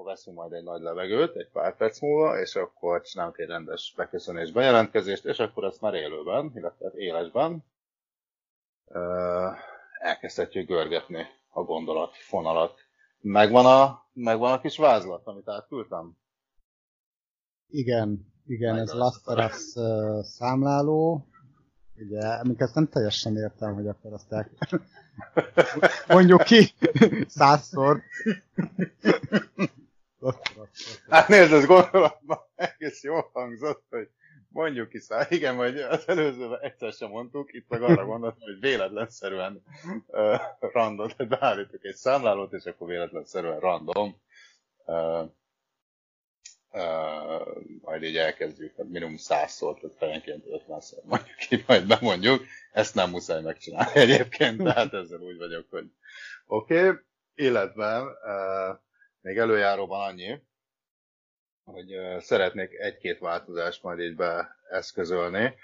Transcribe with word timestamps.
akkor 0.00 0.12
veszünk 0.12 0.36
majd 0.36 0.52
egy 0.52 0.62
nagy 0.62 0.80
levegőt, 0.80 1.36
egy 1.36 1.48
pár 1.48 1.76
perc 1.76 2.00
múlva, 2.00 2.40
és 2.40 2.54
akkor 2.54 3.02
csinálunk 3.02 3.38
egy 3.38 3.48
rendes 3.48 3.92
beköszönés 3.96 4.52
bejelentkezést, 4.52 5.24
és 5.24 5.38
akkor 5.38 5.64
ezt 5.64 5.80
már 5.80 5.94
élőben, 5.94 6.52
illetve 6.54 6.92
élesben 6.94 7.64
elkezdhetjük 10.00 10.66
görgetni 10.68 11.26
a 11.48 11.62
gondolat 11.62 12.16
fonalat. 12.16 12.78
Megvan 13.20 13.66
a, 13.66 14.06
megvan 14.12 14.52
a 14.52 14.60
kis 14.60 14.76
vázlat, 14.76 15.26
amit 15.26 15.48
átküldtem? 15.48 16.16
Igen, 17.68 18.32
igen, 18.46 18.76
ez 18.76 18.92
Lasteras 18.92 19.74
uh, 19.74 20.22
számláló. 20.22 21.26
Ugye, 21.96 22.26
amiket 22.26 22.74
nem 22.74 22.88
teljesen 22.88 23.36
értem, 23.36 23.74
hogy 23.74 23.86
akkor 23.86 24.12
azt 24.12 24.32
el... 24.32 24.50
Mondjuk 26.08 26.42
ki 26.42 26.72
százszor. 27.26 28.02
Hát 31.08 31.28
nézd, 31.28 31.52
ez 31.52 31.66
gondolatban 31.66 32.38
egész 32.54 33.02
jól 33.02 33.30
hangzott, 33.32 33.84
hogy 33.90 34.08
mondjuk 34.48 34.88
ki 34.88 34.98
szá. 34.98 35.26
Igen, 35.28 35.54
majd 35.54 35.76
az 35.78 36.08
előzőben 36.08 36.60
egyszer 36.60 36.92
sem 36.92 37.10
mondtuk, 37.10 37.52
itt 37.52 37.68
meg 37.68 37.82
arra 37.82 38.04
gondoltam, 38.04 38.40
hogy 38.40 38.60
véletlenszerűen 38.60 39.62
uh, 40.06 40.40
random, 40.58 41.08
tehát 41.08 41.38
beállítok 41.38 41.84
egy 41.84 41.94
számlálót, 41.94 42.52
és 42.52 42.64
akkor 42.64 42.88
véletlenszerűen 42.88 43.60
random. 43.60 44.20
Uh, 44.84 45.30
uh, 46.70 47.62
majd 47.80 48.02
így 48.02 48.16
elkezdjük, 48.16 48.74
tehát 48.74 48.92
minimum 48.92 49.16
százszor, 49.16 49.78
tehát 49.80 49.96
fejenként 49.96 50.44
50-szer 50.46 51.02
mondjuk 51.04 51.36
ki, 51.36 51.64
majd 51.66 51.86
bemondjuk. 51.86 52.42
Ezt 52.72 52.94
nem 52.94 53.10
muszáj 53.10 53.42
megcsinálni 53.42 54.00
egyébként, 54.00 54.62
tehát 54.62 54.94
ezzel 54.94 55.20
úgy 55.20 55.36
vagyok, 55.36 55.66
hogy 55.70 55.92
oké. 56.46 56.88
Okay. 56.88 56.98
Illetve 57.34 58.00
uh, 58.02 58.78
még 59.20 59.38
előjáróban 59.38 60.08
annyi, 60.08 60.42
hogy 61.64 61.96
szeretnék 62.18 62.72
egy-két 62.72 63.18
változást 63.18 63.82
majd 63.82 63.98
így 63.98 64.16
beeszközölni. 64.16 65.54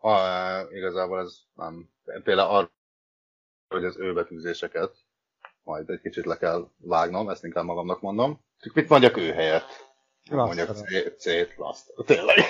Uh, 0.00 0.74
igazából 0.76 1.20
ez 1.20 1.38
nem, 1.54 1.90
például 2.04 2.48
arra, 2.48 2.70
hogy 3.68 3.84
az 3.84 3.98
őbetűzéseket 3.98 4.96
majd 5.62 5.90
egy 5.90 6.00
kicsit 6.00 6.24
le 6.24 6.36
kell 6.36 6.70
vágnom, 6.76 7.28
ezt 7.28 7.44
inkább 7.44 7.64
magamnak 7.64 8.00
mondom. 8.00 8.44
Csak 8.58 8.74
mit 8.74 8.88
mondjak 8.88 9.16
ő 9.16 9.32
helyett? 9.32 9.86
Mondjak 10.30 10.76
C-t, 11.18 11.56
laszt. 11.56 11.92
Tényleg. 12.06 12.38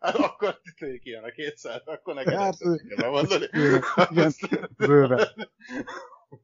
hát 0.00 0.14
akkor 0.14 0.60
tényleg 0.78 1.06
ilyen 1.06 1.24
a 1.24 1.30
kétszer, 1.30 1.82
akkor 1.84 2.14
neked 2.14 2.34
hát, 2.34 2.48
ezt 2.48 2.86
kell 2.96 3.10
mondani. 3.10 3.48
Igen, 4.10 4.32
bőve. 4.76 5.34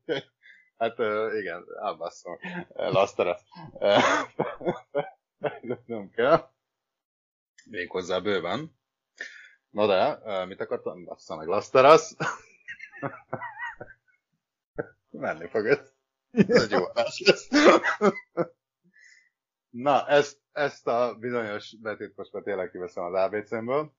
Hát 0.85 0.99
igen, 1.35 1.65
elbasszom. 1.83 2.39
Laszter 2.75 3.39
nem 5.87 6.11
kell. 6.11 6.51
Még 7.65 7.91
hozzá 7.91 8.19
bőven. 8.19 8.77
Na 9.71 9.87
de, 9.87 10.45
mit 10.45 10.61
akartam? 10.61 11.05
Bassza 11.05 11.37
meg 11.37 11.47
Laszterasz. 11.47 12.17
Menni 15.11 15.49
fog 15.49 15.67
ez. 15.67 15.93
Ez 16.31 16.71
jó 16.71 16.85
adás 16.85 17.23
lesz. 17.27 17.49
Na, 19.71 20.09
ezt, 20.09 20.41
ezt 20.53 20.87
a 20.87 21.17
bizonyos 21.19 21.77
betűt 21.81 22.17
most 22.17 22.33
már 22.33 22.43
tényleg 22.43 22.71
kiveszem 22.71 23.05
az 23.05 23.15
ABC-ből. 23.15 23.93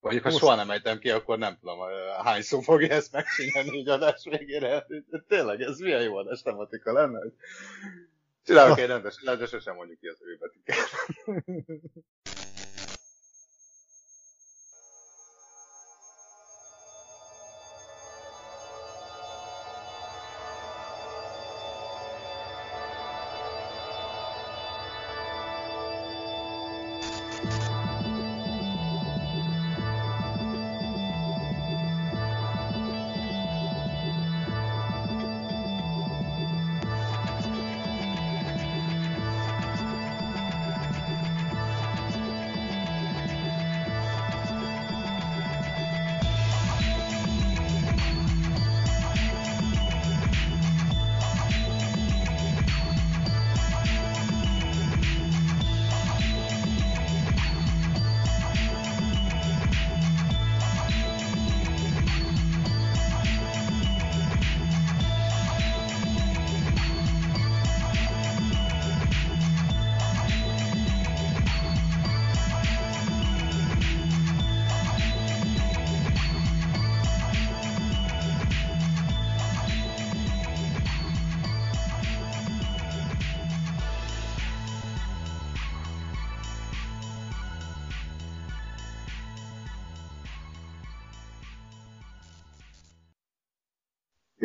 Mondjuk, 0.00 0.24
ha 0.24 0.30
soha 0.30 0.54
nem 0.54 0.70
ejtem 0.70 0.98
ki, 0.98 1.10
akkor 1.10 1.38
nem 1.38 1.58
tudom, 1.60 1.78
hány 2.24 2.42
szó 2.42 2.60
fogja 2.60 2.88
ezt 2.94 3.12
megcsinálni 3.12 3.78
így 3.78 3.88
adás 3.88 4.24
végére. 4.24 4.86
Tényleg, 5.28 5.60
ez 5.60 5.78
milyen 5.78 6.02
jó 6.02 6.16
adás 6.16 6.42
tematika 6.42 6.92
lenne, 6.92 7.18
hogy 7.18 7.32
csinálok 8.44 8.78
egy 8.78 8.86
rendes, 8.86 9.14
de 9.24 9.46
sosem 9.46 9.74
mondjuk 9.74 10.00
ki 10.00 10.06
az 10.06 10.18
ő 10.20 10.38
betűket. 10.40 10.76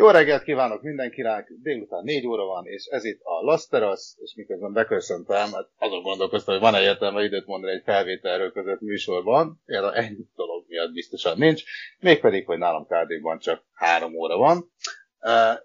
Jó 0.06 0.12
reggelt 0.12 0.44
kívánok 0.44 0.82
mindenkinek, 0.82 1.52
délután 1.62 2.04
4 2.04 2.28
óra 2.28 2.46
van, 2.46 2.66
és 2.68 2.86
ez 2.86 3.04
itt 3.04 3.20
a 3.24 3.42
Lasteras, 3.42 4.14
és 4.18 4.34
miközben 4.36 4.74
beköszöntem, 4.74 5.52
hát 5.52 5.70
azon 5.78 6.02
gondolkoztam, 6.02 6.54
hogy 6.54 6.64
van-e 6.64 6.82
értelme 6.82 7.24
időt 7.24 7.46
mondani 7.46 7.74
egy 7.74 7.84
felvételről 7.84 8.52
között 8.52 8.80
műsorban, 8.80 9.62
például 9.66 9.94
ennyi 9.94 10.28
dolog 10.36 10.66
miatt 10.68 10.92
biztosan 10.92 11.38
nincs, 11.38 11.64
mégpedig, 12.00 12.46
hogy 12.46 12.58
nálam 12.58 12.86
kb. 12.86 13.40
csak 13.40 13.66
3 13.74 14.16
óra 14.16 14.38
van. 14.38 14.72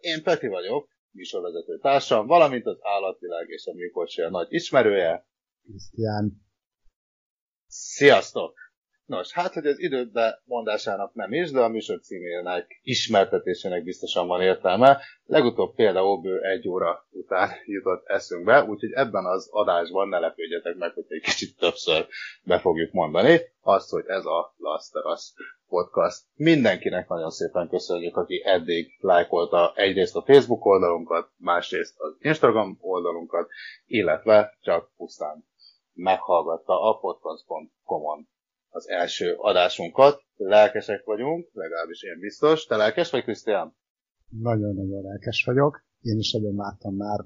Én 0.01 0.23
Peti 0.23 0.47
vagyok, 0.47 0.89
műsorvezető 1.11 1.79
társam, 1.79 2.27
valamint 2.27 2.67
az 2.67 2.79
állatvilág 2.81 3.49
és 3.49 3.67
a 3.67 3.75
műkorcsolya 3.75 4.31
nagy 4.31 4.47
ismerője. 4.51 5.27
Krisztián. 5.63 6.33
Sziasztok! 7.67 8.59
Nos, 9.11 9.33
hát, 9.33 9.55
hogy 9.55 9.67
az 9.67 9.79
időbe 9.79 10.43
mondásának 10.45 11.15
nem 11.15 11.33
is, 11.33 11.51
de 11.51 11.61
a 11.61 11.69
műsor 11.69 12.01
címének 12.01 12.81
ismertetésének 12.83 13.85
biztosan 13.85 14.27
van 14.27 14.41
értelme. 14.41 15.01
Legutóbb 15.25 15.75
például 15.75 16.21
bő 16.21 16.41
egy 16.43 16.69
óra 16.69 17.07
után 17.11 17.51
jutott 17.65 18.07
eszünkbe, 18.07 18.65
úgyhogy 18.65 18.93
ebben 18.93 19.25
az 19.25 19.49
adásban 19.51 20.09
ne 20.09 20.19
lepődjetek 20.19 20.77
meg, 20.77 20.93
hogy 20.93 21.05
egy 21.09 21.21
kicsit 21.21 21.57
többször 21.59 22.07
be 22.43 22.59
fogjuk 22.59 22.93
mondani 22.93 23.41
azt, 23.61 23.91
hogy 23.91 24.05
ez 24.07 24.25
a 24.25 24.55
Last 24.57 24.93
Us 25.15 25.33
podcast. 25.69 26.23
Mindenkinek 26.35 27.09
nagyon 27.09 27.31
szépen 27.31 27.69
köszönjük, 27.69 28.17
aki 28.17 28.43
eddig 28.45 28.97
lájkolta 29.01 29.73
egyrészt 29.75 30.17
a 30.17 30.23
Facebook 30.23 30.65
oldalunkat, 30.65 31.31
másrészt 31.37 31.95
az 31.99 32.17
Instagram 32.19 32.79
oldalunkat, 32.81 33.49
illetve 33.87 34.57
csak 34.61 34.91
pusztán 34.97 35.45
meghallgatta 35.93 36.81
a 36.89 36.99
podcast.com-on 36.99 38.29
az 38.71 38.89
első 38.89 39.35
adásunkat. 39.35 40.23
Lelkesek 40.37 41.05
vagyunk, 41.05 41.51
legalábbis 41.53 42.03
én 42.03 42.19
biztos. 42.19 42.65
Te 42.65 42.77
lelkes 42.77 43.11
vagy, 43.11 43.23
Krisztián? 43.23 43.77
Nagyon-nagyon 44.29 45.03
lelkes 45.03 45.45
vagyok. 45.45 45.85
Én 46.01 46.19
is 46.19 46.33
nagyon 46.33 46.57
vártam 46.57 46.95
már 46.95 47.25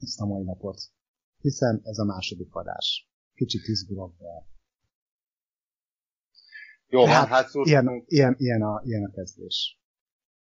ezt 0.00 0.20
a 0.20 0.26
mai 0.26 0.42
napot. 0.42 0.80
Hiszen 1.40 1.80
ez 1.84 1.98
a 1.98 2.04
második 2.04 2.54
adás. 2.54 3.08
Kicsit 3.34 3.66
izgulok, 3.66 4.16
de... 4.18 4.52
Jó, 6.86 7.00
van, 7.00 7.08
hát, 7.08 7.28
hát 7.28 7.48
ilyen, 7.52 8.04
ilyen, 8.06 8.34
ilyen, 8.38 8.62
a, 8.62 8.82
ilyen 8.84 9.04
a 9.04 9.10
kezdés. 9.10 9.78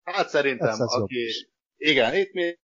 Hát 0.02 0.28
szerintem, 0.28 0.74
aki... 0.78 1.28
Igen, 1.76 2.14
itt 2.14 2.32
még 2.32 2.58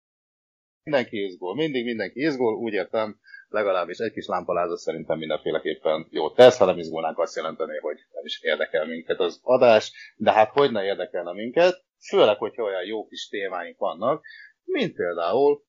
mindenki 0.82 1.24
izgul. 1.24 1.54
Mindig 1.54 1.84
mindenki 1.84 2.20
izgul, 2.20 2.54
úgy 2.54 2.72
értem, 2.72 3.20
legalábbis 3.48 3.98
egy 3.98 4.12
kis 4.12 4.26
lámpalázat 4.26 4.78
szerintem 4.78 5.18
mindenféleképpen 5.18 6.06
jó 6.10 6.30
tesz, 6.30 6.58
ha 6.58 6.64
nem 6.64 6.78
izgulnánk 6.78 7.18
azt 7.18 7.36
jelenteni, 7.36 7.78
hogy 7.78 7.98
nem 8.12 8.24
is 8.24 8.40
érdekel 8.42 8.86
minket 8.86 9.20
az 9.20 9.40
adás, 9.42 9.92
de 10.16 10.32
hát 10.32 10.50
hogy 10.50 10.70
ne 10.70 10.84
érdekelne 10.84 11.32
minket, 11.32 11.84
főleg, 12.08 12.36
hogyha 12.36 12.62
olyan 12.62 12.84
jó 12.84 13.06
kis 13.06 13.28
témáink 13.28 13.78
vannak, 13.78 14.24
mint 14.64 14.94
például 14.94 15.64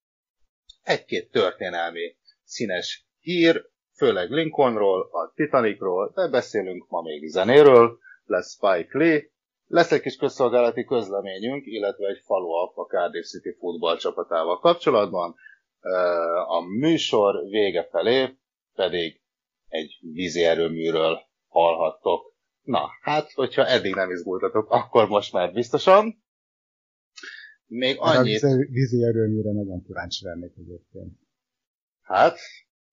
egy-két 0.83 1.31
történelmi 1.31 2.15
színes 2.43 3.07
hír, 3.19 3.65
főleg 3.95 4.31
Lincolnról, 4.31 5.09
a 5.11 5.31
Titanicról, 5.35 6.11
de 6.15 6.27
beszélünk 6.27 6.87
ma 6.87 7.01
még 7.01 7.27
zenéről, 7.27 7.97
lesz 8.25 8.51
Spike 8.51 8.97
Lee, 8.97 9.21
lesz 9.67 9.91
egy 9.91 10.01
kis 10.01 10.15
közszolgálati 10.15 10.85
közleményünk, 10.85 11.65
illetve 11.65 12.07
egy 12.07 12.21
follow-up 12.25 12.77
a 12.77 12.85
Cardiff 12.85 13.25
City 13.25 13.55
futball 13.59 13.97
kapcsolatban. 14.61 15.35
A 16.47 16.59
műsor 16.59 17.43
vége 17.49 17.87
felé 17.91 18.37
pedig 18.73 19.21
egy 19.67 19.97
vízi 20.01 20.43
erőműről 20.43 21.19
hallhattok. 21.47 22.33
Na, 22.61 22.89
hát, 23.01 23.31
hogyha 23.31 23.65
eddig 23.65 23.95
nem 23.95 24.11
izgultatok, 24.11 24.69
akkor 24.69 25.07
most 25.07 25.33
már 25.33 25.53
biztosan. 25.53 26.23
Még 27.65 27.95
annyit... 27.99 28.43
A 28.43 28.55
vízi 28.69 29.03
erőműre 29.03 29.51
nagyon 29.51 29.83
kíváncsi 29.83 30.25
lennék 30.25 30.53
egyébként. 30.57 31.17
Hát, 32.01 32.37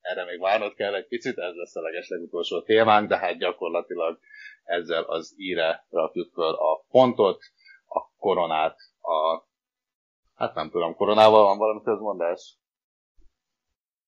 erre 0.01 0.25
még 0.25 0.41
várnod 0.41 0.75
kell 0.75 0.95
egy 0.95 1.07
picit, 1.07 1.39
ez 1.39 1.55
lesz 1.55 1.77
a 1.77 1.81
legesleg 1.81 2.21
utolsó 2.21 2.63
témánk, 2.63 3.09
de 3.09 3.19
hát 3.19 3.39
gyakorlatilag 3.39 4.19
ezzel 4.65 5.03
az 5.03 5.35
íre 5.37 5.87
rakjuk 5.91 6.33
föl 6.33 6.55
a 6.55 6.85
pontot, 6.89 7.43
a 7.87 8.01
koronát, 8.19 8.77
a... 9.01 9.45
Hát 10.35 10.55
nem 10.55 10.71
tudom, 10.71 10.95
koronával 10.95 11.43
van 11.43 11.59
valami 11.59 11.83
közmondás? 11.83 12.59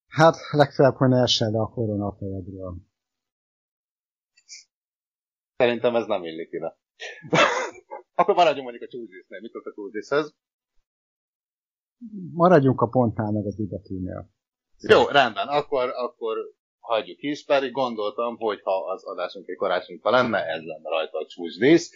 Hát 0.09 0.35
legfeljebb, 0.51 0.95
hogy 0.95 1.09
ne 1.09 1.21
essen 1.21 1.51
le 1.51 1.59
a 1.59 1.69
korona 1.69 2.07
a 2.07 2.15
fejedről. 2.19 2.75
Szerintem 5.57 5.95
ez 5.95 6.05
nem 6.05 6.23
illik 6.23 6.51
ide. 6.51 6.77
Akkor 8.19 8.35
maradjunk 8.35 8.69
mondjuk 8.69 8.89
a 8.89 8.91
csúzsisznél. 8.91 9.39
Mit 9.41 9.53
a 9.53 9.73
csúzsiszhez? 9.73 10.35
Maradjunk 12.33 12.81
a 12.81 12.87
pontnál 12.87 13.31
meg 13.31 13.45
az 13.45 13.59
idetűnél. 13.59 14.29
Jó, 14.77 15.07
rendben. 15.07 15.47
Akkor, 15.47 15.89
akkor 15.89 16.37
hagyjuk 16.79 17.21
is, 17.21 17.45
pedig 17.45 17.71
gondoltam, 17.71 18.37
hogy 18.37 18.61
ha 18.61 18.91
az 18.91 19.03
adásunk 19.03 19.47
egy 19.47 19.55
karácsonyfa 19.57 20.09
lenne, 20.09 20.45
ez 20.45 20.61
lenne 20.63 20.89
rajta 20.89 21.17
a 21.17 21.27
csúcsdísz, 21.27 21.91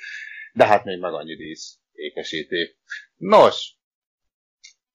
de 0.54 0.66
hát 0.66 0.84
még 0.84 1.00
meg 1.00 1.14
annyi 1.14 1.36
dísz 1.36 1.80
ékesíti. 1.92 2.78
Nos, 3.16 3.78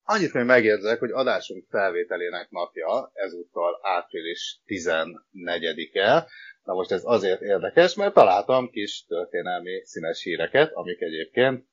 annyit 0.08 0.32
még 0.32 0.44
megérzek, 0.44 0.98
hogy 0.98 1.10
adásunk 1.10 1.64
felvételének 1.70 2.50
napja 2.50 3.10
ezúttal 3.14 3.78
április 3.82 4.60
14-e. 4.66 6.26
Na 6.64 6.72
most 6.74 6.90
ez 6.90 7.02
azért 7.04 7.40
érdekes, 7.40 7.94
mert 7.94 8.14
találtam 8.14 8.70
kis 8.70 9.04
történelmi 9.04 9.84
színes 9.84 10.22
híreket, 10.22 10.72
amik 10.72 11.00
egyébként 11.00 11.66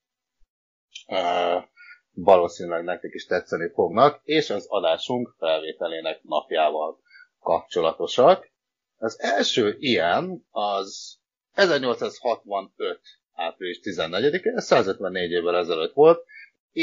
uh, 1.08 1.64
valószínűleg 2.12 2.84
nektek 2.84 3.14
is 3.14 3.26
tetszeni 3.26 3.70
fognak, 3.74 4.22
és 4.24 4.50
az 4.50 4.66
adásunk 4.68 5.36
felvételének 5.38 6.24
napjával 6.24 7.00
kapcsolatosak. 7.40 8.52
Az 8.98 9.20
első 9.20 9.76
ilyen 9.80 10.46
az 10.52 11.20
1865. 11.54 13.00
április 13.34 13.80
14-e, 13.84 14.62
154 14.62 15.32
évvel 15.32 15.58
ezelőtt 15.58 15.94
volt, 15.94 16.26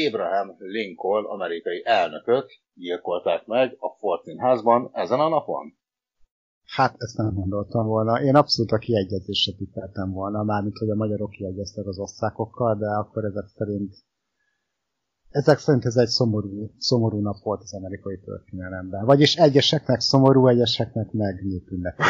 Abraham 0.06 0.56
Lincoln 0.58 1.24
amerikai 1.24 1.82
elnököt 1.84 2.50
gyilkolták 2.74 3.46
meg 3.46 3.76
a 3.78 3.88
Fortin 3.98 4.38
házban 4.38 4.90
ezen 4.92 5.20
a 5.20 5.28
napon. 5.28 5.80
Hát 6.64 6.94
ezt 6.98 7.16
nem 7.16 7.34
gondoltam 7.34 7.86
volna. 7.86 8.22
Én 8.22 8.34
abszolút 8.34 8.70
a 8.70 8.78
kiegyezésre 8.78 9.52
tippeltem 9.56 10.12
volna, 10.12 10.42
mármint 10.42 10.78
hogy 10.78 10.90
a 10.90 10.94
magyarok 10.94 11.30
kiegyeztek 11.30 11.86
az 11.86 11.98
osztrákokkal, 11.98 12.76
de 12.76 12.86
akkor 12.86 13.24
ezek 13.24 13.46
szerint 13.46 13.94
ezek 15.32 15.58
szerint 15.58 15.84
ez 15.84 15.96
egy 15.96 16.08
szomorú, 16.08 16.74
szomorú 16.78 17.20
nap 17.20 17.42
volt 17.42 17.62
az 17.62 17.74
amerikai 17.74 18.20
történelemben. 18.20 19.04
Vagyis 19.04 19.36
egyeseknek 19.36 20.00
szomorú, 20.00 20.46
egyeseknek 20.46 21.12
meg 21.12 21.44
népünnepő. 21.44 22.02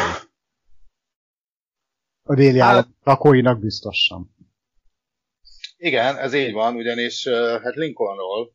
A 2.23 2.35
déli 2.35 2.59
hát, 2.59 2.87
lakóinak 3.03 3.59
biztosan. 3.59 4.35
Igen, 5.85 6.17
ez 6.17 6.33
így 6.33 6.53
van, 6.53 6.75
ugyanis 6.75 7.27
hát 7.63 7.75
Lincolnról 7.75 8.53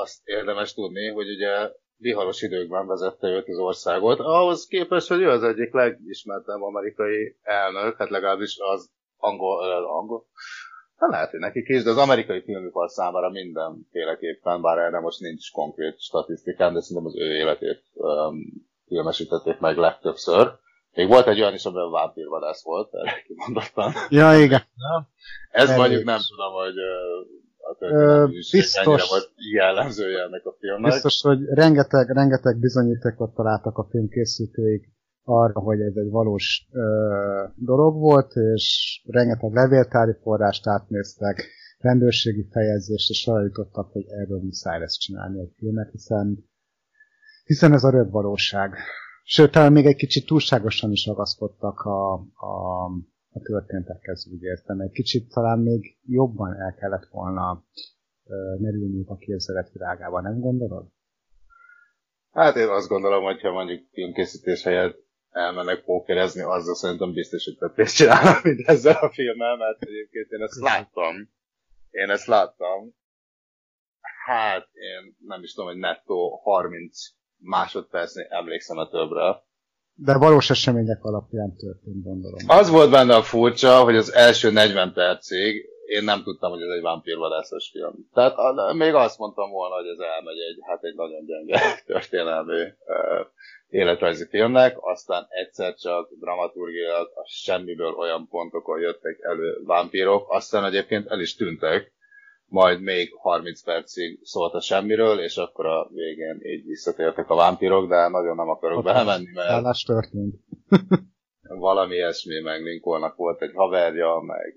azt 0.00 0.20
érdemes 0.24 0.74
tudni, 0.74 1.08
hogy 1.08 1.28
ugye 1.28 1.70
viharos 1.96 2.42
időkben 2.42 2.86
vezette 2.86 3.28
őt 3.28 3.48
az 3.48 3.58
országot. 3.58 4.18
Ahhoz 4.18 4.66
képest, 4.66 5.08
hogy 5.08 5.20
ő 5.20 5.28
az 5.30 5.42
egyik 5.42 5.72
legismertebb 5.72 6.62
amerikai 6.62 7.36
elnök, 7.42 7.96
hát 7.96 8.10
legalábbis 8.10 8.56
az 8.58 8.90
angol, 9.16 9.84
angol 9.84 10.26
Hát 10.96 11.10
lehet, 11.10 11.30
hogy 11.30 11.40
nekik 11.40 11.68
is, 11.68 11.82
de 11.82 11.90
az 11.90 11.98
amerikai 11.98 12.42
filmipar 12.42 12.90
számára 12.90 13.30
mindenféleképpen, 13.30 14.62
bár 14.62 14.78
erre 14.78 15.00
most 15.00 15.20
nincs 15.20 15.50
konkrét 15.52 16.00
statisztikám, 16.00 16.74
de 16.74 16.80
szerintem 16.80 17.06
az 17.06 17.16
ő 17.16 17.36
életét 17.36 17.82
um, 17.92 18.36
filmesítették 18.86 19.58
meg 19.58 19.76
legtöbbször. 19.76 20.52
Még 20.96 21.08
volt 21.08 21.26
egy 21.26 21.40
olyan 21.40 21.54
is, 21.54 21.64
amiben 21.64 21.90
vámpírvadász 21.90 22.62
volt, 22.64 22.94
erre 22.94 23.22
kimondottan. 23.26 23.92
Ja, 24.08 24.38
igen. 24.44 24.62
Ez 25.50 25.68
Elég. 25.68 25.80
mondjuk 25.80 26.04
nem 26.04 26.20
tudom, 26.28 26.52
hogy 26.52 26.78
a 27.70 27.76
történelmi 27.78 28.34
biztos, 28.50 29.08
volt 29.08 29.30
jellemzője 29.52 30.22
ennek 30.22 30.46
a 30.46 30.56
filmnek. 30.58 30.92
Biztos, 30.92 31.20
hogy 31.20 31.38
rengeteg, 31.44 32.10
rengeteg 32.10 32.58
bizonyítékot 32.58 33.34
találtak 33.34 33.78
a 33.78 33.86
filmkészítőik 33.90 34.94
arra, 35.24 35.60
hogy 35.60 35.80
ez 35.80 35.94
egy 35.94 36.10
valós 36.10 36.68
ö, 36.72 37.44
dolog 37.54 37.98
volt, 37.98 38.32
és 38.54 39.00
rengeteg 39.06 39.52
levéltári 39.52 40.12
forrást 40.22 40.66
átnéztek, 40.66 41.48
rendőrségi 41.78 42.48
fejezést, 42.50 43.10
és 43.10 43.26
arra 43.26 43.42
jutottak, 43.42 43.92
hogy 43.92 44.04
erről 44.08 44.40
muszáj 44.42 44.78
lesz 44.78 44.98
csinálni 44.98 45.40
egy 45.40 45.52
filmet, 45.56 45.90
hiszen, 45.90 46.44
hiszen 47.44 47.72
ez 47.72 47.84
a 47.84 47.90
röbb 47.90 48.10
valóság. 48.10 48.76
Sőt, 49.28 49.50
talán 49.50 49.72
még 49.72 49.86
egy 49.86 49.96
kicsit 49.96 50.26
túlságosan 50.26 50.90
is 50.90 51.06
ragaszkodtak 51.06 51.80
a, 51.80 52.12
a, 52.34 52.84
a 53.30 53.40
történtekhez, 53.42 54.28
úgy 54.32 54.42
értem. 54.42 54.80
Egy 54.80 54.90
kicsit 54.90 55.28
talán 55.28 55.58
még 55.58 55.98
jobban 56.02 56.54
el 56.54 56.74
kellett 56.74 57.06
volna 57.10 57.64
merülniük 58.58 59.10
a 59.10 59.16
képzelet 59.16 59.72
világában, 59.72 60.22
nem 60.22 60.40
gondolod? 60.40 60.86
Hát 62.30 62.56
én 62.56 62.68
azt 62.68 62.88
gondolom, 62.88 63.24
hogyha 63.24 63.52
mondjuk 63.52 63.88
filmkészítés 63.92 64.62
helyett 64.62 64.98
elmennek 65.30 65.84
pókerezni, 65.84 66.42
azzal 66.42 66.74
szerintem 66.74 67.12
biztos, 67.12 67.44
hogy 67.44 67.56
több 67.56 67.74
pénzt 67.74 67.96
csinálnak, 67.96 68.42
mint 68.42 68.68
ezzel 68.68 68.96
a 68.96 69.10
filmmel, 69.10 69.56
mert 69.56 69.82
egyébként 69.82 70.30
én 70.30 70.42
ezt 70.42 70.60
láttam. 70.60 71.14
Én 71.90 72.10
ezt 72.10 72.26
láttam. 72.26 72.94
Hát, 74.24 74.68
én 74.72 75.16
nem 75.26 75.42
is 75.42 75.52
tudom, 75.52 75.70
hogy 75.70 75.78
nettó 75.78 76.40
30 76.42 76.98
másodpercnél 77.38 78.26
emlékszem 78.28 78.78
a 78.78 78.88
többre. 78.88 79.44
De 79.94 80.18
valós 80.18 80.50
események 80.50 81.04
alapján 81.04 81.56
történt, 81.56 82.02
gondolom. 82.02 82.38
Az 82.46 82.70
volt 82.70 82.90
benne 82.90 83.14
a 83.14 83.22
furcsa, 83.22 83.82
hogy 83.82 83.96
az 83.96 84.12
első 84.12 84.50
40 84.50 84.92
percig 84.92 85.74
én 85.86 86.04
nem 86.04 86.22
tudtam, 86.22 86.50
hogy 86.50 86.62
ez 86.62 86.76
egy 86.76 86.82
vámpírvadászos 86.82 87.70
film. 87.70 88.08
Tehát 88.12 88.34
még 88.72 88.94
azt 88.94 89.18
mondtam 89.18 89.50
volna, 89.50 89.74
hogy 89.74 89.86
ez 89.86 89.98
elmegy 89.98 90.38
egy, 90.38 90.58
hát 90.60 90.84
egy 90.84 90.94
nagyon 90.94 91.24
gyenge 91.24 91.60
történelmű 91.92 92.62
uh, 92.62 93.26
életrajzi 93.68 94.26
filmnek, 94.28 94.76
aztán 94.80 95.26
egyszer 95.28 95.74
csak 95.74 96.08
dramaturgiailag 96.20 97.10
a 97.14 97.26
semmiből 97.26 97.92
olyan 97.92 98.28
pontokon 98.28 98.80
jöttek 98.80 99.18
elő 99.20 99.60
vámpírok, 99.64 100.26
aztán 100.28 100.64
egyébként 100.64 101.06
el 101.06 101.20
is 101.20 101.34
tűntek, 101.34 101.92
majd 102.48 102.80
még 102.80 103.14
30 103.14 103.62
percig 103.62 104.18
szólt 104.22 104.54
a 104.54 104.60
semmiről, 104.60 105.20
és 105.20 105.36
akkor 105.36 105.66
a 105.66 105.88
végén 105.92 106.40
így 106.42 106.66
visszatértek 106.66 107.30
a 107.30 107.34
vámpírok, 107.34 107.88
de 107.88 108.08
nagyon 108.08 108.36
nem 108.36 108.48
akarok 108.48 108.84
belemenni, 108.84 109.32
mert... 109.34 109.48
Állás 109.48 109.82
történt. 109.82 110.34
valami 111.58 111.94
ilyesmi, 111.94 112.40
meg 112.40 112.62
Lincolnnak 112.62 113.16
volt 113.16 113.42
egy 113.42 113.52
haverja, 113.54 114.20
meg 114.20 114.54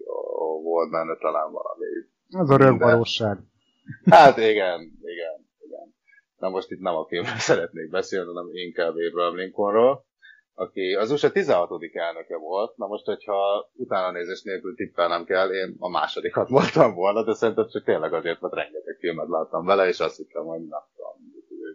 volt 0.63 0.91
benne 0.91 1.15
talán 1.15 1.51
valami... 1.51 1.85
Ez 2.29 2.49
a 2.49 2.57
rögvalóság. 2.57 3.37
Hát 4.05 4.37
igen, 4.37 4.79
igen. 5.01 5.47
Na 6.37 6.49
most 6.49 6.71
itt 6.71 6.79
nem 6.79 6.95
a 6.95 7.05
filmről 7.05 7.37
szeretnék 7.51 7.89
beszélni, 7.89 8.27
hanem 8.27 8.49
inkább 8.51 8.93
Abraham 9.09 9.35
Lincolnról, 9.35 10.05
aki 10.59 10.93
az 10.93 11.11
USA 11.11 11.31
16. 11.31 11.69
elnöke 11.93 12.37
volt. 12.37 12.77
Na 12.77 12.87
most, 12.87 13.05
hogyha 13.05 13.69
utána 13.73 14.11
nézés 14.11 14.41
nélkül 14.41 14.75
tippelnem 14.75 15.25
kell, 15.25 15.51
én 15.51 15.75
a 15.79 15.89
másodikat 15.89 16.49
voltam 16.57 16.93
volna, 16.93 17.23
de 17.23 17.33
szerintem 17.33 17.67
csak 17.69 17.83
tényleg 17.83 18.13
azért, 18.13 18.41
mert 18.41 18.53
rengeteg 18.53 18.97
filmet 18.99 19.27
láttam 19.27 19.65
vele, 19.65 19.87
és 19.87 19.99
azt 19.99 20.17
hittem, 20.17 20.45
hogy 20.45 20.59
nem 20.59 20.81
tudom, 20.95 21.15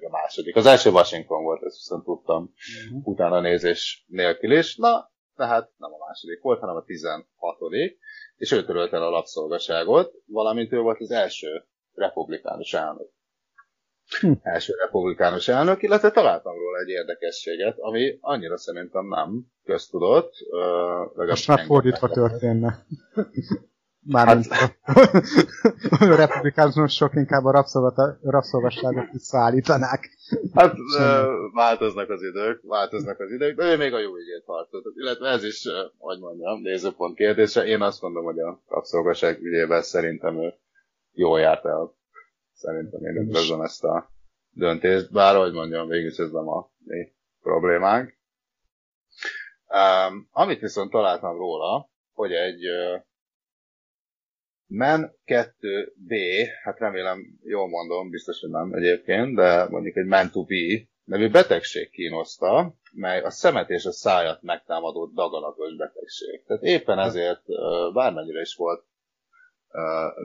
a 0.04 0.10
második. 0.10 0.56
Az 0.56 0.66
első 0.66 0.90
Washington 0.90 1.42
volt, 1.42 1.62
ezt 1.62 1.76
viszont 1.76 2.04
tudtam 2.04 2.42
uh-huh. 2.42 3.06
utána 3.06 3.40
nézés 3.40 4.04
nélkül 4.08 4.52
is. 4.52 4.76
Na, 4.76 5.10
tehát 5.36 5.70
nem 5.76 5.92
a 5.92 6.06
második 6.06 6.42
volt, 6.42 6.60
hanem 6.60 6.76
a 6.76 6.84
16. 6.84 7.26
és 8.36 8.52
ő 8.52 8.64
törölt 8.64 8.92
el 8.92 9.02
a 9.02 9.10
lapszolgaságot, 9.10 10.12
valamint 10.26 10.72
ő 10.72 10.80
volt 10.80 11.00
az 11.00 11.10
első 11.10 11.64
republikánus 11.94 12.74
elnök. 12.74 13.08
Első 14.42 14.74
republikánus 14.78 15.48
elnök, 15.48 15.82
illetve 15.82 16.10
találtam 16.10 16.54
róla 16.54 16.78
egy 16.78 16.88
érdekességet, 16.88 17.76
ami 17.78 18.18
annyira 18.20 18.58
szerintem 18.58 19.06
nem 19.06 19.46
köztudott. 19.64 20.32
Uh, 21.16 21.26
Most 21.26 21.48
már 21.48 21.64
fordítva 21.64 22.08
történne. 22.08 22.84
Mármint 24.06 24.46
hát... 24.46 24.78
a 26.12 26.16
republikánusok 26.16 27.14
inkább 27.14 27.44
a 27.44 27.66
rabszolgasságot 28.22 29.10
visszaállítanák. 29.12 30.10
Hát 30.54 30.74
változnak 31.54 32.10
az 32.10 32.22
idők, 32.22 32.60
változnak 32.62 33.20
az 33.20 33.30
idők, 33.30 33.56
de 33.56 33.64
ő 33.64 33.76
még 33.76 33.92
a 33.92 33.98
jó 33.98 34.16
ügyét 34.16 34.42
harcolt. 34.46 34.84
Illetve 34.94 35.28
ez 35.28 35.44
is, 35.44 35.62
hogy 35.98 36.18
mondjam, 36.18 36.60
nézőpont 36.60 37.16
kérdése. 37.16 37.64
Én 37.64 37.82
azt 37.82 38.02
mondom, 38.02 38.24
hogy 38.24 38.38
a 38.38 38.62
rabszolgaság 38.68 39.42
ügyében 39.42 39.82
szerintem 39.82 40.42
ő 40.42 40.54
jól 41.12 41.40
járt 41.40 41.64
el. 41.64 41.94
Szerintem 42.64 43.04
én 43.04 43.16
üdvözlöm 43.16 43.60
ezt 43.60 43.84
a 43.84 44.10
döntést, 44.50 45.12
bár 45.12 45.36
ahogy 45.36 45.52
mondjam, 45.52 45.88
végül 45.88 46.10
ez 46.10 46.30
nem 46.30 46.48
a 46.48 46.70
mi 46.84 47.12
problémánk. 47.40 48.16
Um, 49.68 50.28
amit 50.30 50.60
viszont 50.60 50.90
találtam 50.90 51.36
róla, 51.36 51.90
hogy 52.12 52.32
egy 52.32 52.68
uh, 52.68 53.02
MEN 54.66 55.16
2B, 55.26 56.46
hát 56.62 56.78
remélem 56.78 57.38
jól 57.42 57.68
mondom, 57.68 58.10
biztos, 58.10 58.40
hogy 58.40 58.50
nem 58.50 58.72
egyébként, 58.72 59.34
de 59.34 59.68
mondjuk 59.68 59.96
egy 59.96 60.06
MEN 60.06 60.30
2B 60.32 60.86
nevű 61.04 61.30
betegség 61.30 61.90
kínoszta, 61.90 62.74
mely 62.92 63.22
a 63.22 63.30
szemet 63.30 63.70
és 63.70 63.84
a 63.84 63.92
szájat 63.92 64.42
megtámadó 64.42 65.06
dagalagos 65.06 65.76
betegség. 65.76 66.44
Tehát 66.46 66.62
éppen 66.62 66.98
ezért 66.98 67.42
bármennyire 67.92 68.40
is 68.40 68.54
volt 68.54 68.84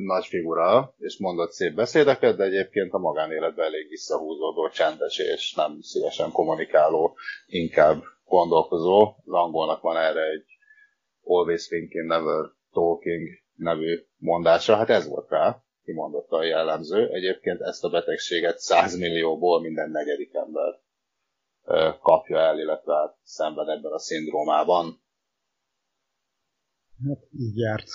nagy 0.06 0.26
figura, 0.26 0.94
és 0.98 1.18
mondott 1.18 1.52
szép 1.52 1.74
beszédeket, 1.74 2.36
de 2.36 2.44
egyébként 2.44 2.94
a 2.94 2.98
magánéletben 2.98 3.66
elég 3.66 3.90
visszahúzódó, 3.90 4.70
csendes 4.70 5.18
és 5.18 5.54
nem 5.54 5.82
szívesen 5.82 6.32
kommunikáló, 6.32 7.18
inkább 7.46 8.04
gondolkozó. 8.26 9.16
Langolnak 9.24 9.82
van 9.82 9.98
erre 9.98 10.24
egy 10.24 10.46
always 11.24 11.68
thinking, 11.68 12.06
never 12.06 12.46
talking 12.72 13.28
nevű 13.56 14.06
mondása, 14.18 14.76
hát 14.76 14.90
ez 14.90 15.08
volt 15.08 15.30
rá, 15.30 15.64
kimondotta 15.84 16.38
a 16.38 16.44
jellemző. 16.44 17.10
Egyébként 17.10 17.62
ezt 17.62 17.84
a 17.84 17.90
betegséget 17.90 18.60
100 18.60 18.98
millióból 18.98 19.62
minden 19.62 19.90
negyedik 19.90 20.34
ember 20.34 20.80
kapja 22.02 22.38
el, 22.38 22.60
illetve 22.60 22.94
hát 22.94 23.18
szemben 23.24 23.70
ebben 23.70 23.92
a 23.92 24.00
szindrómában. 24.00 25.02
Hát 27.08 27.20
így 27.40 27.58
járt. 27.58 27.88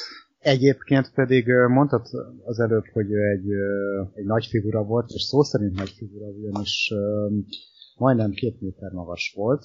Egyébként 0.45 1.13
pedig 1.15 1.47
mondtad 1.69 2.07
az 2.45 2.59
előbb, 2.59 2.85
hogy 2.93 3.11
ő 3.11 3.31
egy, 3.31 3.51
egy 4.15 4.25
nagy 4.25 4.47
figura 4.47 4.85
volt, 4.85 5.11
és 5.11 5.23
szó 5.23 5.43
szerint 5.43 5.75
nagy 5.75 5.91
figura, 5.91 6.27
ugyanis 6.27 6.93
majdnem 7.97 8.31
két 8.31 8.61
méter 8.61 8.93
magas 8.93 9.33
volt, 9.37 9.65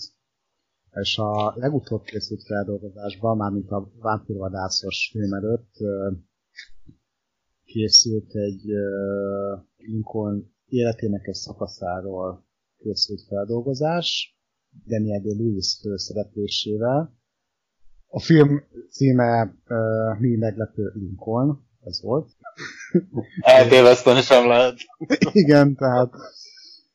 és 1.01 1.17
a 1.17 1.53
legutóbb 1.55 2.03
készült 2.03 2.43
feldolgozásban, 2.43 3.38
mármint 3.38 3.69
a 3.69 3.91
vámpírvadászos 4.00 5.09
film 5.12 5.33
előtt 5.33 5.71
készült 7.65 8.36
egy 8.36 8.63
Lincoln 9.77 10.53
életének 10.65 11.27
egy 11.27 11.33
szakaszáról 11.33 12.45
készült 12.77 13.21
feldolgozás, 13.27 14.39
Daniel 14.86 15.21
de 15.21 15.33
Lewis 15.33 15.77
főszereplésével. 15.81 17.18
A 18.11 18.19
film 18.19 18.63
címe 18.89 19.55
uh, 19.67 20.19
Mi 20.19 20.35
meglepő 20.35 20.91
Lincoln, 20.95 21.67
ez 21.83 22.01
volt. 22.01 22.29
Eltéveszteni 23.39 24.21
sem 24.21 24.47
lehet. 24.47 24.75
Igen, 25.31 25.75
tehát 25.75 26.13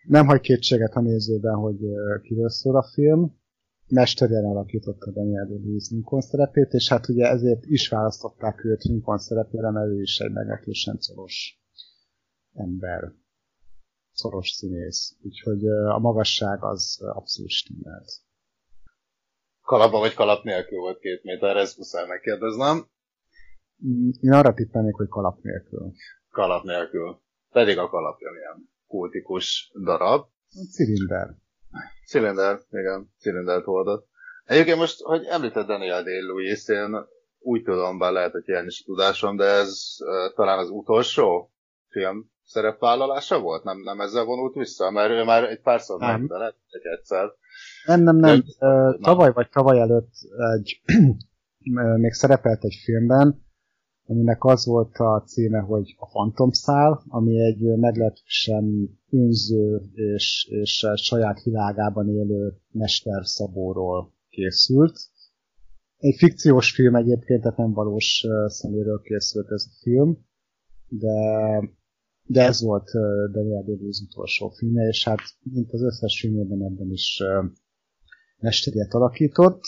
nem 0.06 0.26
hagy 0.26 0.40
kétséget 0.40 0.94
a 0.94 1.00
nézőben, 1.00 1.54
hogy 1.54 1.78
kiről 2.22 2.50
szól 2.50 2.76
a 2.76 2.90
film 2.92 3.42
mesterien 3.88 4.44
alakította 4.44 5.10
Daniel 5.10 5.46
Day-Lewis 5.46 5.88
Lincoln 5.90 6.22
szerepét, 6.22 6.72
és 6.72 6.88
hát 6.88 7.08
ugye 7.08 7.26
ezért 7.26 7.64
is 7.64 7.88
választották 7.88 8.64
őt 8.64 8.82
Lincoln 8.82 9.18
szerepére, 9.18 9.70
mert 9.70 9.88
ő 9.88 10.00
is 10.00 10.18
egy 10.18 10.32
meglehetősen 10.32 10.96
szoros 11.00 11.62
ember, 12.54 13.12
szoros 14.12 14.50
színész. 14.50 15.16
Úgyhogy 15.22 15.66
a 15.68 15.98
magasság 15.98 16.62
az 16.62 16.98
abszolút 17.00 17.50
stimmelt. 17.50 18.12
Kalapba 19.64 19.98
vagy 19.98 20.14
kalap 20.14 20.44
nélkül 20.44 20.78
volt 20.78 20.98
két 20.98 21.22
méter, 21.22 21.56
ezt 21.56 21.76
muszáj 21.76 22.06
megkérdeznem. 22.06 22.86
Én 24.20 24.32
arra 24.32 24.54
tippelnék, 24.54 24.94
hogy 24.94 25.08
kalap 25.08 25.42
nélkül. 25.42 25.92
Kalap 26.30 26.64
nélkül. 26.64 27.20
Pedig 27.50 27.78
a 27.78 27.88
kalapja 27.88 28.30
milyen 28.30 28.70
kultikus 28.86 29.72
darab. 29.84 30.26
Cilinder. 30.72 31.34
Cilinder, 32.06 32.60
igen, 32.70 33.12
cilindert 33.18 33.64
hordott. 33.64 34.08
Egyébként 34.44 34.78
most, 34.78 35.00
hogy 35.00 35.24
említett 35.24 35.66
Daniel 35.66 36.02
Day-Lewis, 36.02 36.68
én 36.68 37.06
úgy 37.38 37.62
tudom, 37.62 37.98
bár 37.98 38.12
lehet, 38.12 38.32
hogy 38.32 38.48
ilyen 38.48 38.66
is 38.66 38.82
tudásom, 38.82 39.36
de 39.36 39.44
ez 39.44 39.96
uh, 39.98 40.34
talán 40.34 40.58
az 40.58 40.70
utolsó 40.70 41.52
film 41.88 42.32
szerepvállalása 42.44 43.40
volt? 43.40 43.64
Nem, 43.64 43.80
nem 43.80 44.00
ezzel 44.00 44.24
vonult 44.24 44.54
vissza? 44.54 44.90
Mert 44.90 45.10
ő 45.10 45.24
már 45.24 45.44
egy 45.44 45.60
párszor 45.60 46.00
megtelett, 46.00 46.58
egy 46.68 46.86
egyszer. 46.98 47.32
Nem, 47.86 48.02
nem, 48.02 48.16
nem. 48.16 48.44
Uh, 48.58 49.00
tavaly 49.00 49.32
vagy 49.32 49.48
tavaly 49.48 49.80
előtt 49.80 50.12
egy, 50.56 50.82
még 52.04 52.12
szerepelt 52.12 52.64
egy 52.64 52.80
filmben, 52.84 53.44
aminek 54.06 54.44
az 54.44 54.66
volt 54.66 54.96
a 54.96 55.22
címe, 55.26 55.58
hogy 55.58 55.94
a 55.98 56.06
Fantomszál, 56.06 57.02
ami 57.08 57.40
egy 57.40 57.78
meglehetősen 57.78 58.88
önző 59.10 59.80
és, 59.94 60.48
és 60.50 60.86
saját 60.94 61.42
világában 61.42 62.08
élő 62.08 62.56
mesterszabóról 62.70 64.12
készült. 64.28 64.98
Egy 65.96 66.14
fikciós 66.16 66.70
film 66.74 66.94
egyébként, 66.94 67.42
tehát 67.42 67.56
nem 67.56 67.72
valós 67.72 68.26
szeméről 68.46 69.00
készült 69.02 69.50
ez 69.50 69.66
a 69.70 69.76
film, 69.82 70.18
de, 70.88 71.58
de 72.26 72.42
ez 72.42 72.62
volt 72.62 72.90
Daniel 73.32 73.62
day 73.62 73.78
utolsó 74.10 74.48
filmje, 74.48 74.88
és 74.88 75.04
hát 75.04 75.20
mint 75.42 75.72
az 75.72 75.82
összes 75.82 76.20
filmjében 76.20 76.62
ebben 76.62 76.90
is 76.90 77.22
mesteriet 78.38 78.94
alakított. 78.94 79.60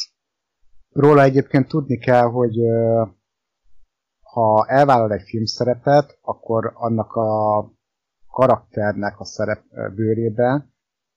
Róla 0.89 1.23
egyébként 1.23 1.69
tudni 1.69 1.99
kell, 1.99 2.25
hogy 2.25 2.57
ha 4.21 4.67
elvállal 4.67 5.13
egy 5.13 5.29
filmszerepet, 5.29 6.19
akkor 6.23 6.73
annak 6.75 7.13
a 7.13 7.61
karakternek 8.27 9.21
a 9.21 9.25
szerep 9.25 9.63
bőrébe, 9.95 10.71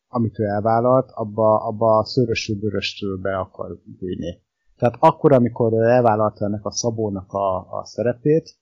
amit 0.08 0.40
ő 0.40 0.44
elvállalt, 0.44 1.12
abba, 1.12 1.66
abba 1.66 1.98
a 1.98 2.06
szörösül 2.06 2.60
bőröstől 2.60 3.18
be 3.18 3.38
akar 3.38 3.82
bújni. 4.00 4.42
Tehát 4.76 4.96
akkor, 5.00 5.32
amikor 5.32 5.74
elvállalta 5.74 6.46
ennek 6.46 6.66
a 6.66 6.72
Szabónak 6.72 7.32
a, 7.32 7.78
a 7.80 7.86
szerepét, 7.86 8.59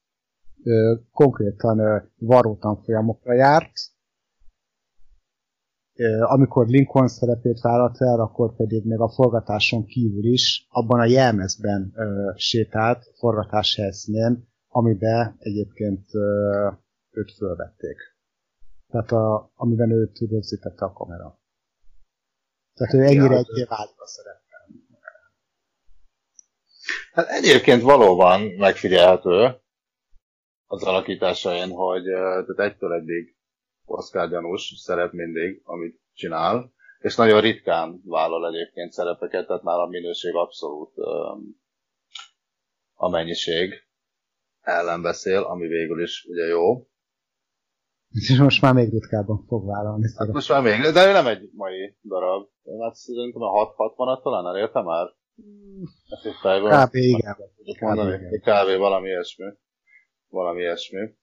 konkrétan 1.12 1.80
ő 1.80 2.12
varó 2.18 2.58
folyamokra 2.84 3.34
járt, 3.34 3.72
amikor 6.22 6.68
Lincoln 6.68 7.08
szerepét 7.08 7.60
vállalta 7.62 8.06
el, 8.06 8.20
akkor 8.20 8.56
pedig 8.56 8.86
még 8.86 9.00
a 9.00 9.10
forgatáson 9.10 9.86
kívül 9.86 10.26
is 10.26 10.68
abban 10.70 11.00
a 11.00 11.06
jelmezben 11.06 11.92
ö, 11.96 12.32
sétált 12.36 13.12
forgatás 13.16 13.76
helyszínén, 13.76 14.48
amiben 14.68 15.36
egyébként 15.40 16.14
ö, 16.14 16.70
őt 17.12 17.32
fölvették. 17.32 17.98
Tehát 18.88 19.12
a, 19.12 19.52
amiben 19.56 19.92
őt 19.92 20.20
rögzítette 20.20 20.86
a 20.86 20.94
kamera. 20.94 21.40
Tehát 22.74 22.94
ő 22.94 23.02
ennyire 23.02 23.34
ja, 23.34 23.38
egy 23.38 23.68
vágyva 23.68 24.06
szerepel. 24.06 24.46
Hát 27.12 27.28
egyébként 27.28 27.82
valóban 27.82 28.42
megfigyelhető 28.42 29.56
az 30.68 30.84
alakításain, 30.84 31.70
hogy 31.70 32.04
tehát 32.04 32.60
egytől 32.60 32.94
eddig 32.94 33.36
Oscar 33.86 34.30
gyanús 34.30 34.74
szerep 34.78 35.12
mindig, 35.12 35.62
amit 35.64 36.00
csinál, 36.14 36.74
és 37.00 37.16
nagyon 37.16 37.42
ritkán 37.42 38.02
vállal 38.06 38.48
egyébként 38.48 38.92
szerepeket, 38.92 39.48
tehát 39.48 39.64
nála 39.64 39.84
a 39.84 39.88
minőség 39.88 40.36
abszolút 40.36 40.98
a 42.94 43.10
mennyiség 43.10 43.74
ellen 44.62 45.02
beszél, 45.02 45.42
ami 45.42 45.68
végül 45.68 46.02
is 46.02 46.26
ugye 46.30 46.46
jó. 46.46 46.88
És 48.10 48.38
most 48.40 48.62
már 48.62 48.74
még 48.74 48.90
ritkábban 48.92 49.46
fog 49.48 49.66
vállalni. 49.66 50.08
Hát 50.18 50.28
most 50.28 50.50
már 50.50 50.62
még, 50.62 50.94
de 50.94 51.08
ő 51.08 51.12
nem 51.12 51.28
egy 51.28 51.50
mai 51.54 51.98
darab. 52.02 52.50
Én 52.64 52.82
hát 52.82 52.96
szerintem 52.96 53.42
a 53.42 53.76
6-60-at 53.76 54.22
talán 54.22 54.56
elérte 54.56 54.82
már. 54.82 55.08
Kb. 56.42 56.96
igen. 56.96 57.36
Kb. 58.42 58.78
valami 58.78 59.08
ilyesmi. 59.08 59.46
Valami 60.30 60.60
ilyesmi. 60.60 61.16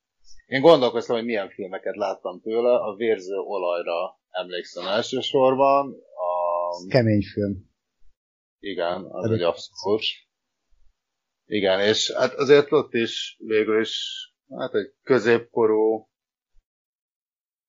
Én 0.46 0.60
gondolkoztam, 0.60 1.16
hogy 1.16 1.24
milyen 1.24 1.50
filmeket 1.50 1.96
láttam 1.96 2.40
tőle. 2.40 2.74
A 2.74 2.94
vérző 2.94 3.36
olajra 3.36 4.18
emlékszem 4.30 4.86
elsősorban. 4.86 5.94
A... 6.14 6.88
Kemény 6.88 7.22
film. 7.32 7.72
Igen, 8.58 9.04
az 9.10 9.30
egy 9.30 9.42
abszolút. 9.42 10.02
Igen, 11.46 11.80
és 11.80 12.12
hát 12.12 12.32
azért 12.32 12.72
ott 12.72 12.94
is 12.94 13.36
végül 13.38 13.80
is 13.80 13.98
hát 14.48 14.74
egy 14.74 14.92
középkorú 15.02 16.08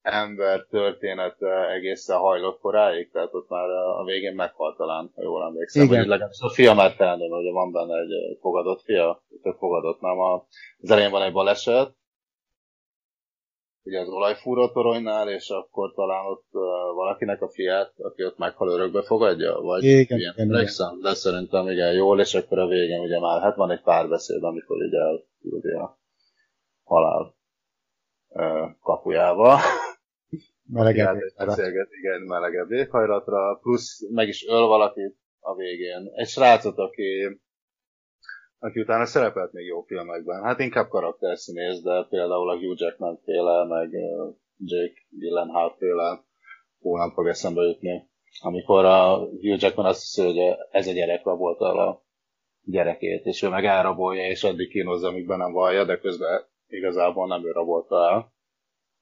ember 0.05 0.65
története 0.69 1.69
egészen 1.69 2.17
hajlott 2.17 2.59
koráig, 2.59 3.11
tehát 3.11 3.33
ott 3.33 3.49
már 3.49 3.69
a 3.69 4.03
végén 4.03 4.35
meghalt 4.35 4.77
talán, 4.77 5.11
ha 5.15 5.21
jól 5.21 5.43
emlékszem. 5.43 5.83
Igen. 5.83 5.97
Hogy 5.97 6.07
legalábbis 6.07 6.67
a 6.67 6.73
már 6.73 6.91
felnő, 6.91 7.27
hogy 7.27 7.51
van 7.51 7.71
benne 7.71 7.99
egy 7.99 8.37
fogadott 8.41 8.81
fia, 8.81 9.23
tök 9.41 9.57
fogadott, 9.57 10.01
nem? 10.01 10.19
Az 10.19 10.91
elején 10.91 11.11
van 11.11 11.21
egy 11.21 11.33
baleset, 11.33 11.95
ugye 13.85 13.99
az 13.99 14.09
olajfúró 14.09 14.69
toronynál, 14.69 15.29
és 15.29 15.49
akkor 15.49 15.93
talán 15.93 16.25
ott 16.25 16.47
uh, 16.51 16.61
valakinek 16.95 17.41
a 17.41 17.49
fiát, 17.49 17.93
aki 17.97 18.25
ott 18.25 18.37
meghal 18.37 18.69
örökbe 18.69 19.01
fogadja, 19.01 19.59
vagy 19.59 19.83
igen, 19.83 20.19
ilyen 20.19 20.33
igen, 20.37 20.47
igen. 20.47 20.99
de 21.01 21.13
szerintem 21.13 21.67
igen, 21.67 21.93
jól, 21.93 22.19
és 22.19 22.33
akkor 22.33 22.59
a 22.59 22.67
végén 22.67 22.99
ugye 22.99 23.19
már, 23.19 23.41
hát 23.41 23.55
van 23.55 23.71
egy 23.71 23.81
párbeszéd, 23.81 24.43
amikor 24.43 24.77
ugye 24.77 24.99
elküldi 24.99 25.71
a 25.71 25.99
halál 26.83 27.35
uh, 28.27 28.69
kapujába. 28.81 29.57
Melegebb 30.71 31.17
beszélget, 31.37 31.87
igen, 31.91 32.21
melegebb 32.21 32.71
éghajlatra, 32.71 33.59
plusz 33.61 34.09
meg 34.09 34.27
is 34.27 34.47
öl 34.47 34.65
valakit 34.67 35.15
a 35.39 35.55
végén. 35.55 36.11
Egy 36.15 36.27
srácot, 36.27 36.77
aki 36.77 37.39
aki 38.59 38.79
utána 38.79 39.05
szerepelt 39.05 39.51
még 39.51 39.65
jó 39.65 39.81
filmekben. 39.81 40.43
Hát 40.43 40.59
inkább 40.59 40.87
karakterszínész, 40.87 41.81
de 41.81 42.05
például 42.09 42.49
a 42.49 42.57
Hugh 42.57 42.79
Jackman 42.79 43.19
féle, 43.23 43.65
meg 43.65 43.89
Jake 44.57 45.01
Gyllenhaal 45.09 45.75
féle, 45.77 46.23
hú, 46.79 46.97
nem 46.97 47.11
fog 47.11 47.27
eszembe 47.27 47.61
jutni. 47.61 48.09
Amikor 48.41 48.85
a 48.85 49.17
Hugh 49.17 49.61
Jackman 49.61 49.85
azt 49.85 49.99
hiszi, 49.99 50.27
hogy 50.27 50.55
ez 50.71 50.87
a 50.87 50.91
gyerek 50.91 51.23
volt 51.23 51.59
a 51.59 52.03
gyerekét, 52.63 53.25
és 53.25 53.41
ő 53.41 53.49
meg 53.49 53.65
elrabolja, 53.65 54.27
és 54.27 54.43
addig 54.43 54.69
kínozza, 54.69 55.07
amíg 55.07 55.27
be 55.27 55.35
nem 55.35 55.51
vallja, 55.51 55.85
de 55.85 55.97
közben 55.97 56.45
igazából 56.67 57.27
nem 57.27 57.45
ő 57.45 57.51
rabolta 57.51 58.09
el. 58.09 58.33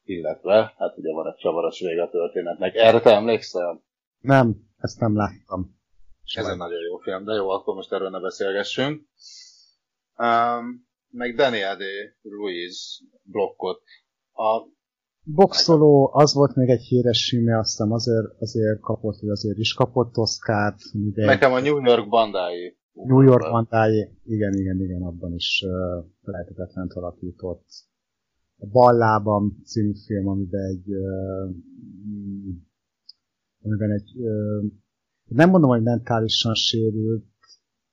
Illetve, 0.06 0.74
hát 0.78 0.98
ugye 0.98 1.14
van 1.14 1.28
egy 1.28 1.36
csavaros 1.36 1.80
vége 1.80 2.04
a 2.04 2.10
történetnek. 2.10 2.76
Erre 2.76 3.00
te 3.00 3.16
emlékszel? 3.16 3.84
Nem, 4.20 4.56
ezt 4.78 5.00
nem 5.00 5.16
láttam. 5.16 5.82
Ez 6.36 6.48
egy 6.48 6.58
nagyon 6.58 6.82
jó 6.82 6.98
film, 6.98 7.24
de 7.26 7.34
jó, 7.34 7.50
akkor 7.50 7.76
most 7.76 7.94
erről 7.94 8.10
ne 8.10 8.20
beszélgessünk. 8.20 9.02
Um, 10.18 10.88
meg 11.10 11.36
Daniel 11.36 11.76
D. 11.76 11.82
Ruiz 12.22 13.00
blokkot. 13.24 13.82
A 14.34 14.72
Boxoló, 15.26 16.12
az 16.14 16.34
volt 16.34 16.56
még 16.56 16.70
egy 16.70 16.82
híres 16.82 17.30
filmje, 17.30 17.58
aztán 17.58 17.92
azért, 17.92 18.26
azért 18.40 18.80
kapott, 18.80 19.20
hogy 19.20 19.30
azért 19.30 19.58
is 19.58 19.74
kapott 19.74 20.18
Oscar-t. 20.18 20.82
Nekem 21.14 21.54
a 21.54 21.60
New 21.60 21.86
York 21.86 22.10
bandái. 22.10 22.78
New 22.94 23.22
York 23.22 23.52
bandái, 23.52 24.10
igen, 24.26 24.54
igen, 24.54 24.82
igen, 24.82 25.02
abban 25.02 25.34
is 25.34 25.64
uh, 25.66 26.06
lehetetetlen 26.22 26.92
alakított. 26.94 27.66
A 28.64 28.70
Ballában 28.72 29.62
című 29.66 29.94
film, 30.06 30.28
amiben 30.28 30.66
egy 30.66 30.90
uh, 30.90 31.56
amiben 33.64 33.92
egy 33.92 34.12
nem 35.28 35.50
mondom, 35.50 35.70
hogy 35.70 35.84
mentálisan 35.84 36.54
sérült, 36.54 37.26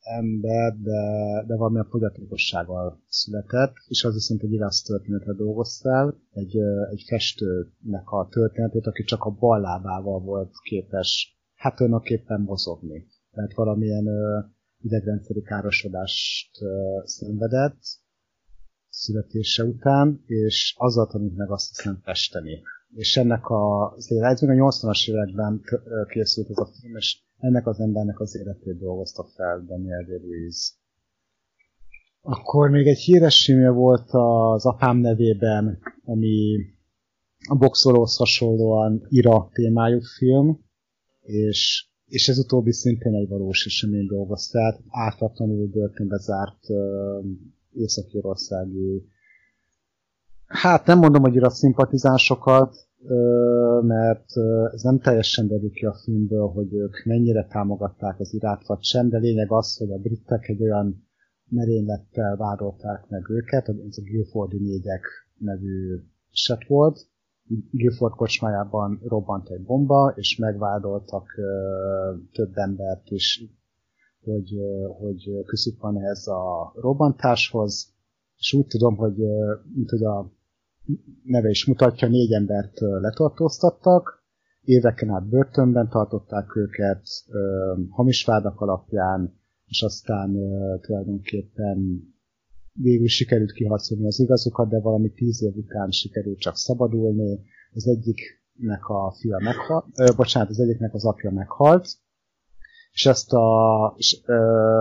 ember, 0.00 0.76
de, 0.76 1.02
de 1.46 1.56
valamilyen 1.56 1.88
fogyatékossággal 1.90 3.02
született, 3.08 3.74
és 3.88 4.04
az 4.04 4.14
viszont 4.14 4.42
egy 4.42 4.58
történetre 4.86 5.32
dolgoztál, 5.32 6.20
egy, 6.30 6.56
egy 6.90 7.04
festőnek 7.06 8.10
a 8.10 8.28
történetét, 8.30 8.86
aki 8.86 9.02
csak 9.02 9.24
a 9.24 9.30
bal 9.30 9.64
volt 10.22 10.50
képes, 10.62 11.40
hát 11.54 11.76
tulajdonképpen 11.76 12.40
mozogni. 12.40 13.06
Tehát 13.30 13.54
valamilyen 13.54 14.06
uh, 14.06 14.44
idegrendszeri 14.80 15.42
károsodást 15.42 16.62
uh, 16.62 17.04
szenvedett 17.04 17.80
születése 19.00 19.64
után, 19.64 20.23
és 20.26 20.75
azzal 20.78 21.07
tanult 21.07 21.37
meg 21.37 21.50
azt 21.50 21.69
hiszem 21.69 22.00
festeni. 22.02 22.62
És 22.95 23.16
ennek 23.16 23.47
a, 23.47 23.95
ez 23.97 24.09
még 24.09 24.21
a 24.21 24.71
80-as 24.71 25.09
években 25.09 25.62
készült 26.09 26.50
ez 26.50 26.59
a 26.59 26.71
film, 26.80 26.97
és 26.97 27.19
ennek 27.38 27.66
az 27.66 27.80
embernek 27.80 28.21
az 28.21 28.37
életét 28.37 28.78
dolgozta 28.78 29.25
fel 29.25 29.64
Daniel 29.66 30.02
Ruiz. 30.02 30.78
Akkor 32.21 32.71
még 32.71 32.87
egy 32.87 32.99
híres 32.99 33.45
filmje 33.45 33.71
volt 33.71 34.09
az 34.11 34.66
apám 34.66 34.97
nevében, 34.97 35.78
ami 36.04 36.57
a 37.49 37.57
boxolóhoz 37.57 38.16
hasonlóan 38.16 39.07
ira 39.09 39.49
témájú 39.52 40.00
film, 40.00 40.61
és, 41.21 41.88
és 42.07 42.28
ez 42.28 42.38
utóbbi 42.38 42.73
szintén 42.73 43.14
egy 43.14 43.28
valós 43.28 43.66
esemény 43.66 44.07
dolgoz, 44.07 44.48
tehát 44.48 44.81
ártatlanul 44.88 45.66
börtönbe 45.66 46.16
zárt 46.16 46.61
észak-írországi 47.72 49.09
Hát 50.50 50.87
nem 50.87 50.98
mondom, 50.98 51.22
hogy 51.22 51.37
a 51.37 51.50
szimpatizánsokat, 51.50 52.88
mert 53.83 54.24
ez 54.72 54.83
nem 54.83 54.98
teljesen 54.98 55.46
derül 55.46 55.70
ki 55.70 55.87
a 55.87 55.94
filmből, 56.04 56.48
hogy 56.48 56.74
ők 56.74 57.04
mennyire 57.04 57.46
támogatták 57.46 58.20
az 58.20 58.35
irát, 58.35 58.66
vagy 58.66 58.83
sem, 58.83 59.09
de 59.09 59.18
lényeg 59.18 59.52
az, 59.52 59.76
hogy 59.76 59.90
a 59.90 59.98
britek 59.98 60.48
egy 60.48 60.62
olyan 60.62 61.09
merénylettel 61.48 62.37
vádolták 62.37 63.09
meg 63.09 63.28
őket, 63.28 63.68
ez 63.68 63.98
a 63.98 64.02
Guilfordi 64.02 64.59
négyek 64.59 65.06
nevű 65.38 66.00
eset 66.33 66.66
volt. 66.66 67.09
Guilford 67.70 68.14
kocsmájában 68.14 69.00
robbant 69.09 69.48
egy 69.48 69.62
bomba, 69.62 70.12
és 70.16 70.37
megvádoltak 70.37 71.35
több 72.33 72.52
embert 72.54 73.11
is, 73.11 73.42
hogy, 74.24 74.59
hogy 74.98 75.44
közük 75.46 75.80
van 75.80 76.02
ez 76.02 76.26
a 76.26 76.72
robbantáshoz, 76.74 77.94
és 78.38 78.52
úgy 78.52 78.66
tudom, 78.66 78.96
hogy, 78.96 79.16
mint 79.74 79.90
hogy 79.90 80.04
a 80.04 80.33
neve 81.24 81.48
is 81.48 81.66
mutatja, 81.66 82.09
négy 82.09 82.33
embert 82.33 82.80
letartóztattak, 82.80 84.24
éveken 84.62 85.11
át 85.11 85.28
börtönben 85.28 85.88
tartották 85.88 86.56
őket, 86.56 87.02
hamis 87.90 88.24
vádak 88.24 88.61
alapján, 88.61 89.38
és 89.66 89.83
aztán 89.83 90.37
tulajdonképpen 90.80 92.09
végül 92.72 93.09
sikerült 93.09 93.52
kiharcolni 93.52 94.06
az 94.06 94.20
igazukat, 94.20 94.68
de 94.68 94.80
valami 94.80 95.12
tíz 95.12 95.42
év 95.42 95.56
után 95.56 95.90
sikerült 95.90 96.38
csak 96.38 96.56
szabadulni. 96.56 97.40
Az 97.72 97.87
egyiknek 97.87 98.88
a 98.88 99.14
fia 99.18 99.38
meghalt, 99.38 100.16
bocsánat, 100.16 100.48
az 100.48 100.61
egyiknek 100.61 100.94
az 100.94 101.04
apja 101.04 101.30
meghalt, 101.30 101.88
és 102.92 103.07
ezt 103.07 103.33
a, 103.33 103.94
és, 103.96 104.20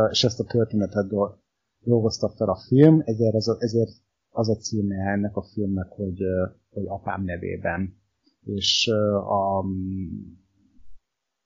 és 0.10 0.24
ezt 0.24 0.40
a 0.40 0.44
történetet 0.44 1.08
dolgozta 1.80 2.30
fel 2.30 2.50
a 2.50 2.62
film, 2.68 3.02
ezért, 3.06 3.34
az, 3.34 3.56
ezért 3.60 3.92
az 4.30 4.50
a 4.50 4.56
címe 4.56 4.96
ennek 4.96 5.36
a 5.36 5.44
filmnek, 5.44 5.88
hogy, 5.90 6.20
hogy 6.70 6.86
apám 6.88 7.24
nevében. 7.24 7.98
És 8.44 8.88
a 9.28 9.66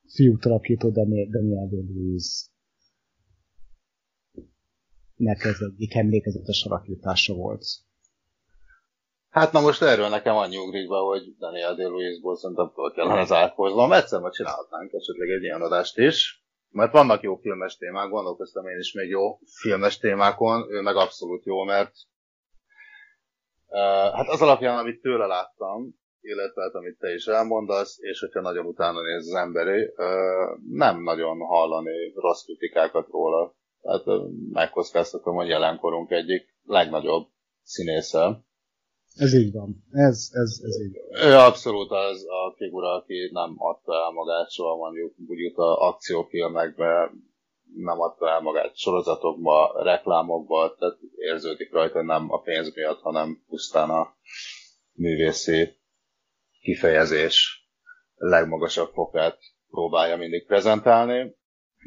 fiút 0.07 0.45
alakító 0.45 0.89
Daniel, 0.89 1.27
Daniel 1.29 1.67
Lewis 1.69 2.51
nek 5.15 5.43
ez 5.43 5.57
egyik 5.73 5.95
emlékezetes 5.95 6.65
alakítása 6.65 7.33
volt. 7.33 7.65
Hát 9.29 9.51
na 9.51 9.61
most 9.61 9.81
erről 9.81 10.09
nekem 10.09 10.35
annyi 10.35 10.57
ugrik 10.57 10.89
be, 10.89 10.97
hogy 10.97 11.35
Daniel 11.37 11.75
de 11.75 11.87
Luisból 11.87 12.35
szerintem 12.35 12.69
föl 12.69 12.91
kellene 12.91 13.25
zárkóznom. 13.25 13.91
Egyszer 13.91 14.19
ma 14.19 14.31
csinálhatnánk 14.31 14.91
esetleg 14.91 15.29
egy 15.29 15.43
ilyen 15.43 15.61
adást 15.61 15.97
is. 15.97 16.42
Mert 16.73 16.91
vannak 16.91 17.21
jó 17.21 17.35
filmes 17.35 17.77
témák, 17.77 18.09
gondolkoztam 18.09 18.67
én 18.67 18.77
is 18.77 18.93
még 18.93 19.09
jó 19.09 19.39
filmes 19.61 19.97
témákon, 19.97 20.71
ő 20.71 20.81
meg 20.81 20.95
abszolút 20.95 21.45
jó, 21.45 21.63
mert 21.63 21.93
hát 24.13 24.27
az 24.27 24.41
alapján, 24.41 24.77
amit 24.77 25.01
tőle 25.01 25.25
láttam, 25.25 25.95
illetve 26.21 26.61
hát, 26.61 26.73
amit 26.73 26.97
te 26.97 27.13
is 27.13 27.25
elmondasz, 27.25 27.97
és 27.99 28.19
hogyha 28.19 28.41
nagyon 28.41 28.65
utána 28.65 29.01
néz 29.01 29.27
az 29.27 29.35
emberi, 29.35 29.93
nem 30.69 31.03
nagyon 31.03 31.39
hallani 31.39 32.13
rossz 32.15 32.43
kritikákat 32.43 33.07
róla. 33.07 33.55
Tehát 33.81 34.05
megkockáztatom, 34.51 35.35
hogy 35.35 35.47
jelenkorunk 35.47 36.11
egyik 36.11 36.55
legnagyobb 36.63 37.27
színésze. 37.61 38.43
Ez 39.15 39.33
így 39.33 39.51
van. 39.51 39.83
Ez, 39.91 40.29
ez, 40.31 40.61
ez 40.63 40.81
így 40.81 40.93
van. 40.93 41.29
Ő 41.29 41.33
abszolút 41.33 41.91
az 41.91 42.25
a 42.27 42.53
figura, 42.57 42.93
aki 42.93 43.29
nem 43.31 43.55
adta 43.57 43.93
el 43.93 44.11
magát 44.11 44.51
soha 44.51 44.75
mondjuk 44.75 45.13
úgy 45.27 45.53
a 45.55 45.87
akciófilmekbe, 45.87 47.11
nem 47.75 47.99
adta 47.99 48.29
el 48.29 48.41
magát 48.41 48.77
sorozatokba, 48.77 49.83
reklámokba, 49.83 50.75
tehát 50.79 50.97
érződik 51.15 51.71
rajta, 51.71 52.01
nem 52.03 52.31
a 52.31 52.39
pénz 52.39 52.75
miatt, 52.75 53.01
hanem 53.01 53.43
pusztán 53.47 53.89
a 53.89 54.15
művészi 54.93 55.77
kifejezés 56.61 57.67
legmagasabb 58.15 58.91
fokát 58.93 59.37
próbálja 59.69 60.17
mindig 60.17 60.45
prezentálni. 60.45 61.35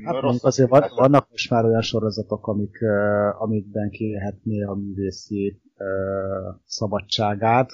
Hát 0.04 0.20
rossz, 0.20 0.44
azért 0.44 0.68
van, 0.68 0.82
vannak 0.96 1.30
most 1.30 1.50
már 1.50 1.64
olyan 1.64 1.82
sorozatok, 1.82 2.46
amik, 2.46 2.78
uh, 2.80 3.42
amikben 3.42 3.90
kilehetné 3.90 4.62
a 4.62 4.74
művészi 4.74 5.62
uh, 5.76 5.86
szabadságát. 6.64 7.70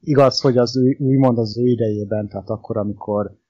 Igaz, 0.00 0.40
hogy 0.40 0.56
az 0.56 0.76
ő, 0.76 0.96
úgymond 0.98 1.38
az 1.38 1.58
ő 1.58 1.66
idejében, 1.66 2.28
tehát 2.28 2.48
akkor, 2.48 2.76
amikor 2.76 3.40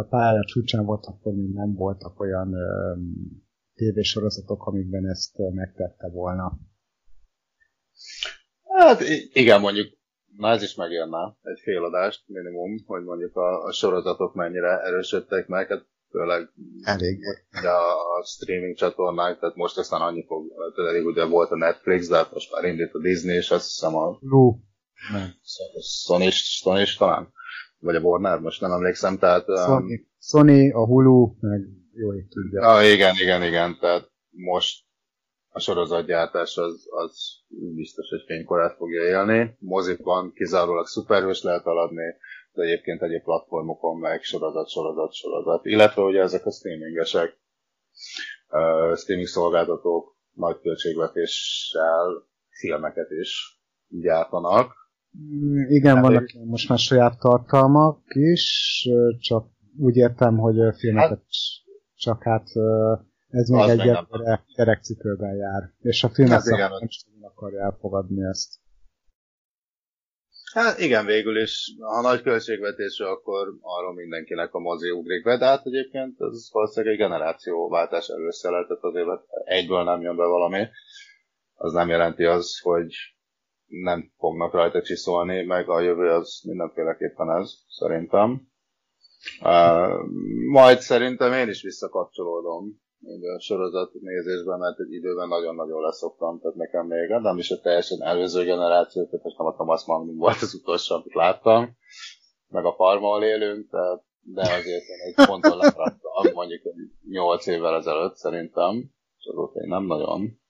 a 0.00 0.06
pálya 0.08 0.44
csúcsán 0.44 0.84
volt, 0.84 1.06
akkor 1.06 1.32
még 1.32 1.54
nem 1.54 1.74
voltak 1.74 2.20
olyan 2.20 2.54
tévésorozatok, 3.74 4.66
amikben 4.66 5.08
ezt 5.08 5.38
megtette 5.54 6.08
volna. 6.08 6.58
Hát 8.62 9.00
igen, 9.32 9.60
mondjuk, 9.60 9.86
na 10.36 10.48
ez 10.48 10.62
is 10.62 10.74
megérne 10.74 11.36
egy 11.42 11.60
féladást 11.62 12.22
minimum, 12.26 12.76
hogy 12.86 13.02
mondjuk 13.02 13.36
a, 13.36 13.64
a 13.64 13.72
sorozatok 13.72 14.34
mennyire 14.34 14.80
erősödtek 14.80 15.46
meg. 15.46 15.68
Hát 15.68 15.86
főleg 16.10 16.50
Elég. 16.82 17.18
de 17.62 17.70
a 17.70 18.24
streaming 18.24 18.76
csatornák, 18.76 19.38
tehát 19.38 19.56
most 19.56 19.78
aztán 19.78 20.00
annyi 20.00 20.24
fog, 20.26 20.48
tehát 20.48 20.90
elég 20.90 21.06
ugye 21.06 21.24
volt 21.24 21.50
a 21.50 21.56
Netflix, 21.56 22.08
de 22.08 22.16
hát 22.16 22.32
most 22.32 22.52
már 22.52 22.64
indít 22.64 22.92
a 22.92 22.98
Disney, 22.98 23.36
és 23.36 23.50
azt 23.50 23.66
hiszem 23.66 23.96
a 23.96 24.18
Lu. 24.20 24.56
nem, 25.12 25.34
Sony, 26.04 26.30
Sony 26.30 26.84
talán, 26.98 27.32
vagy 27.78 27.94
a 27.94 28.00
Warner, 28.00 28.38
most 28.38 28.60
nem 28.60 28.72
emlékszem, 28.72 29.18
tehát... 29.18 29.48
Um, 29.48 29.56
Sony, 29.56 30.06
Sony, 30.20 30.70
a 30.72 30.84
Hulu, 30.86 31.34
meg 31.40 31.60
jó 31.94 32.14
így 32.14 32.28
tudja. 32.28 32.60
ah, 32.68 32.92
igen, 32.92 33.14
igen, 33.14 33.42
igen, 33.42 33.78
tehát 33.80 34.10
most 34.30 34.86
a 35.48 35.60
sorozatgyártás 35.60 36.56
az, 36.56 36.86
az 36.90 37.12
biztos, 37.74 38.08
hogy 38.08 38.22
fénykorát 38.26 38.76
fogja 38.76 39.02
élni. 39.02 39.56
Mozikban 39.58 40.32
kizárólag 40.32 40.86
szuperhős 40.86 41.42
lehet 41.42 41.66
aladni, 41.66 42.14
egyébként 42.58 43.02
egyéb 43.02 43.22
platformokon 43.22 43.98
meg 43.98 44.22
sorozat, 44.22 44.68
sorozat, 44.68 45.12
sorozat. 45.12 45.64
Illetve 45.64 46.02
ugye 46.02 46.20
ezek 46.20 46.46
a 46.46 46.50
streamingesek, 46.50 47.38
uh, 48.48 48.96
streaming 48.96 49.28
szolgáltatók 49.28 50.16
nagy 50.32 50.60
költségvetéssel 50.60 52.26
filmeket 52.48 53.10
is 53.10 53.60
gyártanak. 53.88 54.72
Mm, 55.18 55.60
Igen, 55.68 55.94
Hát 55.94 56.04
vannak 56.04 56.28
most 56.44 56.68
már 56.68 56.78
saját 56.78 57.18
tartalmak 57.18 58.00
is, 58.14 58.88
csak 59.18 59.46
úgy 59.78 59.96
értem, 59.96 60.36
hogy 60.36 60.56
filmeket 60.76 61.08
Hát- 61.08 61.26
csak 61.94 62.22
hát 62.22 62.46
ez 63.28 63.48
még 63.48 63.68
egy 63.68 63.76
meg 63.76 63.86
nem. 63.86 64.06
gyere, 64.10 64.44
gyerekcipőben 64.56 65.36
jár. 65.36 65.72
És 65.80 66.04
a 66.04 66.08
filmek 66.08 66.32
Hát 66.38 66.46
igen, 66.46 66.70
nem 66.70 66.78
is 66.86 67.04
akarja 67.20 67.60
elfogadni 67.60 68.22
ezt. 68.22 68.57
Hát 70.52 70.78
igen, 70.78 71.06
végül 71.06 71.40
is, 71.40 71.74
ha 71.80 72.00
nagy 72.00 72.22
költségvetésű, 72.22 73.04
akkor 73.04 73.54
arról 73.60 73.94
mindenkinek 73.94 74.54
a 74.54 74.58
mozi 74.58 74.90
ugrik 74.90 75.24
be, 75.24 75.36
de 75.36 75.46
hát 75.46 75.66
egyébként 75.66 76.20
ez 76.20 76.48
valószínűleg 76.52 76.94
egy 76.94 77.00
generációváltás 77.00 78.08
először 78.08 78.50
tehát 78.50 78.82
azért 78.82 79.06
mert 79.06 79.22
egyből 79.44 79.82
nem 79.82 80.00
jön 80.00 80.16
be 80.16 80.24
valami. 80.24 80.66
Az 81.54 81.72
nem 81.72 81.88
jelenti 81.88 82.24
az, 82.24 82.60
hogy 82.62 82.94
nem 83.66 84.12
fognak 84.18 84.52
rajta 84.52 84.82
csiszolni, 84.82 85.44
meg 85.44 85.68
a 85.68 85.80
jövő 85.80 86.10
az 86.10 86.40
mindenféleképpen 86.44 87.30
ez, 87.30 87.52
szerintem. 87.68 88.48
Uh, 89.40 89.98
majd 90.50 90.78
szerintem 90.78 91.32
én 91.32 91.48
is 91.48 91.62
visszakapcsolódom 91.62 92.80
a 93.36 93.40
sorozat 93.40 93.92
nézésben, 93.92 94.58
mert 94.58 94.78
egy 94.78 94.92
időben 94.92 95.28
nagyon-nagyon 95.28 95.82
leszoktam, 95.82 96.40
tehát 96.40 96.56
nekem 96.56 96.86
még 96.86 97.08
nem 97.08 97.38
is 97.38 97.50
a 97.50 97.60
teljesen 97.60 98.02
előző 98.02 98.44
generáció, 98.44 99.04
tehát 99.04 99.24
most 99.24 99.38
nem 99.38 99.46
a 99.46 99.54
Thomas 99.54 99.84
Mann 99.86 100.16
volt 100.16 100.42
az 100.42 100.54
utolsó, 100.54 100.94
amit 100.94 101.14
láttam, 101.14 101.76
meg 102.48 102.64
a 102.64 102.74
farmon 102.74 103.22
élünk, 103.22 103.70
tehát, 103.70 104.02
de 104.20 104.40
azért 104.40 104.88
én 104.88 105.00
egy 105.06 105.26
ponton 105.26 105.56
lemaradtam, 105.56 106.32
mondjuk 106.32 106.64
egy 106.64 106.90
8 107.08 107.46
évvel 107.46 107.74
ezelőtt 107.74 108.14
szerintem, 108.14 108.90
és 109.18 109.26
azóta 109.26 109.60
én 109.60 109.68
nem 109.68 109.84
nagyon. 109.84 110.40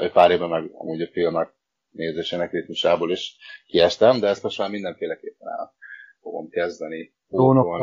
Egy 0.00 0.12
pár 0.12 0.30
évben 0.30 0.48
meg 0.48 0.70
amúgy 0.72 1.02
a 1.02 1.10
filmek 1.12 1.54
nézésének 1.90 2.52
ritmusából 2.52 3.10
is 3.10 3.36
kiestem, 3.66 4.20
de 4.20 4.28
ezt 4.28 4.42
most 4.42 4.58
már 4.58 4.70
mindenféleképpen 4.70 5.48
el 5.48 5.74
fogom 6.20 6.48
kezdeni. 6.48 7.14
Trónok 7.28 7.78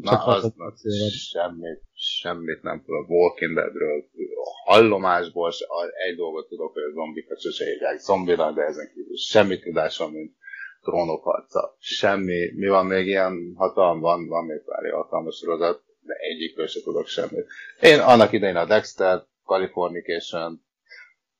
Na, 0.00 0.24
az, 0.24 0.42
hatod 0.42 0.52
az 0.56 0.82
semmit, 1.12 1.85
semmit 1.98 2.62
nem 2.62 2.82
tudok. 2.84 3.08
Walking 3.08 3.54
Deadről, 3.54 4.04
a 4.44 4.70
hallomásból 4.72 5.50
se, 5.50 5.64
a- 5.68 5.92
egy 6.08 6.16
dolgot 6.16 6.48
tudok, 6.48 6.72
hogy 6.72 6.82
a 6.82 6.92
zombikat 6.92 7.40
sose 7.40 7.64
hívják 7.64 7.98
zombira, 7.98 8.52
de 8.52 8.62
ezen 8.62 8.90
kívül 8.94 9.16
semmi 9.16 9.58
tudásom, 9.58 10.12
mint 10.12 10.34
trónok 10.82 11.22
harca. 11.22 11.76
Semmi. 11.78 12.52
Mi 12.56 12.66
van 12.68 12.86
még 12.86 13.06
ilyen 13.06 13.52
hatalm? 13.56 14.00
Van, 14.00 14.26
van 14.26 14.44
még 14.44 14.60
pár 14.64 14.90
hatalmas 14.92 15.36
sorozat, 15.36 15.82
de 16.00 16.14
egyikről 16.14 16.66
se 16.66 16.80
tudok 16.82 17.06
semmit. 17.06 17.46
Én 17.80 17.98
annak 17.98 18.32
idején 18.32 18.56
a 18.56 18.64
Dexter, 18.66 19.22
Californication, 19.44 20.64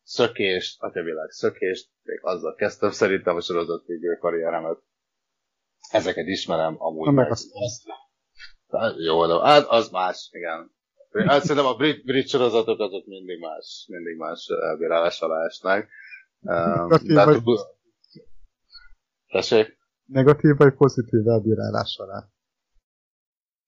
szökést, 0.02 0.82
atyavilág 0.82 1.30
szökést, 1.30 1.88
még 2.02 2.18
azzal 2.22 2.54
kezdtem 2.54 2.90
szerintem 2.90 3.36
a 3.36 3.40
sorozatfüggő 3.40 4.16
karrieremet. 4.20 4.78
Ezeket 5.90 6.26
ismerem 6.26 6.74
amúgy 6.78 7.06
meg 7.06 7.14
meg. 7.14 7.30
azt- 7.30 7.50
Hát, 7.54 8.05
Jó, 8.98 9.26
de 9.26 9.46
hát 9.46 9.66
az 9.66 9.88
más, 9.88 10.28
igen. 10.32 10.74
Hát 11.26 11.40
szerintem 11.42 11.66
a 11.66 11.74
brit, 11.76 12.04
brit 12.04 12.28
sorozatok 12.28 12.80
azok 12.80 13.06
mindig 13.06 13.38
más, 13.40 13.86
mindig 13.88 14.16
más 14.16 14.46
elbírálás 14.62 15.20
alá 15.20 15.44
esnek. 15.44 15.88
Um, 16.40 16.52
Negatív 16.52 17.16
hát, 17.16 17.24
vagy- 17.26 17.58
tessék? 19.26 19.78
Negatív 20.06 20.56
vagy 20.56 20.74
pozitív 20.74 21.26
elbírálás 21.28 21.96
alá. 21.98 22.28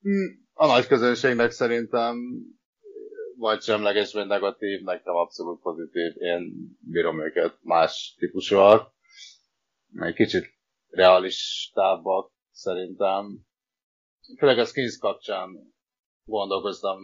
Hmm, 0.01 0.47
A 0.53 0.67
nagy 0.67 0.87
közönségnek 0.87 1.51
szerintem 1.51 2.17
vagy 3.37 3.63
semleges, 3.63 4.13
vagy 4.13 4.27
negatív, 4.27 4.83
nekem 4.83 5.15
abszolút 5.15 5.61
pozitív. 5.61 6.13
Én 6.23 6.53
bírom 6.81 7.21
őket 7.21 7.59
más 7.63 8.15
típusúak. 8.19 8.93
Egy 10.01 10.15
kicsit 10.15 10.47
realistábbak 10.89 12.33
szerintem. 12.51 13.47
Főleg 14.37 14.59
a 14.59 14.65
skins 14.65 14.99
kapcsán 14.99 15.75
gondolkoztam 16.25 16.99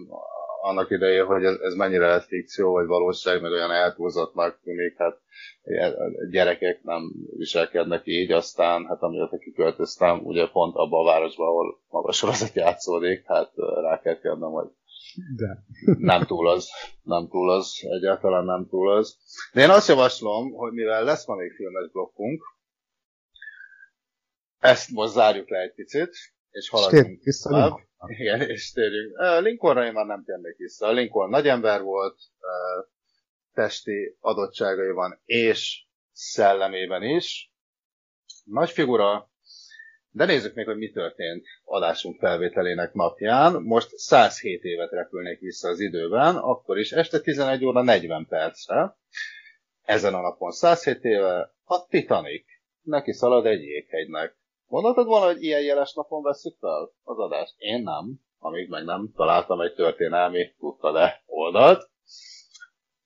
annak 0.65 0.91
idején, 0.91 1.25
hogy 1.25 1.45
ez, 1.45 1.59
ez 1.61 1.75
mennyire 1.75 2.07
lett 2.07 2.27
fikció, 2.27 2.73
vagy 2.73 2.87
valóság, 2.87 3.43
meg 3.43 3.53
olyan 3.53 3.71
eltúlzottnak 3.71 4.61
tűnik, 4.63 4.97
hát 4.97 5.21
gyerekek 6.31 6.83
nem 6.83 7.13
viselkednek 7.37 8.03
így, 8.05 8.33
aztán 8.33 8.87
hát 8.87 9.03
amióta 9.03 9.39
kiköltöztem, 9.39 10.21
ugye 10.25 10.49
pont 10.49 10.75
abban 10.77 11.01
a 11.01 11.11
városban, 11.11 11.47
ahol 11.47 11.81
maga 11.89 12.13
sorozat 12.13 12.55
játszódik, 12.55 13.27
hát 13.27 13.53
rá 13.83 14.01
kell 14.01 14.21
kérnem, 14.21 14.51
hogy 14.51 14.69
De. 15.37 15.65
nem 15.99 16.25
túl 16.25 16.49
az, 16.49 16.69
nem 17.03 17.29
túl 17.29 17.51
az, 17.51 17.75
egyáltalán 17.99 18.45
nem 18.45 18.67
túl 18.69 18.93
az. 18.93 19.19
De 19.53 19.63
én 19.63 19.71
azt 19.71 19.89
javaslom, 19.89 20.53
hogy 20.53 20.73
mivel 20.73 21.05
lesz 21.05 21.27
ma 21.27 21.35
még 21.35 21.53
filmes 21.53 21.91
blokkunk, 21.91 22.43
ezt 24.59 24.91
most 24.91 25.13
zárjuk 25.13 25.49
le 25.49 25.59
egy 25.59 25.75
picit, 25.75 26.34
és 26.55 26.69
haladjunk 26.69 27.23
tovább. 27.43 27.73
Igen, 28.07 28.41
és 28.51 28.73
térjünk. 28.73 29.17
Lincolnra 29.41 29.85
én 29.85 29.93
már 29.93 30.07
nem 30.07 30.25
térnék 30.25 30.57
vissza. 30.57 30.91
Lincoln 30.93 31.31
nagy 31.31 31.49
ember 31.49 31.83
volt, 31.83 32.19
testi 33.53 34.17
adottságaiban 34.21 35.21
és 35.25 35.87
szellemében 36.13 37.03
is. 37.03 37.53
Nagy 38.45 38.71
figura, 38.71 39.31
de 40.11 40.25
nézzük 40.25 40.55
még, 40.55 40.67
hogy 40.67 40.77
mi 40.77 40.91
történt 40.91 41.47
adásunk 41.65 42.19
felvételének 42.19 42.93
napján. 42.93 43.63
Most 43.63 43.89
107 43.97 44.63
évet 44.63 44.91
repülnék 44.91 45.41
vissza 45.41 45.69
az 45.69 45.81
időben, 45.81 46.37
akkor 46.37 46.79
is 46.79 46.93
este 46.93 47.21
11 47.21 47.65
óra 47.65 47.83
40 47.83 48.27
percre. 48.27 48.97
Ezen 49.83 50.15
a 50.15 50.21
napon 50.21 50.51
107 50.51 51.05
éve 51.05 51.55
a 51.65 51.87
Titanic 51.87 52.45
neki 52.83 53.13
szalad 53.13 53.47
egy 53.47 53.63
jéghegynek. 53.63 54.37
Gondoltad 54.75 55.07
volna, 55.07 55.27
hogy 55.27 55.43
ilyen 55.43 55.63
jeles 55.63 55.93
napon 55.93 56.23
veszük 56.23 56.57
fel 56.59 56.93
az 57.03 57.19
adást? 57.19 57.55
Én 57.57 57.83
nem, 57.83 58.21
amíg 58.39 58.69
meg 58.69 58.85
nem 58.85 59.13
találtam 59.17 59.61
egy 59.61 59.75
történelmi 59.75 60.55
tudta 60.59 60.93
de 60.93 61.23
oldalt, 61.27 61.91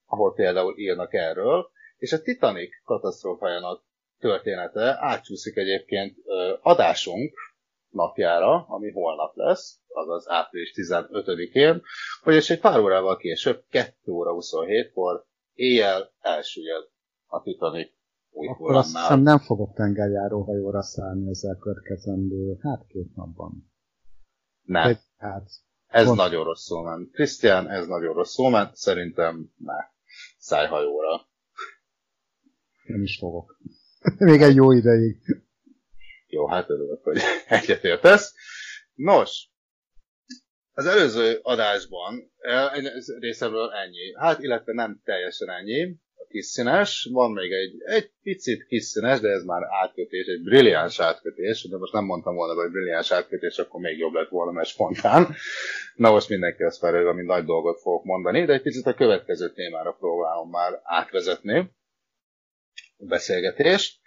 ahol 0.06 0.34
például 0.34 0.78
írnak 0.78 1.14
erről, 1.14 1.70
és 1.96 2.12
a 2.12 2.22
Titanic 2.22 2.84
katasztrófájának 2.84 3.84
története 4.18 4.96
átcsúszik 5.00 5.56
egyébként 5.56 6.16
adásunk 6.62 7.38
napjára, 7.88 8.66
ami 8.68 8.90
holnap 8.90 9.36
lesz, 9.36 9.80
azaz 9.88 10.28
április 10.28 10.72
15-én, 10.74 11.82
vagyis 12.24 12.50
egy 12.50 12.60
pár 12.60 12.78
órával 12.78 13.16
később, 13.16 13.64
2 13.70 14.12
óra 14.12 14.34
27-kor 14.34 15.24
éjjel 15.54 16.12
elsüllyed 16.20 16.84
a 17.26 17.42
Titanic 17.42 17.97
Akkor 18.32 18.74
azt 18.74 18.86
hullámnál. 18.88 19.02
hiszem 19.02 19.20
nem 19.20 19.38
fogok 19.38 19.74
tengerjáró 19.74 20.42
hajóra 20.42 20.82
szállni 20.82 21.28
ezzel 21.28 21.56
következendő, 21.56 22.58
hát 22.62 22.86
két 22.86 23.14
napban. 23.14 23.72
Nem. 24.62 24.88
Egy, 24.88 24.98
hát, 25.16 25.50
Ez 25.86 26.04
Pont. 26.04 26.16
nagyon 26.16 26.44
rosszul 26.44 26.82
ment. 26.82 27.10
Krisztián, 27.10 27.68
ez 27.70 27.86
nagyon 27.86 28.14
rosszul 28.14 28.50
ment. 28.50 28.76
Szerintem 28.76 29.52
ne. 29.56 29.76
Szájhajóra. 30.38 31.28
nem 32.86 33.02
is 33.02 33.18
fogok. 33.18 33.60
Még 34.18 34.42
egy 34.42 34.54
jó 34.54 34.72
ideig. 34.72 35.20
Jó, 36.26 36.46
hát 36.46 36.70
örülök, 36.70 37.02
hogy 37.02 37.18
egyetértesz. 37.48 38.34
Nos, 38.94 39.50
az 40.72 40.86
előző 40.86 41.38
adásban 41.42 42.32
eh, 42.38 42.70
részemről 43.18 43.70
ennyi. 43.70 44.14
Hát, 44.14 44.42
illetve 44.42 44.72
nem 44.72 45.00
teljesen 45.04 45.50
ennyi. 45.50 45.96
Kis. 46.28 47.08
Van 47.10 47.32
még 47.32 47.52
egy, 47.52 47.82
egy 47.84 48.10
picit 48.22 48.66
kis 48.66 48.92
de 48.92 49.28
ez 49.28 49.44
már 49.44 49.62
átkötés, 49.82 50.26
egy 50.26 50.42
brilliáns 50.42 51.00
átkötés. 51.00 51.68
De 51.68 51.76
most 51.76 51.92
nem 51.92 52.04
mondtam 52.04 52.34
volna, 52.34 52.62
hogy 52.62 52.70
brilliáns 52.70 53.10
átkötés, 53.10 53.58
akkor 53.58 53.80
még 53.80 53.98
jobb 53.98 54.12
lett 54.12 54.28
volna, 54.28 54.52
mert 54.52 54.68
spontán. 54.68 55.34
Na 55.94 56.10
most 56.10 56.28
mindenki 56.28 56.62
azt 56.62 56.80
várja, 56.80 57.12
hogy 57.12 57.24
nagy 57.24 57.44
dolgot 57.44 57.80
fogok 57.80 58.04
mondani, 58.04 58.44
de 58.44 58.52
egy 58.52 58.62
picit 58.62 58.86
a 58.86 58.94
következő 58.94 59.52
témára 59.52 59.92
próbálom 59.92 60.50
már 60.50 60.80
átvezetni 60.82 61.58
a 62.98 63.04
beszélgetést. 63.04 64.00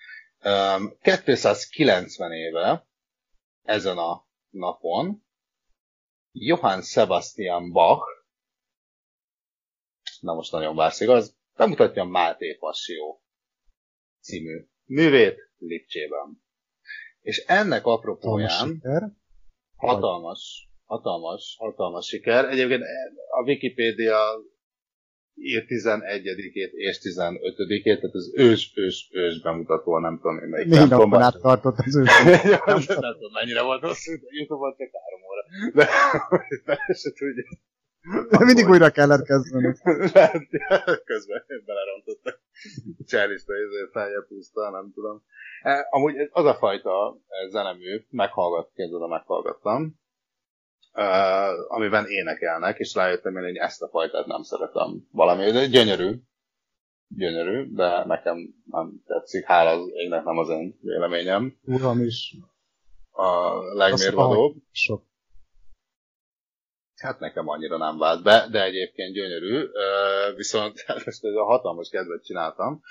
Um, 0.44 0.98
290 1.02 2.32
éve 2.32 2.88
ezen 3.64 3.98
a 3.98 4.26
napon 4.50 5.24
Johann 6.32 6.82
Sebastian 6.82 7.72
Bach, 7.72 8.04
na 10.20 10.34
most 10.34 10.52
nagyon 10.52 10.76
vársz 10.76 11.00
igaz, 11.00 11.36
bemutatja 11.62 12.04
Máté 12.04 12.56
Passió 12.60 13.22
című 14.20 14.66
művét 14.86 15.38
Lipcsében. 15.58 16.42
És 17.22 17.38
ennek 17.38 17.86
apropóján 17.86 18.82
hatalmas, 19.76 20.70
hatalmas, 20.86 21.56
hatalmas 21.60 22.06
siker. 22.08 22.46
Egyébként 22.46 22.84
a 23.30 23.44
Wikipédia 23.44 24.18
ír 25.34 25.66
11-ét 25.68 26.72
és 26.72 27.00
15-ét, 27.02 27.84
tehát 27.84 28.16
az 28.16 28.32
ős, 28.36 28.72
ős, 28.76 29.10
ős 29.12 29.42
bemutató, 29.42 30.00
nem 30.00 30.16
tudom 30.16 30.38
én 30.38 30.50
melyik. 30.50 30.68
Négy 30.68 30.90
napon 30.90 31.22
át 31.22 31.40
tartott 31.42 31.78
az 31.78 31.96
ős. 31.96 32.10
nem 32.66 33.14
tudom, 33.14 33.32
mennyire 33.34 33.62
volt 33.62 33.82
hosszú, 33.82 34.12
de 34.12 34.28
Youtube-on 34.30 34.76
csak 34.78 34.90
három 35.04 35.22
óra. 35.30 35.44
De, 35.74 35.86
de 36.66 36.94
se 36.94 37.12
tudja. 37.12 37.44
De 38.30 38.46
mindig 38.46 38.70
újra 38.70 38.90
kellett 38.90 39.26
kezdeni. 39.26 39.76
Közben 41.12 41.44
belerontottak. 41.66 42.40
Cserlista 43.06 43.54
feljebb 43.92 44.28
húzta, 44.28 44.70
nem 44.70 44.92
tudom. 44.94 45.24
E, 45.62 45.88
amúgy 45.90 46.30
az 46.32 46.46
a 46.46 46.56
fajta 46.56 47.18
zenemű, 47.50 48.06
meghallgat, 48.10 48.72
kezdve 48.74 49.08
meghallgattam, 49.08 50.00
uh, 50.94 51.72
amiben 51.76 52.06
énekelnek, 52.08 52.80
és 52.80 52.94
rájöttem 52.94 53.38
én, 53.38 53.44
hogy 53.44 53.56
ezt 53.56 53.82
a 53.82 53.88
fajtát 53.88 54.26
nem 54.26 54.44
szeretem 54.44 55.08
valami. 55.12 55.52
De 55.52 55.66
gyönyörű, 55.66 56.22
gyönyörű, 57.08 57.74
de 57.74 58.06
nekem 58.06 58.38
nem 58.66 59.02
tetszik. 59.06 59.46
Hála 59.46 59.70
az 59.70 59.90
égnek 59.94 60.24
nem 60.24 60.38
az 60.38 60.50
én 60.50 60.80
véleményem. 60.82 61.58
Uram 61.66 62.04
is. 62.04 62.36
A 63.12 63.56
legmérvadóbb. 63.74 64.56
Sok. 64.72 65.04
Hát 67.02 67.20
nekem 67.20 67.48
annyira 67.48 67.78
nem 67.78 67.98
vált 67.98 68.24
be, 68.24 68.48
de 68.52 68.64
egyébként 68.64 69.14
gyönyörű. 69.14 69.68
Viszont 70.36 70.86
most 71.06 71.26
ez 71.26 71.36
a 71.36 71.44
hatalmas 71.44 71.90
kedvet 71.90 72.24
csináltam, 72.24 72.82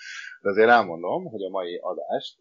de 0.42 0.49
azért 0.51 0.68
elmondom, 0.68 1.25
hogy 1.25 1.42
a 1.42 1.49
mai 1.49 1.79
adást 1.83 2.37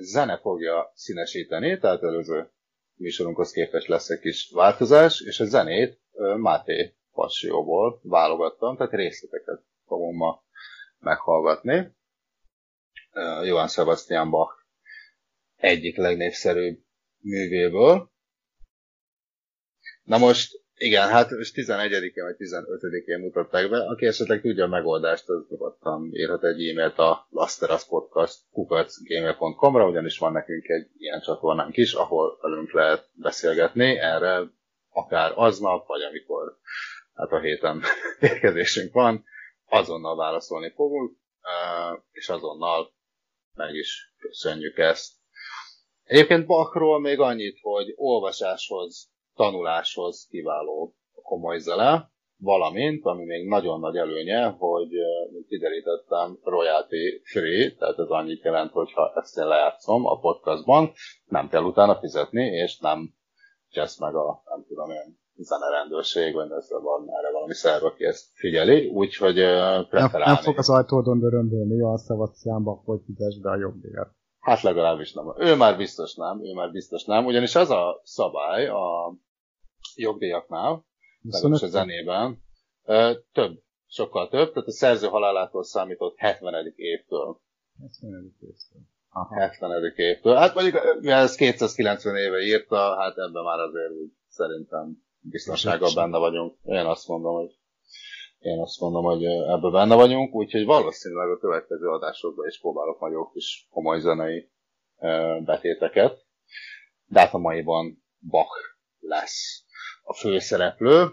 zene 0.00 0.38
fogja 0.38 0.92
színesíteni, 0.94 1.78
tehát 1.78 2.02
előző 2.02 2.50
műsorunkhoz 2.94 3.50
képest 3.50 3.86
lesz 3.86 4.08
egy 4.08 4.20
kis 4.20 4.50
változás, 4.54 5.20
és 5.20 5.40
a 5.40 5.44
zenét 5.44 6.00
Máté 6.36 6.94
Passióból 7.12 8.00
válogattam, 8.02 8.76
tehát 8.76 8.92
részleteket 8.92 9.62
fogom 9.86 10.16
ma 10.16 10.42
meghallgatni. 10.98 11.94
Johann 13.42 13.66
Sebastian 13.66 14.30
Bach 14.30 14.52
egyik 15.56 15.96
legnépszerűbb 15.96 16.78
művéből. 17.20 18.10
Na 20.06 20.18
most, 20.18 20.60
igen, 20.76 21.08
hát 21.08 21.30
most 21.30 21.54
11-én 21.54 22.24
vagy 22.24 22.36
15-én 22.38 23.18
mutatták 23.18 23.70
be. 23.70 23.78
Aki 23.78 24.06
esetleg 24.06 24.40
tudja 24.40 24.64
a 24.64 24.68
megoldást, 24.68 25.28
az 25.28 25.46
nyugodtan 25.48 26.10
írhat 26.12 26.44
egy 26.44 26.68
e-mailt 26.68 26.98
a 26.98 27.26
laszteraspodcast.gmail.com-ra, 27.30 29.88
ugyanis 29.88 30.18
van 30.18 30.32
nekünk 30.32 30.68
egy 30.68 30.88
ilyen 30.98 31.20
csatornánk 31.20 31.76
is, 31.76 31.92
ahol 31.92 32.38
velünk 32.40 32.72
lehet 32.72 33.08
beszélgetni. 33.12 33.98
Erre 33.98 34.42
akár 34.90 35.32
aznap, 35.34 35.86
vagy 35.86 36.02
amikor 36.02 36.58
hát 37.14 37.30
a 37.30 37.40
héten 37.40 37.82
érkezésünk 38.30 38.92
van, 38.92 39.24
azonnal 39.64 40.16
válaszolni 40.16 40.72
fogunk, 40.74 41.16
és 42.12 42.28
azonnal 42.28 42.92
meg 43.54 43.74
is 43.74 44.14
köszönjük 44.18 44.78
ezt. 44.78 45.12
Egyébként 46.04 46.46
Bachról 46.46 47.00
még 47.00 47.20
annyit, 47.20 47.58
hogy 47.60 47.92
olvasáshoz 47.96 49.14
tanuláshoz 49.36 50.26
kiváló 50.30 50.94
komoly 51.22 51.58
zene, 51.58 52.10
valamint, 52.38 53.04
ami 53.04 53.24
még 53.24 53.48
nagyon 53.48 53.80
nagy 53.80 53.96
előnye, 53.96 54.46
hogy, 54.58 54.90
mint 55.32 55.46
kiderítettem, 55.46 56.38
royalty 56.44 57.20
free, 57.24 57.74
tehát 57.78 57.98
ez 57.98 58.08
annyit 58.08 58.44
jelent, 58.44 58.70
hogy 58.70 58.92
ha 58.92 59.12
ezt 59.14 59.38
én 59.38 59.46
lejátszom 59.46 60.06
a 60.06 60.18
podcastban, 60.18 60.92
nem 61.26 61.48
kell 61.48 61.62
utána 61.62 61.98
fizetni, 61.98 62.44
és 62.44 62.78
nem 62.78 63.14
csesz 63.68 63.98
meg 63.98 64.14
a, 64.14 64.42
nem 64.44 64.64
tudom 64.68 64.90
én, 64.90 65.18
zenerendőrség, 65.36 66.34
vagy 66.34 66.50
ez 66.50 66.70
van 66.70 67.06
erre 67.18 67.32
valami 67.32 67.54
szerv, 67.54 67.84
aki 67.84 68.04
ezt 68.04 68.24
figyeli, 68.32 68.86
úgyhogy 68.86 69.34
preferálni. 69.88 70.10
Nem, 70.10 70.32
nem 70.34 70.42
fog 70.42 70.58
az 70.58 70.70
ajtódon 70.70 71.18
dörömbölni, 71.18 71.80
a 71.82 71.98
Sebastianba, 72.06 72.82
hogy 72.84 73.00
fizes 73.06 73.38
be 73.40 73.50
a 73.50 73.56
jogdíjat. 73.56 74.08
Hát 74.40 74.62
legalábbis 74.62 75.12
nem. 75.12 75.34
Ő 75.38 75.54
már 75.54 75.76
biztos 75.76 76.14
nem, 76.14 76.44
ő 76.44 76.52
már 76.52 76.70
biztos 76.70 77.04
nem, 77.04 77.24
ugyanis 77.24 77.54
az 77.54 77.70
a 77.70 78.00
szabály 78.02 78.68
a 78.68 79.14
jogdíjaknál, 79.96 80.84
legalábbis 81.22 81.62
a 81.62 81.66
zenében, 81.66 82.42
több, 83.32 83.62
sokkal 83.86 84.28
több, 84.28 84.52
tehát 84.52 84.68
a 84.68 84.72
szerző 84.72 85.06
halálától 85.06 85.64
számított 85.64 86.16
70. 86.18 86.72
évtől. 86.76 87.40
70. 87.80 88.34
évtől. 88.40 88.80
Aha. 89.10 89.40
70. 89.40 89.92
évtől. 89.96 90.34
Hát 90.34 90.54
mondjuk, 90.54 90.98
mivel 91.00 91.22
ez 91.22 91.34
290 91.34 92.16
éve 92.16 92.40
írta, 92.40 92.96
hát 93.00 93.16
ebben 93.16 93.42
már 93.42 93.58
azért 93.58 93.90
úgy 93.90 94.12
szerintem 94.28 95.04
biztonsággal 95.20 95.90
benne 95.94 96.18
vagyunk. 96.18 96.58
Én 96.62 96.84
azt 96.84 97.08
mondom, 97.08 97.34
hogy 97.34 97.58
én 98.38 98.60
azt 98.60 98.80
mondom, 98.80 99.04
hogy 99.04 99.24
ebben 99.24 99.72
benne 99.72 99.94
vagyunk, 99.94 100.34
úgyhogy 100.34 100.64
valószínűleg 100.64 101.28
a 101.28 101.38
következő 101.38 101.88
adásokban 101.88 102.46
is 102.46 102.60
próbálok 102.60 103.00
nagyobb 103.00 103.32
kis 103.32 103.66
komoly 103.70 104.00
zenei 104.00 104.50
betéteket. 105.44 106.24
De 107.04 107.20
hát 107.20 107.34
a 107.34 107.38
maiban 107.38 108.04
Bach 108.30 108.56
lesz 108.98 109.64
a 110.08 110.14
főszereplő, 110.14 111.06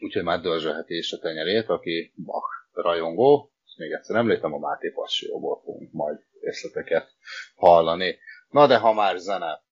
úgyhogy 0.00 0.22
már 0.22 0.40
dörzsölheti 0.40 0.96
is 0.96 1.12
a 1.12 1.18
tenyerét, 1.18 1.68
aki 1.68 2.12
Bach 2.24 2.48
rajongó, 2.72 3.52
és 3.64 3.74
még 3.76 3.92
egyszer 3.92 4.16
említem, 4.16 4.52
a 4.52 4.58
Máté 4.58 4.88
Passióból 4.88 5.60
fogunk 5.64 5.92
majd 5.92 6.18
részleteket 6.40 7.08
hallani. 7.54 8.18
Na 8.50 8.66
de 8.66 8.76
ha 8.76 8.92
már 8.92 9.16
zene, 9.16 9.62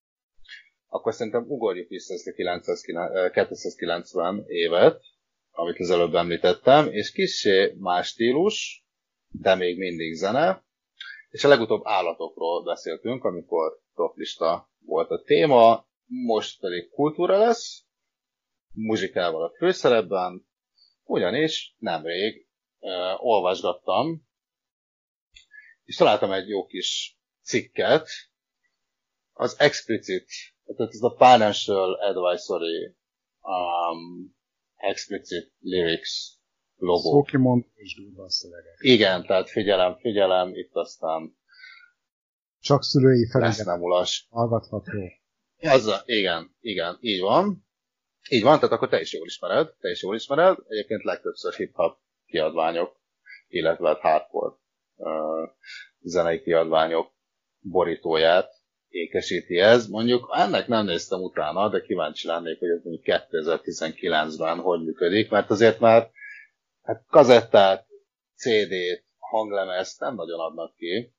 akkor 0.86 1.14
szerintem 1.14 1.44
ugorjuk 1.48 1.88
vissza 1.88 2.14
ezt 2.14 2.26
a 2.26 2.32
290 3.30 4.44
évet, 4.46 5.02
amit 5.50 5.80
az 5.80 5.90
előbb 5.90 6.14
említettem, 6.14 6.88
és 6.90 7.12
kicsi 7.12 7.72
más 7.78 8.06
stílus, 8.06 8.86
de 9.28 9.54
még 9.54 9.78
mindig 9.78 10.14
zene, 10.14 10.64
és 11.30 11.44
a 11.44 11.48
legutóbb 11.48 11.80
állatokról 11.84 12.62
beszéltünk, 12.62 13.24
amikor 13.24 13.80
toplista 13.94 14.70
volt 14.84 15.10
a 15.10 15.22
téma, 15.22 15.86
most 16.26 16.60
pedig 16.60 16.90
kultúra 16.90 17.38
lesz, 17.38 17.85
muzsikával 18.76 19.44
a 19.44 19.54
főszerepben, 19.56 20.46
ugyanis 21.04 21.74
nemrég 21.78 22.48
uh, 22.78 23.24
olvasgattam, 23.24 24.26
és 25.84 25.96
találtam 25.96 26.32
egy 26.32 26.48
jó 26.48 26.66
kis 26.66 27.18
cikket, 27.42 28.08
az 29.32 29.60
explicit, 29.60 30.26
tehát 30.76 30.92
ez 30.92 31.02
a 31.02 31.16
Financial 31.18 31.92
Advisory 31.94 32.96
um, 33.40 34.34
Explicit 34.76 35.52
Lyrics 35.60 36.10
logo. 36.76 37.10
Szó 37.10 37.22
kimondó 37.22 37.66
és 37.74 37.94
durva 37.94 38.30
szövegek. 38.30 38.76
Igen, 38.78 39.26
tehát 39.26 39.50
figyelem, 39.50 39.96
figyelem, 39.98 40.54
itt 40.54 40.74
aztán 40.74 41.36
csak 42.60 42.82
szülői 42.82 43.28
felület. 43.30 43.56
Lesz 43.56 43.66
nem 43.66 43.82
ulas. 43.82 44.26
Hallgatható. 44.30 44.92
Az, 45.56 46.02
igen, 46.04 46.56
igen, 46.60 46.96
így 47.00 47.20
van. 47.20 47.65
Így 48.28 48.42
van, 48.42 48.58
tehát 48.58 48.74
akkor 48.74 48.88
te 48.88 49.00
is 49.00 49.12
jól 49.12 49.26
ismered, 49.26 49.74
te 49.80 49.88
is 49.90 50.02
jól 50.02 50.14
ismered. 50.14 50.58
Egyébként 50.68 51.02
legtöbbször 51.02 51.54
hip-hop 51.54 51.98
kiadványok, 52.26 52.96
illetve 53.48 53.88
hát 53.88 54.00
hardcore 54.00 54.54
uh, 54.96 55.48
zenei 56.00 56.42
kiadványok 56.42 57.12
borítóját 57.60 58.52
ékesíti 58.88 59.58
ez. 59.58 59.86
Mondjuk 59.86 60.30
ennek 60.32 60.66
nem 60.66 60.84
néztem 60.84 61.20
utána, 61.20 61.68
de 61.68 61.80
kíváncsi 61.80 62.26
lennék, 62.26 62.58
hogy 62.58 62.68
ez 62.68 62.82
mondjuk 62.82 63.04
2019-ben 63.06 64.58
hogy 64.58 64.84
működik, 64.84 65.30
mert 65.30 65.50
azért 65.50 65.80
már 65.80 66.10
hát 66.82 67.04
kazettát, 67.08 67.86
CD-t, 68.36 69.04
hanglemezt 69.18 70.00
nem 70.00 70.14
nagyon 70.14 70.40
adnak 70.40 70.74
ki. 70.74 71.14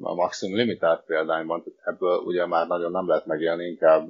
A 0.00 0.14
Maximum 0.14 0.56
Limitált 0.56 1.04
példányban, 1.04 1.64
ebből 1.84 2.18
ugye 2.18 2.46
már 2.46 2.66
nagyon 2.66 2.90
nem 2.90 3.08
lehet 3.08 3.26
megélni, 3.26 3.64
inkább 3.64 4.08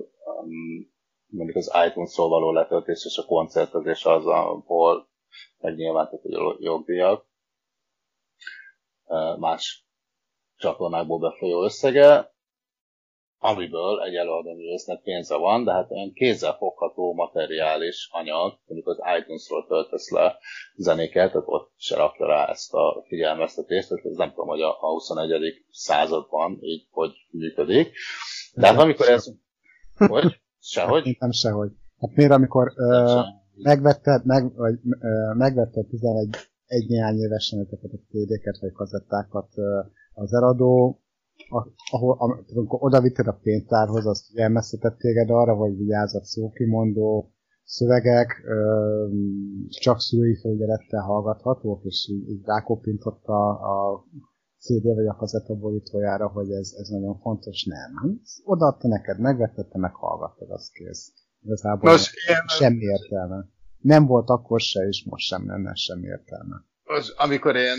mondjuk 1.32 1.56
az 1.56 1.72
iTunes-ról 1.88 2.28
való 2.28 2.52
letöltés 2.52 3.04
és 3.04 3.16
a 3.16 3.26
koncertezés 3.26 4.04
az, 4.04 4.26
ahol 4.26 5.08
megnyilvántott 5.58 6.24
a 6.24 6.56
jogdíjak 6.58 7.26
más 9.38 9.86
csatornákból 10.56 11.18
befolyó 11.18 11.64
összege, 11.64 12.30
amiből 13.38 14.02
egy 14.02 14.14
előadóművésznek 14.14 15.02
pénze 15.02 15.36
van, 15.36 15.64
de 15.64 15.72
hát 15.72 15.90
olyan 15.90 16.12
kézzelfogható 16.12 17.14
materiális 17.14 18.08
anyag, 18.10 18.58
mondjuk 18.66 18.88
az 18.88 18.98
iTunes-ról 19.18 19.66
töltesz 19.66 20.10
le 20.10 20.38
zenéket, 20.76 21.32
tehát 21.32 21.46
ott 21.46 21.72
se 21.76 21.96
rakja 21.96 22.26
rá 22.26 22.48
ezt 22.48 22.74
a 22.74 23.04
figyelmeztetést, 23.06 23.88
tehát 23.88 24.04
ez 24.04 24.16
nem 24.16 24.28
tudom, 24.28 24.46
hogy 24.46 24.60
a 24.60 24.76
21. 24.78 25.64
században 25.70 26.58
így 26.60 26.86
hogy 26.90 27.12
működik. 27.30 27.92
De 28.54 28.66
hát 28.66 28.78
amikor 28.78 29.08
ez... 29.08 29.32
Hogy? 29.94 30.40
Sehogy? 30.64 31.04
Hát, 31.06 31.18
nem 31.18 31.30
sehogy. 31.30 31.70
Hát 31.98 32.14
miért, 32.14 32.32
amikor 32.32 32.72
ö, 32.76 33.20
megvetted, 33.62 34.24
meg, 34.24 34.54
vagy, 34.54 34.80
ö, 35.00 35.34
megvetted 35.34 35.86
11 35.86 36.36
egy 36.66 36.88
néhány 36.88 37.18
évesen 37.18 37.58
ezeket 37.58 37.92
a 37.92 37.96
CD-ket 38.08 38.58
vagy 38.60 38.72
kazettákat 38.72 39.48
ö, 39.54 39.80
az 40.14 40.32
eladó, 40.32 41.00
ahol, 41.90 42.16
amikor 42.54 42.78
oda 42.82 43.00
vitted 43.00 43.26
a 43.26 43.38
pénztárhoz, 43.42 44.06
azt 44.06 44.32
jelmeztetett 44.32 44.98
téged 44.98 45.30
arra, 45.30 45.54
hogy 45.54 45.76
vigyázz 45.76 46.14
a 46.14 46.24
szókimondó 46.24 47.32
szövegek, 47.64 48.42
ö, 48.44 49.06
csak 49.68 50.00
szülői 50.00 50.36
felügyelettel 50.36 51.02
hallgathatók, 51.02 51.84
és 51.84 52.08
így, 52.10 52.28
így 52.28 52.44
rákopintott 52.44 53.24
a, 53.24 53.50
a 53.50 54.04
CD 54.62 54.94
vagy 54.94 55.06
a 55.06 55.16
kazetta 55.16 55.54
borítójára, 55.54 56.28
hogy 56.28 56.50
ez, 56.50 56.72
ez 56.78 56.88
nagyon 56.88 57.18
fontos. 57.20 57.64
Nem. 57.64 58.20
Odaadta 58.44 58.88
neked, 58.88 59.18
megvettette, 59.18 59.78
meghallgattad, 59.78 60.50
az 60.50 60.70
kész. 60.70 61.12
Igazából 61.44 61.90
Nos, 61.90 62.14
én... 62.28 62.46
semmi 62.46 62.84
értelme. 62.84 63.44
Nem 63.78 64.06
volt 64.06 64.28
akkor 64.28 64.60
se, 64.60 64.80
és 64.80 65.04
most 65.04 65.26
sem 65.26 65.46
lenne 65.46 65.74
semmi 65.74 66.06
értelme. 66.06 66.56
Most, 66.84 67.14
amikor 67.18 67.56
én 67.56 67.78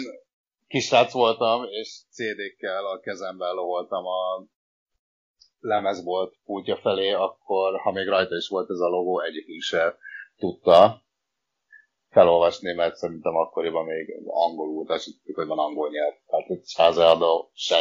kisrác 0.68 1.12
voltam, 1.12 1.64
és 1.64 2.02
CD-kkel 2.12 2.86
a 2.86 3.00
kezemben 3.00 3.54
loholtam 3.54 4.06
a 4.06 4.48
lemezbolt 5.60 6.34
pultja 6.46 6.78
felé, 6.78 7.12
akkor, 7.12 7.80
ha 7.80 7.92
még 7.92 8.08
rajta 8.08 8.36
is 8.36 8.48
volt 8.48 8.70
ez 8.70 8.80
a 8.80 8.88
logó, 8.88 9.20
egyikünk 9.20 9.62
se 9.62 9.98
tudta 10.38 11.03
felolvasni, 12.14 12.74
mert 12.74 12.96
szerintem 12.96 13.36
akkoriban 13.36 13.86
még 13.86 14.16
angolul, 14.26 14.86
tehát 14.86 15.04
tudjuk, 15.04 15.38
hogy 15.38 15.48
van 15.48 15.60
angol 15.60 15.90
nyelv. 15.90 16.14
Tehát 16.28 16.50
egy 16.50 16.74
házaadó 16.78 17.52
se 17.54 17.76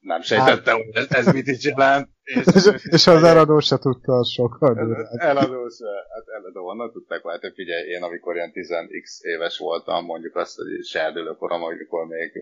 nem 0.00 0.20
sejtette, 0.20 0.70
hát, 0.70 0.80
hogy 0.80 0.94
ez, 0.94 1.10
ez 1.10 1.32
mit 1.32 1.46
is 1.46 1.64
jelent. 1.64 2.08
És, 2.22 2.44
és 2.82 3.06
az 3.06 3.22
eladó 3.22 3.58
se 3.58 3.78
tudta 3.78 4.12
az 4.12 4.28
sokkal. 4.28 4.96
Eladó 5.18 5.68
se, 5.68 5.90
hát 6.14 6.26
eladó 6.36 6.66
onnan 6.66 6.92
tudták, 6.92 7.22
hogy 7.22 7.52
figyelj, 7.54 7.88
én 7.88 8.02
amikor 8.02 8.34
ilyen 8.34 8.52
10x 8.54 9.20
éves 9.20 9.58
voltam, 9.58 10.04
mondjuk 10.04 10.36
azt, 10.36 10.56
hogy 10.56 10.84
serdülőkorom, 10.84 11.62
amikor 11.62 12.06
még 12.06 12.32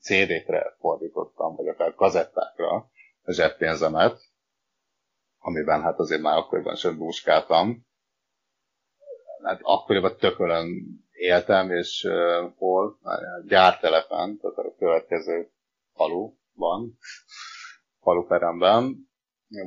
CD-kre 0.00 0.76
fordítottam, 0.80 1.56
vagy 1.56 1.68
akár 1.68 1.94
kazettákra 1.94 2.90
a 3.22 3.32
zseppénzemet, 3.32 4.20
amiben 5.38 5.82
hát 5.82 5.98
azért 5.98 6.20
már 6.22 6.36
akkoriban 6.36 6.74
sem 6.74 6.96
búskáltam, 6.96 7.86
hát 9.42 9.60
akkoriban 9.62 10.16
tökölön 10.16 10.68
éltem, 11.12 11.70
és 11.70 12.04
uh, 12.08 12.52
hol? 12.56 12.98
Gyártelepen, 13.48 14.38
tehát 14.40 14.56
a 14.56 14.74
következő 14.78 15.50
faluban, 15.94 16.98
faluperemben. 18.00 19.10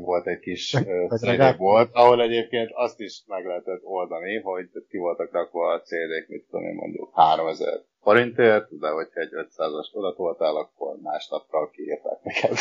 Volt 0.02 0.28
egy 0.28 0.40
kis 0.40 0.70
CD 1.22 1.58
volt, 1.58 1.90
ahol 1.94 2.22
egyébként 2.22 2.70
azt 2.74 3.00
is 3.00 3.24
meg 3.28 3.46
lehetett 3.46 3.84
oldani, 3.84 4.40
hogy 4.40 4.70
ki 4.90 4.98
voltak 4.98 5.32
rakva 5.32 5.72
a 5.72 5.82
CD-k, 5.82 6.28
mit 6.28 6.46
tudom 6.46 6.66
én 6.66 6.76
mondjuk 6.76 7.12
3000 7.14 7.84
forintért, 8.02 8.80
de 8.80 8.90
hogyha 8.90 9.20
egy 9.20 9.32
500-as 9.34 9.94
odatoltál, 9.94 10.56
akkor 10.56 10.98
másnapra 11.02 11.70
kiírták 11.70 12.24
neked. 12.24 12.58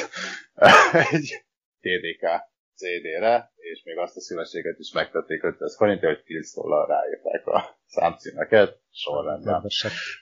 Egy 1.12 1.44
TDK 1.81 2.53
CD-re, 2.74 3.52
és 3.56 3.82
még 3.84 3.98
azt 3.98 4.16
a 4.16 4.20
szívességet 4.20 4.78
is 4.78 4.92
megtették 4.92 5.42
500 5.42 5.76
forintért, 5.76 6.14
hogy 6.14 6.24
10 6.24 6.54
dollár 6.54 6.88
ráírták 6.88 7.46
a 7.46 7.76
számcímeket 7.87 8.80
sorrendben. 8.90 9.62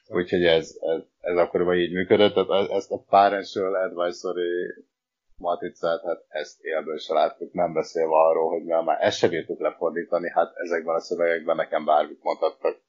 Úgyhogy 0.08 0.44
ez, 0.44 0.76
ez, 0.80 1.00
ez 1.20 1.36
akkoriban 1.36 1.76
így 1.76 1.92
működött, 1.92 2.34
tehát 2.34 2.70
ezt 2.70 2.90
a 2.90 3.04
Parential 3.08 3.74
Advisory 3.74 4.74
matricát, 5.36 6.02
hát 6.04 6.24
ezt 6.28 6.60
élből 6.60 6.98
se 6.98 7.14
láttuk, 7.14 7.52
nem 7.52 7.72
beszélve 7.72 8.14
arról, 8.14 8.48
hogy 8.50 8.62
mi 8.62 8.72
már 8.84 8.98
ezt 9.00 9.18
se 9.18 9.28
bírtuk 9.28 9.60
lefordítani, 9.60 10.30
hát 10.30 10.52
ezekben 10.56 10.94
a 10.94 11.00
szövegekben 11.00 11.56
nekem 11.56 11.84
bármit 11.84 12.22
mondhattak. 12.22 12.80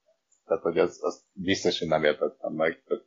Tehát, 0.45 0.63
hogy 0.63 0.77
az, 0.77 0.99
az 1.01 1.23
biztos, 1.33 1.79
hogy 1.79 1.87
nem 1.87 2.03
értettem 2.03 2.53
meg. 2.53 2.83
Tehát 2.87 3.03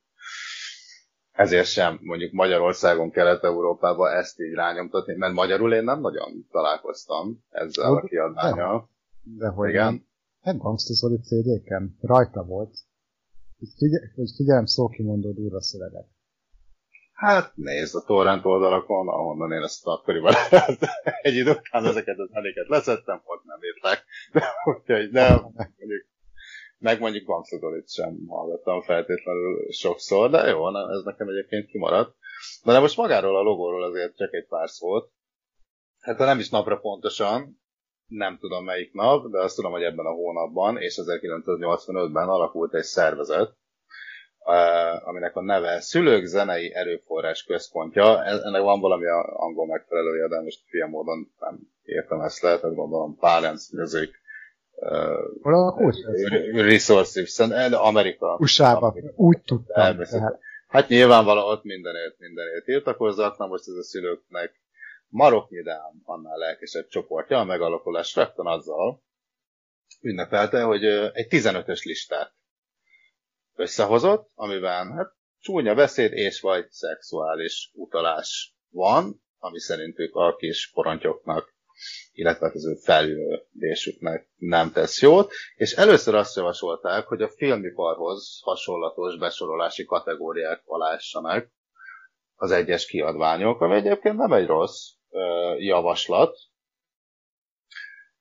ezért 1.37 1.66
sem 1.66 1.99
mondjuk 2.03 2.33
Magyarországon, 2.33 3.11
Kelet-Európában 3.11 4.12
ezt 4.12 4.40
így 4.40 4.55
rányomtatni, 4.55 5.16
mert 5.16 5.35
magyarul 5.35 5.75
én 5.75 5.85
nem 5.85 6.01
nagyon 6.01 6.46
találkoztam 6.51 7.44
ezzel 7.51 7.94
a 7.94 8.01
kiadványal. 8.01 8.88
De 9.22 9.49
hogy 9.49 9.68
Igen. 9.68 10.07
Nem 10.42 10.57
Gangsta 10.57 10.92
Zoli 10.94 11.18
CD-ken 11.20 11.96
rajta 12.01 12.44
volt. 12.44 12.75
Figyel, 13.77 14.01
figyelem 14.37 14.64
szókimondó 14.64 15.33
durva 15.33 15.62
szövegek. 15.62 16.07
Hát 17.12 17.53
nézd 17.55 17.94
a 17.94 18.05
torrent 18.05 18.44
oldalakon, 18.44 19.09
ahonnan 19.09 19.53
én 19.53 19.62
ezt 19.62 19.87
akkoriban 19.87 20.33
egy 21.22 21.35
idő 21.35 21.51
után 21.51 21.85
ezeket 21.85 22.18
az 22.18 22.29
eléket 22.33 22.68
leszettem, 22.68 23.20
ott 23.25 23.44
nem 23.44 23.59
írták. 23.62 24.05
De, 24.33 24.44
úgyhogy 24.75 25.11
nem, 25.11 25.40
mondjuk 25.79 26.07
meg 26.78 27.00
mondjuk 27.00 27.26
Gangstadolit 27.26 27.90
sem 27.90 28.26
hallgattam 28.28 28.82
feltétlenül 28.82 29.72
sokszor, 29.72 30.30
de 30.30 30.46
jó, 30.46 30.70
nem, 30.70 30.88
ez 30.88 31.02
nekem 31.02 31.28
egyébként 31.28 31.66
kimaradt. 31.66 32.16
Na 32.62 32.72
de 32.72 32.78
most 32.78 32.96
magáról 32.96 33.36
a 33.36 33.42
logóról 33.42 33.82
azért 33.82 34.16
csak 34.16 34.34
egy 34.34 34.46
pár 34.46 34.68
szót. 34.68 35.10
Hát 36.00 36.18
nem 36.18 36.38
is 36.38 36.50
napra 36.50 36.78
pontosan, 36.78 37.60
nem 38.06 38.38
tudom 38.38 38.64
melyik 38.64 38.92
nap, 38.92 39.30
de 39.30 39.38
azt 39.38 39.56
tudom, 39.56 39.72
hogy 39.72 39.82
ebben 39.82 40.06
a 40.06 40.14
hónapban 40.14 40.78
és 40.78 40.98
1985-ben 41.02 42.28
alakult 42.28 42.74
egy 42.74 42.84
szervezet, 42.84 43.56
aminek 45.04 45.36
a 45.36 45.42
neve 45.42 45.80
Szülők 45.80 46.24
Zenei 46.24 46.74
Erőforrás 46.74 47.44
Központja. 47.44 48.24
Ennek 48.24 48.62
van 48.62 48.80
valami 48.80 49.06
angol 49.32 49.66
megfelelője, 49.66 50.28
de 50.28 50.40
most 50.40 50.60
fiam 50.66 50.90
módon 50.90 51.32
nem 51.38 51.58
értem 51.82 52.20
ezt 52.20 52.42
le, 52.42 52.58
tehát 52.58 52.76
gondolom 52.76 53.16
Parents 53.16 53.70
Music 53.72 54.10
Hol 55.42 55.54
alakult 55.54 55.96
Resources, 56.52 57.38
Amerika. 57.72 58.36
USA-ba, 58.40 58.94
úgy 59.14 59.40
tudtam. 59.40 59.96
Tehát. 59.96 60.38
Hát 60.66 60.88
nyilvánvalóan 60.88 61.52
ott 61.52 61.64
mindenért, 61.64 62.18
mindenért 62.18 62.64
tiltakozzak, 62.64 63.38
na 63.38 63.46
most 63.46 63.68
ez 63.68 63.74
a 63.74 63.82
szülőknek 63.82 64.60
maroknyidám 65.08 66.00
annál 66.04 66.36
lelkesebb 66.36 66.86
csoportja, 66.86 67.38
a 67.38 67.44
megalakulás 67.44 68.14
rögtön 68.14 68.46
azzal 68.46 69.02
ünnepelte, 70.00 70.62
hogy 70.62 70.84
egy 71.12 71.26
15-ös 71.30 71.84
listát 71.84 72.32
összehozott, 73.54 74.30
amiben 74.34 74.92
hát 74.92 75.14
csúnya 75.40 75.74
beszéd 75.74 76.12
és 76.12 76.40
vagy 76.40 76.70
szexuális 76.70 77.70
utalás 77.74 78.56
van, 78.70 79.22
ami 79.38 79.60
szerintük 79.60 80.14
a 80.14 80.36
kis 80.36 80.70
porontyoknak 80.74 81.55
illetve 82.12 82.50
az 82.54 82.66
ő 82.66 82.74
felülésüknek 82.74 84.28
nem 84.36 84.72
tesz 84.72 85.02
jót, 85.02 85.32
és 85.56 85.72
először 85.72 86.14
azt 86.14 86.36
javasolták, 86.36 87.06
hogy 87.06 87.22
a 87.22 87.28
filmiparhoz 87.28 88.40
hasonlatos 88.42 89.18
besorolási 89.18 89.84
kategóriák 89.84 90.62
alássanak 90.64 91.50
az 92.34 92.50
egyes 92.50 92.86
kiadványok, 92.86 93.60
ami 93.60 93.74
egyébként 93.74 94.16
nem 94.16 94.32
egy 94.32 94.46
rossz 94.46 94.88
ö, 95.10 95.54
javaslat. 95.58 96.36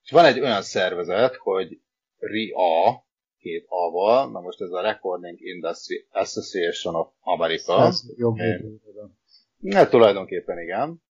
És 0.04 0.12
van 0.12 0.26
egy 0.26 0.40
olyan 0.40 0.62
szervezet, 0.62 1.36
hogy 1.36 1.80
RIA, 2.18 3.06
két 3.38 3.66
A-val, 3.68 4.32
na 4.32 4.40
most 4.40 4.62
ez 4.62 4.72
a 4.72 4.82
Recording 4.82 5.42
Industry 5.42 6.08
Association 6.12 6.96
of 6.96 7.08
America. 7.20 7.86
Ez 7.86 8.02
jobb 8.18 8.38
Hát 9.70 9.90
tulajdonképpen 9.90 10.60
igen 10.60 11.04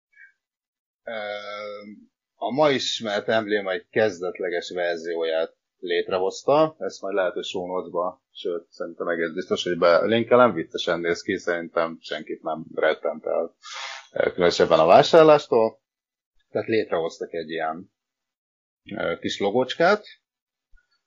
a 2.45 2.51
ma 2.51 2.69
ismert 2.69 3.27
embléma 3.27 3.71
egy 3.71 3.85
kezdetleges 3.89 4.69
verzióját 4.69 5.55
létrehozta, 5.79 6.75
ezt 6.79 7.01
majd 7.01 7.15
lehet, 7.15 7.33
hogy 7.33 7.43
show 7.43 7.83
sőt, 8.31 8.65
szerintem 8.69 9.07
egész 9.07 9.33
biztos, 9.33 9.63
hogy 9.63 9.77
belinkelem, 9.77 10.53
viccesen 10.53 10.99
néz 10.99 11.21
ki, 11.21 11.37
szerintem 11.37 11.97
senkit 12.01 12.41
nem 12.41 12.65
rettent 12.75 13.25
el 13.25 13.55
különösebben 14.11 14.79
a 14.79 14.85
vásárlástól. 14.85 15.81
Tehát 16.51 16.67
létrehoztak 16.67 17.33
egy 17.33 17.49
ilyen 17.49 17.91
kis 19.19 19.39
logócskát, 19.39 20.05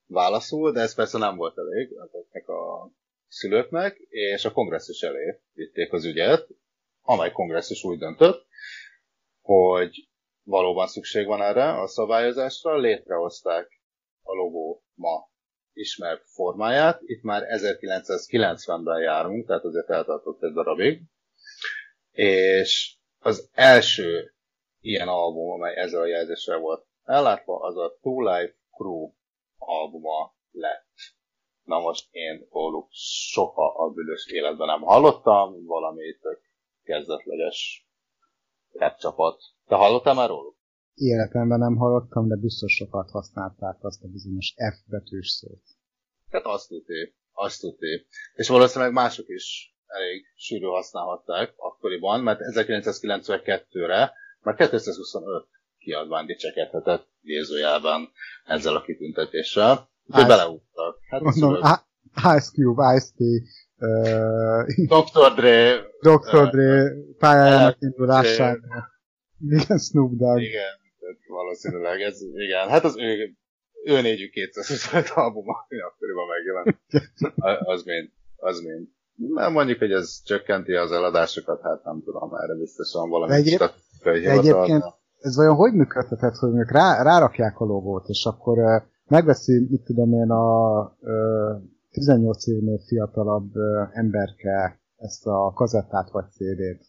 válaszul, 0.06 0.72
de 0.72 0.80
ez 0.80 0.94
persze 0.94 1.18
nem 1.18 1.36
volt 1.36 1.58
elég 1.58 1.92
ezeknek 2.06 2.48
a 2.48 2.90
szülőknek, 3.28 3.96
és 4.08 4.44
a 4.44 4.52
kongresszus 4.52 5.02
elé 5.02 5.40
vitték 5.52 5.92
az 5.92 6.04
ügyet, 6.04 6.48
amely 7.02 7.32
kongresszus 7.32 7.84
úgy 7.84 7.98
döntött, 7.98 8.46
hogy 9.40 10.08
valóban 10.46 10.86
szükség 10.86 11.26
van 11.26 11.42
erre 11.42 11.80
a 11.80 11.86
szabályozásra, 11.86 12.76
létrehozták 12.76 13.80
a 14.22 14.32
logó 14.32 14.82
ma 14.94 15.28
ismert 15.72 16.22
formáját. 16.26 17.00
Itt 17.02 17.22
már 17.22 17.42
1990-ben 17.46 19.00
járunk, 19.00 19.46
tehát 19.46 19.64
azért 19.64 19.90
eltartott 19.90 20.42
egy 20.42 20.52
darabig. 20.52 21.02
És 22.10 22.96
az 23.18 23.50
első 23.52 24.34
ilyen 24.80 25.08
album, 25.08 25.50
amely 25.50 25.76
ezzel 25.76 26.00
a 26.00 26.06
jelzéssel 26.06 26.58
volt 26.58 26.86
ellátva, 27.04 27.60
az 27.60 27.76
a 27.76 27.98
Two 28.00 28.20
Life 28.20 28.54
Crew 28.70 29.12
albuma 29.58 30.34
lett. 30.50 30.94
Na 31.62 31.78
most 31.78 32.08
én 32.10 32.46
róluk 32.50 32.88
soha 33.30 33.84
a 33.84 33.90
büdös 33.90 34.26
életben 34.26 34.66
nem 34.66 34.80
hallottam, 34.80 35.64
valami 35.64 36.16
tök 36.20 36.40
kezdetleges 36.82 37.85
rap 38.78 38.96
csapat 38.96 39.42
te 39.66 39.74
hallottál 39.74 40.14
már 40.14 40.28
róluk? 40.28 40.56
életemben 40.96 41.58
nem 41.58 41.76
hallottam, 41.76 42.28
de 42.28 42.36
biztos 42.36 42.74
sokat 42.74 43.10
használták 43.10 43.76
azt 43.80 44.02
a 44.02 44.08
bizonyos 44.08 44.54
F 44.74 44.76
betűs 44.86 45.28
szót. 45.28 45.62
Hát 46.30 46.44
azt 46.44 46.68
tudé, 46.68 47.14
azt 47.32 47.60
tudé. 47.60 48.06
És 48.34 48.48
valószínűleg 48.48 48.92
mások 48.92 49.28
is 49.28 49.74
elég 49.86 50.24
sűrű 50.36 50.64
használhatták 50.64 51.54
akkoriban, 51.56 52.20
mert 52.20 52.40
1992-re 52.54 54.12
már 54.40 54.54
225 54.54 55.46
kiadvány 55.78 56.26
dicsekedhetett 56.26 57.08
Jézőjelben 57.22 58.08
ezzel 58.44 58.76
a 58.76 58.82
kitüntetéssel. 58.82 59.90
Úgyhogy 60.06 60.26
beleúttak. 60.26 60.98
Hát 61.08 61.20
Mondom, 61.20 61.62
Ice 62.16 62.50
Cube, 62.52 62.94
Ice-T, 62.94 63.18
uh, 63.78 64.66
Dr. 64.86 65.34
Dre, 65.34 65.80
Dr. 66.00 66.50
Dre 66.50 66.92
pályájának 67.18 67.76
indulására. 67.78 68.60
Igen, 69.48 69.78
Snoop 69.78 70.12
Dogg. 70.12 70.40
Igen, 70.40 70.74
valószínűleg 71.28 72.00
ez, 72.00 72.20
igen. 72.34 72.68
Hát 72.68 72.84
az 72.84 72.96
ő, 72.98 73.36
ő 73.84 74.00
négyük 74.00 74.30
225 74.30 75.08
album, 75.08 75.44
ami 75.48 75.80
akkoriban 75.80 76.26
megjelent. 76.34 76.78
Az 77.72 77.82
mind, 77.84 78.10
az 78.36 78.60
mind. 78.60 78.88
Nem 79.34 79.52
mondjuk, 79.52 79.78
hogy 79.78 79.92
ez 79.92 80.22
csökkenti 80.24 80.72
az 80.72 80.92
eladásokat, 80.92 81.62
hát 81.62 81.84
nem 81.84 82.02
tudom, 82.04 82.34
erre 82.34 82.54
biztosan 82.54 83.08
valami 83.08 83.34
Egyéb, 83.34 83.62
Egyébként 84.02 84.84
ez 85.18 85.38
olyan 85.38 85.54
hogy 85.54 85.72
működhetett, 85.72 86.34
hogy 86.34 86.48
mondjuk 86.48 86.70
rá, 86.70 87.02
rárakják 87.02 87.60
a 87.60 87.64
logót, 87.64 88.08
és 88.08 88.24
akkor 88.24 88.58
uh, 88.58 88.82
megveszi, 89.06 89.66
mit 89.70 89.84
tudom 89.84 90.12
én, 90.12 90.30
a 90.30 90.78
uh, 91.00 91.62
18 91.96 92.46
évnél 92.46 92.78
fiatalabb 92.78 93.52
emberke 93.92 94.80
ezt 94.96 95.26
a 95.26 95.52
kazettát 95.54 96.10
vagy 96.10 96.24
CD-t, 96.30 96.84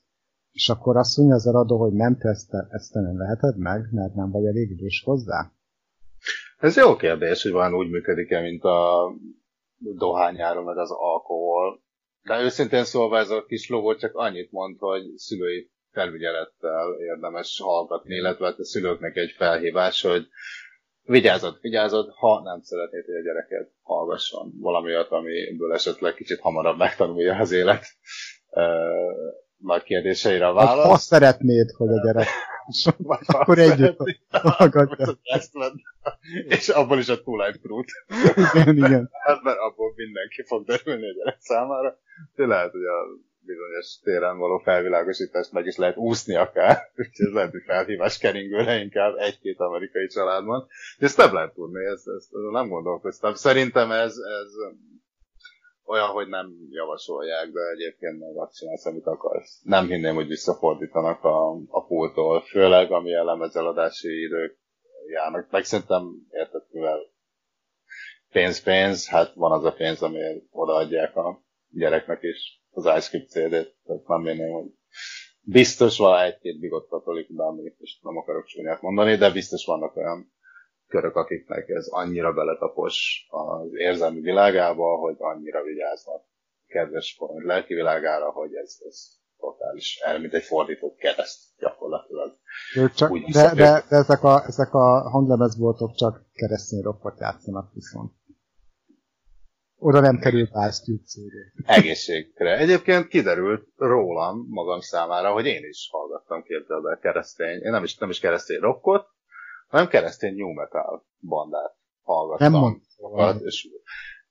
és 0.52 0.70
akkor 0.70 0.98
azt 0.98 1.18
mondja 1.18 1.36
az 1.36 1.48
eladó, 1.48 1.78
hogy 1.78 1.94
nem 1.94 2.18
te 2.18 2.30
ezt, 2.30 2.54
ezt 2.70 2.94
nem 2.94 3.18
veheted 3.18 3.58
meg, 3.58 3.88
mert 3.92 4.14
nem 4.14 4.32
vagy 4.32 4.46
elég 4.46 4.70
idős 4.70 5.02
hozzá? 5.06 5.52
Ez 6.58 6.76
jó 6.76 6.96
kérdés, 6.96 7.44
hogy 7.44 7.52
van 7.52 7.74
úgy 7.74 7.90
működik-e, 7.90 8.42
mint 8.42 8.64
a 8.64 9.10
dohányáron, 9.78 10.64
meg 10.64 10.78
az 10.78 10.92
alkohol. 10.92 11.82
De 12.24 12.42
őszintén 12.42 12.84
szólva 12.84 13.18
ez 13.18 13.30
a 13.30 13.46
kis 13.46 13.70
logó 13.70 13.96
csak 13.96 14.16
annyit 14.16 14.52
mond, 14.52 14.78
hogy 14.80 15.04
szülői 15.16 15.72
felügyelettel 15.92 16.94
érdemes 17.00 17.60
hallgatni, 17.64 18.16
illetve 18.16 18.46
hát 18.46 18.60
a 18.60 18.66
szülőknek 18.66 19.16
egy 19.16 19.32
felhívás, 19.38 20.02
hogy 20.02 20.28
vigyázod, 21.08 21.58
vigyázod, 21.62 22.14
ha 22.16 22.42
nem 22.44 22.62
szeretnéd, 22.62 23.06
hogy 23.06 23.16
a 23.16 23.22
gyereket 23.22 23.72
hallgasson 23.82 24.54
valami 24.60 24.92
olyat, 24.92 25.12
amiből 25.12 25.74
esetleg 25.74 26.14
kicsit 26.14 26.40
hamarabb 26.40 26.78
megtanulja 26.78 27.36
az 27.36 27.52
élet 27.52 27.86
nagy 29.58 29.84
kérdéseire 29.84 30.48
a 30.48 30.54
válasz. 30.54 30.88
Ha 30.88 30.98
szeretnéd, 30.98 31.72
hogy 31.72 31.90
a 31.90 32.04
gyerek 32.04 32.28
vagy 32.98 33.20
akkor 33.28 33.60
együtt 33.60 33.98
hallgatja. 34.30 35.18
És 36.48 36.70
abból 36.70 36.98
is 36.98 37.10
a 37.10 37.22
Twilight 37.22 37.62
Crew-t. 37.62 37.88
Igen, 38.54 38.76
igen. 38.76 39.10
Mert 39.44 39.58
abból 39.58 39.94
mindenki 39.96 40.44
fog 40.44 40.66
derülni 40.66 41.10
a 41.10 41.14
gyerek 41.14 41.38
számára. 41.40 42.00
De 42.36 42.46
lehet, 42.46 42.72
hogy 42.72 42.86
a 42.86 43.27
bizonyos 43.48 44.00
téren 44.04 44.38
való 44.38 44.58
felvilágosítást 44.58 45.52
meg 45.52 45.66
is 45.66 45.76
lehet 45.76 45.98
úszni 45.98 46.36
akár. 46.36 46.78
Úgyhogy 47.00 47.26
ez 47.26 47.34
lehet, 47.34 47.52
hogy 47.52 47.64
felhívás 47.66 48.18
keringőre 48.18 48.76
inkább 48.80 49.16
egy-két 49.18 49.60
amerikai 49.60 50.08
családban. 50.08 50.68
De 51.00 51.06
ezt 51.06 51.18
nem 51.18 51.34
lehet 51.34 51.54
tudni, 51.54 51.86
ezt, 51.86 52.08
ezt, 52.08 52.34
ezt 52.34 52.52
nem 52.52 52.68
gondolkoztam. 52.68 53.34
Szerintem 53.34 53.92
ez, 53.92 54.16
ez 54.42 54.52
olyan, 55.86 56.08
hogy 56.08 56.28
nem 56.28 56.48
javasolják, 56.70 57.52
de 57.52 57.62
egyébként 57.74 58.20
meg 58.20 58.36
azt 58.36 58.56
csinálsz, 58.56 58.86
amit 58.86 59.06
akarsz. 59.06 59.60
Nem 59.64 59.86
hinném, 59.88 60.16
hogy 60.16 60.28
visszafordítanak 60.28 61.24
a, 61.24 61.52
a 61.68 61.86
pultól, 61.86 62.42
főleg 62.42 62.92
ami 62.92 63.12
lemezeladási 63.12 64.22
idők 64.22 64.58
járnak. 65.08 65.52
Meg 65.52 65.64
szerintem 65.64 66.04
érted, 66.32 66.62
mivel 66.72 67.00
pénz-pénz, 68.32 69.08
hát 69.10 69.34
van 69.34 69.52
az 69.52 69.64
a 69.64 69.74
pénz, 69.74 70.02
amiért 70.02 70.44
odaadják 70.52 71.16
a 71.16 71.42
gyereknek 71.70 72.24
is 72.24 72.62
az 72.78 72.86
Ice 72.86 73.10
Cube 73.10 73.26
CD-t, 73.26 73.76
tehát 73.86 74.08
nem 74.08 74.26
hinném, 74.26 74.52
hogy 74.52 74.72
biztos 75.42 75.98
van 75.98 76.20
egy-két 76.20 76.60
bigott 76.60 76.88
katolik, 76.88 77.28
de 77.30 77.44
most 77.80 78.04
nem 78.04 78.18
akarok 78.18 78.46
csúnyát 78.46 78.82
mondani, 78.82 79.16
de 79.16 79.32
biztos 79.32 79.66
vannak 79.66 79.96
olyan 79.96 80.32
körök, 80.88 81.16
akiknek 81.16 81.70
ez 81.70 81.88
annyira 81.88 82.34
beletapos 82.34 83.26
az 83.30 83.70
érzelmi 83.74 84.20
világába, 84.20 84.98
hogy 84.98 85.16
annyira 85.20 85.64
vigyáznak 85.64 86.24
kedves 86.68 87.18
lelki 87.44 87.74
világára, 87.74 88.32
hogy 88.32 88.56
ez, 88.56 88.78
ez 88.88 89.18
totális, 89.38 90.04
mint 90.20 90.34
egy 90.34 90.44
fordított 90.44 90.96
kereszt 90.96 91.40
gyakorlatilag. 91.58 92.38
csak, 92.96 93.12
Úgy 93.12 93.24
de, 93.24 93.54
de, 93.54 93.84
de, 93.90 93.96
ezek 93.96 94.24
a, 94.24 94.44
ezek 94.46 94.74
a 94.74 95.10
hanglemezboltok 95.10 95.96
csak 95.96 96.26
keresztény 96.34 96.82
rockot 96.82 97.20
játszanak 97.20 97.74
viszont. 97.74 98.12
Oda 99.80 100.00
nem 100.00 100.20
kerül 100.20 100.50
pásztyút 100.50 101.08
CD. 101.08 101.32
Egészségre. 101.66 102.58
Egyébként 102.58 103.08
kiderült 103.08 103.68
rólam 103.76 104.46
magam 104.50 104.80
számára, 104.80 105.32
hogy 105.34 105.46
én 105.46 105.64
is 105.64 105.90
hallgattam 105.92 106.44
képzelbe 106.44 107.00
keresztény, 107.02 107.62
én 107.62 107.72
nem 107.72 107.84
is, 107.84 107.98
nem 107.98 108.10
is 108.10 108.20
keresztény 108.20 108.60
rockot, 108.60 109.08
hanem 109.68 109.88
keresztény 109.88 110.36
new 110.36 110.54
metal 110.54 111.06
bandát 111.20 111.76
hallgattam. 112.04 112.52
Nem 112.52 112.62
mondtam. 112.62 113.46
És 113.46 113.70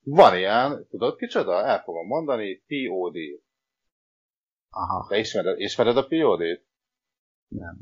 van 0.03 0.37
ilyen, 0.37 0.87
tudod 0.89 1.17
kicsoda? 1.17 1.65
El 1.65 1.81
fogom 1.83 2.07
mondani, 2.07 2.63
POD. 2.67 3.15
Aha. 4.69 5.05
Te 5.09 5.17
ismered, 5.17 5.59
ismered 5.59 5.97
a 5.97 6.07
POD-t? 6.07 6.65
Nem. 7.47 7.77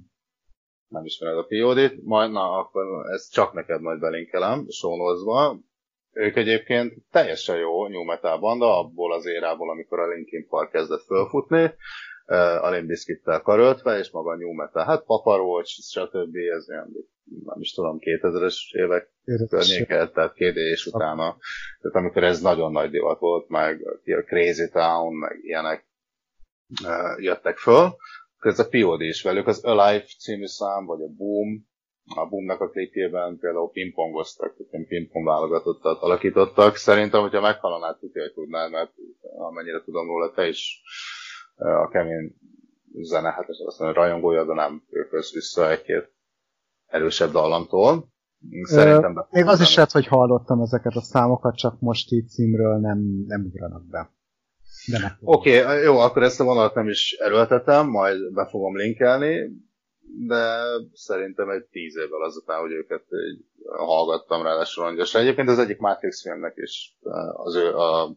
Nem 0.87 1.05
ismered 1.05 1.37
a 1.37 1.45
POD-t? 1.45 2.03
Majd, 2.03 2.31
na, 2.31 2.57
akkor 2.57 3.11
ezt 3.11 3.31
csak 3.31 3.53
neked 3.53 3.81
majd 3.81 3.99
belinkelem, 3.99 4.65
sónozva. 4.69 5.59
Ők 6.17 6.35
egyébként 6.35 6.93
teljesen 7.11 7.57
jó 7.57 7.87
new 7.87 8.03
metal 8.03 8.39
banda, 8.39 8.79
abból 8.79 9.13
az 9.13 9.25
érából, 9.25 9.69
amikor 9.69 9.99
a 9.99 10.07
Linkin 10.07 10.47
Park 10.47 10.71
kezdett 10.71 11.05
fölfutni 11.05 11.73
a 12.61 12.69
Limp 12.69 12.87
Bizkit-tel 12.87 13.41
karöltve, 13.41 13.97
és 13.97 14.11
maga 14.11 14.31
a 14.31 14.35
new 14.35 14.53
metal. 14.53 14.85
Hát 14.85 15.05
Papa 15.05 15.35
Roach, 15.35 15.69
stb. 15.69 16.35
ez 16.35 16.69
ilyen, 16.69 16.87
nem 17.45 17.59
is 17.59 17.73
tudom, 17.73 17.97
2000-es 17.99 18.55
évek 18.71 19.09
környéke, 19.49 20.09
tehát 20.09 20.33
két 20.33 20.55
és 20.55 20.85
utána. 20.85 21.37
Tehát 21.81 21.97
amikor 21.97 22.23
ez 22.23 22.41
nagyon 22.41 22.71
nagy 22.71 22.89
divat 22.89 23.19
volt, 23.19 23.49
meg 23.49 23.81
a 24.05 24.23
Crazy 24.25 24.69
Town, 24.69 25.13
meg 25.13 25.37
ilyenek 25.41 25.85
jöttek 27.17 27.57
föl, 27.57 27.95
ez 28.39 28.59
a 28.59 28.67
POD 28.69 29.01
is 29.01 29.21
velük, 29.21 29.47
az 29.47 29.63
Alive 29.63 30.05
című 30.19 30.45
szám, 30.45 30.85
vagy 30.85 31.01
a 31.01 31.07
Boom, 31.17 31.67
a 32.15 32.27
Boomnak 32.27 32.61
a 32.61 32.69
klipjében 32.69 33.37
például 33.39 33.69
pingpongoztak, 33.71 34.55
tehát 34.55 34.87
pingpong 34.87 35.25
válogatottat 35.25 36.01
alakítottak. 36.01 36.75
Szerintem, 36.75 37.21
hogyha 37.21 37.41
meghallanád, 37.41 37.97
tudja, 37.97 38.21
hogy 38.21 38.33
tudnád, 38.33 38.71
mert 38.71 38.91
amennyire 39.37 39.81
tudom 39.83 40.07
róla, 40.07 40.31
te 40.31 40.47
is 40.47 40.81
a 41.55 41.87
kemény 41.87 42.35
zene, 43.01 43.31
hát 43.31 43.49
azt 43.49 43.79
mondja, 43.79 44.01
rajongója, 44.01 44.45
de 44.45 44.53
nem 44.53 44.83
őköz 44.89 45.33
vissza 45.33 45.71
egy-két 45.71 46.13
erősebb 46.85 47.31
dallamtól. 47.31 48.13
Szerintem 48.61 49.17
Ö, 49.17 49.21
Még 49.29 49.45
az 49.45 49.61
is 49.61 49.75
lehet, 49.75 49.91
hogy 49.91 50.07
hallottam 50.07 50.61
ezeket 50.61 50.95
a 50.95 51.01
számokat, 51.01 51.55
csak 51.55 51.79
most 51.79 52.11
így 52.11 52.27
címről 52.27 52.77
nem, 52.79 52.99
nem 53.27 53.45
ugranak 53.45 53.85
be. 53.87 54.13
Oké, 55.21 55.61
okay, 55.61 55.83
jó, 55.83 55.97
akkor 55.97 56.23
ezt 56.23 56.39
a 56.39 56.43
vonalat 56.43 56.75
nem 56.75 56.87
is 56.87 57.11
erőltetem, 57.19 57.89
majd 57.89 58.33
be 58.33 58.47
fogom 58.47 58.77
linkelni, 58.77 59.51
de 60.27 60.63
szerintem 60.93 61.49
egy 61.49 61.63
tíz 61.63 61.97
évvel 61.97 62.21
azután, 62.21 62.59
hogy 62.59 62.71
őket 62.71 63.03
így 63.29 63.45
hallgattam 63.65 64.43
ráadásul 64.43 64.83
hangyosra. 64.83 65.19
Egyébként 65.19 65.49
az 65.49 65.59
egyik 65.59 65.77
Matrix 65.77 66.21
filmnek 66.21 66.53
is 66.55 66.97
az 67.33 67.55
ő, 67.55 67.75
a 67.75 68.15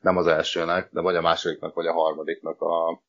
nem 0.00 0.16
az 0.16 0.26
elsőnek, 0.26 0.88
de 0.92 1.00
vagy 1.00 1.16
a 1.16 1.20
másodiknak, 1.20 1.74
vagy 1.74 1.86
a 1.86 1.92
harmadiknak 1.92 2.60
a 2.60 3.02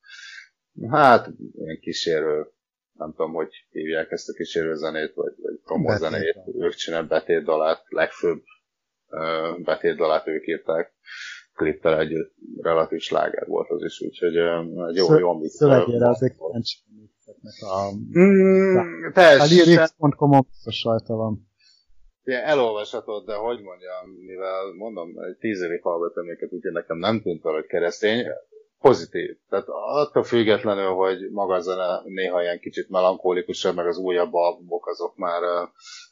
hát 0.90 1.30
ilyen 1.56 1.80
kísérő, 1.80 2.52
nem 2.94 3.12
tudom, 3.12 3.34
hogy 3.34 3.50
hívják 3.70 4.12
ezt 4.12 4.30
a 4.30 4.34
kísérő 4.34 4.74
zenét, 4.74 5.14
vagy, 5.14 5.34
vagy 5.42 5.60
promózenét, 5.64 6.38
ők 6.60 6.74
csinál 6.74 7.04
betétdalát, 7.04 7.84
legfőbb 7.88 8.44
uh, 9.08 9.64
betétdalát 9.64 10.28
ők 10.28 10.48
írták, 10.48 10.94
klippel 11.54 12.00
együtt 12.00 12.34
relatív 12.62 13.00
sláger 13.00 13.48
volt 13.48 13.70
az 13.70 13.84
is, 13.84 14.02
úgyhogy 14.02 14.38
uh, 14.40 14.88
egy 14.88 14.96
jó, 14.96 15.18
jó 15.18 15.34
mix. 15.34 15.54
Szövegére 15.54 16.10
azért 16.10 16.38
kíváncsi 16.38 16.78
a... 17.60 17.92
Mm, 18.20 18.78
a 19.16 19.46
lyrics.com-on 19.50 20.46
biztos 20.50 20.84
rajta 20.84 21.16
van. 21.16 21.46
Ilyen 22.24 22.44
elolvashatod, 22.44 23.26
de 23.26 23.36
hogy 23.36 23.62
mondjam, 23.62 24.10
mivel 24.26 24.74
mondom, 24.78 25.20
egy 25.20 25.38
tíz 25.38 25.62
évig 25.62 25.82
hallgatom 25.82 26.30
őket, 26.30 26.54
úgyhogy 26.54 26.72
nekem 26.72 26.98
nem 26.98 27.22
tűnt 27.22 27.42
valahogy 27.42 27.66
keresztény, 27.68 28.26
pozitív. 28.82 29.38
Tehát 29.50 29.66
attól 29.68 30.24
függetlenül, 30.24 30.90
hogy 30.90 31.30
maga 31.32 31.54
a 31.54 31.60
zene 31.60 32.02
néha 32.06 32.42
ilyen 32.42 32.60
kicsit 32.60 32.90
melankólikusabb, 32.90 33.76
meg 33.76 33.88
az 33.88 33.98
újabb 33.98 34.34
albumok 34.34 34.88
azok 34.88 35.16
már 35.16 35.42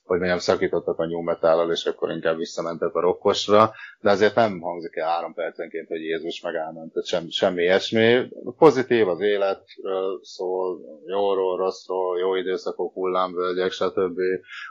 hogy 0.05 0.17
mondjam, 0.17 0.39
szakítottak 0.39 0.99
a 0.99 1.05
new 1.05 1.21
metal 1.21 1.71
és 1.71 1.85
akkor 1.85 2.11
inkább 2.11 2.37
visszamentek 2.37 2.95
a 2.95 2.99
rokkosra, 2.99 3.73
de 4.01 4.09
azért 4.09 4.35
nem 4.35 4.59
hangzik 4.59 4.95
el 4.95 5.07
három 5.07 5.33
percenként, 5.33 5.87
hogy 5.87 6.01
Jézus 6.01 6.41
megállment, 6.41 6.93
tehát 6.93 7.07
sem, 7.07 7.29
semmi 7.29 7.61
ilyesmi. 7.61 8.27
Pozitív 8.57 9.07
az 9.07 9.19
életről 9.19 10.19
szól, 10.21 10.79
jóról, 11.05 11.57
rosszról, 11.57 12.19
jó 12.19 12.35
időszakok, 12.35 12.93
hullámvölgyek, 12.93 13.71
stb. 13.71 14.19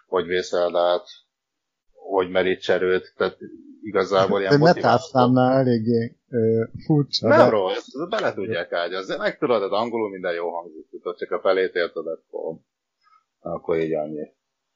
Hogy 0.07 0.27
vészel 0.27 0.77
át, 0.77 1.07
hogy 2.11 2.31
merít 2.31 2.69
erőt, 2.69 3.15
tehát 3.17 3.37
igazából 3.83 4.41
ilyen 4.41 4.59
motiváció. 4.59 5.09
számnál 5.11 5.59
eléggé 5.59 6.17
ö, 6.29 6.65
furcsa. 6.85 7.29
Nem 7.29 7.39
de... 7.39 7.49
rossz, 7.49 7.89
bele 8.09 8.35
tudják 8.35 8.73
ágyazni. 8.73 9.17
Meg 9.17 9.39
tudod, 9.39 9.73
angolul 9.73 10.11
minden 10.11 10.35
jó 10.35 10.51
hangzik, 10.51 10.89
tudod, 10.91 11.17
csak 11.17 11.31
a 11.31 11.41
felét 11.41 11.75
érted, 11.75 12.07
akkor, 12.07 12.57
akkor 13.41 13.79
így 13.79 13.95
annyi. 13.95 14.33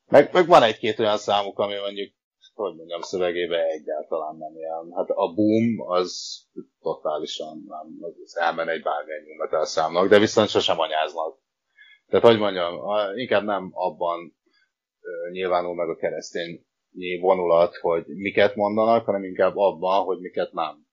Meg, 0.09 0.31
meg 0.33 0.47
van 0.47 0.63
egy-két 0.63 0.99
olyan 0.99 1.19
számuk, 1.19 1.59
ami 1.59 1.75
mondjuk, 1.75 2.13
hogy 2.55 2.77
mondjam, 2.77 3.01
szövegébe 3.01 3.63
egyáltalán 3.65 4.37
nem 4.37 4.57
ilyen. 4.57 4.93
Hát 4.97 5.09
a 5.09 5.33
boom 5.35 5.91
az 5.91 6.39
totálisan 6.81 7.65
nem, 7.69 8.11
az 8.25 8.37
elmen 8.37 8.69
egy 8.69 8.83
bármilyen 8.83 9.23
nyugat 9.23 9.67
számnak, 9.67 10.09
de 10.09 10.19
viszont 10.19 10.49
sosem 10.49 10.79
anyáznak. 10.79 11.39
Tehát, 12.09 12.27
hogy 12.27 12.39
mondjam, 12.39 12.81
inkább 13.15 13.45
nem 13.45 13.71
abban 13.73 14.37
nyilvánul 15.31 15.75
meg 15.75 15.89
a 15.89 15.97
keresztény 15.97 16.67
vonulat, 17.21 17.77
hogy 17.77 18.05
miket 18.07 18.55
mondanak, 18.55 19.05
hanem 19.05 19.25
inkább 19.25 19.57
abban, 19.57 20.05
hogy 20.05 20.19
miket 20.21 20.53
nem. 20.53 20.87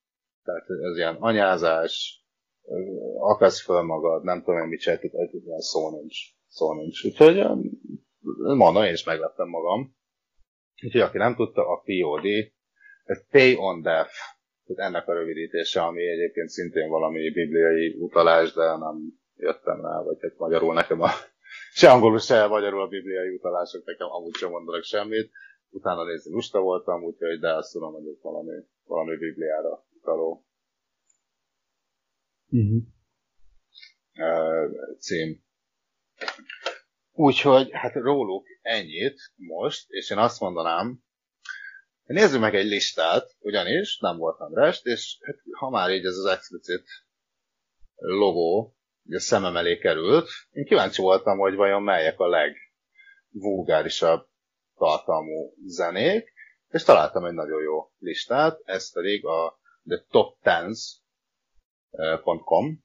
Tehát 0.44 0.66
ez 0.92 0.98
ilyen 0.98 1.16
anyázás, 1.16 2.24
akasz 3.20 3.62
föl 3.62 3.82
magad, 3.82 4.24
nem 4.24 4.44
tudom 4.44 4.60
én 4.60 4.68
mit 4.68 4.80
csinált, 4.80 5.04
ez 5.04 5.30
ilyen 5.46 5.60
szó 5.60 5.90
nincs. 5.90 6.18
Szó 6.48 6.74
nincs. 6.74 7.04
Úgyhogy 7.04 7.44
mondom, 8.36 8.84
én 8.84 8.94
is 8.94 9.04
megleptem 9.04 9.48
magam. 9.48 9.96
Úgyhogy 10.84 11.02
aki 11.02 11.18
nem 11.18 11.36
tudta, 11.36 11.68
a 11.68 11.84
POD, 11.86 12.26
ez 13.04 13.30
Pay 13.30 13.56
on 13.58 13.82
Death, 13.82 14.14
tehát 14.66 14.92
ennek 14.92 15.08
a 15.08 15.14
rövidítése, 15.14 15.82
ami 15.82 16.08
egyébként 16.08 16.50
szintén 16.50 16.90
valami 16.90 17.32
bibliai 17.32 17.96
utalás, 18.00 18.54
de 18.54 18.66
nem 18.66 18.98
jöttem 19.36 19.82
rá, 19.82 20.02
vagy 20.04 20.18
hát 20.22 20.38
magyarul 20.38 20.74
nekem 20.74 21.02
a 21.02 21.10
se 21.80 21.92
angolul, 21.92 22.20
se 22.20 22.48
magyarul 22.48 22.82
a 22.82 22.88
bibliai 22.88 23.30
utalások 23.30 23.86
nekem 23.86 24.08
amúgy 24.12 24.36
sem 24.36 24.50
mondanak 24.50 24.84
semmit 24.84 25.32
utána 25.76 26.04
nézni 26.04 26.32
lusta 26.32 26.60
voltam, 26.60 27.04
úgyhogy 27.04 27.40
de 27.40 27.54
azt 27.54 27.72
tudom, 27.72 27.94
hogy 27.94 28.08
ez 28.08 28.22
valami, 28.22 28.64
valami 28.84 29.18
Bibliára 29.18 29.86
utaló 29.94 30.46
uh-huh. 32.50 32.84
cím. 35.00 35.44
Úgyhogy 37.12 37.70
hát 37.72 37.94
róluk 37.94 38.48
ennyit 38.62 39.20
most, 39.36 39.90
és 39.90 40.10
én 40.10 40.18
azt 40.18 40.40
mondanám, 40.40 41.04
nézzük 42.04 42.40
meg 42.40 42.56
egy 42.56 42.66
listát, 42.66 43.36
ugyanis 43.40 44.00
nem 44.00 44.18
voltam 44.18 44.54
rest, 44.54 44.86
és 44.86 45.18
hát, 45.22 45.36
ha 45.52 45.70
már 45.70 45.92
így 45.92 46.06
ez 46.06 46.18
az 46.18 46.26
explicit 46.26 46.88
logó 47.96 48.76
a 49.10 49.20
szemem 49.20 49.56
elé 49.56 49.78
került, 49.78 50.30
én 50.52 50.66
kíváncsi 50.66 51.02
voltam, 51.02 51.38
hogy 51.38 51.56
vajon 51.56 51.84
melyek 51.84 52.20
a 52.20 52.28
legvulgárisabb 52.28 54.28
tartalmú 54.78 55.54
zenék, 55.66 56.34
és 56.70 56.84
találtam 56.84 57.26
egy 57.26 57.34
nagyon 57.34 57.62
jó 57.62 57.92
listát, 58.00 58.62
ez 58.64 58.94
pedig 58.94 59.26
a 59.26 59.60
thetop10.com 59.90 62.84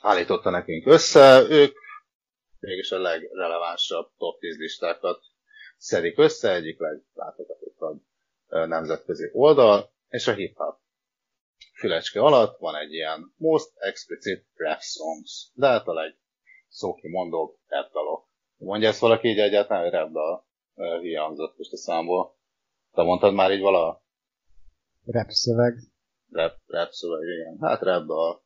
állította 0.00 0.50
nekünk 0.50 0.86
össze, 0.86 1.46
ők 1.48 1.76
mégis 2.60 2.90
a 2.90 2.98
legrelevánsabb 2.98 4.10
top 4.16 4.38
10 4.38 4.56
listákat 4.56 5.20
szedik 5.76 6.18
össze, 6.18 6.54
egyik 6.54 6.78
leglátogatottabb 6.78 8.02
nemzetközi 8.46 9.30
oldal, 9.32 9.92
és 10.08 10.26
a 10.26 10.32
hip-hop 10.32 10.78
fülecske 11.78 12.20
alatt 12.20 12.58
van 12.58 12.76
egy 12.76 12.92
ilyen 12.92 13.34
most 13.36 13.70
explicit 13.74 14.46
rap 14.54 14.80
songs, 14.80 15.50
de 15.54 15.66
hát 15.66 15.86
a 15.86 15.92
legszókimondóbb 15.92 17.56
rap 17.66 17.92
dalok. 17.92 18.28
Mondja 18.56 18.88
ezt 18.88 19.00
valaki 19.00 19.28
így 19.28 19.38
egyáltalán, 19.38 19.82
hogy 19.82 19.92
rap 19.92 20.10
dal? 20.10 20.45
Hiányzott 21.00 21.56
most 21.56 21.72
a 21.72 21.76
számból. 21.76 22.36
Te 22.92 23.02
mondtad 23.02 23.34
már 23.34 23.52
így 23.52 23.60
vala? 23.60 24.04
Rap 25.04 25.30
szöveg. 25.30 25.78
Rap, 26.30 26.52
rap 26.66 26.90
szöveg, 26.90 27.22
igen. 27.22 27.58
Hát 27.60 27.82
rap 27.82 28.08
a... 28.08 28.44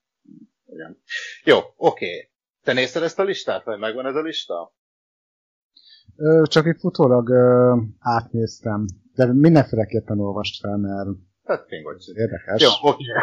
Igen. 0.67 1.03
Jó, 1.45 1.59
oké. 1.77 2.07
Okay. 2.07 2.31
Te 2.63 2.73
nézted 2.73 3.03
ezt 3.03 3.19
a 3.19 3.23
listát, 3.23 3.65
vagy 3.65 3.79
megvan 3.79 4.07
ez 4.07 4.15
a 4.15 4.21
lista? 4.21 4.75
Ö, 6.17 6.43
csak 6.47 6.67
itt 6.67 6.79
futólag 6.79 7.29
ö, 7.29 7.77
átnéztem, 7.99 8.85
de 9.15 9.33
mindenféleképpen 9.33 10.21
olvast 10.21 10.61
fel, 10.61 10.77
mert 10.77 11.09
hát, 11.45 11.67
pingocs. 11.67 12.07
érdekes. 12.15 12.63
Jó, 12.63 12.71
oké. 12.83 13.05
Okay. 13.11 13.23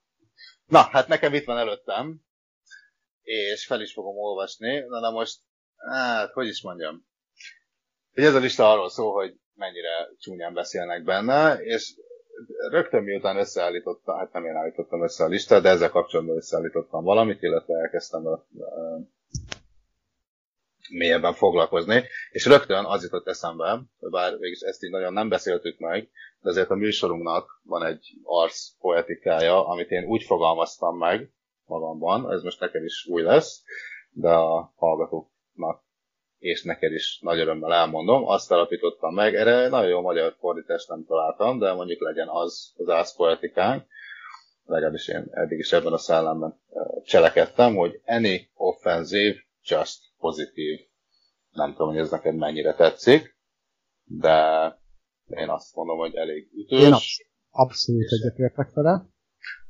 Na, 0.74 0.80
hát 0.80 1.08
nekem 1.08 1.34
itt 1.34 1.44
van 1.44 1.58
előttem, 1.58 2.20
és 3.22 3.66
fel 3.66 3.80
is 3.80 3.92
fogom 3.92 4.16
olvasni. 4.16 4.78
Na, 4.78 5.00
na 5.00 5.10
most, 5.10 5.40
hát, 5.76 6.32
hogy 6.32 6.46
is 6.46 6.62
mondjam, 6.62 7.06
hogy 8.16 8.24
ez 8.24 8.34
a 8.34 8.38
lista 8.38 8.70
arról 8.70 8.88
szól, 8.88 9.12
hogy 9.12 9.34
mennyire 9.54 10.08
csúnyán 10.18 10.54
beszélnek 10.54 11.04
benne, 11.04 11.54
és 11.54 11.94
rögtön 12.70 13.02
miután 13.02 13.36
összeállítottam, 13.36 14.18
hát 14.18 14.32
nem 14.32 14.44
én 14.44 14.56
állítottam 14.56 15.02
össze 15.02 15.24
a 15.24 15.28
listát, 15.28 15.62
de 15.62 15.68
ezzel 15.68 15.90
kapcsolatban 15.90 16.36
összeállítottam 16.36 17.04
valamit, 17.04 17.42
illetve 17.42 17.78
elkezdtem 17.78 18.26
a, 18.26 18.32
a, 18.32 18.44
mélyebben 20.90 21.34
foglalkozni, 21.34 22.04
és 22.30 22.46
rögtön 22.46 22.84
az 22.84 23.02
jutott 23.02 23.28
eszembe, 23.28 23.80
bár 23.98 24.38
végig 24.38 24.58
ezt 24.60 24.84
így 24.84 24.90
nagyon 24.90 25.12
nem 25.12 25.28
beszéltük 25.28 25.78
meg, 25.78 26.08
de 26.40 26.50
azért 26.50 26.70
a 26.70 26.74
műsorunknak 26.74 27.60
van 27.62 27.84
egy 27.84 28.14
arc 28.22 28.68
poetikája, 28.78 29.66
amit 29.66 29.90
én 29.90 30.04
úgy 30.04 30.22
fogalmaztam 30.22 30.98
meg 30.98 31.30
magamban, 31.64 32.32
ez 32.32 32.42
most 32.42 32.60
neked 32.60 32.84
is 32.84 33.06
új 33.06 33.22
lesz, 33.22 33.62
de 34.10 34.30
a 34.30 34.72
hallgatóknak 34.76 35.84
és 36.38 36.62
neked 36.62 36.92
is 36.92 37.18
nagy 37.20 37.38
örömmel 37.38 37.72
elmondom, 37.72 38.26
azt 38.28 38.50
alapítottam 38.50 39.14
meg, 39.14 39.34
erre 39.34 39.68
nagyon 39.68 39.88
jó 39.88 40.00
magyar 40.00 40.36
fordítást 40.38 40.88
nem 40.88 41.04
találtam, 41.04 41.58
de 41.58 41.72
mondjuk 41.72 42.00
legyen 42.00 42.28
az 42.28 42.72
az 42.76 42.88
ászpoetikánk, 42.88 43.86
legalábbis 44.64 45.08
én 45.08 45.26
eddig 45.30 45.58
is 45.58 45.72
ebben 45.72 45.92
a 45.92 45.98
szellemben 45.98 46.60
cselekedtem, 47.04 47.74
hogy 47.74 48.00
any 48.04 48.48
offensive, 48.54 49.36
just 49.64 50.02
positive. 50.18 50.82
Nem 51.50 51.70
tudom, 51.72 51.88
hogy 51.88 51.98
ez 51.98 52.10
neked 52.10 52.34
mennyire 52.34 52.74
tetszik, 52.74 53.36
de 54.04 54.68
én 55.26 55.48
azt 55.48 55.74
mondom, 55.74 55.98
hogy 55.98 56.14
elég 56.14 56.48
ütős. 56.54 56.80
Én 56.80 56.94
abszolút 57.50 58.12
egyetértek 58.12 58.70
vele. 58.72 59.06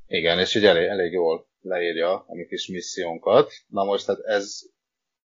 Igen, 0.07 0.39
és 0.39 0.55
így 0.55 0.65
elég, 0.65 0.87
elég 0.87 1.13
jól 1.13 1.47
leírja 1.61 2.25
a 2.27 2.35
mi 2.35 2.47
kis 2.47 2.69
missziónkat. 2.69 3.53
Na 3.67 3.85
most, 3.85 4.07
hát 4.07 4.19
ez 4.19 4.61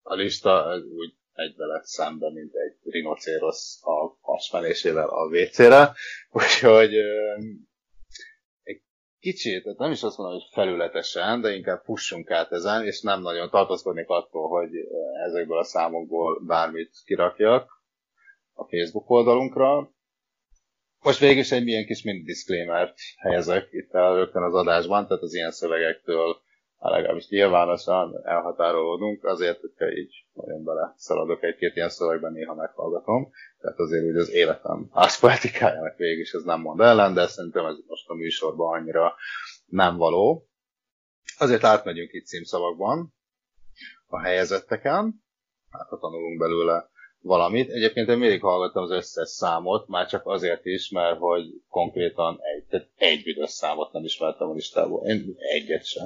a 0.01 0.13
lista 0.13 0.75
úgy 0.97 1.13
egybe 1.41 1.65
lett 1.65 1.85
szembe, 1.85 2.31
mint 2.31 2.53
egy 2.53 2.91
rinocérosz 2.91 3.79
a 3.83 4.17
hasmenésével 4.21 5.07
a 5.09 5.25
WC-re. 5.25 5.93
Úgyhogy 6.31 6.93
egy 8.63 8.81
kicsit, 9.19 9.63
tehát 9.63 9.77
nem 9.77 9.91
is 9.91 10.03
azt 10.03 10.17
mondom, 10.17 10.39
hogy 10.39 10.49
felületesen, 10.51 11.41
de 11.41 11.55
inkább 11.55 11.81
fussunk 11.83 12.31
át 12.31 12.51
ezen, 12.51 12.85
és 12.85 13.01
nem 13.01 13.21
nagyon 13.21 13.49
tartozkodnék 13.49 14.07
attól, 14.09 14.49
hogy 14.49 14.69
ezekből 15.25 15.57
a 15.57 15.63
számokból 15.63 16.41
bármit 16.45 16.91
kirakjak 17.05 17.81
a 18.53 18.67
Facebook 18.67 19.09
oldalunkra. 19.09 19.91
Most 21.01 21.19
végül 21.19 21.39
is 21.39 21.51
egy 21.51 21.63
milyen 21.63 21.85
kis 21.85 22.03
mind 22.03 22.25
disclaimer 22.25 22.93
helyezek 23.17 23.67
itt 23.71 23.93
el 23.93 24.15
rögtön 24.15 24.43
az 24.43 24.53
adásban, 24.53 25.07
tehát 25.07 25.23
az 25.23 25.33
ilyen 25.33 25.51
szövegektől 25.51 26.41
legalábbis 26.89 27.27
nyilvánosan 27.27 28.21
elhatárolódunk, 28.23 29.23
azért, 29.23 29.59
hogyha 29.59 29.91
így 29.91 30.25
nagyon 30.33 30.63
bele 30.63 30.93
szaladok 30.95 31.43
egy-két 31.43 31.75
ilyen 31.75 31.89
szövegben, 31.89 32.31
néha 32.31 32.55
meghallgatom. 32.55 33.31
Tehát 33.59 33.79
azért 33.79 34.05
hogy 34.05 34.15
az 34.15 34.31
életem 34.31 34.89
házpoetikájának 34.93 35.97
végig 35.97 36.19
is 36.19 36.31
ez 36.31 36.43
nem 36.43 36.61
mond 36.61 36.79
ellen, 36.79 37.13
de 37.13 37.27
szerintem 37.27 37.65
ez 37.65 37.75
most 37.87 38.09
a 38.09 38.13
műsorban 38.13 38.79
annyira 38.79 39.15
nem 39.65 39.97
való. 39.97 40.47
Azért 41.37 41.63
átmegyünk 41.63 42.11
itt 42.13 42.25
címszavakban 42.25 43.13
a 44.07 44.19
helyezetteken, 44.19 45.23
hát 45.69 45.87
ha 45.87 45.97
tanulunk 45.97 46.39
belőle 46.39 46.89
valamit. 47.19 47.69
Egyébként 47.69 48.09
én 48.09 48.17
mindig 48.17 48.41
hallgattam 48.41 48.83
az 48.83 48.91
összes 48.91 49.29
számot, 49.29 49.87
már 49.87 50.07
csak 50.07 50.25
azért 50.25 50.65
is, 50.65 50.89
mert 50.89 51.17
hogy 51.17 51.43
konkrétan 51.69 52.39
egy, 52.41 52.65
tehát 52.65 52.89
egy 52.95 53.23
büdös 53.23 53.49
számot 53.49 53.91
nem 53.91 54.03
ismertem 54.03 54.49
a 54.49 54.53
listából. 54.53 55.07
Én 55.07 55.35
egyet 55.37 55.85
sem. 55.85 56.05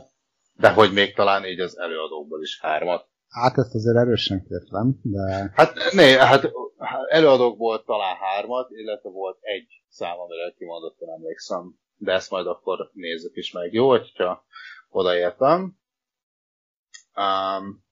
De 0.57 0.69
hogy 0.69 0.93
még 0.93 1.15
talán 1.15 1.45
így 1.45 1.59
az 1.59 1.79
előadókból 1.79 2.41
is 2.41 2.59
hármat. 2.61 3.07
Hát 3.29 3.57
ezt 3.57 3.75
azért 3.75 3.97
erősen 3.97 4.45
kértem, 4.47 4.99
de... 5.01 5.51
Hát, 5.55 5.73
né, 5.91 6.11
hát 6.11 6.51
előadókból 7.09 7.83
talán 7.83 8.15
hármat, 8.15 8.69
illetve 8.71 9.09
volt 9.09 9.37
egy 9.41 9.67
szám, 9.87 10.19
amire 10.19 10.53
kimondottan 10.57 11.09
emlékszem. 11.09 11.79
De 11.97 12.11
ezt 12.11 12.29
majd 12.29 12.47
akkor 12.47 12.89
nézzük 12.93 13.35
is 13.35 13.51
meg. 13.51 13.73
Jó, 13.73 13.89
hogyha 13.89 14.45
odaértem. 14.89 15.77
Um, 17.15 17.84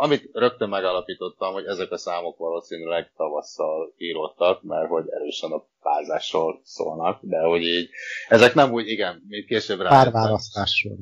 amit 0.00 0.30
rögtön 0.32 0.68
megalapítottam, 0.68 1.52
hogy 1.52 1.64
ezek 1.64 1.90
a 1.90 1.96
számok 1.96 2.38
valószínűleg 2.38 3.12
tavasszal 3.16 3.94
írottak, 3.96 4.62
mert 4.62 4.88
hogy 4.88 5.04
erősen 5.08 5.50
a 5.50 5.64
pázásról 5.80 6.60
szólnak, 6.64 7.18
de 7.22 7.40
hogy 7.40 7.62
így, 7.62 7.90
ezek 8.28 8.54
nem 8.54 8.72
úgy, 8.72 8.88
igen, 8.88 9.22
mint 9.28 9.46
később 9.46 9.80
rá. 9.80 9.88
Párválasztásról 9.88 10.96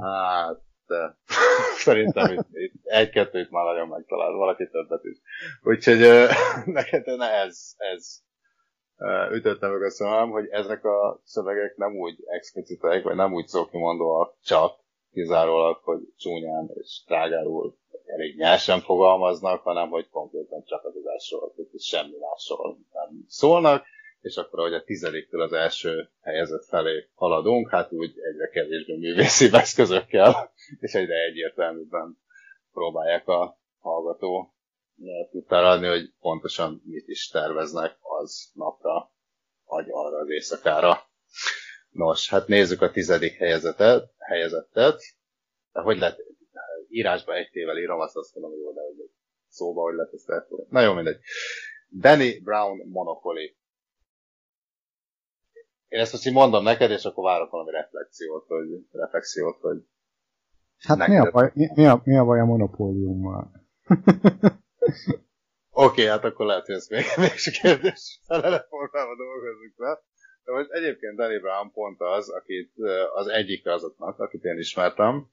Hát, 0.00 0.60
de 0.86 1.16
szerintem 1.86 2.32
itt, 2.32 2.48
itt 2.52 2.72
egy-kettőt 2.82 3.50
már 3.50 3.64
nagyon 3.64 3.88
megtalált, 3.88 4.36
valaki 4.36 4.68
többet 4.68 5.04
is. 5.04 5.16
Úgyhogy 5.62 5.98
neked 6.78 7.16
ne 7.16 7.30
ez, 7.30 7.74
ez 7.76 8.24
ütötte 9.32 9.68
meg 9.68 9.82
a 9.82 9.90
szemem, 9.90 10.30
hogy 10.30 10.48
ezek 10.50 10.84
a 10.84 11.20
szövegek 11.24 11.76
nem 11.76 11.96
úgy 11.96 12.16
explicitek, 12.26 13.02
vagy 13.02 13.16
nem 13.16 13.32
úgy 13.32 13.46
szókimondóak 13.46 14.34
csak, 14.42 14.84
kizárólag, 15.16 15.76
hogy 15.82 16.00
csúnyán 16.16 16.70
és 16.74 17.02
trágárul 17.06 17.76
elég 18.06 18.36
nyersen 18.36 18.80
fogalmaznak, 18.80 19.62
hanem 19.62 19.88
hogy 19.88 20.08
konkrétan 20.08 20.64
csak 20.64 20.84
a 20.84 20.92
tudásról, 20.92 21.52
hogy 21.56 21.80
semmi 21.80 22.16
másról 22.20 22.78
nem 22.92 23.24
szólnak, 23.28 23.84
és 24.20 24.36
akkor, 24.36 24.58
ahogy 24.58 24.74
a 24.74 24.84
tizediktől 24.84 25.42
az 25.42 25.52
első 25.52 26.10
helyezett 26.22 26.64
felé 26.64 27.08
haladunk, 27.14 27.70
hát 27.70 27.92
úgy 27.92 28.14
egyre 28.18 28.48
kevésbé 28.48 28.96
művészi 28.96 29.48
eszközökkel, 29.52 30.52
és 30.80 30.94
egyre 30.94 31.14
egyértelműbben 31.14 32.18
próbálják 32.72 33.28
a 33.28 33.58
hallgató 33.78 34.54
tudtára 35.30 35.68
adni, 35.68 35.86
hogy 35.86 36.12
pontosan 36.20 36.82
mit 36.84 37.08
is 37.08 37.28
terveznek 37.28 37.96
az 38.00 38.50
napra, 38.54 39.12
vagy 39.64 39.86
arra 39.90 40.18
az 40.18 40.28
éjszakára. 40.28 41.00
Nos, 41.90 42.28
hát 42.28 42.46
nézzük 42.46 42.82
a 42.82 42.90
tizedik 42.90 43.36
helyezetet, 43.36 44.10
helyezettet. 44.18 45.02
De 45.72 45.80
hogy 45.80 45.98
lehet, 45.98 46.18
írásba 46.96 47.34
egy 47.34 47.50
tével 47.50 47.78
írom, 47.78 48.00
azt 48.00 48.16
azt 48.16 48.34
mondom, 48.34 48.52
hogy 48.52 48.60
jó, 48.60 48.72
de 48.72 48.80
hogy 48.80 49.10
szóba, 49.48 49.82
hogy 49.82 49.94
lehet 49.94 50.12
ezt 50.12 50.30
elfogni. 50.30 50.66
Na 50.68 50.80
jó, 50.80 50.92
mindegy. 50.92 51.18
Danny 51.88 52.42
Brown 52.42 52.88
Monopoly. 52.88 53.56
Én 55.88 56.00
ezt 56.00 56.12
most 56.12 56.26
így 56.26 56.32
mondom 56.32 56.62
neked, 56.62 56.90
és 56.90 57.04
akkor 57.04 57.24
várok 57.24 57.50
valami 57.50 57.70
reflexiót, 57.70 58.46
hogy, 58.46 58.86
reflexiót, 58.92 59.58
hogy 59.60 59.78
Hát 60.78 61.08
mi 61.08 61.18
a, 61.18 61.30
baj, 61.30 61.50
mi, 61.54 61.68
mi, 61.74 61.86
a, 61.86 62.00
mi 62.04 62.16
a 62.16 62.24
baj 62.24 62.40
a 62.40 62.44
monopóliummal? 62.44 63.50
Oké, 65.70 66.00
okay, 66.00 66.04
hát 66.04 66.24
akkor 66.24 66.46
lehet, 66.46 66.66
hogy 66.66 66.74
ez 66.74 66.88
még, 66.88 67.04
még 67.24 67.36
se 67.36 67.50
kérdés 67.50 68.20
felele 68.26 68.66
formában 68.68 69.16
dolgozunk 69.16 69.74
le. 69.76 70.00
De 70.44 70.52
most 70.52 70.70
egyébként 70.70 71.16
Danny 71.16 71.40
Brown 71.40 71.72
pont 71.72 72.00
az, 72.00 72.30
akit 72.30 72.72
az 73.14 73.26
egyik 73.26 73.66
azoknak, 73.66 74.18
akit 74.18 74.44
én 74.44 74.58
ismertem, 74.58 75.30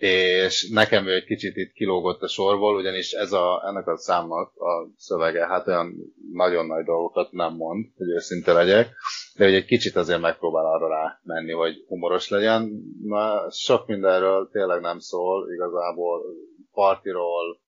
és 0.00 0.68
nekem 0.68 1.06
ő 1.06 1.14
egy 1.14 1.24
kicsit 1.24 1.56
itt 1.56 1.72
kilógott 1.72 2.22
a 2.22 2.28
sorból, 2.28 2.76
ugyanis 2.76 3.12
ez 3.12 3.32
a, 3.32 3.62
ennek 3.66 3.86
a 3.86 3.96
számnak 3.96 4.52
a 4.56 4.90
szövege 4.96 5.46
hát 5.46 5.66
olyan 5.66 5.94
nagyon 6.32 6.66
nagy 6.66 6.84
dolgokat 6.84 7.32
nem 7.32 7.54
mond, 7.54 7.86
hogy 7.96 8.08
őszinte 8.08 8.52
legyek, 8.52 8.88
de 9.36 9.44
hogy 9.44 9.54
egy 9.54 9.64
kicsit 9.64 9.96
azért 9.96 10.20
megpróbál 10.20 10.64
arra 10.64 10.88
rá 10.88 11.20
menni, 11.22 11.52
hogy 11.52 11.84
humoros 11.88 12.28
legyen. 12.28 12.70
Na, 13.02 13.50
sok 13.50 13.86
mindenről 13.86 14.48
tényleg 14.52 14.80
nem 14.80 14.98
szól, 14.98 15.52
igazából 15.52 16.22
partiról, 16.72 17.60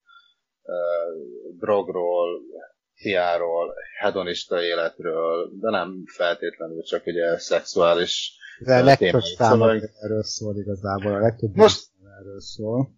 drogról, 1.58 2.40
fiáról, 2.94 3.74
hedonista 3.98 4.62
életről, 4.62 5.50
de 5.60 5.70
nem 5.70 6.04
feltétlenül 6.06 6.82
csak 6.82 7.06
ugye 7.06 7.38
szexuális 7.38 8.40
de 8.64 8.74
a 8.74 8.84
legtöbb 8.84 9.20
szóval... 9.20 9.80
erről 10.00 10.22
szól 10.22 10.56
igazából, 10.56 11.14
a 11.14 11.18
legtöbb 11.18 11.54
Most, 11.54 11.86
erről 12.18 12.40
szól. 12.40 12.88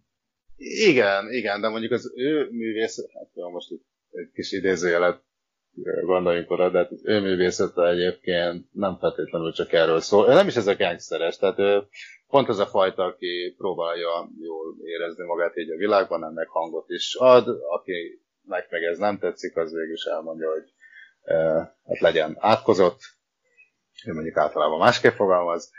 Igen, 0.87 1.31
igen, 1.31 1.61
de 1.61 1.69
mondjuk 1.69 1.91
az 1.91 2.11
ő 2.15 2.49
művész, 2.51 3.13
hát 3.13 3.29
jó, 3.33 3.49
most 3.49 3.71
egy 4.11 4.31
kis 4.33 4.51
idézőjelet 4.51 5.23
gondoljunk 6.05 6.51
oda, 6.51 6.69
de 6.69 6.77
hát 6.77 6.91
az 6.91 7.01
ő 7.05 7.19
művészete 7.19 7.87
egyébként 7.87 8.67
nem 8.71 8.97
feltétlenül 8.97 9.53
csak 9.53 9.73
erről 9.73 9.99
szól. 9.99 10.27
Nem 10.27 10.47
is 10.47 10.55
ez 10.55 10.67
a 10.67 10.75
gangsteres, 10.75 11.37
tehát 11.37 11.59
ő 11.59 11.87
pont 12.27 12.49
az 12.49 12.59
a 12.59 12.65
fajta, 12.65 13.03
aki 13.03 13.53
próbálja 13.57 14.29
jól 14.41 14.75
érezni 14.83 15.25
magát 15.25 15.57
így 15.57 15.71
a 15.71 15.77
világban, 15.77 16.23
ennek 16.23 16.47
hangot 16.47 16.89
is 16.89 17.15
ad, 17.15 17.47
aki 17.47 18.21
meg, 18.47 18.67
meg 18.69 18.83
ez 18.83 18.97
nem 18.97 19.17
tetszik, 19.17 19.57
az 19.57 19.73
végül 19.73 19.93
is 19.93 20.03
elmondja, 20.03 20.51
hogy 20.51 20.71
e, 21.21 21.35
hát 21.85 21.99
legyen 21.99 22.35
átkozott, 22.39 22.99
ő 24.05 24.13
mondjuk 24.13 24.37
általában 24.37 24.79
másképp 24.79 25.13
fogalmaz. 25.13 25.71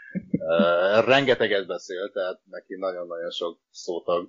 Rengeteget 1.05 1.67
beszél, 1.67 2.11
tehát 2.13 2.41
neki 2.51 2.77
nagyon-nagyon 2.77 3.31
sok 3.31 3.59
szótag 3.71 4.29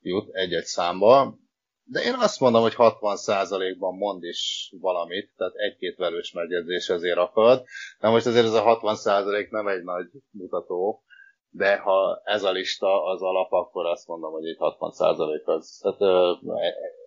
jut 0.00 0.34
egy-egy 0.34 0.64
számba, 0.64 1.40
de 1.84 2.02
én 2.02 2.14
azt 2.14 2.40
mondom, 2.40 2.62
hogy 2.62 2.74
60%-ban 2.76 3.94
mond 3.94 4.24
is 4.24 4.72
valamit, 4.80 5.32
tehát 5.36 5.54
egy-két 5.54 5.96
velős 5.96 6.32
megjegyzés 6.32 6.88
azért 6.88 7.18
akad. 7.18 7.64
Na 8.00 8.10
most 8.10 8.26
azért 8.26 8.44
ez 8.44 8.52
a 8.52 8.80
60% 8.80 9.50
nem 9.50 9.66
egy 9.68 9.82
nagy 9.82 10.06
mutató, 10.30 11.02
de 11.50 11.76
ha 11.76 12.20
ez 12.24 12.42
a 12.42 12.50
lista 12.50 13.04
az 13.04 13.22
alap, 13.22 13.52
akkor 13.52 13.86
azt 13.86 14.06
mondom, 14.06 14.32
hogy 14.32 14.46
egy 14.46 14.56
60% 14.58 15.44
az. 15.44 15.78
Tehát 15.82 16.38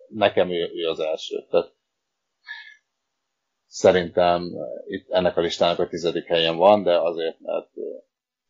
nekem 0.08 0.50
ő, 0.50 0.70
ő 0.74 0.88
az 0.88 1.00
első. 1.00 1.46
Tehát 1.50 1.72
szerintem 3.76 4.52
itt 4.86 5.10
ennek 5.10 5.36
a 5.36 5.40
listának 5.40 5.78
a 5.78 5.88
tizedik 5.88 6.24
helyen 6.24 6.56
van, 6.56 6.82
de 6.82 7.00
azért, 7.00 7.40
mert 7.40 7.70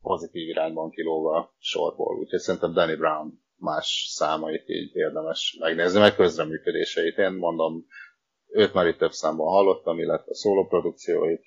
pozitív 0.03 0.49
irányban 0.49 0.91
kilóva 0.91 1.55
sorból. 1.59 2.18
Úgyhogy 2.18 2.39
szerintem 2.39 2.72
Danny 2.72 2.97
Brown 2.97 3.43
más 3.57 4.07
számait 4.09 4.68
így 4.68 4.95
érdemes 4.95 5.57
megnézni, 5.61 5.99
meg 6.01 6.14
közreműködéseit. 6.14 7.18
Én 7.18 7.33
mondom, 7.33 7.87
őt 8.49 8.72
már 8.72 8.87
itt 8.87 8.99
több 8.99 9.12
számban 9.12 9.47
hallottam, 9.47 9.99
illetve 9.99 10.31
a 10.31 10.35
szólóprodukcióit, 10.35 11.43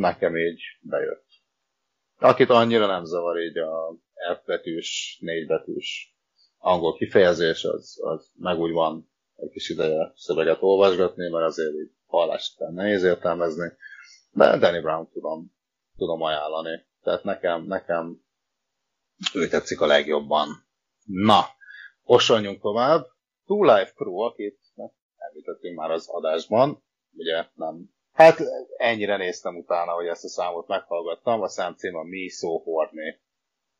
nekem 0.00 0.36
így 0.36 0.60
bejött. 0.80 1.26
Akit 2.18 2.50
annyira 2.50 2.86
nem 2.86 3.04
zavar 3.04 3.40
így 3.40 3.58
a 3.58 3.96
F 4.34 4.46
betűs, 4.46 5.18
négy 5.20 5.46
betűs 5.46 6.16
angol 6.58 6.94
kifejezés, 6.94 7.64
az, 7.64 7.98
az 8.02 8.30
meg 8.38 8.58
úgy 8.58 8.72
van 8.72 9.10
egy 9.36 9.50
kis 9.50 9.68
ideje 9.68 10.12
szöveget 10.14 10.62
olvasgatni, 10.62 11.30
mert 11.30 11.46
azért 11.46 11.74
így 11.74 11.90
hallást 12.14 12.58
nehéz 12.58 13.02
értelmezni. 13.02 13.72
De 14.32 14.58
Danny 14.58 14.80
Brown 14.80 15.08
tudom, 15.12 15.52
tudom 15.96 16.22
ajánlani. 16.22 16.86
Tehát 17.02 17.24
nekem, 17.24 17.62
nekem 17.62 18.20
ő 19.34 19.48
tetszik 19.48 19.80
a 19.80 19.86
legjobban. 19.86 20.48
Na, 21.04 21.44
osonjunk 22.02 22.60
tovább. 22.60 23.06
Two 23.46 23.62
Life 23.62 23.92
Crew, 23.94 24.18
akit 24.18 24.58
említettünk 25.16 25.76
már 25.76 25.90
az 25.90 26.08
adásban, 26.08 26.82
ugye 27.12 27.46
nem. 27.54 27.90
Hát 28.12 28.42
ennyire 28.76 29.16
néztem 29.16 29.56
utána, 29.56 29.92
hogy 29.92 30.06
ezt 30.06 30.24
a 30.24 30.28
számot 30.28 30.68
meghallgattam, 30.68 31.40
a 31.40 31.48
szám 31.48 31.74
cím 31.74 31.96
a 31.96 32.02
Me 32.02 32.28
So 32.28 32.58
Horny. 32.58 33.20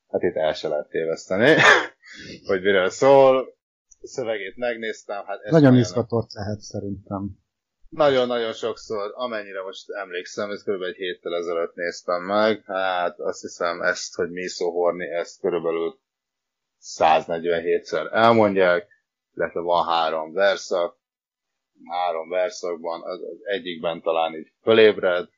Hát 0.08 0.22
itt 0.22 0.34
el 0.34 0.52
se 0.52 0.68
lehet 0.68 0.88
téveszteni, 0.88 1.54
hogy 2.48 2.62
miről 2.62 2.90
szól. 2.90 3.56
A 4.00 4.06
szövegét 4.06 4.56
megnéztem. 4.56 5.24
Hát 5.26 5.50
nagyon 5.50 5.76
izgatott 5.76 6.32
lehet 6.32 6.60
szerintem. 6.60 7.43
Nagyon-nagyon 7.94 8.52
sokszor, 8.52 9.12
amennyire 9.14 9.62
most 9.62 9.90
emlékszem, 9.90 10.50
ez 10.50 10.62
kb. 10.62 10.82
egy 10.82 10.96
héttel 10.96 11.34
ezelőtt 11.34 11.74
néztem 11.74 12.22
meg, 12.22 12.64
hát 12.66 13.18
azt 13.18 13.40
hiszem 13.40 13.82
ezt, 13.82 14.14
hogy 14.14 14.30
mi 14.30 14.46
szó 14.46 14.70
horni, 14.70 15.10
ezt 15.10 15.40
körülbelül 15.40 15.98
147-szer 16.80 18.12
elmondják, 18.12 18.88
illetve 19.34 19.60
van 19.60 19.86
három 19.86 20.32
verszak, 20.32 20.96
három 21.90 22.28
verszakban, 22.28 23.02
az, 23.02 23.22
az 23.22 23.38
egyikben 23.42 24.02
talán 24.02 24.34
így 24.34 24.52
fölébred, 24.62 25.28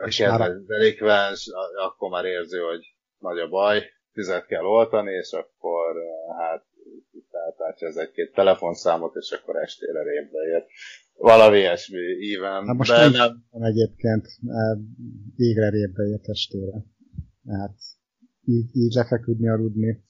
a 0.00 0.14
kedvenc 0.16 0.66
delikvens, 0.66 1.50
akkor 1.76 2.10
már 2.10 2.24
érzi, 2.24 2.58
hogy 2.58 2.96
nagy 3.18 3.38
a 3.38 3.48
baj, 3.48 3.92
tüzet 4.12 4.46
kell 4.46 4.64
oltani, 4.64 5.12
és 5.12 5.32
akkor 5.32 5.96
hát 6.38 6.64
feltártja 7.56 7.88
az 7.88 7.96
egy-két 7.96 8.32
telefonszámot, 8.32 9.14
és 9.14 9.30
akkor 9.30 9.56
estére 9.56 10.02
rémbe 10.02 10.38
ér. 10.38 10.64
Valami 11.16 11.58
ilyesmi 11.58 12.00
íven. 12.00 12.66
Hát 12.66 12.76
most 12.76 12.90
de 12.90 13.08
nem... 13.08 13.44
Van 13.50 13.64
egyébként 13.64 14.26
végre 15.36 15.68
rémbe 15.68 16.02
ért 16.04 16.28
estére. 16.28 16.84
Hát 17.48 17.76
így, 18.44 18.76
így 18.76 18.92
lefeküdni, 18.92 19.48
aludni. 19.48 20.04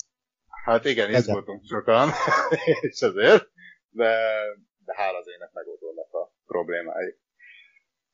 Hát 0.64 0.84
igen, 0.84 1.10
izgultunk 1.10 1.64
sokan, 1.64 2.08
és 2.90 3.02
azért, 3.02 3.48
de, 3.90 4.16
de 4.84 4.94
hála 4.96 5.18
az 5.18 5.26
ének 5.36 5.52
megoldódnak 5.52 6.12
a 6.12 6.34
problémái. 6.46 7.16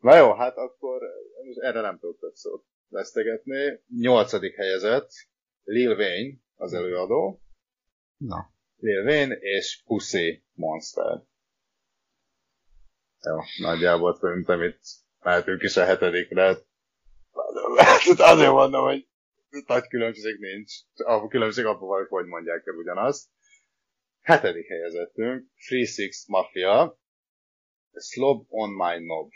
Na 0.00 0.16
jó, 0.16 0.34
hát 0.34 0.56
akkor 0.56 1.02
erre 1.62 1.80
nem 1.80 1.98
tudok 1.98 2.18
több 2.18 2.34
szót 2.34 2.64
vesztegetni. 2.88 3.80
Nyolcadik 4.00 4.54
helyezett, 4.54 5.10
Lil 5.64 5.96
Wayne 5.96 6.36
az 6.56 6.72
előadó. 6.72 7.40
Na. 8.16 8.52
Lil 8.80 9.04
Wayne 9.04 9.34
és 9.34 9.82
Pussy 9.86 10.44
Monster. 10.52 11.22
Jó, 13.22 13.36
nagyjából 13.58 14.14
szerintem 14.14 14.62
itt 14.62 14.80
mehetünk 15.18 15.62
is 15.62 15.76
a 15.76 15.84
hetedikre. 15.84 16.56
Azért 18.16 18.50
mondom, 18.50 18.84
hogy 18.84 19.08
nagy 19.66 19.86
különbség 19.88 20.38
nincs. 20.38 20.72
A 20.94 21.28
különbség 21.28 21.64
abban 21.64 21.88
van, 21.88 22.06
hogy 22.08 22.26
mondják 22.26 22.66
el 22.66 22.74
ugyanazt. 22.74 23.28
Hetedik 24.20 24.66
helyezettünk, 24.66 25.50
Free 25.54 25.84
Six 25.84 26.26
Mafia, 26.26 26.98
Slob 27.92 28.46
on 28.48 28.70
my 28.70 28.96
knob. 28.96 29.30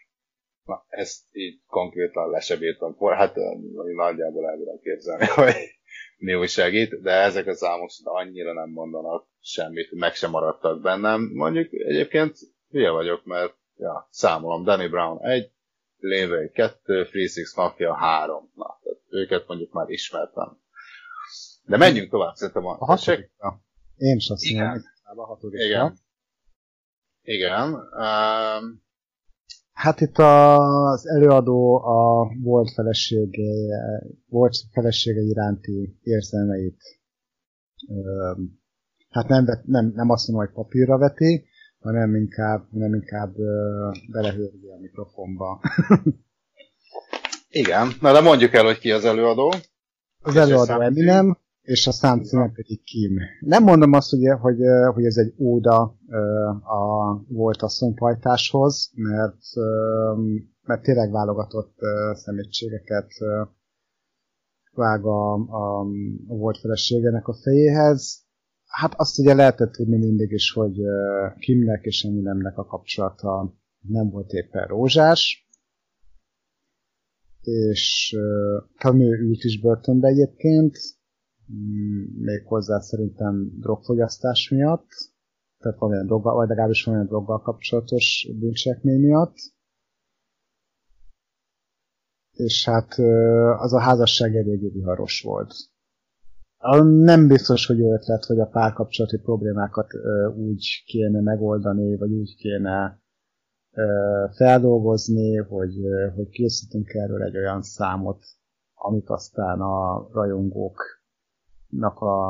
Na, 0.64 0.84
ezt 0.88 1.22
így 1.30 1.60
konkrétan 1.66 2.30
le 2.30 2.40
se 2.40 2.56
bírtam. 2.56 2.96
Hát 2.98 3.34
nagyjából 3.94 4.48
el 4.48 4.56
tudom 4.56 4.80
képzelni, 4.80 5.26
hogy 5.26 5.54
mi 6.18 6.34
újságít, 6.34 7.02
de 7.02 7.10
ezek 7.10 7.46
a 7.46 7.54
számok 7.54 7.90
annyira 8.04 8.52
nem 8.52 8.70
mondanak 8.70 9.26
semmit, 9.40 9.92
meg 9.92 10.14
sem 10.14 10.30
maradtak 10.30 10.80
bennem. 10.80 11.30
Mondjuk 11.32 11.72
egyébként 11.72 12.38
hülye 12.70 12.90
vagyok, 12.90 13.24
mert 13.24 13.54
ja, 13.76 14.08
számolom, 14.10 14.64
Danny 14.64 14.88
Brown 14.90 15.24
1, 15.24 15.50
Lévei 15.98 16.50
2, 16.50 17.04
Free 17.04 17.28
Six 17.28 17.56
Mafia 17.56 17.94
3. 17.94 18.50
Na, 18.54 18.78
tehát 18.82 18.98
őket 19.08 19.46
mondjuk 19.46 19.72
már 19.72 19.88
ismertem. 19.88 20.58
De 21.66 21.76
menjünk 21.76 22.10
tovább, 22.10 22.34
szerintem 22.34 22.66
a... 22.66 22.76
A 22.78 22.84
hatodikra. 22.84 23.60
Én 23.96 24.16
is 24.16 24.28
azt 24.28 24.50
mondom, 24.50 24.82
a 25.14 25.24
hatodikra. 25.26 25.64
Igen. 25.64 25.98
Igen. 27.22 27.72
Um, 27.72 28.83
Hát 29.74 30.00
itt 30.00 30.18
az 30.18 31.08
előadó 31.08 31.84
a 31.84 32.28
volt 32.42 32.72
felesége, 32.74 33.52
volt 34.28 34.56
felesége 34.72 35.20
iránti 35.20 35.98
érzelmeit 36.02 36.82
hát 39.14 39.28
nem, 39.28 39.44
nem, 39.64 39.92
nem 39.94 40.10
azt 40.10 40.28
mondom, 40.28 40.46
hogy 40.46 40.54
papírra 40.54 40.98
veti, 40.98 41.44
hanem 41.78 42.14
inkább, 42.14 42.66
hanem 42.72 42.94
inkább 42.94 43.34
belehőrgi 44.12 44.68
a 44.68 44.80
mikrofonba. 44.80 45.60
Igen, 47.48 47.92
na 48.00 48.12
de 48.12 48.20
mondjuk 48.20 48.54
el, 48.54 48.64
hogy 48.64 48.78
ki 48.78 48.90
az 48.92 49.04
előadó. 49.04 49.54
Az 50.22 50.36
előadó 50.36 50.80
Eminem, 50.80 51.38
és 51.64 51.86
a 51.86 51.92
számcíme 51.92 52.52
pedig 52.54 52.82
Kim. 52.82 53.18
Nem 53.40 53.62
mondom 53.62 53.92
azt, 53.92 54.10
hogy, 54.10 54.20
hogy, 54.40 54.58
hogy 54.94 55.04
ez 55.04 55.16
egy 55.16 55.34
óda 55.38 55.80
a 56.62 57.14
volt 57.28 57.62
asszonypajtáshoz, 57.62 58.90
mert, 58.94 59.42
mert 60.62 60.82
tényleg 60.82 61.10
válogatott 61.10 61.76
szemétségeket 62.12 63.08
vág 64.72 65.04
a, 65.04 65.32
a, 65.34 65.80
a 66.28 66.36
volt 66.36 66.58
feleségenek 66.58 67.28
a 67.28 67.34
fejéhez. 67.34 68.22
Hát 68.66 68.94
azt 68.96 69.18
ugye 69.18 69.34
lehetett 69.34 69.72
tudni 69.72 69.96
mindig 69.96 70.30
is, 70.30 70.52
hogy 70.52 70.76
Kimnek 71.38 71.84
és 71.84 72.04
Eminemnek 72.04 72.58
a 72.58 72.64
kapcsolata 72.64 73.54
nem 73.80 74.10
volt 74.10 74.32
éppen 74.32 74.66
rózsás, 74.66 75.48
és 77.40 78.16
Kamő 78.78 79.18
ült 79.18 79.44
is 79.44 79.60
börtönbe 79.60 80.08
egyébként, 80.08 80.78
még 82.18 82.46
hozzá 82.46 82.80
szerintem 82.80 83.58
drogfogyasztás 83.60 84.48
miatt, 84.50 84.88
tehát 85.58 85.78
valamilyen 85.78 86.06
droggal, 86.06 86.34
vagy 86.34 86.48
legalábbis 86.48 86.84
valamilyen 86.84 87.12
droggal 87.12 87.42
kapcsolatos 87.42 88.28
bűncselekmény 88.38 89.00
miatt. 89.00 89.34
És 92.30 92.64
hát 92.64 92.92
az 93.58 93.72
a 93.72 93.80
házasság 93.80 94.36
eléggé 94.36 94.68
viharos 94.68 95.22
volt. 95.22 95.54
Nem 96.82 97.26
biztos, 97.26 97.66
hogy 97.66 97.78
jó 97.78 97.92
ötlet, 97.92 98.24
hogy 98.24 98.38
a 98.38 98.46
párkapcsolati 98.46 99.18
problémákat 99.18 99.90
úgy 100.36 100.82
kéne 100.86 101.20
megoldani, 101.20 101.96
vagy 101.96 102.10
úgy 102.10 102.36
kéne 102.36 103.02
feldolgozni, 104.36 105.36
hogy, 105.36 105.74
hogy 106.14 106.28
készítünk 106.28 106.88
erről 106.88 107.22
egy 107.22 107.36
olyan 107.36 107.62
számot, 107.62 108.24
amit 108.74 109.08
aztán 109.08 109.60
a 109.60 110.08
rajongók 110.12 111.03
nak 111.76 112.00
a, 112.00 112.28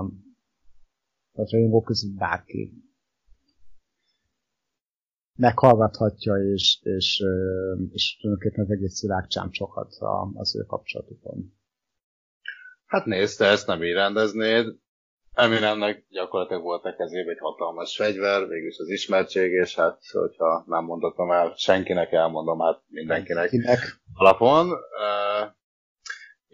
a 1.32 1.50
rajongók 1.50 1.84
közül 1.84 2.14
bárki 2.16 2.84
meghallgathatja, 5.36 6.34
és, 6.52 6.78
és, 6.82 7.22
és 7.92 8.16
tulajdonképpen 8.20 8.64
az 8.64 8.70
egész 8.70 9.00
világ 9.02 9.26
csámcsoghat 9.26 9.96
az 10.34 10.56
ő 10.56 10.62
kapcsolatukon. 10.62 11.52
Hát 12.86 13.04
nézd, 13.04 13.38
te 13.38 13.46
ezt 13.46 13.66
nem 13.66 13.82
így 13.82 13.92
rendeznéd. 13.92 14.66
Eminemnek 15.32 16.06
gyakorlatilag 16.08 16.62
volt 16.62 16.84
a 16.84 16.94
kezében 16.96 17.34
egy 17.34 17.40
hatalmas 17.40 17.96
fegyver, 17.96 18.48
végülis 18.48 18.78
az 18.78 18.88
ismertség, 18.88 19.52
és 19.52 19.74
hát, 19.74 20.00
hogyha 20.12 20.64
nem 20.66 20.84
mondhatom 20.84 21.30
el, 21.30 21.52
senkinek 21.56 22.12
elmondom 22.12 22.60
hát 22.60 22.82
mindenkinek 22.88 23.50
Mindenkinek. 23.50 24.00
alapon. 24.14 24.70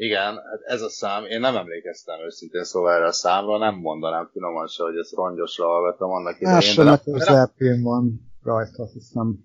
Igen, 0.06 0.34
hát 0.34 0.60
ez 0.64 0.82
a 0.82 0.88
szám, 0.88 1.24
én 1.24 1.40
nem 1.40 1.56
emlékeztem 1.56 2.20
őszintén 2.24 2.64
szóval 2.64 2.92
erre 2.92 3.06
a 3.06 3.12
számra, 3.12 3.58
nem 3.58 3.74
mondanám 3.74 4.28
finoman 4.32 4.66
se, 4.66 4.82
hogy 4.82 4.96
ezt 4.96 5.14
rongyosra 5.14 5.66
hallgattam 5.66 6.10
annak 6.10 6.40
idején. 6.40 6.56
Másolat 6.56 7.02
az 7.06 7.28
LP-n 7.28 7.82
van 7.82 8.30
rajta, 8.42 8.82
azt 8.82 8.92
hiszem. 8.92 9.38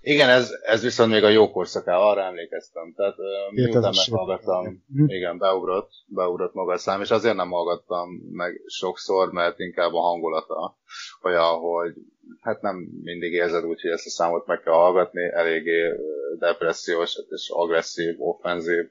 Igen, 0.00 0.28
ez, 0.28 0.50
ez 0.62 0.82
viszont 0.82 1.10
még 1.10 1.24
a 1.24 1.28
jó 1.28 1.50
korszaká, 1.50 1.96
arra 1.96 2.22
emlékeztem. 2.22 2.92
Tehát 2.96 3.16
miután 3.50 3.92
meghallgattam, 3.96 4.84
hm. 4.94 5.04
igen, 5.06 5.38
beugrott, 5.38 5.90
beugrott 6.06 6.54
maga 6.54 6.72
a 6.72 6.78
szám, 6.78 7.00
és 7.00 7.10
azért 7.10 7.36
nem 7.36 7.50
hallgattam 7.50 8.08
meg 8.32 8.60
sokszor, 8.66 9.32
mert 9.32 9.58
inkább 9.58 9.94
a 9.94 10.00
hangulata 10.00 10.78
olyan, 11.22 11.58
hogy 11.58 11.94
hát 12.40 12.60
nem 12.60 12.76
mindig 13.02 13.32
érzed 13.32 13.64
úgy, 13.64 13.80
hogy 13.80 13.90
ezt 13.90 14.06
a 14.06 14.10
számot 14.10 14.46
meg 14.46 14.60
kell 14.60 14.72
hallgatni, 14.72 15.30
eléggé 15.32 15.92
depressziós 16.38 17.18
és 17.30 17.50
agresszív, 17.50 18.14
offenzív 18.18 18.90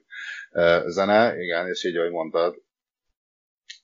zene, 0.86 1.42
igen, 1.42 1.68
és 1.68 1.84
így, 1.84 1.96
ahogy 1.96 2.10
mondtad, 2.10 2.62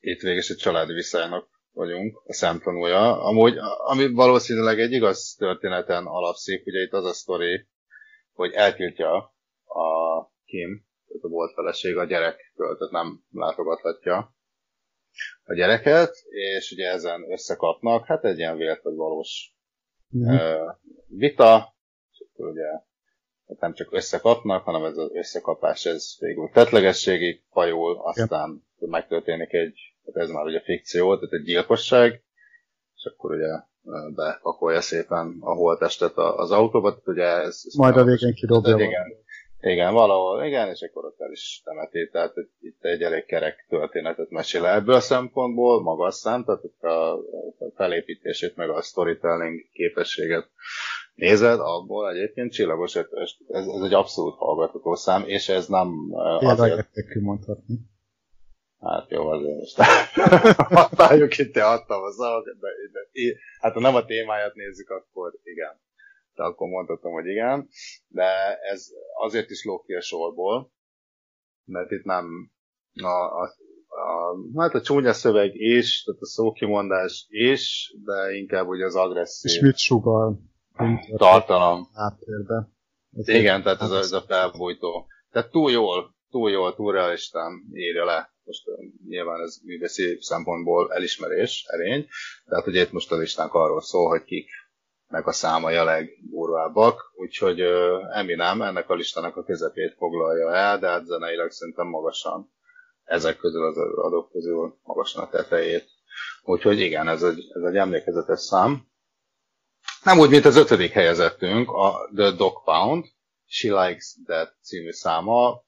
itt 0.01 0.21
végül 0.21 0.43
egy 0.49 0.57
családi 0.57 0.93
viszonynak 0.93 1.58
vagyunk, 1.79 2.23
a 2.25 2.33
szemtanúja. 2.33 3.23
Amúgy, 3.23 3.57
ami 3.79 4.13
valószínűleg 4.13 4.81
egy 4.81 4.93
igaz 4.93 5.35
történeten 5.39 6.07
alapszik, 6.07 6.67
ugye 6.67 6.81
itt 6.81 6.93
az 6.93 7.05
a 7.05 7.13
sztori, 7.13 7.67
hogy 8.33 8.53
eltiltja 8.53 9.15
a 9.65 10.25
Kim, 10.45 10.87
tehát 11.07 11.23
a 11.23 11.29
volt 11.29 11.53
feleség 11.55 11.97
a 11.97 12.05
gyerekről, 12.05 12.77
tehát 12.77 12.93
nem 12.93 13.25
látogathatja 13.33 14.35
a 15.45 15.55
gyereket, 15.55 16.15
és 16.29 16.71
ugye 16.71 16.91
ezen 16.91 17.31
összekapnak, 17.31 18.07
hát 18.07 18.25
egy 18.25 18.39
ilyen 18.39 18.57
vélt 18.57 18.83
vagy 18.83 18.95
valós 18.95 19.55
mm. 20.17 20.21
uh, 20.21 20.75
vita, 21.07 21.75
és 22.11 22.25
akkor 22.29 22.49
ugye 22.49 22.71
hát 23.47 23.61
nem 23.61 23.75
csak 23.75 23.93
összekapnak, 23.93 24.65
hanem 24.65 24.85
ez 24.85 24.97
az 24.97 25.11
összekapás, 25.13 25.85
ez 25.85 26.17
végül 26.19 26.51
tetlegességig 26.53 27.43
fajul, 27.51 28.01
aztán 28.03 28.65
yep. 28.79 28.91
megtörténik 28.91 29.53
egy, 29.53 29.79
ez 30.17 30.29
már 30.29 30.45
ugye 30.45 30.61
fikció, 30.61 31.15
tehát 31.15 31.33
egy 31.33 31.43
gyilkosság, 31.43 32.23
és 32.95 33.05
akkor 33.05 33.31
ugye 33.31 33.49
bepakolja 34.15 34.81
szépen 34.81 35.37
a 35.41 35.55
holtestet 35.55 36.17
az 36.17 36.51
autóba, 36.51 36.89
tehát 36.89 37.09
ugye 37.09 37.25
ez... 37.25 37.63
ez 37.67 37.75
Majd 37.75 37.97
a 37.97 38.05
végén 38.05 38.35
kidobja. 38.35 38.77
Igen, 38.77 39.05
igen, 39.61 39.93
valahol, 39.93 40.45
igen, 40.45 40.69
és 40.69 40.81
akkor 40.81 41.05
ott 41.05 41.21
el 41.21 41.31
is 41.31 41.63
temeti, 41.65 42.09
tehát 42.13 42.35
itt 42.61 42.85
egy 42.85 43.03
elég 43.03 43.25
kerek 43.25 43.67
történetet 43.69 44.31
mesél 44.31 44.67
ebből 44.67 44.95
a 44.95 45.01
szempontból, 45.01 45.83
magas 45.83 46.15
szám, 46.15 46.45
tehát 46.45 46.63
a 46.83 47.23
felépítését, 47.75 48.57
meg 48.57 48.71
a 48.71 48.83
storytelling 48.83 49.61
képességet 49.73 50.51
nézed, 51.15 51.61
abból 51.61 52.11
egyébként 52.11 52.53
csillagos. 52.53 52.97
Ez, 52.97 53.07
ez 53.49 53.67
egy 53.85 53.95
abszolút 53.95 54.37
hallgatható 54.37 54.95
szám, 54.95 55.23
és 55.27 55.49
ez 55.49 55.67
nem 55.67 55.89
azért... 56.41 56.89
mondhatni. 57.21 57.79
Hát 58.81 59.11
jó, 59.11 59.29
azért 59.29 59.59
most 59.59 59.77
használjuk 60.79 61.39
itt 61.39 61.57
adtam 61.57 62.03
a 62.03 62.11
szavakat, 62.11 62.59
de, 62.59 62.69
de, 62.93 63.35
hát 63.61 63.73
ha 63.73 63.81
nem 63.81 63.95
a 63.95 64.05
témáját 64.05 64.55
nézzük, 64.55 64.91
akkor 64.91 65.39
igen. 65.43 65.81
De 66.35 66.43
akkor 66.43 66.69
mondhatom, 66.69 67.13
hogy 67.13 67.27
igen. 67.27 67.69
De 68.09 68.59
ez 68.73 68.87
azért 69.19 69.51
is 69.51 69.65
lók 69.65 69.85
ki 69.85 69.95
a 69.95 70.01
sorból, 70.01 70.73
mert 71.65 71.91
itt 71.91 72.05
nem 72.05 72.51
a, 73.03 73.07
a, 73.07 73.43
a, 73.89 74.37
hát 74.61 74.75
a 74.75 74.81
csúnya 74.81 75.13
szöveg 75.13 75.55
is, 75.55 76.03
tehát 76.03 76.21
a 76.21 76.27
szókimondás 76.27 77.27
is, 77.29 77.95
de 78.05 78.35
inkább 78.35 78.67
ugye 78.67 78.85
az 78.85 78.97
agresszív. 78.97 79.53
És 79.53 79.61
mit 79.61 79.79
sugal? 79.79 80.41
tartalom. 81.17 81.89
Háttérbe. 81.95 82.69
Igen, 83.11 83.63
tehát 83.63 83.81
ez 83.81 83.91
a, 83.91 83.99
ez 83.99 84.13
a 84.13 84.21
felbújtó. 84.21 85.07
Tehát 85.31 85.51
túl 85.51 85.71
jól, 85.71 86.15
túl 86.31 86.51
jól, 86.51 86.75
túl 86.75 86.93
realistán 86.93 87.53
írja 87.73 88.05
le. 88.05 88.33
Most 88.49 88.65
nyilván 89.09 89.41
ez 89.41 89.59
művészi 89.65 90.19
szempontból 90.21 90.93
elismerés, 90.93 91.65
erény. 91.67 92.09
Tehát 92.45 92.67
ugye 92.67 92.81
itt 92.81 92.93
most 92.93 93.13
a 93.13 93.17
listánk 93.17 93.55
arról 93.55 93.81
szól, 93.81 94.09
hogy 94.09 94.25
kik 94.25 94.49
meg 95.09 95.27
a 95.27 95.33
számai 95.33 95.77
a 95.77 95.85
legburvábbak, 95.85 97.13
úgyhogy 97.17 97.63
uh, 97.63 98.17
Eminem 98.19 98.63
ennek 98.63 98.91
a 98.91 98.95
listának 98.95 99.37
a 99.37 99.45
közepét 99.45 99.95
foglalja 99.97 100.55
el, 100.55 100.79
de 100.79 100.89
hát 100.89 101.05
zeneileg 101.05 101.51
szerintem 101.51 101.87
magasan 101.87 102.53
ezek 103.05 103.37
közül 103.37 103.67
az 103.67 103.77
adók 103.79 104.31
közül 104.31 104.79
magasan 104.83 105.25
a 105.25 105.29
tetejét. 105.29 105.89
Úgyhogy 106.43 106.81
igen, 106.81 107.09
ez 107.09 107.23
egy, 107.23 107.45
ez 107.55 107.63
egy 107.63 107.77
emlékezetes 107.77 108.41
szám. 108.41 108.87
Nem 110.03 110.19
úgy, 110.19 110.31
mint 110.31 110.45
az 110.45 110.57
ötödik 110.57 110.93
helyezettünk, 110.93 111.71
a 111.71 112.11
The 112.15 112.31
Dog 112.31 112.65
Pound, 112.65 113.05
She 113.47 113.87
Likes 113.87 114.17
That 114.27 114.57
című 114.63 114.91
száma, 114.91 115.65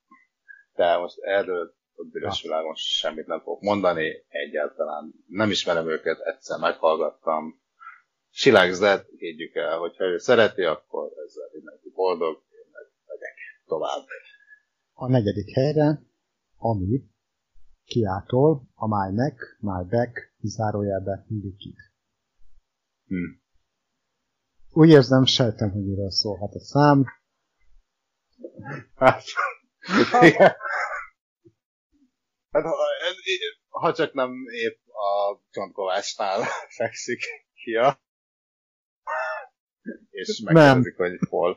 de 0.74 0.96
most 0.96 1.18
erről 1.18 1.74
büdös 2.04 2.42
világon 2.42 2.74
semmit 2.74 3.26
nem 3.26 3.40
fogok 3.40 3.60
mondani, 3.60 4.24
egyáltalán 4.28 5.12
nem 5.26 5.50
ismerem 5.50 5.88
őket, 5.88 6.18
egyszer 6.18 6.58
meghallgattam. 6.58 7.60
Silág 8.30 8.72
Zed, 8.72 9.06
higgyük 9.16 9.54
el, 9.54 9.78
hogyha 9.78 10.04
ő 10.04 10.18
szereti, 10.18 10.62
akkor 10.62 11.12
ezzel 11.26 11.48
mindenki 11.52 11.90
boldog, 11.94 12.42
én 12.48 12.70
meg 12.72 12.82
megyek 13.06 13.34
tovább. 13.66 14.04
A 14.92 15.08
negyedik 15.08 15.54
helyre, 15.54 16.02
ami 16.56 17.08
kiától 17.84 18.62
a 18.74 18.86
My 18.86 19.14
Mac, 19.16 19.34
My 19.58 19.88
Back, 19.90 20.34
zárójelbe 20.40 21.24
Liquid. 21.28 21.76
Hm. 23.06 23.38
Úgy 24.70 24.88
érzem, 24.88 25.24
sejtem, 25.24 25.70
hogy 25.70 25.84
miről 25.84 26.10
szólhat 26.10 26.54
a 26.54 26.60
szám. 26.60 27.04
Hát. 28.94 29.22
Hát, 32.50 32.62
ha, 32.62 32.74
ha 33.68 33.92
csak 33.92 34.12
nem 34.12 34.30
épp 34.64 34.78
a 34.86 35.40
csontkovásnál 35.50 36.42
fekszik 36.78 37.20
ki 37.54 37.74
a 37.74 38.00
és 40.10 40.40
megkérdezik, 40.44 40.96
hogy 40.96 41.18
hol 41.28 41.56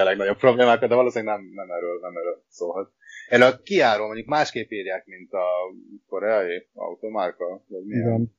a 0.00 0.04
legnagyobb 0.04 0.36
problémákat, 0.36 0.88
de 0.88 0.94
valószínűleg 0.94 1.34
nem, 1.34 1.44
nem 1.54 1.70
erről, 1.70 1.98
nem 2.00 2.16
erről 2.16 2.44
szólhat. 2.48 2.92
Erről 3.28 3.46
a 3.46 3.62
kiáról 3.62 4.06
mondjuk 4.06 4.28
másképp 4.28 4.70
írják, 4.70 5.06
mint 5.06 5.32
a 5.32 5.46
koreai 6.06 6.68
automárka, 6.74 7.64
vagy 7.68 7.84
milyen? 7.84 8.06
Igen. 8.06 8.34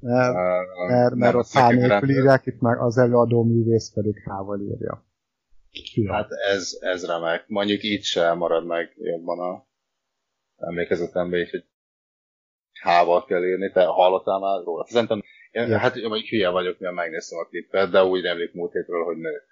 Mert, 0.00 0.34
uh, 0.34 0.88
mert, 0.88 1.14
mert 1.14 1.34
ott 1.34 1.46
H 1.46 1.68
nélkül 1.68 2.10
írják, 2.10 2.46
itt 2.46 2.60
meg 2.60 2.80
az 2.80 2.98
előadó 2.98 3.44
művész 3.44 3.92
pedig 3.94 4.14
H-val 4.24 4.60
írja. 4.60 5.04
Ja. 5.94 6.12
Hát 6.12 6.28
ez, 6.30 6.78
ez 6.80 7.06
remek. 7.06 7.44
Mondjuk 7.48 7.82
itt 7.82 8.02
sem 8.02 8.36
marad 8.36 8.66
meg 8.66 8.92
jobban 8.96 9.38
a 9.38 9.65
emlékezetemben 10.56 11.40
is, 11.40 11.50
hogy 11.50 11.64
H-val 12.80 13.24
kell 13.24 13.44
írni. 13.44 13.70
Te 13.72 13.84
hallottál 13.84 14.38
már 14.38 14.64
róla? 14.64 14.86
Szerintem, 14.86 15.22
én, 15.50 15.68
ja. 15.68 15.78
hát 15.78 15.94
mondjuk 15.94 16.28
hülye 16.28 16.48
vagyok, 16.48 16.78
mivel 16.78 16.94
megnéztem 16.94 17.38
a 17.38 17.44
klippet, 17.44 17.90
de 17.90 18.04
úgy 18.04 18.24
emlék 18.24 18.52
múlt 18.52 18.72
hétről, 18.72 19.04
hogy 19.04 19.16
nő. 19.16 19.42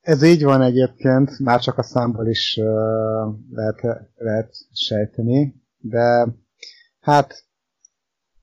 Ez 0.00 0.22
így 0.22 0.44
van 0.44 0.62
egyébként, 0.62 1.38
már 1.38 1.60
csak 1.60 1.78
a 1.78 1.82
számból 1.82 2.26
is 2.26 2.56
uh, 2.60 3.34
lehet, 3.50 4.10
lehet 4.14 4.54
sejteni, 4.72 5.54
de 5.78 6.26
hát 7.00 7.44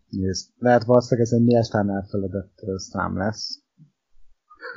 nézd, 0.09 0.49
lehet 0.57 0.83
valószínűleg 0.83 1.27
ez 1.27 1.33
egy 1.33 1.45
méltán 1.45 1.89
elfeledett 1.89 2.59
szám 2.75 3.17
lesz. 3.17 3.61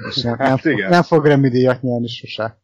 És 0.08 0.22
nem, 0.22 0.36
hát 0.38 0.48
nem, 0.48 0.56
fog, 0.56 0.80
nem 0.88 1.02
fog 1.02 1.26
remidíjat 1.26 1.82
nyerni 1.82 2.08
sose. 2.08 2.59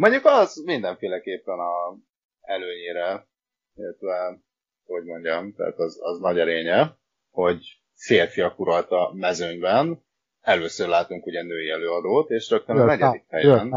Mondjuk 0.00 0.24
az 0.24 0.56
mindenféleképpen 0.64 1.58
a 1.58 1.98
előnyére, 2.40 3.28
illetve, 3.74 4.42
hogy 4.84 5.04
mondjam, 5.04 5.54
tehát 5.54 5.78
az, 5.78 5.98
az 6.02 6.18
nagy 6.18 6.38
erénye, 6.38 6.98
hogy 7.30 7.82
férfiak 7.94 8.58
uralt 8.58 8.90
a 8.90 9.12
mezőnyben, 9.14 10.04
először 10.40 10.88
látunk 10.88 11.26
ugye 11.26 11.42
női 11.42 11.70
előadót, 11.70 12.30
és 12.30 12.50
rögtön 12.50 12.78
a 12.78 12.84
negyedik 12.84 13.24
helyen. 13.28 13.70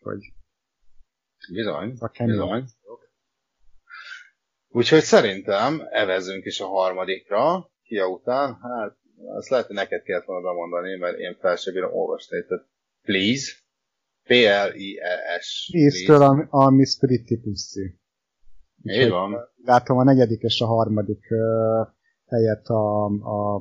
Hogy... 0.00 0.32
Bizony, 1.52 1.96
bizony. 2.24 2.64
Úgyhogy 4.68 5.02
szerintem 5.02 5.86
evezünk 5.90 6.44
is 6.44 6.60
a 6.60 6.66
harmadikra, 6.66 7.70
Kia 7.82 8.08
után, 8.08 8.58
hát 8.60 8.96
azt 9.26 9.48
lehet, 9.48 9.66
hogy 9.66 9.76
neked 9.76 10.02
kellett 10.02 10.24
volna 10.24 10.52
mondani, 10.52 10.96
mert 10.96 11.18
én 11.18 11.36
fel 11.40 11.56
sem 11.56 11.72
bírom 11.72 11.92
olvasni. 11.92 12.44
Tehát 12.46 12.66
please, 13.02 13.52
P-L-I-E-S. 14.26 15.68
Please-től 15.72 16.22
a, 16.22 16.46
a 16.50 16.70
Miss 16.70 16.98
Pretty 16.98 17.36
Pussy. 17.36 18.00
Így 18.82 19.10
van. 19.10 19.36
Látom 19.64 19.98
a 19.98 20.04
negyedik 20.04 20.42
és 20.42 20.60
a 20.60 20.66
harmadik 20.66 21.26
uh, 21.30 21.86
helyett 22.26 22.66
a, 22.66 23.04
a 23.04 23.60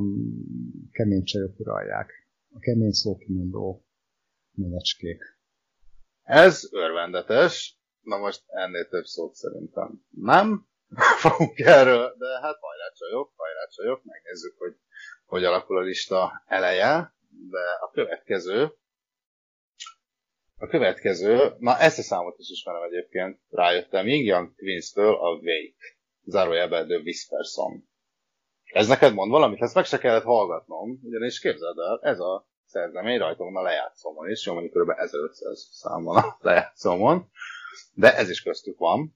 kemény 0.92 1.24
csajok 1.24 1.60
uralják. 1.60 2.12
A 2.50 2.60
kemény 2.60 2.92
szókimondó 2.92 3.86
mélecskék. 4.52 5.22
Ez 6.24 6.70
örvendetes. 6.72 7.80
Na 8.02 8.18
most 8.18 8.44
ennél 8.48 8.88
több 8.88 9.06
szót 9.06 9.34
szerintem 9.34 10.02
nem 10.10 10.68
fogunk 11.24 11.60
erről, 11.60 12.16
de 12.18 12.28
hát 12.42 12.58
hajrá 12.60 12.92
csajok, 12.96 13.34
hajrá 13.36 13.66
csajok, 13.70 14.04
megnézzük, 14.04 14.58
hogy 14.58 14.76
hogy 15.26 15.44
alakul 15.44 15.78
a 15.78 15.82
lista 15.82 16.44
eleje, 16.48 17.14
de 17.50 17.60
a 17.80 17.92
következő, 17.92 18.74
a 20.58 20.68
következő, 20.68 21.56
na 21.60 21.78
ezt 21.78 22.00
a 22.00 22.02
számot 22.02 22.40
is 22.40 22.50
ismerem 22.50 22.84
egyébként, 22.84 23.40
rájöttem, 23.50 24.08
Ying 24.08 24.26
Yang 24.26 24.56
Twins-től 24.56 25.14
a 25.14 25.30
Wake, 25.30 25.76
zárójelben 26.24 26.88
The 26.88 26.98
Whisper. 26.98 27.40
Ez 28.64 28.88
neked 28.88 29.14
mond 29.14 29.32
valamit? 29.32 29.62
Ezt 29.62 29.76
meg 29.76 29.86
se 29.86 29.98
kellett 29.98 30.24
hallgatnom, 30.24 31.00
ugyanis 31.04 31.40
képzeld 31.40 31.78
el, 31.78 32.00
ez 32.02 32.20
a 32.20 32.48
szerzemény 32.66 33.18
rajta 33.18 33.44
van 33.44 33.56
a 33.56 33.62
lejátszomon 33.62 34.30
is, 34.30 34.46
jó 34.46 34.54
mondjuk 34.54 34.74
kb. 34.74 34.90
1500 34.90 35.68
szám 35.72 36.04
van 36.04 36.18
a 36.18 36.38
lejátszomon, 36.42 37.30
de 37.94 38.16
ez 38.16 38.30
is 38.30 38.42
köztük 38.42 38.78
van. 38.78 39.16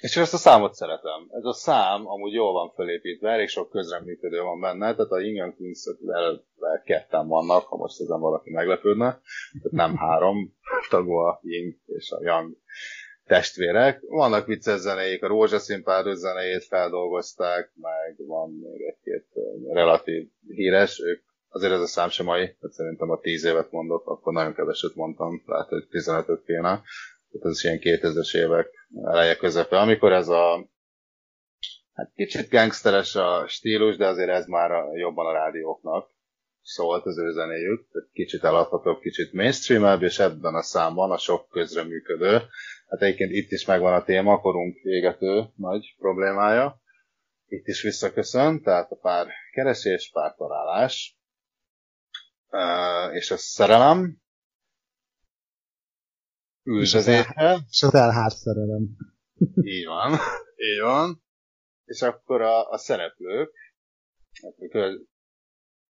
És 0.00 0.16
ezt 0.16 0.34
a 0.34 0.36
számot 0.36 0.74
szeretem. 0.74 1.28
Ez 1.30 1.44
a 1.44 1.52
szám 1.52 2.06
amúgy 2.06 2.32
jól 2.32 2.52
van 2.52 2.72
felépítve, 2.76 3.30
elég 3.30 3.48
sok 3.48 3.70
közreműködő 3.70 4.40
van 4.40 4.60
benne, 4.60 4.94
tehát 4.94 5.10
a 5.10 5.20
Ingen 5.20 5.54
queens 5.56 5.88
ketten 6.84 7.26
vannak, 7.26 7.66
ha 7.66 7.76
most 7.76 8.00
ezen 8.00 8.20
valaki 8.20 8.50
meglepődne. 8.50 9.20
Tehát 9.62 9.70
nem 9.70 9.96
három 10.06 10.54
tagú 10.88 11.12
a 11.12 11.40
Ying 11.42 11.74
és 11.86 12.10
a 12.10 12.22
Yang 12.22 12.56
testvérek. 13.26 14.00
Vannak 14.08 14.46
vicces 14.46 14.80
zenéik, 14.80 15.22
a 15.22 15.26
rózsaszín 15.26 15.82
pár 15.82 16.04
zenéjét 16.14 16.64
feldolgozták, 16.64 17.72
meg 17.80 18.14
van 18.26 18.50
még 18.50 18.80
egy-két 18.80 19.26
relatív 19.72 20.28
híres, 20.48 21.00
ők 21.00 21.22
azért 21.48 21.72
ez 21.72 21.80
a 21.80 21.86
szám 21.86 22.08
sem 22.08 22.26
mai, 22.26 22.44
tehát 22.44 22.76
szerintem 22.76 23.10
a 23.10 23.18
10 23.18 23.44
évet 23.44 23.70
mondok, 23.70 24.08
akkor 24.08 24.32
nagyon 24.32 24.54
keveset 24.54 24.94
mondtam, 24.94 25.42
lehet, 25.46 25.68
hogy 25.68 25.86
15-öt 25.90 26.44
kéne. 26.44 26.82
Tehát 27.30 27.46
ez 27.46 27.64
ilyen 27.64 27.78
2000-es 27.82 28.36
évek 28.36 28.68
eleje 29.04 29.36
közepe, 29.36 29.78
amikor 29.78 30.12
ez 30.12 30.28
a 30.28 30.68
hát 31.92 32.12
kicsit 32.14 32.50
gangsteres 32.50 33.14
a 33.14 33.44
stílus, 33.46 33.96
de 33.96 34.06
azért 34.06 34.30
ez 34.30 34.46
már 34.46 34.70
a, 34.70 34.96
jobban 34.96 35.26
a 35.26 35.32
rádióknak 35.32 36.10
szólt 36.62 37.06
az 37.06 37.18
ő 37.18 37.32
zenéjük, 37.32 37.86
kicsit 38.12 38.44
eladhatóbb, 38.44 39.00
kicsit 39.00 39.32
mainstreamebb, 39.32 40.02
és 40.02 40.18
ebben 40.18 40.54
a 40.54 40.62
számban 40.62 41.10
a 41.10 41.18
sok 41.18 41.48
közreműködő. 41.48 42.32
Hát 42.88 43.02
egyébként 43.02 43.32
itt 43.32 43.50
is 43.50 43.64
megvan 43.64 43.92
a 43.92 44.04
téma, 44.04 44.40
korunk 44.40 44.76
égető 44.76 45.44
nagy 45.56 45.94
problémája. 45.98 46.80
Itt 47.46 47.66
is 47.66 47.82
visszaköszön, 47.82 48.62
tehát 48.62 48.90
a 48.90 48.96
pár 48.96 49.26
keresés, 49.52 50.10
pár 50.12 50.34
találás, 50.34 51.18
és 53.12 53.30
a 53.30 53.36
szerelem, 53.36 54.16
üldözése. 56.62 57.64
És 57.70 57.82
az 57.82 57.94
elhárt 57.94 58.36
szerelem. 58.36 58.88
Így 59.62 59.86
van, 59.86 60.12
így 60.56 60.80
van. 60.80 61.22
És 61.84 62.02
akkor 62.02 62.40
a, 62.40 62.70
a 62.70 62.76
szereplők, 62.76 63.52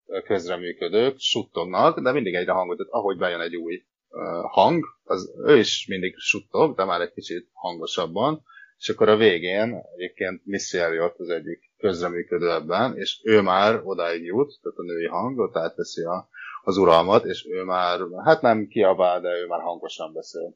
a 0.07 0.23
közreműködők 0.23 1.19
suttognak, 1.19 2.01
de 2.01 2.13
mindig 2.13 2.35
egyre 2.35 2.53
hangot, 2.53 2.77
tehát 2.77 2.93
ahogy 2.93 3.17
bejön 3.17 3.41
egy 3.41 3.57
új 3.57 3.85
uh, 4.09 4.51
hang, 4.51 4.85
az 5.03 5.33
ő 5.45 5.59
is 5.59 5.87
mindig 5.87 6.17
suttog, 6.17 6.77
de 6.77 6.85
már 6.85 7.01
egy 7.01 7.13
kicsit 7.13 7.49
hangosabban, 7.53 8.43
és 8.79 8.89
akkor 8.89 9.09
a 9.09 9.17
végén 9.17 9.83
egyébként 9.97 10.45
Missy 10.45 10.79
Elliot 10.79 11.19
az 11.19 11.29
egyik 11.29 11.71
közreműködő 11.79 12.51
ebben, 12.51 12.97
és 12.97 13.21
ő 13.25 13.41
már 13.41 13.81
odáig 13.85 14.25
jut, 14.25 14.59
tehát 14.63 14.79
a 14.79 14.83
női 14.83 15.07
hang, 15.07 15.39
ott 15.39 15.57
átveszi 15.57 16.03
a, 16.03 16.29
az 16.63 16.77
uralmat, 16.77 17.25
és 17.25 17.47
ő 17.51 17.63
már, 17.63 17.99
hát 18.25 18.41
nem 18.41 18.67
kiabál, 18.67 19.21
de 19.21 19.29
ő 19.29 19.47
már 19.47 19.61
hangosan 19.61 20.13
beszél. 20.13 20.55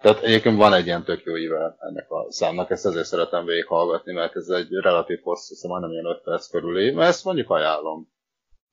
Tehát 0.00 0.22
egyébként 0.22 0.56
van 0.56 0.72
egy 0.72 0.86
ilyen 0.86 1.04
tök 1.04 1.24
jó 1.24 1.36
íve 1.36 1.76
ennek 1.78 2.10
a 2.10 2.32
számnak, 2.32 2.70
ezt 2.70 2.86
ezért 2.86 3.06
szeretem 3.06 3.44
végighallgatni, 3.44 4.12
mert 4.12 4.36
ez 4.36 4.48
egy 4.48 4.68
relatív 4.70 5.20
hosszú, 5.22 5.54
szóval 5.54 5.78
majdnem 5.78 6.00
ilyen 6.00 6.16
5 6.16 6.22
perc 6.22 6.46
körüli, 6.50 6.90
mert 6.90 7.08
ezt 7.08 7.24
mondjuk 7.24 7.50
ajánlom. 7.50 8.14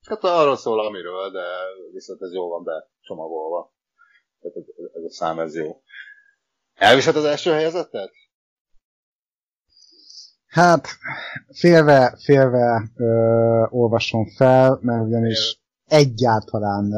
Hát 0.06 0.24
arról 0.24 0.56
szól, 0.56 0.86
amiről, 0.86 1.30
de 1.30 1.44
viszont 1.92 2.22
ez 2.22 2.32
jó 2.32 2.48
van 2.48 2.64
be 2.64 2.90
csomagolva. 3.00 3.72
Tehát 4.40 4.56
ez, 4.56 4.64
ez 4.94 5.02
a 5.04 5.10
szám, 5.10 5.38
ez 5.38 5.56
jó. 5.56 5.82
Elviszed 6.74 7.16
az 7.16 7.24
első 7.24 7.50
helyezettet? 7.50 8.10
Hát, 10.46 10.88
félve, 11.58 12.16
félve 12.24 12.82
ö, 12.96 13.06
olvasom 13.70 14.26
fel, 14.36 14.78
mert 14.82 15.06
ugyanis 15.06 15.63
egyáltalán 15.86 16.92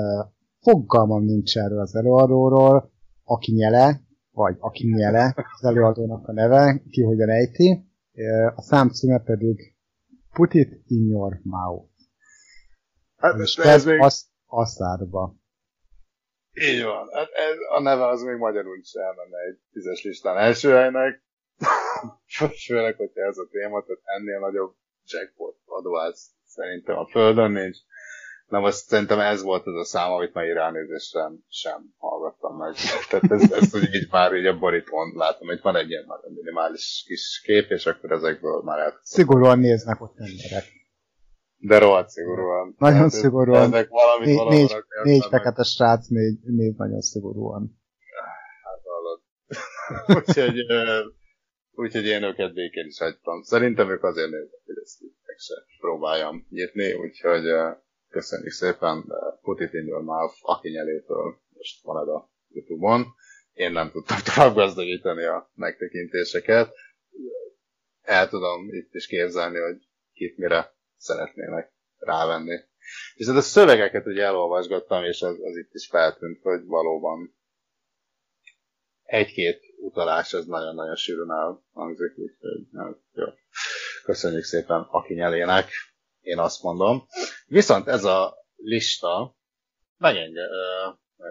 fogalmam 0.60 1.24
nincs 1.24 1.56
erről 1.56 1.80
az 1.80 1.94
előadóról, 1.94 2.92
aki 3.24 3.52
nyele, 3.52 4.00
vagy 4.30 4.56
aki 4.58 4.86
nyele, 4.86 5.34
az 5.36 5.64
előadónak 5.64 6.28
a 6.28 6.32
neve, 6.32 6.82
ki 6.90 7.02
hogyan 7.02 7.28
ejti. 7.28 7.86
A 8.54 8.62
szám 8.62 8.88
címe 8.88 9.18
pedig 9.18 9.74
Put 10.36 10.54
it 10.54 10.82
in 10.86 11.08
your 11.08 11.40
mouth. 11.42 11.90
Hát, 13.16 13.38
és 13.38 13.56
ez 13.56 13.84
még... 13.84 14.00
azt, 14.00 14.26
aszádba. 14.46 15.34
Így 16.52 16.82
van. 16.82 17.08
Hát 17.12 17.28
ez, 17.30 17.56
a 17.68 17.80
neve 17.80 18.06
az 18.06 18.22
még 18.22 18.36
magyarul 18.36 18.78
is 18.78 18.92
elmenne 18.92 19.38
egy 19.38 19.58
tízes 19.72 20.02
listán 20.02 20.36
első 20.36 20.70
helynek. 20.70 21.24
Főleg, 22.66 22.96
hogyha 22.96 23.20
ez 23.20 23.38
a 23.38 23.48
téma, 23.50 23.82
tehát 23.82 24.02
ennél 24.04 24.38
nagyobb 24.38 24.74
jackpot 25.04 25.56
adóász 25.64 26.30
szerintem 26.44 26.96
a 26.96 27.06
földön 27.06 27.50
nincs. 27.50 27.78
Na 28.46 28.58
most 28.58 28.76
szerintem 28.76 29.20
ez 29.20 29.42
volt 29.42 29.66
az 29.66 29.74
a 29.74 29.84
szám, 29.84 30.12
amit 30.12 30.34
már 30.34 30.46
ránézésre 30.46 31.30
sem 31.48 31.94
hallgattam 31.96 32.56
meg. 32.56 32.74
Tehát 33.10 33.30
ez, 33.30 33.52
ez 33.52 33.72
hogy 33.72 33.94
így 33.94 34.08
már 34.10 34.34
így 34.34 34.46
a 34.46 34.58
borítón 34.58 35.12
látom, 35.14 35.46
hogy 35.48 35.60
van 35.62 35.76
egy 35.76 35.90
ilyen 35.90 36.04
minimális 36.34 37.04
kis 37.06 37.40
kép, 37.44 37.70
és 37.70 37.86
akkor 37.86 38.12
ezekből 38.12 38.62
már 38.62 38.78
el... 38.78 39.00
Szigorúan 39.02 39.58
néznek 39.58 40.00
ott 40.02 40.18
emberek. 40.18 40.64
De 41.58 41.78
rohadt 41.78 42.08
szigorúan. 42.08 42.74
Nagyon 42.78 42.96
Tehát 42.96 43.12
szigorúan. 43.12 43.62
Ezek 43.62 43.88
valamit 43.88 44.26
négy, 44.26 44.48
négy, 44.48 44.84
négy 45.02 45.26
fekete 45.30 45.62
srác 45.62 46.06
négy, 46.08 46.38
négy 46.42 46.76
nagyon 46.76 47.00
szigorúan. 47.00 47.80
Hát 48.62 48.80
hallod. 48.84 49.20
úgyhogy, 50.26 50.64
úgyhogy 51.70 52.06
én 52.06 52.22
őket 52.22 52.54
békén 52.54 52.86
is 52.86 52.98
hagytam. 52.98 53.42
Szerintem 53.42 53.90
ők 53.90 54.04
azért 54.04 54.30
néznek, 54.30 54.60
hogy 54.64 54.76
ezt 54.82 55.00
meg 55.26 55.36
se 55.38 55.54
próbáljam 55.80 56.46
nyitni, 56.50 56.92
úgyhogy 56.92 57.44
köszönjük 58.08 58.52
szépen, 58.52 59.04
de 59.06 59.16
put 59.42 59.60
it 59.60 59.72
in 59.72 59.86
your 59.86 60.02
mouth, 60.02 60.34
aki 60.40 60.68
nyelétől 60.68 61.40
most 61.54 61.82
van 61.82 62.02
ez 62.02 62.08
a 62.08 62.30
Youtube-on. 62.48 63.04
Én 63.52 63.72
nem 63.72 63.90
tudtam 63.90 64.18
tovább 64.34 64.54
gazdagítani 64.54 65.24
a 65.24 65.50
megtekintéseket. 65.54 66.74
El 68.02 68.28
tudom 68.28 68.74
itt 68.74 68.94
is 68.94 69.06
képzelni, 69.06 69.58
hogy 69.58 69.88
kit 70.12 70.36
mire 70.36 70.74
szeretnének 70.96 71.72
rávenni. 71.98 72.60
És 73.14 73.26
a 73.26 73.40
szövegeket 73.40 74.06
ugye 74.06 74.22
elolvasgattam, 74.22 75.04
és 75.04 75.22
az, 75.22 75.38
az 75.42 75.56
itt 75.56 75.74
is 75.74 75.86
feltűnt, 75.86 76.42
hogy 76.42 76.64
valóban 76.64 77.36
egy-két 79.02 79.60
utalás 79.78 80.32
az 80.32 80.46
nagyon-nagyon 80.46 80.96
sűrűn 80.96 81.30
elhangzik, 81.30 82.18
úgyhogy 82.18 82.66
hát, 82.76 82.98
jó. 83.12 83.24
Köszönjük 84.04 84.44
szépen 84.44 84.86
aki 84.90 85.14
nyelének, 85.14 85.70
én 86.26 86.38
azt 86.38 86.62
mondom. 86.62 87.06
Viszont 87.46 87.88
ez 87.88 88.04
a 88.04 88.36
lista 88.56 89.36
megenged, 89.96 90.50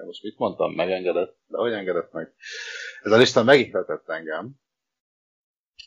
most 0.06 0.24
mit 0.24 0.38
mondtam, 0.38 0.74
megengedett, 0.74 1.38
de 1.48 1.58
hogy 1.58 1.74
engedett 1.74 2.12
meg? 2.12 2.36
Ez 3.02 3.12
a 3.12 3.18
lista 3.18 3.43
megihletett 3.43 4.10
engem, 4.10 4.54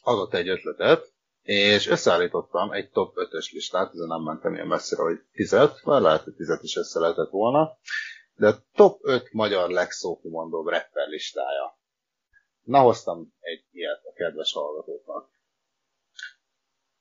adott 0.01 0.35
egy 0.35 0.49
ötletet, 0.49 1.13
és 1.43 1.87
összeállítottam 1.87 2.73
egy 2.73 2.91
top 2.91 3.15
5-ös 3.17 3.53
listát, 3.53 3.93
ezen 3.93 4.07
nem 4.07 4.23
mentem 4.23 4.55
ilyen 4.55 4.67
messzire, 4.67 5.03
hogy 5.03 5.21
10 5.33 5.51
vagy 5.83 6.03
lehet, 6.03 6.23
hogy 6.23 6.35
10 6.35 6.59
is 6.63 6.77
össze 6.77 7.01
lehetett 7.01 7.31
volna, 7.31 7.79
de 8.35 8.55
top 8.73 8.99
5 9.03 9.33
magyar 9.33 9.71
legszókimondóbb 9.71 10.67
rapper 10.67 11.09
listája. 11.09 11.79
Na, 12.63 12.81
hoztam 12.81 13.35
egy 13.41 13.65
ilyet 13.71 14.01
a 14.05 14.13
kedves 14.13 14.53
hallgatóknak. 14.53 15.38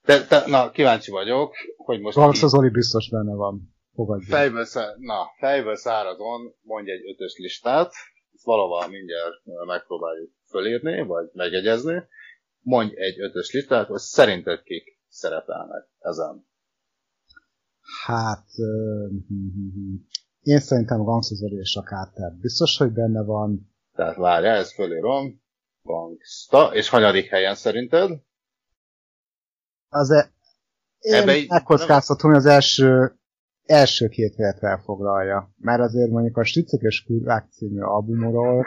De, 0.08 0.26
de, 0.30 0.44
na, 0.46 0.72
kíváncsi 0.72 1.12
vagyok, 1.12 1.54
hogy 1.78 2.00
most... 2.00 2.16
Valsz 2.16 2.44
az 2.44 2.54
Oli 2.54 2.70
biztos 2.70 3.10
benne 3.10 3.36
van. 3.36 3.76
Fogadjuk. 3.94 4.30
Fejből, 4.30 4.66
na, 4.98 5.26
fejből 5.38 5.76
szárazon 5.76 6.56
mondj 6.62 6.92
egy 6.92 7.10
ötös 7.10 7.38
listát, 7.38 7.94
ezt 8.34 8.44
valahol 8.46 8.88
mindjárt 8.88 9.36
megpróbáljuk 9.66 10.32
fölírni, 10.50 11.02
vagy 11.02 11.30
megegyezni, 11.34 12.04
mondj 12.60 12.94
egy 12.96 13.20
ötös 13.20 13.52
listát, 13.52 13.88
hogy 13.88 14.00
szerinted 14.00 14.64
kik 14.64 15.00
szerepelnek 15.08 15.88
ezen. 16.00 16.48
Hát, 18.06 18.46
én 20.42 20.60
szerintem 20.60 21.04
Gangsta 21.04 21.46
és 21.46 21.76
a 21.76 21.82
Carter 21.82 22.32
biztos, 22.42 22.78
hogy 22.78 22.92
benne 22.92 23.24
van. 23.24 23.76
Tehát 23.96 24.16
várja, 24.16 24.52
ezt 24.52 24.74
fölírom. 24.74 25.42
Gangsta, 25.82 26.74
és 26.74 26.90
hanyadik 26.90 27.30
helyen 27.30 27.56
szerinted? 27.56 28.26
Az 29.90 30.12
e... 30.12 30.32
Én 31.00 31.46
megkockáztatom, 31.48 32.32
hogy 32.32 32.40
az 32.40 32.46
első 32.46 33.18
első 33.68 34.08
két 34.08 34.36
helyet 34.36 34.64
elfoglalja. 34.64 35.54
Mert 35.58 35.82
azért 35.82 36.10
mondjuk 36.10 36.38
a 36.38 36.44
Stricek 36.44 36.82
és 36.82 37.04
Kurvák 37.04 37.48
című 37.52 37.82
albumról 37.82 38.66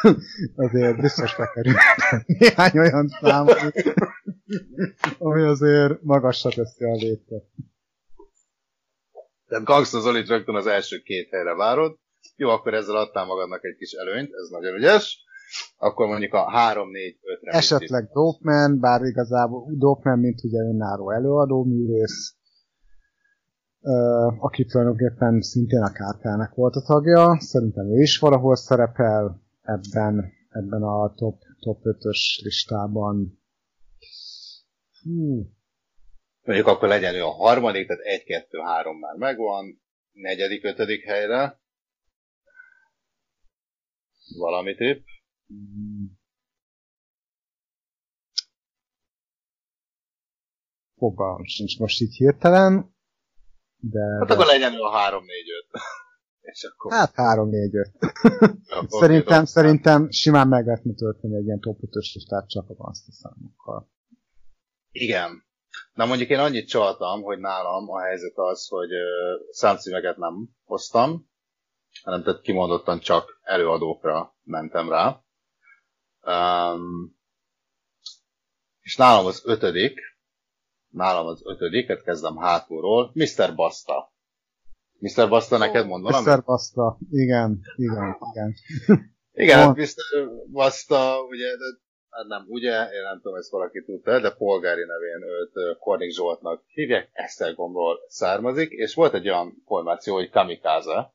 azért 0.66 1.00
biztos 1.00 1.36
bekerült 1.36 1.76
néhány 2.26 2.78
olyan 2.78 3.08
szám, 3.08 3.46
ami 5.18 5.42
azért 5.42 6.02
magasra 6.02 6.50
teszi 6.50 6.84
a 6.84 6.92
létet. 6.92 7.44
Tehát 9.46 9.64
Gangsta 9.64 10.00
Zolit 10.00 10.28
rögtön 10.28 10.54
az 10.54 10.66
első 10.66 10.98
két 10.98 11.30
helyre 11.30 11.54
várod. 11.54 11.98
Jó, 12.36 12.48
akkor 12.48 12.74
ezzel 12.74 12.96
adtál 12.96 13.24
magadnak 13.24 13.64
egy 13.64 13.76
kis 13.76 13.92
előnyt, 13.92 14.34
ez 14.34 14.48
nagyon 14.48 14.74
ügyes. 14.74 15.24
Akkor 15.76 16.06
mondjuk 16.06 16.34
a 16.34 16.52
3-4-5-re. 16.54 17.56
Esetleg 17.56 18.10
Dopeman, 18.12 18.78
bár 18.80 19.02
igazából 19.02 19.72
Dopeman, 19.76 20.18
mint 20.18 20.44
ugye 20.44 20.58
önálló 20.58 21.10
előadó 21.10 21.64
művész, 21.64 22.34
aki 24.38 24.64
tulajdonképpen 24.64 25.40
szintén 25.40 25.82
a 25.82 25.92
kártának 25.92 26.54
volt 26.54 26.74
a 26.74 26.82
tagja. 26.82 27.40
Szerintem 27.40 27.86
ő 27.86 28.00
is 28.00 28.18
valahol 28.18 28.56
szerepel 28.56 29.42
ebben, 29.62 30.32
ebben 30.48 30.82
a 30.82 31.14
top, 31.14 31.38
top 31.60 31.80
5-ös 31.82 32.42
listában. 32.42 33.38
Hú. 35.02 35.50
Mondjuk 36.42 36.68
akkor 36.68 36.88
legyen 36.88 37.14
ő 37.14 37.22
a 37.22 37.30
harmadik, 37.30 37.86
tehát 37.86 38.02
1, 38.02 38.24
2, 38.24 38.58
3 38.58 38.98
már 38.98 39.16
megvan, 39.16 39.82
negyedik, 40.12 40.64
ötödik 40.64 41.04
helyre. 41.04 41.60
Valami 44.38 44.74
tipp? 44.74 45.04
Fogalm 50.96 51.44
sincs 51.44 51.78
most 51.78 52.00
itt 52.00 52.12
hirtelen. 52.12 52.94
De, 53.76 54.00
hát 54.18 54.28
de... 54.28 54.34
akkor 54.34 54.46
legyen 54.46 54.74
a 54.74 54.90
3 54.90 55.24
4 55.24 55.34
5 55.72 55.80
És 56.40 56.64
akkor... 56.64 56.92
Hát 56.92 57.14
3 57.14 57.48
4 57.48 57.76
5 57.76 57.90
szerintem, 59.00 59.44
szerintem 59.44 60.10
simán 60.10 60.48
meg 60.48 60.66
lehetne 60.66 60.94
tölteni 60.94 61.36
egy 61.36 61.44
ilyen 61.44 61.60
top 61.60 61.78
5-ös 61.80 62.14
listát 62.14 62.48
csak 62.48 62.68
a 62.68 62.74
a 62.88 62.92
számokkal. 62.92 63.90
Igen. 64.90 65.48
Na 65.92 66.06
mondjuk 66.06 66.28
én 66.28 66.38
annyit 66.38 66.68
csaltam, 66.68 67.22
hogy 67.22 67.38
nálam 67.38 67.90
a 67.90 68.00
helyzet 68.00 68.36
az, 68.36 68.68
hogy 68.68 68.92
uh, 68.92 69.48
számcímeket 69.50 70.16
nem 70.16 70.48
hoztam, 70.64 71.30
hanem 72.02 72.22
tehát 72.22 72.40
kimondottan 72.40 72.98
csak 72.98 73.40
előadókra 73.42 74.36
mentem 74.42 74.88
rá. 74.88 75.22
Um, 76.22 77.18
és 78.80 78.96
nálam 78.96 79.26
az 79.26 79.42
ötödik, 79.44 80.00
nálam 80.88 81.26
az 81.26 81.40
ötödiket 81.44 82.02
kezdem 82.02 82.36
hátulról, 82.36 83.10
Mr. 83.14 83.54
Basta. 83.54 84.12
Mr. 84.98 85.28
Basta, 85.28 85.54
oh, 85.54 85.60
neked 85.60 85.86
mondom? 85.86 86.22
Mr. 86.22 86.44
Basta, 86.44 86.98
igen, 87.10 87.60
igen, 87.76 88.16
igen. 88.32 88.54
igen, 89.44 89.68
oh. 89.68 89.76
Mr. 89.76 90.30
Basta, 90.50 91.22
ugye, 91.22 91.56
de, 91.56 91.64
hát 92.10 92.26
nem 92.26 92.44
ugye, 92.48 92.82
én 92.82 93.02
nem 93.02 93.20
tudom, 93.20 93.38
ezt 93.38 93.50
valaki 93.50 93.84
tudta, 93.84 94.20
de 94.20 94.30
polgári 94.30 94.84
nevén 94.84 95.22
őt 95.22 95.78
Kornik 95.78 96.12
Zsoltnak 96.12 96.62
hívják, 96.66 97.10
Esztergomból 97.12 97.98
származik, 98.08 98.70
és 98.70 98.94
volt 98.94 99.14
egy 99.14 99.28
olyan 99.28 99.62
formáció, 99.66 100.14
hogy 100.14 100.30
Kamikaze, 100.30 101.14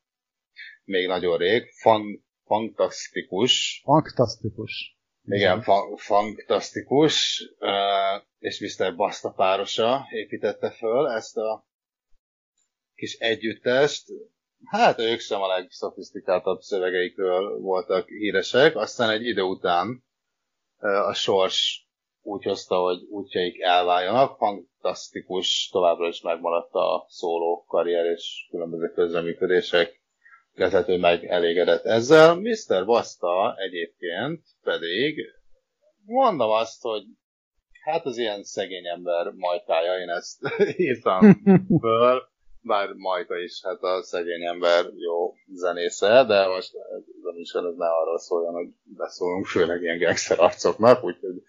még 0.83 1.07
nagyon 1.07 1.37
rég, 1.37 1.71
fan, 1.81 2.25
fantasztikus. 2.45 3.81
Fantasztikus. 3.83 4.94
Igen, 5.27 5.61
fa- 5.61 5.99
fantasztikus, 5.99 7.43
és 8.39 8.59
Mr. 8.77 8.95
Basta 8.95 9.31
párosa 9.31 10.07
építette 10.11 10.71
föl 10.71 11.07
ezt 11.07 11.37
a 11.37 11.65
kis 12.95 13.13
együttest. 13.13 14.03
Hát 14.65 14.99
ők 14.99 15.19
sem 15.19 15.41
a 15.41 15.47
legszofisztikáltabb 15.47 16.59
szövegeikről 16.59 17.59
voltak 17.59 18.07
híresek, 18.07 18.75
aztán 18.75 19.09
egy 19.09 19.25
idő 19.25 19.41
után 19.41 20.03
a 20.79 21.13
sors 21.13 21.87
úgy 22.21 22.43
hozta, 22.43 22.75
hogy 22.79 23.03
útjaik 23.09 23.61
elváljanak. 23.61 24.37
Fantasztikus, 24.37 25.69
továbbra 25.71 26.07
is 26.07 26.21
megmaradt 26.21 26.73
a 26.73 27.05
szóló 27.09 27.65
karrier 27.67 28.05
és 28.05 28.47
különböző 28.49 28.91
közreműködések 28.91 30.03
illetve 30.55 30.97
meg 30.97 31.25
elégedett 31.25 31.83
ezzel. 31.83 32.35
Mr. 32.35 32.85
Basta 32.85 33.55
egyébként 33.57 34.41
pedig 34.63 35.33
mondom 36.05 36.49
azt, 36.49 36.81
hogy 36.81 37.03
hát 37.83 38.05
az 38.05 38.17
ilyen 38.17 38.43
szegény 38.43 38.87
ember 38.87 39.31
majtája, 39.35 39.99
én 39.99 40.09
ezt 40.09 40.39
írtam 40.77 41.41
föl, 41.79 42.21
bár 42.61 42.93
Majka 42.93 43.37
is, 43.37 43.61
hát 43.63 43.81
a 43.81 44.03
szegény 44.03 44.45
ember 44.45 44.85
jó 44.95 45.33
zenésze, 45.53 46.23
de 46.23 46.47
most 46.47 46.73
ez 46.75 47.03
a 47.23 47.31
műsor 47.31 47.75
ne 47.75 47.87
arról 47.87 48.19
szóljon, 48.19 48.53
hogy 48.53 48.67
beszólunk, 48.83 49.45
főleg 49.45 49.81
ilyen 49.81 49.97
gangster 49.97 50.39
arcoknak, 50.39 51.03
úgyhogy 51.03 51.43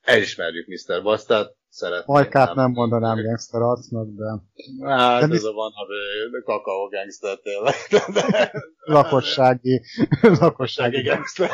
elismerjük 0.00 0.66
Mr. 0.66 1.02
Bastát, 1.02 1.56
szeretném. 1.70 2.04
Majkát 2.06 2.54
nem 2.54 2.70
mondanám 2.70 3.22
gangster 3.22 3.60
arcnak, 3.60 4.08
de... 4.08 4.42
Hát 4.86 5.28
de 5.28 5.34
ez 5.34 5.44
a 5.44 5.52
van, 5.52 5.72
hogy 5.72 6.42
kakaó 6.44 6.88
gangster 6.88 7.38
tényleg. 7.38 7.74
De... 8.14 8.52
lakossági, 8.84 9.82
lakossági 10.40 11.02
gangster. 11.02 11.50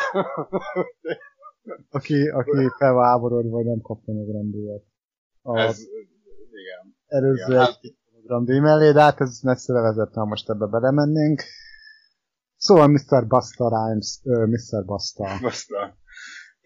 aki, 1.90 2.28
aki 2.28 2.70
felháborod, 2.78 3.50
vagy 3.50 3.64
nem 3.64 3.80
kapta 3.80 4.12
meg 4.12 4.26
rendőret. 4.26 4.82
Ez, 5.42 5.80
igen. 6.50 6.96
Előző 7.06 7.44
igen, 7.46 7.58
hát... 7.58 7.80
mellé, 8.62 8.92
de 8.92 9.00
hát 9.00 9.20
ez 9.20 9.40
messzire 9.42 9.80
vezetne, 9.80 10.20
ha 10.20 10.26
most 10.26 10.50
ebbe 10.50 10.66
belemennénk. 10.66 11.42
Szóval 12.56 12.86
Mr. 12.86 13.26
Basta 13.26 13.68
Rhymes, 13.68 14.20
uh, 14.22 14.46
Mr. 14.46 14.84
Basta. 14.84 15.24
Basta. 15.42 15.96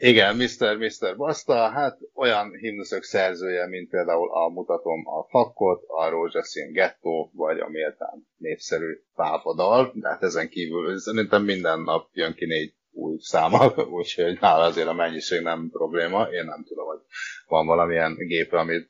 Igen, 0.02 0.36
Mr. 0.36 0.76
Mr. 0.76 1.16
Basta, 1.16 1.68
hát 1.68 1.98
olyan 2.14 2.50
himnuszök 2.52 3.02
szerzője, 3.02 3.68
mint 3.68 3.90
például 3.90 4.30
a 4.32 4.48
Mutatom 4.48 5.06
a 5.06 5.24
Fakkot, 5.28 5.84
a 5.86 6.08
Rózsaszín 6.08 6.72
Gettó, 6.72 7.30
vagy 7.34 7.58
a 7.58 7.68
méltán 7.68 8.26
népszerű 8.36 9.02
pápadal, 9.14 9.92
de 9.94 10.08
hát 10.08 10.22
ezen 10.22 10.48
kívül 10.48 10.98
szerintem 10.98 11.42
minden 11.42 11.80
nap 11.80 12.08
jön 12.12 12.34
ki 12.34 12.46
négy 12.46 12.74
új 12.90 13.16
száma, 13.18 13.72
úgyhogy 13.98 14.38
nála 14.40 14.64
azért 14.64 14.88
a 14.88 14.92
mennyiség 14.92 15.42
nem 15.42 15.68
probléma. 15.72 16.22
Én 16.22 16.44
nem 16.44 16.64
tudom, 16.68 16.86
hogy 16.86 17.00
van 17.46 17.66
valamilyen 17.66 18.14
gép, 18.16 18.52
amit 18.52 18.88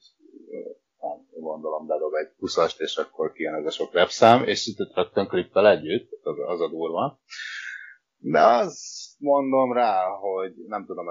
nem 1.00 1.26
gondolom 1.30 1.86
bedob 1.86 2.14
egy 2.14 2.30
20 2.38 2.56
és 2.78 2.96
akkor 2.96 3.32
kijön 3.32 3.54
ez 3.54 3.66
a 3.66 3.70
sok 3.70 3.92
repszám, 3.92 4.44
és 4.44 4.66
itt 4.66 4.94
rögtön 4.94 5.26
klippel 5.26 5.68
együtt, 5.68 6.10
az, 6.22 6.36
az 6.46 6.60
a 6.60 6.68
durva. 6.68 7.20
De 8.16 8.40
azt 8.40 8.99
mondom 9.20 9.72
rá, 9.72 10.06
hogy 10.06 10.54
nem 10.66 10.86
tudom, 10.86 11.04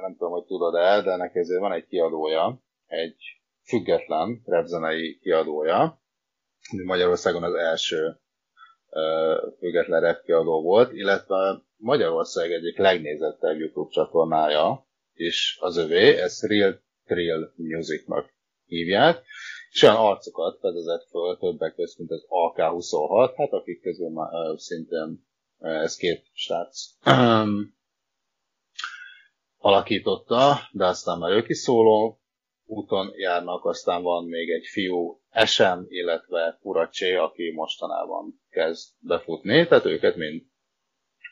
nem 0.00 0.16
tudom 0.16 0.32
hogy 0.32 0.44
tudod-e, 0.44 1.02
de 1.02 1.16
neki 1.16 1.38
ezért 1.38 1.60
van 1.60 1.72
egy 1.72 1.86
kiadója, 1.86 2.62
egy 2.86 3.16
független 3.62 4.42
repzenei 4.44 5.18
kiadója. 5.18 6.02
Magyarországon 6.84 7.42
az 7.42 7.54
első 7.54 8.18
független 9.58 10.00
rap 10.00 10.22
kiadó 10.22 10.62
volt, 10.62 10.92
illetve 10.92 11.62
Magyarország 11.76 12.52
egyik 12.52 12.78
legnézettebb 12.78 13.58
YouTube 13.58 13.90
csatornája 13.90 14.86
is 15.14 15.58
az 15.60 15.76
övé, 15.76 16.16
ezt 16.16 16.42
Real 16.42 16.82
Trail 17.04 17.52
Musicnak 17.56 18.34
hívják, 18.66 19.22
és 19.70 19.82
olyan 19.82 19.96
arcokat 19.96 20.58
fedezett 20.58 21.08
föl 21.10 21.38
többek 21.38 21.74
között, 21.74 21.98
mint 21.98 22.10
az 22.10 22.26
AK-26, 22.28 23.32
hát 23.36 23.52
akik 23.52 23.82
közül 23.82 24.10
már 24.10 24.28
szintén 24.56 25.26
ez 25.64 25.96
két 25.96 26.24
srác 26.32 26.86
alakította, 29.56 30.68
de 30.72 30.86
aztán 30.86 31.18
már 31.18 31.30
ők 31.30 31.48
is 31.48 31.58
szóló 31.58 32.20
úton 32.64 33.10
járnak, 33.16 33.64
aztán 33.64 34.02
van 34.02 34.24
még 34.24 34.50
egy 34.50 34.66
fiú, 34.66 35.22
Esem, 35.30 35.84
illetve 35.88 36.58
Furacsé, 36.60 37.14
aki 37.14 37.52
mostanában 37.52 38.42
kezd 38.50 38.88
befutni, 38.98 39.66
tehát 39.66 39.84
őket 39.84 40.16
mind 40.16 40.42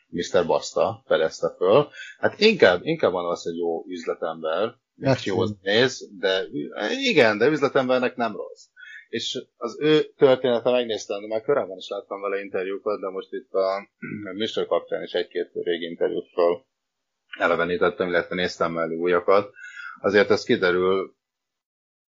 Mr. 0.07 0.45
Basta 0.45 1.03
fedezte 1.05 1.53
föl. 1.57 1.89
Hát 2.17 2.39
inkább, 2.39 2.85
inkább 2.85 3.11
van 3.11 3.31
az, 3.31 3.43
hogy 3.43 3.57
jó 3.57 3.85
üzletember, 3.87 4.75
és 4.95 5.25
jó 5.25 5.43
néz, 5.61 6.09
de 6.19 6.45
igen, 6.89 7.37
de 7.37 7.47
üzletembernek 7.47 8.15
nem 8.15 8.35
rossz. 8.35 8.65
És 9.13 9.43
az 9.57 9.77
ő 9.79 10.03
története 10.17 10.71
megnéztem, 10.71 11.21
de 11.21 11.27
már 11.27 11.41
korábban 11.41 11.77
is 11.77 11.87
láttam 11.87 12.21
vele 12.21 12.39
interjúkat, 12.39 12.99
de 12.99 13.09
most 13.09 13.33
itt 13.33 13.51
a 13.53 13.89
műsor 14.39 14.65
kapcsán 14.65 15.03
is 15.03 15.11
egy-két 15.11 15.49
régi 15.53 15.85
interjút 15.85 16.29
föl 16.29 16.65
elevenítettem, 17.39 18.07
illetve 18.07 18.35
néztem 18.35 18.71
mellé 18.71 18.95
újakat. 18.95 19.53
Azért 20.01 20.29
ez 20.29 20.43
kiderül, 20.43 21.15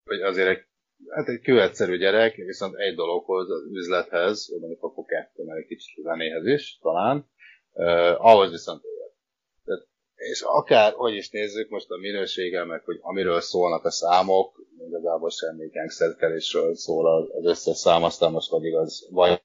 hogy 0.04 0.22
azért 0.22 0.48
egy, 0.48 0.66
hát 1.10 1.28
egy 1.28 1.42
kőegyszerű 1.42 1.98
gyerek, 1.98 2.36
viszont 2.36 2.76
egy 2.76 2.96
dologhoz, 2.96 3.50
az 3.50 3.72
üzlethez, 3.72 4.50
mondjuk 4.60 4.84
akkor 4.84 5.06
kettő, 5.06 5.44
mert 5.44 5.60
egy 5.60 5.68
kicsit 5.68 6.04
zenéhez 6.04 6.46
is, 6.46 6.80
talán, 6.82 7.30
uh, 7.72 8.26
ahhoz 8.26 8.52
viszont. 8.52 8.82
És 10.16 10.42
akár, 10.42 10.94
hogy 10.94 11.14
is 11.14 11.30
nézzük 11.30 11.70
most 11.70 11.90
a 11.90 11.98
minőséggel, 11.98 12.66
meg 12.66 12.84
hogy 12.84 13.00
amiről 13.02 13.42
szólnak 13.42 13.86
a 13.86 13.92
számok, 13.92 14.66
igazából 14.88 15.30
semmi 15.30 15.68
gangsterkelésről 15.68 16.76
szól 16.76 17.30
az 17.32 17.46
összes 17.46 17.78
szám, 17.78 18.04
aztán 18.04 18.32
most 18.32 18.50
vagy 18.50 18.64
igaz, 18.64 19.08
vagy 19.12 19.42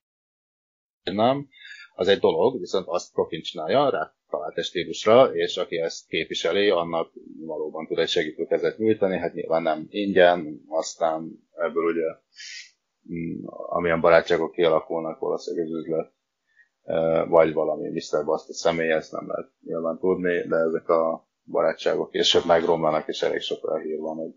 nem, 1.03 1.49
az 1.95 2.09
egy 2.09 2.19
dolog, 2.19 2.59
viszont 2.59 2.87
azt 2.89 3.13
profin 3.13 3.43
csinálja, 3.43 3.91
rá 3.91 4.15
talált 4.31 4.59
egy 4.59 4.65
stílusra, 4.65 5.35
és 5.35 5.57
aki 5.57 5.79
ezt 5.79 6.07
képviseli, 6.07 6.69
annak 6.69 7.13
valóban 7.41 7.87
tud 7.87 7.99
egy 7.99 8.09
segítőkezet 8.09 8.79
nyújtani, 8.79 9.19
hát 9.19 9.35
nyilván 9.35 9.63
nem 9.63 9.87
ingyen, 9.89 10.65
aztán 10.69 11.49
ebből 11.57 11.85
ugye 11.85 12.07
mm, 13.15 13.45
amilyen 13.47 14.01
barátságok 14.01 14.53
kialakulnak 14.53 15.19
valószínűleg 15.19 15.67
az 15.67 15.73
üzlet, 15.73 16.13
vagy 17.29 17.53
valami 17.53 17.89
Mr. 17.89 18.25
Bast 18.25 18.49
a 18.49 18.53
személy, 18.53 18.91
ezt 18.91 19.13
nem 19.13 19.29
lehet 19.29 19.51
nyilván 19.65 19.99
tudni, 19.99 20.47
de 20.49 20.57
ezek 20.57 20.89
a 20.89 21.29
barátságok 21.45 22.11
később 22.11 22.45
megromlanak, 22.47 23.09
és 23.09 23.23
elég 23.23 23.41
sok 23.41 23.69
olyan 23.71 23.83
hír 23.83 23.99
van, 23.99 24.17
hogy 24.17 24.33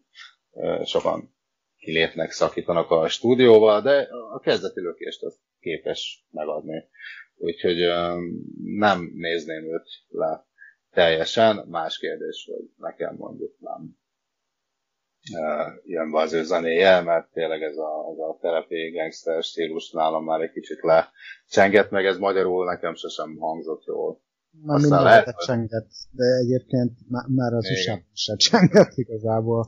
sokan 0.87 1.35
kilépnek, 1.77 2.31
szakítanak 2.31 2.91
a 2.91 3.07
stúdióval, 3.07 3.81
de 3.81 4.07
a 4.33 4.39
kezdeti 4.39 4.81
lökést 4.81 5.23
az 5.23 5.39
képes 5.59 6.25
megadni 6.31 6.87
úgyhogy 7.43 7.77
nem 8.63 9.11
nézném 9.15 9.63
őt 9.73 9.87
le 10.07 10.45
teljesen. 10.91 11.67
Más 11.69 11.97
kérdés, 11.97 12.49
hogy 12.51 12.69
nekem 12.77 13.15
mondjuk 13.15 13.55
nem 13.59 13.97
jön 15.83 16.11
be 16.11 16.19
az 16.19 16.33
ő 16.33 16.43
zenéje, 16.43 17.01
mert 17.01 17.31
tényleg 17.31 17.61
ez 17.61 17.77
a, 17.77 18.11
ez 18.11 18.17
a 18.17 18.37
terepi 18.41 18.91
gangster 18.91 19.43
stílus 19.43 19.91
nálam 19.91 20.23
már 20.23 20.41
egy 20.41 20.51
kicsit 20.51 20.79
lecsenget, 20.81 21.91
meg 21.91 22.05
ez 22.05 22.17
magyarul 22.17 22.65
nekem 22.65 22.95
sosem 22.95 23.37
hangzott 23.39 23.83
jól. 23.85 24.21
Már 24.61 24.79
minden 24.79 25.03
lehet, 25.03 25.35
csenget, 25.45 25.87
de 26.11 26.25
egyébként 26.41 26.91
már 27.09 27.53
az 27.53 27.69
usa 27.71 28.01
sem 28.13 28.37
csenget 28.37 28.91
igazából. 28.95 29.67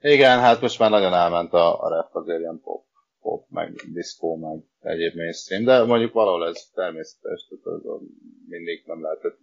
Igen, 0.00 0.38
hát 0.38 0.60
most 0.60 0.78
már 0.78 0.90
nagyon 0.90 1.14
elment 1.14 1.52
a, 1.52 1.82
a 1.82 1.88
rap 1.88 2.14
azért 2.14 2.40
ilyen 2.40 2.60
pop 2.62 2.87
pop, 3.20 3.48
meg 3.48 3.72
diszkó, 3.92 4.36
meg 4.36 4.62
egyéb 4.80 5.14
mainstream, 5.14 5.64
de 5.64 5.84
mondjuk 5.84 6.12
valahol 6.12 6.46
ez 6.46 6.70
természetes, 6.74 7.46
tehát 7.48 7.84
az 7.84 8.00
mindig 8.48 8.82
nem 8.86 9.02
lehetett, 9.02 9.38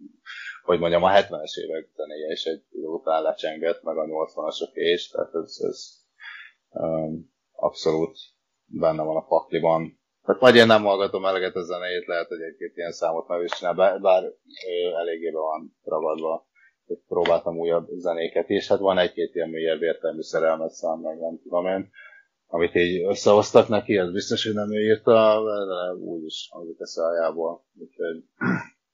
hogy 0.64 0.78
mondjam, 0.78 1.02
a 1.02 1.10
70-es 1.10 1.58
évek 1.64 1.88
zenéje 1.94 2.32
is 2.32 2.44
egy 2.44 2.62
idő 2.70 2.86
után 2.86 3.22
lecsengett, 3.22 3.82
meg 3.82 3.96
a 3.96 4.04
80-asok 4.04 4.70
is, 4.72 5.08
tehát 5.08 5.34
ez, 5.34 5.56
ez 5.58 5.78
um, 6.70 7.34
abszolút 7.52 8.18
benne 8.66 9.02
van 9.02 9.16
a 9.16 9.26
pakliban. 9.26 9.98
Tehát 10.24 10.40
vagy 10.40 10.56
én 10.56 10.66
nem 10.66 10.82
hallgatom 10.82 11.24
eleget 11.24 11.54
a 11.54 11.62
zenét, 11.62 12.06
lehet, 12.06 12.28
hogy 12.28 12.40
egy-két 12.40 12.76
ilyen 12.76 12.92
számot 12.92 13.28
meg 13.28 13.42
is 13.42 13.50
csinál, 13.50 13.98
bár 14.00 14.24
ő 14.68 14.92
eléggé 14.94 15.30
be 15.30 15.38
van 15.38 15.76
ragadva 15.84 16.46
próbáltam 17.08 17.58
újabb 17.58 17.88
zenéket 17.88 18.48
is. 18.48 18.68
Hát 18.68 18.78
van 18.78 18.98
egy-két 18.98 19.34
ilyen 19.34 19.48
mélyebb 19.48 19.82
értelmű 19.82 20.20
szerelmet 20.20 20.70
szám, 20.70 20.98
meg 20.98 21.18
nem 21.18 21.40
tudom 21.42 21.66
én 21.66 21.90
amit 22.46 22.74
így 22.74 23.04
összehoztak 23.04 23.68
neki, 23.68 23.96
az 23.96 24.12
biztos, 24.12 24.44
hogy 24.44 24.54
nem 24.54 24.72
ő 24.72 24.80
írta, 24.82 25.42
de 25.44 26.04
úgy 26.04 26.24
is 26.24 26.48
hangzik 26.50 26.80
a 26.80 26.86
szájából. 26.86 27.64
Úgyhogy, 27.74 28.24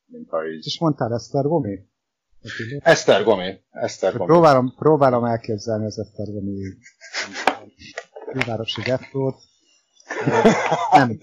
mintha 0.05 0.47
így... 0.49 0.67
És 0.67 0.81
mondtál 0.81 1.13
Eszter 1.13 1.45
Gomi? 1.45 1.79
Eszter 2.79 3.25
Gomi. 3.25 3.61
Eszter 3.71 4.13
Gomi. 4.13 4.27
Próbálom, 4.27 4.75
próbálom 4.77 5.25
elképzelni 5.25 5.85
az 5.85 5.99
Eszter 5.99 6.27
Gomi 6.27 6.61
fővárosi 8.33 8.83
gettót. 8.83 9.35
Nem. 10.93 11.19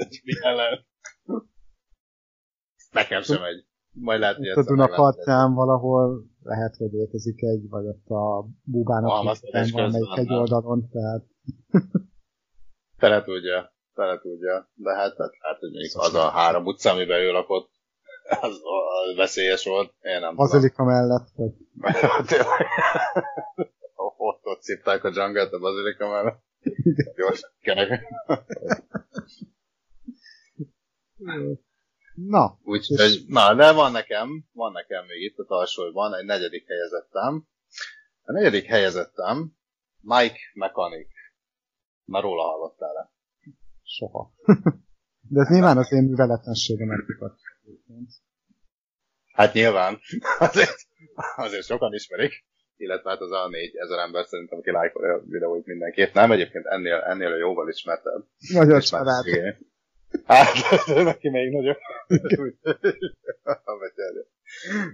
Nekem 2.92 3.22
sem 3.22 3.43
egy. 3.43 3.68
Majd 3.92 4.20
lehet, 4.20 4.36
hogy 4.36 4.47
A 4.47 4.64
Dunapartján 4.64 5.54
valahol 5.54 6.26
lehet, 6.43 6.76
hogy 6.76 6.92
létezik 6.92 7.42
egy, 7.42 7.70
vagy 7.70 7.86
ott 7.86 8.08
a 8.08 8.47
Bubának 8.64 9.38
valamelyik 9.72 10.18
egy 10.18 10.34
oldalon, 10.34 10.89
tehát 10.89 11.26
Fele 13.00 14.20
tudja. 14.21 14.70
De 14.74 14.96
hát, 14.96 15.17
hát, 15.17 15.32
hát 15.39 15.59
hogy 15.59 15.71
még 15.71 15.92
az 15.93 16.13
a 16.13 16.30
három 16.30 16.66
utca, 16.66 16.92
amiben 16.92 17.20
ő 17.20 17.32
lakott, 17.32 17.71
az, 18.42 18.62
az 19.08 19.16
veszélyes 19.16 19.66
volt. 19.66 19.93
Én 20.01 20.20
nem 20.20 20.36
Bazilika 20.36 20.84
mellett, 20.84 21.28
vagy? 21.36 21.51
Tényleg. 22.26 22.67
ott, 24.30 24.46
ott 24.46 24.62
szívták 24.62 25.04
a 25.04 25.09
dzsangát 25.09 25.54
a 25.54 25.59
bazilika 25.59 26.08
mellett. 26.08 26.43
Gyors, 27.16 27.42
kenek. 27.62 28.04
Na. 32.13 32.59
Úgyhogy, 32.63 33.24
na, 33.28 33.54
de 33.55 33.71
van 33.71 33.92
nekem, 33.92 34.46
van 34.51 34.71
nekem 34.71 35.05
még 35.05 35.21
itt 35.21 35.38
a 35.38 35.46
tarsolyban 35.46 36.16
egy 36.16 36.26
negyedik 36.26 36.67
helyezettem. 36.67 37.47
A 38.21 38.32
negyedik 38.32 38.66
helyezettem 38.66 39.54
Mike 40.01 40.39
Mechanic 40.54 41.18
már 42.10 42.24
róla 42.24 42.44
hallottál-e? 42.44 43.12
Soha. 43.84 44.32
De 45.32 45.42
ez 45.42 45.50
nyilván 45.50 45.78
az 45.78 45.92
én 45.92 46.04
műveletlenségem 46.04 46.90
Hát 49.34 49.54
nyilván. 49.54 50.00
Azért, 50.50 50.76
azért 51.36 51.66
sokan 51.66 51.94
ismerik. 51.94 52.46
illetve 52.76 53.10
hát 53.10 53.20
az 53.20 53.32
a 53.32 53.50
4000 53.50 54.00
ember 54.00 54.26
szerintem, 54.26 54.58
aki 54.58 54.72
lájkolja 54.72 55.14
a 55.14 55.24
videóit 55.26 55.66
mindenképp. 55.66 56.14
Nem, 56.14 56.32
egyébként 56.32 56.66
ennél, 56.66 56.96
ennél 56.96 57.36
jóval 57.36 57.70
ismertebb. 57.70 58.26
Nagyon 58.54 58.80
család. 58.80 59.26
Hát, 60.26 60.48
neki 61.12 61.30
még 61.30 61.52
nagyobb. 61.52 61.78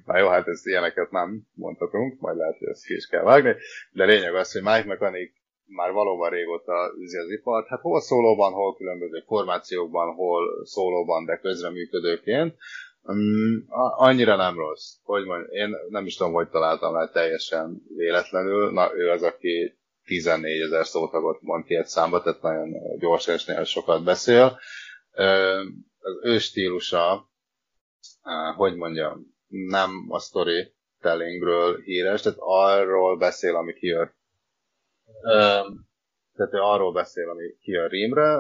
Na 0.06 0.18
jó, 0.18 0.28
hát 0.28 0.48
ezt 0.48 0.66
ilyeneket 0.66 1.12
nem 1.12 1.48
mondhatunk, 1.54 2.20
majd 2.20 2.38
lehet, 2.38 2.58
hogy 2.58 2.68
ezt 2.68 2.86
ki 2.86 2.94
is 2.94 3.08
kell 3.08 3.24
vágni, 3.24 3.56
de 3.92 4.06
lényeg 4.06 4.36
az, 4.36 4.52
hogy 4.52 4.62
Mike 4.62 4.86
Mechanic 4.86 5.34
már 5.68 5.92
valóban 5.92 6.30
régóta 6.30 6.94
űzi 7.00 7.18
az 7.18 7.30
ipart, 7.30 7.68
hát 7.68 7.82
hol 7.82 8.02
szólóban, 8.02 8.54
hol 8.54 8.76
különböző 8.76 9.24
formációkban, 9.28 10.14
hol 10.14 10.66
szólóban, 10.66 11.26
de 11.26 11.38
közreműködőként. 11.38 12.56
Um, 13.02 13.66
annyira 13.98 14.36
nem 14.36 14.58
rossz. 14.58 14.94
Hogy 15.04 15.26
mondjam, 15.26 15.52
én 15.52 15.76
nem 15.90 16.06
is 16.06 16.16
tudom, 16.16 16.34
hogy 16.34 16.50
találtam 16.50 16.94
le 16.94 17.10
teljesen 17.10 17.82
véletlenül. 17.96 18.72
Na, 18.72 18.96
ő 18.96 19.10
az, 19.10 19.24
aki 19.24 19.78
14 20.04 20.62
ezer 20.62 20.86
szótagot 20.86 21.42
mond 21.42 21.66
ki 21.66 21.76
egy 21.76 21.86
számba, 21.86 22.22
tehát 22.22 22.42
nagyon 22.42 22.70
gyorsan 23.00 23.34
és 23.34 23.46
nagyon 23.46 23.64
sokat 23.64 24.04
beszél. 24.04 24.60
Az 26.00 26.20
ő 26.22 26.38
stílusa, 26.38 27.30
hogy 28.56 28.76
mondjam, 28.76 29.36
nem 29.48 30.06
a 30.10 30.20
story 30.20 30.74
tellingről 31.02 31.82
híres, 31.82 32.22
tehát 32.22 32.38
arról 32.42 33.18
beszél, 33.18 33.56
ami 33.56 33.74
kijön. 35.06 35.88
Tehát 36.36 36.54
ő 36.54 36.60
arról 36.60 36.94
beszél, 36.94 37.30
ami 37.30 37.58
kijön 37.60 37.88
rímre, 37.88 38.38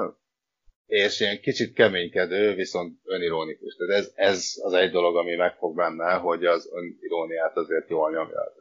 és 0.86 1.20
ilyen 1.20 1.40
kicsit 1.40 1.74
keménykedő, 1.74 2.54
viszont 2.54 3.00
önironikus. 3.04 3.76
Tehát 3.76 4.04
ez, 4.04 4.12
ez 4.16 4.54
az 4.62 4.74
egy 4.74 4.92
dolog, 4.92 5.16
ami 5.16 5.36
megfog 5.36 5.76
benne, 5.76 6.14
hogy 6.14 6.46
az 6.46 6.70
öniróniát 6.74 7.58
azért 7.58 7.90
jól 7.90 8.12
nyomja. 8.12 8.54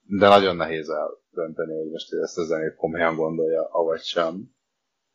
De 0.00 0.28
nagyon 0.28 0.56
nehéz 0.56 0.88
eldönteni, 0.88 1.76
hogy 1.78 1.90
most 1.90 2.12
ezt 2.12 2.38
a 2.38 2.44
zenét 2.44 2.74
komolyan 2.74 3.16
gondolja, 3.16 3.68
avagy 3.70 4.02
sem. 4.02 4.56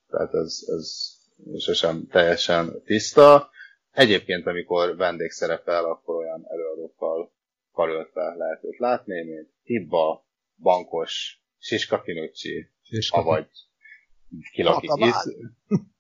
Tehát 0.08 0.34
ez, 0.34 0.60
ez 0.68 1.12
sosem 1.58 2.08
teljesen 2.08 2.82
tiszta. 2.86 3.50
Egyébként, 3.92 4.48
amikor 4.48 4.96
vendég 4.96 5.30
szerepel, 5.30 5.86
akkor 5.86 6.16
olyan 6.16 6.46
előadókkal 6.50 7.34
karöltve 7.72 8.36
lehet 8.36 8.64
őt 8.64 8.78
látni, 8.78 9.24
mint 9.24 9.50
Hibba, 9.64 10.26
Bankos, 10.62 11.43
Siska 11.68 12.02
Kinucci, 12.02 12.70
avagy 13.10 13.48
kilakik 14.52 14.90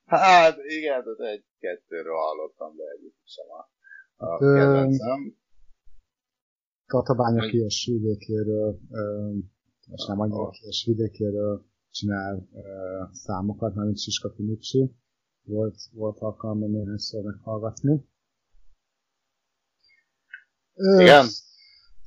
Hát 0.05 0.57
igen, 0.57 1.03
tehát 1.03 1.19
egy-kettőről 1.19 2.15
hallottam, 2.15 2.75
de 2.75 2.83
egyik 2.97 3.15
sem 3.23 3.45
a, 3.49 3.69
a 4.25 4.37
kedvencem. 4.37 5.37
Tatabánya 6.85 7.49
kies 7.49 7.85
vidékéről, 7.85 8.79
és 9.91 10.05
nem 10.07 10.19
annyira 10.19 10.49
kies 10.49 10.85
vidékéről 10.85 11.65
csinál 11.89 12.49
számokat, 13.11 13.75
mint 13.75 13.99
Siska 13.99 14.31
Kinucci. 14.31 14.95
Volt, 15.43 15.77
volt 15.91 16.19
alkalmam 16.19 16.71
néhányszor 16.71 17.23
meghallgatni. 17.23 18.05
Igen? 20.99 21.25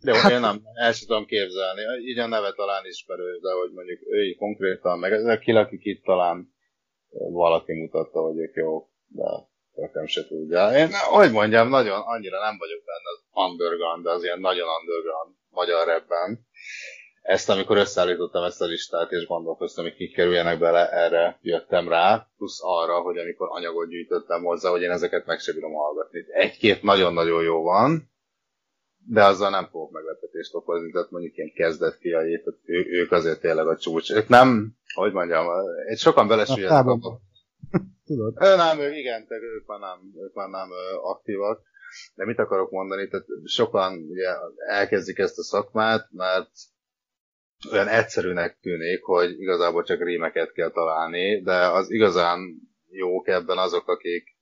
Jó, 0.02 0.14
hát, 0.14 0.30
én 0.30 0.40
nem, 0.40 0.62
el 0.74 0.92
sem 0.92 1.08
tudom 1.08 1.26
képzelni. 1.26 1.80
Így 2.08 2.18
a 2.18 2.26
neve 2.26 2.52
talán 2.52 2.84
ismerő, 2.84 3.38
de 3.38 3.52
hogy 3.52 3.70
mondjuk 3.72 4.00
ő 4.06 4.34
konkrétan, 4.38 4.98
meg 4.98 5.12
ez 5.12 5.24
a 5.24 5.38
kilakik 5.38 5.84
itt 5.84 6.04
talán 6.04 6.54
valaki 7.30 7.72
mutatta, 7.72 8.20
hogy 8.20 8.38
ők 8.38 8.54
jók, 8.54 8.88
de 9.06 9.24
nekem 9.74 10.06
se 10.06 10.26
tudja. 10.26 10.76
Én, 10.76 10.88
hogy 10.92 11.32
mondjam, 11.32 11.68
nagyon, 11.68 12.00
annyira 12.00 12.38
nem 12.40 12.56
vagyok 12.58 12.82
benne 12.84 13.08
az 13.14 13.50
underground, 13.50 14.04
de 14.04 14.10
az 14.10 14.22
ilyen 14.22 14.40
nagyon 14.40 14.68
underground 14.80 15.34
magyar 15.50 15.86
rapben. 15.86 16.46
Ezt, 17.22 17.48
amikor 17.48 17.76
összeállítottam 17.76 18.44
ezt 18.44 18.60
a 18.60 18.64
listát, 18.64 19.10
és 19.10 19.26
gondolkoztam, 19.26 19.84
hogy 19.84 19.94
kik 19.94 20.14
kerüljenek 20.14 20.58
bele, 20.58 20.90
erre 20.90 21.38
jöttem 21.42 21.88
rá, 21.88 22.26
plusz 22.36 22.58
arra, 22.62 23.00
hogy 23.00 23.18
amikor 23.18 23.48
anyagot 23.50 23.88
gyűjtöttem 23.88 24.42
hozzá, 24.42 24.70
hogy 24.70 24.82
én 24.82 24.90
ezeket 24.90 25.26
meg 25.26 25.38
sem 25.38 25.54
bírom 25.54 25.72
hallgatni. 25.72 26.24
Egy-két 26.28 26.82
nagyon-nagyon 26.82 27.42
jó 27.42 27.62
van, 27.62 28.10
de 29.08 29.24
azzal 29.24 29.50
nem 29.50 29.68
fogok 29.70 29.90
meglepetést 29.90 30.54
okozni, 30.54 30.90
tehát 30.90 31.10
mondjuk 31.10 31.36
ilyen 31.36 31.52
kezdett 31.54 31.98
fiai, 32.00 32.42
tehát 32.44 32.60
ő, 32.64 32.86
ők 32.88 33.12
azért 33.12 33.40
tényleg 33.40 33.66
a 33.66 33.76
csúcs. 33.76 34.12
Ők 34.12 34.28
nem, 34.28 34.76
hogy 34.94 35.12
mondjam, 35.12 35.46
egy 35.86 35.98
sokan 35.98 36.28
belesüllyednek 36.28 36.86
abba. 36.86 37.20
Tudod? 38.06 38.34
Nem, 38.38 38.78
ők, 38.78 38.96
igen, 38.96 39.26
tehát 39.26 39.42
ők 39.42 39.66
már 39.66 39.78
nem, 39.78 39.98
ők 40.24 40.34
már 40.34 40.48
nem 40.48 40.68
aktívak. 41.02 41.60
De 42.14 42.24
mit 42.24 42.38
akarok 42.38 42.70
mondani? 42.70 43.08
Tehát 43.08 43.26
sokan 43.44 44.06
ugye 44.08 44.28
elkezdik 44.68 45.18
ezt 45.18 45.38
a 45.38 45.42
szakmát, 45.42 46.08
mert 46.10 46.50
olyan 47.72 47.88
egyszerűnek 47.88 48.58
tűnik, 48.60 49.02
hogy 49.02 49.40
igazából 49.40 49.82
csak 49.82 50.02
rímeket 50.02 50.52
kell 50.52 50.70
találni, 50.70 51.42
de 51.42 51.66
az 51.66 51.90
igazán 51.90 52.40
jók 52.90 53.28
ebben 53.28 53.58
azok, 53.58 53.88
akik 53.88 54.35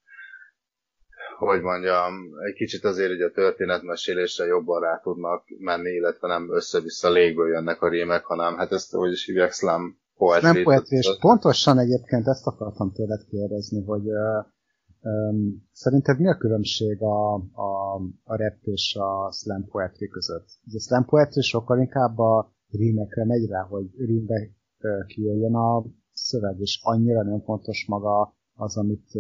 hogy 1.36 1.61
mondjam, 1.61 2.15
egy 2.47 2.55
kicsit 2.55 2.85
azért 2.85 3.11
hogy 3.11 3.20
a 3.20 3.31
történetmesélésre 3.31 4.44
jobban 4.44 4.81
rá 4.81 5.01
tudnak 5.02 5.44
menni, 5.59 5.90
illetve 5.90 6.28
nem 6.28 6.55
össze-vissza 6.55 7.11
légből 7.11 7.48
jönnek 7.48 7.82
a 7.82 7.89
rémek, 7.89 8.24
hanem 8.24 8.56
hát 8.56 8.73
ezt, 8.73 8.93
hogy 8.93 9.12
is 9.12 9.24
hívják, 9.24 9.52
slam 9.52 9.98
poetry. 10.16 10.47
Nem 10.47 10.62
poetry, 10.62 10.97
és 10.97 11.16
pontosan 11.20 11.78
egyébként 11.78 12.27
ezt 12.27 12.47
akartam 12.47 12.93
tőled 12.93 13.24
kérdezni, 13.24 13.85
hogy 13.85 14.06
uh, 14.06 14.47
um, 15.01 15.69
szerinted 15.73 16.19
mi 16.20 16.28
a 16.28 16.36
különbség 16.36 17.02
a, 17.02 17.35
a, 17.35 17.94
a 18.24 18.36
rap 18.36 18.56
és 18.61 18.97
a 19.01 19.32
slam 19.32 19.65
poetry 19.65 20.09
között? 20.09 20.47
A 20.74 20.81
slam 20.81 21.05
poetry 21.05 21.40
sokkal 21.40 21.78
inkább 21.78 22.19
a 22.19 22.52
rímekre 22.70 23.24
megy 23.24 23.47
rá, 23.47 23.61
hogy 23.61 23.86
rímbe 23.97 24.51
kijöjjön 25.06 25.55
a 25.55 25.85
szöveg, 26.12 26.61
és 26.61 26.81
annyira 26.82 27.23
nem 27.23 27.40
fontos 27.40 27.86
maga 27.89 28.35
az, 28.55 28.77
amit 28.77 29.11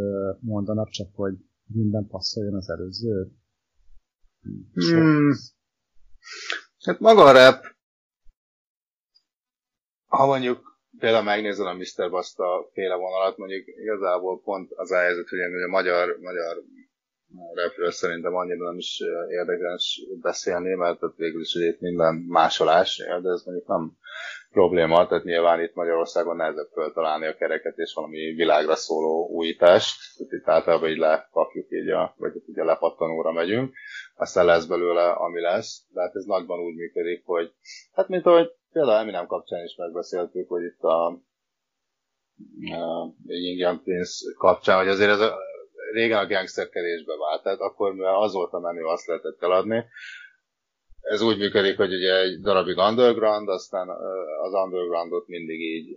mondanak, 0.40 0.88
csak 0.88 1.08
hogy 1.14 1.34
minden 1.66 2.06
passzoljon 2.06 2.54
az 2.54 2.70
előző? 2.70 3.30
Hmm. 4.72 5.32
Hát 6.84 7.00
maga 7.00 7.24
a 7.24 7.32
rap, 7.32 7.64
ha 10.06 10.26
mondjuk 10.26 10.80
például 10.98 11.24
megnézem 11.24 11.66
a 11.66 11.74
Mr. 11.74 12.10
Basta 12.10 12.70
féle 12.72 12.94
vonalat, 12.94 13.36
mondjuk 13.36 13.66
igazából 13.66 14.40
pont 14.40 14.72
az 14.72 14.90
a 14.90 14.96
helyzet, 14.96 15.28
hogy 15.28 15.38
ugye 15.38 15.66
magyar, 15.66 16.18
magyar 16.20 16.62
repről 17.54 17.90
szerintem 17.90 18.34
annyira 18.34 18.64
nem 18.64 18.78
is 18.78 19.00
érdekes 19.28 20.00
beszélni, 20.20 20.74
mert 20.74 21.02
ott 21.02 21.16
végül 21.16 21.40
is 21.40 21.54
itt 21.54 21.80
minden 21.80 22.14
másolás, 22.14 22.96
de 22.96 23.30
ez 23.30 23.42
mondjuk 23.44 23.66
nem 23.66 23.96
probléma, 24.54 25.06
tehát 25.06 25.24
nyilván 25.24 25.62
itt 25.62 25.74
Magyarországon 25.74 26.36
nehezebb 26.36 26.68
föltalálni 26.72 27.26
a 27.26 27.36
kereket 27.36 27.76
és 27.76 27.94
valami 27.94 28.18
világra 28.18 28.74
szóló 28.74 29.28
újítást, 29.28 29.96
tehát 30.16 30.32
itt 30.32 30.48
általában 30.48 30.90
így 30.90 30.98
lekapjuk 30.98 31.66
így, 31.70 31.88
a, 31.88 32.14
vagy 32.18 32.32
így 32.48 32.58
a 32.58 32.64
lepattanóra 32.64 33.32
megyünk, 33.32 33.74
aztán 34.16 34.44
lesz 34.44 34.64
belőle, 34.64 35.10
ami 35.10 35.40
lesz, 35.40 35.84
de 35.92 36.00
hát 36.00 36.14
ez 36.14 36.24
nagyban 36.24 36.58
úgy 36.58 36.74
működik, 36.74 37.22
hogy 37.24 37.52
hát 37.92 38.08
mint 38.08 38.26
ahogy 38.26 38.50
például 38.72 38.98
Eminem 38.98 39.26
kapcsán 39.26 39.64
is 39.64 39.76
megbeszéltük, 39.76 40.48
hogy 40.48 40.62
itt 40.62 40.82
a, 40.82 41.06
a 42.70 43.14
Ying 43.26 43.58
Yang 43.58 43.82
Prince 43.82 44.32
kapcsán, 44.38 44.78
hogy 44.78 44.88
azért 44.88 45.10
ez 45.10 45.20
a, 45.20 45.38
régen 45.92 46.18
a 46.18 46.26
gangsterkedésbe 46.26 47.16
vált, 47.16 47.42
tehát 47.42 47.60
akkor 47.60 47.92
mivel 47.92 48.20
az 48.20 48.32
volt 48.32 48.52
a 48.52 48.60
menő, 48.60 48.84
azt 48.84 49.06
lehetett 49.06 49.42
eladni, 49.42 49.84
ez 51.04 51.22
úgy 51.22 51.38
működik, 51.38 51.76
hogy 51.76 51.94
ugye 51.94 52.18
egy 52.20 52.40
darabig 52.40 52.76
underground, 52.76 53.48
aztán 53.48 53.88
az 54.42 54.52
undergroundot 54.64 55.26
mindig 55.26 55.60
így 55.60 55.96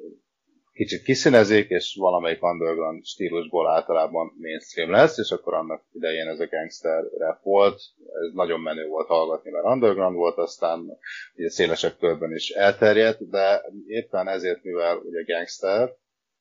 kicsit 0.74 1.04
kiszínezik, 1.04 1.70
és 1.70 1.96
valamelyik 2.00 2.44
underground 2.44 3.06
stílusból 3.06 3.68
általában 3.68 4.32
mainstream 4.42 4.92
lesz, 4.92 5.18
és 5.18 5.32
akkor 5.32 5.54
annak 5.54 5.84
idején 5.92 6.28
ez 6.28 6.40
a 6.40 6.48
gangster 6.48 7.04
rap 7.18 7.44
volt, 7.44 7.80
ez 8.22 8.34
nagyon 8.34 8.60
menő 8.60 8.88
volt 8.88 9.08
hallgatni, 9.08 9.52
mert 9.52 9.66
underground 9.66 10.16
volt, 10.16 10.38
aztán 10.38 10.98
ugye 11.36 11.50
szélesebb 11.50 11.98
körben 12.00 12.32
is 12.32 12.50
elterjedt, 12.50 13.30
de 13.30 13.62
éppen 13.86 14.28
ezért, 14.28 14.64
mivel 14.64 14.98
ugye 14.98 15.24
gangster, 15.34 15.96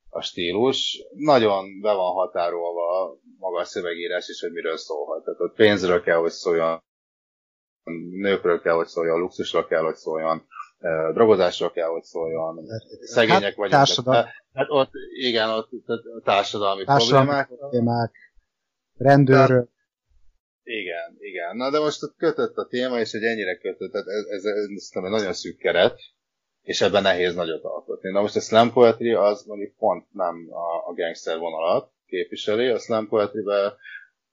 a 0.09 0.23
stílus, 0.23 1.05
nagyon 1.15 1.81
be 1.81 1.93
van 1.93 2.13
határolva 2.13 3.19
maga 3.39 3.59
a 3.59 3.65
szövegírás 3.65 4.29
is, 4.29 4.41
hogy 4.41 4.53
miről 4.53 4.77
szólhat. 4.77 5.25
Tehát 5.25 5.41
ott 5.41 5.55
pénzről 5.55 6.03
kell, 6.03 6.17
hogy 6.17 6.31
szóljon, 6.31 6.83
nőkről 8.11 8.61
kell, 8.61 8.75
hogy 8.75 8.87
szóljon, 8.87 9.21
luxusról 9.21 9.67
kell, 9.67 9.83
hogy 9.83 9.95
szóljon, 9.95 10.47
drogozásról 11.13 11.71
kell, 11.71 11.89
hogy 11.89 12.03
szóljon, 12.03 12.67
szegények 13.01 13.43
hát, 13.43 13.55
vagyunk. 13.55 13.73
Társadalmi. 13.73 14.29
Hát 14.53 14.67
ott, 14.69 14.91
igen, 15.19 15.49
ott 15.51 15.69
társadalmi, 16.25 16.85
társadalmi 16.85 17.27
problémák. 17.27 17.47
problémák 17.47 18.13
rendőrök. 18.97 19.69
Igen, 20.63 21.17
igen. 21.19 21.57
Na 21.57 21.71
de 21.71 21.79
most 21.79 22.03
ott 22.03 22.17
kötött 22.17 22.57
a 22.57 22.67
téma, 22.67 22.99
és 22.99 23.13
egy 23.13 23.23
ennyire 23.23 23.57
kötött, 23.57 23.93
tehát 23.93 24.07
ez, 24.07 24.25
ez, 24.25 24.45
ez, 24.45 24.67
ez 24.71 24.91
nagyon 24.93 25.33
szűk 25.33 25.59
keret, 25.59 25.99
és 26.63 26.81
ebben 26.81 27.03
nehéz 27.03 27.35
nagyot 27.35 27.65
alkotni. 27.65 28.11
Na 28.11 28.21
most 28.21 28.37
a 28.37 28.41
slam 28.41 28.73
poetry 28.73 29.13
az 29.13 29.45
mondjuk 29.45 29.77
pont 29.77 30.07
nem 30.13 30.47
a, 30.51 30.89
a 30.89 30.93
gangster 30.95 31.39
vonalat 31.39 31.91
képviseli, 32.07 32.69
a 32.69 32.79
slam 32.79 33.09
poetry 33.09 33.43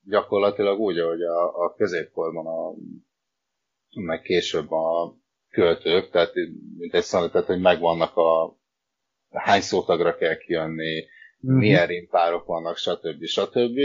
gyakorlatilag 0.06 0.80
úgy, 0.80 1.00
hogy 1.00 1.22
a, 1.22 1.64
a 1.64 1.74
középkorban 1.74 2.46
a 2.46 2.74
meg 3.96 4.22
később 4.22 4.72
a 4.72 5.16
költők, 5.50 6.10
tehát 6.10 6.34
mint 6.78 6.94
egy 6.94 7.04
szanat, 7.04 7.32
tehát 7.32 7.48
hogy 7.48 7.60
megvannak 7.62 8.16
a 8.16 8.58
hány 9.30 9.62
szótagra 9.62 10.16
kell 10.16 10.38
kijönni, 10.38 11.06
mm-hmm. 11.48 11.58
milyen 11.58 11.88
rimpárok 11.88 12.46
vannak, 12.46 12.78
stb. 12.78 13.24
stb. 13.24 13.78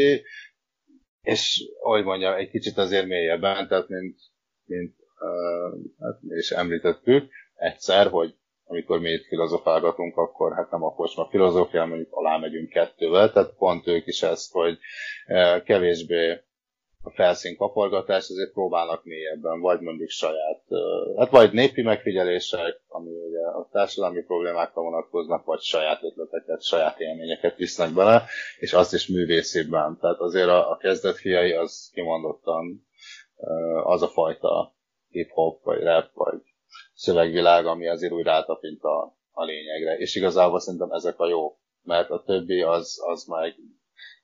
És, 1.23 1.71
ahogy 1.83 2.05
mondjam, 2.05 2.35
egy 2.35 2.51
kicsit 2.51 2.77
azért 2.77 3.07
mélyebben, 3.07 3.69
tehát 3.69 3.89
mint, 3.89 4.19
mint 4.65 4.95
uh, 5.21 5.81
hát 6.01 6.19
is 6.23 6.51
említettük 6.51 7.31
egyszer, 7.55 8.07
hogy 8.07 8.35
amikor 8.65 9.01
mi 9.01 9.11
itt 9.11 9.27
filozofálgatunk, 9.27 10.17
akkor 10.17 10.55
hát 10.55 10.71
nem 10.71 10.83
a 10.83 10.95
kocsma 10.95 11.29
filozófia, 11.31 11.85
mondjuk 11.85 12.13
alá 12.13 12.37
megyünk 12.37 12.69
kettővel, 12.69 13.33
tehát 13.33 13.55
pont 13.57 13.87
ők 13.87 14.07
is 14.07 14.23
ezt, 14.23 14.53
hogy 14.53 14.79
uh, 15.27 15.63
kevésbé 15.63 16.41
a 17.03 17.11
felszín 17.11 17.57
kapargatás, 17.57 18.29
ezért 18.29 18.53
próbálnak 18.53 19.05
mélyebben, 19.05 19.61
vagy 19.61 19.81
mondjuk 19.81 20.09
saját, 20.09 20.63
hát 21.17 21.31
vagy 21.31 21.53
népi 21.53 21.83
megfigyelések, 21.83 22.81
ami 22.89 23.11
ugye 23.11 23.47
a 23.47 23.69
társadalmi 23.73 24.23
problémákra 24.23 24.83
vonatkoznak, 24.83 25.45
vagy 25.45 25.61
saját 25.61 26.03
ötleteket, 26.03 26.63
saját 26.63 27.01
élményeket 27.01 27.57
visznek 27.57 27.95
bele, 27.95 28.25
és 28.59 28.73
azt 28.73 28.95
is 28.95 29.07
művészében. 29.07 29.99
Tehát 30.01 30.19
azért 30.19 30.49
a, 30.49 30.71
a 30.71 30.77
kezdet 30.77 31.17
fiai 31.17 31.53
az 31.53 31.91
kimondottan 31.93 32.87
az 33.85 34.03
a 34.03 34.09
fajta 34.09 34.77
hip-hop, 35.09 35.65
vagy 35.65 35.83
rap, 35.83 36.11
vagy 36.15 36.41
szövegvilág, 36.95 37.67
ami 37.67 37.89
azért 37.89 38.13
úgy 38.13 38.25
rátapint 38.25 38.83
a, 38.83 39.17
a 39.31 39.45
lényegre. 39.45 39.97
És 39.97 40.15
igazából 40.15 40.61
szerintem 40.61 40.91
ezek 40.91 41.19
a 41.19 41.29
jó, 41.29 41.59
mert 41.83 42.11
a 42.11 42.23
többi 42.27 42.63
az, 42.63 43.03
az 43.07 43.25
meg 43.25 43.55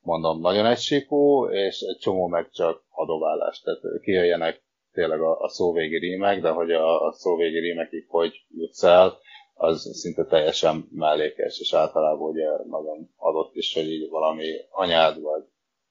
mondom, 0.05 0.41
nagyon 0.41 0.67
egysíkú, 0.67 1.49
és 1.49 1.81
egy 1.81 1.99
csomó 1.99 2.27
meg 2.27 2.51
csak 2.51 2.85
adóvállás. 2.91 3.61
Tehát 3.61 3.81
kijöjjenek 4.03 4.63
tényleg 4.93 5.21
a, 5.21 5.41
a 5.41 5.49
szóvégi 5.49 5.99
rímek, 5.99 6.41
de 6.41 6.51
hogy 6.51 6.71
a, 6.71 7.07
a 7.07 7.13
szóvégi 7.13 7.59
rímekig 7.59 8.05
hogy 8.09 8.33
jutsz 8.49 8.83
el, 8.83 9.19
az 9.55 9.91
szinte 9.93 10.25
teljesen 10.25 10.89
mellékes, 10.91 11.61
és 11.61 11.75
általában 11.75 12.31
ugye 12.31 12.47
nagyon 12.69 13.11
adott 13.17 13.55
is, 13.55 13.75
hogy 13.75 13.91
így 13.91 14.09
valami 14.11 14.47
anyád, 14.71 15.21
vagy 15.21 15.43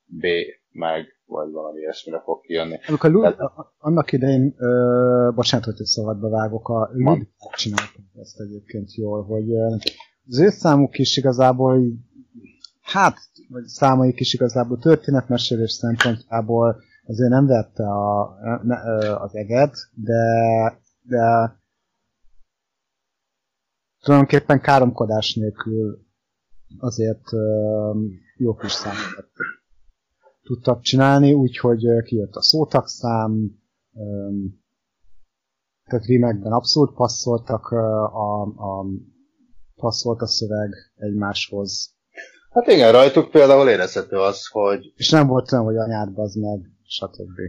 B 0.05 0.25
meg, 0.71 1.07
vagy 1.25 1.51
valami 1.51 1.79
ilyesmire 1.79 2.21
fog 2.21 2.41
kijönni. 2.41 2.79
Amikor 2.87 3.11
Lud, 3.11 3.21
Tehát... 3.21 3.51
annak 3.77 4.11
idején, 4.11 4.55
ö, 4.57 5.29
bocsánat, 5.35 5.65
hogy 5.65 5.75
szabadba 5.75 6.29
vágok, 6.29 6.69
a 6.69 6.89
Ludwig 6.93 7.27
csináltam 7.55 8.11
ezt 8.21 8.39
egyébként 8.39 8.93
jól, 8.93 9.23
hogy 9.23 9.53
az 10.27 10.39
ő 10.39 10.49
számuk 10.49 10.97
is 10.97 11.17
igazából 11.17 11.81
hát, 12.81 13.17
vagy 13.53 13.65
számaik 13.65 14.19
is 14.19 14.33
igazából 14.33 14.77
történetmesélés 14.77 15.71
szempontjából 15.71 16.81
azért 17.05 17.29
nem 17.29 17.45
vette 17.45 17.83
a, 17.83 18.37
ne, 18.63 18.75
az 19.15 19.35
eget, 19.35 19.75
de, 19.93 20.23
de 21.01 21.55
tulajdonképpen 23.99 24.61
káromkodás 24.61 25.35
nélkül 25.35 26.05
azért 26.79 27.29
jó 28.37 28.55
kis 28.55 28.71
számokat 28.71 29.29
tudtak 30.43 30.81
csinálni, 30.81 31.33
úgyhogy 31.33 32.03
kijött 32.03 32.35
a 32.35 32.41
szótakszám, 32.41 33.61
tehát 35.83 36.05
rímekben 36.05 36.51
abszolút 36.51 36.93
passzoltak 36.95 37.65
a, 37.65 38.43
a, 38.43 38.85
passzolt 39.75 40.21
a 40.21 40.27
szöveg 40.27 40.73
egymáshoz, 40.95 41.92
Hát 42.53 42.67
igen, 42.67 42.91
rajtuk 42.91 43.31
például 43.31 43.69
érezhető 43.69 44.17
az, 44.17 44.47
hogy... 44.47 44.93
És 44.95 45.09
nem 45.09 45.27
volt 45.27 45.51
olyan, 45.51 45.65
hogy 45.65 45.77
anyád 45.77 46.13
bazd 46.13 46.39
meg, 46.39 46.59
stb. 46.83 47.39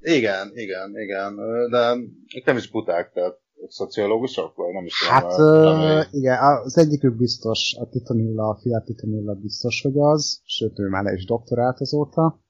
Igen, 0.00 0.50
igen, 0.54 0.98
igen, 0.98 1.36
de 1.70 1.96
nem 2.44 2.56
is 2.56 2.70
buták, 2.70 3.12
tehát 3.12 3.38
szociológusok, 3.68 4.56
vagy 4.56 4.72
nem 4.72 4.84
is 4.84 4.98
tudom. 4.98 5.14
Hát 5.14 5.38
uh, 5.38 6.14
igen, 6.14 6.38
az 6.38 6.78
egyikük 6.78 7.16
biztos, 7.16 7.76
a 7.78 7.88
Titanilla, 7.88 8.48
a 8.48 8.58
Fiat 8.62 8.84
Titanilla 8.84 9.34
biztos, 9.34 9.82
hogy 9.82 9.98
az, 9.98 10.40
sőt 10.44 10.78
ő 10.78 10.88
már 10.88 11.04
le 11.04 11.12
is 11.12 11.24
doktorált 11.24 11.80
azóta. 11.80 12.40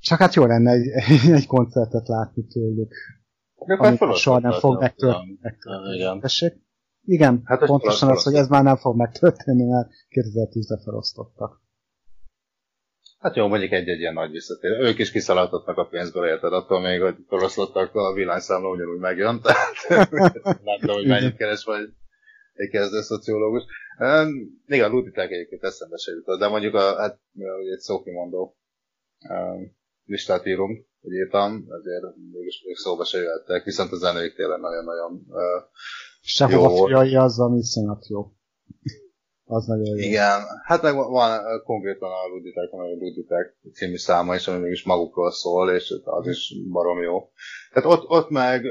Csak 0.00 0.18
hát 0.18 0.34
jó 0.34 0.44
lenne 0.44 0.70
egy, 0.70 0.88
egy 1.38 1.46
koncertet 1.46 2.08
látni 2.08 2.46
tőlük. 2.46 2.94
Amikor 3.54 4.16
soha 4.16 4.38
nem 4.38 4.52
fog 4.52 4.80
megtörténni. 4.80 5.38
Igen. 5.94 6.20
Tessék? 6.20 6.63
Igen, 7.04 7.42
hát 7.44 7.64
pontosan 7.64 8.10
az, 8.10 8.22
hogy 8.22 8.34
ez 8.34 8.48
már 8.48 8.62
nem 8.62 8.76
fog 8.76 8.96
megtörténni, 8.96 9.64
mert 9.64 9.88
2010-re 10.10 10.80
felosztottak. 10.84 11.62
Hát 13.18 13.36
jó, 13.36 13.46
mondjuk 13.46 13.72
egy-egy 13.72 13.98
ilyen 13.98 14.14
nagy 14.14 14.30
visszatérő. 14.30 14.78
Ők 14.78 14.98
is 14.98 15.10
kiszaladtatnak 15.10 15.76
a 15.76 15.86
pénzből, 15.86 16.26
érted? 16.26 16.52
Attól 16.52 16.80
még, 16.80 17.00
hogy 17.00 17.16
felosztottak, 17.28 17.94
a 17.94 18.12
villanyszámla 18.12 18.68
ugyanúgy 18.68 18.98
megjön. 18.98 19.40
Tehát 19.40 20.10
nem 20.64 20.78
tudom, 20.80 20.96
hogy 20.96 21.06
mennyit 21.06 21.36
keres, 21.36 21.64
vagy 21.64 21.88
egy 22.52 22.70
kezdő 22.70 23.00
szociológus. 23.00 23.62
Um, 23.98 24.28
igen, 24.66 24.90
a 24.90 24.92
luditák 24.92 25.30
egyébként 25.30 25.62
eszembe 25.62 25.96
se 25.96 26.12
jutott, 26.12 26.38
de 26.38 26.48
mondjuk 26.48 26.74
a, 26.74 26.96
hát, 26.96 27.20
ugye 27.32 27.72
egy 27.72 27.78
szókimondó 27.78 28.56
um, 29.28 29.76
listát 30.04 30.46
írunk, 30.46 30.86
hogy 31.00 31.12
írtam, 31.12 31.66
ezért 31.80 32.04
mégis 32.32 32.62
még 32.66 32.76
szóba 32.76 33.04
se 33.04 33.18
jöttek, 33.18 33.64
viszont 33.64 33.92
a 33.92 33.96
zenőik 33.96 34.34
tényleg 34.34 34.60
nagyon-nagyon 34.60 35.26
uh, 35.28 35.62
Sehova 36.26 36.86
fiai, 36.86 37.16
az, 37.16 37.40
ami 37.40 37.58
iszonyat 37.58 38.08
jó. 38.08 38.32
Az 39.44 39.66
nagyon 39.66 39.86
jó. 39.86 39.96
Igen, 39.96 40.40
hát 40.64 40.82
meg 40.82 40.94
van 40.94 41.62
konkrétan 41.64 42.10
a 42.10 42.26
Luditek, 42.28 42.72
a 42.72 42.76
Luditek 42.76 43.56
című 43.72 43.96
száma 43.96 44.34
is, 44.34 44.48
ami 44.48 44.58
mégis 44.58 44.84
magukról 44.84 45.32
szól, 45.32 45.70
és 45.70 45.94
az 46.04 46.26
is 46.26 46.54
barom 46.70 47.02
jó. 47.02 47.30
Tehát 47.72 47.90
ott, 47.90 48.08
ott 48.08 48.30
meg, 48.30 48.64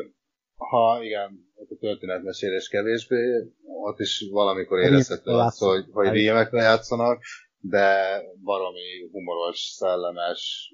ha 0.56 1.04
igen, 1.04 1.52
ott 1.56 1.70
a 1.70 1.78
történetmesélés 1.80 2.68
kevésbé, 2.68 3.52
ott 3.84 4.00
is 4.00 4.28
valamikor 4.32 4.80
érezhető 4.80 5.32
az, 5.32 5.58
hogy, 5.58 5.86
hogy 5.92 6.10
rímekre 6.10 6.62
játszanak, 6.62 7.22
de 7.60 8.20
valami 8.42 9.10
humoros, 9.12 9.60
szellemes, 9.60 10.74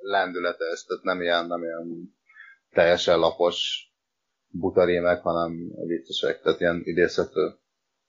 lendületes, 0.00 0.84
tehát 0.84 1.02
nem 1.02 1.20
ilyen, 1.20 1.46
nem 1.46 1.62
ilyen 1.62 2.16
teljesen 2.70 3.18
lapos 3.18 3.89
butarémek, 4.50 5.22
hanem 5.22 5.72
viccesek, 5.86 6.42
tehát 6.42 6.60
ilyen 6.60 6.80
idézhető. 6.84 7.54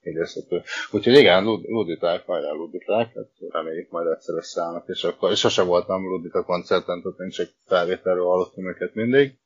idézhető. 0.02 0.62
Úgyhogy 0.92 1.14
igen, 1.14 1.44
luditák, 1.44 2.26
hajrá 2.26 2.52
luditák, 2.52 3.14
hát 3.16 3.30
reméljük 3.50 3.90
majd 3.90 4.08
egyszer 4.08 4.36
összeállnak, 4.36 4.88
és 4.88 5.04
akkor, 5.04 5.32
és 5.32 5.40
sose 5.40 5.62
voltam 5.62 6.04
ludita 6.04 6.44
koncerten, 6.44 7.02
tehát 7.02 7.20
én 7.20 7.30
csak 7.30 7.50
felvételről 7.66 8.26
hallottam 8.26 8.68
őket 8.68 8.94
mindig, 8.94 9.40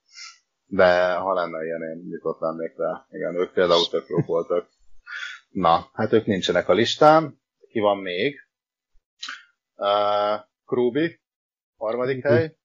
de 0.65 1.13
ha 1.13 1.33
lenne 1.33 1.63
ilyen, 1.63 1.81
én 1.81 2.05
nyitott 2.09 2.39
lennék 2.39 2.77
rá. 2.77 3.05
Igen, 3.11 3.35
ők 3.35 3.53
például 3.53 3.87
tök 3.89 4.07
jók 4.07 4.25
voltak. 4.25 4.67
Na, 5.49 5.89
hát 5.93 6.13
ők 6.13 6.25
nincsenek 6.25 6.69
a 6.69 6.73
listán. 6.73 7.41
Ki 7.69 7.79
van 7.79 7.97
még? 7.97 8.35
Uh, 9.75 10.45
Krubi, 10.65 11.19
harmadik 11.77 12.23
hely. 12.23 12.55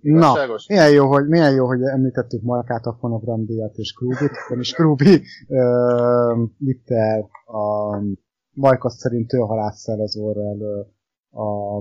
Na, 0.00 0.34
milyen 0.68 0.90
jó, 0.90 1.06
hogy, 1.06 1.28
milyen 1.28 1.54
jó, 1.54 1.66
hogy 1.66 1.82
említettük 1.82 2.42
Markát, 2.42 2.86
a 2.86 2.96
fonogram 3.00 3.44
díjat 3.44 3.76
és 3.76 3.92
Krubit, 3.92 4.58
és 4.58 4.72
Krubi 4.72 5.22
uh, 5.48 6.48
vitte 6.58 6.94
el 6.94 7.28
a 7.44 7.96
Majka 8.50 8.90
szerint 8.90 9.32
ő 9.32 9.38
halászel 9.38 10.00
az 10.00 10.16
orrel 10.16 10.58
a, 11.30 11.76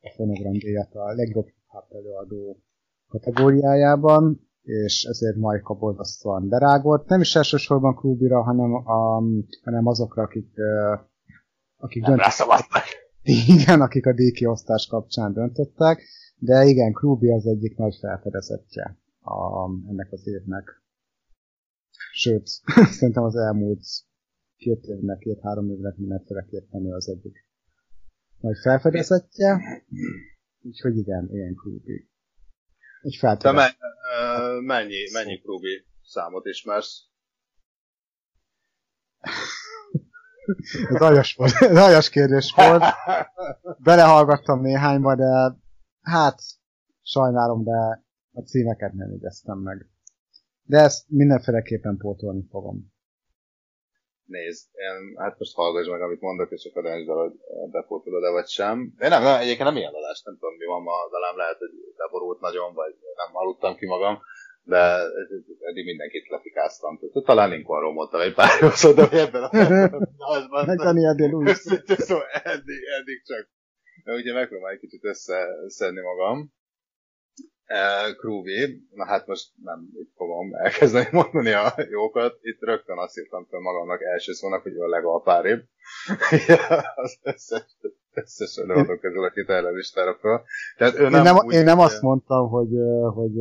a 0.00 0.10
fonogram 0.16 0.52
díjat 0.52 0.94
a 0.94 1.12
legjobb 1.14 1.46
hip 1.46 1.96
előadó 1.98 2.62
kategóriájában, 3.08 4.48
és 4.62 5.04
ezért 5.04 5.36
Majka 5.36 5.74
borzasztóan 5.74 6.48
berágolt. 6.48 7.08
Nem 7.08 7.20
is 7.20 7.34
elsősorban 7.34 7.94
Krubira, 7.94 8.42
hanem, 8.42 8.74
a, 8.74 9.22
hanem 9.64 9.86
azokra, 9.86 10.22
akik, 10.22 10.52
akik 11.76 12.04
döntöttek. 12.04 12.84
Igen, 13.56 13.80
akik 13.80 14.06
a 14.06 14.12
díjkiosztás 14.12 14.86
kapcsán 14.86 15.32
döntöttek 15.32 16.02
de 16.38 16.64
igen, 16.64 16.92
Krubi 16.92 17.30
az 17.30 17.46
egyik 17.46 17.76
nagy 17.76 17.96
felfedezetje 18.00 18.98
a, 19.20 19.64
ennek 19.88 20.12
az 20.12 20.26
évnek. 20.26 20.82
Sőt, 22.12 22.46
szerintem 22.98 23.22
az 23.22 23.36
elmúlt 23.36 23.84
két 24.56 24.84
évnek, 24.84 25.18
két-három 25.18 25.70
évnek 25.70 25.96
mindenféleképpen 25.96 26.86
ő 26.86 26.92
az 26.92 27.08
egyik 27.08 27.46
nagy 28.40 28.56
felfedezetje. 28.62 29.60
Úgyhogy 30.62 30.96
igen, 30.96 31.28
ilyen 31.32 31.54
Krubi. 31.54 32.08
Egy 33.02 33.16
felfedezetje. 33.18 33.52
me, 33.52 34.56
uh, 34.56 34.64
mennyi, 34.64 35.10
mennyi 35.12 35.38
Krubi 35.38 35.84
számot 36.02 36.46
ismersz? 36.46 37.06
ez 40.88 41.00
aljas 41.00 41.34
volt, 41.34 41.52
ez 41.52 41.76
aljas 41.76 42.08
kérdés 42.08 42.52
volt. 42.56 42.82
Belehallgattam 43.84 44.60
néhányba, 44.60 45.14
de 45.14 45.56
hát 46.08 46.38
sajnálom, 47.02 47.64
de 47.64 48.04
a 48.32 48.40
címeket 48.40 48.92
nem 48.92 49.12
ideztem 49.12 49.58
meg. 49.58 49.86
De 50.62 50.78
ezt 50.78 51.04
mindenféleképpen 51.08 51.96
pótolni 51.96 52.44
fogom. 52.50 52.78
Nézd, 54.24 54.66
én, 54.72 55.16
hát 55.22 55.38
most 55.38 55.54
hallgass 55.54 55.88
meg, 55.88 56.02
amit 56.02 56.20
mondok, 56.20 56.50
és 56.50 56.64
akkor 56.64 56.82
döntsd 56.82 57.08
el, 57.08 57.16
hogy 57.16 57.34
bepótolod-e 57.70 58.30
vagy 58.30 58.48
sem. 58.48 58.78
Én 59.04 59.08
nem, 59.08 59.22
nem, 59.22 59.40
egyébként 59.40 59.68
nem 59.68 59.76
ilyen 59.76 59.92
adás, 60.00 60.22
nem 60.22 60.34
tudom, 60.38 60.54
mi 60.56 60.64
van 60.64 60.82
ma 60.82 60.92
velem, 61.10 61.36
lehet, 61.36 61.58
hogy 61.58 61.74
leborult 61.96 62.40
nagyon, 62.40 62.74
vagy 62.74 62.94
nem 63.16 63.36
aludtam 63.36 63.76
ki 63.76 63.86
magam, 63.86 64.18
de 64.62 64.80
eddig 65.68 65.84
mindenkit 65.84 66.28
lefikáztam. 66.28 67.00
Talán 67.24 67.48
Lincolnról 67.50 67.92
mondtam 67.92 68.20
egy 68.20 68.34
pár 68.34 68.50
jószor, 68.62 68.94
de 68.94 69.08
ebben 69.10 69.42
a 69.42 69.50
házban. 70.28 70.64
Meg 70.66 70.76
Daniel 70.76 71.14
de. 71.14 71.54
Szóval 72.08 72.26
eddig, 72.42 72.80
eddig 72.98 73.22
csak. 73.24 73.48
Ugye 74.16 74.32
megpróbálom 74.32 74.74
egy 74.74 74.80
kicsit 74.80 75.04
összeszedni 75.04 76.00
magam. 76.00 76.52
Krúvi, 78.16 78.86
na 78.90 79.06
hát 79.06 79.26
most 79.26 79.46
nem 79.62 79.88
itt 79.92 80.12
fogom 80.16 80.54
elkezdeni 80.54 81.08
mondani 81.20 81.52
a 81.52 81.74
jókat, 81.90 82.38
itt 82.40 82.60
rögtön 82.60 82.98
azt 82.98 83.18
írtam 83.18 83.46
fel 83.50 83.60
magamnak 83.60 84.02
első 84.02 84.32
szónak, 84.32 84.62
hogy 84.62 84.76
a 84.76 84.88
legalpárébb. 84.88 85.62
az 87.02 87.18
összes, 87.22 87.76
összes 88.12 88.56
előadó 88.56 88.96
közül, 88.96 89.24
akit 89.24 89.48
erre 89.48 89.70
listára 89.70 90.14
fel. 90.20 90.44
Tehát 90.76 90.94
ő 90.94 91.08
nem 91.08 91.12
én 91.14 91.22
nem, 91.22 91.36
úgy, 91.36 91.54
én 91.54 91.64
nem 91.64 91.78
azt 91.78 92.02
mondtam, 92.02 92.48
hogy, 92.48 92.72
hogy 93.14 93.32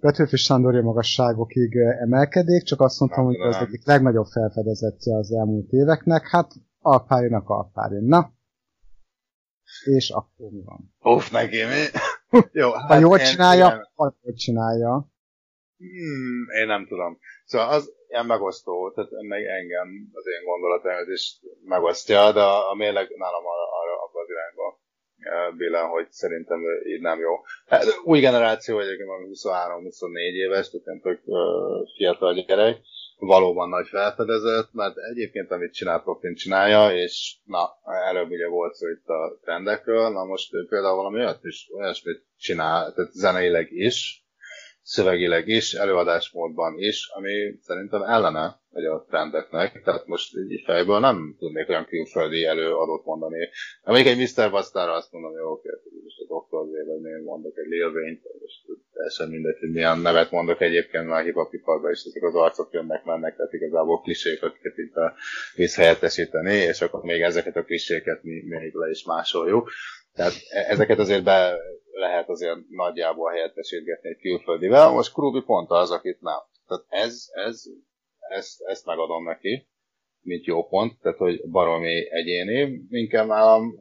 Petőfi 0.00 0.36
Sándorja 0.36 0.82
magasságokig 0.82 1.76
emelkedik, 1.76 2.62
csak 2.62 2.80
azt 2.80 3.00
mondtam, 3.00 3.24
nem, 3.24 3.34
hogy 3.34 3.48
az 3.48 3.56
egyik 3.56 3.86
legnagyobb 3.86 4.26
felfedezettje 4.26 5.16
az 5.16 5.32
elmúlt 5.32 5.70
éveknek, 5.70 6.28
hát 6.28 6.50
Alpárinak 6.80 7.48
Alpárin. 7.48 8.04
Na, 8.04 8.34
és 9.84 10.10
akkor 10.10 10.50
mi 10.50 10.62
van? 10.64 10.94
Uff, 11.14 11.30
neki 11.30 11.56
mi? 11.56 11.82
Jó, 12.60 12.70
hát 12.72 12.88
ha 12.88 12.98
jól 12.98 13.18
csinálja, 13.18 13.66
én... 13.66 13.90
ha 13.94 14.14
jól 14.22 14.34
csinálja. 14.34 15.10
Hmm, 15.76 16.60
én 16.60 16.66
nem 16.66 16.86
tudom. 16.86 17.18
Szóval 17.44 17.68
az 17.68 17.92
ilyen 18.08 18.26
megosztó, 18.26 18.90
tehát 18.90 19.10
meg 19.28 19.44
engem 19.44 19.88
az 20.12 20.24
én 20.26 20.44
gondolataimat 20.44 21.08
is 21.08 21.40
megosztja, 21.64 22.32
de 22.32 22.42
a, 22.42 22.74
mérleg 22.74 23.08
nálam 23.16 23.44
arra, 23.46 23.66
arra 23.80 24.02
abban 24.02 24.22
az 24.22 24.30
irányba 24.30 24.84
billen, 25.56 25.86
hogy 25.88 26.10
szerintem 26.10 26.60
így 26.86 27.00
nem 27.00 27.18
jó. 27.20 27.32
Hát, 27.66 27.84
új 28.04 28.20
generáció 28.20 28.74
vagyok, 28.74 28.98
én 28.98 29.06
23-24 29.06 30.16
éves, 30.16 30.70
tehát 30.70 30.86
én 30.86 31.00
tök 31.00 31.20
fiatal 31.96 32.34
gyerek, 32.34 32.78
valóban 33.18 33.68
nagy 33.68 33.88
felfedezett, 33.88 34.72
mert 34.72 34.96
egyébként 35.10 35.50
amit 35.50 35.72
csinál 35.72 36.02
profin 36.02 36.34
csinálja, 36.34 37.02
és 37.02 37.36
na, 37.44 37.70
előbb 37.84 38.30
ugye 38.30 38.48
volt 38.48 38.74
szó 38.74 38.88
itt 38.88 39.06
a 39.06 39.38
trendekről, 39.42 40.10
na 40.10 40.24
most 40.24 40.54
ő 40.54 40.66
például 40.68 40.96
valami 40.96 41.18
olyat 41.18 41.44
is, 41.44 41.68
olyasmit 41.74 42.24
csinál, 42.36 42.92
tehát 42.92 43.12
zeneileg 43.12 43.72
is, 43.72 44.24
szövegileg 44.82 45.48
is, 45.48 45.74
előadásmódban 45.74 46.78
is, 46.78 47.08
ami 47.14 47.58
szerintem 47.60 48.02
ellene 48.02 48.60
vagy 48.70 48.84
a 48.84 49.04
trendeknek, 49.08 49.82
tehát 49.84 50.06
most 50.06 50.36
így 50.36 50.62
fejből 50.64 50.98
nem 50.98 51.36
tudnék 51.38 51.68
olyan 51.68 51.86
külföldi 51.86 52.44
előadót 52.44 53.04
mondani. 53.04 53.48
Amíg 53.82 54.06
egy 54.06 54.18
Mr. 54.18 54.50
Bastarra 54.50 54.92
azt 54.92 55.12
mondom, 55.12 55.30
hogy 55.30 55.40
oké, 55.40 55.68
most 56.04 56.20
a 56.20 56.24
Dr. 56.24 56.66
Z, 56.66 56.86
vagy 56.86 57.10
én 57.10 57.22
mondok 57.24 57.56
egy 57.58 57.68
Lil 57.68 57.90
Wayne, 57.90 58.18
teljesen 58.96 59.28
mindegy, 59.28 59.58
hogy 59.58 59.70
milyen 59.70 59.98
nevet 59.98 60.30
mondok 60.30 60.60
egyébként, 60.60 61.06
mert 61.06 61.36
a 61.36 61.48
hip 61.50 61.64
is 61.92 62.04
ezek 62.04 62.22
az 62.22 62.34
arcok 62.34 62.72
jönnek, 62.72 63.04
mennek, 63.04 63.36
tehát 63.36 63.52
igazából 63.52 64.00
klisék, 64.00 64.42
akiket 64.42 64.76
itt 64.76 64.94
visszahelyettesíteni, 65.54 66.54
és 66.54 66.80
akkor 66.80 67.02
még 67.02 67.20
ezeket 67.20 67.56
a 67.56 67.64
kliséket 67.64 68.22
mi 68.22 68.42
még 68.46 68.74
le 68.74 68.90
is 68.90 69.04
másoljuk. 69.04 69.70
Tehát 70.12 70.32
e- 70.48 70.66
ezeket 70.68 70.98
azért 70.98 71.24
be 71.24 71.58
lehet 71.92 72.28
azért 72.28 72.58
nagyjából 72.68 73.30
helyettesítgetni 73.30 74.08
egy 74.08 74.20
külföldivel. 74.20 74.90
Most 74.90 75.12
Krubi 75.12 75.40
pont 75.40 75.70
az, 75.70 75.90
akit 75.90 76.20
nem. 76.20 76.40
Tehát 76.66 76.84
ez, 76.88 77.24
ez, 77.32 77.62
ezt, 78.28 78.60
ezt 78.64 78.86
megadom 78.86 79.24
neki, 79.24 79.68
mint 80.20 80.44
jó 80.44 80.66
pont, 80.66 81.00
tehát 81.00 81.18
hogy 81.18 81.50
baromi 81.50 82.10
egyéni, 82.10 82.86
inkább 82.90 83.26
nálam, 83.26 83.74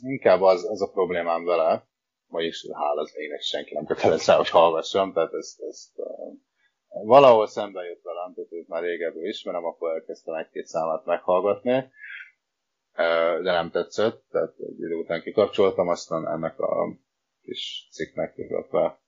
inkább 0.00 0.40
az, 0.40 0.70
az 0.70 0.82
a 0.82 0.90
problémám 0.90 1.44
vele, 1.44 1.86
vagyis 2.28 2.66
hál' 2.72 2.98
az 2.98 3.12
égnek 3.16 3.40
senki 3.40 3.74
nem 3.74 3.84
kötelező 3.84 4.32
hogy 4.32 4.48
hallgassam, 4.48 5.12
tehát 5.12 5.32
ezt, 5.32 5.60
ezt 5.60 5.92
uh, 5.94 6.06
valahol 7.04 7.46
szembe 7.46 7.82
jött 7.82 8.02
velem, 8.02 8.34
tehát 8.34 8.52
őt 8.52 8.68
már 8.68 8.82
régebben 8.82 9.24
ismerem, 9.24 9.64
akkor 9.64 9.90
elkezdtem 9.90 10.34
egy-két 10.34 10.66
számát 10.66 11.04
meghallgatni, 11.04 11.90
de 13.42 13.52
nem 13.52 13.70
tetszett, 13.70 14.24
tehát 14.30 14.54
egy 14.58 14.78
idő 14.78 14.94
után 14.94 15.22
kikapcsoltam, 15.22 15.88
aztán 15.88 16.28
ennek 16.28 16.58
a 16.58 16.98
kis 17.42 17.88
cikknek, 17.92 18.32
illetve 18.36 19.00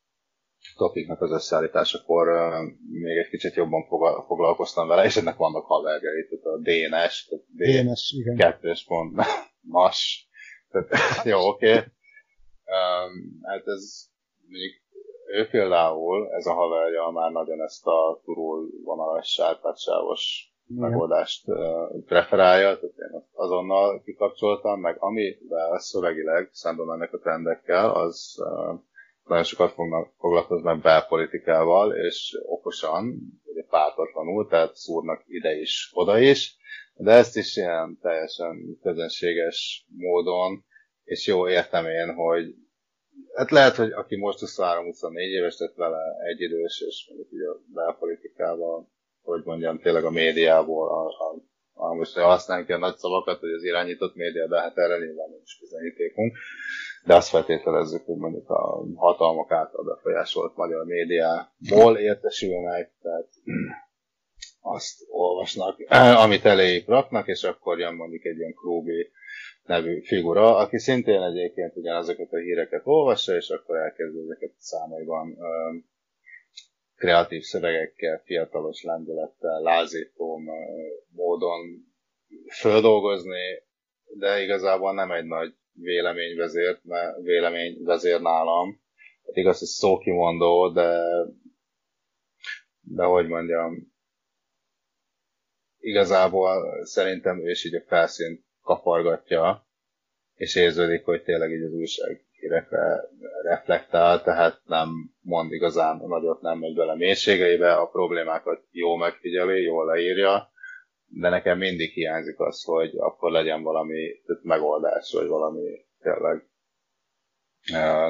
topiknak 0.76 1.20
az 1.20 1.30
összeállításakor 1.30 2.26
még 2.90 3.16
egy 3.16 3.28
kicsit 3.28 3.54
jobban 3.54 3.86
foglalkoztam 4.26 4.88
vele, 4.88 5.04
és 5.04 5.16
ennek 5.16 5.36
vannak 5.36 5.64
haverjai, 5.64 6.28
tehát 6.28 6.44
a 6.44 6.58
DNS, 6.58 7.26
tehát 7.26 7.44
DNS, 7.48 8.12
igen. 8.12 8.36
kettős 8.36 8.84
pont, 8.84 9.20
mas, 9.60 10.28
tehát, 10.70 10.88
jó, 11.32 11.48
oké. 11.48 11.72
Okay. 11.72 11.84
Um, 12.68 13.40
hát 13.42 13.66
ez 13.66 14.08
mondjuk 14.48 14.72
ő 15.26 15.48
például, 15.48 16.32
ez 16.32 16.46
a 16.46 16.52
haverja 16.52 17.10
már 17.10 17.30
nagyon 17.30 17.62
ezt 17.62 17.86
a 17.86 18.20
turul 18.24 18.68
vonalas, 18.84 19.28
sárpátsávos 19.28 20.52
megoldást 20.66 21.48
uh, 21.48 22.04
preferálja, 22.06 22.78
tehát 22.78 23.12
én 23.12 23.24
azonnal 23.32 24.02
kikapcsoltam, 24.04 24.80
meg 24.80 24.96
amivel 24.98 25.78
szövegileg 25.78 26.48
szemben 26.52 26.86
mennek 26.86 27.12
a 27.12 27.18
trendekkel, 27.18 27.90
az 27.90 28.34
uh, 28.38 28.80
nagyon 29.24 29.44
sokat 29.44 29.72
fognak 29.72 30.12
foglalkozni 30.18 30.80
belpolitikával, 30.82 31.94
és 31.94 32.38
okosan, 32.46 33.18
ugye 33.44 33.62
pártatlanul, 33.68 34.48
tehát 34.48 34.74
szúrnak 34.74 35.22
ide 35.26 35.54
is, 35.54 35.90
oda 35.94 36.18
is, 36.18 36.56
de 36.94 37.10
ezt 37.10 37.36
is 37.36 37.56
ilyen 37.56 37.98
teljesen 38.02 38.78
közönséges 38.82 39.86
módon, 39.96 40.64
és 41.08 41.26
jó 41.26 41.48
értem 41.48 41.86
én, 41.86 42.14
hogy 42.14 42.54
hát 43.34 43.50
lehet, 43.50 43.74
hogy 43.74 43.92
aki 43.92 44.16
most 44.16 44.38
23-24 44.40 45.12
éves, 45.14 45.56
tehát 45.56 45.74
vele 45.74 45.98
egyidős, 46.32 46.80
és 46.86 47.06
mondjuk 47.08 47.32
ugye 47.32 47.48
a 47.48 47.60
belpolitikával 47.74 48.88
hogy 49.28 49.42
mondjam, 49.44 49.78
tényleg 49.78 50.04
a 50.04 50.10
médiából, 50.10 50.88
a, 50.88 51.06
a, 51.06 51.34
a 51.72 51.94
most 51.94 52.18
használunk 52.18 52.68
a 52.68 52.78
nagy 52.78 52.96
szavakat, 52.96 53.40
hogy 53.40 53.52
az 53.52 53.62
irányított 53.62 54.14
média, 54.14 54.46
de 54.46 54.60
hát 54.60 54.76
erre 54.78 54.98
nyilván 54.98 55.30
nincs 55.30 55.60
bizonyítékunk. 55.60 56.36
De 57.04 57.14
azt 57.14 57.28
feltételezzük, 57.28 58.04
hogy 58.04 58.16
mondjuk 58.16 58.50
a 58.50 58.84
hatalmak 58.96 59.50
által 59.50 59.84
befolyásolt 59.84 60.56
magyar 60.56 60.84
médiából 60.84 61.96
értesülnek, 61.96 62.92
tehát 63.02 63.28
azt 64.60 65.04
olvasnak, 65.08 65.76
amit 66.24 66.44
eléjük 66.44 66.88
raknak, 66.88 67.26
és 67.26 67.42
akkor 67.42 67.78
jön 67.78 67.94
mondjuk 67.94 68.24
egy 68.24 68.38
ilyen 68.38 68.54
Krúbi 68.54 69.10
nevű 69.68 70.00
figura, 70.02 70.56
aki 70.56 70.78
szintén 70.78 71.22
egyébként 71.22 71.76
ugyanazokat 71.76 72.32
a 72.32 72.38
híreket 72.38 72.82
olvassa, 72.84 73.36
és 73.36 73.48
akkor 73.48 73.76
elkezd 73.76 74.16
ezeket 74.16 74.52
számaiban 74.58 75.36
kreatív 76.96 77.42
szövegekkel, 77.42 78.22
fiatalos 78.24 78.82
lendülettel, 78.82 79.60
lázító 79.60 80.40
módon 81.10 81.86
földolgozni, 82.60 83.62
de 84.18 84.42
igazából 84.42 84.94
nem 84.94 85.12
egy 85.12 85.24
nagy 85.24 85.54
véleményvezért, 85.72 86.84
mert 86.84 87.16
véleményvezér 87.22 88.20
nálam. 88.20 88.80
Igaz, 89.32 89.58
hogy 89.58 89.68
szókimondó, 89.68 90.68
de 90.68 91.02
de 92.90 93.04
hogy 93.04 93.26
mondjam, 93.26 93.92
igazából 95.78 96.84
szerintem 96.84 97.46
ő 97.46 97.50
is 97.50 97.64
így 97.64 97.74
a 97.74 97.84
felszínt 97.86 98.44
kapargatja, 98.68 99.66
és 100.34 100.54
érződik, 100.54 101.04
hogy 101.04 101.22
tényleg 101.22 101.50
így 101.50 101.62
az 101.62 101.72
újság 101.72 102.24
hírekre 102.30 103.08
reflektál, 103.42 104.22
tehát 104.22 104.60
nem 104.64 104.88
mond 105.20 105.52
igazán 105.52 105.96
nagyot, 105.96 106.40
nem 106.40 106.58
megy 106.58 106.74
bele 106.74 106.94
mélységeibe, 106.94 107.74
a 107.74 107.86
problémákat 107.88 108.64
jó 108.70 108.96
megfigyeli, 108.96 109.62
jól 109.62 109.86
leírja, 109.86 110.50
de 111.06 111.28
nekem 111.28 111.58
mindig 111.58 111.92
hiányzik 111.92 112.40
az, 112.40 112.64
hogy 112.64 112.94
akkor 112.96 113.30
legyen 113.30 113.62
valami 113.62 114.22
megoldás, 114.42 115.12
vagy 115.12 115.26
valami 115.26 115.86
tényleg 116.00 116.48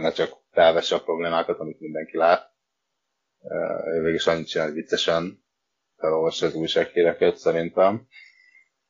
ne 0.01 0.11
csak 0.11 0.31
felvesse 0.51 0.95
a 0.95 1.03
problémákat, 1.03 1.59
amit 1.59 1.81
mindenki 1.81 2.17
lát. 2.17 2.51
Ő 3.95 4.01
végig 4.01 4.15
is 4.15 4.27
annyit 4.27 4.49
csinál, 4.49 4.71
viccesen 4.71 5.45
felolvassa 5.97 6.47
az 6.47 6.55
újsághíreket 6.55 7.37
szerintem, 7.37 8.07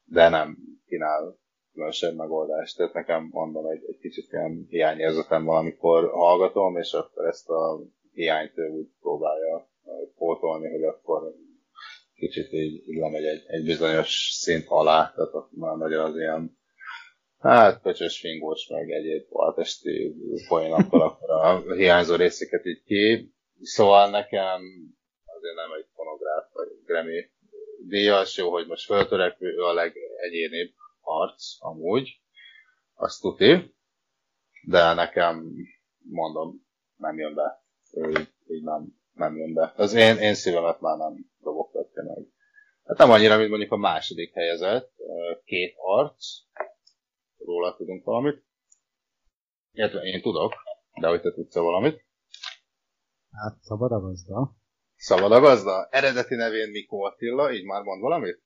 de 0.05 0.29
nem 0.29 0.57
kínál 0.87 1.39
különösebb 1.79 2.17
megoldást. 2.17 2.77
Tehát 2.77 2.95
nekem 2.95 3.29
mondom, 3.31 3.67
egy, 3.67 3.85
egy 3.89 3.99
kicsit 3.99 4.33
ilyen 4.33 4.67
hiányérzetem 4.69 5.45
van, 5.45 5.57
amikor 5.57 6.11
hallgatom, 6.11 6.77
és 6.77 6.93
akkor 6.93 7.27
ezt 7.27 7.49
a 7.49 7.81
hiányt 8.13 8.53
úgy 8.71 8.89
próbálja 9.01 9.71
pótolni, 10.17 10.71
hogy 10.71 10.83
akkor 10.83 11.35
kicsit 12.15 12.53
így, 12.53 12.89
így 12.89 12.97
lemegy 12.97 13.25
egy, 13.25 13.43
egy 13.47 13.65
bizonyos 13.65 14.31
szint 14.33 14.65
alá, 14.69 15.13
tehát 15.15 15.51
már 15.51 15.77
nagyon 15.77 16.05
az 16.05 16.17
ilyen 16.17 16.59
hát 17.39 17.83
pöcsös 17.83 18.21
fingós, 18.21 18.69
meg 18.69 18.91
egyéb 18.91 19.27
altesti 19.29 20.15
poénokkal 20.49 21.01
akkor 21.01 21.31
a 21.31 21.73
hiányzó 21.75 22.15
részeket 22.15 22.67
így 22.67 22.83
ki. 22.83 23.33
Szóval 23.61 24.11
nekem 24.11 24.61
azért 25.25 25.55
nem 25.55 25.73
egy 25.79 25.87
fonográf 25.95 26.45
vagy 26.53 26.69
Grammy 26.85 27.31
díjas, 27.89 28.37
jó, 28.37 28.51
hogy 28.51 28.67
most 28.67 28.85
föltörekvő 28.85 29.57
a 29.57 29.73
legegyénibb 29.73 30.73
arc, 31.09 31.57
amúgy, 31.59 32.23
azt 32.95 33.21
tuti, 33.21 33.75
de 34.63 34.95
nekem, 34.95 35.45
mondom, 35.99 36.67
nem 36.97 37.19
jön 37.19 37.35
be. 37.35 37.65
Ő 37.93 38.11
így, 38.47 38.63
nem, 38.63 38.87
nem 39.13 39.37
jön 39.37 39.55
be. 39.55 39.73
Az 39.77 39.95
én, 39.95 40.17
én 40.17 40.35
szívemet 40.35 40.81
már 40.81 40.97
nem 40.97 41.31
dobogtatja 41.41 42.03
meg. 42.03 42.27
Hát 42.85 42.99
nem 42.99 43.11
annyira, 43.11 43.37
mint 43.37 43.49
mondjuk 43.49 43.73
a 43.73 43.77
második 43.77 44.35
helyezett, 44.35 44.93
két 45.45 45.75
arc, 45.77 46.27
róla 47.37 47.77
tudunk 47.77 48.05
valamit. 48.05 48.45
Illetve 49.73 50.01
én 50.01 50.23
tudok, 50.23 50.53
de 51.01 51.09
hogy 51.09 51.21
te 51.21 51.33
tudsz 51.33 51.55
valamit. 51.55 52.07
Hát 53.31 53.63
szabad 53.63 53.93
a 53.93 54.01
gazda. 54.01 54.57
Szabad 54.97 55.33
a 55.33 55.41
gazda? 55.41 55.89
Eredeti 55.91 56.35
nevén 56.35 56.71
Mikó 56.71 57.03
Attila, 57.03 57.53
így 57.53 57.65
már 57.65 57.83
mond 57.83 58.01
valamit? 58.01 58.43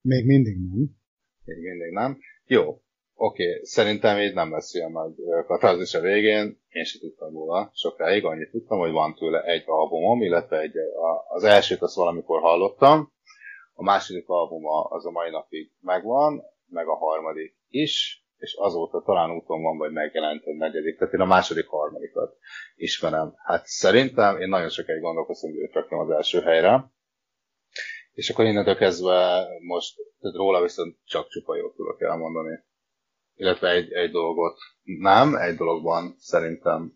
Még 0.00 0.26
mindig 0.26 0.56
nem. 0.56 1.04
Még 1.46 1.58
mindig 1.58 1.92
nem. 1.92 2.18
Jó, 2.46 2.62
oké, 3.14 3.48
okay. 3.50 3.64
szerintem 3.64 4.18
így 4.18 4.34
nem 4.34 4.52
lesz 4.52 4.74
ilyen 4.74 4.92
nagy 4.92 5.14
katarzis 5.46 5.94
a 5.94 6.00
végén. 6.00 6.60
Én 6.68 6.84
sem 6.84 7.00
tudtam 7.00 7.32
róla 7.32 7.70
sokáig, 7.74 8.24
annyit 8.24 8.50
tudtam, 8.50 8.78
hogy 8.78 8.90
van 8.90 9.14
tőle 9.14 9.42
egy 9.42 9.62
albumom, 9.66 10.22
illetve 10.22 10.58
egy, 10.60 10.74
az 11.28 11.44
elsőt 11.44 11.82
azt 11.82 11.96
valamikor 11.96 12.40
hallottam, 12.40 13.12
a 13.74 13.82
második 13.82 14.28
albuma 14.28 14.82
az 14.82 15.06
a 15.06 15.10
mai 15.10 15.30
napig 15.30 15.72
megvan, 15.80 16.42
meg 16.68 16.88
a 16.88 16.96
harmadik 16.96 17.56
is, 17.68 18.24
és 18.36 18.54
azóta 18.54 19.02
talán 19.02 19.30
úton 19.30 19.62
van, 19.62 19.76
vagy 19.76 19.92
megjelent 19.92 20.44
egy 20.44 20.56
negyedik, 20.56 20.98
tehát 20.98 21.14
én 21.14 21.20
a 21.20 21.24
második 21.24 21.66
harmadikat 21.66 22.36
ismerem. 22.74 23.34
Hát 23.36 23.66
szerintem 23.66 24.40
én 24.40 24.48
nagyon 24.48 24.68
sokáig 24.68 25.00
gondolkoztam, 25.00 25.50
hogy 25.50 25.58
őt 25.58 25.72
rakjam 25.72 26.00
az 26.00 26.10
első 26.10 26.40
helyre, 26.40 26.90
és 28.16 28.30
akkor 28.30 28.44
innentől 28.44 28.76
kezdve 28.76 29.46
most, 29.60 29.96
tehát 30.20 30.36
róla 30.36 30.62
viszont 30.62 30.96
csak 31.04 31.28
csupa 31.28 31.56
jót 31.56 31.74
tudok 31.74 32.00
elmondani. 32.02 32.64
Illetve 33.34 33.70
egy, 33.70 33.92
egy 33.92 34.10
dolgot 34.10 34.58
nem, 34.82 35.34
egy 35.34 35.56
dologban 35.56 36.14
szerintem 36.18 36.92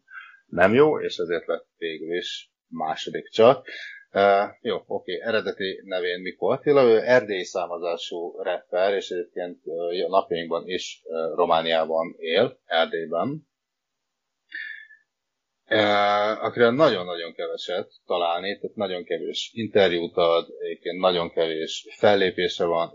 nem 0.46 0.74
jó, 0.74 1.00
és 1.00 1.16
ezért 1.16 1.46
lett 1.46 1.66
végül 1.76 2.16
is 2.16 2.52
második 2.68 3.28
csak. 3.28 3.66
Uh, 4.12 4.22
jó, 4.60 4.76
oké, 4.76 4.86
okay. 4.86 5.28
eredeti 5.28 5.80
nevén 5.84 6.20
Mikó 6.20 6.46
Attila, 6.46 6.82
ő 6.82 7.00
erdélyi 7.04 7.44
származású 7.44 8.42
rapper, 8.42 8.94
és 8.94 9.10
egyébként 9.10 9.60
uh, 9.64 10.08
napjainkban 10.08 10.68
is 10.68 11.02
uh, 11.04 11.36
Romániában 11.36 12.14
él, 12.18 12.58
Erdélyben. 12.64 13.48
Uh, 15.72 16.44
akire 16.44 16.70
nagyon-nagyon 16.70 17.32
keveset 17.32 17.90
találni, 18.06 18.58
tehát 18.58 18.76
nagyon 18.76 19.04
kevés 19.04 19.50
interjút 19.54 20.16
ad, 20.16 20.46
egyébként 20.58 21.00
nagyon 21.00 21.30
kevés 21.30 21.86
fellépése 21.98 22.64
van. 22.64 22.92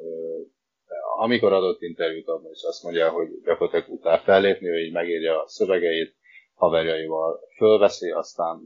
Amikor 1.18 1.53
adott 1.53 1.81
interjút 1.81 2.27
ad, 2.27 2.41
és 2.52 2.64
azt 2.64 2.84
mondja, 2.84 3.10
hogy 3.10 3.27
gyakorlatilag 3.43 3.99
utál 3.99 4.22
fellépni, 4.22 4.68
ő 4.68 4.84
így 4.84 4.93
megírja 4.93 5.41
a 5.41 5.47
szövegeit, 5.47 6.15
haverjaival 6.56 7.39
fölveszi, 7.57 8.11
aztán 8.11 8.61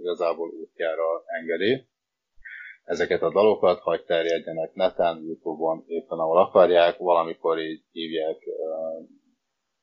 igazából 0.00 0.48
útjára 0.48 1.22
engedi 1.40 1.86
ezeket 2.84 3.22
a 3.22 3.32
dalokat, 3.32 3.80
hagy 3.80 4.04
terjedjenek 4.04 4.74
neten, 4.74 5.22
Youtube-on, 5.26 5.84
éppen 5.86 6.18
ahol 6.18 6.38
akarják, 6.38 6.98
valamikor 6.98 7.58
így 7.58 7.82
hívják 7.92 8.38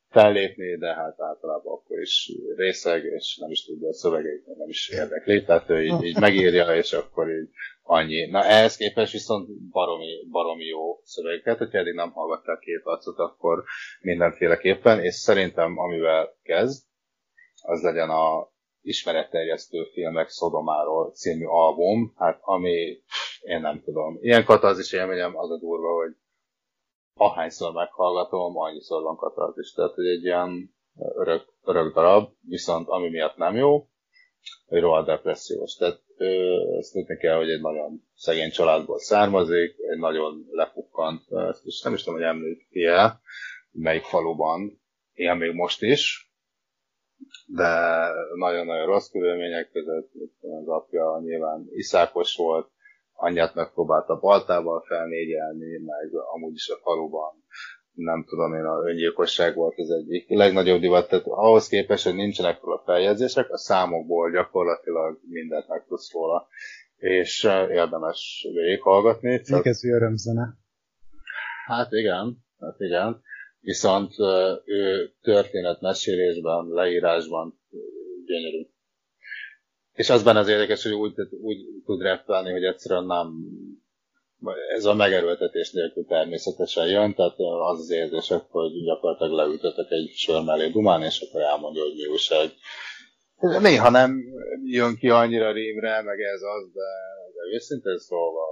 fellépni, 0.10 0.78
de 0.78 0.94
hát 0.94 1.22
általában 1.22 1.74
akkor 1.74 2.00
is 2.00 2.32
részeg, 2.56 3.04
és 3.04 3.38
nem 3.38 3.52
is 3.52 3.66
tudja 3.66 3.88
a 3.88 3.94
szövegeit, 3.94 4.46
nem 4.58 4.70
is 4.70 4.90
érdekli, 4.90 5.44
tehát 5.44 5.70
ő 5.70 5.84
így, 5.84 6.04
így 6.04 6.20
megírja, 6.20 6.76
és 6.76 6.94
akkor 6.94 7.30
így 7.30 7.50
annyi. 7.84 8.26
Na 8.26 8.44
ehhez 8.44 8.78
képest 8.78 9.12
viszont 9.12 9.50
baromi, 9.72 10.28
baromi 10.32 10.66
jó 10.66 11.00
szövegeket, 11.04 11.58
hogyha 11.58 11.78
eddig 11.78 11.94
nem 11.94 12.12
hallgatták 12.12 12.60
két 12.60 12.82
arcot, 12.84 13.18
akkor 13.18 13.64
mindenféleképpen, 14.02 15.04
és 15.04 15.14
szerintem 15.14 15.78
amivel 15.78 16.38
kezd, 16.44 16.84
az 17.62 17.82
legyen 17.82 18.10
a 18.10 18.52
ismeretterjesztő 18.82 19.84
filmek 19.94 20.30
Szodomáról 20.30 21.12
című 21.12 21.46
album, 21.46 22.14
hát 22.18 22.40
ami, 22.42 23.02
én 23.42 23.62
nem 23.62 23.82
tudom, 23.82 24.18
ilyen 24.22 24.46
katarzis 24.46 24.94
élményem 24.94 25.38
az 25.38 25.52
a 25.52 25.58
durva, 25.58 25.94
hogy 25.94 26.16
ahányszor 27.20 27.74
meghallgatom, 27.74 28.58
annyiszor 28.58 29.04
van 29.04 29.16
katarzis, 29.16 29.74
tehát 29.74 29.94
hogy 29.94 30.08
egy 30.08 30.24
ilyen 30.24 30.76
örök, 31.16 31.54
örök 31.64 31.94
darab, 31.94 32.30
viszont 32.42 32.88
ami 32.88 33.10
miatt 33.10 33.38
nem 33.38 33.56
jó, 33.56 33.88
hogy 34.68 34.82
rohadt 34.82 35.08
depressziós. 35.08 35.76
Tehát 35.76 36.02
ő, 36.18 36.52
ezt 36.78 36.94
tudni 36.94 37.18
kell, 37.18 37.38
hogy 37.38 37.50
egy 37.50 37.62
nagyon 37.62 38.04
szegény 38.16 38.50
családból 38.50 39.00
származik, 39.00 39.76
egy 39.92 39.98
nagyon 39.98 40.46
lepukkant, 40.52 41.22
és 41.64 41.82
nem 41.82 41.94
is 41.94 42.04
tudom, 42.04 42.20
hogy 42.20 42.28
említi 42.28 42.84
el, 42.84 43.22
melyik 43.72 44.04
faluban 44.04 44.82
él 45.14 45.34
még 45.34 45.54
most 45.54 45.82
is, 45.82 46.34
de 47.46 47.70
nagyon-nagyon 48.36 48.86
rossz 48.86 49.10
körülmények 49.10 49.72
között, 49.72 50.12
az 50.42 50.68
apja 50.68 51.20
nyilván 51.24 51.68
iszákos 51.72 52.36
volt, 52.36 52.72
anyját 53.20 53.56
megpróbálta 53.56 54.20
baltával 54.20 54.84
felnégyelni, 54.88 55.78
meg 55.86 56.10
amúgy 56.34 56.54
is 56.54 56.70
a 56.70 56.80
faluban 56.82 57.44
nem 57.94 58.26
tudom 58.28 58.54
én, 58.54 58.64
a 58.64 58.90
öngyilkosság 58.90 59.56
volt 59.56 59.78
az 59.78 59.90
egyik 59.92 60.30
legnagyobb 60.30 60.80
divat, 60.80 61.10
tehát 61.10 61.26
ahhoz 61.26 61.68
képest, 61.68 62.04
hogy 62.04 62.16
nincsenek 62.16 62.62
róla 62.62 62.82
feljegyzések, 62.86 63.52
a 63.52 63.58
számokból 63.58 64.32
gyakorlatilag 64.32 65.20
mindent 65.30 65.68
megtudsz 65.68 66.12
róla, 66.14 66.48
és 66.98 67.44
érdemes 67.70 68.48
végighallgatni. 68.54 69.42
Csak... 69.42 69.64
Végezző 69.64 69.94
örömzene. 69.94 70.58
Hát 71.66 71.92
igen, 71.92 72.38
hát 72.60 72.80
igen 72.80 73.22
viszont 73.62 74.12
ő 74.66 75.12
történetmesélésben, 75.22 76.68
leírásban 76.68 77.60
gyönyörű. 78.26 78.68
És 80.00 80.10
az 80.10 80.24
benne 80.24 80.40
az 80.40 80.48
érdekes, 80.48 80.84
hogy 80.84 80.92
úgy, 80.92 81.14
úgy 81.42 81.58
tud 81.86 82.02
rappelni, 82.02 82.52
hogy 82.52 82.64
egyszerűen 82.64 83.06
nem 83.06 83.28
ez 84.76 84.86
a 84.86 84.94
megerőltetés 84.94 85.72
nélkül 85.72 86.06
természetesen 86.06 86.88
jön, 86.88 87.14
tehát 87.14 87.36
az 87.72 87.80
az 87.80 87.90
érzések, 87.90 88.42
hogy 88.50 88.84
gyakorlatilag 88.84 89.34
leütöttek 89.34 89.92
egy 89.92 90.12
sör 90.16 90.44
mellé 90.44 90.70
dumán, 90.70 91.04
és 91.04 91.22
akkor 91.22 91.42
elmondja, 91.42 91.84
hogy 91.84 91.94
mi 91.96 92.06
újság. 92.06 92.50
Néha 93.62 93.90
nem 93.90 94.24
jön 94.64 94.96
ki 94.96 95.10
annyira 95.10 95.52
rímre, 95.52 96.02
meg 96.02 96.20
ez 96.20 96.42
az, 96.42 96.72
de, 96.74 96.90
de 97.36 97.56
őszintén 97.56 97.98
szólva 97.98 98.46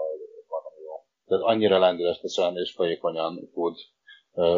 van 0.47 0.61
jó. 0.83 0.93
Tehát 1.25 1.43
annyira 1.43 1.79
lendületesen 1.79 2.55
és 2.57 2.71
folyékonyan 2.71 3.49
tud 3.53 3.75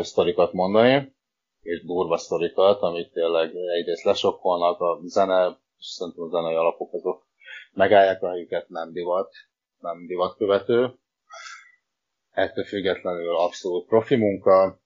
sztorikat 0.01 0.53
mondani, 0.53 1.15
és 1.61 1.85
durva 1.85 2.17
sztorikat, 2.17 2.81
amit 2.81 3.11
tényleg 3.11 3.55
egyrészt 3.79 4.03
lesokkolnak, 4.03 4.79
a 4.79 4.99
zene, 5.03 5.57
szerintem 5.79 6.23
a 6.23 6.27
zenei 6.27 6.55
alapok 6.55 6.93
azok 6.93 7.27
megállják 7.73 8.21
a 8.21 8.29
helyüket, 8.29 8.69
nem 8.69 8.91
divat, 8.91 9.31
nem 9.79 10.05
divat 10.07 10.35
követő. 10.37 10.93
Ettől 12.31 12.65
függetlenül 12.65 13.35
abszolút 13.35 13.87
profi 13.87 14.15
munka, 14.15 14.81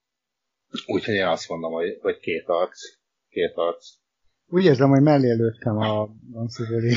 úgyhogy 0.85 1.13
én 1.13 1.27
azt 1.27 1.49
mondom, 1.49 1.71
hogy, 1.71 1.97
hogy 2.01 2.19
két 2.19 2.47
arc, 2.47 2.79
két 3.29 3.55
arc. 3.55 3.87
Úgy 4.47 4.65
érzem, 4.65 4.89
hogy 4.89 5.01
mellé 5.01 5.31
lőttem 5.31 5.77
a 5.77 6.09
Lancivoli. 6.33 6.95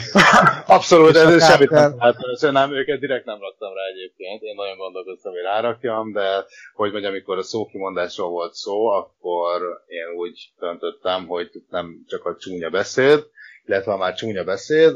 Abszolút, 0.66 1.16
ez 1.16 1.44
semmit 1.44 1.70
nem, 1.70 1.98
hát, 1.98 2.16
nem, 2.40 2.72
őket 2.72 3.00
direkt 3.00 3.24
nem 3.24 3.40
raktam 3.40 3.74
rá 3.74 3.82
egyébként. 3.92 4.42
Én 4.42 4.54
nagyon 4.54 4.76
gondolkoztam, 4.76 5.32
hogy 5.32 5.42
rárakjam, 5.42 6.12
de 6.12 6.44
hogy 6.74 6.90
mondjam, 6.90 7.12
amikor 7.12 7.38
a 7.38 7.42
szókimondásról 7.42 8.28
volt 8.28 8.54
szó, 8.54 8.86
akkor 8.86 9.62
én 9.86 10.18
úgy 10.18 10.52
döntöttem, 10.58 11.26
hogy 11.26 11.50
nem 11.70 12.04
csak 12.06 12.24
a 12.24 12.36
csúnya 12.36 12.70
beszéd, 12.70 13.26
illetve 13.66 13.92
ha 13.92 13.98
már 13.98 14.14
csúnya 14.14 14.44
beszéd, 14.44 14.92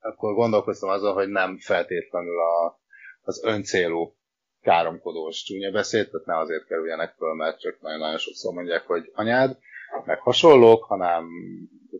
akkor 0.00 0.34
gondolkoztam 0.34 0.88
azon, 0.88 1.12
hogy 1.12 1.28
nem 1.28 1.58
feltétlenül 1.58 2.40
a, 2.40 2.80
az 3.22 3.44
öncélú 3.44 4.16
káromkodós 4.60 5.42
csúnya 5.42 5.70
beszéd, 5.70 6.10
tehát 6.10 6.26
ne 6.26 6.38
azért 6.38 6.66
kerüljenek 6.66 7.14
föl, 7.16 7.34
mert 7.34 7.60
csak 7.60 7.80
nagyon-nagyon 7.80 8.18
sokszor 8.18 8.52
mondják, 8.52 8.86
hogy 8.86 9.10
anyád, 9.14 9.58
meg 10.04 10.20
hasonlók, 10.20 10.84
hanem 10.84 11.28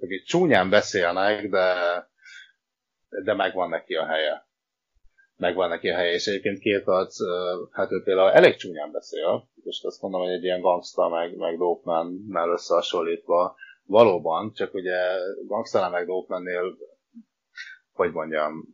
akik 0.00 0.24
csúnyán 0.24 0.70
beszélnek, 0.70 1.48
de, 1.48 1.74
de 3.24 3.34
megvan 3.34 3.68
neki 3.68 3.94
a 3.94 4.06
helye. 4.06 4.46
Megvan 5.36 5.68
neki 5.68 5.88
a 5.88 5.94
helye, 5.94 6.12
és 6.12 6.26
egyébként 6.26 6.58
két 6.58 6.86
arc, 6.86 7.16
hát 7.70 7.92
ő 7.92 8.02
például 8.02 8.30
elég 8.30 8.56
csúnyán 8.56 8.92
beszél, 8.92 9.48
és 9.64 9.82
azt 9.82 10.02
mondom, 10.02 10.20
hogy 10.20 10.30
egy 10.30 10.44
ilyen 10.44 10.60
gangsta 10.60 11.08
meg, 11.08 11.36
meg 11.36 11.58
dopeman 11.58 12.50
összehasonlítva 12.52 13.56
valóban, 13.86 14.52
csak 14.52 14.74
ugye 14.74 14.96
gangsta 15.46 15.90
meg 15.90 16.06
dopeman 16.06 16.76
hogy 17.92 18.12
mondjam, 18.12 18.64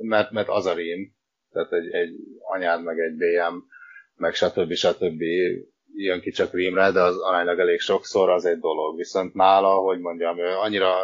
mert, 0.00 0.30
mert 0.30 0.48
az 0.48 0.66
a 0.66 0.74
rím, 0.74 1.14
tehát 1.50 1.72
egy, 1.72 1.90
egy 1.90 2.14
anyád 2.38 2.82
meg 2.82 2.98
egy 2.98 3.16
BM, 3.16 3.56
meg 4.14 4.34
stb. 4.34 4.72
stb 4.72 5.22
jön 5.94 6.20
ki 6.20 6.30
csak 6.30 6.52
rímre, 6.52 6.90
de 6.90 7.00
az 7.00 7.18
aránylag 7.18 7.58
elég 7.58 7.80
sokszor 7.80 8.28
az 8.28 8.44
egy 8.44 8.58
dolog. 8.58 8.96
Viszont 8.96 9.34
nála, 9.34 9.74
hogy 9.74 9.98
mondjam, 9.98 10.38
ő 10.38 10.56
annyira 10.56 10.94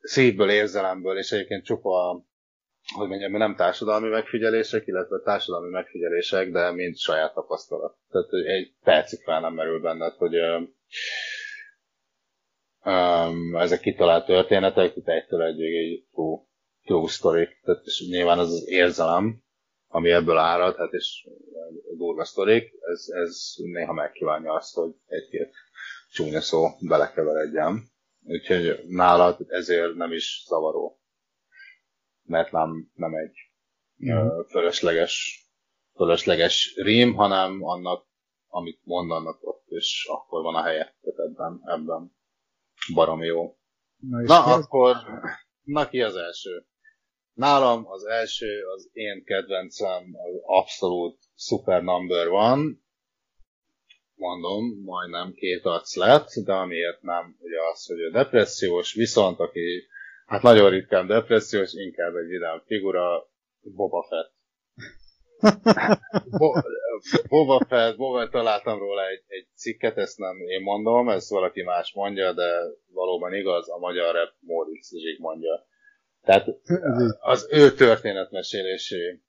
szívből, 0.00 0.50
érzelemből, 0.50 1.18
és 1.18 1.32
egyébként 1.32 1.64
csupa, 1.64 2.24
hogy 2.96 3.08
mondjam, 3.08 3.32
nem 3.32 3.56
társadalmi 3.56 4.08
megfigyelések, 4.08 4.86
illetve 4.86 5.20
társadalmi 5.24 5.70
megfigyelések, 5.70 6.50
de 6.50 6.70
mind 6.70 6.96
saját 6.96 7.34
tapasztalat. 7.34 7.96
Tehát 8.10 8.28
egy 8.46 8.74
percig 8.84 9.22
fel 9.22 9.40
nem 9.40 9.54
merül 9.54 9.80
benned, 9.80 10.12
hogy 10.12 10.34
Um, 12.86 13.56
ezek 13.56 13.80
kitalált 13.80 14.26
történetek, 14.26 14.96
itt 14.96 15.08
egytől 15.08 15.42
egyig 15.42 15.74
egy 15.74 16.04
jó, 16.16 16.46
jó 16.82 17.06
sztorik, 17.06 17.60
tehát 17.64 17.84
és 17.84 18.06
nyilván 18.08 18.38
az 18.38 18.52
az 18.52 18.68
érzelem, 18.68 19.42
ami 19.88 20.10
ebből 20.10 20.36
árad, 20.36 20.76
hát 20.76 20.92
és 20.92 21.28
durva 21.96 22.24
sztorik, 22.24 22.72
ez, 22.80 23.06
ez 23.08 23.52
néha 23.56 23.92
megkívánja 23.92 24.52
azt, 24.52 24.74
hogy 24.74 24.94
egy-két 25.06 25.54
csúnya 26.12 26.40
szó 26.40 26.66
belekeveredjen. 26.80 27.82
Úgyhogy 28.24 28.80
nálad 28.88 29.44
ezért 29.48 29.94
nem 29.94 30.12
is 30.12 30.44
zavaró. 30.48 31.00
Mert 32.22 32.52
nem, 32.52 32.90
nem 32.94 33.14
egy 33.14 33.36
mm. 34.04 34.40
fölösleges, 34.48 35.44
fölösleges 35.94 36.74
rím, 36.76 37.14
hanem 37.14 37.64
annak, 37.64 38.06
amit 38.48 38.80
mondanak 38.84 39.38
ott, 39.40 39.64
és 39.68 40.06
akkor 40.10 40.42
van 40.42 40.54
a 40.54 40.62
helye. 40.62 40.94
Ebben, 41.02 41.60
ebben 41.64 42.15
baromi 42.94 43.26
jó. 43.26 43.56
Na, 43.96 44.20
na 44.20 44.44
akkor, 44.44 44.96
na 45.62 45.88
ki 45.88 46.00
az 46.00 46.16
első? 46.16 46.66
Nálam 47.32 47.86
az 47.86 48.04
első, 48.04 48.62
az 48.74 48.88
én 48.92 49.24
kedvencem, 49.24 50.02
az 50.14 50.40
abszolút 50.42 51.18
super 51.34 51.82
number 51.82 52.28
van. 52.28 52.84
Mondom, 54.14 54.82
majdnem 54.84 55.32
két 55.32 55.64
arc 55.64 55.96
lett, 55.96 56.28
de 56.44 56.52
amiért 56.52 57.02
nem, 57.02 57.36
ugye 57.38 57.56
az, 57.72 57.86
hogy 57.86 58.00
a 58.00 58.10
depressziós, 58.10 58.92
viszont 58.92 59.38
aki 59.38 59.86
hát 60.26 60.42
nagyon 60.42 60.70
ritkán 60.70 61.06
depressziós, 61.06 61.72
inkább 61.72 62.14
egy 62.14 62.26
vidám 62.26 62.62
figura, 62.66 63.28
Boba 63.60 64.06
Fett. 64.08 64.34
Bo- 66.38 66.64
Boba 67.28 67.64
Fett, 67.68 67.96
Boba 67.96 68.28
találtam 68.28 68.78
róla 68.78 69.08
egy, 69.08 69.22
egy 69.26 69.46
cikket, 69.54 69.96
ezt 69.96 70.18
nem 70.18 70.36
én 70.38 70.62
mondom, 70.62 71.08
ezt 71.08 71.30
valaki 71.30 71.62
más 71.62 71.92
mondja, 71.94 72.32
de 72.32 72.52
valóban 72.92 73.34
igaz, 73.34 73.70
a 73.70 73.78
magyar 73.78 74.14
rep 74.14 74.32
Móricz 74.40 74.88
Zsig 74.98 75.20
mondja. 75.20 75.66
Tehát 76.22 76.46
az 77.18 77.48
ő 77.50 77.72
történetmesélési 77.72 79.22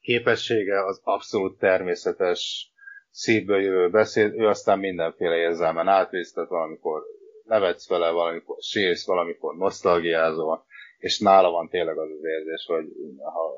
képessége 0.00 0.84
az 0.84 1.00
abszolút 1.04 1.58
természetes, 1.58 2.72
szívből 3.10 3.60
jövő 3.60 3.90
beszéd, 3.90 4.34
ő 4.34 4.46
aztán 4.46 4.78
mindenféle 4.78 5.36
érzelmen 5.36 5.88
átvisz, 5.88 6.32
tehát 6.32 6.50
valamikor 6.50 7.02
nevetsz 7.44 7.88
vele, 7.88 8.10
valamikor 8.10 8.56
sírsz, 8.60 9.06
valamikor 9.06 9.56
nosztalgiázol, 9.56 10.64
és 10.98 11.18
nála 11.18 11.50
van 11.50 11.68
tényleg 11.68 11.98
az 11.98 12.10
az 12.10 12.24
érzés, 12.24 12.64
hogy 12.66 12.84
ha 13.22 13.54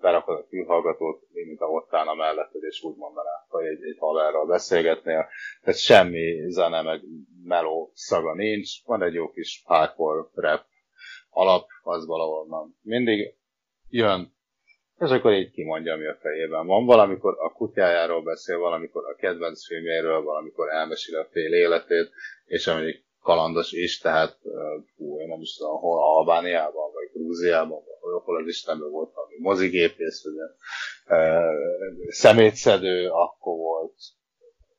berakod 0.00 0.38
a 0.38 0.46
fülhallgatót, 0.48 1.22
mint 1.32 1.60
a 1.60 1.66
ott 1.66 1.94
állna 1.94 2.14
melletted, 2.14 2.62
és 2.62 2.82
úgy 2.82 2.96
mondaná, 2.96 3.46
hogy 3.48 3.64
egy, 3.64 3.82
egy 3.82 3.96
haverral 3.98 4.46
beszélgetnél. 4.46 5.28
Tehát 5.62 5.80
semmi 5.80 6.50
zene, 6.50 6.82
meg 6.82 7.00
meló 7.44 7.90
szaga 7.94 8.34
nincs. 8.34 8.84
Van 8.84 9.02
egy 9.02 9.14
jó 9.14 9.30
kis 9.30 9.62
hardcore 9.64 10.28
rap 10.34 10.64
alap, 11.30 11.66
az 11.82 12.06
valahol 12.06 12.46
van. 12.46 12.78
Mindig 12.82 13.34
jön, 13.88 14.32
és 14.98 15.10
akkor 15.10 15.32
így 15.32 15.50
kimondja, 15.50 15.92
ami 15.92 16.06
a 16.06 16.18
fejében 16.20 16.66
van. 16.66 16.86
Valamikor 16.86 17.36
a 17.38 17.52
kutyájáról 17.52 18.22
beszél, 18.22 18.58
valamikor 18.58 19.04
a 19.04 19.14
kedvenc 19.14 19.66
filmjéről, 19.66 20.22
valamikor 20.22 20.68
elmesél 20.70 21.18
a 21.18 21.28
fél 21.30 21.52
életét, 21.52 22.10
és 22.44 22.66
amelyik 22.66 23.04
kalandos 23.20 23.72
is, 23.72 23.98
tehát 23.98 24.38
hú, 24.96 25.20
én 25.20 25.28
nem 25.28 25.40
is 25.40 25.56
tudom, 25.56 25.78
hol 25.78 26.02
Albániában, 26.02 26.92
vagy 26.92 27.10
Grúziában, 27.12 27.82
vagy 28.10 28.22
hol 28.24 28.36
az 28.42 28.46
Istenben 28.46 28.90
volt 28.90 29.14
valami 29.14 29.34
mozigépész, 29.38 30.24
vagy 30.24 30.34
e, 31.18 31.42
szemétszedő, 32.08 33.08
akkor 33.08 33.56
volt 33.56 33.94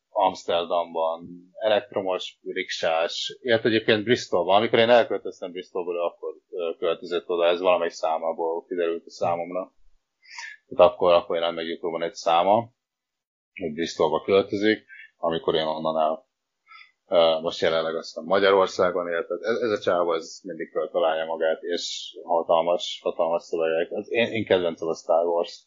Amsterdamban, 0.09 1.51
elektromos 1.59 2.39
riksás, 2.43 3.37
illetve 3.41 3.69
egyébként 3.69 4.03
Bristolban. 4.03 4.55
Amikor 4.55 4.79
én 4.79 4.89
elköltöztem 4.89 5.51
Bristolból, 5.51 6.05
akkor 6.05 6.33
költözött 6.77 7.29
oda, 7.29 7.45
ez 7.45 7.59
valamelyik 7.59 7.93
számából 7.93 8.65
kiderült 8.65 9.05
a 9.05 9.09
számomra. 9.09 9.73
Tehát 10.67 10.91
akkor, 10.91 11.13
akkor 11.13 11.35
jelent 11.35 11.55
meg 11.55 11.67
Youtube-on 11.67 12.03
egy 12.03 12.13
száma, 12.13 12.69
hogy 13.61 13.73
Bristolba 13.73 14.21
költözik, 14.21 14.85
amikor 15.17 15.55
én 15.55 15.65
onnan 15.65 15.99
el 15.99 16.29
most 17.41 17.61
jelenleg 17.61 17.95
aztán 17.95 18.23
Magyarországon 18.23 19.07
él, 19.07 19.25
tehát 19.27 19.43
ez, 19.43 19.61
ez 19.61 19.79
a 19.79 19.79
csáv 19.79 20.09
ez 20.09 20.39
mindig 20.43 20.71
találja 20.91 21.25
magát, 21.25 21.61
és 21.61 22.15
hatalmas, 22.23 22.99
hatalmas 23.03 23.43
szövegek. 23.43 23.91
Az 23.91 24.11
én, 24.11 24.27
én 24.27 24.45
kedvencem 24.45 24.87
a 24.87 24.95
Star 24.95 25.25
Wars. 25.25 25.63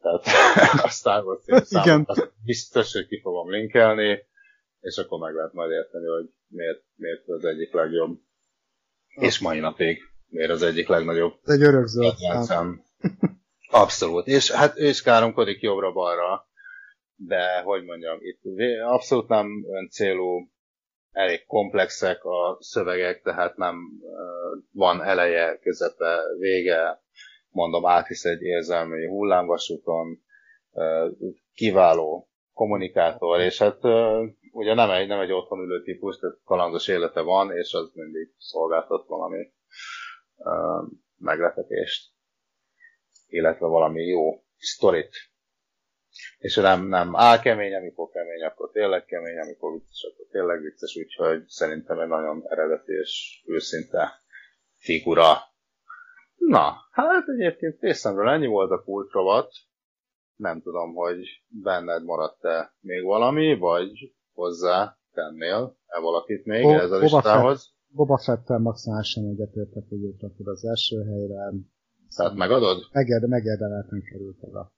Tehát 0.00 0.24
a 0.88 0.88
Star 0.88 1.24
Wars 1.24 1.68
Igen. 1.68 2.06
biztos, 2.44 2.92
hogy 2.92 3.06
ki 3.06 3.20
fogom 3.20 3.50
linkelni, 3.50 4.18
és 4.80 4.96
akkor 4.96 5.18
meg 5.18 5.34
lehet 5.34 5.52
majd 5.52 5.70
érteni, 5.70 6.06
hogy 6.06 6.30
miért, 6.48 6.82
miért 6.94 7.28
az 7.28 7.44
egyik 7.44 7.72
legjobb. 7.72 8.18
És 9.14 9.38
mai 9.38 9.58
napig 9.58 9.98
miért 10.28 10.50
az 10.50 10.62
egyik 10.62 10.88
legnagyobb. 10.88 11.32
Ez 11.44 11.54
egy 11.54 11.62
örökzöld 11.62 12.14
Abszolút. 13.70 14.26
És 14.26 14.50
hát 14.50 14.78
ő 14.78 14.86
is 14.86 15.02
káromkodik 15.02 15.60
jobbra-balra 15.60 16.50
de 17.26 17.60
hogy 17.60 17.84
mondjam, 17.84 18.18
itt 18.20 18.40
abszolút 18.82 19.28
nem 19.28 19.64
öncélú, 19.70 20.50
elég 21.10 21.46
komplexek 21.46 22.24
a 22.24 22.56
szövegek, 22.60 23.22
tehát 23.22 23.56
nem 23.56 23.76
van 24.72 25.02
eleje, 25.02 25.58
közepe, 25.58 26.20
vége, 26.38 27.02
mondom, 27.48 27.86
átvisz 27.86 28.24
egy 28.24 28.42
érzelmi 28.42 29.06
hullámvasúton, 29.06 30.22
kiváló 31.54 32.28
kommunikátor, 32.52 33.40
és 33.40 33.58
hát 33.58 33.84
ugye 34.52 34.74
nem 34.74 34.90
egy, 34.90 35.08
nem 35.08 35.20
egy 35.20 35.32
otthon 35.32 35.58
ülő 35.58 35.82
típus, 35.82 36.18
tehát 36.18 36.36
kalandos 36.44 36.88
élete 36.88 37.20
van, 37.20 37.56
és 37.56 37.72
az 37.72 37.90
mindig 37.94 38.34
szolgáltat 38.38 39.06
valami 39.06 39.52
meglepetést, 41.16 42.10
illetve 43.26 43.66
valami 43.66 44.02
jó 44.02 44.42
sztorit 44.56 45.31
és 46.38 46.56
nem, 46.56 46.86
nem 46.86 47.16
áll 47.16 47.40
kemény, 47.40 47.74
amikor 47.74 48.08
kemény, 48.10 48.42
akkor 48.42 48.70
tényleg 48.70 49.04
kemény, 49.04 49.38
amikor 49.38 49.72
vicces, 49.72 50.10
akkor 50.12 50.26
tényleg 50.30 50.60
vicces, 50.60 50.96
úgyhogy 50.96 51.48
szerintem 51.48 51.98
egy 51.98 52.08
nagyon 52.08 52.42
eredeti 52.48 52.92
és 52.92 53.42
őszinte 53.46 54.12
figura. 54.78 55.36
Na, 56.36 56.74
hát 56.90 57.28
egyébként 57.28 57.80
részemről 57.80 58.28
ennyi 58.28 58.46
volt 58.46 58.70
a 58.70 58.82
kultrovat. 58.82 59.52
Nem 60.36 60.62
tudom, 60.62 60.94
hogy 60.94 61.26
benned 61.48 62.04
maradt-e 62.04 62.74
még 62.80 63.04
valami, 63.04 63.58
vagy 63.58 64.14
hozzá 64.32 64.96
tennél-e 65.12 66.00
valakit 66.00 66.44
még 66.44 66.62
Bo- 66.62 66.80
ez 66.80 66.90
a 66.90 66.98
listához? 66.98 67.74
Boba 67.88 68.18
Fettel 68.18 68.58
maximálisan 68.58 69.28
egyetértek, 69.28 69.84
hogy 69.88 70.46
az 70.46 70.64
első 70.64 71.04
helyre. 71.04 71.52
Tehát 72.16 72.34
megadod? 72.34 72.88
Megérde, 72.92 73.26
megérdemelten 73.26 74.02
került 74.10 74.38
oda. 74.40 74.72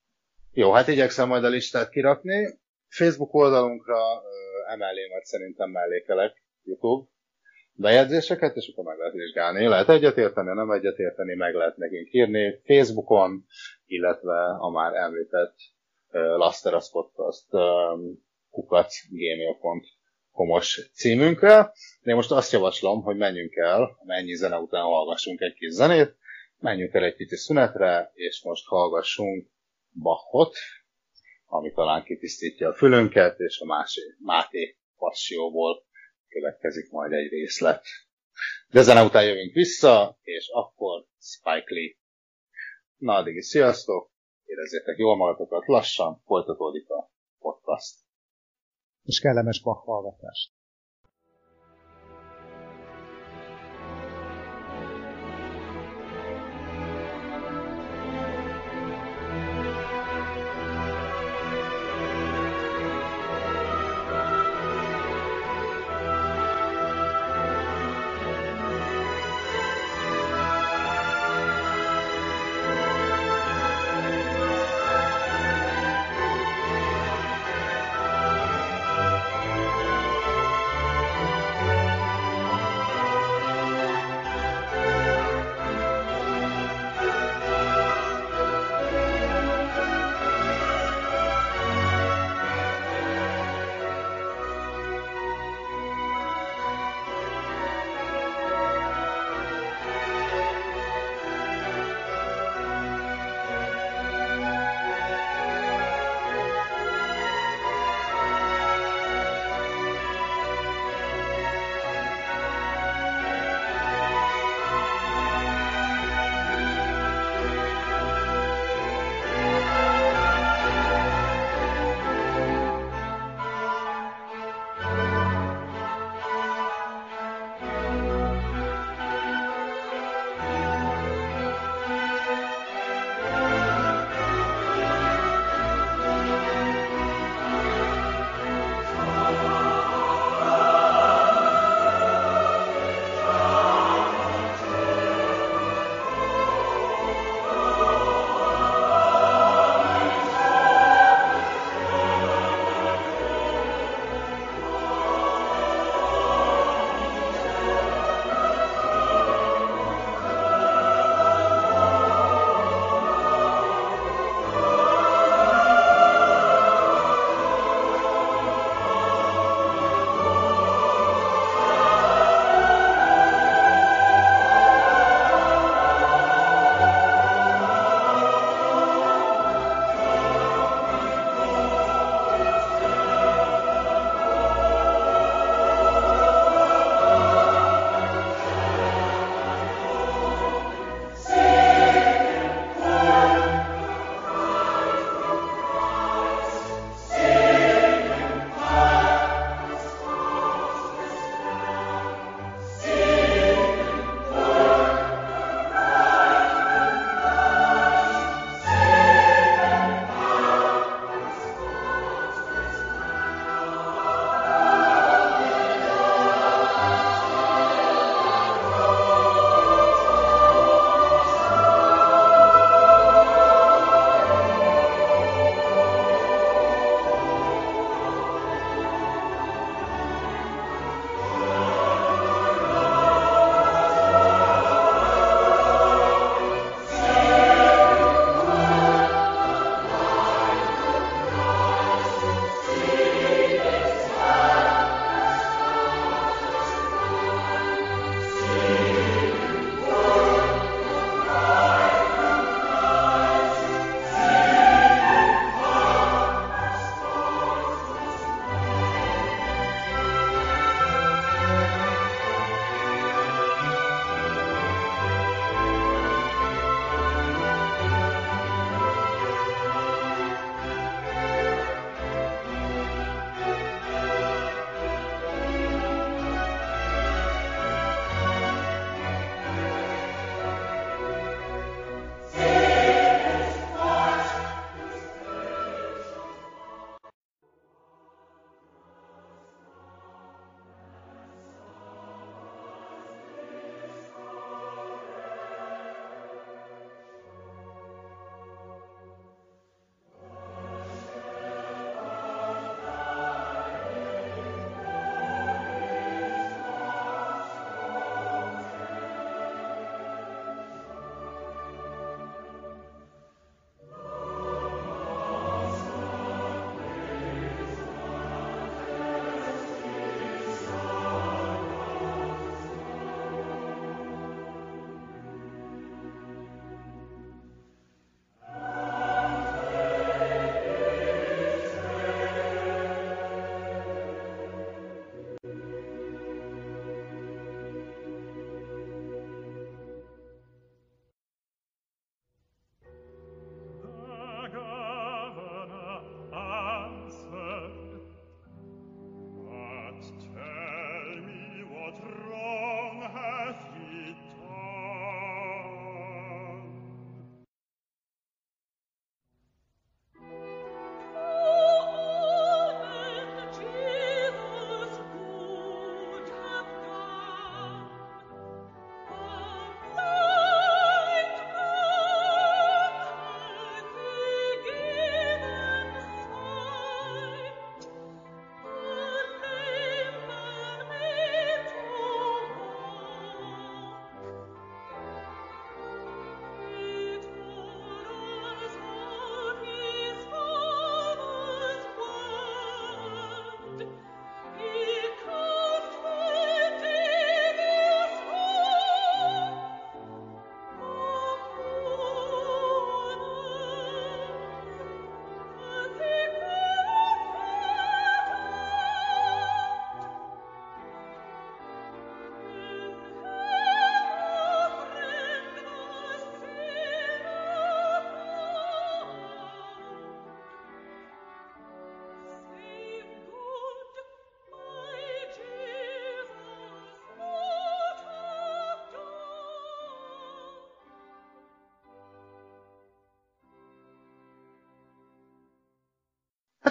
Jó, 0.56 0.72
hát 0.72 0.88
igyekszem 0.88 1.28
majd 1.28 1.44
a 1.44 1.48
listát 1.48 1.90
kirakni. 1.90 2.58
Facebook 2.88 3.34
oldalunkra 3.34 4.22
emellé 4.68 5.08
majd 5.08 5.24
szerintem 5.24 5.70
mellékelek 5.70 6.42
YouTube 6.62 7.08
bejegyzéseket, 7.72 8.56
és 8.56 8.70
akkor 8.72 8.84
meg 8.84 8.98
lehet 8.98 9.14
vizsgálni. 9.14 9.66
Lehet 9.66 9.88
egyetérteni, 9.88 10.52
nem 10.52 10.70
egyetérteni, 10.70 11.34
meg 11.34 11.54
lehet 11.54 11.76
nekünk 11.76 12.12
írni 12.12 12.60
Facebookon, 12.64 13.44
illetve 13.86 14.56
a 14.58 14.70
már 14.70 14.94
említett 14.94 15.54
uh, 16.12 16.20
Lasteras 16.20 16.90
Podcast 16.90 17.46
um, 17.50 18.24
kukacgmail.com-os 18.50 20.90
címünkre. 20.92 21.72
De 22.02 22.10
én 22.10 22.16
most 22.16 22.30
azt 22.30 22.52
javaslom, 22.52 23.02
hogy 23.02 23.16
menjünk 23.16 23.56
el, 23.56 23.96
mennyi 24.04 24.34
zene 24.34 24.58
után 24.58 24.82
hallgassunk 24.82 25.40
egy 25.40 25.54
kis 25.54 25.70
zenét, 25.70 26.16
menjünk 26.58 26.94
el 26.94 27.04
egy 27.04 27.16
kicsi 27.16 27.36
szünetre, 27.36 28.10
és 28.14 28.42
most 28.44 28.66
hallgassunk 28.66 29.52
Bachot, 30.02 30.56
ami 31.44 31.72
talán 31.72 32.04
kitisztítja 32.04 32.68
a 32.68 32.74
fülünket, 32.74 33.38
és 33.38 33.58
a 33.58 33.64
másik, 33.64 34.16
Máté 34.18 34.78
passióból 34.96 35.84
következik 36.28 36.90
majd 36.90 37.12
egy 37.12 37.28
részlet. 37.28 37.84
De 38.68 38.78
ezen 38.78 39.06
után 39.06 39.24
jövünk 39.24 39.52
vissza, 39.52 40.18
és 40.22 40.48
akkor 40.52 41.06
Spike 41.18 41.74
Lee. 41.74 41.96
Na 42.96 43.14
addig 43.14 43.36
is 43.36 43.46
sziasztok, 43.46 44.10
érezzétek 44.44 44.96
jól 44.96 45.16
magatokat, 45.16 45.66
lassan 45.66 46.22
folytatódik 46.24 46.88
a 46.88 47.10
podcast. 47.38 47.94
És 49.02 49.20
kellemes 49.20 49.62
Bach 49.62 49.84
hallgatást. 49.84 50.52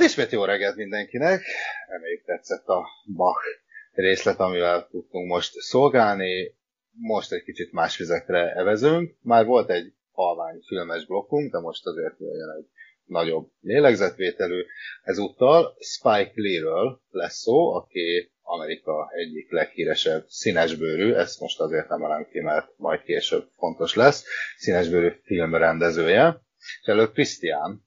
Ismét 0.01 0.31
jó 0.31 0.45
reggelt 0.45 0.75
mindenkinek. 0.75 1.41
Reméljük 1.87 2.25
tetszett 2.25 2.67
a 2.67 2.87
Bach 3.15 3.43
részlet, 3.91 4.39
amivel 4.39 4.87
tudtunk 4.91 5.27
most 5.27 5.53
szolgálni. 5.53 6.55
Most 6.91 7.31
egy 7.31 7.43
kicsit 7.43 7.71
más 7.71 7.97
vizekre 7.97 8.53
evezünk. 8.53 9.15
Már 9.21 9.45
volt 9.45 9.69
egy 9.69 9.93
halvány 10.11 10.59
filmes 10.67 11.05
blokkunk, 11.05 11.51
de 11.51 11.59
most 11.59 11.85
azért 11.85 12.19
jöjjön 12.19 12.49
egy 12.57 12.67
nagyobb 13.05 13.51
lélegzetvételű. 13.61 14.65
Ezúttal 15.03 15.75
Spike 15.79 16.31
Lee-ről 16.35 17.01
lesz 17.09 17.37
szó, 17.37 17.73
aki 17.73 18.31
Amerika 18.41 19.09
egyik 19.15 19.51
leghíresebb 19.51 20.25
színesbőrű, 20.27 21.13
ezt 21.13 21.39
most 21.39 21.59
azért 21.59 21.91
emelem 21.91 22.27
ki, 22.31 22.39
mert 22.39 22.67
majd 22.77 23.01
később 23.01 23.47
fontos 23.57 23.95
lesz, 23.95 24.25
színesbőrű 24.57 25.11
filmrendezője. 25.23 26.41
És 26.81 26.87
előbb 26.87 27.13
Krisztián 27.13 27.85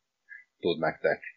tud 0.60 0.78
nektek 0.78 1.35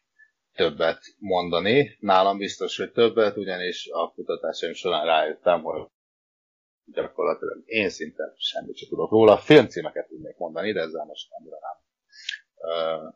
többet 0.60 1.02
mondani. 1.18 1.98
Nálam 2.00 2.38
biztos, 2.38 2.78
hogy 2.78 2.92
többet, 2.92 3.38
ugyanis 3.38 3.90
a 3.92 4.12
kutatásaim 4.12 4.74
során 4.74 5.06
rájöttem, 5.06 5.62
hogy 5.62 5.88
gyakorlatilag 6.86 7.64
én 7.66 7.90
szinte 7.90 8.34
semmit 8.38 8.78
sem 8.78 8.90
tudok 8.90 9.12
róla. 9.12 9.38
Filmcímeket 9.38 10.08
tudnék 10.08 10.38
mondani, 10.38 10.72
de 10.72 10.80
ezzel 10.80 11.06
most 11.06 11.30
nem 11.30 11.48
nem 11.48 11.78
uh, 12.56 13.14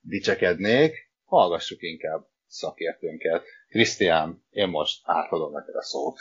dicsekednék. 0.00 1.12
Hallgassuk 1.24 1.82
inkább 1.82 2.26
szakértőnket. 2.46 3.44
Krisztián, 3.68 4.44
én 4.50 4.68
most 4.68 5.00
átadom 5.04 5.52
neked 5.52 5.74
a 5.74 5.82
szót. 5.82 6.18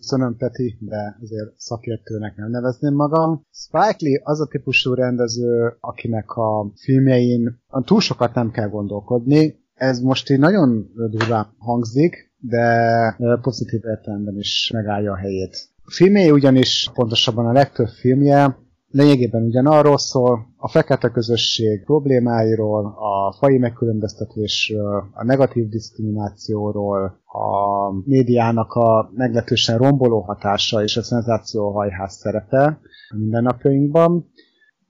Köszönöm, 0.00 0.36
Peti, 0.36 0.76
de 0.80 1.18
azért 1.22 1.52
szakértőnek 1.56 2.36
nem 2.36 2.50
nevezném 2.50 2.94
magam. 2.94 3.46
Spike 3.52 3.96
Lee 3.98 4.20
az 4.22 4.40
a 4.40 4.46
típusú 4.46 4.94
rendező, 4.94 5.76
akinek 5.80 6.30
a 6.30 6.72
filmjein 6.74 7.60
túl 7.84 8.00
sokat 8.00 8.34
nem 8.34 8.50
kell 8.50 8.68
gondolkodni. 8.68 9.58
Ez 9.74 10.00
most 10.00 10.30
így 10.30 10.38
nagyon 10.38 10.90
durván 11.10 11.46
hangzik, 11.58 12.34
de 12.38 13.38
pozitív 13.42 13.80
értelemben 13.84 14.38
is 14.38 14.70
megállja 14.74 15.12
a 15.12 15.16
helyét. 15.16 15.68
A 15.84 15.90
filmjei 15.90 16.30
ugyanis, 16.30 16.90
pontosabban 16.94 17.46
a 17.46 17.52
legtöbb 17.52 17.88
filmje 17.88 18.58
lényegében 18.90 19.42
ugyanarról 19.42 19.98
szól, 19.98 20.46
a 20.56 20.68
fekete 20.68 21.08
közösség 21.08 21.84
problémáiról, 21.84 22.86
a 22.86 23.32
fai 23.38 23.58
megkülönböztetésről, 23.58 25.04
a 25.12 25.24
negatív 25.24 25.68
diszkriminációról, 25.68 27.20
a 27.24 27.90
médiának 28.04 28.72
a 28.72 29.10
meglehetősen 29.14 29.78
romboló 29.78 30.20
hatása 30.20 30.82
és 30.82 30.96
a 30.96 31.02
szenzációhajház 31.02 32.12
szerepe 32.12 32.80
a 33.08 33.16
mindennapjainkban. 33.16 34.30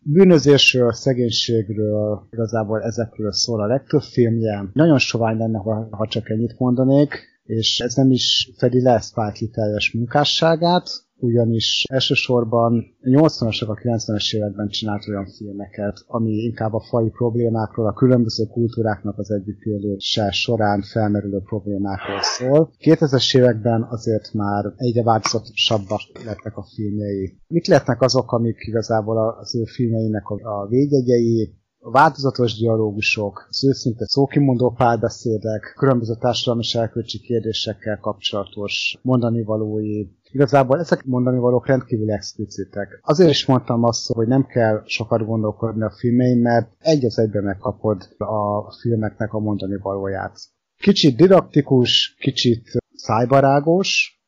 Bűnözésről, 0.03 0.93
szegénységről, 0.93 2.27
igazából 2.31 2.83
ezekről 2.83 3.33
szól 3.33 3.61
a 3.61 3.67
legtöbb 3.67 4.03
filmje. 4.03 4.71
Nagyon 4.73 4.99
sovány 4.99 5.37
lenne, 5.37 5.59
ha, 5.59 5.89
ha 5.91 6.07
csak 6.07 6.31
ennyit 6.31 6.59
mondanék, 6.59 7.29
és 7.45 7.81
ez 7.81 7.95
nem 7.95 8.11
is 8.11 8.53
fedi 8.57 8.83
le 8.83 9.01
Spike 9.01 9.47
teljes 9.53 9.93
munkásságát, 9.93 10.89
ugyanis 11.21 11.85
elsősorban 11.89 12.97
80-asok, 13.03 13.69
a 13.69 13.75
90-es 13.75 14.37
években 14.37 14.69
csinált 14.69 15.09
olyan 15.09 15.27
filmeket, 15.27 16.05
ami 16.07 16.31
inkább 16.31 16.73
a 16.73 16.81
fai 16.81 17.09
problémákról, 17.09 17.87
a 17.87 17.93
különböző 17.93 18.45
kultúráknak 18.45 19.19
az 19.19 19.31
együttélése 19.31 20.31
során 20.31 20.83
felmerülő 20.83 21.39
problémákról 21.39 22.23
szól. 22.23 22.71
2000-es 22.79 23.37
években 23.37 23.87
azért 23.91 24.33
már 24.33 24.73
egyre 24.77 25.03
változatosabbak 25.03 26.01
lettek 26.25 26.57
a 26.57 26.67
filmjei. 26.75 27.39
Mik 27.49 27.67
lehetnek 27.67 28.03
azok, 28.03 28.33
amik 28.33 28.57
igazából 28.67 29.37
az 29.41 29.57
ő 29.57 29.65
filmjeinek 29.65 30.29
a 30.29 30.67
védjegyei, 30.69 31.59
a 31.83 31.91
változatos 31.91 32.59
dialógusok, 32.59 33.47
az 33.49 33.65
őszinte 33.65 34.05
szókimondó 34.07 34.71
párbeszédek, 34.71 35.75
különböző 35.77 36.15
társadalmi 36.15 36.63
és 37.03 37.21
kérdésekkel 37.23 37.99
kapcsolatos 37.99 38.99
mondani 39.03 39.43
valói, 39.43 40.07
Igazából 40.33 40.79
ezek 40.79 41.05
mondani 41.05 41.39
valók 41.39 41.67
rendkívül 41.67 42.11
explicitek. 42.11 43.01
Azért 43.03 43.31
is 43.31 43.47
mondtam 43.47 43.85
azt, 43.85 44.13
hogy 44.13 44.27
nem 44.27 44.47
kell 44.47 44.83
sokat 44.85 45.27
gondolkodni 45.27 45.83
a 45.83 45.95
filmein, 45.99 46.39
mert 46.39 46.73
egy 46.79 47.05
az 47.05 47.19
egyben 47.19 47.43
megkapod 47.43 48.09
a 48.19 48.73
filmeknek 48.81 49.33
a 49.33 49.39
mondani 49.39 49.77
valóját. 49.77 50.39
Kicsit 50.77 51.17
didaktikus, 51.17 52.17
kicsit 52.19 52.71
szájbarágos, 52.95 54.21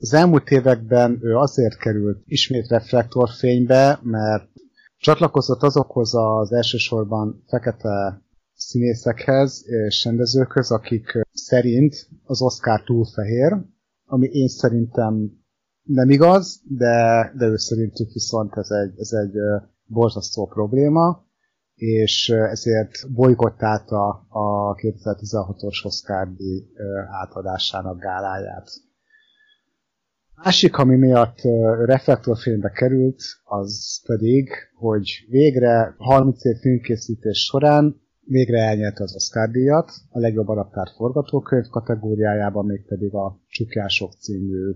az 0.00 0.14
elmúlt 0.14 0.50
években 0.50 1.18
ő 1.22 1.36
azért 1.36 1.78
került 1.78 2.22
ismét 2.24 2.68
reflektorfénybe, 2.68 3.98
mert 4.02 4.48
csatlakozott 4.98 5.62
azokhoz 5.62 6.14
az 6.14 6.52
elsősorban 6.52 7.42
fekete 7.46 8.22
színészekhez 8.54 9.64
és 9.66 10.04
rendezőkhöz, 10.04 10.70
akik 10.70 11.20
szerint 11.32 12.08
az 12.24 12.42
Oscar 12.42 12.82
túl 12.82 13.04
fehér, 13.04 13.56
ami 14.06 14.26
én 14.26 14.48
szerintem 14.48 15.30
nem 15.88 16.10
igaz, 16.10 16.62
de, 16.68 17.32
de 17.36 17.46
ő 17.46 17.56
szerintük 17.56 18.12
viszont 18.12 18.56
ez 18.56 18.70
egy, 18.70 18.98
ez 18.98 19.12
egy 19.12 19.32
borzasztó 19.86 20.46
probléma, 20.46 21.26
és 21.74 22.28
ezért 22.28 23.12
bolykottálta 23.12 24.08
a 24.28 24.74
2016-os 24.74 25.84
Oscar 25.84 26.28
átadásának 27.22 28.00
gáláját. 28.00 28.70
Másik, 30.34 30.76
ami 30.76 30.96
miatt 30.96 31.38
reflektorfilmbe 31.84 32.70
került, 32.70 33.22
az 33.44 34.02
pedig, 34.06 34.50
hogy 34.74 35.26
végre 35.28 35.94
30 35.98 36.44
év 36.44 36.56
filmkészítés 36.56 37.38
során 37.38 38.00
végre 38.20 38.58
elnyerte 38.58 39.02
az 39.02 39.14
Oscar 39.14 39.50
díjat, 39.50 39.90
a 40.10 40.18
legjobb 40.18 40.48
adaptált 40.48 40.90
forgatókönyv 40.96 41.66
kategóriájában, 41.66 42.66
mégpedig 42.66 43.14
a 43.14 43.40
Csukjások 43.48 44.12
című 44.12 44.74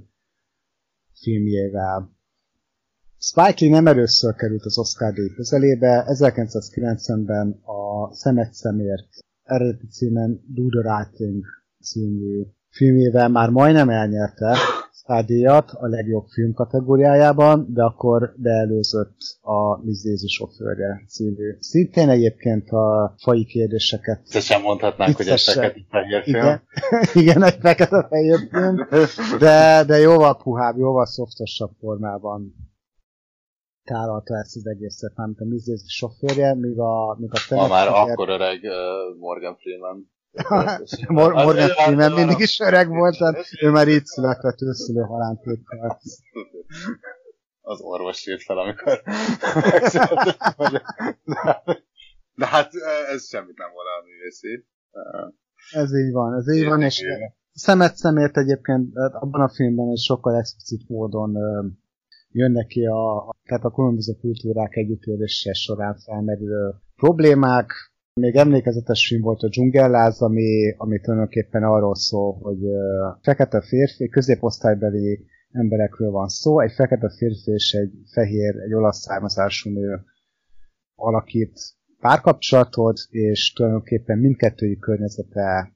filmjével. 1.22 2.10
Spike 3.18 3.54
Lee 3.58 3.70
nem 3.70 3.86
először 3.86 4.34
került 4.34 4.64
az 4.64 4.78
Oscar 4.78 5.12
díj 5.12 5.28
közelébe, 5.28 6.04
1990-ben 6.08 7.60
a 7.64 8.14
Szemet 8.14 8.52
szemért 8.52 9.08
eredeti 9.42 9.86
címen 9.86 10.44
Do 10.46 10.62
the 10.68 10.96
Right 10.96 11.14
Thing 11.14 11.44
című 11.82 12.46
filmjével 12.68 13.28
már 13.28 13.50
majdnem 13.50 13.88
elnyerte 13.88 14.56
Oscar-díjat 15.02 15.70
a 15.70 15.86
legjobb 15.86 16.26
film 16.26 16.52
kategóriájában, 16.52 17.66
de 17.68 17.82
akkor 17.82 18.34
beelőzött 18.36 19.16
a 19.40 19.76
Daisy 19.76 20.28
sofőrje 20.28 21.04
című. 21.08 21.56
Szintén 21.58 22.08
egyébként 22.08 22.70
a 22.70 23.14
fai 23.22 23.44
kérdéseket... 23.44 24.40
Sem 24.40 24.62
mondhatnánk, 24.62 25.16
hogy 25.16 25.28
egy 25.28 25.40
fekete-fehér 25.40 26.22
film. 26.22 26.36
Igen, 26.36 26.62
igen 27.22 27.42
egy 27.42 27.58
fekete-fehér 27.60 28.38
film, 28.50 28.76
de, 29.38 29.84
de 29.86 29.98
jóval 29.98 30.36
puhább, 30.36 30.76
jóval 30.76 31.06
szoftosabb 31.06 31.70
formában 31.80 32.54
tálalta 33.84 34.36
ezt 34.36 34.56
az 34.56 34.66
egészet, 34.66 35.16
mármint 35.16 35.40
a 35.40 35.44
Daisy 35.44 35.76
sofőrje, 35.86 36.54
míg 36.54 36.78
a, 36.78 37.16
míg 37.18 37.30
a 37.32 37.54
Ma 37.54 37.68
már 37.68 37.88
akkor 37.88 38.28
öreg 38.28 38.60
uh, 38.62 39.18
Morgan 39.18 39.56
Freeman 39.56 40.10
Morgan 41.08 41.68
Freeman 41.68 42.12
mindig 42.12 42.38
is 42.38 42.60
öreg 42.60 42.88
volt, 42.88 43.18
tehát 43.18 43.46
ő 43.60 43.70
már 43.70 43.88
így 43.88 44.04
született 44.04 44.60
őszülő 44.60 45.00
halántékkal. 45.00 46.00
Az 47.60 47.80
orvos 47.80 48.26
írt 48.26 48.42
fel, 48.42 48.58
amikor 48.58 49.02
de 52.34 52.46
hát 52.46 52.70
ez 53.12 53.28
semmit 53.28 53.58
nem 53.58 53.70
volna 53.72 53.90
a 53.90 54.04
művészi. 54.04 54.66
Ez 55.70 55.94
így 55.94 56.12
van, 56.12 56.34
ez 56.34 56.54
így 56.54 56.64
van, 56.64 56.82
és 56.82 57.04
szemet 57.52 57.96
szemért 57.96 58.36
egyébként 58.36 58.96
abban 58.96 59.40
a 59.40 59.48
filmben 59.48 59.88
egy 59.90 59.98
sokkal 59.98 60.36
explicit 60.36 60.88
módon 60.88 61.36
jönnek 62.28 62.66
ki 62.66 62.84
a, 62.86 63.30
tehát 63.44 63.64
a 63.64 63.70
különböző 63.70 64.12
kultúrák 64.20 64.76
együttélése 64.76 65.52
során 65.52 65.96
felmerülő 65.96 66.74
problémák, 66.96 67.91
még 68.14 68.36
emlékezetes 68.36 69.06
film 69.06 69.20
volt 69.22 69.42
a 69.42 69.48
dzsungelláz, 69.48 70.20
ami, 70.20 70.74
ami 70.76 71.00
tulajdonképpen 71.00 71.62
arról 71.62 71.94
szól, 71.94 72.38
hogy 72.40 72.58
fekete 73.22 73.60
férfi, 73.60 74.08
középosztálybeli 74.08 75.26
emberekről 75.50 76.10
van 76.10 76.28
szó, 76.28 76.60
egy 76.60 76.72
fekete 76.72 77.10
férfi 77.16 77.50
és 77.50 77.72
egy 77.72 77.92
fehér, 78.12 78.56
egy 78.56 78.74
olasz 78.74 79.00
származású 79.00 79.70
nő 79.70 80.04
alakít 80.94 81.60
párkapcsolatot, 82.00 82.98
és 83.10 83.52
tulajdonképpen 83.52 84.18
mindkettőjük 84.18 84.80
környezete 84.80 85.72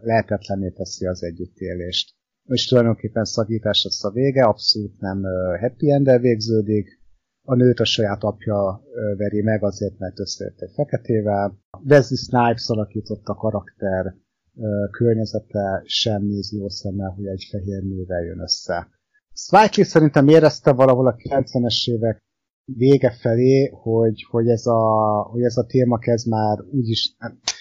lehetetlené 0.00 0.70
teszi 0.70 1.06
az 1.06 1.22
együttélést. 1.22 2.14
És 2.44 2.66
tulajdonképpen 2.66 3.24
szakítás 3.24 3.84
lesz 3.84 4.04
a 4.04 4.10
vége, 4.10 4.44
abszolút 4.44 5.00
nem 5.00 5.22
happy 5.60 5.90
end 5.90 6.20
végződik, 6.20 7.01
a 7.44 7.54
nőt 7.54 7.80
a 7.80 7.84
saját 7.84 8.22
apja 8.22 8.82
veri 9.16 9.42
meg 9.42 9.64
azért, 9.64 9.98
mert 9.98 10.20
összejött 10.20 10.60
egy 10.60 10.72
feketével. 10.74 11.58
Wesley 11.88 12.16
Snipes 12.16 12.68
alakított 12.68 13.26
a 13.26 13.34
karakter 13.34 14.14
környezete 14.90 15.82
sem 15.84 16.22
nézi 16.22 16.56
jó 16.56 16.68
szemmel, 16.68 17.10
hogy 17.10 17.26
egy 17.26 17.48
fehér 17.50 17.82
nővel 17.82 18.22
jön 18.22 18.40
össze. 18.40 18.88
Spike 19.34 19.84
szerintem 19.84 20.28
érezte 20.28 20.72
valahol 20.72 21.06
a 21.06 21.14
90-es 21.14 21.90
évek 21.90 22.20
vége 22.64 23.10
felé, 23.10 23.66
hogy, 23.66 24.26
hogy, 24.30 24.48
ez 24.48 24.66
a, 24.66 24.82
hogy 25.30 25.42
ez 25.42 25.56
a 25.56 25.66
téma 25.66 25.98
kezd 25.98 26.28
már 26.28 26.58
úgyis, 26.70 27.16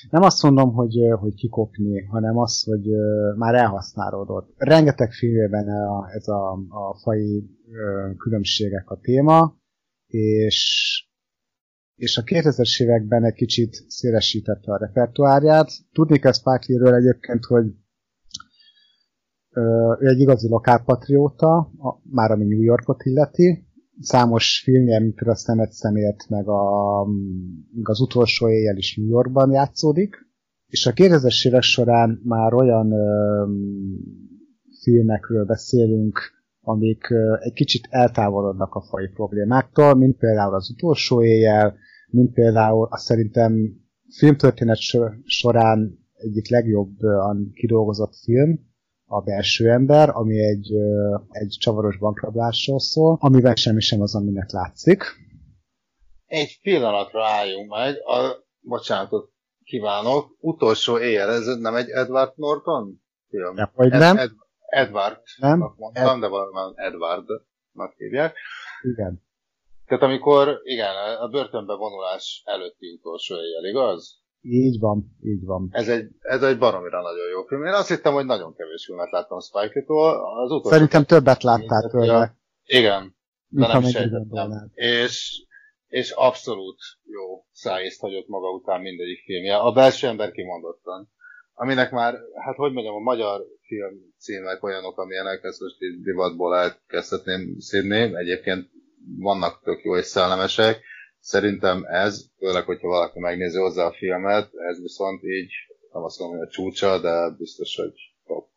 nem 0.09 0.21
azt 0.21 0.43
mondom, 0.43 0.73
hogy, 0.73 0.95
hogy 1.19 1.35
kikopni, 1.35 2.05
hanem 2.05 2.37
az, 2.37 2.63
hogy 2.63 2.87
már 3.35 3.55
elhasználódott. 3.55 4.53
Rengeteg 4.57 5.11
filmében 5.11 5.67
ez 6.13 6.27
a, 6.27 6.51
a 6.69 6.97
fai 7.03 7.49
különbségek 8.17 8.89
a 8.89 8.99
téma, 9.01 9.59
és, 10.11 10.59
és 11.95 12.17
a 12.17 12.23
2000-es 12.23 12.81
években 12.81 13.23
egy 13.23 13.33
kicsit 13.33 13.85
szélesítette 13.87 14.71
a 14.71 14.77
repertoárját. 14.77 15.69
Tudni 15.91 16.19
kell 16.19 16.31
Spike 16.31 16.65
Lee-ről 16.67 16.93
egyébként, 16.93 17.45
hogy 17.45 17.65
ő 19.99 20.07
egy 20.07 20.19
igazi 20.19 20.47
lokálpatrióta, 20.47 21.71
már 22.03 22.31
ami 22.31 22.43
New 22.43 22.61
Yorkot 22.61 23.03
illeti, 23.03 23.67
számos 23.99 24.61
filmje, 24.63 24.99
mint 24.99 25.15
például 25.15 25.35
a 25.35 25.39
Szemet 25.39 25.71
szemért, 25.71 26.29
meg 26.29 26.47
a, 26.47 27.01
az 27.83 27.99
utolsó 27.99 28.49
éjjel 28.49 28.77
is 28.77 28.95
New 28.95 29.07
Yorkban 29.07 29.51
játszódik, 29.51 30.15
és 30.65 30.85
a 30.85 30.91
2000-es 30.91 31.47
évek 31.47 31.61
során 31.61 32.21
már 32.23 32.53
olyan 32.53 32.91
ö, 32.91 33.45
filmekről 34.81 35.45
beszélünk, 35.45 36.19
amik 36.61 37.07
egy 37.39 37.53
kicsit 37.53 37.87
eltávolodnak 37.89 38.73
a 38.73 38.81
fai 38.81 39.07
problémáktól, 39.07 39.95
mint 39.95 40.17
például 40.17 40.53
az 40.53 40.69
utolsó 40.69 41.23
éjjel, 41.23 41.77
mint 42.07 42.33
például 42.33 42.87
azt 42.91 43.05
szerintem 43.05 43.53
filmtörténet 44.17 44.79
során 45.25 45.99
egyik 46.13 46.49
legjobban 46.49 47.51
kidolgozott 47.53 48.15
film, 48.15 48.69
a 49.05 49.21
belső 49.21 49.69
ember, 49.69 50.09
ami 50.09 50.39
egy, 50.39 50.71
egy 51.29 51.55
csavaros 51.59 51.97
bankrablásról 51.97 52.79
szól, 52.79 53.17
amivel 53.19 53.55
semmi 53.55 53.81
sem 53.81 54.01
az, 54.01 54.15
aminek 54.15 54.51
látszik. 54.51 55.03
Egy 56.25 56.59
pillanatra 56.61 57.25
álljunk 57.25 57.69
meg, 57.69 57.95
a, 57.95 58.45
bocsánatot 58.59 59.31
kívánok, 59.63 60.37
utolsó 60.39 60.99
éjjel, 60.99 61.29
ez 61.29 61.57
nem 61.59 61.75
egy 61.75 61.89
Edward 61.89 62.33
Norton 62.35 63.01
film? 63.29 63.57
Ja, 63.57 63.71
hogy 63.73 63.89
nem. 63.89 64.17
Ed, 64.17 64.31
Edward, 64.71 65.21
nem? 65.37 65.73
mondtam, 65.77 66.15
Ed... 66.15 66.21
de 66.21 66.27
valami 66.27 66.73
Edwardnak 66.75 67.93
hívják. 67.97 68.35
Igen. 68.81 69.23
Tehát 69.85 70.03
amikor, 70.03 70.59
igen, 70.63 70.95
a 71.19 71.27
börtönbe 71.27 71.73
vonulás 71.73 72.43
előtti 72.45 72.91
utolsó 72.99 73.35
éjjel, 73.35 73.65
igaz? 73.65 74.19
Így 74.41 74.79
van, 74.79 75.17
így 75.23 75.43
van. 75.43 75.67
Ez 75.71 75.87
egy, 75.87 76.07
ez 76.19 76.43
egy 76.43 76.57
baromira 76.57 77.01
nagyon 77.01 77.27
jó 77.29 77.43
film. 77.43 77.65
Én 77.65 77.73
azt 77.73 77.87
hittem, 77.87 78.13
hogy 78.13 78.25
nagyon 78.25 78.53
kevés 78.55 78.85
filmet 78.85 79.11
láttam 79.11 79.39
Spike-tól. 79.39 80.09
Az 80.43 80.51
utolsó 80.51 80.69
Szerintem 80.69 81.03
többet 81.03 81.43
láttál 81.43 81.89
tőle. 81.89 82.35
Igen, 82.65 83.15
de 83.47 83.67
nem 83.67 83.83
sejtettem. 83.83 84.71
És, 84.73 85.45
és 85.87 86.11
abszolút 86.11 86.79
jó 87.03 87.45
szájészt 87.51 87.99
hagyott 87.99 88.27
maga 88.27 88.49
után 88.49 88.81
mindegyik 88.81 89.19
filmje. 89.23 89.57
A 89.57 89.71
belső 89.71 90.07
ember 90.07 90.31
kimondottan. 90.31 91.09
Aminek 91.53 91.91
már, 91.91 92.13
hát 92.45 92.55
hogy 92.55 92.71
mondjam, 92.71 92.95
a 92.95 92.99
magyar 92.99 93.41
film 93.61 94.13
címek 94.17 94.63
olyanok, 94.63 94.97
amilyenek, 94.97 95.43
ezt 95.43 95.59
most 95.59 95.81
így 95.81 96.01
divatból 96.01 96.57
elkezdhetném 96.57 97.59
szídni. 97.59 98.15
Egyébként 98.15 98.69
vannak 99.17 99.61
tök 99.63 99.83
jó 99.83 99.97
és 99.97 100.05
szellemesek, 100.05 100.83
Szerintem 101.23 101.83
ez, 101.83 102.25
főleg, 102.37 102.63
hogyha 102.63 102.87
valaki 102.87 103.19
megnézi 103.19 103.57
hozzá 103.57 103.85
a 103.85 103.91
filmet, 103.91 104.49
ez 104.53 104.81
viszont 104.81 105.23
így, 105.23 105.51
nem 105.91 106.03
azt 106.03 106.19
mondom, 106.19 106.37
hogy 106.37 106.47
a 106.47 106.51
csúcsa, 106.51 106.99
de 106.99 107.35
biztos, 107.37 107.75
hogy 107.75 107.93
top. 108.25 108.47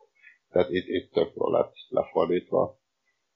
Tehát 0.51 0.71
itt, 0.71 0.89
itt 0.89 1.13
tök 1.13 1.33
jól 1.35 1.53
lett 1.53 1.73
lefordítva. 1.89 2.79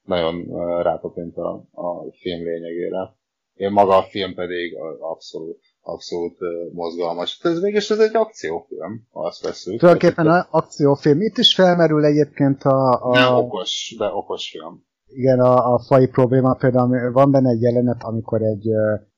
Nagyon 0.03 0.45
rátapint 0.81 1.37
a, 1.37 1.67
a 1.71 2.11
film 2.11 2.43
lényegére. 2.43 3.17
Én 3.53 3.71
maga 3.71 3.97
a 3.97 4.03
film 4.03 4.33
pedig 4.33 4.75
abszolút, 4.99 5.59
abszolút 5.91 6.37
mozgalmas. 6.73 7.39
Ez 7.43 7.59
mégis 7.59 7.89
ez 7.89 7.99
egy 7.99 8.15
akciófilm, 8.15 9.07
ha 9.11 9.25
azt 9.25 9.43
veszünk. 9.43 9.79
Tulajdonképpen 9.79 10.27
a 10.27 10.47
akciófilm. 10.49 11.21
Itt 11.21 11.37
is 11.37 11.53
felmerül 11.53 12.05
egyébként 12.05 12.63
a... 12.63 13.03
a... 13.03 13.13
Nem 13.13 13.35
okos, 13.35 13.95
de 13.97 14.05
okos 14.13 14.49
film. 14.49 14.87
Igen, 15.07 15.39
a, 15.39 15.73
a 15.73 15.79
fai 15.79 16.07
probléma 16.07 16.53
például 16.53 17.11
van 17.11 17.31
benne 17.31 17.49
egy 17.49 17.61
jelenet, 17.61 18.03
amikor 18.03 18.41
egy 18.41 18.67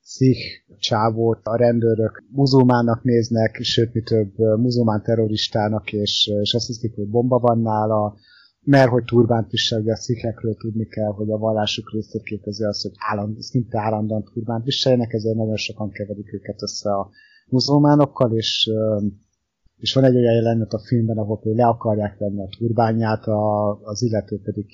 szich 0.01 0.39
csávót 0.79 1.39
a 1.43 1.55
rendőrök 1.55 2.23
muzulmának 2.31 3.03
néznek, 3.03 3.59
sőt, 3.61 3.93
mi 3.93 4.01
több 4.01 4.37
muzulmán 4.37 5.03
terroristának, 5.03 5.93
és, 5.93 6.31
és 6.41 6.53
azt 6.53 6.67
hiszik, 6.67 6.95
hogy 6.95 7.09
bomba 7.09 7.39
van 7.39 7.59
nála, 7.59 8.15
mert 8.63 8.89
hogy 8.89 9.03
turbánt 9.03 9.49
visel, 9.51 9.83
a 9.85 9.95
szikhekről 9.95 10.55
tudni 10.55 10.87
kell, 10.87 11.11
hogy 11.11 11.31
a 11.31 11.37
vallásuk 11.37 11.91
részét 11.91 12.23
képezi 12.23 12.63
az, 12.63 12.81
hogy 12.81 12.91
álland, 12.97 13.39
szinte 13.39 13.79
állandóan 13.79 14.23
turbánt 14.23 14.63
viseljenek, 14.63 15.13
ezért 15.13 15.35
nagyon 15.35 15.55
sokan 15.55 15.89
keverik 15.89 16.33
őket 16.33 16.61
össze 16.61 16.91
a 16.91 17.09
muzulmánokkal, 17.47 18.31
és, 18.31 18.69
és 19.77 19.93
van 19.93 20.03
egy 20.03 20.15
olyan 20.15 20.33
jelenet 20.33 20.73
a 20.73 20.79
filmben, 20.79 21.17
ahol 21.17 21.39
le 21.43 21.65
akarják 21.65 22.17
venni 22.17 22.41
a 22.41 22.49
turbányát, 22.57 23.25
a, 23.25 23.71
az 23.83 24.01
illető 24.01 24.41
pedig 24.43 24.65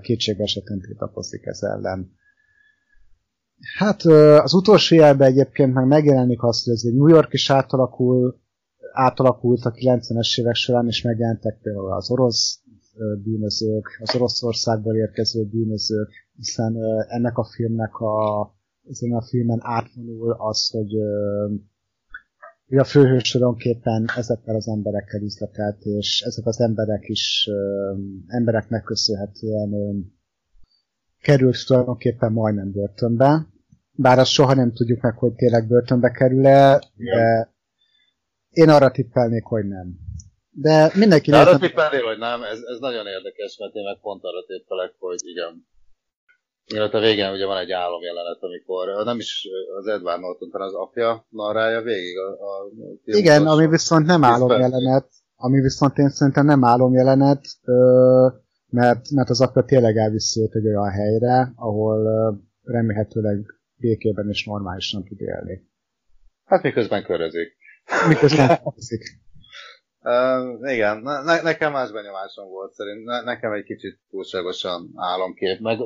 kétségbe 0.00 0.42
esetén 0.42 0.80
tiltakozik 0.80 1.46
ez 1.46 1.62
ellen. 1.62 2.12
Hát 3.78 4.02
az 4.42 4.54
utolsó 4.54 4.96
jelben 4.96 5.28
egyébként 5.28 5.74
meg 5.74 5.86
megjelenik 5.86 6.42
az, 6.42 6.64
hogy 6.64 6.72
ez 6.72 6.82
egy 6.84 6.94
New 6.94 7.08
York 7.08 7.32
is 7.32 7.50
átalakul, 7.50 8.42
átalakult 8.92 9.64
a 9.64 9.72
90-es 9.72 10.40
évek 10.40 10.54
során, 10.54 10.86
és 10.86 11.02
megjelentek 11.02 11.58
például 11.62 11.92
az 11.92 12.10
orosz 12.10 12.60
bűnözők, 13.22 14.00
az 14.00 14.14
Oroszországból 14.14 14.96
érkező 14.96 15.44
bűnözők, 15.44 16.10
hiszen 16.36 16.76
ennek 17.08 17.38
a 17.38 17.44
filmnek 17.44 17.94
a, 17.94 18.54
ezen 18.90 19.12
a 19.12 19.22
filmen 19.22 19.58
átvonul 19.62 20.32
az, 20.32 20.70
hogy, 20.70 20.92
hogy 22.68 22.78
a 22.78 22.84
főhős 22.84 23.30
tulajdonképpen 23.30 24.04
ezekkel 24.16 24.54
az 24.54 24.68
emberekkel 24.68 25.22
üzletelt, 25.22 25.82
és 25.82 26.22
ezek 26.26 26.46
az 26.46 26.60
emberek 26.60 27.08
is 27.08 27.48
embereknek 28.26 28.82
köszönhetően 28.82 29.70
került 31.20 31.66
tulajdonképpen 31.66 32.32
majdnem 32.32 32.72
börtönbe, 32.72 33.46
bár 33.92 34.18
azt 34.18 34.30
soha 34.30 34.54
nem 34.54 34.72
tudjuk 34.72 35.00
meg, 35.00 35.18
hogy 35.18 35.34
tényleg 35.34 35.68
börtönbe 35.68 36.10
kerül-e, 36.10 36.82
de 36.96 37.52
én 38.50 38.68
arra 38.68 38.90
tippelnék, 38.90 39.44
hogy 39.44 39.66
nem. 39.66 40.03
De 40.56 40.90
mindenki... 40.94 41.30
De 41.30 41.38
arra 41.38 41.58
tippelni, 41.58 42.00
hogy 42.00 42.18
nem, 42.18 42.42
ez, 42.42 42.58
ez 42.72 42.78
nagyon 42.78 43.06
érdekes, 43.06 43.56
mert 43.58 43.74
én 43.74 43.84
meg 43.84 43.98
pont 44.00 44.24
arra 44.24 44.44
tippelek, 44.46 44.94
hogy 44.98 45.20
igen. 45.22 45.66
Mielőtt 46.72 46.94
a 46.94 47.00
végén 47.00 47.32
ugye 47.32 47.46
van 47.46 47.58
egy 47.58 47.72
álomjelenet, 47.72 48.38
amikor 48.40 49.04
nem 49.04 49.18
is 49.18 49.48
az 49.78 49.86
Edward 49.86 50.20
Norton, 50.20 50.48
hanem 50.52 50.66
az 50.66 50.74
apja 50.74 51.26
narrája 51.28 51.80
végig 51.80 52.18
a, 52.18 52.28
a 52.28 52.70
Igen, 53.04 53.46
ami 53.46 53.66
viszont 53.66 54.06
nem 54.06 54.24
álomjelenet, 54.24 55.08
ami 55.36 55.60
viszont 55.60 55.98
én 55.98 56.08
szerintem 56.08 56.46
nem 56.46 56.64
álomjelenet, 56.64 57.44
mert, 58.68 59.10
mert 59.10 59.30
az 59.30 59.40
apja 59.40 59.62
tényleg 59.62 59.96
elviszi 59.96 60.40
őt 60.40 60.54
egy 60.54 60.66
olyan 60.66 60.90
helyre, 60.90 61.52
ahol 61.56 61.98
remélhetőleg 62.64 63.38
békében 63.76 64.28
és 64.28 64.44
normálisan 64.44 65.04
tud 65.04 65.20
élni. 65.20 65.68
Hát 66.44 66.62
miközben 66.62 67.04
körözik. 67.04 67.56
Miközben 68.08 68.60
körözik. 68.62 69.22
Uh, 70.04 70.72
igen, 70.72 70.98
ne, 70.98 71.42
nekem 71.42 71.72
más 71.72 71.90
benyomásom 71.90 72.48
volt 72.48 72.72
szerint. 72.72 73.04
Ne, 73.04 73.22
nekem 73.22 73.52
egy 73.52 73.64
kicsit 73.64 73.98
túlságosan 74.10 74.90
álomkép. 74.96 75.60
Meg, 75.60 75.78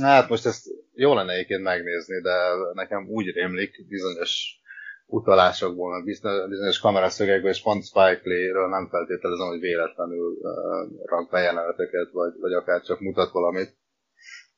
hát 0.00 0.28
most 0.28 0.46
ezt 0.46 0.66
jó 0.92 1.14
lenne 1.14 1.32
egyébként 1.32 1.62
megnézni, 1.62 2.20
de 2.20 2.36
nekem 2.72 3.08
úgy 3.08 3.26
rémlik 3.26 3.86
bizonyos 3.88 4.60
utalásokból, 5.06 5.90
meg 5.90 6.04
bizonyos 6.48 6.78
kameraszögekből, 6.78 7.50
és 7.50 7.62
pont 7.62 7.84
Spike 7.84 8.20
Lee-ről 8.22 8.68
nem 8.68 8.88
feltételezem, 8.88 9.46
hogy 9.46 9.60
véletlenül 9.60 10.36
uh, 10.40 11.06
rak 11.06 11.30
be 11.30 11.40
jeleneteket, 11.40 12.10
vagy, 12.12 12.32
vagy 12.40 12.52
akár 12.52 12.82
csak 12.82 13.00
mutat 13.00 13.30
valamit 13.30 13.76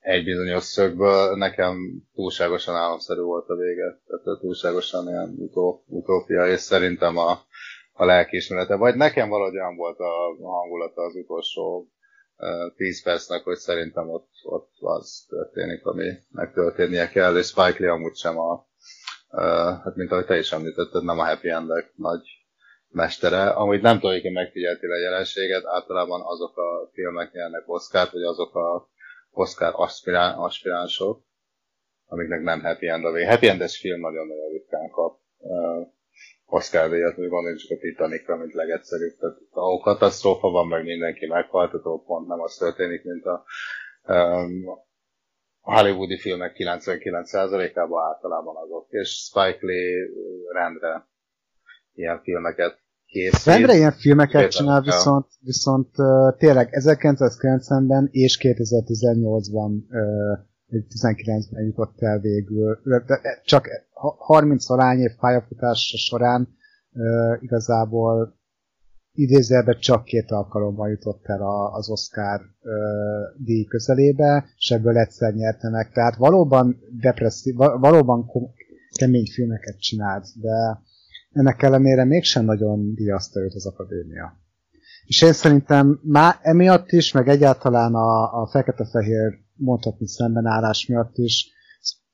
egy 0.06 0.24
bizonyos 0.24 0.64
szögből 0.64 1.36
nekem 1.36 2.02
túlságosan 2.14 2.74
álomszerű 2.74 3.20
volt 3.20 3.48
a 3.48 3.56
vége, 3.56 4.00
tehát 4.06 4.40
túlságosan 4.40 5.08
ilyen 5.08 5.34
utó, 5.38 5.84
utópia, 5.86 6.46
és 6.46 6.60
szerintem 6.60 7.16
a, 7.16 7.38
a 7.96 8.04
lelkiismerete, 8.04 8.74
vagy 8.76 8.94
nekem 8.96 9.28
valahogy 9.28 9.56
olyan 9.56 9.76
volt 9.76 9.98
a 9.98 10.36
hangulata 10.42 11.02
az 11.02 11.14
utolsó 11.14 11.88
10 12.76 13.02
percnek, 13.02 13.42
hogy 13.42 13.56
szerintem 13.56 14.08
ott, 14.10 14.30
ott 14.42 14.70
az 14.80 15.24
történik, 15.28 15.86
ami 15.86 16.12
megtörténnie 16.30 17.08
kell, 17.08 17.36
és 17.36 17.46
Spike 17.46 17.76
Lee 17.78 17.92
amúgy 17.92 18.16
sem 18.16 18.38
a, 18.38 18.66
hát 19.84 19.94
mint 19.94 20.12
ahogy 20.12 20.26
te 20.26 20.38
is 20.38 20.52
említetted, 20.52 21.04
nem 21.04 21.18
a 21.18 21.24
happy 21.24 21.48
endek 21.48 21.92
nagy 21.96 22.22
mestere. 22.88 23.48
Amúgy 23.48 23.80
nem 23.80 23.98
tudom, 23.98 24.20
hogy 24.20 24.32
megfigyeltél 24.32 24.90
a 24.90 24.98
jelenséget, 24.98 25.64
általában 25.66 26.20
azok 26.24 26.56
a 26.56 26.90
filmek 26.92 27.32
nyernek 27.32 27.62
Oscar-t, 27.66 28.12
vagy 28.12 28.22
azok 28.22 28.54
a 28.54 28.88
Oscar 29.30 29.72
aspirán, 29.76 30.38
aspiránsok, 30.38 31.24
amiknek 32.06 32.42
nem 32.42 32.60
happy 32.60 32.88
end 32.88 33.04
a 33.04 33.12
vége. 33.12 33.30
Happy 33.30 33.48
endes 33.48 33.78
film 33.78 34.00
nagyon-nagyon 34.00 34.50
ritkán 34.50 34.90
kap 34.90 35.18
Oscar 36.48 36.90
díjat, 36.90 37.14
hogy 37.14 37.28
gondoljuk 37.28 37.60
csak 37.60 37.78
a 37.78 37.80
Titanicra, 37.80 38.36
mint 38.36 38.52
legegyszerűbb. 38.52 39.16
Tehát 39.18 39.36
ahol 39.50 39.80
katasztrófa 39.80 40.48
van, 40.48 40.66
meg 40.66 40.84
mindenki 40.84 41.26
meghalt, 41.26 41.82
pont 42.06 42.28
nem 42.28 42.40
az 42.40 42.56
történik, 42.56 43.04
mint 43.04 43.24
a, 43.24 43.44
um, 44.06 44.68
a 45.60 45.74
hollywoodi 45.74 46.18
filmek 46.18 46.56
99%-ában 46.58 48.04
általában 48.04 48.56
azok, 48.56 48.86
és 48.90 49.08
Spike 49.08 49.58
Lee 49.60 50.08
rendre 50.52 51.08
ilyen 51.94 52.20
filmeket 52.22 52.78
készít. 53.06 53.44
Rendre 53.44 53.74
ilyen 53.74 53.92
filmeket 53.92 54.50
csinál, 54.50 54.80
viszont, 54.80 55.26
viszont 55.40 55.98
uh, 55.98 56.36
tényleg 56.36 56.68
1990-ben 56.70 58.08
és 58.10 58.38
2018-ban 58.42 59.70
uh, 59.88 60.38
19-ben 60.70 61.64
jutott 61.64 62.00
el 62.00 62.18
végül. 62.18 62.80
De 62.84 63.40
csak 63.44 63.68
30 64.16 64.70
alány 64.70 64.98
év 64.98 65.10
pályafutása 65.20 65.96
során 65.96 66.48
uh, 66.92 67.42
igazából 67.42 68.38
idézelbe 69.12 69.72
csak 69.72 70.04
két 70.04 70.30
alkalommal 70.30 70.88
jutott 70.88 71.24
el 71.26 71.42
az 71.72 71.90
Oscar 71.90 72.40
uh, 72.40 73.44
díj 73.44 73.64
közelébe, 73.64 74.44
és 74.56 74.70
ebből 74.70 74.98
egyszer 74.98 75.34
nyerte 75.34 75.70
meg. 75.70 75.92
Tehát 75.92 76.16
valóban 76.16 76.80
depresszív, 77.00 77.54
valóban 77.56 78.30
kemény 78.98 79.26
filmeket 79.34 79.80
csinált, 79.80 80.26
de 80.40 80.80
ennek 81.32 81.62
ellenére 81.62 82.04
mégsem 82.04 82.44
nagyon 82.44 82.94
díjazta 82.94 83.40
őt 83.40 83.54
az 83.54 83.66
akadémia. 83.66 84.45
És 85.06 85.22
én 85.22 85.32
szerintem 85.32 86.00
már 86.02 86.34
emiatt 86.42 86.90
is, 86.90 87.12
meg 87.12 87.28
egyáltalán 87.28 87.94
a, 87.94 88.40
a 88.42 88.46
fekete-fehér 88.46 89.38
mondhatni 89.54 90.08
szembenállás 90.08 90.86
miatt 90.86 91.16
is 91.16 91.54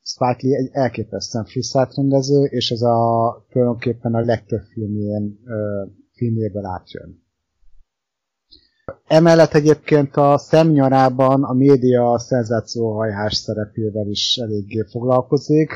Spike 0.05 0.37
Lee 0.39 0.57
egy 0.57 0.69
elképesztően 0.71 1.45
friss 1.45 1.75
átrendező, 1.75 2.43
és 2.43 2.71
ez 2.71 2.81
a 2.81 3.45
tulajdonképpen 3.49 4.13
a 4.13 4.19
legtöbb 4.19 4.61
filmjén, 4.73 5.39
ö, 5.45 5.85
filmjéből 6.11 6.65
átjön. 6.65 7.21
Emellett 9.07 9.53
egyébként 9.53 10.15
a 10.15 10.37
szemnyarában 10.37 11.43
a 11.43 11.53
média 11.53 12.19
szenzációhajhás 12.19 13.35
szerepével 13.35 14.07
is 14.07 14.37
eléggé 14.37 14.85
foglalkozik. 14.91 15.71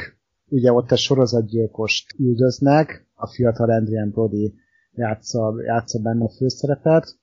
Ugye 0.49 0.71
ott 0.71 0.91
egy 0.91 0.97
sorozatgyilkost 0.97 2.13
üldöznek, 2.19 3.07
a 3.15 3.27
fiatal 3.27 3.69
Adrian 3.69 4.09
Brody 4.09 4.53
játsza, 4.97 5.53
játsza 5.63 5.99
benne 5.99 6.23
a 6.23 6.29
főszerepet, 6.29 7.17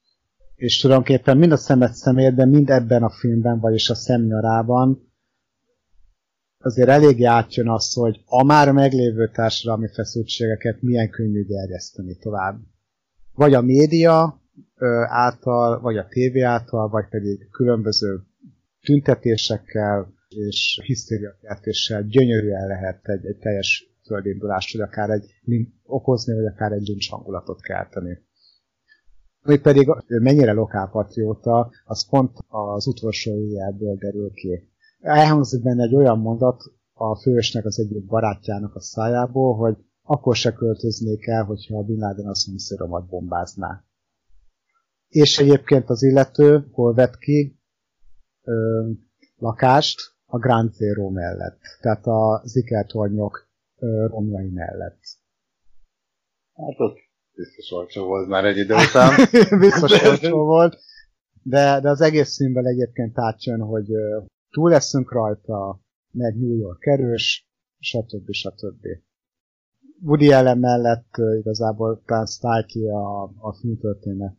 és 0.55 0.81
tulajdonképpen 0.81 1.37
mind 1.37 1.53
a 1.53 1.57
szemet 1.57 1.95
személyed, 1.95 2.35
de 2.35 2.45
mind 2.45 2.71
ebben 2.71 3.03
a 3.03 3.11
filmben, 3.11 3.61
vagyis 3.61 3.91
a 3.91 3.95
szemnyarában 3.95 5.13
azért 6.59 6.89
elég 6.89 7.25
átjön 7.25 7.69
az, 7.69 7.93
hogy 7.93 8.23
a 8.27 8.45
már 8.45 8.73
meglévő 8.73 9.31
társadalmi 9.31 9.89
feszültségeket 9.89 10.83
milyen 10.83 11.11
könnyű 11.11 11.45
gerjeszteni 11.45 12.17
tovább. 12.17 12.61
Vagy 13.35 13.55
a 13.55 13.61
média 13.61 14.43
által, 15.09 15.81
vagy 15.81 15.97
a 15.97 16.07
tévé 16.09 16.41
által, 16.41 16.89
vagy 16.89 17.09
pedig 17.09 17.49
különböző 17.51 18.21
tüntetésekkel 18.81 20.13
és 20.29 20.81
hisztériakeltéssel 20.83 22.03
gyönyörűen 22.03 22.67
lehet 22.67 23.09
egy, 23.09 23.27
egy 23.27 23.37
teljes 23.37 23.94
földindulást, 24.06 24.76
vagy 24.76 24.86
akár 24.86 25.10
egy 25.10 25.31
okozni, 25.82 26.35
vagy 26.35 26.47
akár 26.47 26.72
egy 26.72 26.86
lincs 26.86 27.10
hangulatot 27.10 27.60
kelteni. 27.60 28.18
Ami 29.43 29.59
pedig 29.59 29.89
mennyire 30.06 30.52
lokálpatrióta, 30.52 31.70
az 31.85 32.09
pont 32.09 32.39
az 32.48 32.86
utolsó 32.86 33.36
éjjelből 33.36 33.97
derül 33.97 34.31
ki. 34.32 34.72
Elhangzik 35.01 35.62
benne 35.62 35.82
egy 35.82 35.94
olyan 35.94 36.18
mondat 36.18 36.62
a 36.93 37.16
fősnek 37.16 37.64
az 37.64 37.78
egyik 37.78 38.06
barátjának 38.06 38.74
a 38.74 38.81
szájából, 38.81 39.56
hogy 39.56 39.76
akkor 40.02 40.36
se 40.36 40.52
költöznék 40.52 41.26
el, 41.26 41.44
hogyha 41.44 41.78
a 41.78 41.82
Bin 41.82 41.98
Laden 41.98 42.26
a 42.26 42.35
szomszédomat 42.35 43.09
bombázná. 43.09 43.85
És 45.09 45.39
egyébként 45.39 45.90
az 45.90 46.02
illető 46.02 46.68
hol 46.72 46.94
vett 46.94 47.18
ki 47.18 47.60
ö, 48.43 48.82
lakást 49.36 50.01
a 50.26 50.39
Grand 50.39 50.72
Zero 50.72 51.10
mellett, 51.10 51.60
tehát 51.81 52.06
a 52.06 52.43
Zikeltornyok 52.44 53.44
romjai 54.06 54.48
mellett. 54.48 55.01
Hát 56.55 56.81
ott 56.81 56.98
biztos 57.35 57.70
olcsó 57.70 58.06
volt 58.06 58.28
már 58.28 58.44
egy 58.44 58.56
idő 58.56 58.74
után. 58.74 59.28
biztos 59.59 60.02
olcsó 60.02 60.44
volt, 60.44 60.78
de, 61.43 61.81
de 61.81 61.89
az 61.89 62.01
egész 62.01 62.28
színben 62.28 62.66
egyébként 62.66 63.19
átjön, 63.19 63.61
hogy 63.61 63.86
túl 64.51 64.70
leszünk 64.70 65.12
rajta, 65.12 65.81
meg 66.11 66.40
New 66.40 66.56
York 66.56 66.86
erős, 66.86 67.48
stb. 67.78 68.31
stb. 68.31 68.86
Woody 70.02 70.32
Allen 70.32 70.59
mellett 70.59 71.16
igazából 71.39 72.02
talán 72.06 72.27
Stalky 72.27 72.89
a, 72.89 73.23
a 73.23 73.55
filmtörténet 73.61 74.36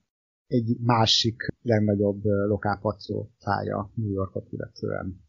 egy 0.47 0.77
másik 0.81 1.47
legnagyobb 1.61 2.23
lokálpatriótája 2.23 3.91
New 3.95 4.11
Yorkot 4.11 4.47
illetően. 4.51 5.23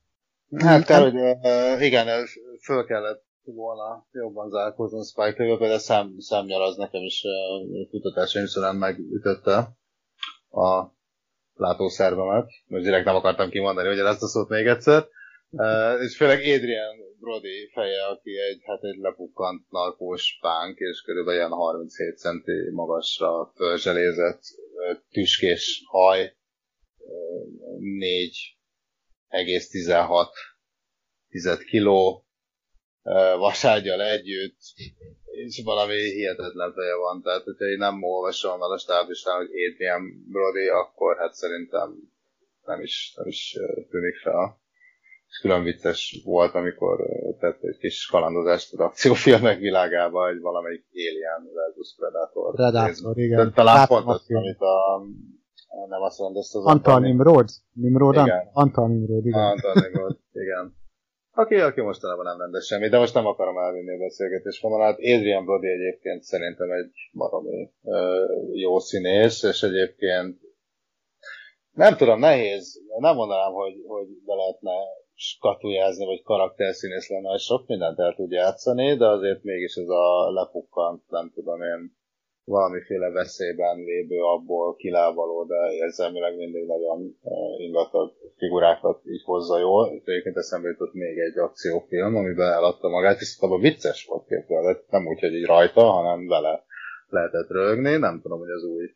Hát 0.57 0.85
kell, 0.85 1.01
hogy 1.01 1.15
uh, 1.15 1.85
igen, 1.85 2.27
föl 2.63 2.85
kellett 2.85 3.26
volna 3.55 4.07
jobban 4.13 4.51
zárkózom 4.51 5.03
Spike 5.03 5.45
Lee, 5.45 5.57
például 5.57 5.79
szám, 5.79 6.15
számnyal 6.19 6.63
az 6.63 6.77
nekem 6.77 7.03
is 7.03 7.23
uh, 7.25 7.89
kutatásaim 7.91 8.47
során 8.47 8.77
megütötte 8.77 9.69
a 10.51 10.95
látószervemet. 11.55 12.49
Most 12.67 12.85
direkt 12.85 13.05
nem 13.05 13.15
akartam 13.15 13.51
kimondani, 13.51 13.89
hogy 13.89 13.99
ezt 13.99 14.23
a 14.23 14.27
szót 14.27 14.49
még 14.49 14.67
egyszer. 14.67 15.07
Uh, 15.51 16.03
és 16.03 16.17
főleg 16.17 16.39
Adrian 16.39 16.97
Brody 17.21 17.71
feje, 17.73 18.07
aki 18.07 18.31
egy, 18.39 18.61
hát 18.65 18.83
egy 18.83 18.99
lepukkant 18.99 19.71
narkós 19.71 20.39
pánk, 20.41 20.79
és 20.79 21.01
körülbelül 21.01 21.39
ilyen 21.39 21.53
37 21.53 22.19
centi 22.19 22.71
magasra 22.73 23.53
fölzselézett 23.55 24.41
tüskés 25.11 25.83
haj, 25.87 26.37
4,16 29.31 30.29
10 31.29 31.59
kiló, 31.65 32.26
vaságyal 33.39 34.03
együtt, 34.03 34.59
és 35.25 35.63
valami 35.65 35.95
hihetetlen 35.95 36.73
feje 36.73 36.97
van, 36.97 37.23
tehát 37.23 37.43
hogyha 37.43 37.65
én 37.65 37.79
nem 37.79 38.03
olvasom 38.03 38.63
el 38.63 38.71
a 38.71 38.79
stábisán, 38.79 39.37
hogy 39.37 39.51
Adrian 39.67 40.03
Brody, 40.29 40.69
akkor 40.69 41.17
hát 41.17 41.33
szerintem 41.35 41.89
nem 42.65 42.81
is, 42.81 43.15
nem 43.17 43.27
is 43.27 43.59
tűnik 43.91 44.17
fel. 44.17 44.65
És 45.29 45.39
külön 45.39 45.63
vicces 45.63 46.21
volt, 46.25 46.55
amikor 46.55 46.97
tett 47.39 47.63
egy 47.63 47.79
kis 47.79 48.07
kalandozást 48.07 48.73
az 48.73 48.79
akciófilmek 48.79 49.59
világába, 49.59 50.29
egy 50.29 50.41
valamelyik 50.41 50.85
Alien 50.93 51.53
versus 51.55 51.95
Predator. 51.97 52.55
Predator, 52.55 53.19
igen. 53.19 53.53
Talán 53.55 53.75
Látom 53.75 54.05
pont 54.05 54.19
az, 54.19 54.27
amit 54.29 54.61
a 54.61 55.03
nem 55.89 56.03
azt 56.03 56.19
mondod, 56.19 56.39
azt 56.43 56.55
az 56.55 56.65
Antal 56.65 57.01
Nimrod? 57.01 57.49
Nimrod? 57.73 58.15
Igen. 58.15 58.51
Antal 58.53 58.89
Nimrod, 58.89 59.27
igen. 59.27 59.41
Antal 59.41 59.73
Nimrod, 59.75 60.19
igen. 60.33 60.77
Aki, 61.39 61.55
aki 61.55 61.81
mostanában 61.81 62.25
nem 62.25 62.39
rendes 62.39 62.67
semmi, 62.67 62.89
de 62.89 62.99
most 62.99 63.15
nem 63.15 63.27
akarom 63.27 63.59
elvinni 63.59 63.95
a 63.95 63.99
beszélgetés 63.99 64.61
vonalát. 64.61 64.99
Adrian 64.99 65.45
Brody 65.45 65.69
egyébként 65.69 66.23
szerintem 66.23 66.71
egy 66.71 66.91
baromi 67.13 67.71
jó 68.53 68.79
színész, 68.79 69.43
és 69.43 69.63
egyébként 69.63 70.41
nem 71.73 71.97
tudom, 71.97 72.19
nehéz, 72.19 72.81
nem 72.99 73.15
mondanám, 73.15 73.53
hogy, 73.53 73.75
hogy 73.87 74.07
be 74.27 74.35
lehetne 74.35 74.73
skatujázni, 75.15 76.05
vagy 76.05 76.23
karakterszínész 76.23 77.09
lenne, 77.09 77.29
hogy 77.29 77.41
sok 77.41 77.67
mindent 77.67 77.99
el 77.99 78.15
tud 78.15 78.31
játszani, 78.31 78.97
de 78.97 79.07
azért 79.07 79.43
mégis 79.43 79.75
ez 79.75 79.89
a 79.89 80.31
lepukkant, 80.33 81.03
nem 81.09 81.31
tudom 81.35 81.63
én, 81.63 81.97
valamiféle 82.47 83.11
veszélyben 83.11 83.77
lévő, 83.77 84.21
abból 84.21 84.77
kilávaló, 84.77 85.45
de 85.45 85.73
érzelmileg 85.73 86.37
mindig 86.37 86.67
nagyon 86.67 87.17
ingatag 87.59 88.13
figurákat 88.37 89.01
így 89.05 89.23
hozza 89.25 89.59
jól. 89.59 89.93
Itt 89.95 90.09
egyébként 90.09 90.37
eszembe 90.37 90.69
jutott 90.69 90.93
még 90.93 91.19
egy 91.19 91.39
akciófilm, 91.39 92.17
amiben 92.17 92.53
eladta 92.53 92.89
magát, 92.89 93.21
és 93.21 93.37
abban 93.41 93.61
vicces 93.61 94.07
volt 94.07 94.27
képzelve, 94.27 94.83
nem 94.91 95.07
úgy, 95.07 95.21
hogy 95.21 95.35
így 95.35 95.47
rajta, 95.47 95.81
hanem 95.81 96.27
vele 96.27 96.65
lehetett 97.09 97.49
rögni. 97.49 97.97
Nem 97.97 98.21
tudom, 98.21 98.39
hogy 98.39 98.51
az 98.51 98.65
új 98.65 98.87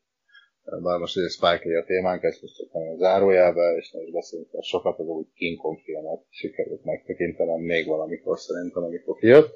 bár 0.83 0.99
most 0.99 1.17
egy 1.17 1.31
Spike 1.31 1.79
a 1.79 1.85
témánk, 1.85 2.23
ezt 2.23 2.43
most 2.43 2.57
csak 2.57 2.75
a 2.75 2.97
zárójelbe, 2.97 3.77
és 3.77 3.91
nem 3.91 4.03
is 4.03 4.11
beszélünk 4.11 4.53
el 4.53 4.61
sokat, 4.63 4.99
az 4.99 5.07
új 5.07 5.25
King 5.35 5.59
Kong 5.59 5.79
filmet 5.79 6.21
sikerült 6.29 6.85
megtekintenem 6.85 7.61
még 7.61 7.87
valamikor 7.87 8.39
szerintem, 8.39 8.83
amikor 8.83 9.17
kijött. 9.17 9.53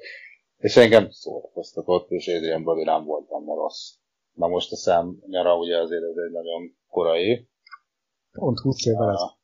És 0.57 0.75
engem 0.75 1.09
szórakoztatott, 1.09 2.09
és 2.09 2.27
Adrian 2.27 2.63
Brody 2.63 2.83
nem 2.83 3.05
volt 3.05 3.27
benne 3.27 3.53
rossz. 3.53 3.93
Na 4.33 4.47
most 4.47 4.71
a 4.71 4.75
szám 4.75 5.23
nyara 5.27 5.57
ugye 5.57 5.81
azért 5.81 6.03
ez 6.03 6.15
egy 6.25 6.31
nagyon 6.31 6.75
korai. 6.87 7.49
Pont 8.31 8.59
20 8.59 8.85
évvel 8.85 9.09
ezelőtt. 9.09 9.37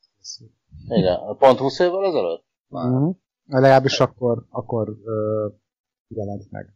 Igen, 0.88 1.38
pont 1.38 1.60
20 1.60 1.80
évvel 1.80 2.06
ezelőtt? 2.06 2.46
Uh-huh. 2.70 3.16
Legalábbis 3.46 4.00
akkor, 4.00 4.46
akkor 4.50 4.90
uh, 4.90 5.54
jelent 6.08 6.52
meg. 6.52 6.74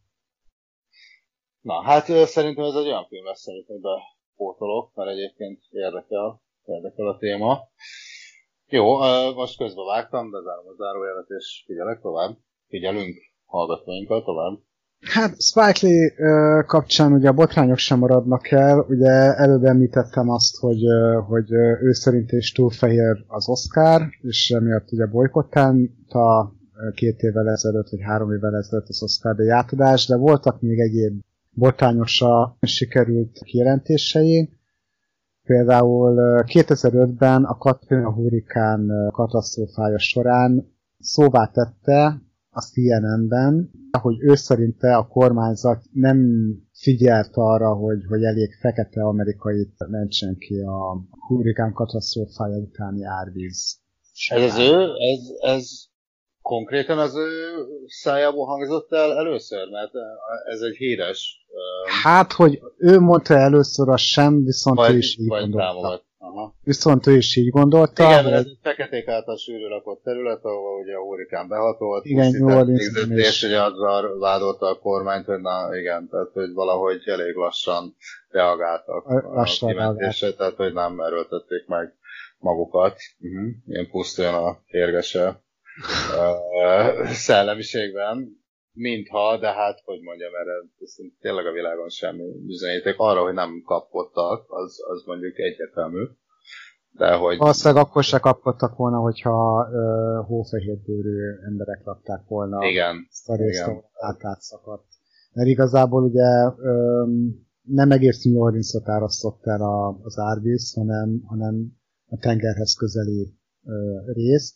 Na, 1.61 1.81
hát 1.81 2.05
szerintem 2.05 2.63
ez 2.63 2.75
egy 2.75 2.85
olyan 2.85 3.05
film 3.07 3.25
lesz, 3.25 3.41
szerintem 3.41 3.81
bepótolok, 3.81 4.95
mert 4.95 5.09
egyébként 5.09 5.63
érdekel, 5.69 6.41
érdekel 6.65 7.07
a 7.07 7.17
téma. 7.17 7.59
Jó, 8.67 8.97
most 9.33 9.57
közben 9.57 9.85
vágtam, 9.85 10.31
bezárom 10.31 10.67
a 10.67 10.73
zárójelet, 10.73 11.29
és 11.29 11.63
figyelek 11.65 12.01
tovább. 12.01 12.37
Figyelünk 12.67 13.15
hallgatóinkkal 13.55 14.23
tovább. 14.23 14.59
Hát 14.99 15.41
Spike 15.41 15.87
Lee 15.87 16.13
kapcsán 16.63 17.13
ugye 17.13 17.29
a 17.29 17.33
botrányok 17.33 17.77
sem 17.77 17.99
maradnak 17.99 18.51
el, 18.51 18.85
ugye 18.89 19.35
előbb 19.35 19.63
említettem 19.63 20.29
azt, 20.29 20.57
hogy, 20.57 20.81
hogy 21.27 21.51
ő 21.81 21.91
szerint 21.91 22.31
is 22.31 22.51
túl 22.51 22.69
fehér 22.69 23.23
az 23.27 23.49
Oscar, 23.49 24.01
és 24.21 24.49
emiatt 24.49 24.91
ugye 24.91 25.05
bolykottálta 25.05 26.53
két 26.95 27.21
évvel 27.21 27.49
ezelőtt, 27.49 27.89
vagy 27.89 28.01
három 28.01 28.31
évvel 28.31 28.55
ezelőtt 28.55 28.87
az 28.87 29.03
Oscar 29.03 29.35
díj 29.35 29.51
átadás, 29.51 30.07
de 30.07 30.15
voltak 30.15 30.61
még 30.61 30.79
egyéb 30.79 31.21
botrányosra 31.51 32.57
sikerült 32.61 33.39
kijelentései. 33.43 34.49
Például 35.43 36.43
2005-ben 36.45 37.43
a 37.43 37.57
Katrina 37.57 38.13
hurikán 38.13 39.09
katasztrófája 39.11 39.99
során 39.99 40.73
szóvá 40.99 41.45
tette 41.45 42.21
a 42.57 42.61
CNN-ben, 42.61 43.71
hogy 44.01 44.15
ő 44.19 44.35
szerinte 44.35 44.95
a 44.95 45.07
kormányzat 45.07 45.83
nem 45.91 46.19
figyelt 46.73 47.31
arra, 47.33 47.73
hogy, 47.73 48.05
hogy 48.07 48.23
elég 48.23 48.53
fekete 48.59 49.03
amerikait 49.03 49.87
mentsen 49.89 50.37
ki 50.37 50.59
a 50.59 50.97
hurikán 51.27 51.73
katasztrófája 51.73 52.57
utáni 52.57 53.03
árvíz. 53.03 53.79
Ez 54.29 54.43
az 54.43 54.59
ő, 54.59 54.81
ez, 54.83 55.53
ez 55.55 55.69
konkrétan 56.41 56.97
az 56.97 57.15
ő 57.15 57.29
szájából 57.85 58.45
hangzott 58.45 58.91
el 58.91 59.17
először, 59.17 59.69
mert 59.69 59.91
ez 60.53 60.61
egy 60.61 60.75
híres... 60.75 61.45
Hát, 62.03 62.31
hogy 62.33 62.59
ő 62.77 62.99
mondta 62.99 63.33
először, 63.33 63.89
az 63.89 64.01
sem, 64.01 64.43
viszont 64.43 64.77
vagy, 64.77 64.93
ő 64.93 64.97
is 64.97 65.17
így 65.17 65.27
gondolta. 65.27 66.03
Aha. 66.35 66.55
Viszont 66.63 67.07
ő 67.07 67.15
is 67.15 67.35
így 67.35 67.49
gondolta. 67.49 68.03
Igen, 68.03 68.23
hogy... 68.23 68.33
ez 68.33 68.45
egy 68.45 68.57
feketék 68.61 69.07
által 69.07 69.37
sűrű 69.37 69.67
rakott 69.67 70.03
terület, 70.03 70.43
ahol 70.43 70.81
ugye 70.81 70.95
a 70.95 71.01
hurikán 71.01 71.47
behatolt. 71.47 72.05
Igen, 72.05 72.31
New 72.31 72.57
Orleansban 72.57 73.17
is. 73.17 73.41
hogy 73.41 73.53
azzal 73.53 74.19
vádolta 74.19 74.65
a 74.65 74.79
kormányt, 74.79 75.25
hogy 75.25 75.39
na 75.39 75.75
igen, 75.75 76.07
tehát 76.09 76.31
hogy 76.33 76.53
valahogy 76.53 77.01
elég 77.05 77.35
lassan 77.35 77.95
reagáltak 78.29 79.05
lassan 79.33 79.69
a 79.69 79.71
kimentésre, 79.71 80.33
tehát 80.33 80.55
hogy 80.55 80.73
nem 80.73 80.99
erőltették 80.99 81.67
meg 81.67 81.93
magukat. 82.37 82.97
Uh-huh. 83.19 83.49
Ilyen 83.67 83.89
pusztuljon 83.89 84.33
a 84.33 84.59
érgese 84.65 85.43
szellemiségben, 87.27 88.43
mintha, 88.75 89.37
de 89.37 89.47
hát, 89.47 89.81
hogy 89.83 90.01
mondjam, 90.01 90.33
erre 90.35 90.53
tényleg 91.19 91.45
a 91.45 91.51
világon 91.51 91.89
semmi 91.89 92.23
bizonyíték. 92.45 92.93
Arra, 92.97 93.21
hogy 93.21 93.33
nem 93.33 93.61
kapottak, 93.65 94.45
az, 94.47 94.83
az 94.87 95.03
mondjuk 95.05 95.39
egyetemű. 95.39 96.03
De 96.97 97.13
hogy... 97.13 97.37
Valószínűleg 97.37 97.83
akkor 97.83 98.03
se 98.03 98.19
kapkodtak 98.19 98.75
volna, 98.75 98.97
hogyha 98.97 99.67
uh, 99.71 100.27
hófehérbőrű 100.27 101.17
emberek 101.47 101.81
lakták 101.83 102.27
volna 102.27 102.67
igen, 102.67 103.07
ezt 103.09 103.29
a 103.29 103.35
részt, 103.35 103.67
igen. 103.67 103.83
átszakadt. 104.19 104.87
Mert 105.33 105.49
igazából 105.49 106.03
ugye 106.03 106.47
um, 106.47 107.47
nem 107.61 107.91
egész 107.91 108.23
New 108.23 108.39
Orleans-ot 108.39 108.89
árasztott 108.89 109.45
el 109.45 109.61
a, 109.61 109.99
az 110.03 110.17
árvíz, 110.17 110.73
hanem, 110.73 111.21
hanem 111.25 111.77
a 112.07 112.17
tengerhez 112.17 112.73
közeli 112.73 113.33
uh, 113.63 114.13
részt, 114.13 114.55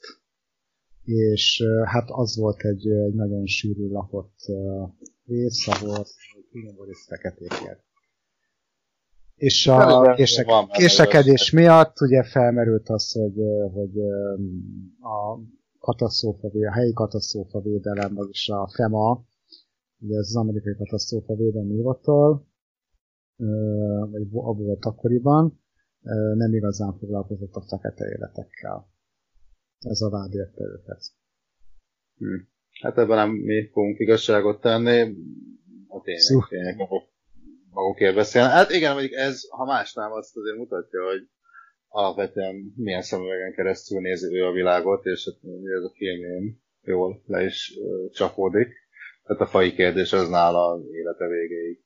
és 1.03 1.63
hát 1.85 2.09
az 2.09 2.37
volt 2.37 2.61
egy, 2.61 2.87
egy 2.87 3.13
nagyon 3.13 3.45
sűrű 3.45 3.87
lakott 3.87 4.37
rész, 5.25 5.67
ahol 5.67 6.05
Minneapolis 6.51 7.05
feketékért. 7.07 7.88
És 9.39 9.67
a 9.67 10.13
kések, 10.13 10.47
késekedés 10.71 11.51
miatt 11.51 12.01
ugye 12.01 12.23
felmerült 12.23 12.89
az, 12.89 13.11
hogy, 13.11 13.35
hogy 13.73 13.99
a 15.01 15.39
katasztrófa, 15.79 16.47
a 16.47 16.71
helyi 16.71 16.93
katasztrófa 16.93 17.61
védelem, 17.61 18.13
vagyis 18.13 18.49
a 18.49 18.69
FEMA, 18.75 19.23
ugye 19.99 20.17
ez 20.17 20.27
az 20.27 20.35
amerikai 20.35 20.75
katasztrófa 20.75 21.35
védelmi 21.35 21.73
hivatal, 21.73 22.47
vagy 24.11 24.21
abból 24.21 24.65
volt 24.65 24.85
akkoriban, 24.85 25.61
nem 26.35 26.53
igazán 26.53 26.97
foglalkozott 26.99 27.53
a 27.53 27.61
fekete 27.67 28.05
életekkel 28.05 28.87
ez 29.79 30.01
a 30.01 30.09
vád 30.09 30.33
érte 30.33 30.63
őket. 30.63 31.01
Hm. 32.17 32.35
Hát 32.81 32.97
ebben 32.97 33.15
nem 33.17 33.29
mi 33.29 33.67
fogunk 33.67 33.99
igazságot 33.99 34.61
tenni, 34.61 35.15
a 35.87 36.01
tényleg 36.49 36.75
maguk, 36.75 37.03
magukért 37.71 38.15
beszélni. 38.15 38.49
Hát 38.49 38.71
igen, 38.71 38.93
mondjuk 38.93 39.13
ez, 39.13 39.41
ha 39.49 39.65
más 39.65 39.93
nem, 39.93 40.11
azt 40.11 40.37
azért 40.37 40.57
mutatja, 40.57 41.05
hogy 41.05 41.27
alapvetően 41.87 42.73
milyen 42.75 43.01
szemüvegen 43.01 43.53
keresztül 43.53 43.99
nézi 43.99 44.35
ő 44.35 44.45
a 44.45 44.51
világot, 44.51 45.05
és 45.05 45.25
hát 45.25 45.51
ez 45.77 45.83
a 45.83 45.93
filmjén 45.95 46.61
jól 46.81 47.21
le 47.25 47.43
is 47.43 47.73
csapódik. 48.11 48.67
Tehát 49.23 49.41
a 49.41 49.45
fai 49.45 49.73
kérdés 49.73 50.13
az 50.13 50.29
nála 50.29 50.81
élete 50.91 51.27
végéig 51.27 51.83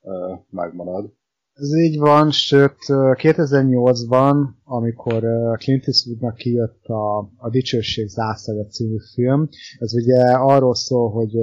uh, 0.00 0.38
megmarad. 0.50 1.12
Ez 1.52 1.74
így 1.76 1.98
van, 1.98 2.30
sőt 2.30 2.76
2008-ban, 2.86 4.34
amikor 4.64 5.22
Clint 5.58 5.86
Eastwoodnak 5.86 6.34
kijött 6.36 6.84
a, 6.84 7.18
a 7.18 7.50
Dicsőség 7.50 8.08
zászlaja 8.08 8.66
című 8.66 8.96
film, 9.14 9.48
ez 9.78 9.94
ugye 9.94 10.22
arról 10.32 10.74
szól, 10.74 11.10
hogy 11.10 11.34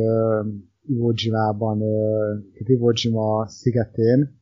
Iwo 0.88 1.12
Jima-ban, 1.16 1.82
Iwo 2.54 2.92
Jima 2.94 3.48
szigetén 3.48 4.38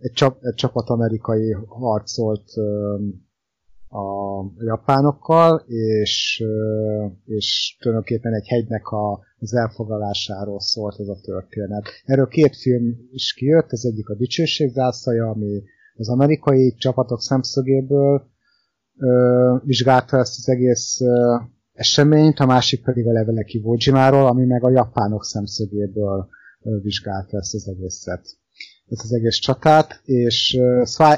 egy, 0.00 0.12
csap, 0.12 0.38
egy 0.44 0.54
csapat 0.54 0.88
amerikai 0.88 1.52
harcolt 1.66 2.48
a 3.88 4.64
japánokkal, 4.64 5.64
és, 5.66 6.44
és 7.24 7.76
tulajdonképpen 7.80 8.34
egy 8.34 8.46
hegynek 8.46 8.86
a, 8.86 9.20
az 9.38 9.54
elfoglalásáról 9.54 10.60
szólt 10.60 11.00
ez 11.00 11.08
a 11.08 11.20
történet. 11.22 11.84
Erről 12.04 12.28
két 12.28 12.56
film 12.56 13.08
is 13.10 13.32
kijött, 13.32 13.72
ez 13.72 13.84
egyik 13.84 14.08
a 14.08 14.14
Dicsőség 14.14 14.70
zászlaja, 14.70 15.26
ami 15.26 15.62
az 15.94 16.08
amerikai 16.08 16.74
csapatok 16.74 17.20
szemszögéből 17.20 18.26
ö, 18.98 19.56
vizsgálta 19.64 20.18
ezt 20.18 20.38
az 20.38 20.48
egész 20.48 21.00
ö, 21.00 21.36
eseményt, 21.78 22.38
a 22.38 22.46
másik 22.46 22.82
pedig 22.82 23.06
a 23.06 23.12
levelek 23.12 23.54
Iwo 23.54 23.76
ami 24.26 24.44
meg 24.44 24.64
a 24.64 24.70
japánok 24.70 25.24
szemszögéből 25.24 26.28
vizsgálta 26.82 27.36
ezt 27.36 27.54
az 27.54 27.68
egészet 27.68 28.38
ezt 28.90 29.02
az 29.04 29.12
egész 29.12 29.36
csatát, 29.36 30.00
és 30.04 30.60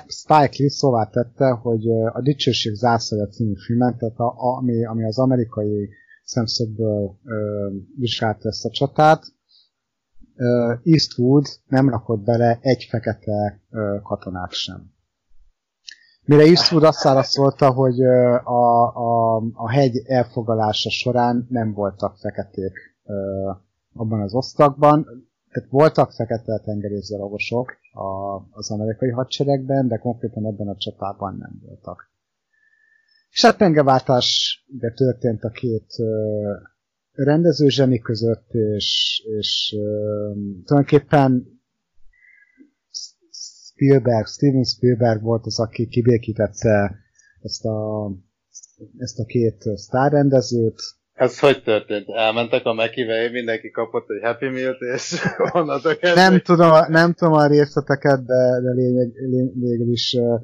Spike 0.08 0.50
Lee 0.58 0.70
szóvá 0.70 1.04
tette, 1.04 1.50
hogy 1.50 1.88
a 2.12 2.20
Dicsőség 2.22 2.74
zászlaja 2.74 3.26
című 3.26 3.54
filmet, 3.66 3.96
tehát 3.96 4.18
a, 4.18 4.34
ami, 4.36 4.84
ami 4.84 5.04
az 5.04 5.18
amerikai 5.18 5.88
szemszögből 6.24 7.18
vizsgálta 7.98 8.48
ezt 8.48 8.64
a 8.64 8.70
csatát, 8.70 9.24
Eastwood 10.84 11.46
nem 11.66 11.88
rakott 11.88 12.24
bele 12.24 12.58
egy 12.60 12.86
fekete 12.90 13.62
ö, 13.70 13.96
katonát 14.02 14.52
sem. 14.52 14.92
Mire 16.30 16.42
Eastwood 16.42 16.84
azt 16.84 17.02
válaszolta, 17.02 17.70
hogy 17.70 18.00
a, 18.44 18.94
a, 18.94 19.36
a 19.52 19.70
hegy 19.70 20.02
elfoglalása 20.06 20.90
során 20.90 21.46
nem 21.48 21.72
voltak 21.72 22.16
feketék 22.16 22.72
abban 23.94 24.20
az 24.20 24.34
osztagban, 24.34 25.04
tehát 25.50 25.70
voltak 25.70 26.12
fekete 26.12 26.60
tengerészgyalogosok 26.64 27.72
az 28.50 28.70
amerikai 28.70 29.10
hadseregben, 29.10 29.88
de 29.88 29.96
konkrétan 29.96 30.46
ebben 30.46 30.68
a 30.68 30.76
csatában 30.76 31.36
nem 31.36 31.60
voltak. 31.66 32.10
És 33.30 33.44
hát 33.44 33.56
pengeváltás 33.56 34.58
de 34.80 34.92
történt 34.92 35.44
a 35.44 35.50
két 35.50 35.94
rendező 37.12 37.68
zseni 37.68 37.98
között, 37.98 38.50
és, 38.52 39.22
és 39.38 39.76
tulajdonképpen 40.64 41.59
Spielberg, 43.80 44.26
Steven 44.26 44.64
Spielberg 44.64 45.22
volt 45.22 45.46
az, 45.46 45.60
aki 45.60 45.86
kibékítette 45.86 46.96
ezt 47.42 47.64
a, 47.64 48.10
ezt 48.98 49.18
a 49.18 49.24
két 49.24 49.62
sztárrendezőt, 49.74 50.80
ez 51.12 51.38
hogy 51.38 51.62
történt? 51.62 52.08
Elmentek 52.08 52.64
a 52.64 52.72
Mekivel, 52.72 53.30
mindenki 53.30 53.70
kapott 53.70 54.06
egy 54.08 54.22
Happy 54.22 54.48
Meal-t, 54.48 54.80
és 54.80 55.14
onnantól 55.58 55.94
kezdve... 55.96 56.28
Nem 56.28 56.40
tudom, 56.40 56.70
nem 56.88 57.12
tudom 57.12 57.34
a 57.34 57.46
részleteket, 57.46 58.24
de, 58.24 58.60
de 58.62 58.70
lényeg, 58.70 59.12
lény, 59.14 59.52
végül 59.54 59.90
is 59.90 60.16
uh, 60.18 60.40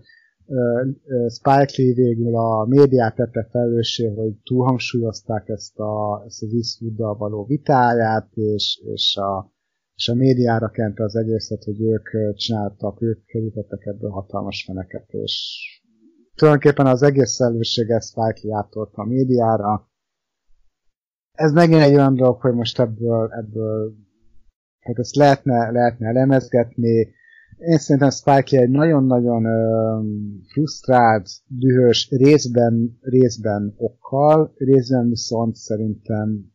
uh, 0.46 1.30
Spike 1.30 1.82
Lee 1.82 1.94
végül 1.94 2.36
a 2.36 2.64
médiát 2.64 3.14
tette 3.14 3.48
felelőssé, 3.50 4.06
hogy 4.06 4.32
túlhangsúlyozták 4.44 5.48
ezt, 5.48 5.78
a, 5.78 6.24
ezt 6.26 6.42
az 6.42 6.52
eastwood 6.54 7.18
való 7.18 7.44
vitáját, 7.44 8.28
és, 8.34 8.80
és, 8.92 9.16
a, 9.16 9.54
és 9.96 10.08
a 10.08 10.14
médiára 10.14 10.70
kente 10.70 11.02
az 11.02 11.16
egészet, 11.16 11.64
hogy 11.64 11.80
ők 11.80 12.34
csináltak, 12.34 13.02
ők 13.02 13.24
kerültettek 13.24 13.84
ebből 13.84 14.10
hatalmas 14.10 14.64
feneket, 14.66 15.08
és 15.10 15.64
tulajdonképpen 16.34 16.86
az 16.86 17.02
egész 17.02 17.36
felelősséget 17.36 18.04
Spike 18.04 18.68
a 18.92 19.04
médiára, 19.04 19.90
ez 21.32 21.52
megint 21.52 21.80
egy 21.80 21.94
olyan 21.94 22.14
dolog, 22.14 22.40
hogy 22.40 22.54
most 22.54 22.78
ebből, 22.78 23.32
ebből 23.32 23.94
hát 24.80 24.98
ezt 24.98 25.16
lehetne, 25.16 25.70
lehetne 25.70 26.08
elemezgetni. 26.08 27.14
Én 27.58 27.78
szerintem 27.78 28.10
Spike 28.10 28.60
egy 28.60 28.70
nagyon-nagyon 28.70 29.44
frusztrált, 30.52 31.28
dühös, 31.46 32.08
részben, 32.10 32.98
részben 33.00 33.74
okkal, 33.76 34.54
részben 34.56 35.08
viszont 35.08 35.54
szerintem 35.54 36.54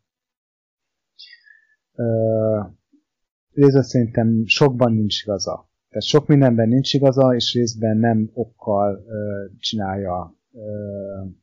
részben 3.53 3.84
szerintem 3.84 4.45
sokban 4.45 4.94
nincs 4.94 5.23
igaza. 5.23 5.69
Tehát 5.90 6.03
sok 6.03 6.28
mindenben 6.28 6.68
nincs 6.68 6.94
igaza, 6.94 7.36
és 7.36 7.53
részben 7.53 7.98
nem 7.98 8.30
okkal 8.34 9.03
ö, 9.07 9.45
csinálja, 9.60 10.36
ö, 10.53 10.61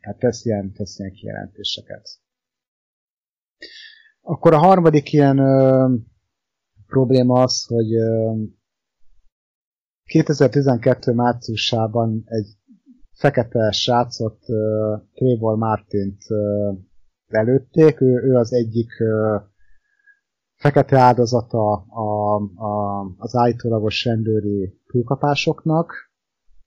hát 0.01 0.19
tesz 0.19 0.45
ilyen, 0.45 0.73
tesz 0.73 0.99
ilyen 0.99 1.13
kijelentéseket. 1.13 2.09
Akkor 4.21 4.53
a 4.53 4.59
harmadik 4.59 5.13
ilyen 5.13 5.39
ö, 5.39 5.95
probléma 6.87 7.43
az, 7.43 7.65
hogy 7.67 7.95
ö, 7.95 8.33
2012 10.09 11.13
márciusában 11.13 12.23
egy 12.25 12.57
fekete 13.19 13.71
srácot, 13.71 14.39
uh, 14.49 15.01
Trevor 15.15 15.57
Martint 15.57 16.23
lelőtték, 17.27 18.01
ő, 18.01 18.23
ő 18.23 18.35
az 18.35 18.53
egyik 18.53 18.91
uh, 18.99 19.43
fekete 20.59 20.99
áldozata 20.99 21.73
a, 21.89 22.35
a, 22.65 23.01
az 23.17 23.35
állítólagos 23.35 24.05
rendőri 24.05 24.81
túlkapásoknak, 24.87 25.93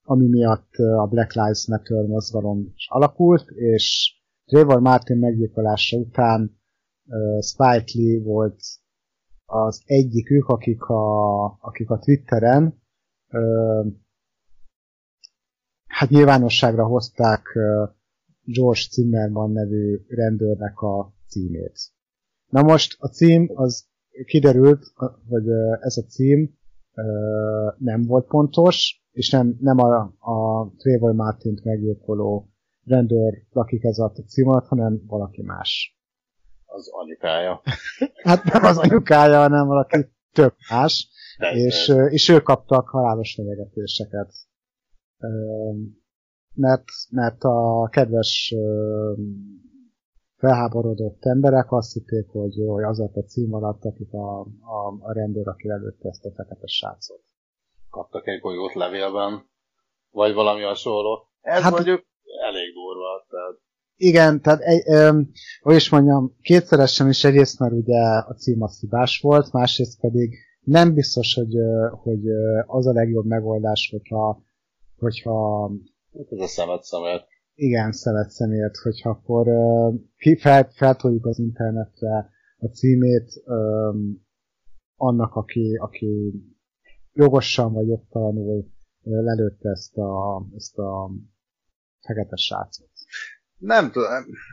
ami 0.04 0.28
miatt 0.28 0.74
a 0.76 1.08
Black 1.08 1.34
Lives 1.34 1.68
Matter 1.68 2.06
mozgalom 2.06 2.72
is 2.76 2.88
alakult, 2.90 3.50
és 3.50 4.16
Trevor 4.46 4.80
Martin 4.80 5.18
meggyilkolása 5.18 5.98
után 5.98 6.60
uh, 7.06 7.42
Spike 7.42 7.92
Lee 7.94 8.24
volt 8.24 8.62
az 9.46 9.82
egyikük, 9.86 10.48
akik 10.48 10.84
a, 10.84 11.44
akik 11.46 11.90
a 11.90 12.00
Twitteren 12.00 12.80
hát 15.88 16.10
nyilvánosságra 16.10 16.86
hozták 16.86 17.58
George 18.44 18.82
Zimmerman 18.92 19.52
nevű 19.52 20.06
rendőrnek 20.08 20.80
a 20.80 21.14
címét. 21.28 21.80
Na 22.52 22.62
most 22.62 22.96
a 23.00 23.08
cím 23.08 23.52
az 23.54 23.88
kiderült, 24.26 24.84
hogy 25.30 25.48
ez 25.80 25.98
a 25.98 26.02
cím 26.02 26.54
nem 27.78 28.06
volt 28.06 28.28
pontos, 28.28 29.04
és 29.12 29.30
nem, 29.30 29.58
nem 29.60 29.78
a, 29.78 30.14
a 30.20 30.68
Trevor 30.78 31.14
Martint 31.14 31.64
meggyilkoló 31.64 32.50
rendőr 32.86 33.34
lakik 33.52 33.84
ez 33.84 33.98
a 33.98 34.12
cím 34.28 34.48
alatt, 34.48 34.68
hanem 34.68 35.02
valaki 35.08 35.42
más. 35.42 36.00
Az 36.66 36.90
anyukája. 36.92 37.62
hát 38.24 38.44
nem 38.44 38.64
az 38.64 38.78
anyukája, 38.78 39.38
hanem 39.38 39.68
valaki 39.68 40.08
több 40.34 40.54
más, 40.70 41.10
és, 41.54 41.94
és 42.10 42.30
ők 42.30 42.44
kaptak 42.44 42.90
halálos 42.90 43.34
fenyegetéseket. 43.34 44.34
Mert, 46.54 46.86
mert 47.10 47.44
a 47.44 47.88
kedves 47.92 48.56
felháborodott 50.42 51.26
emberek 51.26 51.72
azt 51.72 51.94
hitték, 51.94 52.28
hogy, 52.28 52.56
hogy 52.68 52.84
az 52.84 53.00
a 53.00 53.24
cím 53.28 53.54
alatt, 53.54 53.84
akik 53.84 54.14
a, 54.14 54.40
a, 54.40 54.98
a 55.00 55.14
rendőr, 55.14 55.48
aki 55.48 55.70
előtte 55.70 56.10
ezt 56.10 56.26
a 56.26 56.32
fekete 56.36 56.68
srácot. 56.68 57.22
Kaptak 57.90 58.28
egy 58.28 58.40
golyót 58.40 58.74
levélben, 58.74 59.50
vagy 60.12 60.34
valami 60.34 60.62
hasonló. 60.62 61.28
Ez 61.42 61.62
hát, 61.62 61.72
mondjuk 61.72 62.06
elég 62.46 62.74
durva. 62.74 63.26
Tehát... 63.30 63.60
Igen, 63.96 64.42
tehát 64.42 64.60
egy, 64.62 64.84
ö, 64.86 65.22
hogy 65.62 65.76
is 65.76 65.90
mondjam, 65.90 66.36
kétszeresen 66.42 67.10
is 67.10 67.24
egyrészt, 67.24 67.60
mert 67.60 67.74
ugye 67.74 68.00
a 68.02 68.34
cím 68.34 68.62
az 68.62 68.80
hibás 68.80 69.20
volt, 69.20 69.52
másrészt 69.52 70.00
pedig 70.00 70.38
nem 70.62 70.94
biztos, 70.94 71.34
hogy, 71.34 71.54
hogy 72.04 72.22
az 72.66 72.88
a 72.88 72.94
legjobb 72.94 73.26
megoldás, 73.26 73.90
hogyha, 73.92 74.44
hogyha 74.98 75.70
hát 76.18 76.32
ez 76.32 76.40
a 76.40 76.48
szemet 76.48 76.84
szemet 76.84 77.28
igen, 77.56 77.92
szelet 77.92 78.30
személyet, 78.30 78.76
hogyha 78.78 79.10
akkor 79.10 79.48
uh, 79.48 80.40
fel, 80.40 80.70
feltoljuk 80.72 81.26
az 81.26 81.40
internetre 81.40 82.30
a 82.58 82.66
címét 82.66 83.42
um, 83.46 84.26
annak, 84.96 85.36
aki, 85.36 85.78
aki 85.82 86.34
jogosan 87.14 87.74
vagy 87.74 87.88
jogtalanul 87.88 88.66
lelőtte 89.04 89.70
ezt 89.70 89.98
a, 89.98 90.46
ezt 90.56 90.78
a 90.78 91.10
fekete 92.00 92.36
srácot. 92.36 92.90
Nem 93.58 93.92
tudom, 93.92 94.10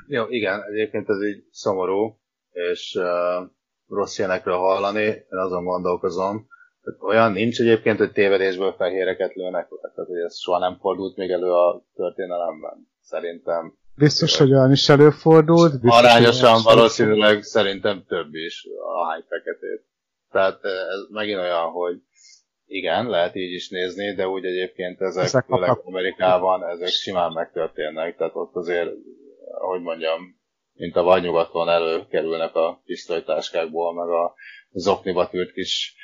jó, 0.06 0.28
igen, 0.28 0.62
egyébként 0.62 1.08
ez 1.08 1.22
így 1.22 1.44
szomorú, 1.50 2.18
és 2.50 2.98
uh, 2.98 3.50
rossz 3.88 4.18
ilyenekről 4.18 4.56
hallani, 4.56 5.02
én 5.04 5.38
azon 5.44 5.64
gondolkozom, 5.64 6.46
olyan 7.00 7.32
nincs 7.32 7.60
egyébként, 7.60 7.98
hogy 7.98 8.12
tévedésből 8.12 8.72
fehéreket 8.72 9.34
lőnek, 9.34 9.68
tehát 9.80 10.08
hogy 10.08 10.18
ez 10.18 10.38
soha 10.38 10.58
nem 10.58 10.78
fordult 10.80 11.16
még 11.16 11.30
elő 11.30 11.52
a 11.52 11.84
történelemben. 11.94 12.88
Szerintem. 13.00 13.74
Biztos, 13.96 14.38
hogy 14.38 14.52
olyan 14.52 14.72
is 14.72 14.88
előfordult. 14.88 15.80
Biztos, 15.80 15.98
arányosan 15.98 16.62
valószínűleg 16.62 17.42
szerintem 17.42 18.04
több 18.08 18.34
is 18.34 18.66
a 18.94 19.08
hány 19.08 19.24
feketét. 19.28 19.84
Tehát 20.30 20.64
ez 20.64 21.08
megint 21.10 21.38
olyan, 21.38 21.70
hogy 21.70 21.96
igen, 22.66 23.08
lehet 23.08 23.34
így 23.34 23.52
is 23.52 23.68
nézni, 23.68 24.14
de 24.14 24.28
úgy 24.28 24.44
egyébként 24.44 25.00
ezek, 25.00 25.24
ezek 25.24 25.44
főleg 25.44 25.80
Amerikában 25.84 26.68
ezek 26.68 26.88
simán 26.88 27.32
megtörténnek, 27.32 28.16
tehát 28.16 28.34
ott 28.34 28.54
azért, 28.54 28.90
ahogy 29.60 29.80
mondjam, 29.80 30.36
mint 30.72 30.96
a 30.96 31.02
vadnyugaton 31.02 31.68
előkerülnek 31.68 32.54
a 32.54 32.82
pisztolytáskákból, 32.84 33.94
meg 33.94 34.08
a 34.08 34.34
zokniba 34.72 35.28
tűrt 35.28 35.52
kis 35.52 35.94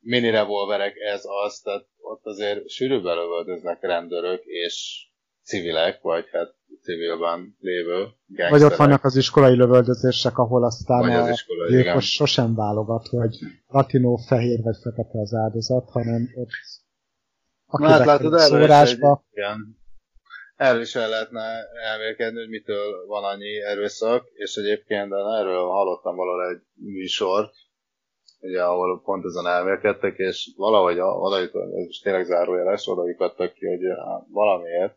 mini 0.00 0.30
revolverek, 0.30 0.96
ez 0.96 1.22
az, 1.44 1.58
tehát 1.58 1.86
ott 2.00 2.24
azért 2.24 2.68
sűrűbben 2.68 3.16
lövöldöznek 3.16 3.78
rendőrök, 3.80 4.42
és 4.44 5.06
civilek, 5.42 6.00
vagy 6.00 6.24
hát 6.32 6.54
civilben 6.82 7.56
lévő 7.60 7.98
gangsterek. 8.26 8.50
Vagy 8.50 8.62
ott 8.62 8.76
vannak 8.76 9.04
az 9.04 9.16
iskolai 9.16 9.56
lövöldözések, 9.56 10.38
ahol 10.38 10.64
aztán 10.64 10.98
vagy 11.00 11.12
az 11.12 11.44
a 11.66 11.70
gyilkos 11.70 12.12
sosem 12.12 12.54
válogat, 12.54 13.06
hogy 13.06 13.36
latinó, 13.66 14.16
fehér 14.16 14.62
vagy 14.62 14.76
fekete 14.82 15.20
az 15.20 15.34
áldozat, 15.34 15.90
hanem 15.90 16.28
ott 16.34 16.50
aki 17.66 17.84
hát 17.84 18.04
látod, 18.04 18.38
szórásba. 18.38 19.24
Egy, 19.30 19.38
igen. 19.38 19.76
Erről 20.56 20.80
is 20.80 20.94
el 20.94 21.08
lehetne 21.08 21.44
elmélkedni, 21.90 22.38
hogy 22.38 22.48
mitől 22.48 23.06
van 23.06 23.24
annyi 23.24 23.62
erőszak, 23.62 24.28
és 24.32 24.54
egyébként 24.54 25.12
erről 25.12 25.64
hallottam 25.64 26.16
valahol 26.16 26.48
egy 26.48 26.62
műsort, 26.74 27.54
ugye, 28.40 28.62
ahol 28.62 29.02
pont 29.04 29.24
ezen 29.24 29.46
elmélkedtek, 29.46 30.16
és 30.16 30.50
valahogy, 30.56 30.96
valahogy 30.96 31.50
ez 31.54 31.98
tényleg 32.02 32.24
zárójeles, 32.24 32.86
oda 32.86 33.28
ki, 33.52 33.66
hogy 33.66 33.80
valamiért 34.28 34.96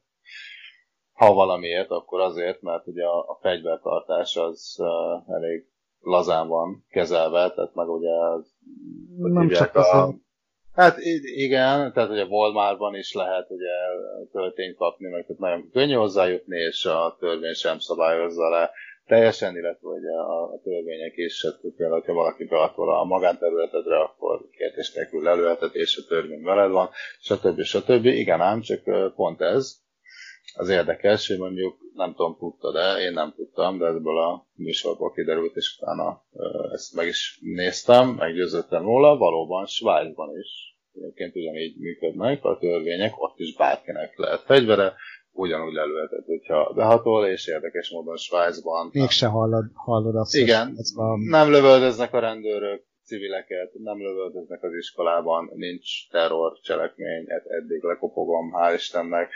ha 1.22 1.34
valamiért, 1.34 1.90
akkor 1.90 2.20
azért, 2.20 2.62
mert 2.62 2.88
ugye 2.88 3.06
a, 3.06 3.20
a 3.20 3.38
fegyvertartás 3.42 4.36
az 4.36 4.76
uh, 4.80 5.36
elég 5.36 5.66
lazán 6.00 6.48
van 6.48 6.86
kezelve, 6.90 7.52
tehát 7.52 7.74
meg 7.74 7.90
ugye 7.90 8.10
az, 8.10 8.54
nem 9.18 9.50
csak 9.50 9.76
a, 9.76 10.14
Hát 10.74 10.98
igen, 11.36 11.94
tehát 11.94 12.10
ugye 12.10 12.26
Walmartban 12.26 12.96
is 12.96 13.14
lehet 13.14 13.50
ugye 13.50 13.72
töltényt 14.32 14.78
kapni, 14.78 15.10
meg 15.10 15.26
tehát 15.26 15.42
nagyon 15.42 15.70
könnyű 15.72 15.94
hozzájutni, 15.94 16.58
és 16.58 16.86
a 16.86 17.16
törvény 17.20 17.54
sem 17.54 17.80
szabályozza 17.80 18.50
le 18.50 18.72
teljesen, 19.06 19.58
illetve 19.58 19.88
ugye 19.88 20.12
a, 20.12 20.54
a 20.54 20.60
törvények 20.64 21.14
is, 21.16 21.46
hát 21.46 21.74
például, 21.78 22.04
ha 22.06 22.14
valaki 22.14 22.44
beatol 22.44 22.94
a 23.00 23.04
magánterületedre, 23.04 24.00
akkor 24.00 24.50
kérdés 24.52 24.94
nélkül 24.94 25.24
lelőheted, 25.24 25.70
és 25.74 25.98
a 25.98 26.08
törvény 26.08 26.44
veled 26.44 26.72
van, 26.72 26.90
stb. 27.20 27.62
stb. 27.62 28.06
Igen 28.06 28.42
ám, 28.42 28.62
csak 28.62 29.14
pont 29.16 29.42
ez, 29.42 29.82
az 30.54 30.70
érdekes, 30.70 31.28
hogy 31.28 31.38
mondjuk 31.38 31.78
nem 31.94 32.14
tudom, 32.16 32.38
tudta, 32.38 32.72
de 32.72 33.02
én 33.02 33.14
nem 33.14 33.34
tudtam, 33.36 33.78
de 33.78 33.86
ebből 33.86 34.18
a 34.18 34.48
műsorból 34.56 35.12
kiderült, 35.12 35.56
és 35.56 35.78
utána 35.80 36.24
ezt 36.72 36.96
meg 36.96 37.08
is 37.08 37.40
néztem, 37.42 38.10
meggyőződtem 38.10 38.84
róla, 38.84 39.18
valóban 39.18 39.66
Svájcban 39.66 40.38
is 40.38 40.72
egyébként 40.94 41.36
ugyanígy 41.36 41.78
működnek 41.78 42.44
a 42.44 42.58
törvények, 42.58 43.22
ott 43.22 43.40
is 43.40 43.56
bárkinek 43.56 44.18
lehet 44.18 44.42
fegyvere, 44.42 44.94
ugyanúgy 45.32 45.74
lelőhetett, 45.74 46.26
hogyha 46.26 46.74
behatol, 46.74 47.26
és 47.26 47.48
érdekes 47.48 47.90
módon 47.90 48.18
Svájcban... 48.18 48.90
Mégse 48.94 49.28
hallod, 49.28 49.66
hallod 49.74 50.16
azt, 50.16 50.36
Igen, 50.36 50.76
nem 51.30 51.50
lövöldöznek 51.50 52.14
a 52.14 52.20
rendőrök, 52.20 52.84
civileket, 53.04 53.74
nem 53.74 54.02
lövöldöznek 54.02 54.64
az 54.64 54.74
iskolában, 54.74 55.52
nincs 55.54 56.10
terror 56.10 56.60
cselekmény, 56.62 57.26
eddig 57.62 57.84
lekopogom, 57.84 58.52
hál' 58.54 58.74
Istennek, 58.76 59.30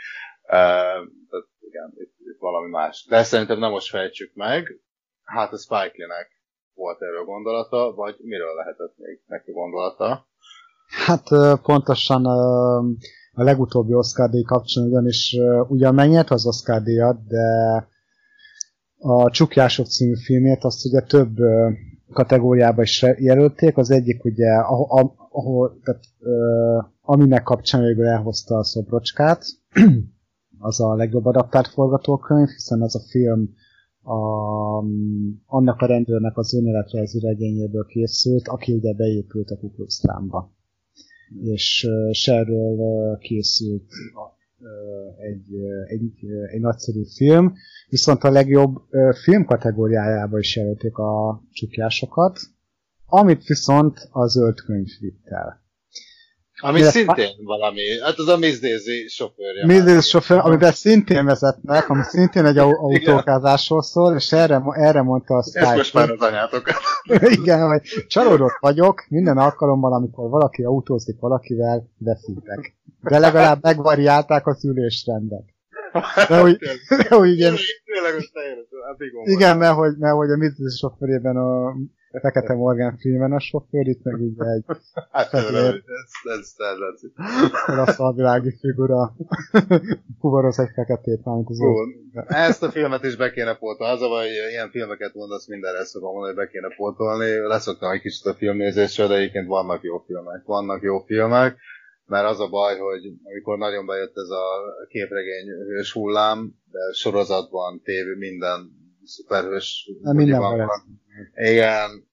tehát 0.46 1.46
igen, 1.60 1.92
itt, 1.94 2.14
itt 2.18 2.38
valami 2.38 2.70
más. 2.70 3.06
De 3.08 3.22
szerintem 3.22 3.58
nem 3.58 3.70
most 3.70 3.88
fejtsük 3.90 4.34
meg. 4.34 4.80
Hát 5.22 5.52
a 5.52 5.56
Spike 5.56 5.92
Lee-nek 5.96 6.30
volt 6.74 7.02
erről 7.02 7.24
gondolata, 7.24 7.94
vagy 7.94 8.16
miről 8.18 8.54
lehetett 8.54 8.96
még 8.96 9.20
neki 9.26 9.52
gondolata? 9.52 10.26
Hát 11.04 11.28
pontosan 11.62 12.26
a 13.38 13.42
legutóbbi 13.42 13.94
Oscar 13.94 14.30
díj 14.30 14.42
kapcsán 14.42 14.84
ugyanis 14.84 15.36
ugyan 15.68 15.94
megnyert 15.94 16.30
az 16.30 16.46
Oscar 16.46 16.82
díjat, 16.82 17.26
de 17.26 17.44
a 18.98 19.30
Csukjások 19.30 19.86
című 19.86 20.14
filmét 20.24 20.64
azt 20.64 20.84
ugye 20.84 21.00
több 21.00 21.36
kategóriába 22.12 22.82
is 22.82 23.04
jelölték. 23.16 23.76
Az 23.76 23.90
egyik 23.90 24.24
ugye, 24.24 24.52
ahol, 24.52 25.14
ahol 25.30 25.80
tehát, 25.84 26.02
aminek 27.00 27.42
kapcsán 27.42 27.82
végül 27.82 28.06
elhozta 28.06 28.56
a 28.56 28.64
szobrocskát, 28.64 29.44
az 30.58 30.80
a 30.80 30.94
legjobb 30.94 31.24
adaptált 31.24 31.66
forgatókönyv, 31.66 32.48
hiszen 32.48 32.82
az 32.82 32.96
a 32.96 33.00
film 33.10 33.54
a, 34.02 34.18
annak 35.46 35.80
a 35.80 35.86
rendőrnek 35.86 36.36
az 36.36 36.54
önéletrajzi 36.54 37.20
regényéből 37.20 37.86
készült, 37.86 38.48
aki 38.48 38.72
ugye 38.72 38.94
beépült 38.94 39.50
a 39.50 39.56
Ku 39.56 39.70
Klux 39.70 40.00
Klánba. 40.00 40.55
És 41.42 41.88
Sherről 42.12 43.18
készült 43.18 43.90
egy, 45.18 45.54
egy, 45.86 46.12
egy 46.52 46.60
nagyszerű 46.60 47.02
film, 47.16 47.54
viszont 47.88 48.22
a 48.22 48.30
legjobb 48.30 48.74
film 49.22 49.44
kategóriájába 49.44 50.38
is 50.38 50.56
jelölték 50.56 50.96
a 50.96 51.42
csukjásokat, 51.52 52.38
amit 53.06 53.46
viszont 53.46 54.08
a 54.10 54.26
zöld 54.26 54.60
könyv 54.60 54.88
vitt 55.00 55.26
el. 55.26 55.65
Ami 56.60 56.78
Mire 56.78 56.90
szintén 56.90 57.34
a... 57.38 57.44
valami, 57.44 57.82
hát 58.02 58.18
az 58.18 58.28
a 58.28 58.36
Daisy 58.36 59.08
sofőrje. 59.08 59.66
Daisy 59.66 60.08
sofőr, 60.08 60.38
amiben 60.38 60.72
szintén 60.72 61.24
vezetnek, 61.24 61.88
ami 61.88 62.02
szintén 62.02 62.44
egy 62.44 62.58
autókázásról 62.58 63.82
szól, 63.82 64.14
és 64.14 64.32
erre, 64.32 64.62
erre 64.72 65.02
mondta 65.02 65.34
a 65.34 65.42
Spike. 65.42 65.66
Ez 65.66 65.76
most 65.76 65.94
már 65.94 66.10
az 66.10 66.20
anyátokat. 66.20 66.74
Igen, 67.40 67.68
hogy 67.68 67.82
csalódott 68.06 68.56
vagyok, 68.60 69.04
minden 69.08 69.38
alkalommal, 69.38 69.92
amikor 69.92 70.30
valaki 70.30 70.62
autózik 70.62 71.16
valakivel, 71.20 71.90
veszítek. 71.98 72.76
De 73.00 73.18
legalább 73.18 73.62
megvariálták 73.62 74.46
a 74.46 74.54
szülésrendet. 74.54 75.44
De 76.28 76.42
úgy, 76.42 76.58
de 77.08 77.16
úgy 77.16 77.28
igen, 77.28 77.54
igen, 79.24 79.56
mert 79.58 79.74
hogy, 79.74 79.96
mert 79.98 80.14
hogy 80.14 80.30
a 80.30 80.36
Miss 80.36 80.52
Daisy 80.56 80.76
sofőrében 80.76 81.36
a 81.36 81.74
Fekete 82.20 82.54
Morgan 82.54 82.96
filmen 82.96 83.32
a 83.32 83.40
sofőr, 83.40 83.86
itt 83.86 84.02
meg 84.02 84.20
így 84.20 84.36
egy 84.38 84.64
hát, 85.12 85.28
fehér, 85.28 85.82
ez, 87.64 87.98
a 87.98 88.12
világi 88.16 88.56
figura 88.60 89.16
fuvaroz 90.20 90.58
egy 90.58 90.70
feketét, 90.74 91.24
mármint 91.24 91.48
az 91.48 91.58
Ezt 92.26 92.62
a 92.62 92.70
filmet 92.70 93.04
is 93.04 93.16
be 93.16 93.30
kéne 93.30 93.54
pótolni. 93.54 93.92
Az 93.92 94.02
a 94.02 94.08
baj, 94.08 94.26
hogy 94.26 94.50
ilyen 94.50 94.70
filmeket 94.70 95.14
mondasz, 95.14 95.48
mindenre 95.48 95.84
szokom 95.84 96.12
mondani, 96.12 96.34
hogy 96.34 96.44
be 96.44 96.50
kéne 96.50 96.74
pótolni. 96.76 97.36
Leszoktam 97.36 97.90
egy 97.90 98.00
kicsit 98.00 98.24
a 98.24 98.34
filmnézésről, 98.34 99.08
de 99.08 99.14
egyébként 99.14 99.46
vannak 99.46 99.82
jó 99.82 99.98
filmek. 100.06 100.42
Vannak 100.44 100.82
jó 100.82 100.98
filmek, 100.98 101.56
mert 102.06 102.28
az 102.28 102.40
a 102.40 102.48
baj, 102.48 102.78
hogy 102.78 103.12
amikor 103.24 103.58
nagyon 103.58 103.86
bejött 103.86 104.16
ez 104.16 104.28
a 104.28 104.44
képregény 104.88 105.48
hős 105.48 105.92
hullám, 105.92 106.54
de 106.70 106.92
sorozatban, 106.92 107.80
tévé, 107.82 108.14
minden 108.14 108.70
szuperhős. 109.04 109.90
Minden 110.02 110.40
van. 110.40 110.70
Igen, 111.34 112.08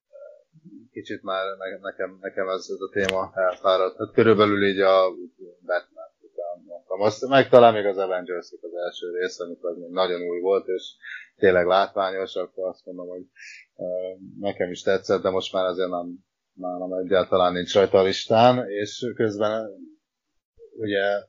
kicsit 0.92 1.24
már 1.24 1.44
nekem, 1.82 2.18
nekem 2.22 2.48
ez, 2.48 2.68
ez 2.70 2.82
a 2.82 2.90
téma 2.92 3.32
elfáradt. 3.36 3.98
Hát 3.98 4.14
körülbelül 4.14 4.66
így 4.66 4.80
a 4.80 5.10
Batman 5.66 6.12
után 6.22 6.64
mondtam. 6.66 7.02
Azt, 7.02 7.28
meg 7.28 7.50
talán 7.50 7.74
még 7.74 7.86
az 7.86 7.98
avengers 7.98 8.52
az 8.62 8.76
első 8.86 9.12
rész, 9.20 9.40
amikor 9.40 9.70
az 9.70 9.78
még 9.78 9.90
nagyon 9.90 10.22
új 10.22 10.40
volt, 10.40 10.68
és 10.68 10.84
tényleg 11.36 11.66
látványos, 11.66 12.36
akkor 12.36 12.68
azt 12.68 12.86
mondom, 12.86 13.08
hogy 13.08 13.26
nekem 14.40 14.72
is 14.72 14.82
tetszett, 14.82 15.22
de 15.22 15.30
most 15.30 15.54
már 15.54 15.66
azért 15.66 15.90
nem, 15.90 16.26
nálam 16.54 16.94
egyáltalán 16.94 17.54
nincs 17.54 17.74
rajta 17.74 17.98
a 17.98 18.04
listán, 18.04 18.70
és 18.70 19.12
közben 19.16 19.70
ugye 20.78 21.24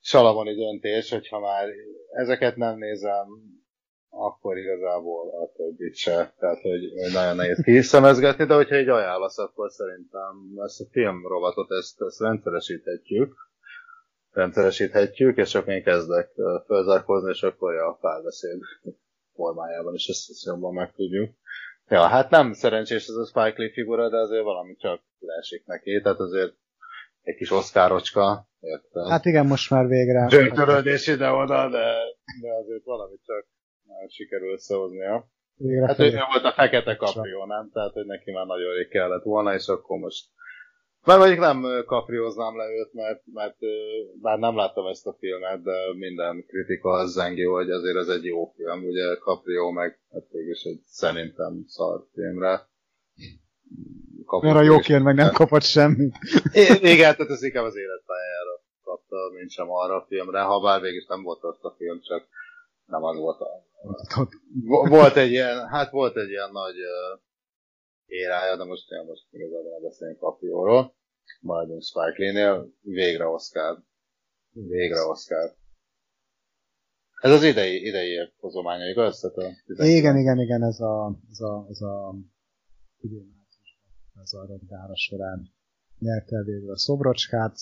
salamoni 0.00 0.54
döntés, 0.54 1.10
hogyha 1.10 1.40
már 1.40 1.68
ezeket 2.12 2.56
nem 2.56 2.78
nézem, 2.78 3.26
akkor 4.08 4.58
igazából 4.58 5.28
a 5.30 5.52
többit 5.56 5.94
se. 5.94 6.34
Tehát, 6.38 6.60
hogy, 6.60 6.92
nagyon 7.12 7.36
nehéz 7.36 7.60
kiszemezgetni, 7.62 8.44
de 8.44 8.54
hogyha 8.54 8.74
egy 8.74 8.88
ajánlasz, 8.88 9.38
akkor 9.38 9.70
szerintem 9.70 10.52
ezt 10.64 10.80
a 10.80 10.84
film 10.90 11.26
rovatot 11.26 11.70
ezt, 11.70 12.00
ezt 12.00 12.20
rendszeresíthetjük. 12.20 13.34
Rendszeresíthetjük, 14.30 15.36
és 15.36 15.48
csak 15.48 15.66
én 15.66 15.82
kezdek 15.82 16.30
fölzárkozni, 16.66 17.30
és 17.30 17.42
akkor 17.42 17.74
a 17.74 17.98
párbeszéd 18.00 18.60
formájában 19.34 19.94
is 19.94 20.08
ezt, 20.08 20.30
ezt 20.30 20.44
jobban 20.44 20.74
megtudjuk. 20.74 21.34
Ja, 21.88 22.06
hát 22.06 22.30
nem 22.30 22.52
szerencsés 22.52 23.06
ez 23.06 23.14
a 23.14 23.26
Spike 23.26 23.54
Lee 23.56 23.72
figura, 23.72 24.08
de 24.08 24.16
azért 24.16 24.42
valami 24.42 24.76
csak 24.76 25.02
leesik 25.18 25.66
neki, 25.66 26.00
tehát 26.02 26.18
azért 26.18 26.52
egy 27.22 27.36
kis 27.36 27.50
oszkárocska, 27.50 28.48
érted? 28.60 29.08
Hát 29.08 29.24
igen, 29.24 29.46
most 29.46 29.70
már 29.70 29.86
végre. 29.86 30.26
Gyönköröldés 30.30 31.06
ide-oda, 31.06 31.68
de, 31.68 31.94
de 32.40 32.52
azért 32.62 32.84
valami 32.84 33.16
csak 33.24 33.46
sikerül 34.08 34.52
összehoznia. 34.52 35.28
Igen, 35.56 35.86
hát 35.86 35.98
ő 35.98 36.10
volt 36.32 36.44
a 36.44 36.52
fekete 36.52 36.96
kaprió, 36.96 37.44
nem? 37.44 37.70
Tehát, 37.72 37.92
hogy 37.92 38.06
neki 38.06 38.30
már 38.30 38.46
nagyon 38.46 38.74
rég 38.74 38.88
kellett 38.88 39.22
volna, 39.22 39.54
és 39.54 39.66
akkor 39.66 39.98
most 39.98 40.24
mert 41.04 41.18
mondjuk 41.18 41.40
nem 41.40 41.84
kaprióznám 41.86 42.56
le 42.56 42.64
őt, 42.64 42.92
mert, 42.92 43.22
mert 43.32 43.56
bár 44.20 44.38
nem 44.38 44.56
láttam 44.56 44.86
ezt 44.86 45.06
a 45.06 45.16
filmet, 45.18 45.62
de 45.62 45.94
minden 45.94 46.44
kritika 46.46 46.90
az 46.90 47.12
zengi, 47.12 47.44
hogy 47.44 47.70
azért 47.70 47.96
ez 47.96 48.08
egy 48.08 48.24
jó 48.24 48.52
film. 48.56 48.84
Ugye 48.84 49.16
Caprio 49.16 49.70
meg 49.70 50.00
hát 50.12 50.26
is 50.50 50.62
egy 50.62 50.80
szerintem 50.84 51.64
szar 51.66 52.06
filmre. 52.12 52.68
Mert 54.40 54.56
a 54.56 54.62
jókér 54.62 55.02
meg 55.02 55.14
nem 55.14 55.32
kapott 55.32 55.62
semmit. 55.62 56.14
igen, 56.94 57.14
tehát 57.14 57.30
ez 57.30 57.42
inkább 57.42 57.64
az 57.64 57.76
életpályára 57.76 58.54
kapta, 58.82 59.16
mint 59.34 59.50
sem 59.50 59.70
arra 59.70 59.94
a 59.94 60.06
filmre, 60.08 60.40
ha 60.40 60.60
bár 60.60 60.80
végig 60.80 61.04
nem 61.08 61.22
volt 61.22 61.42
azt 61.42 61.64
a 61.64 61.74
film, 61.78 62.00
csak 62.00 62.26
nem 62.86 63.02
az 63.04 63.16
volt 63.16 63.40
a... 63.40 63.48
Volt 64.88 65.16
egy 65.16 65.30
ilyen, 65.30 65.68
hát 65.68 65.90
volt 65.90 66.16
egy 66.16 66.28
ilyen 66.28 66.50
nagy 66.52 66.76
érája, 68.06 68.56
de 68.56 68.64
most, 68.64 68.90
ja, 68.90 69.02
most 69.02 69.26
igazából 69.30 69.80
beszélünk 69.80 70.18
Caprióról. 70.18 70.94
Maradjunk 71.40 71.82
Spike 71.82 72.14
Lee-nél, 72.16 72.72
végre 72.80 73.26
Oscar. 73.26 73.82
Végre 74.52 75.00
Oscar. 75.00 75.54
Ez 77.20 77.30
az 77.30 77.42
idei, 77.42 77.86
idei 77.86 78.32
hozománya, 78.36 78.88
igaz? 78.88 79.20
Tehát 79.20 79.36
a 79.78 79.84
igen, 79.84 80.16
igen, 80.16 80.38
igen, 80.38 80.62
ez 80.62 80.80
a, 80.80 81.18
ez 81.30 81.40
a, 81.40 81.66
ez 81.68 81.80
a 81.80 82.14
idén 83.00 83.34
ez 84.22 84.32
a 84.32 84.46
rendgára 84.46 84.96
során 84.96 85.52
nyerte 85.98 86.42
végül 86.42 86.70
a 86.70 86.78
szobrocskát. 86.78 87.56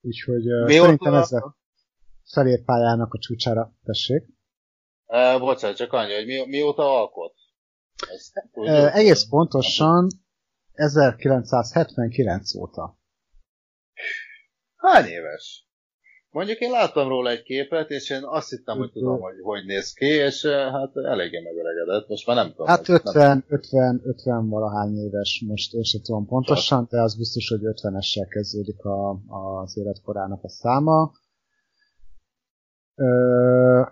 Úgyhogy 0.00 0.52
uh, 0.52 0.70
szerintem 0.70 1.14
ezzel 1.14 1.56
pályának 2.64 3.14
a 3.14 3.18
csúcsára, 3.18 3.74
tessék. 3.82 4.26
E, 5.14 5.38
bocsánat, 5.38 5.76
csak 5.76 5.92
annyi, 5.92 6.14
hogy 6.14 6.26
mi, 6.26 6.46
mióta 6.46 6.82
alkot? 6.82 7.34
Ezt, 8.12 8.32
e, 8.52 8.92
egész 8.92 9.28
pontosan 9.28 10.08
1979 10.72 12.54
óta. 12.54 12.98
Hány 14.76 15.06
éves? 15.06 15.68
Mondjuk 16.30 16.58
én 16.58 16.70
láttam 16.70 17.08
róla 17.08 17.30
egy 17.30 17.42
képet, 17.42 17.90
és 17.90 18.10
én 18.10 18.22
azt 18.24 18.50
hittem, 18.50 18.78
hogy 18.78 18.92
tudom, 18.92 19.20
hogy 19.20 19.34
hogy 19.42 19.64
néz 19.64 19.92
ki, 19.92 20.06
és 20.06 20.46
hát 20.46 20.96
eléggé 20.96 21.40
megöregedett, 21.40 22.08
most 22.08 22.26
már 22.26 22.36
nem 22.36 22.50
tudom. 22.50 22.66
Hát 22.66 22.88
50, 22.88 23.26
nem... 23.28 23.44
50, 23.48 24.00
50 24.04 24.48
valahány 24.48 24.96
éves, 24.96 25.44
most 25.46 25.74
én 25.74 25.82
sem 25.82 26.00
tudom 26.02 26.26
pontosan, 26.26 26.86
de 26.90 27.00
az 27.00 27.16
biztos, 27.16 27.48
hogy 27.48 27.60
50-essel 27.62 28.26
kezdődik 28.28 28.84
a, 28.84 29.10
az 29.60 29.76
életkorának 29.76 30.42
a 30.42 30.48
száma. 30.48 31.12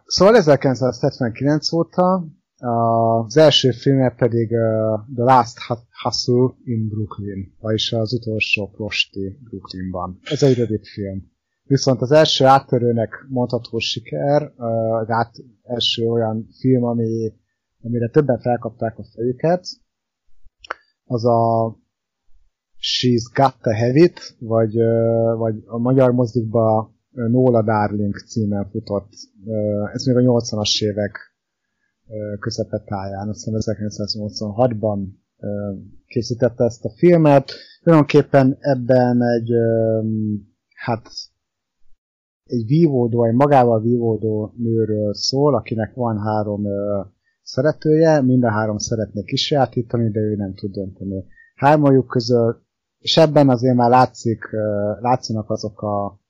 Szóval 0.07 0.37
1979 0.37 1.73
óta, 1.73 2.25
az 2.57 3.37
első 3.37 3.71
filmje 3.71 4.11
pedig 4.11 4.49
The 5.15 5.25
Last 5.25 5.59
Hustle 6.03 6.55
in 6.65 6.89
Brooklyn, 6.89 7.55
vagyis 7.61 7.93
az 7.93 8.13
utolsó 8.13 8.71
prosti 8.71 9.39
Brooklynban. 9.45 10.19
Ez 10.23 10.43
egy 10.43 10.57
rövid 10.57 10.85
film. 10.85 11.31
Viszont 11.63 12.01
az 12.01 12.11
első 12.11 12.45
áttörőnek 12.45 13.27
mondható 13.29 13.79
siker, 13.79 14.53
az 14.57 15.11
át, 15.11 15.35
első 15.63 16.07
olyan 16.07 16.49
film, 16.59 16.85
ami, 16.85 17.33
amire 17.83 18.09
többen 18.09 18.39
felkapták 18.39 18.99
a 18.99 19.05
fejüket, 19.15 19.67
az 21.05 21.25
a 21.25 21.77
She's 22.81 23.23
Got 23.35 23.55
the 23.61 23.75
Heavy-t, 23.75 24.37
vagy, 24.39 24.75
vagy 25.37 25.63
a 25.67 25.79
magyar 25.79 26.13
mozdikban 26.13 26.92
Nola 27.13 27.63
Darling 27.63 28.17
címen 28.17 28.69
futott. 28.71 29.09
Ez 29.93 30.05
még 30.05 30.17
a 30.17 30.21
80-as 30.21 30.83
évek 30.85 31.19
közepetáján, 32.41 33.29
azt 33.29 33.45
hiszem 33.45 33.77
1986-ban 33.79 35.07
készítette 36.07 36.65
ezt 36.65 36.85
a 36.85 36.91
filmet. 36.97 37.53
Tulajdonképpen 37.83 38.57
ebben 38.61 39.23
egy, 39.23 39.51
hát 40.75 41.09
egy 42.45 42.67
vívódó, 42.67 43.25
egy 43.25 43.35
magával 43.35 43.81
vívódó 43.81 44.53
nőről 44.57 45.15
szól, 45.15 45.55
akinek 45.55 45.95
van 45.95 46.19
három 46.19 46.63
szeretője, 47.43 48.21
mind 48.21 48.45
a 48.45 48.51
három 48.51 48.79
szeretné 48.79 49.23
kisajátítani, 49.23 50.11
de 50.11 50.21
ő 50.21 50.37
nem 50.37 50.55
tud 50.55 50.73
dönteni. 50.73 51.25
Hármajuk 51.55 52.07
közül, 52.07 52.63
és 52.99 53.17
ebben 53.17 53.49
azért 53.49 53.77
már 53.77 53.91
látszik, 53.91 54.49
látszanak 55.01 55.51
azok 55.51 55.83
a 55.83 56.21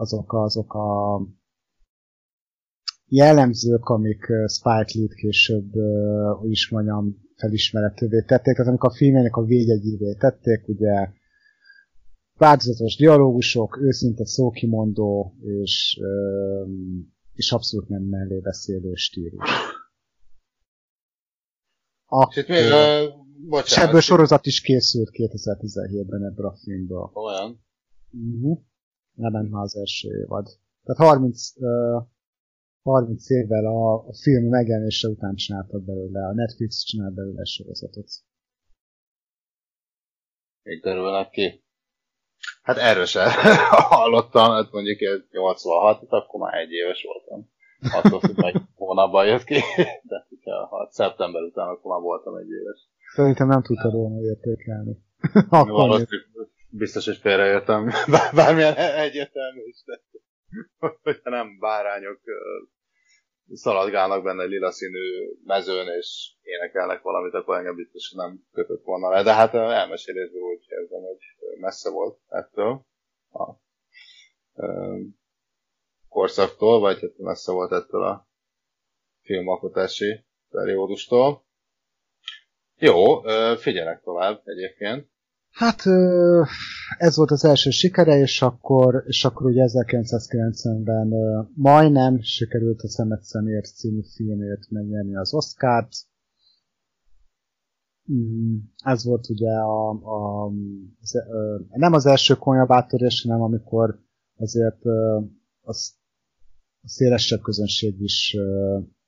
azok, 0.00 0.32
azok 0.32 0.74
a 0.74 1.20
jellemzők, 3.06 3.88
amik 3.88 4.26
Spike 4.46 4.90
Lee-t 4.94 5.14
később, 5.14 5.72
hogy 6.38 6.50
is 6.50 6.70
mondjam, 6.70 7.28
felismeretővé 7.36 8.22
tették, 8.26 8.58
az 8.58 8.66
amikor 8.66 8.90
a 8.90 8.94
filmjének 8.94 9.36
a 9.36 9.44
végjegyévé 9.44 10.14
tették, 10.14 10.68
ugye 10.68 11.08
változatos 12.36 12.96
dialógusok, 12.96 13.78
őszinte 13.80 14.26
szókimondó 14.26 15.34
és, 15.40 16.00
és 17.32 17.52
abszolút 17.52 17.88
nem 17.88 18.02
mellé 18.02 18.38
beszélő 18.38 18.94
stílus. 18.94 19.48
És 22.30 22.36
itt 22.36 22.48
még, 22.48 22.64
uh, 22.64 23.26
bocsánat. 23.48 23.66
És 23.66 23.76
ebből 23.76 24.00
sorozat 24.00 24.46
is 24.46 24.60
készült 24.60 25.08
2017-ben 25.12 26.24
ebből 26.24 26.46
a 26.46 26.56
filmből. 26.56 27.10
Olyan? 27.12 27.64
Uh-huh. 28.10 28.68
Az 29.50 29.76
első 29.76 30.08
évad. 30.08 30.46
Tehát 30.84 31.12
30, 31.12 31.52
uh, 31.56 32.02
30 32.82 33.30
évvel 33.30 33.66
a, 33.66 33.94
a 33.94 34.14
film 34.22 34.48
megjelenése 34.48 35.08
után 35.08 35.34
csináltak 35.34 35.84
belőle, 35.84 36.26
a 36.26 36.34
Netflix 36.34 36.84
csinált 36.84 37.14
belőle 37.14 37.44
sorozatot. 37.44 38.08
Még 40.62 40.82
derülnek 40.82 41.30
ki. 41.30 41.64
Hát 42.62 42.76
erről 42.76 43.04
sem 43.04 43.28
hallottam, 43.94 44.50
hát 44.50 44.72
mondjuk 44.72 45.00
ez 45.00 45.20
86, 45.30 46.02
akkor 46.08 46.40
már 46.40 46.54
egy 46.54 46.70
éves 46.70 47.02
voltam. 47.02 47.50
Attól 47.92 48.20
függ, 48.20 48.36
meg 48.36 48.54
hónapban 48.74 49.26
jött 49.26 49.44
ki, 49.44 49.60
de 50.10 50.26
ha 50.68 50.88
szeptember 50.90 51.42
után, 51.42 51.68
akkor 51.68 51.92
már 51.92 52.00
voltam 52.00 52.36
egy 52.36 52.50
éves. 52.50 52.88
Szerintem 53.14 53.48
nem 53.48 53.62
tudtad 53.62 53.92
volna 53.92 54.20
értékelni. 54.20 55.02
biztos, 56.70 57.04
hogy 57.06 57.16
félreértem, 57.16 57.90
bármilyen 58.34 58.76
egyértelmű 58.76 59.62
de 59.84 60.00
hogyha 61.02 61.30
nem 61.30 61.58
bárányok 61.58 62.20
szaladgálnak 63.52 64.22
benne 64.22 64.44
lila 64.44 64.70
színű 64.70 65.32
mezőn, 65.44 65.86
és 65.88 66.32
énekelnek 66.42 67.02
valamit, 67.02 67.34
akkor 67.34 67.56
engem 67.56 67.74
biztos 67.74 68.12
nem 68.12 68.44
kötött 68.52 68.84
volna 68.84 69.08
le. 69.08 69.22
De 69.22 69.34
hát 69.34 69.54
elmesélésből 69.54 70.42
úgy 70.42 70.64
érzem, 70.68 71.00
hogy 71.00 71.18
messze 71.60 71.90
volt 71.90 72.18
ettől 72.28 72.86
a 73.32 73.54
korszaktól, 76.08 76.80
vagy 76.80 77.00
hát 77.00 77.18
messze 77.18 77.52
volt 77.52 77.72
ettől 77.72 78.02
a 78.02 78.28
filmalkotási 79.22 80.24
periódustól. 80.48 81.44
Jó, 82.76 83.20
figyelek 83.56 84.02
tovább 84.02 84.42
egyébként. 84.44 85.08
Hát 85.50 85.86
ez 86.98 87.16
volt 87.16 87.30
az 87.30 87.44
első 87.44 87.70
sikere, 87.70 88.18
és 88.18 88.42
akkor, 88.42 89.04
és 89.06 89.24
akkor 89.24 89.46
ugye 89.46 89.64
1990-ben 89.66 91.12
majdnem 91.54 92.20
sikerült 92.20 92.80
a 92.80 92.88
Szemet 92.88 93.22
Szemért 93.22 93.66
című 93.66 94.00
filmért 94.14 94.70
megnyerni 94.70 95.16
az 95.16 95.34
Oscárt. 95.34 95.92
Mm, 98.12 98.56
ez 98.84 99.04
volt 99.04 99.28
ugye 99.28 99.50
a, 99.50 99.90
a, 99.90 100.46
az, 101.00 101.14
nem 101.70 101.92
az 101.92 102.06
első 102.06 102.34
komolyabb 102.34 102.70
áttörés, 102.70 103.22
hanem 103.22 103.42
amikor 103.42 104.04
azért 104.36 104.84
az, 105.60 105.94
a 106.82 106.88
szélesebb 106.88 107.40
közönség 107.40 108.00
is, 108.00 108.36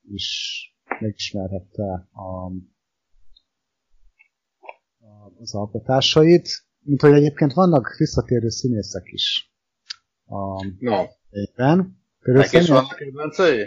is 0.08 0.58
megismerhette 1.00 2.08
a, 2.12 2.52
az 5.42 5.54
alkotásait, 5.54 6.48
mint 6.78 7.00
hogy 7.00 7.12
egyébként 7.12 7.52
vannak 7.52 7.96
visszatérő 7.96 8.48
színészek 8.48 9.12
is 9.12 9.52
a 10.26 10.64
no. 10.78 11.04
éppen. 11.30 12.00
Neked 12.20 12.60
is 12.60 12.68
vannak 12.68 12.96
kedvencei? 12.96 13.66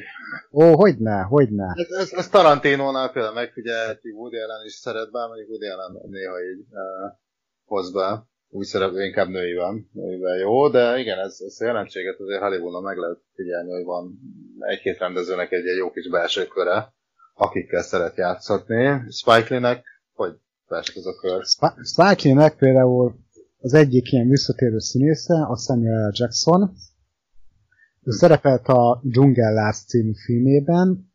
Ó, 0.51 0.75
hogyne, 0.75 1.21
hogyne. 1.21 1.73
Ez, 1.75 1.89
ez, 1.89 2.13
ez 2.13 2.29
Tarantinónál 2.29 3.11
például 3.11 3.33
megfigyelhetjük, 3.33 4.15
Woody 4.15 4.37
Allen 4.37 4.65
is 4.65 4.73
szeret 4.73 5.11
be, 5.11 5.27
mondjuk 5.27 5.49
Woody 5.49 5.67
Allen 5.67 5.91
néha 6.09 6.43
így 6.43 6.65
uh, 6.69 7.11
hoz 7.65 7.91
be. 7.91 8.27
Úgy 8.49 8.65
szerep, 8.65 8.91
inkább 8.93 9.27
nőiben, 9.27 9.89
nőiben 9.91 10.37
jó, 10.37 10.69
de 10.69 10.99
igen, 10.99 11.19
ez, 11.19 11.37
ez 11.45 11.55
a 11.59 11.65
jelentséget 11.65 12.19
azért 12.19 12.41
Hollywoodon 12.41 12.83
meg 12.83 12.97
lehet 12.97 13.19
figyelni, 13.33 13.71
hogy 13.71 13.83
van 13.83 14.19
egy-két 14.59 14.97
rendezőnek 14.97 15.51
egy, 15.51 15.65
egy 15.65 15.77
jó 15.77 15.91
kis 15.91 16.09
belső 16.09 16.45
köre, 16.45 16.93
akikkel 17.33 17.81
szeret 17.81 18.17
játszatni. 18.17 19.11
Spike 19.11 19.47
Lee-nek 19.49 19.85
hogy 20.15 20.37
fest 20.67 20.97
ez 20.97 21.05
a 21.05 21.15
kör? 21.15 21.43
Lee-nek 21.95 22.55
például 22.55 23.15
az 23.59 23.73
egyik 23.73 24.11
ilyen 24.11 24.29
visszatérő 24.29 24.79
színésze, 24.79 25.33
a 25.33 25.57
Samuel 25.57 26.07
L. 26.07 26.11
Jackson. 26.13 26.75
Ő 28.01 28.11
szerepelt 28.11 28.67
a 28.67 29.01
Dzsungellás 29.03 29.77
című 29.77 30.13
filmében, 30.25 31.13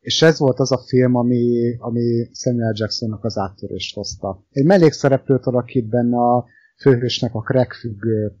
és 0.00 0.22
ez 0.22 0.38
volt 0.38 0.58
az 0.58 0.72
a 0.72 0.78
film, 0.78 1.14
ami, 1.14 1.76
ami 1.78 2.28
Samuel 2.32 2.72
Jacksonnak 2.76 3.24
az 3.24 3.38
áttörést 3.38 3.94
hozta. 3.94 4.44
Egy 4.50 4.64
mellékszereplőt 4.64 5.46
alakít 5.46 5.88
benne 5.88 6.16
a 6.16 6.46
főhősnek 6.80 7.34
a 7.34 7.40
crackfüggő 7.40 8.36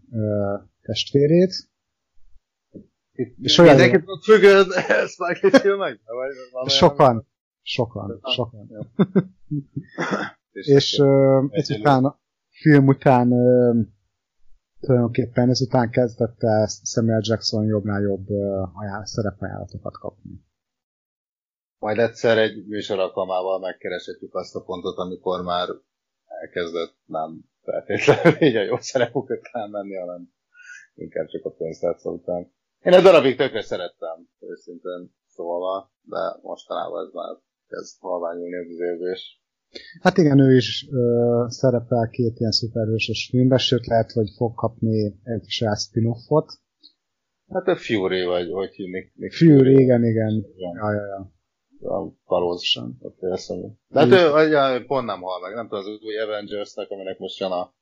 testvérét, 0.82 1.68
és 3.42 3.58
olyan... 3.58 3.76
Mindenki 3.76 4.04
függőd 4.22 4.66
Spike 5.06 5.38
Lee 5.42 5.60
filmek? 5.60 6.00
Sokan. 6.66 7.26
Sokan. 7.64 8.20
Sokan. 8.22 8.68
és 10.74 10.98
uh, 10.98 11.44
ezután, 11.50 12.18
film 12.50 12.86
után 12.86 13.32
uh, 13.32 13.86
tulajdonképpen 14.80 15.48
ezután 15.48 15.90
kezdett 15.90 16.42
el 16.42 16.66
Samuel 16.82 17.20
Jackson 17.22 17.64
jobbnál 17.64 18.00
jobb 18.00 18.30
uh, 18.30 18.78
ajánl- 18.78 19.06
szerepajánlatokat 19.06 19.98
kapni. 19.98 20.44
Majd 21.78 21.98
egyszer 21.98 22.38
egy 22.38 22.66
műsor 22.66 22.98
alkalmával 22.98 23.58
megkereshetjük 23.58 24.34
azt 24.34 24.54
a 24.54 24.62
pontot, 24.62 24.96
amikor 24.96 25.42
már 25.42 25.68
elkezdett 26.24 26.96
nem 27.04 27.40
feltétlenül 27.62 28.42
így 28.42 28.56
a 28.56 28.62
jó 28.62 28.76
szerepuk 28.76 29.30
után 29.30 29.70
menni, 29.70 29.94
hanem 29.94 30.32
inkább 30.94 31.26
csak 31.26 31.44
a 31.44 31.50
pénztárca 31.50 32.10
után. 32.10 32.52
Én 32.82 32.92
egy 32.92 33.02
darabig 33.02 33.36
tökre 33.36 33.62
szerettem, 33.62 34.28
őszintén 34.40 35.14
szólva, 35.26 35.92
de 36.02 36.38
mostanában 36.42 37.06
ez 37.06 37.12
már 37.12 37.36
kezd 37.68 37.98
halványulni 38.00 38.56
az 38.56 38.80
érzés. 38.80 39.42
Hát 40.00 40.18
igen, 40.18 40.38
ő 40.38 40.56
is 40.56 40.88
ö, 40.90 41.44
szerepel 41.48 42.08
két 42.10 42.38
ilyen 42.38 42.50
szuperhősös 42.50 43.28
filmben, 43.30 43.58
sőt 43.58 43.86
lehet, 43.86 44.12
hogy 44.12 44.28
fog 44.36 44.54
kapni 44.54 45.20
egy 45.22 45.44
saját 45.46 45.80
spin-offot. 45.80 46.52
Hát 47.48 47.66
a 47.66 47.76
Fury 47.76 48.24
vagy, 48.24 48.50
hogy 48.50 48.70
hívnik? 48.74 49.12
Fury, 49.12 49.56
Fury, 49.56 49.72
igen, 49.72 50.04
igen. 50.04 50.32
igen. 50.32 50.74
Ja, 50.74 50.92
ja, 50.92 51.06
ja. 51.06 51.32
A 51.88 52.14
kalózosan, 52.24 52.98
a 53.00 53.10
félszemű. 53.18 53.66
De 53.88 54.00
hát 54.00 54.10
ő, 54.10 54.48
ja, 54.48 54.84
pont 54.86 55.06
nem 55.06 55.20
hal 55.20 55.40
meg, 55.40 55.54
nem 55.54 55.68
tudom, 55.68 55.84
az 55.84 56.02
új 56.04 56.18
Avengers-nek, 56.18 56.90
aminek 56.90 57.18
most 57.18 57.38
jön 57.38 57.50
a 57.50 57.74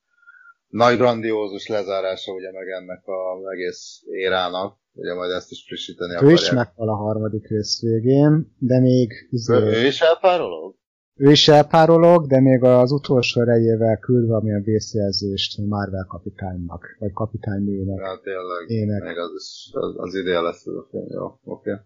nagy 0.72 0.96
grandiózus 0.96 1.66
lezárása 1.66 2.32
ugye 2.32 2.52
meg 2.52 2.68
ennek 2.68 3.02
az 3.04 3.50
egész 3.52 4.02
érának, 4.10 4.78
ugye 4.92 5.14
majd 5.14 5.30
ezt 5.30 5.50
is 5.50 5.64
frissíteni 5.66 6.12
ő 6.12 6.16
akarják. 6.16 6.38
Ő 6.38 6.42
is 6.42 6.50
meghal 6.50 6.88
a 6.88 6.94
harmadik 6.94 7.48
rész 7.48 7.80
végén, 7.80 8.54
de 8.58 8.80
még... 8.80 9.10
Izé, 9.30 9.54
ő, 9.54 9.86
is 9.86 10.00
elpárolog? 10.00 10.74
Ő 11.14 11.30
is 11.30 11.48
elpárolog, 11.48 12.26
de 12.26 12.40
még 12.40 12.62
az 12.62 12.92
utolsó 12.92 13.40
erejével 13.40 13.98
küld 13.98 14.26
valamilyen 14.26 14.62
vészjelzést 14.62 15.58
Marvel 15.58 16.06
kapitánynak, 16.08 16.96
vagy 16.98 17.12
kapitánynőnek. 17.12 17.98
Ja, 17.98 18.20
tényleg, 18.22 18.70
ének. 18.70 19.02
még 19.02 19.18
az, 19.18 19.32
az, 19.72 19.94
az 19.96 20.14
ide 20.14 20.40
lesz 20.40 20.66
ez 20.66 20.74
a 20.74 20.86
film, 20.90 21.06
jó, 21.10 21.24
oké. 21.24 21.70
Okay. 21.70 21.84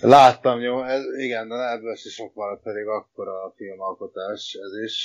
Láttam, 0.00 0.60
jó, 0.60 0.82
ez, 0.82 1.02
igen, 1.16 1.48
de 1.48 1.70
ebből 1.72 1.94
se 1.94 2.08
sok 2.08 2.34
maradt, 2.34 2.62
pedig 2.62 2.86
akkor 2.86 3.28
a 3.28 3.52
filmalkotás, 3.56 4.58
ez 4.62 4.82
is, 4.84 4.96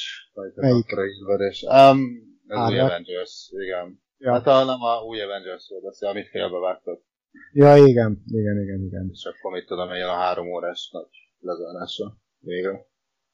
Melyik? 0.55 0.91
akkora 0.91 1.05
ízverés. 1.05 1.63
Um, 1.63 2.32
ez 2.47 2.69
új 2.69 2.79
Avengers, 2.79 3.49
igen. 3.51 4.01
Ja. 4.17 4.31
Hát 4.31 4.47
a, 4.47 4.63
nem 4.63 4.81
a 4.81 5.03
új 5.03 5.21
Avengers-ről 5.21 5.81
beszél, 5.81 6.09
amit 6.09 6.29
félbevágtak. 6.29 6.99
Ja, 7.53 7.75
igen, 7.75 8.23
igen, 8.25 8.61
igen, 8.61 8.81
igen. 8.81 9.09
És 9.11 9.25
akkor 9.25 9.51
mit 9.51 9.65
tudom, 9.65 9.87
hogy 9.87 9.99
a 9.99 10.13
három 10.13 10.51
órás 10.51 10.89
nagy 10.91 11.07
lezárása 11.39 12.17
végre. 12.39 12.85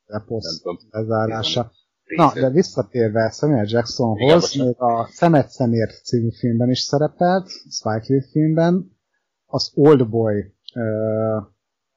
Reposzt 0.06 0.64
lezárása. 0.90 1.72
Na, 2.16 2.34
de 2.34 2.50
visszatérve 2.50 3.30
Samuel 3.30 3.66
Jacksonhoz, 3.68 4.54
még 4.54 4.76
a 4.78 5.08
Szemet 5.12 5.50
Szemért 5.50 6.04
című 6.06 6.30
filmben 6.32 6.70
is 6.70 6.80
szerepelt, 6.80 7.48
Spike 7.50 8.06
Lee 8.08 8.24
filmben, 8.32 8.98
az 9.46 9.72
Old 9.76 10.10
Boy 10.10 10.54
uh, 10.74 11.44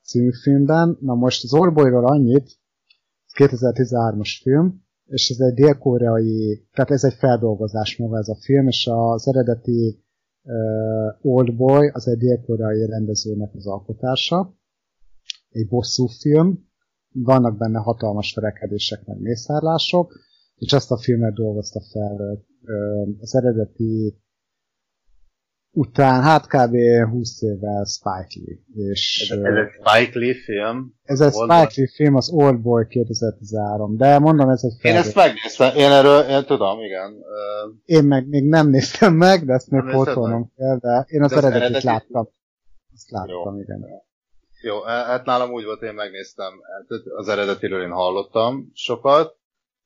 című 0.03 0.31
filmben. 0.43 0.99
Na 1.01 1.15
most 1.15 1.45
az 1.45 1.55
Old 1.55 1.73
Boyról 1.73 2.07
annyit, 2.07 2.59
2013-as 3.39 4.39
film, 4.43 4.85
és 5.13 5.31
ez 5.31 5.41
egy 5.41 5.55
dél-koreai, 5.55 6.67
tehát 6.73 6.91
ez 6.91 7.05
egy 7.05 7.15
feldolgozás 7.15 7.97
maga 7.97 8.19
ez 8.19 8.29
a 8.29 8.37
film, 8.41 8.67
és 8.69 8.89
az 8.91 9.29
eredeti 9.29 10.05
uh, 10.43 11.35
Old 11.35 11.57
Boy 11.57 11.91
az 11.93 12.09
egy 12.09 12.19
dél-koreai 12.19 12.87
rendezőnek 12.87 13.55
az 13.55 13.67
alkotása, 13.67 14.55
egy 15.49 15.69
bosszú 15.69 16.07
film, 16.07 16.71
vannak 17.13 17.57
benne 17.57 17.79
hatalmas 17.79 18.35
verekedések, 18.35 19.07
meg 19.07 19.21
mészárlások, 19.21 20.21
és 20.57 20.73
ezt 20.73 20.91
a 20.91 20.99
filmet 20.99 21.35
dolgozta 21.35 21.81
fel 21.81 22.45
uh, 22.63 23.09
az 23.21 23.35
eredeti 23.35 24.22
után, 25.73 26.23
hát 26.23 26.47
kb. 26.47 26.77
20 27.11 27.43
évvel 27.43 27.85
Spike 27.85 28.41
Lee. 28.45 28.89
És, 28.91 29.31
ez, 29.31 29.39
ez 29.39 29.55
egy 29.55 29.71
Spike 29.71 30.19
Lee 30.19 30.35
film? 30.35 30.95
Ez 31.03 31.21
egy 31.21 31.33
Spike 31.33 31.73
Lee 31.77 31.89
film, 31.95 32.15
az 32.15 32.31
Old 32.31 32.61
Boy 32.61 32.87
2013, 32.87 33.97
de 33.97 34.19
mondom, 34.19 34.49
ez 34.49 34.63
egy. 34.65 34.91
Én 34.91 34.97
ezt 34.97 35.15
megnéztem, 35.15 35.77
én 35.77 35.91
erről, 35.91 36.21
én 36.21 36.45
tudom, 36.45 36.81
igen. 36.81 37.15
Én 37.85 38.05
meg 38.05 38.29
még 38.29 38.49
nem 38.49 38.69
néztem 38.69 39.15
meg, 39.15 39.45
de 39.45 39.53
ezt 39.53 39.71
még 39.71 39.83
fotolnom 39.83 40.53
kell, 40.57 40.77
de 40.77 41.05
én 41.09 41.23
az 41.23 41.31
de 41.31 41.37
eredetit 41.37 41.63
eredeti... 41.63 41.87
láttam. 41.87 42.29
Azt 42.95 43.11
láttam, 43.11 43.55
Jó. 43.55 43.61
igen. 43.61 43.87
Jó, 44.63 44.83
hát 44.83 45.25
nálam 45.25 45.53
úgy 45.53 45.65
volt, 45.65 45.83
én 45.83 45.95
megnéztem, 45.95 46.53
hát 46.73 47.01
az 47.17 47.29
eredetiről 47.29 47.83
én 47.83 47.91
hallottam 47.91 48.71
sokat, 48.75 49.37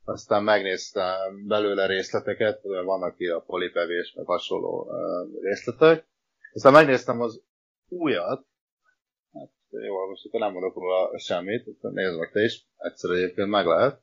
aztán 0.08 0.42
megnéztem 0.42 1.46
belőle 1.46 1.86
részleteket, 1.86 2.62
vannak 2.62 3.16
ki 3.16 3.26
a 3.26 3.40
polipevés, 3.40 4.12
meg 4.16 4.26
hasonló 4.26 4.90
részletek. 5.40 6.06
Aztán 6.52 6.72
megnéztem 6.72 7.20
az 7.20 7.42
újat, 7.88 8.46
hát 9.32 9.50
jó, 9.70 10.08
most 10.08 10.26
akkor 10.26 10.40
nem 10.40 10.52
mondok 10.52 10.74
róla 10.74 11.18
semmit, 11.18 11.82
nézd 11.82 12.18
meg 12.18 12.30
te 12.32 12.42
is, 12.42 12.66
egyszer 12.76 13.10
egyébként 13.10 13.48
meg 13.48 13.66
lehet. 13.66 14.00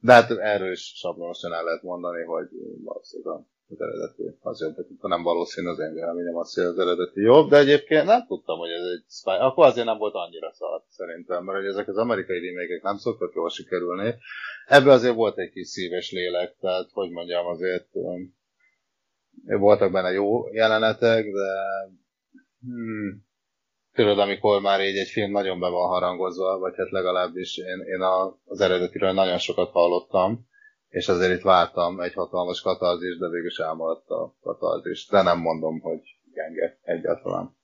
De 0.00 0.12
hát 0.12 0.30
erről 0.30 0.72
is 0.72 0.92
sablonosan 0.96 1.52
el 1.52 1.64
lehet 1.64 1.82
mondani, 1.82 2.24
hogy 2.24 2.48
valószínűleg 2.84 3.40
az 3.68 3.80
eredeti 3.80 4.38
az 4.40 4.60
jobb, 4.60 4.74
tehát 4.74 4.90
nem 5.00 5.22
valószínű 5.22 5.68
az 5.68 5.78
én 5.78 5.92
véleményem 5.92 6.36
az, 6.36 6.54
hogy 6.54 6.64
az 6.64 6.78
eredeti 6.78 7.20
jobb, 7.20 7.48
de 7.48 7.56
egyébként 7.58 8.04
nem 8.04 8.26
tudtam, 8.26 8.58
hogy 8.58 8.70
ez 8.70 8.86
egy 8.94 9.04
spy. 9.08 9.30
Akkor 9.30 9.66
azért 9.66 9.86
nem 9.86 9.98
volt 9.98 10.14
annyira 10.14 10.52
szar 10.52 10.82
szerintem, 10.88 11.44
mert 11.44 11.58
hogy 11.58 11.66
ezek 11.66 11.88
az 11.88 11.96
amerikai 11.96 12.38
remake 12.46 12.80
nem 12.82 12.96
szoktak 12.96 13.34
jól 13.34 13.48
sikerülni. 13.48 14.14
Ebbe 14.66 14.90
azért 14.90 15.14
volt 15.14 15.38
egy 15.38 15.50
kis 15.50 15.68
szíves 15.68 16.10
lélek, 16.10 16.56
tehát 16.60 16.88
hogy 16.92 17.10
mondjam, 17.10 17.46
azért 17.46 17.88
um, 17.92 18.36
voltak 19.44 19.92
benne 19.92 20.10
jó 20.10 20.52
jelenetek, 20.52 21.24
de 21.24 21.48
hmm, 22.60 23.26
tudod, 23.92 24.18
amikor 24.18 24.60
már 24.60 24.80
így 24.80 24.96
egy 24.96 25.08
film 25.08 25.30
nagyon 25.30 25.60
be 25.60 25.68
van 25.68 25.88
harangozva, 25.88 26.58
vagy 26.58 26.74
hát 26.76 26.90
legalábbis 26.90 27.56
én, 27.58 27.80
én 27.94 28.00
a, 28.00 28.38
az 28.44 28.60
eredetiről 28.60 29.12
nagyon 29.12 29.38
sokat 29.38 29.70
hallottam, 29.70 30.46
és 30.94 31.08
azért 31.08 31.36
itt 31.38 31.42
vártam 31.42 32.00
egy 32.00 32.12
hatalmas 32.12 32.60
katarzis, 32.60 33.18
de 33.18 33.28
végül 33.28 33.46
is 33.46 33.58
elmaradt 33.58 34.08
a 34.08 34.34
katarzis. 34.42 35.06
De 35.06 35.22
nem 35.22 35.38
mondom, 35.38 35.80
hogy 35.80 36.00
gyenge 36.34 36.78
egyáltalán. 36.82 37.56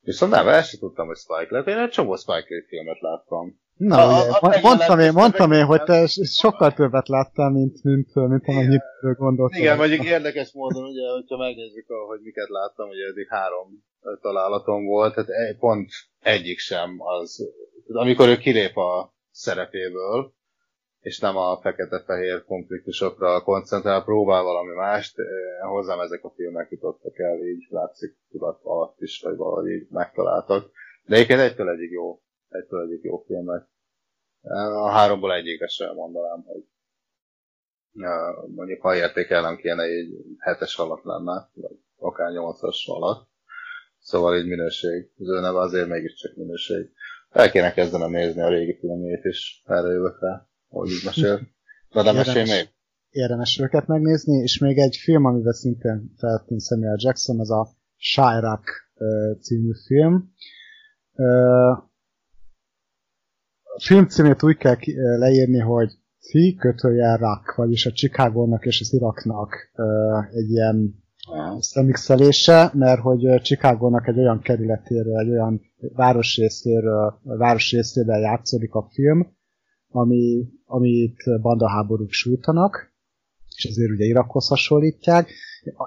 Viszont 0.00 0.32
nem, 0.32 0.48
el 0.48 0.62
sem 0.62 0.80
tudtam, 0.80 1.06
hogy 1.06 1.16
Spike 1.16 1.46
lett. 1.48 1.66
Én 1.66 1.78
egy 1.78 1.90
csomó 1.90 2.16
Spike 2.16 2.64
filmet 2.68 3.00
láttam. 3.00 3.62
Na, 3.76 3.96
a, 3.96 4.22
ugye, 4.22 4.30
a, 4.30 4.56
a 4.56 4.60
mondtam, 4.60 4.98
én, 4.98 5.12
mondtam 5.12 5.52
én, 5.52 5.64
hogy 5.64 5.82
te 5.82 6.06
sokkal 6.24 6.72
többet 6.72 7.08
láttál, 7.08 7.50
mint, 7.50 7.82
mint, 7.82 8.14
mint 8.14 8.46
amennyit 8.46 8.82
gondoltam. 9.18 9.60
Igen, 9.60 9.76
mondjuk 9.76 10.04
érdekes 10.04 10.52
módon, 10.52 10.84
ugye, 10.84 11.10
hogyha 11.12 11.36
megnézzük, 11.36 11.86
hogy 11.86 12.20
miket 12.22 12.48
láttam, 12.48 12.88
ugye 12.88 13.06
eddig 13.06 13.28
három 13.28 13.84
találatom 14.20 14.84
volt, 14.84 15.14
tehát 15.14 15.56
pont 15.58 15.90
egyik 16.20 16.58
sem 16.58 16.96
az, 16.98 17.52
amikor 17.86 18.28
ő 18.28 18.36
kilép 18.36 18.76
a 18.76 19.14
szerepéből, 19.30 20.32
és 21.04 21.18
nem 21.18 21.36
a 21.36 21.60
fekete-fehér 21.60 22.44
konfliktusokra 22.44 23.42
koncentrál, 23.42 24.04
próbál 24.04 24.42
valami 24.42 24.74
mást, 24.74 25.16
hozzám 25.68 26.00
ezek 26.00 26.24
a 26.24 26.30
filmek 26.30 26.70
jutottak 26.70 27.18
el, 27.18 27.38
így 27.38 27.66
látszik 27.68 28.16
tudat 28.30 28.60
alatt 28.62 29.00
is, 29.00 29.20
vagy 29.22 29.36
valahogy 29.36 29.70
így 29.70 29.86
megtaláltak. 29.90 30.70
De 31.06 31.14
egyébként 31.14 31.40
egytől 31.40 31.68
egyik 31.68 31.90
jó, 31.90 32.20
egytől 32.48 32.80
egyik 32.80 33.02
jó 33.02 33.18
filmek. 33.26 33.66
A 34.72 34.90
háromból 34.90 35.34
egyikre 35.34 35.66
sem 35.66 35.94
mondanám, 35.94 36.42
hogy 36.46 36.64
mondjuk 38.54 38.80
ha 38.80 38.96
értékelnem 38.96 39.56
kéne, 39.56 39.82
egy 39.82 40.08
hetes 40.38 40.78
alatt 40.78 41.04
lenne, 41.04 41.50
vagy 41.54 41.78
akár 41.98 42.32
nyolcas 42.32 42.86
alatt. 42.88 43.28
Szóval 43.98 44.36
így 44.36 44.46
minőség. 44.46 45.10
Az 45.18 45.28
ő 45.28 45.40
neve 45.40 45.58
azért 45.58 45.88
mégiscsak 45.88 46.36
minőség. 46.36 46.90
El 47.30 47.50
kéne 47.50 47.72
kezdenem 47.72 48.10
nézni 48.10 48.42
a 48.42 48.48
régi 48.48 48.78
filmjét 48.78 49.24
is, 49.24 49.62
erre 49.64 49.92
jövök 49.92 50.20
rá 50.20 50.48
ahogy 50.74 50.90
így 50.90 51.04
mesél. 51.04 51.40
Na 51.90 52.02
de 52.02 52.12
mesélj 52.12 52.50
még. 52.50 52.68
Érdemes 53.10 53.58
őket 53.58 53.86
megnézni, 53.86 54.42
és 54.42 54.58
még 54.58 54.78
egy 54.78 54.96
film, 54.96 55.24
amivel 55.24 55.52
szintén 55.52 56.12
feltűnt 56.16 56.62
Samuel 56.62 56.96
Jackson, 56.98 57.40
az 57.40 57.50
a 57.50 57.68
Chirac 57.96 58.64
című 59.40 59.72
film. 59.86 60.32
A 63.62 63.80
film 63.82 64.06
címét 64.06 64.42
úgy 64.42 64.56
kell 64.56 64.76
leírni, 65.18 65.58
hogy 65.58 65.92
Ci 66.18 66.54
kötőjel 66.54 67.16
Rak, 67.16 67.54
vagyis 67.54 67.86
a 67.86 67.92
Chicagónak 67.92 68.64
és 68.64 68.80
az 68.80 68.92
Iraknak 68.92 69.70
egy 70.32 70.50
ilyen 70.50 71.02
szemixelése, 71.58 72.70
mert 72.74 73.00
hogy 73.00 73.42
Chicagónak 73.42 74.06
egy 74.06 74.18
olyan 74.18 74.40
kerületéről, 74.40 75.18
egy 75.18 75.30
olyan 75.30 75.60
városrészéről, 75.94 77.20
városrészével 77.22 78.20
játszódik 78.20 78.74
a 78.74 78.88
film, 78.90 79.36
ami, 79.94 80.48
amit 80.64 81.40
bandaháborúk 81.42 82.10
sújtanak, 82.10 82.92
és 83.56 83.64
ezért 83.64 83.90
ugye 83.90 84.04
Irakhoz 84.04 84.48
hasonlítják, 84.48 85.30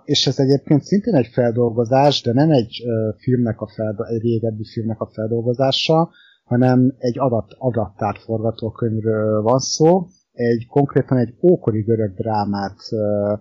és 0.03 0.27
ez 0.27 0.39
egyébként 0.39 0.83
szintén 0.83 1.15
egy 1.15 1.27
feldolgozás, 1.27 2.21
de 2.21 2.33
nem 2.33 2.51
egy 2.51 2.83
filmnek 3.17 3.61
a 3.61 3.67
feldolgozása, 3.67 4.15
egy 4.15 4.21
régebbi 4.21 4.65
filmnek 4.65 5.01
a 5.01 5.09
feldolgozása, 5.13 6.09
hanem 6.43 6.95
egy 6.97 7.19
adat, 7.19 7.55
adaptált 7.57 8.17
forgatókönyvről 8.17 9.41
van 9.41 9.59
szó, 9.59 10.07
egy 10.31 10.67
konkrétan 10.67 11.17
egy 11.17 11.35
ókori 11.41 11.81
görög 11.81 12.13
drámát 12.13 12.77
uh, 12.91 13.39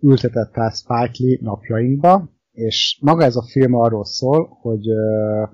ültetett 0.00 0.58
át 0.58 0.76
Spike 0.76 1.16
Lee 1.18 1.38
napjainkba, 1.40 2.30
és 2.52 2.98
maga 3.02 3.24
ez 3.24 3.36
a 3.36 3.46
film 3.50 3.74
arról 3.74 4.04
szól, 4.04 4.58
hogy 4.60 4.88
uh, 4.90 5.48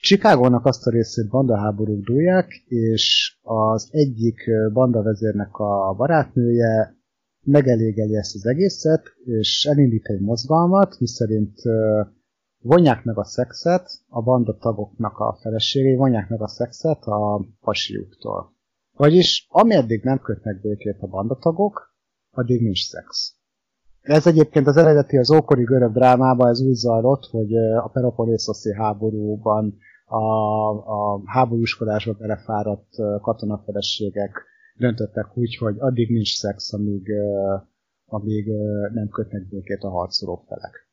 Chicagónak 0.00 0.64
azt 0.66 0.86
a 0.86 0.90
részét 0.90 1.28
bandaháborúk 1.28 2.04
dúlják, 2.04 2.52
és 2.66 3.36
az 3.42 3.88
egyik 3.90 4.50
bandavezérnek 4.72 5.58
a 5.58 5.94
barátnője 5.96 6.96
megelégeli 7.44 8.16
ezt 8.16 8.34
az 8.34 8.46
egészet, 8.46 9.02
és 9.24 9.64
elindít 9.64 10.06
egy 10.06 10.20
mozgalmat, 10.20 11.00
miszerint 11.00 11.60
vonják 12.62 13.04
meg 13.04 13.18
a 13.18 13.24
szexet, 13.24 13.90
a 14.08 14.22
banda 14.22 14.56
tagoknak 14.56 15.18
a 15.18 15.38
feleségei 15.40 15.94
vonják 15.94 16.28
meg 16.28 16.42
a 16.42 16.48
szexet 16.48 17.02
a 17.04 17.46
pasiuktól. 17.60 18.54
Vagyis 18.96 19.46
ameddig 19.48 20.02
nem 20.02 20.18
kötnek 20.18 20.60
békét 20.60 20.96
a 21.00 21.06
bandatagok, 21.06 21.94
addig 22.30 22.62
nincs 22.62 22.86
szex. 22.88 23.34
Ez 24.00 24.26
egyébként 24.26 24.66
az 24.66 24.76
eredeti 24.76 25.16
az 25.16 25.30
ókori 25.30 25.62
görög 25.62 25.92
drámában 25.92 26.48
ez 26.48 26.60
úgy 26.60 26.74
zajlott, 26.74 27.24
hogy 27.30 27.54
a 27.56 27.88
Peloponnészoszi 27.88 28.74
háborúban 28.74 29.78
a, 30.04 30.24
a 30.70 31.22
háborúskodásba 31.24 32.12
belefáradt 32.12 32.88
katonafeleségek 33.20 34.44
döntöttek 34.76 35.36
úgy, 35.36 35.56
hogy 35.56 35.74
addig 35.78 36.10
nincs 36.10 36.36
szex, 36.36 36.72
amíg, 36.72 37.08
amíg 38.06 38.46
nem 38.92 39.08
kötnek 39.08 39.48
békét 39.48 39.82
a 39.82 39.90
harcoló 39.90 40.44
felek. 40.48 40.88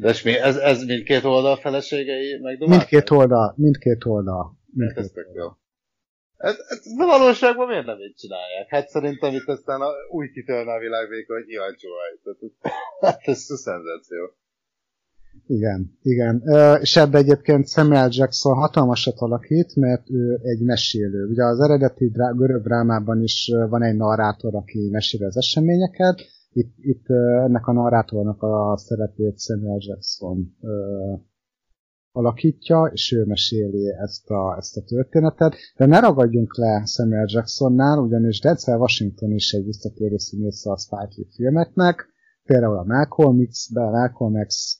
De 0.00 0.08
és 0.08 0.22
mi, 0.22 0.38
ez, 0.38 0.56
ez 0.56 0.84
mindkét 0.84 1.24
oldal 1.24 1.56
feleségei 1.56 2.38
megdobálták? 2.42 2.90
Mindkét 2.90 3.10
oldal, 3.10 3.54
mindkét 3.56 4.04
oldal. 4.04 4.58
Mindkét 4.72 4.98
ez 4.98 5.12
oldal. 5.26 5.58
Ez, 6.36 6.56
ez, 6.68 6.80
a 6.98 7.06
valóságban 7.06 7.66
miért 7.66 7.86
nem 7.86 7.98
így 7.98 8.14
csinálják? 8.14 8.68
Hát 8.68 8.88
szerintem 8.88 9.34
itt 9.34 9.48
aztán 9.48 9.80
a, 9.80 9.88
úgy 10.10 10.30
kitölne 10.30 10.72
a 10.72 10.78
világ 10.78 11.08
végig, 11.08 11.26
hogy 11.26 11.48
ilyen 11.48 11.76
Hát 13.00 13.20
ez 13.24 13.40
szenzáció. 13.40 14.34
Igen, 15.46 15.98
igen. 16.02 16.42
És 16.80 16.96
ebbe 16.96 17.18
egyébként 17.18 17.68
Samuel 17.68 18.08
Jackson 18.10 18.54
hatalmasat 18.54 19.18
alakít, 19.18 19.76
mert 19.76 20.10
ő 20.10 20.38
egy 20.42 20.60
mesélő. 20.60 21.26
Ugye 21.26 21.44
az 21.44 21.60
eredeti 21.60 22.10
drá- 22.10 22.36
görög 22.36 22.62
drámában 22.62 23.22
is 23.22 23.50
van 23.68 23.82
egy 23.82 23.96
narrátor, 23.96 24.54
aki 24.54 24.88
meséli 24.90 25.24
az 25.24 25.36
eseményeket. 25.36 26.20
Itt, 26.52 26.74
itt 26.76 27.08
ennek 27.44 27.66
a 27.66 27.72
narrátornak 27.72 28.42
a 28.42 28.76
szerepét 28.76 29.40
Samuel 29.40 29.78
Jackson 29.80 30.56
alakítja, 32.16 32.90
és 32.92 33.12
ő 33.12 33.24
meséli 33.24 33.92
ezt 34.02 34.30
a, 34.30 34.56
ezt 34.56 34.76
a 34.76 34.82
történetet. 34.82 35.54
De 35.76 35.86
ne 35.86 36.00
ragadjunk 36.00 36.56
le 36.56 36.84
Samuel 36.84 37.26
Jacksonnál, 37.28 37.98
ugyanis 37.98 38.40
Denzel 38.40 38.78
Washington 38.78 39.30
is 39.30 39.52
egy 39.52 39.64
visszatérő 39.64 40.16
színésze 40.16 40.70
a 40.70 40.76
Spike 40.76 41.12
Lee 41.16 41.26
filmeknek, 41.34 42.08
például 42.44 42.78
a 42.78 42.84
Malcolm 42.84 43.46
X-ben, 43.46 43.90
Malcolm 43.90 44.46
X 44.46 44.78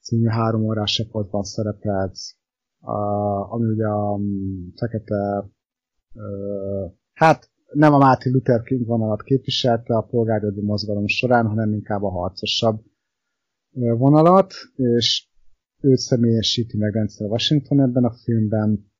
című 0.00 0.28
három 0.28 0.64
órás 0.64 0.98
epotban 0.98 1.42
szerepelt, 1.42 2.16
a, 2.80 3.00
ami 3.52 3.64
ugye 3.64 3.86
a 3.86 4.16
mm, 4.16 4.68
fekete, 4.76 5.50
ö, 6.14 6.86
hát 7.12 7.50
nem 7.72 7.92
a 7.92 7.98
Martin 7.98 8.32
Luther 8.32 8.62
King 8.62 8.86
vonalat 8.86 9.22
képviselte 9.22 9.96
a 9.96 10.06
polgárjogi 10.10 10.60
mozgalom 10.60 11.06
során, 11.06 11.46
hanem 11.46 11.72
inkább 11.72 12.02
a 12.02 12.10
harcosabb 12.10 12.80
vonalat, 13.72 14.52
és 14.76 15.28
őt 15.86 15.98
személyesíti 15.98 16.76
meg 16.76 16.92
Denzel 16.92 17.28
Washington 17.28 17.80
ebben 17.80 18.04
a 18.04 18.12
filmben. 18.12 18.90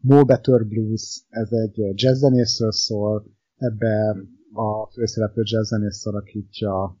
Mo 0.00 0.24
Better 0.24 0.66
Blues, 0.66 1.24
ez 1.28 1.48
egy 1.50 2.02
jazzzenészről 2.02 2.72
szól, 2.72 3.26
ebbe 3.56 4.16
a 4.52 4.90
főszereplő 4.92 5.42
jazzzenész 5.44 6.06
alakítja 6.06 7.00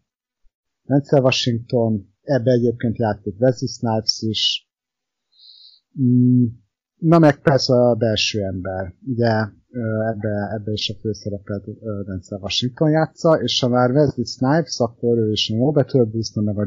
Denzel 0.82 1.22
Washington, 1.22 2.14
ebbe 2.22 2.50
egyébként 2.50 2.96
játszik 2.96 3.40
Wesley 3.40 3.68
Snipes 3.68 4.20
is. 4.20 4.70
Mm, 6.00 6.44
na 6.96 7.18
meg 7.18 7.40
persze 7.40 7.74
a 7.74 7.94
belső 7.94 8.42
ember, 8.42 8.94
ugye 9.06 9.32
ebbe, 10.10 10.50
ebbe 10.54 10.72
is 10.72 10.90
a 10.90 10.98
főszerepet 11.00 11.64
Denzel 12.06 12.38
Washington 12.38 12.90
játsza, 12.90 13.42
és 13.42 13.60
ha 13.60 13.68
már 13.68 13.90
Wesley 13.90 14.24
Snipes, 14.24 14.78
akkor 14.78 15.18
ő 15.18 15.30
is 15.30 15.50
a 15.50 15.56
Mo 15.56 15.70
Better 15.70 16.06
meg 16.34 16.58
a 16.58 16.66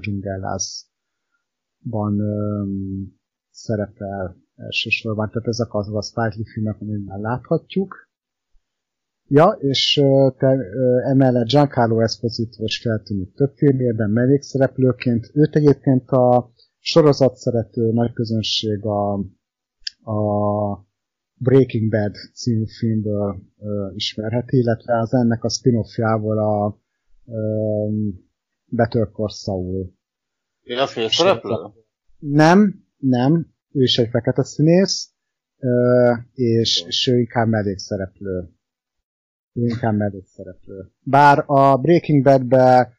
Dzsungellászban 1.79 2.19
um, 2.19 3.17
szerepel 3.49 4.37
elsősorban, 4.55 5.29
tehát 5.29 5.47
ezek 5.47 5.73
azok 5.73 5.95
a 5.95 6.01
Spike 6.01 6.33
Lee 6.35 6.51
filmek, 6.53 6.81
amit 6.81 7.05
már 7.05 7.19
láthatjuk. 7.19 8.07
Ja, 9.27 9.57
és 9.59 9.93
te, 10.37 10.57
emellett 11.03 11.47
Giancarlo 11.47 11.99
Esposito 11.99 12.63
is 12.63 12.81
feltűnik 12.81 13.33
több 13.33 13.53
filmében 13.55 14.09
mellékszereplőként. 14.09 15.31
Őt 15.33 15.55
egyébként 15.55 16.09
a 16.09 16.51
sorozat 16.79 17.35
szerető 17.35 17.91
nagy 17.91 18.13
közönség 18.13 18.85
a, 18.85 19.13
a 20.11 20.87
Breaking 21.33 21.89
Bad 21.89 22.15
című 22.33 22.65
filmből 22.65 23.41
ö, 23.59 23.89
ismerheti, 23.93 24.57
illetve 24.57 24.99
az 24.99 25.13
ennek 25.13 25.43
a 25.43 25.49
spin-offjából 25.49 26.37
a 26.37 26.79
ö, 27.25 27.87
Better 28.65 29.09
Call 29.11 29.29
Saul. 29.29 29.98
Én 30.61 30.77
a 30.77 30.87
főszereplő? 30.87 31.55
Nem, 32.19 32.85
nem, 32.97 33.53
ő 33.71 33.81
is 33.81 33.97
egy 33.97 34.09
fekete 34.09 34.43
színész, 34.43 35.11
és, 36.33 36.83
és 36.87 37.07
ő 37.07 37.19
inkább 37.19 37.47
mellékszereplő. 37.47 38.49
Ő 39.53 39.65
inkább 39.65 39.95
mellékszereplő. 39.95 40.91
Bár 41.01 41.43
a 41.45 41.77
Breaking 41.77 42.23
Bad-be 42.23 42.97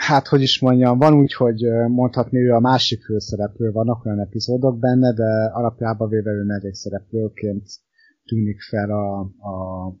hát 0.00 0.26
hogy 0.26 0.42
is 0.42 0.60
mondjam, 0.60 0.98
van 0.98 1.14
úgy, 1.14 1.32
hogy 1.32 1.62
mondhatni 1.88 2.38
ő 2.38 2.52
a 2.52 2.60
másik 2.60 3.04
főszereplő, 3.04 3.70
vannak 3.70 4.04
olyan 4.04 4.20
epizódok 4.20 4.78
benne, 4.78 5.12
de 5.12 5.50
alapjában 5.52 6.08
véve 6.08 6.30
ő 6.30 6.42
mellékszereplőként 6.44 7.68
tűnik 8.24 8.60
fel 8.62 8.90
a, 8.90 9.20
a 9.20 9.94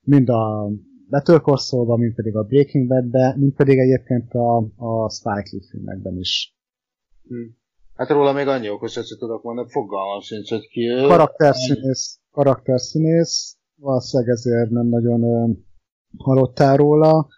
mind 0.00 0.28
a 0.28 0.70
Better 1.12 1.40
Call 1.40 1.96
mind 1.96 2.14
pedig 2.14 2.36
a 2.36 2.42
Breaking 2.42 2.88
Bad-be, 2.88 3.34
mind 3.38 3.54
pedig 3.54 3.78
egyébként 3.78 4.32
a, 4.32 4.56
a 4.76 5.10
Spike 5.10 5.48
Lee 5.50 5.68
filmekben 5.70 6.18
is. 6.18 6.56
Hm. 7.28 7.34
Hát 7.94 8.08
róla 8.08 8.32
még 8.32 8.46
annyi 8.46 8.68
okosat 8.68 9.06
sem 9.06 9.18
tudok 9.18 9.42
mondani, 9.42 9.70
fogalmam 9.70 10.20
sincs, 10.20 10.50
hogy 10.50 10.68
ki 10.68 10.88
ő. 10.88 11.06
Karakterszínész, 11.06 12.20
karakterszínész, 12.30 13.56
valószínűleg 13.76 14.32
ezért 14.32 14.70
nem 14.70 14.86
nagyon 14.86 15.22
ö, 15.22 15.50
hallottál 16.16 16.76
róla. 16.76 17.28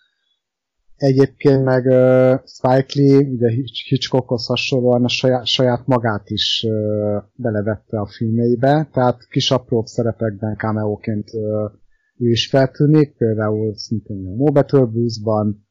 Egyébként 0.97 1.65
meg 1.65 1.85
uh, 1.85 2.41
Spike 2.45 3.01
Lee, 3.01 3.19
ugye 3.19 3.49
Hitchcockhoz 3.89 4.47
hasonlóan 4.47 5.05
a 5.05 5.09
saját, 5.09 5.47
saját 5.47 5.87
magát 5.87 6.31
is 6.31 6.67
uh, 6.69 7.23
belevette 7.35 8.01
a 8.01 8.07
filmjeibe, 8.07 8.89
tehát 8.93 9.27
kis 9.29 9.51
apróbb 9.51 9.87
szerepekben 9.87 10.57
cameóként 10.57 11.31
uh, 11.33 11.71
is 12.19 12.49
feltűnik, 12.49 13.17
például 13.17 13.75
szintén 13.77 14.27
a 14.27 14.35
Mo 14.35 14.53
Better 14.53 14.89
Blues-ban, 14.89 15.67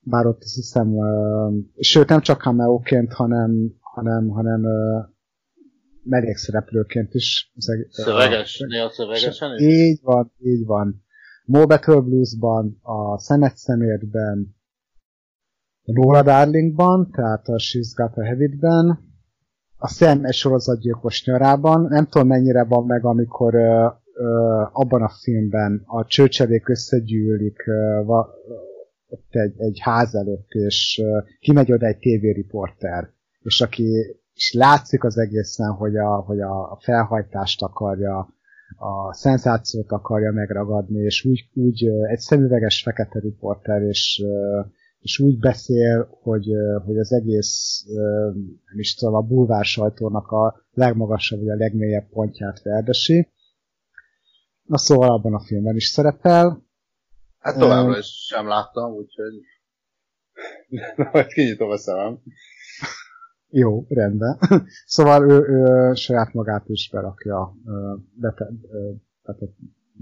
bár 0.00 0.26
ott 0.26 0.42
azt 0.42 0.54
hiszem, 0.54 0.96
uh, 0.96 1.54
sőt 1.78 2.08
nem 2.08 2.20
csak 2.20 2.42
cameóként, 2.42 3.12
hanem, 3.12 3.74
hanem, 3.80 4.28
hanem 4.28 4.62
uh, 4.62 5.04
mellékszereplőként 6.02 7.14
is. 7.14 7.52
Szöveges, 7.88 8.60
uh, 8.60 8.68
néha 8.68 8.90
szövegesen 8.90 9.54
is? 9.54 9.62
Így 9.62 10.00
van, 10.02 10.32
így 10.38 10.66
van. 10.66 11.04
Mo 11.44 11.66
Better 11.66 12.02
Blues-ban, 12.02 12.78
a 12.82 13.18
Szemet 13.18 13.56
szemértben, 13.56 14.56
a 15.84 15.92
Nora 15.92 16.22
Darlingban, 16.22 17.10
tehát 17.10 17.48
a 17.48 17.56
She's 17.56 17.92
Got 17.94 18.16
a 18.16 18.26
Habit-ben, 18.26 19.10
a 19.76 20.04
egy 20.22 20.34
sorozatgyilkos 20.34 21.24
nyarában, 21.24 21.86
nem 21.88 22.06
tudom 22.06 22.26
mennyire 22.26 22.64
van 22.64 22.86
meg, 22.86 23.04
amikor 23.04 23.54
ö, 23.54 23.86
abban 24.72 25.02
a 25.02 25.10
filmben 25.22 25.82
a 25.86 26.04
csőcselék 26.04 26.68
összegyűlik 26.68 27.56
ott 29.06 29.28
egy, 29.30 29.54
egy 29.56 29.78
ház 29.80 30.14
előtt, 30.14 30.50
és 30.50 31.02
kimegy 31.40 31.72
oda 31.72 31.86
egy 31.86 31.98
tévériporter, 31.98 33.10
és 33.42 33.60
aki 33.60 34.16
és 34.34 34.52
látszik 34.52 35.04
az 35.04 35.18
egészen, 35.18 35.70
hogy 35.70 35.96
a, 35.96 36.14
hogy 36.14 36.40
a 36.40 36.78
felhajtást 36.80 37.62
akarja 37.62 38.34
a 38.76 39.14
szenzációt 39.14 39.90
akarja 39.90 40.32
megragadni, 40.32 41.02
és 41.02 41.24
úgy, 41.24 41.50
úgy 41.54 41.86
egy 41.86 42.18
szemüveges 42.18 42.82
fekete 42.82 43.18
riporter, 43.18 43.82
és, 43.82 44.22
és 45.00 45.18
úgy 45.18 45.38
beszél, 45.38 46.18
hogy, 46.22 46.46
hogy 46.84 46.98
az 46.98 47.12
egész, 47.12 47.84
nem 48.66 48.78
is 48.78 48.94
tudom, 48.94 49.14
a 49.14 49.20
bulvár 49.20 49.64
sajtónak 49.64 50.30
a 50.30 50.54
legmagasabb, 50.72 51.38
vagy 51.38 51.48
a 51.48 51.56
legmélyebb 51.56 52.08
pontját 52.08 52.62
verdesi. 52.62 53.28
Na 54.72 54.78
szóval 54.78 55.10
abban 55.10 55.34
a 55.34 55.40
filmben 55.40 55.76
is 55.76 55.86
szerepel. 55.86 56.66
Hát 57.38 57.58
továbbra 57.58 57.98
is 57.98 58.06
sem 58.06 58.46
láttam, 58.46 58.92
úgyhogy 58.92 59.32
majd 61.12 61.26
kinyitom 61.26 61.70
a 61.70 61.76
szemem. 61.76 62.22
Jó, 63.48 63.84
rendben. 63.88 64.38
szóval 64.86 65.30
ő, 65.30 65.38
ő 65.48 65.94
saját 65.94 66.32
magát 66.32 66.68
is 66.68 66.90
berakja, 66.90 67.54
bete, 68.14 68.50
bete, 69.22 69.46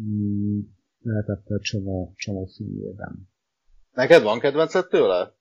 mm, 0.01 0.61
lehetett 1.03 1.61
csomó, 1.61 2.13
csomó 2.17 2.45
filmjében. 2.57 3.29
Neked 3.93 4.23
van 4.23 4.39
kedvenced 4.39 4.87
tőle? 4.87 5.35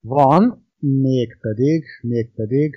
Van, 0.00 0.66
mégpedig, 0.78 1.84
mégpedig 2.02 2.74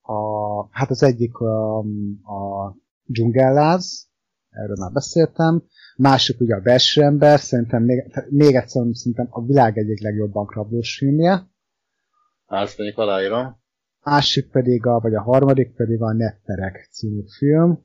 a, 0.00 0.66
hát 0.70 0.90
az 0.90 1.02
egyik 1.02 1.36
a, 1.36 1.78
a 2.22 2.76
dzsungelláz, 3.04 4.09
erről 4.50 4.76
már 4.78 4.92
beszéltem, 4.92 5.62
másik 5.96 6.40
ugye 6.40 6.54
a 6.54 6.60
belső 6.60 7.02
ember, 7.02 7.40
szerintem 7.40 7.82
még, 7.82 8.12
még 8.28 8.54
egyszer 8.54 8.82
szerintem 8.92 9.26
a 9.30 9.44
világ 9.44 9.78
egyik 9.78 10.02
legjobb 10.02 10.32
bankrablós 10.32 10.96
filmje, 10.96 11.48
azt 12.52 12.78
mondjuk 12.78 12.98
aláírom. 12.98 13.58
Másik 14.04 14.50
pedig, 14.50 14.86
a, 14.86 14.98
vagy 15.00 15.14
a 15.14 15.22
harmadik 15.22 15.74
pedig 15.74 16.02
a 16.02 16.12
Netterek 16.12 16.88
című 16.90 17.22
film. 17.38 17.78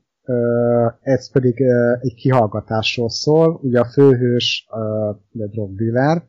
Ez 1.00 1.30
pedig 1.30 1.60
egy 2.00 2.14
kihallgatásról 2.14 3.10
szól. 3.10 3.60
Ugye 3.62 3.80
a 3.80 3.84
főhős 3.84 4.66
a 4.68 5.46
drug 5.46 5.76
dealer, 5.76 6.22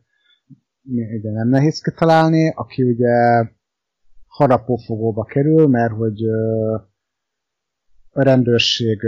ugye 1.17 1.31
nem 1.31 1.49
nehéz 1.49 1.81
kitalálni, 1.81 2.53
aki 2.55 2.83
ugye 2.83 3.43
harapófogóba 4.27 5.23
kerül, 5.23 5.67
mert 5.67 5.93
hogy 5.93 6.21
a 8.17 8.23
rendőrség 8.23 9.01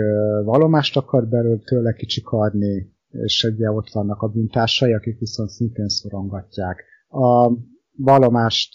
vallomást 0.43 0.97
akar 0.97 1.27
belőle 1.27 1.59
tőle 1.63 1.93
kicsikarni, 1.93 2.93
és 3.09 3.43
ugye 3.43 3.71
ott 3.71 3.89
vannak 3.89 4.21
a 4.21 4.27
bűntársai, 4.27 4.93
akik 4.93 5.19
viszont 5.19 5.49
szintén 5.49 5.87
szorongatják. 5.87 6.83
A 7.07 7.51
vallomást 7.97 8.73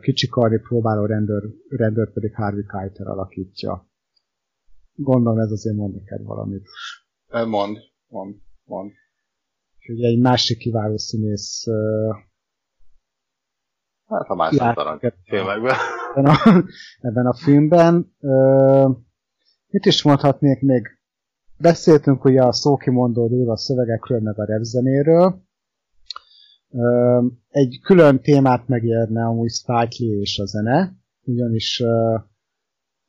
kicsikarni 0.00 0.58
próbáló 0.58 1.04
rendőr, 1.04 1.42
rendőr 1.68 2.12
pedig 2.12 2.34
Harvey 2.34 2.64
Keitel 2.66 3.06
alakítja. 3.06 3.88
Gondolom 4.94 5.38
ez 5.38 5.50
azért 5.50 5.76
mond 5.76 5.94
neked 5.94 6.24
valamit. 6.24 6.68
Mond, 7.28 7.78
mond, 8.08 8.36
mond. 8.64 8.92
Ugye 9.88 10.06
egy 10.06 10.18
másik 10.18 10.58
kiváló 10.58 10.96
színész 10.96 11.64
Hát 14.06 14.28
a 14.28 14.34
másik 14.34 14.58
talán 14.58 15.00
filmekben. 15.24 15.74
Ebben 16.14 16.26
a, 16.26 16.64
ebben 17.00 17.26
a 17.26 17.34
filmben. 17.34 18.14
Uh, 18.20 19.06
mit 19.70 19.86
is 19.86 20.02
mondhatnék 20.02 20.60
még? 20.60 20.88
Beszéltünk 21.58 22.24
ugye 22.24 22.42
a 22.42 22.52
szókimondó 22.52 23.50
a 23.50 23.56
szövegekről, 23.56 24.20
meg 24.20 24.38
a 24.38 24.44
repzenéről. 24.44 25.42
Egy 27.48 27.80
külön 27.82 28.20
témát 28.20 28.68
megérne 28.68 29.24
amúgy 29.26 29.50
Spike 29.50 29.96
Lee 29.98 30.20
és 30.20 30.38
a 30.38 30.44
zene, 30.44 30.96
ugyanis 31.22 31.82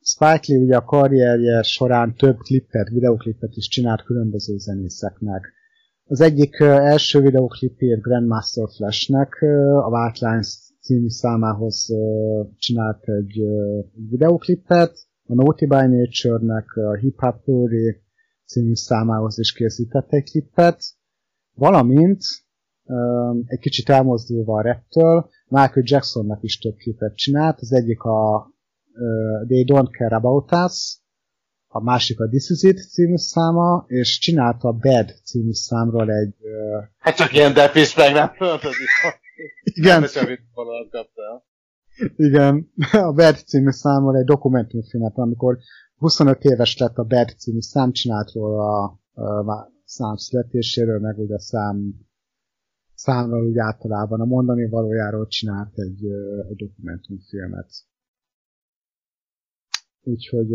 Spike 0.00 0.40
Lee 0.46 0.58
ugye 0.58 0.76
a 0.76 0.84
karrierje 0.84 1.62
során 1.62 2.14
több 2.14 2.36
klippet, 2.36 2.88
videoklipet 2.88 3.56
is 3.56 3.68
csinált 3.68 4.02
különböző 4.02 4.56
zenészeknek. 4.56 5.52
Az 6.04 6.20
egyik 6.20 6.60
első 6.60 7.20
videoklipért 7.20 8.00
Grandmaster 8.00 8.68
Flashnek 8.76 9.42
a 9.82 9.88
White 9.88 10.28
Lines 10.28 10.58
című 10.80 11.08
számához 11.08 11.86
csinált 12.56 13.08
egy 13.08 13.42
videoklipet, 14.10 15.08
a 15.30 15.34
Naughty 15.34 15.66
by 15.66 15.86
Nature-nek 15.86 16.76
a 16.76 16.94
Hip 16.94 17.18
Hop 17.20 17.42
Theory 17.42 18.02
című 18.44 18.74
számához 18.74 19.38
is 19.38 19.52
készített 19.52 20.12
egy 20.12 20.30
klippet, 20.30 20.82
valamint 21.54 22.22
egy 23.46 23.58
kicsit 23.58 23.88
elmozdulva 23.88 24.58
a 24.58 24.62
reptől, 24.62 25.30
Michael 25.48 25.82
Jacksonnak 25.86 26.42
is 26.42 26.58
több 26.58 26.76
képet 26.76 27.16
csinált, 27.16 27.60
az 27.60 27.72
egyik 27.72 28.02
a 28.02 28.50
They 29.46 29.64
Don't 29.66 29.96
Care 29.98 30.16
About 30.16 30.52
Us, 30.52 30.98
a 31.66 31.82
másik 31.82 32.20
a 32.20 32.28
This 32.28 32.48
Is 32.48 32.62
It 32.62 32.90
című 32.90 33.16
száma, 33.16 33.84
és 33.86 34.18
csinálta 34.18 34.68
a 34.68 34.72
Bad 34.72 35.14
című 35.24 35.52
számról 35.52 36.10
egy... 36.12 36.34
Hát 36.98 37.16
csak 37.16 37.32
ilyen 37.32 37.54
depis 37.54 37.96
meg 37.96 38.12
nem 38.12 38.30
Igen. 39.62 40.00
Nem. 40.00 41.42
Igen, 42.16 42.70
a 43.08 43.12
Bert 43.12 43.46
című 43.46 43.70
számmal 43.70 44.16
egy 44.16 44.24
dokumentumfilmet, 44.24 45.16
amikor 45.16 45.58
25 45.96 46.44
éves 46.44 46.78
lett 46.78 46.96
a 46.96 47.04
Bert 47.04 47.38
című 47.38 47.60
szám, 47.60 47.92
csinált 47.92 48.32
róla 48.32 48.98
a, 49.12 49.22
a 49.22 49.72
szám 49.84 50.16
születéséről, 50.16 50.98
meg 51.00 51.18
ugye 51.18 51.34
a 51.34 51.40
szám 51.40 51.94
számról 52.94 53.46
úgy 53.46 53.58
általában 53.58 54.20
a 54.20 54.24
mondani 54.24 54.68
valójáról 54.68 55.26
csinált 55.26 55.78
egy, 55.78 56.04
egy 56.48 56.56
dokumentumfilmet. 56.56 57.70
Úgyhogy, 60.02 60.50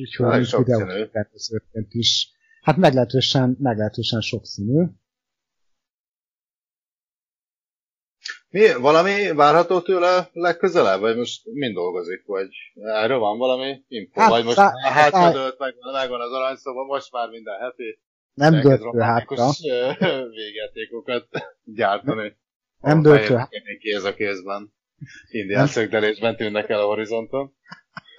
úgyhogy 0.00 0.64
videótervezőként 0.64 1.94
is, 1.94 2.32
hát 2.62 2.76
meglehetősen, 2.76 3.56
meglehetősen 3.58 4.20
sokszínű. 4.20 4.86
Mi, 8.50 8.74
valami 8.80 9.32
várható 9.32 9.80
tőle 9.80 10.28
legközelebb, 10.32 11.00
vagy 11.00 11.16
most 11.16 11.40
mind 11.52 11.74
dolgozik, 11.74 12.22
vagy 12.26 12.48
erről 12.74 13.18
van 13.18 13.38
valami 13.38 13.84
info, 13.88 14.20
hát, 14.20 14.30
vagy 14.30 14.44
most 14.44 14.56
szá- 14.56 14.80
hátra 14.80 15.32
dőlt, 15.32 15.58
meg, 15.58 15.74
megvan 15.92 16.20
az 16.20 16.32
aranyszoba, 16.32 16.84
most 16.84 17.12
már 17.12 17.28
minden 17.28 17.58
heti 17.60 17.98
nem 18.34 18.60
dölt 18.60 18.94
ő 18.94 18.98
hátra. 18.98 19.46
végjátékokat 20.40 21.28
gyártani. 21.64 22.36
Nem 22.80 23.02
dölt 23.02 23.30
ő 23.30 23.34
hátra. 23.34 23.58
Kéz 23.80 24.04
a 24.04 24.14
kézben. 24.14 24.72
Indián 25.30 25.66
szögdelésben 25.66 26.36
tűnnek 26.36 26.68
el 26.68 26.80
a 26.80 26.86
horizonton. 26.86 27.54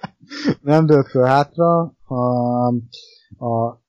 Nem 0.60 0.86
dölt 0.86 1.14
ő 1.14 1.20
hátra. 1.20 1.94
A, 2.04 2.66
a 3.46 3.82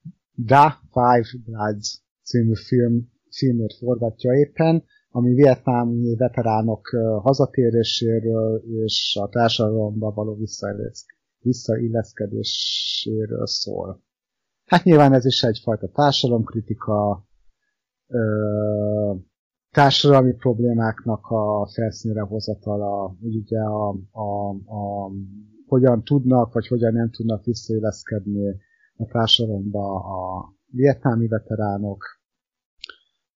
The 0.48 0.78
Five 0.92 1.28
Bloods 1.46 2.02
című 2.24 2.56
film, 2.68 3.12
filmért 3.30 3.78
forgatja 3.78 4.34
éppen, 4.34 4.86
ami 5.16 5.34
vietnámi 5.34 6.16
veteránok 6.16 6.88
hazatéréséről 7.22 8.64
és 8.86 9.18
a 9.22 9.30
társadalomba 9.30 10.12
való 10.12 10.38
visszailleszkedéséről 11.40 13.48
szól. 13.48 14.04
Hát 14.66 14.84
nyilván 14.84 15.14
ez 15.14 15.26
is 15.26 15.44
egyfajta 15.44 15.88
társadalomkritika, 15.88 17.28
társadalmi 19.72 20.34
problémáknak 20.34 21.26
a 21.26 21.68
felszínre 21.74 22.22
hozatala, 22.22 23.16
ugye 23.20 23.60
a, 23.60 23.90
a, 24.12 24.50
a, 24.50 25.12
hogyan 25.68 26.04
tudnak, 26.04 26.54
vagy 26.54 26.68
hogyan 26.68 26.94
nem 26.94 27.10
tudnak 27.10 27.44
visszaéleszkedni 27.44 28.48
a 28.96 29.06
társadalomba 29.06 29.96
a 29.96 30.54
vietnámi 30.66 31.28
veteránok, 31.28 32.04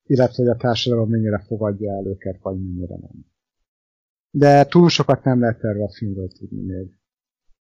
illetve 0.08 0.44
hogy 0.44 0.52
a 0.52 0.56
társadalom 0.56 1.10
mennyire 1.10 1.44
fogadja 1.48 1.92
el 1.92 2.06
őket, 2.06 2.38
vagy 2.42 2.56
mennyire 2.56 2.96
nem. 2.96 3.26
De 4.30 4.66
túl 4.66 4.90
sokat 4.90 5.24
nem 5.24 5.40
lehet 5.40 5.64
erről 5.64 5.84
a 5.84 5.94
filmről 5.98 6.28
tudni 6.28 6.74
még. 6.74 7.00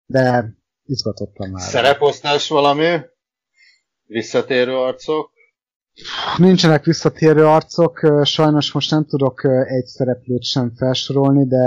De 0.06 0.54
izgatottam 0.84 1.50
már. 1.50 1.62
Szereposztás 1.62 2.48
valami? 2.48 2.98
Visszatérő 4.04 4.76
arcok? 4.76 5.30
Nincsenek 6.36 6.84
visszatérő 6.84 7.46
arcok, 7.46 8.22
sajnos 8.22 8.72
most 8.72 8.90
nem 8.90 9.04
tudok 9.04 9.44
egy 9.66 9.86
szereplőt 9.86 10.42
sem 10.42 10.74
felsorolni, 10.76 11.46
de... 11.46 11.64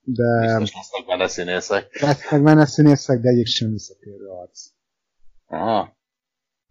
de 0.00 0.40
Biztos 0.40 0.74
lesznek 0.74 1.06
benne 1.06 1.28
színészek. 1.28 2.00
Lesznek 2.00 2.42
benne 2.42 2.66
színészek, 2.66 3.20
de 3.20 3.28
egyik 3.28 3.46
sem 3.46 3.70
visszatérő 3.70 4.26
arc. 4.26 4.60
Aha. 5.46 5.96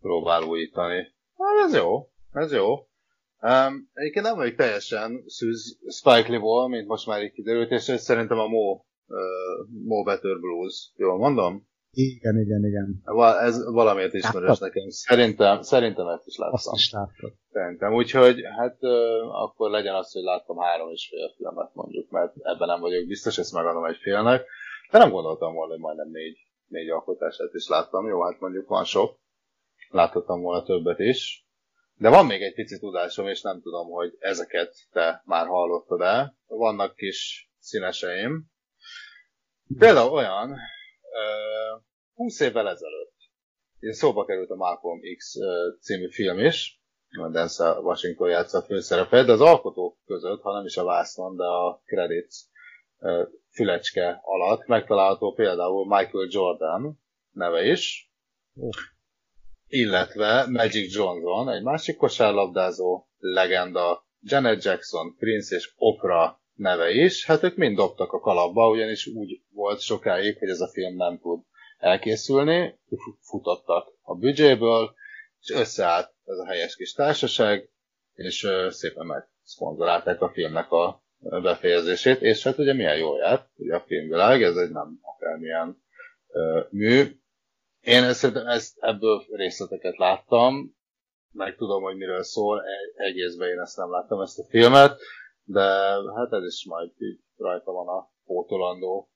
Próbál 0.02 0.44
újítani. 0.44 1.14
Hát 1.38 1.66
ez 1.68 1.74
jó, 1.74 2.10
ez 2.32 2.52
jó. 2.52 2.88
Um, 3.44 3.90
egyébként 3.94 4.26
nem 4.26 4.36
vagyok 4.36 4.56
teljesen 4.56 5.24
szűz 5.26 5.80
Spike 5.88 6.30
Lee-ból, 6.30 6.68
mint 6.68 6.88
most 6.88 7.08
már 7.08 7.24
így 7.24 7.32
kiderült, 7.32 7.72
és 7.72 7.82
szerintem 7.82 8.40
a 8.40 8.48
Mo, 8.48 8.72
uh, 8.72 8.80
Mo 9.86 10.04
Better 10.04 10.40
Blues. 10.40 10.92
Jól 10.96 11.18
mondom? 11.18 11.68
Igen, 11.96 12.40
igen, 12.40 12.66
igen. 12.66 13.02
Ez 13.40 13.66
valamiért 13.66 14.14
ismerős 14.14 14.60
nekem. 14.60 14.90
Szerintem, 14.90 15.62
szerintem 15.62 16.08
ezt 16.08 16.28
is 16.28 16.38
láttam. 16.38 16.54
Azt 16.54 16.74
is 16.74 16.92
láttam. 16.92 17.32
Szerintem. 17.52 17.94
Úgyhogy 17.94 18.42
hát 18.58 18.78
akkor 19.32 19.70
legyen 19.70 19.96
az, 19.96 20.12
hogy 20.12 20.24
láttam 20.24 20.58
három 20.58 20.90
és 20.92 21.08
fél 21.08 21.34
filmet 21.36 21.74
mondjuk, 21.74 22.10
mert 22.10 22.34
ebben 22.38 22.68
nem 22.68 22.80
vagyok 22.80 23.08
biztos, 23.08 23.38
ezt 23.38 23.54
megadom 23.54 23.86
egy 23.86 23.98
félnek. 24.02 24.46
De 24.92 24.98
nem 24.98 25.10
gondoltam 25.12 25.54
volna, 25.54 25.72
hogy 25.72 25.82
majdnem 25.82 26.10
négy, 26.12 26.38
négy 26.68 26.90
alkotását 26.90 27.54
is 27.54 27.68
láttam. 27.68 28.08
Jó, 28.08 28.22
hát 28.22 28.40
mondjuk 28.40 28.68
van 28.68 28.84
sok. 28.84 29.20
Láthattam 29.90 30.42
volna 30.42 30.64
többet 30.64 31.00
is. 31.00 31.43
De 32.04 32.10
van 32.10 32.26
még 32.26 32.42
egy 32.42 32.54
pici 32.54 32.80
tudásom, 32.80 33.28
és 33.28 33.42
nem 33.42 33.62
tudom, 33.62 33.90
hogy 33.90 34.16
ezeket 34.20 34.76
te 34.92 35.22
már 35.26 35.48
hallottad 35.48 36.02
el. 36.02 36.38
Vannak 36.48 36.96
kis 36.96 37.50
színeseim. 37.60 38.46
Például 39.78 40.12
olyan, 40.12 40.58
20 42.14 42.40
évvel 42.40 42.70
ezelőtt. 42.70 43.16
Szóba 43.80 44.26
került 44.26 44.50
a 44.50 44.56
Malcolm 44.56 45.00
X 45.18 45.34
című 45.82 46.10
film 46.10 46.40
is, 46.40 46.82
Denzel 47.32 47.80
Washington 47.80 48.30
játsza 48.30 48.58
a 48.58 48.64
főszerepet, 48.64 49.26
de 49.26 49.32
az 49.32 49.42
alkotók 49.42 49.98
között, 50.06 50.42
ha 50.42 50.54
nem 50.54 50.66
is 50.66 50.78
a 50.78 50.84
vászon, 50.84 51.36
de 51.36 51.46
a 51.46 51.82
credits 51.86 52.36
fülecske 53.50 54.20
alatt 54.22 54.66
megtalálható 54.66 55.34
például 55.34 55.86
Michael 55.86 56.28
Jordan 56.30 57.00
neve 57.32 57.66
is, 57.66 58.12
illetve 59.74 60.46
Magic 60.50 60.96
Johnson, 60.96 61.50
egy 61.50 61.64
másik 61.64 61.98
kosárlabdázó 61.98 63.08
legenda, 63.18 64.06
Janet 64.20 64.64
Jackson, 64.64 65.16
Prince 65.18 65.56
és 65.56 65.74
Oprah 65.76 66.36
neve 66.54 66.92
is, 66.92 67.26
hát 67.26 67.44
ők 67.44 67.56
mind 67.56 67.76
dobtak 67.76 68.12
a 68.12 68.20
kalapba, 68.20 68.70
ugyanis 68.70 69.08
úgy 69.08 69.42
volt 69.52 69.80
sokáig, 69.80 70.38
hogy 70.38 70.50
ez 70.50 70.60
a 70.60 70.72
film 70.74 70.96
nem 70.96 71.20
tud 71.20 71.42
elkészülni, 71.78 72.80
futottak 73.22 73.88
a 74.02 74.16
büdzséből, 74.16 74.94
és 75.40 75.50
összeállt 75.50 76.14
ez 76.26 76.38
a 76.38 76.48
helyes 76.48 76.76
kis 76.76 76.94
társaság, 76.94 77.70
és 78.14 78.48
szépen 78.70 79.06
megszponzorálták 79.06 80.22
a 80.22 80.30
filmnek 80.30 80.72
a 80.72 81.04
befejezését, 81.20 82.22
és 82.22 82.44
hát 82.44 82.58
ugye 82.58 82.74
milyen 82.74 82.98
jól 82.98 83.18
járt, 83.18 83.50
ugye 83.56 83.76
a 83.76 83.84
filmvilág, 83.88 84.44
ez 84.44 84.56
egy 84.56 84.72
nem 84.72 85.00
akármilyen 85.02 85.84
mű. 86.70 87.22
Én 87.84 88.14
szerintem 88.14 88.48
ezt, 88.48 88.78
ebből 88.80 89.26
részleteket 89.30 89.98
láttam, 89.98 90.76
meg 91.32 91.56
tudom, 91.56 91.84
hogy 91.84 91.96
miről 91.96 92.24
szól, 92.24 92.62
e-, 92.62 93.04
egészben 93.04 93.50
én 93.50 93.60
ezt 93.60 93.78
nem 93.78 93.92
láttam, 93.92 94.22
ezt 94.22 94.40
a 94.40 94.46
filmet, 94.50 95.00
de 95.44 95.62
hát 96.16 96.32
ez 96.32 96.44
is 96.46 96.66
majd 96.66 96.92
így 96.98 97.20
rajta 97.38 97.72
van 97.72 97.88
a 97.88 98.12
pótolandó, 98.26 99.10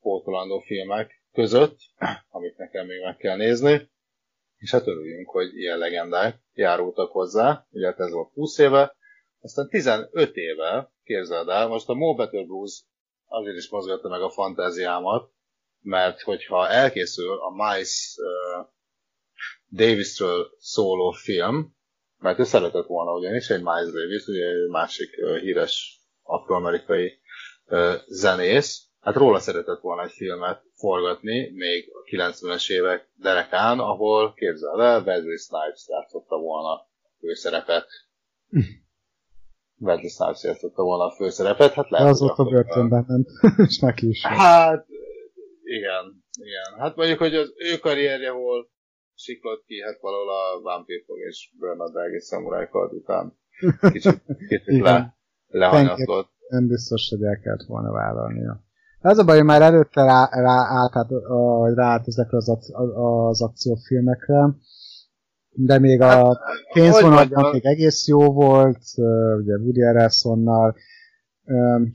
pótolandó 0.00 0.60
filmek 0.60 1.22
között, 1.32 1.78
amit 2.28 2.56
nekem 2.56 2.86
még 2.86 3.02
meg 3.02 3.16
kell 3.16 3.36
nézni, 3.36 3.90
és 4.56 4.70
hát 4.70 4.86
örüljünk, 4.86 5.30
hogy 5.30 5.56
ilyen 5.56 5.78
legendák 5.78 6.40
járultak 6.52 7.12
hozzá, 7.12 7.66
ugye 7.70 7.86
hát 7.86 8.00
ez 8.00 8.12
volt 8.12 8.32
20 8.32 8.58
éve, 8.58 8.96
aztán 9.40 9.68
15 9.68 10.36
éve, 10.36 10.92
képzeld 11.04 11.48
el, 11.48 11.68
most 11.68 11.88
a 11.88 11.94
Mo 11.94 12.14
Better 12.14 12.46
Blues 12.46 12.84
azért 13.26 13.56
is 13.56 13.70
mozgatta 13.70 14.08
meg 14.08 14.22
a 14.22 14.30
fantáziámat, 14.30 15.34
mert 15.86 16.20
hogyha 16.20 16.68
elkészül 16.68 17.38
a 17.38 17.50
Miles 17.50 18.14
uh, 18.16 18.66
Davisről 19.70 20.46
szóló 20.58 21.10
film, 21.10 21.74
mert 22.18 22.38
ő 22.38 22.44
szeretett 22.44 22.86
volna 22.86 23.12
ugyanis 23.12 23.50
egy 23.50 23.62
Miles 23.62 23.92
Davis, 23.92 24.26
ugye 24.26 24.46
egy 24.46 24.68
másik 24.70 25.10
uh, 25.22 25.38
híres 25.38 26.00
afroamerikai 26.22 27.18
uh, 27.66 27.94
zenész, 28.06 28.86
hát 29.00 29.14
róla 29.14 29.38
szeretett 29.38 29.80
volna 29.80 30.02
egy 30.02 30.12
filmet 30.12 30.62
forgatni, 30.74 31.50
még 31.54 31.90
a 31.92 32.16
90-es 32.16 32.70
évek 32.70 33.08
derekán, 33.14 33.78
ahol 33.78 34.34
képzel 34.34 34.82
el, 34.82 35.02
Wesley 35.02 35.36
Snipes 35.36 35.84
játszotta 35.88 36.36
volna 36.36 36.72
a 36.72 36.88
főszerepet. 37.18 37.86
Wesley 39.78 40.08
Snipes 40.08 40.42
játszotta 40.42 40.82
volna 40.82 41.04
a 41.04 41.14
főszerepet, 41.14 41.72
hát 41.72 41.90
lehet, 41.90 42.08
Az 42.08 42.22
ott 42.22 42.38
a 42.38 42.44
börtönben 42.44 43.04
ment, 43.08 43.28
és 43.68 43.78
neki 43.78 44.08
is. 44.08 44.22
Hát, 44.26 44.86
igen, 45.78 46.04
igen. 46.46 46.80
Hát 46.80 46.96
mondjuk, 46.96 47.18
hogy 47.18 47.34
az 47.34 47.52
ő 47.56 47.76
karrierje 47.76 48.32
volt 48.32 48.68
siklott 49.14 49.64
ki, 49.66 49.82
hát 49.82 50.00
valahol 50.00 50.28
a 50.28 50.60
Vampire 50.62 51.02
Fog 51.06 51.18
és 51.18 51.50
Bernard 51.60 52.22
Samurai 52.22 52.66
Card 52.70 52.92
után 52.92 53.38
kicsit, 53.92 54.22
kicsit 54.48 54.80
le, 54.80 55.16
lehanyatlott. 55.46 56.30
Nem 56.48 56.66
biztos, 56.66 57.08
hogy 57.08 57.22
el 57.22 57.40
kellett 57.42 57.66
volna 57.66 57.90
vállalnia. 57.92 58.64
Ez 59.00 59.18
a 59.18 59.24
baj, 59.24 59.36
hogy 59.36 59.46
már 59.46 59.62
előtte 59.62 60.02
rá, 60.02 60.28
rá, 60.30 60.66
át, 60.68 60.92
ráállt 61.74 62.06
ezekre 62.06 62.36
az, 62.36 62.48
az 62.94 63.42
akciófilmekre, 63.42 64.48
de 65.50 65.78
még 65.78 66.00
a 66.00 66.38
pénzvonalban 66.72 67.52
még 67.52 67.64
egész 67.64 68.06
jó 68.06 68.32
volt, 68.32 68.82
ugye 69.38 69.56
Woody 69.56 69.82
Harrelsonnal, 69.82 70.76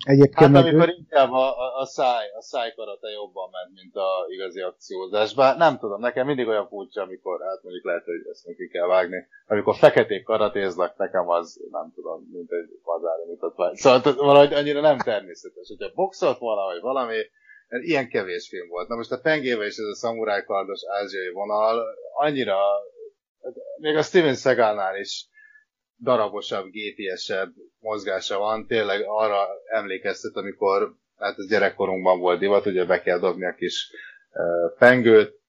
Egyébként 0.05 0.55
hát 0.55 0.65
amikor 0.65 0.89
ő... 0.89 0.95
inkább 0.97 1.31
a, 1.31 1.59
a, 1.59 1.79
a, 1.79 1.85
száj, 1.85 2.25
a 2.37 2.41
szájkarata 2.41 3.09
jobban 3.09 3.49
ment, 3.51 3.73
mint 3.73 3.95
a 3.95 4.25
igazi 4.27 4.59
akciózás. 4.59 5.33
Bár 5.33 5.57
nem 5.57 5.77
tudom, 5.77 5.99
nekem 5.99 6.25
mindig 6.25 6.47
olyan 6.47 6.67
furcsa, 6.67 7.01
amikor, 7.01 7.41
hát 7.41 7.63
mondjuk 7.63 7.85
lehet, 7.85 8.03
hogy 8.03 8.27
ezt 8.31 8.45
neki 8.45 8.67
kell 8.67 8.87
vágni, 8.87 9.27
amikor 9.47 9.75
feketék 9.75 10.23
karatéznak, 10.23 10.97
nekem 10.97 11.29
az, 11.29 11.59
nem 11.71 11.91
tudom, 11.95 12.29
mint 12.33 12.51
egy 12.51 12.79
vazári 12.83 13.25
mutatvány. 13.27 13.75
Szóval 13.75 14.13
valahogy 14.15 14.53
annyira 14.53 14.81
nem 14.81 14.97
természetes. 14.97 15.67
Hogyha 15.67 15.91
boxolt 15.95 16.37
volna, 16.37 16.63
vagy 16.65 16.81
valami, 16.81 17.17
ilyen 17.69 18.09
kevés 18.09 18.47
film 18.49 18.67
volt. 18.69 18.87
Na 18.87 18.95
most 18.95 19.11
a 19.11 19.19
pengével 19.19 19.65
is 19.65 19.77
ez 19.77 19.85
a 19.85 19.95
szamurájkardos 19.95 20.81
ázsiai 20.87 21.31
vonal 21.31 21.83
annyira, 22.13 22.57
még 23.77 23.95
a 23.95 24.01
Steven 24.01 24.35
Seagalnál 24.35 24.99
is 24.99 25.29
darabosabb, 26.03 26.69
gépiesebb 26.69 27.53
mozgása 27.79 28.37
van. 28.37 28.67
Tényleg 28.67 29.03
arra 29.05 29.47
emlékeztet, 29.65 30.35
amikor, 30.35 30.95
hát 31.17 31.37
ez 31.37 31.47
gyerekkorunkban 31.47 32.19
volt 32.19 32.39
divat, 32.39 32.65
ugye 32.65 32.85
be 32.85 33.01
kell 33.01 33.19
dobni 33.19 33.45
a 33.45 33.55
kis 33.55 33.91
uh, 34.31 34.77
pengőt, 34.77 35.39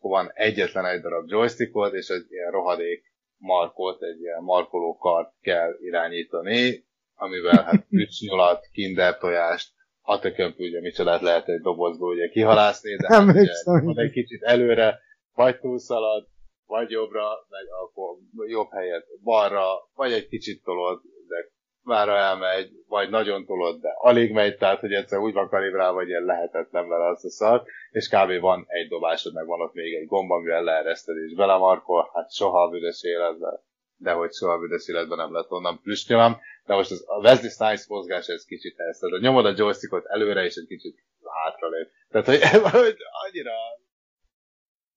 van 0.00 0.30
egyetlen 0.34 0.84
egy 0.84 1.00
darab 1.00 1.30
joystickot, 1.30 1.94
és 1.94 2.08
egy 2.08 2.26
ilyen 2.28 2.50
rohadék 2.50 3.14
markot, 3.36 4.02
egy 4.02 4.20
ilyen 4.20 4.42
markoló 4.42 4.96
kart 4.96 5.32
kell 5.40 5.76
irányítani, 5.80 6.84
amivel 7.14 7.62
hát 7.62 7.86
ücsnyolat, 8.02 8.66
kinder 8.72 9.18
tojást, 9.18 9.74
a 10.02 10.18
tökömpű, 10.18 10.68
ugye 10.68 10.80
micsodát 10.80 11.20
lehet 11.20 11.48
egy 11.48 11.60
dobozból 11.60 12.14
ugye 12.14 12.28
kihalászni, 12.28 12.96
de 12.96 13.06
hát, 13.08 13.24
ugye, 13.24 14.02
egy 14.02 14.10
kicsit 14.10 14.42
előre, 14.42 15.00
vagy 15.34 15.58
túlszalad, 15.58 16.28
vagy 16.66 16.90
jobbra, 16.90 17.46
megy, 17.48 17.66
akkor 17.82 18.16
jobb 18.48 18.70
helyet 18.70 19.06
balra, 19.22 19.64
vagy 19.94 20.12
egy 20.12 20.28
kicsit 20.28 20.62
tolod, 20.62 21.00
de 21.28 21.36
mára 21.82 22.16
elmegy, 22.16 22.70
vagy 22.88 23.10
nagyon 23.10 23.44
tolod, 23.44 23.80
de 23.80 23.88
alig 23.98 24.32
megy, 24.32 24.56
tehát 24.56 24.80
hogy 24.80 24.92
egyszer 24.92 25.18
úgy 25.18 25.32
van 25.32 25.48
kalibrálva, 25.48 25.98
hogy 25.98 26.08
ilyen 26.08 26.24
lehetetlen 26.24 26.88
vele 26.88 27.06
az 27.06 27.24
a 27.24 27.30
szar, 27.30 27.62
és 27.90 28.08
kb. 28.08 28.40
van 28.40 28.64
egy 28.68 28.88
dobásod, 28.88 29.34
meg 29.34 29.46
van 29.46 29.60
ott 29.60 29.74
még 29.74 29.94
egy 29.94 30.06
gomba, 30.06 30.34
amivel 30.34 30.62
leereszted 30.62 31.16
és 31.16 31.34
belemarkol, 31.34 32.10
hát 32.14 32.32
soha 32.32 32.62
a 32.62 32.68
büdös 32.68 33.02
életben, 33.02 33.60
de 33.96 34.12
hogy 34.12 34.32
soha 34.32 34.52
a 34.52 34.58
büdös 34.58 34.88
életben 34.88 35.18
nem 35.18 35.32
lett 35.32 35.50
onnan 35.50 35.80
plüsnyolom, 35.82 36.36
de 36.66 36.74
most 36.74 36.90
az, 36.90 37.04
a 37.06 37.18
Wesley 37.18 37.50
Snipes 37.50 37.86
mozgás 37.86 38.26
ez 38.26 38.44
kicsit 38.44 38.78
ez, 38.78 38.98
tehát 38.98 39.20
nyomod 39.20 39.46
a 39.46 39.54
joystickot 39.56 40.06
előre, 40.06 40.44
és 40.44 40.54
egy 40.54 40.66
kicsit 40.66 41.04
hátra 41.44 41.68
lép. 41.68 41.88
Tehát, 42.08 42.26
hogy, 42.26 42.40
hogy 42.80 42.96
annyira 43.26 43.54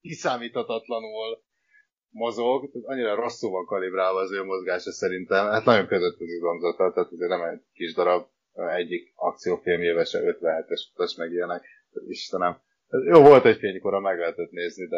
kiszámíthatatlanul 0.01 1.43
mozog, 2.11 2.71
tehát 2.71 2.87
annyira 2.87 3.15
rosszul 3.15 3.51
van 3.51 3.65
kalibrálva 3.65 4.19
az 4.19 4.31
ő 4.31 4.43
mozgása 4.43 4.91
szerintem. 4.91 5.45
Hát 5.45 5.65
nagyon 5.65 5.87
között 5.87 6.19
az 6.19 6.27
izomzata, 6.27 6.91
tehát 6.93 7.11
ugye 7.11 7.27
nem 7.27 7.41
egy 7.41 7.61
kis 7.73 7.93
darab, 7.93 8.25
egyik 8.53 9.11
akciófilmjével 9.15 10.03
se 10.03 10.19
57-es 10.23 10.81
utas 10.93 11.15
meg 11.15 11.31
ilyenek. 11.31 11.63
Istenem. 12.07 12.57
Jó, 13.05 13.21
volt 13.21 13.45
egy 13.45 13.57
fénykora, 13.57 13.99
meg 13.99 14.19
lehetett 14.19 14.51
nézni, 14.51 14.87
de 14.87 14.97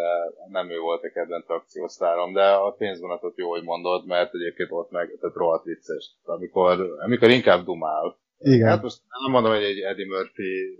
nem 0.50 0.70
ő 0.70 0.80
volt 0.80 1.04
a 1.04 1.12
kedvenc 1.12 1.50
akciósztárom, 1.50 2.34
de 2.34 2.44
a 2.44 2.72
pénzvonatot 2.72 3.38
jó, 3.38 3.50
hogy 3.50 3.64
mondod, 3.64 4.06
mert 4.06 4.34
egyébként 4.34 4.70
ott 4.72 4.92
meg, 4.92 5.18
tehát 5.20 5.36
rohadt 5.36 5.64
vicces. 5.64 6.16
Amikor, 6.24 6.96
amikor 7.00 7.30
inkább 7.30 7.66
dumál. 7.66 8.20
Igen. 8.38 8.68
Hát 8.68 8.82
most 8.82 9.02
nem 9.24 9.32
mondom, 9.32 9.54
hogy 9.54 9.64
egy 9.64 9.80
Eddie 9.80 10.06
Murphy 10.06 10.80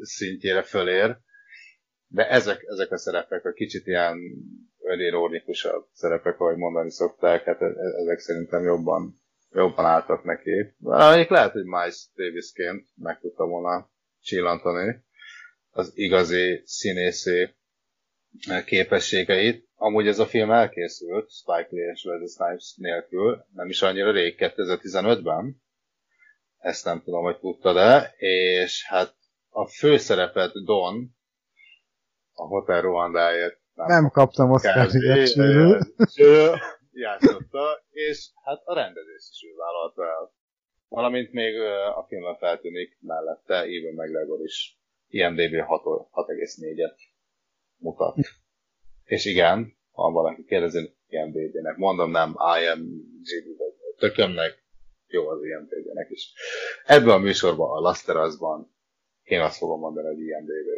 szintjére 0.00 0.62
fölér, 0.62 1.16
de 2.08 2.28
ezek, 2.28 2.64
ezek 2.66 2.90
a 2.90 2.98
szerepek 2.98 3.44
a 3.44 3.52
kicsit 3.52 3.86
ilyen 3.86 4.18
önironikusabb 4.86 5.86
szerepek, 5.92 6.40
ahogy 6.40 6.56
mondani 6.56 6.90
szokták, 6.90 7.44
hát 7.44 7.62
e- 7.62 7.64
e- 7.64 8.00
ezek 8.02 8.18
szerintem 8.18 8.62
jobban, 8.62 9.22
jobban 9.52 9.84
álltak 9.84 10.24
neki. 10.24 10.74
Mondjuk 10.78 11.28
lehet, 11.28 11.52
hogy 11.52 11.64
Miles 11.64 12.06
Davisként 12.14 12.86
meg 12.94 13.20
tudta 13.20 13.46
volna 13.46 13.90
csillantani 14.20 15.04
az 15.70 15.92
igazi 15.94 16.62
színészi 16.64 17.54
képességeit. 18.64 19.68
Amúgy 19.74 20.06
ez 20.06 20.18
a 20.18 20.26
film 20.26 20.50
elkészült 20.50 21.30
Spike 21.30 21.68
Lee 21.70 21.90
és 21.92 22.04
Wesley 22.04 22.26
Snipes 22.26 22.74
nélkül, 22.76 23.44
nem 23.54 23.68
is 23.68 23.82
annyira 23.82 24.10
rég, 24.12 24.34
2015-ben. 24.38 25.62
Ezt 26.58 26.84
nem 26.84 27.02
tudom, 27.02 27.22
hogy 27.22 27.38
tudta 27.38 27.72
de 27.72 28.14
és 28.16 28.86
hát 28.86 29.14
a 29.48 29.66
főszerepet 29.66 30.52
Don 30.64 31.16
a 32.32 32.46
Hotel 32.46 32.80
Rwandáért 32.80 33.60
nem, 33.76 33.86
nem 33.86 34.08
kaptam 34.10 34.50
Oscar 34.50 34.90
játszotta, 36.92 37.84
és 37.90 38.30
hát 38.44 38.62
a 38.64 38.74
rendezés 38.74 39.28
is 39.32 39.44
ő 39.50 39.56
vállalta 39.56 40.04
el. 40.04 40.34
Valamint 40.88 41.32
még 41.32 41.60
a 41.96 42.04
filmben 42.08 42.36
feltűnik 42.36 42.98
mellette 43.00 43.54
Even 43.54 43.94
McGregor 43.94 44.40
is 44.44 44.78
IMDb 45.08 45.54
6,4-et 45.54 46.96
mutat. 47.76 48.16
és 49.04 49.24
igen, 49.24 49.76
ha 49.92 50.10
valaki 50.10 50.44
kérdezi 50.44 50.94
IMDb-nek, 51.08 51.76
mondom 51.76 52.10
nem 52.10 52.36
IMDb, 52.62 53.60
tökömnek, 53.98 54.64
jó 55.06 55.28
az 55.28 55.44
IMDb-nek 55.44 56.10
is. 56.10 56.32
Ebben 56.84 57.14
a 57.14 57.18
műsorban, 57.18 57.76
a 57.76 57.80
Lasterazban 57.80 58.74
én 59.22 59.40
azt 59.40 59.58
fogom 59.58 59.80
mondani, 59.80 60.06
hogy 60.06 60.20
IMDb. 60.20 60.68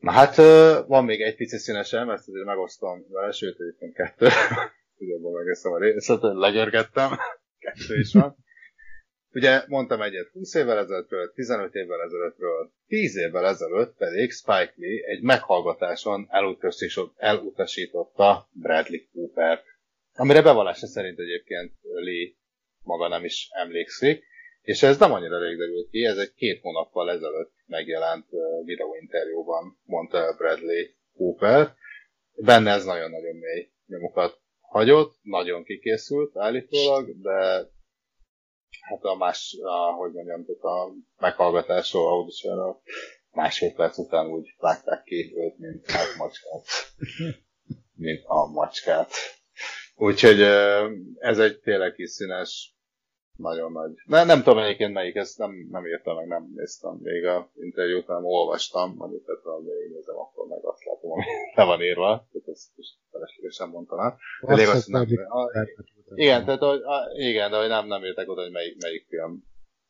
Na 0.00 0.10
hát 0.10 0.36
van 0.86 1.04
még 1.04 1.20
egy 1.20 1.36
pici 1.36 1.58
színesem, 1.58 2.10
ezt 2.10 2.28
azért 2.28 2.44
megosztom 2.44 3.06
vele, 3.08 3.32
sőt 3.32 3.60
egyébként 3.60 3.94
kettő. 3.94 4.26
Ugye 5.02 5.14
megeszem 5.32 5.72
a 5.72 5.78
részlet, 5.78 6.20
legörgettem. 6.22 7.10
Kettő 7.64 7.98
is 7.98 8.12
van. 8.12 8.36
Ugye 9.32 9.62
mondtam 9.66 10.02
egyet 10.02 10.28
20 10.32 10.54
évvel 10.54 10.78
ezelőttről, 10.78 11.32
15 11.32 11.74
évvel 11.74 12.02
ezelőttről, 12.02 12.72
10 12.86 13.16
évvel 13.16 13.46
ezelőtt 13.46 13.96
pedig 13.96 14.30
Spike 14.30 14.74
Lee 14.76 15.06
egy 15.06 15.22
meghallgatáson 15.22 16.28
elutasította 17.16 18.48
Bradley 18.52 19.00
Cooper, 19.12 19.62
amire 20.12 20.42
bevallása 20.42 20.86
szerint 20.86 21.18
egyébként 21.18 21.72
Lee 21.82 22.32
maga 22.82 23.08
nem 23.08 23.24
is 23.24 23.48
emlékszik, 23.52 24.24
és 24.62 24.82
ez 24.82 24.98
nem 24.98 25.12
annyira 25.12 25.38
rég 25.38 25.56
derült 25.56 25.90
ki, 25.90 26.04
ez 26.04 26.16
egy 26.16 26.34
két 26.34 26.60
hónappal 26.60 27.10
ezelőtt 27.10 27.52
megjelent 27.66 28.26
videóinterjúban 28.64 29.80
mondta 29.84 30.34
Bradley 30.36 30.86
Cooper. 31.16 31.74
Benne 32.34 32.70
ez 32.70 32.84
nagyon-nagyon 32.84 33.36
mély 33.36 33.70
nyomokat 33.86 34.40
hagyott, 34.60 35.18
nagyon 35.22 35.64
kikészült 35.64 36.36
állítólag, 36.36 37.20
de 37.20 37.68
hát 38.80 39.02
a 39.02 39.16
más, 39.16 39.56
a, 39.62 39.92
hogy 39.92 40.12
mondjam, 40.12 40.44
tehát 40.44 40.62
a 40.62 40.92
meghallgatásról, 41.18 42.08
auditionról 42.08 42.82
másfél 43.30 43.72
perc 43.74 43.98
után 43.98 44.26
úgy 44.26 44.54
vágták 44.58 45.02
ki 45.02 45.34
őt, 45.36 45.58
mint 45.58 45.90
hát 45.90 46.16
macskát. 46.16 46.64
mint 48.06 48.22
a 48.24 48.46
macskát. 48.46 49.10
Úgyhogy 49.96 50.40
ez 51.18 51.38
egy 51.38 51.60
tényleg 51.60 51.92
kis 51.92 52.10
színes 52.10 52.74
nagyon 53.40 53.72
nagy. 53.72 53.90
Ne, 54.06 54.24
nem 54.24 54.42
tudom 54.42 54.58
egyébként 54.58 54.92
melyik, 54.92 55.14
ezt 55.14 55.38
nem, 55.38 55.68
nem 55.70 55.86
írtam 55.86 56.16
meg, 56.16 56.26
nem 56.26 56.52
néztem 56.54 56.98
még 57.02 57.24
a 57.24 57.50
interjút, 57.54 58.06
hanem 58.06 58.24
olvastam, 58.24 58.94
mondjuk 58.96 59.24
tehát 59.24 59.42
ha 59.42 59.60
végignézem, 59.60 60.16
akkor 60.16 60.46
meg 60.46 60.58
azt 60.62 60.84
látom, 60.84 61.10
ami 61.10 61.24
le 61.56 61.64
van 61.64 61.82
írva, 61.82 62.26
tehát 62.32 62.48
ezt 62.48 62.68
is 62.76 62.98
feleslegesen 63.10 63.68
mondtam 63.68 63.98
el. 63.98 64.18
Elég 64.40 64.66
azt, 64.66 64.88
nem, 64.88 65.06
a, 65.28 65.50
igen, 66.14 66.44
tehát 66.44 66.60
hogy, 66.60 66.82
a, 66.82 67.10
igen, 67.12 67.50
de 67.50 67.58
hogy 67.58 67.68
nem, 67.68 67.86
nem 67.86 68.04
írtak 68.04 68.28
oda, 68.28 68.42
hogy 68.42 68.52
melyik, 68.52 68.82
melyik 68.82 69.06
film, 69.08 69.44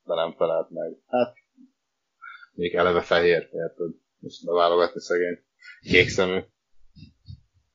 de 0.05 0.15
nem 0.15 0.35
felelt 0.37 0.70
meg. 0.70 0.97
Hát, 1.07 1.35
még 2.53 2.75
eleve 2.75 3.01
fehér, 3.01 3.49
érted? 3.53 3.91
Most 4.19 4.45
beválogatni 4.45 5.01
szegény. 5.01 5.39
Kék 5.81 6.09
szemű. 6.09 6.41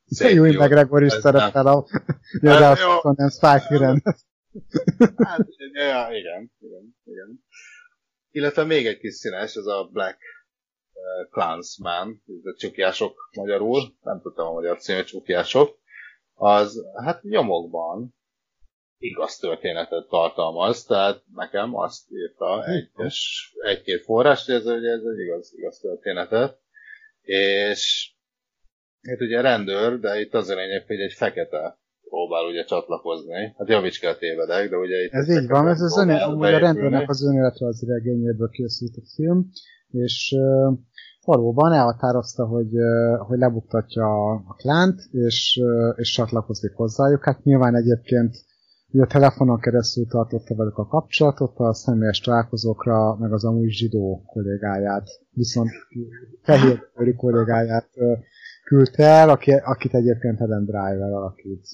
Szép 0.06 0.36
Jó, 0.36 0.44
Gregor 0.44 1.04
is 1.04 1.12
szerepel 1.12 1.68
a 1.68 1.86
Jogásokon, 2.42 3.14
nem 3.18 3.30
Spike 3.30 4.00
Hát, 5.18 5.48
ja, 5.74 6.08
igen, 6.12 6.52
igen, 6.60 6.96
igen. 7.04 7.44
Illetve 8.32 8.64
még 8.64 8.88
egy 8.88 8.98
kis 8.98 9.14
színes, 9.14 9.56
ez 9.56 9.66
a 9.66 9.90
Black 9.92 10.20
uh, 10.94 11.30
Clansman, 11.30 12.24
ez 12.28 12.54
a 12.54 12.56
csukiások 12.58 13.30
magyarul, 13.36 13.96
nem 14.02 14.22
tudtam 14.22 14.48
a 14.48 14.54
magyar 14.54 14.78
című 14.80 15.04
csukiások, 15.04 15.80
az 16.34 16.86
hát 17.04 17.24
nyomokban 17.24 18.16
igaz 18.98 19.38
történetet 19.38 20.08
tartalmaz, 20.08 20.84
tehát 20.84 21.24
nekem 21.34 21.76
azt 21.76 22.12
írta 22.12 22.66
egy, 22.66 22.90
egy-két 23.64 24.04
forrás, 24.04 24.46
hogy 24.46 24.56
ez, 24.56 24.66
ez 24.66 25.04
egy 25.04 25.20
igaz, 25.20 25.54
igaz 25.58 25.80
történetet, 25.80 26.60
és 27.22 28.14
hát 29.02 29.22
ugye 29.22 29.42
rendőr, 29.42 30.00
de 30.00 30.20
itt 30.20 30.34
az 30.34 30.50
a 30.50 30.56
lényeg, 30.56 30.88
hogy 30.88 31.00
egy 31.00 31.14
fekete 31.14 31.80
próbál 32.16 32.46
ugye 32.52 32.64
csatlakozni. 32.64 33.42
Hát 33.58 33.68
javíts 33.68 34.00
kell 34.00 34.16
tévedek, 34.16 34.70
de 34.70 34.78
ugye 34.86 34.98
itt... 35.04 35.12
Ez 35.12 35.30
így 35.30 35.48
van, 35.48 35.68
ez 35.68 35.82
az 35.82 35.98
öné, 35.98 36.18
amúgy 36.20 36.54
a 36.54 36.58
rendőrnek 36.68 37.10
az 37.10 37.24
önéletrajzi 37.30 37.86
regényéből 37.86 38.50
készült 38.50 38.96
a 38.96 39.06
film, 39.16 39.50
és 40.06 40.36
uh, 40.38 40.78
valóban 41.32 41.72
elhatározta, 41.74 42.46
hogy, 42.46 42.74
uh, 42.74 43.28
hogy 43.28 43.38
lebuktatja 43.38 44.06
a, 44.06 44.34
a 44.52 44.54
klánt, 44.54 45.00
és, 45.12 45.60
uh, 45.62 45.94
és 45.96 46.12
csatlakozik 46.12 46.74
hozzájuk. 46.74 47.24
Hát 47.24 47.44
nyilván 47.44 47.76
egyébként 47.76 48.34
Ugye 48.92 49.04
a 49.04 49.08
telefonon 49.08 49.60
keresztül 49.60 50.06
tartotta 50.08 50.56
velük 50.56 50.78
a 50.78 50.88
kapcsolatot, 50.88 51.54
a 51.56 51.74
személyes 51.74 52.20
találkozókra, 52.20 53.16
meg 53.16 53.34
az 53.34 53.46
amúgy 53.46 53.70
zsidó 53.70 54.24
kollégáját, 54.26 55.08
viszont 55.32 55.70
fehér 56.42 57.16
kollégáját 57.18 57.90
küldte 58.64 59.04
el, 59.04 59.30
aki, 59.30 59.52
akit 59.52 59.94
egyébként 59.94 60.42
Adam 60.42 60.66
Driver 60.66 61.12
alakít 61.12 61.68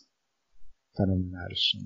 fenomenálisan. 1.02 1.82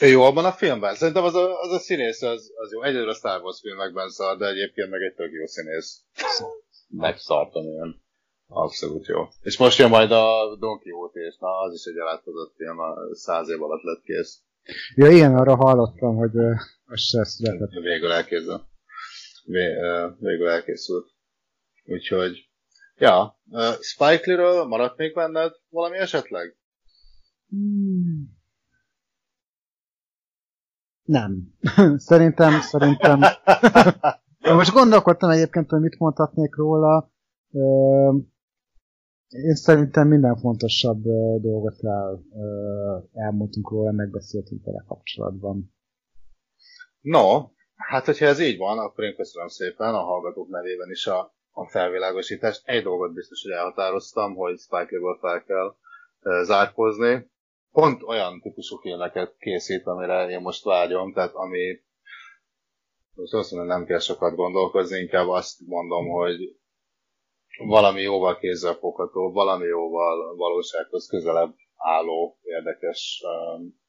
Ő 0.00 0.06
jó 0.06 0.22
abban 0.22 0.44
a 0.44 0.52
filmben? 0.52 0.94
Szerintem 0.94 1.24
az 1.24 1.34
a, 1.34 1.60
az 1.60 1.72
a 1.72 1.78
színész 1.78 2.22
az, 2.22 2.52
az 2.56 2.72
jó. 2.72 2.82
Egyedül 2.82 3.08
a 3.08 3.14
Star 3.14 3.42
Wars 3.42 3.60
filmekben 3.60 4.08
szar, 4.08 4.36
de 4.36 4.46
egyébként 4.46 4.90
meg 4.90 5.02
egy 5.02 5.14
tök 5.14 5.32
jó 5.32 5.46
színész. 5.46 6.04
Megszartam 6.88 7.64
ilyen. 7.64 8.00
Abszolút 8.46 9.06
jó. 9.06 9.28
És 9.42 9.58
most 9.58 9.78
jön 9.78 9.88
majd 9.88 10.10
a 10.10 10.56
Don 10.58 10.78
Quixote, 10.78 11.20
és 11.20 11.36
na, 11.38 11.58
az 11.58 11.74
is 11.74 11.84
egy 11.84 11.96
elátkozott 11.96 12.54
film, 12.56 12.78
a 12.78 12.94
száz 13.12 13.48
év 13.48 13.62
alatt 13.62 13.82
lett 13.82 14.02
kész. 14.02 14.40
Ja, 14.94 15.10
igen, 15.10 15.36
arra 15.36 15.56
hallottam, 15.56 16.16
hogy 16.16 16.34
uh, 16.34 16.54
az 16.84 17.00
se 17.00 17.24
született. 17.24 17.70
Végül 17.70 18.12
elkészült. 18.12 18.62
Vé, 19.44 19.76
uh, 19.76 20.18
végül 20.18 20.48
elkészült. 20.48 21.06
Úgyhogy, 21.84 22.48
ja, 22.96 23.40
uh, 23.50 23.72
Spike 23.80 24.22
Lee-ről 24.24 24.64
maradt 24.64 24.96
még 24.96 25.14
benned 25.14 25.52
valami 25.68 25.96
esetleg? 25.96 26.56
Hmm. 27.52 28.40
Nem. 31.02 31.54
szerintem, 32.08 32.60
szerintem. 32.60 33.20
Most 34.56 34.72
gondolkodtam 34.72 35.30
egyébként, 35.30 35.70
hogy 35.70 35.80
mit 35.80 35.98
mondhatnék 35.98 36.56
róla. 36.56 37.12
Én 39.28 39.54
szerintem 39.54 40.08
minden 40.08 40.36
fontosabb 40.36 41.02
dolgot 41.40 41.84
el, 41.84 42.22
elmondtunk 43.12 43.70
róla, 43.70 43.92
megbeszéltünk 43.92 44.64
vele 44.64 44.84
kapcsolatban. 44.86 45.74
No, 47.00 47.48
hát 47.74 48.04
hogyha 48.04 48.26
ez 48.26 48.40
így 48.40 48.58
van, 48.58 48.78
akkor 48.78 49.04
én 49.04 49.16
köszönöm 49.16 49.48
szépen 49.48 49.94
a 49.94 50.02
hallgatók 50.02 50.48
nevében 50.48 50.90
is 50.90 51.06
a, 51.06 51.34
a 51.50 51.68
felvilágosítást. 51.68 52.62
Egy 52.64 52.82
dolgot 52.82 53.12
biztos, 53.12 53.42
hogy 53.42 53.52
elhatároztam, 53.52 54.34
hogy 54.34 54.58
Spike 54.58 54.98
lee 54.98 55.18
fel 55.20 55.42
kell 55.44 55.74
zárkozni. 56.44 57.30
Pont 57.72 58.02
olyan 58.02 58.40
típusú 58.40 58.76
filmeket 58.76 59.36
készít, 59.38 59.86
amire 59.86 60.28
én 60.28 60.40
most 60.40 60.64
vágyom, 60.64 61.12
tehát 61.12 61.34
ami 61.34 61.80
most 63.14 63.32
azt 63.32 63.50
mondom, 63.50 63.68
nem 63.68 63.86
kell 63.86 63.98
sokat 63.98 64.34
gondolkozni, 64.34 64.98
inkább 64.98 65.28
azt 65.28 65.60
mondom, 65.66 66.08
hogy 66.08 66.56
valami 67.58 68.00
jóval 68.00 68.38
kézzelfogható, 68.38 69.32
valami 69.32 69.64
jóval 69.66 70.36
valósághoz 70.36 71.06
közelebb 71.06 71.54
álló, 71.76 72.38
érdekes 72.42 73.22
um, 73.24 73.80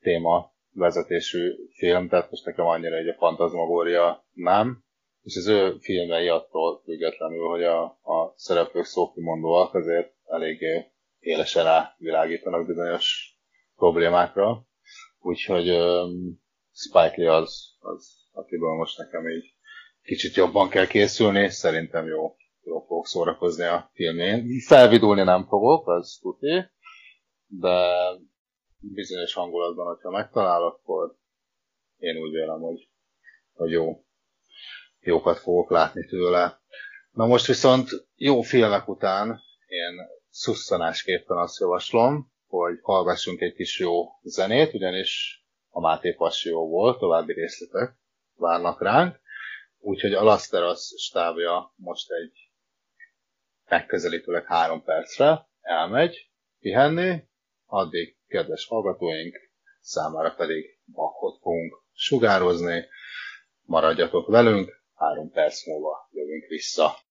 téma 0.00 0.52
vezetésű 0.72 1.54
film, 1.72 2.08
tehát 2.08 2.30
most 2.30 2.44
nekem 2.44 2.66
annyira 2.66 2.96
egy 2.96 3.08
a 3.08 3.14
fantazmagória 3.14 4.26
nem, 4.32 4.84
és 5.22 5.36
az 5.36 5.46
ő 5.46 5.76
filmei 5.80 6.28
attól 6.28 6.80
függetlenül, 6.84 7.48
hogy 7.48 7.62
a, 7.64 7.82
a 7.84 8.32
szereplők 8.36 8.84
szókimondóak 8.84 9.74
azért 9.74 10.14
eléggé 10.24 10.90
élesen 11.26 11.64
rávilágítanak 11.64 12.66
bizonyos 12.66 13.36
problémákra, 13.76 14.66
úgyhogy 15.18 15.70
um, 15.70 16.40
Spike 16.72 17.14
Lee 17.16 17.34
az, 17.34 17.76
az, 17.78 18.28
akiből 18.32 18.74
most 18.74 18.98
nekem 18.98 19.28
így 19.28 19.54
kicsit 20.02 20.34
jobban 20.34 20.68
kell 20.68 20.86
készülni, 20.86 21.48
szerintem 21.48 22.06
jó 22.06 22.36
jól 22.62 22.84
fogok 22.86 23.06
szórakozni 23.06 23.64
a 23.64 23.90
filmén. 23.92 24.60
Felvidulni 24.66 25.22
nem 25.22 25.46
fogok, 25.46 25.88
az 25.88 26.18
tuti, 26.20 26.70
de 27.46 27.96
bizonyos 28.78 29.34
hangulatban, 29.34 29.86
hogyha 29.86 30.10
megtalál, 30.10 30.62
akkor 30.62 31.16
én 31.98 32.16
úgy 32.16 32.30
vélem, 32.30 32.60
hogy, 32.60 32.88
hogy 33.52 33.70
jó, 33.70 34.04
jókat 35.00 35.38
fogok 35.38 35.70
látni 35.70 36.06
tőle. 36.06 36.60
Na 37.10 37.26
most 37.26 37.46
viszont 37.46 37.88
jó 38.14 38.40
filmek 38.40 38.88
után 38.88 39.40
én 39.66 40.15
szusszanásképpen 40.36 41.36
azt 41.36 41.60
javaslom, 41.60 42.32
hogy 42.46 42.78
hallgassunk 42.82 43.40
egy 43.40 43.54
kis 43.54 43.78
jó 43.78 44.04
zenét, 44.22 44.74
ugyanis 44.74 45.42
a 45.68 45.80
Máté 45.80 46.12
Passi 46.12 46.48
jó 46.48 46.68
volt, 46.68 46.98
további 46.98 47.32
részletek 47.32 47.96
várnak 48.34 48.82
ránk. 48.82 49.20
Úgyhogy 49.78 50.12
a 50.12 50.22
Lasteras 50.22 50.92
stábja 50.96 51.72
most 51.76 52.10
egy 52.10 52.50
megközelítőleg 53.68 54.44
három 54.44 54.82
percre 54.82 55.48
elmegy 55.60 56.30
pihenni, 56.60 57.22
addig 57.66 58.16
kedves 58.26 58.66
hallgatóink 58.66 59.36
számára 59.80 60.34
pedig 60.34 60.80
Bachot 60.92 61.38
fogunk 61.40 61.82
sugározni. 61.92 62.84
Maradjatok 63.62 64.26
velünk, 64.28 64.82
három 64.94 65.30
perc 65.30 65.66
múlva 65.66 66.08
jövünk 66.12 66.46
vissza. 66.46 67.04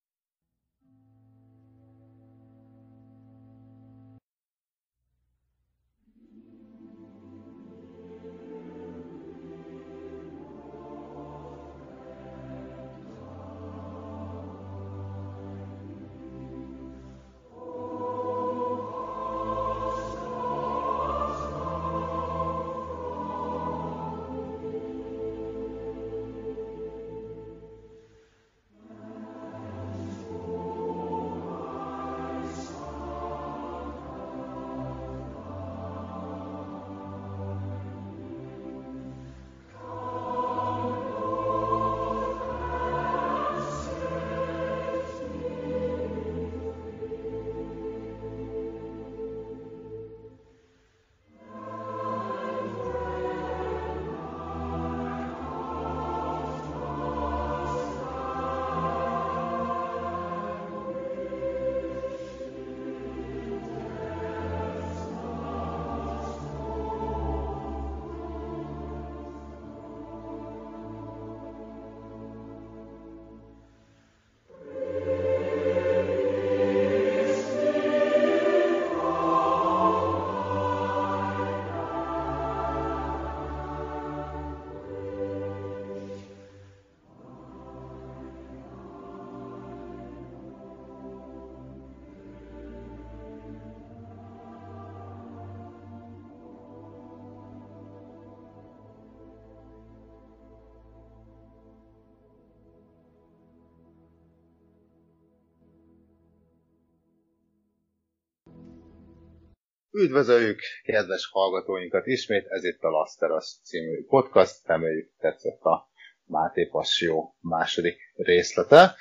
Üdvözöljük 109.98 110.60
kedves 110.84 111.30
hallgatóinkat 111.32 112.06
ismét, 112.06 112.46
ez 112.48 112.64
itt 112.64 112.82
a 112.82 112.90
Lasteras 112.90 113.60
című 113.64 114.06
podcast, 114.06 114.66
reméljük 114.66 115.12
tetszett 115.18 115.62
a 115.62 115.90
Máté 116.24 116.66
Passió 116.66 117.36
második 117.40 117.98
részlete. 118.16 118.96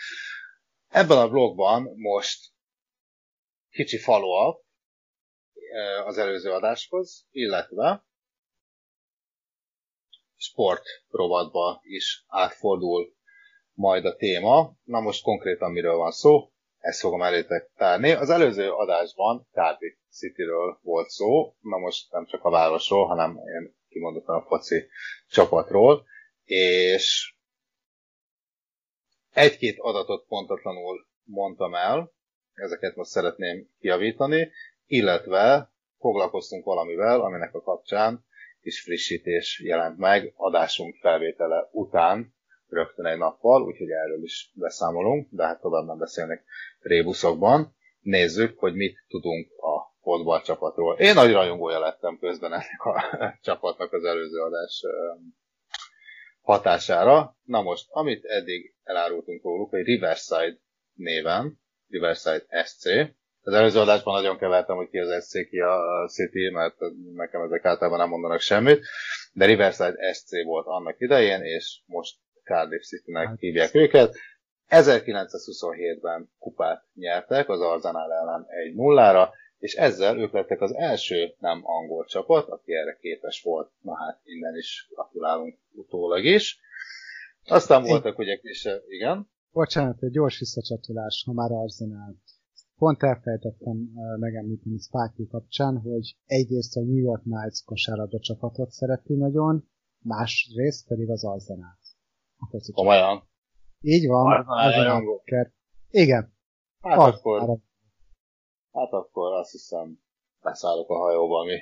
Ebben 0.88 1.18
a 1.18 1.28
blogban 1.28 1.92
most 1.96 2.52
kicsi 3.70 3.98
follow-up 3.98 4.64
eh, 5.54 6.06
az 6.06 6.18
előző 6.18 6.50
adáshoz, 6.50 7.26
illetve 7.30 8.04
sport 10.36 10.84
rovatba 11.08 11.80
is 11.82 12.24
átfordul 12.28 13.14
majd 13.72 14.04
a 14.04 14.16
téma. 14.16 14.76
Na 14.84 15.00
most 15.00 15.22
konkrétan 15.22 15.70
miről 15.70 15.96
van 15.96 16.10
szó? 16.10 16.53
Ezt 16.84 17.00
fogom 17.00 17.22
elétek 17.22 17.70
tárni. 17.76 18.10
Az 18.10 18.30
előző 18.30 18.70
adásban 18.70 19.48
Cardiff 19.52 19.94
Cityről 20.10 20.78
volt 20.82 21.08
szó, 21.08 21.54
na 21.60 21.76
most 21.78 22.12
nem 22.12 22.26
csak 22.26 22.44
a 22.44 22.50
városról, 22.50 23.06
hanem 23.06 23.36
én 23.36 23.74
kimondottan 23.88 24.36
a 24.36 24.46
foci 24.46 24.86
csapatról, 25.28 26.04
és 26.44 27.34
egy-két 29.32 29.78
adatot 29.78 30.26
pontatlanul 30.26 31.06
mondtam 31.22 31.74
el, 31.74 32.12
ezeket 32.54 32.96
most 32.96 33.10
szeretném 33.10 33.68
kiavítani, 33.78 34.50
illetve 34.86 35.72
foglalkoztunk 35.98 36.64
valamivel, 36.64 37.20
aminek 37.20 37.54
a 37.54 37.62
kapcsán 37.62 38.24
is 38.60 38.80
frissítés 38.82 39.60
jelent 39.64 39.98
meg 39.98 40.32
adásunk 40.36 40.96
felvétele 40.96 41.68
után, 41.72 42.34
rögtön 42.68 43.06
egy 43.06 43.18
nappal, 43.18 43.62
úgyhogy 43.62 43.90
erről 43.90 44.22
is 44.22 44.50
beszámolunk, 44.54 45.28
de 45.30 45.44
hát 45.44 45.60
tovább 45.60 45.86
nem 45.86 45.98
beszélnek 45.98 46.44
rébuszokban. 46.80 47.74
Nézzük, 48.00 48.58
hogy 48.58 48.74
mit 48.74 48.96
tudunk 49.08 49.48
a 49.56 49.94
fotball 50.02 50.42
csapatról. 50.42 50.98
Én 50.98 51.14
nagy 51.14 51.32
rajongója 51.32 51.78
lettem 51.78 52.18
közben 52.18 52.52
ennek 52.52 52.84
a 52.84 53.18
csapatnak 53.46 53.92
az 53.92 54.04
előző 54.04 54.40
adás 54.40 54.82
hatására. 56.40 57.36
Na 57.44 57.62
most, 57.62 57.86
amit 57.90 58.24
eddig 58.24 58.74
elárultunk 58.82 59.42
róluk, 59.42 59.70
hogy 59.70 59.82
Riverside 59.82 60.58
néven, 60.94 61.60
Riverside 61.88 62.64
SC, 62.64 62.86
az 63.46 63.52
előző 63.52 63.80
adásban 63.80 64.14
nagyon 64.14 64.38
kevertem, 64.38 64.76
hogy 64.76 64.88
ki 64.88 64.98
az 64.98 65.24
SC, 65.24 65.48
ki 65.48 65.58
a 65.58 66.08
City, 66.08 66.50
mert 66.50 66.76
nekem 67.14 67.42
ezek 67.42 67.64
általában 67.64 67.98
nem 67.98 68.08
mondanak 68.08 68.40
semmit, 68.40 68.86
de 69.32 69.44
Riverside 69.44 70.12
SC 70.12 70.44
volt 70.44 70.66
annak 70.66 71.00
idején, 71.00 71.42
és 71.42 71.80
most 71.86 72.16
Cardiff 72.44 72.82
City-nek 72.82 73.26
hát. 73.26 73.38
hívják 73.38 73.74
őket. 73.74 74.16
1927-ben 74.68 76.30
kupát 76.38 76.84
nyertek 76.94 77.48
az 77.48 77.60
Arzenál 77.60 78.12
ellen 78.12 78.46
egy 78.48 78.74
nullára, 78.74 79.32
és 79.58 79.74
ezzel 79.74 80.18
ők 80.18 80.32
lettek 80.32 80.60
az 80.60 80.74
első 80.74 81.34
nem 81.38 81.60
angol 81.64 82.04
csapat, 82.04 82.48
aki 82.48 82.74
erre 82.74 82.96
képes 83.00 83.42
volt. 83.42 83.70
Na 83.80 83.96
hát 83.96 84.20
innen 84.24 84.56
is 84.56 84.88
gratulálunk 84.94 85.58
utólag 85.72 86.24
is. 86.24 86.60
Aztán 87.44 87.82
voltak 87.82 88.18
ugye 88.18 88.36
kis, 88.36 88.68
igen. 88.88 89.28
Bocsánat, 89.52 90.02
egy 90.02 90.10
gyors 90.10 90.38
visszacsatolás, 90.38 91.22
ha 91.26 91.32
már 91.32 91.50
Arzenál. 91.50 92.14
Pont 92.76 93.02
elfelejtettem 93.02 93.76
megemlíteni 94.18 94.78
Sparky 94.78 95.26
kapcsán, 95.26 95.76
hogy 95.76 96.16
egyrészt 96.26 96.76
a 96.76 96.80
New 96.80 96.96
York 96.96 97.22
Knights 97.22 97.64
kosárlabda 97.64 98.18
csapatot 98.18 98.70
szereti 98.70 99.14
nagyon, 99.14 99.68
másrészt 99.98 100.86
pedig 100.86 101.10
az 101.10 101.24
Arzenál. 102.50 102.74
Komolyan? 102.74 103.28
Így 103.80 104.06
van. 104.06 104.44
Arzenál 104.46 105.02
Igen. 105.90 106.32
Hát 106.80 106.98
akkor, 106.98 107.58
hát 108.72 108.92
akkor 108.92 109.32
azt 109.32 109.50
hiszem 109.50 109.98
beszállok 110.42 110.90
a 110.90 110.98
hajóba, 110.98 111.38
ami 111.38 111.56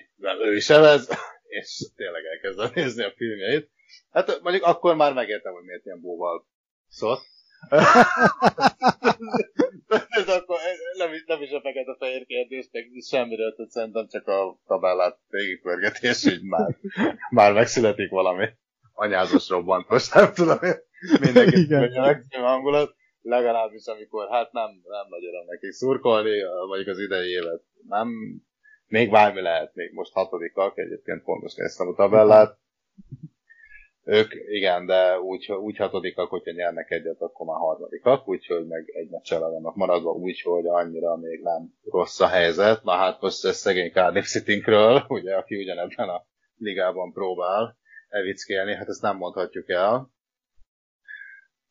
ő 0.45 0.57
is 0.57 0.71
evez, 0.71 1.09
és 1.61 1.91
tényleg 1.97 2.23
elkezdem 2.25 2.71
nézni 2.75 3.03
a 3.03 3.13
filmjeit. 3.17 3.71
Hát 4.11 4.41
mondjuk 4.43 4.65
akkor 4.65 4.95
már 4.95 5.13
megértem, 5.13 5.53
hogy 5.53 5.65
miért 5.65 5.85
ilyen 5.85 6.01
bóval 6.01 6.47
szólt. 6.89 7.21
Ez 10.09 10.29
akkor 10.37 10.59
nem, 10.97 11.13
is, 11.13 11.25
nem 11.27 11.43
is 11.43 11.51
a 11.51 11.61
fekete-fehér 11.61 12.27
kérdés, 12.27 12.69
meg 12.73 12.91
semmiről, 13.09 13.55
tehát 13.55 13.71
szerintem 13.71 14.09
csak 14.09 14.27
a 14.27 14.61
tabellát 14.67 15.19
végigpörgetés, 15.29 16.25
hogy 16.25 16.43
már, 16.43 16.77
már 17.31 17.53
megszületik 17.53 18.11
valami 18.11 18.49
anyázos 18.93 19.49
robbantós, 19.49 20.09
nem 20.09 20.33
tudom, 20.33 20.59
mindenki 21.21 21.67
megszínű 21.95 22.43
hangulat, 22.43 22.95
legalábbis 23.21 23.87
amikor 23.87 24.29
hát 24.31 24.53
nem, 24.53 24.71
nem 24.85 25.07
nagy 25.09 25.25
öröm 25.25 25.45
nekik 25.47 25.71
szurkolni, 25.71 26.43
mondjuk 26.67 26.89
az 26.89 26.99
idei 26.99 27.31
évet 27.31 27.63
nem, 27.89 28.09
még 28.87 29.11
bármi 29.11 29.41
lehet, 29.41 29.75
még 29.75 29.93
most 29.93 30.13
hatodikak, 30.13 30.79
egyébként 30.79 31.23
pontos 31.23 31.55
néztem 31.55 31.89
a 31.89 31.95
tabellát, 31.95 32.59
ők 34.05 34.33
igen, 34.49 34.87
de 34.87 35.21
úgy, 35.21 35.53
úgy 35.53 35.77
hatodikak, 35.77 36.29
hogyha 36.29 36.53
nyernek 36.53 36.91
egyet, 36.91 37.21
akkor 37.21 37.47
már 37.47 37.57
harmadikak, 37.59 38.29
úgyhogy 38.29 38.67
meg 38.67 38.91
egy 38.95 39.09
meccsel 39.09 39.41
vannak 39.41 39.75
maradva, 39.75 40.11
úgyhogy 40.11 40.67
annyira 40.67 41.17
még 41.17 41.41
nem 41.43 41.75
rossz 41.91 42.21
a 42.21 42.27
helyzet. 42.27 42.83
Na 42.83 42.93
hát 42.93 43.21
most 43.21 43.45
ez 43.45 43.57
szegény 43.57 43.91
Cardiff 43.91 44.25
city 44.25 44.63
ugye, 45.09 45.35
aki 45.35 45.57
ugyanebben 45.57 46.09
a 46.09 46.25
ligában 46.57 47.13
próbál 47.13 47.77
evickélni, 48.13 48.75
hát 48.75 48.89
ezt 48.89 49.03
nem 49.03 49.17
mondhatjuk 49.17 49.69
el. 49.69 50.11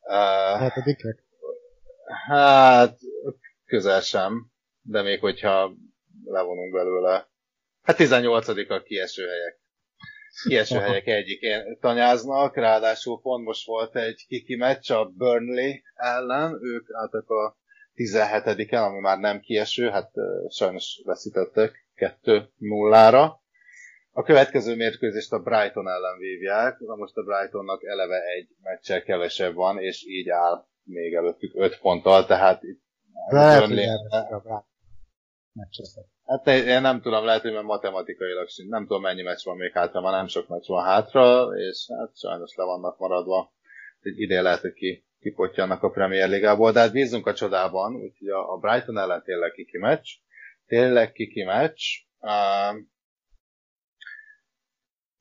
Uh, 0.00 0.84
dikek? 0.84 1.24
Hát, 2.26 2.98
közel 3.64 4.00
sem, 4.00 4.50
de 4.82 5.02
még 5.02 5.20
hogyha 5.20 5.74
levonunk 6.24 6.72
belőle. 6.72 7.28
Hát 7.82 7.96
18 7.96 8.48
a 8.48 8.82
kieső 8.82 9.26
helyek 9.26 9.62
kieső 10.42 10.78
helyek 10.78 11.06
egyikén 11.06 11.78
tanyáznak, 11.80 12.56
ráadásul 12.56 13.20
pont 13.20 13.44
most 13.44 13.66
volt 13.66 13.96
egy 13.96 14.24
kiki 14.28 14.56
meccs 14.56 14.90
a 14.90 15.04
Burnley 15.04 15.72
ellen, 15.94 16.58
ők 16.62 16.86
álltak 16.92 17.30
a 17.30 17.56
17-en, 17.94 18.84
ami 18.84 18.98
már 18.98 19.18
nem 19.18 19.40
kieső, 19.40 19.88
hát 19.88 20.10
sajnos 20.48 21.00
veszítettek 21.04 21.86
2-0-ra. 21.96 23.32
A 24.14 24.22
következő 24.22 24.76
mérkőzést 24.76 25.32
a 25.32 25.38
Brighton 25.38 25.88
ellen 25.88 26.18
vívják, 26.18 26.78
na 26.78 26.94
most 26.94 27.16
a 27.16 27.22
Brightonnak 27.22 27.84
eleve 27.84 28.20
egy 28.36 28.48
meccsel 28.62 29.02
kevesebb 29.02 29.54
van, 29.54 29.78
és 29.78 30.04
így 30.06 30.28
áll 30.28 30.66
még 30.82 31.14
előttük 31.14 31.52
5 31.54 31.78
ponttal, 31.78 32.26
tehát 32.26 32.62
itt 32.62 32.80
Lehet, 33.28 33.66
Burnley... 33.66 33.84
a 34.30 34.64
Hát 36.26 36.46
én 36.46 36.80
nem 36.80 37.00
tudom, 37.00 37.24
lehet, 37.24 37.42
hogy 37.42 37.52
mert 37.52 37.64
matematikailag 37.64 38.48
nem 38.68 38.86
tudom 38.86 39.02
mennyi 39.02 39.22
meccs 39.22 39.44
van 39.44 39.56
még 39.56 39.72
hátra, 39.72 40.00
már 40.00 40.12
nem 40.12 40.26
sok 40.26 40.48
meccs 40.48 40.66
van 40.66 40.84
hátra, 40.84 41.48
és 41.54 41.86
hát 41.98 42.16
sajnos 42.16 42.54
le 42.54 42.64
vannak 42.64 42.98
maradva. 42.98 43.52
Egy 44.00 44.20
idén 44.20 44.42
lehet, 44.42 44.60
hogy 44.60 44.72
ki, 44.72 45.06
kipottyannak 45.20 45.82
a 45.82 45.90
Premier 45.90 46.28
Ligából, 46.28 46.72
de 46.72 46.80
hát 46.80 46.92
bízunk 46.92 47.26
a 47.26 47.34
csodában, 47.34 47.94
úgyhogy 47.94 48.28
a, 48.28 48.52
a 48.52 48.56
Brighton 48.56 48.98
ellen 48.98 49.22
tényleg 49.22 49.52
kiki 49.52 49.78
meccs. 49.78 50.08
Tényleg 50.66 51.12
kiki 51.12 51.42
meccs. 51.42 51.80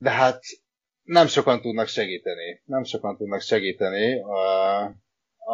De 0.01 0.09
hát 0.09 0.43
nem 1.03 1.27
sokan 1.27 1.61
tudnak 1.61 1.87
segíteni. 1.87 2.61
Nem 2.65 2.83
sokan 2.83 3.17
tudnak 3.17 3.41
segíteni. 3.41 4.21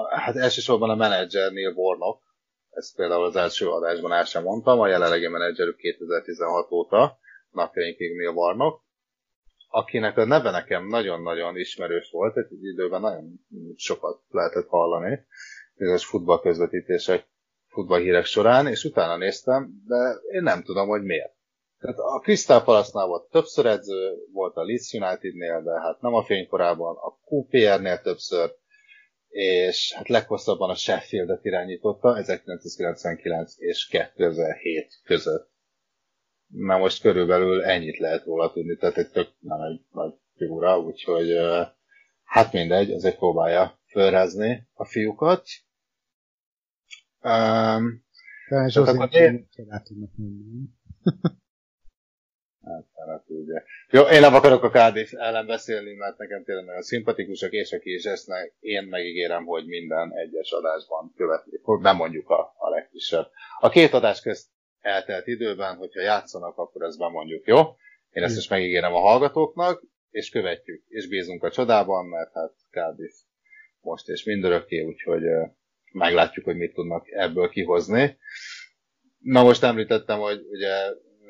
hát 0.09 0.35
elsősorban 0.35 0.89
a 0.89 0.95
menedzser 0.95 1.51
Neil 1.51 1.73
Warnock, 1.75 2.21
ezt 2.69 2.95
például 2.95 3.23
az 3.23 3.35
első 3.35 3.69
adásban 3.69 4.13
el 4.13 4.23
sem 4.23 4.43
mondtam, 4.43 4.79
a 4.79 4.87
jelenlegi 4.87 5.27
menedzserük 5.27 5.77
2016 5.77 6.71
óta, 6.71 7.17
napjainkig 7.49 8.15
Neil 8.15 8.33
Warnock, 8.33 8.83
akinek 9.67 10.17
a 10.17 10.25
neve 10.25 10.51
nekem 10.51 10.87
nagyon-nagyon 10.87 11.57
ismerős 11.57 12.09
volt, 12.11 12.37
egy 12.37 12.63
időben 12.63 13.01
nagyon 13.01 13.39
sokat 13.75 14.21
lehetett 14.29 14.67
hallani, 14.67 15.25
bizonyos 15.75 16.05
futballközvetítések, 16.05 17.27
futballhírek 17.67 18.25
során, 18.25 18.67
és 18.67 18.83
utána 18.83 19.17
néztem, 19.17 19.83
de 19.87 20.19
én 20.31 20.43
nem 20.43 20.63
tudom, 20.63 20.87
hogy 20.87 21.03
miért. 21.03 21.36
Tehát 21.79 21.97
a 21.97 22.19
Crystal 22.19 22.63
Palace-nál 22.63 23.07
volt 23.07 23.29
többször 23.29 23.65
edző, 23.65 24.15
volt 24.31 24.55
a 24.55 24.63
Leeds 24.63 24.93
United-nél, 24.93 25.61
de 25.63 25.79
hát 25.79 26.01
nem 26.01 26.13
a 26.13 26.23
fénykorában, 26.23 26.95
a 26.95 27.17
QPR-nél 27.25 28.01
többször, 28.01 28.51
és 29.27 29.93
hát 29.95 30.07
leghosszabban 30.07 30.69
a 30.69 30.75
Sheffieldet 30.75 31.45
irányította 31.45 32.17
1999 32.17 33.53
és 33.57 33.87
2007 33.87 35.01
között. 35.03 35.51
Na 36.47 36.77
most 36.77 37.01
körülbelül 37.01 37.63
ennyit 37.63 37.97
lehet 37.97 38.25
róla 38.25 38.51
tudni, 38.51 38.75
tehát 38.75 38.97
egy 38.97 39.11
tök 39.11 39.29
nem 39.39 39.61
egy 39.61 39.81
nagy 39.91 40.13
figura, 40.35 40.79
úgyhogy 40.79 41.29
hát 42.23 42.53
mindegy, 42.53 42.91
azért 42.91 43.17
próbálja 43.17 43.79
fölrázni 43.91 44.67
a 44.73 44.85
fiúkat. 44.85 45.47
Um, 47.21 48.05
Zsózé 48.67 48.91
akkor 48.91 49.09
én... 49.13 49.49
Hát, 52.67 53.07
hát 53.07 53.23
ugye. 53.27 53.63
Jó, 53.89 54.01
én 54.01 54.19
nem 54.19 54.33
akarok 54.33 54.63
a 54.63 54.69
Cardiff 54.69 55.11
ellen 55.13 55.45
beszélni, 55.45 55.93
mert 55.93 56.17
nekem 56.17 56.43
tényleg 56.43 56.65
nagyon 56.65 56.81
szimpatikusak, 56.81 57.51
és 57.51 57.71
aki 57.71 57.93
is 57.93 58.03
ezt 58.03 58.29
én 58.59 58.83
megígérem, 58.83 59.45
hogy 59.45 59.65
minden 59.65 60.11
egyes 60.13 60.51
adásban 60.51 61.13
követni, 61.15 61.59
nem 61.81 61.95
mondjuk 61.95 62.29
a, 62.29 62.53
a 62.57 62.69
legkisebb. 62.69 63.29
A 63.59 63.69
két 63.69 63.93
adás 63.93 64.21
közt 64.21 64.47
eltelt 64.81 65.27
időben, 65.27 65.75
hogyha 65.75 66.01
játszanak, 66.01 66.57
akkor 66.57 66.81
ezt 66.81 66.97
bemondjuk, 66.97 67.47
jó? 67.47 67.57
Én 68.09 68.23
ezt 68.23 68.37
is 68.37 68.47
megígérem 68.47 68.93
a 68.93 68.99
hallgatóknak, 68.99 69.83
és 70.09 70.29
követjük, 70.29 70.83
és 70.87 71.07
bízunk 71.07 71.43
a 71.43 71.51
csodában, 71.51 72.05
mert 72.05 72.33
hát 72.33 72.53
Cardiff 72.71 73.13
most 73.81 74.07
és 74.07 74.23
mindörökké, 74.23 74.81
úgyhogy 74.81 75.23
meglátjuk, 75.91 76.45
hogy 76.45 76.55
mit 76.55 76.73
tudnak 76.73 77.07
ebből 77.11 77.49
kihozni. 77.49 78.17
Na 79.19 79.43
most 79.43 79.63
említettem, 79.63 80.19
hogy 80.19 80.45
ugye 80.49 80.75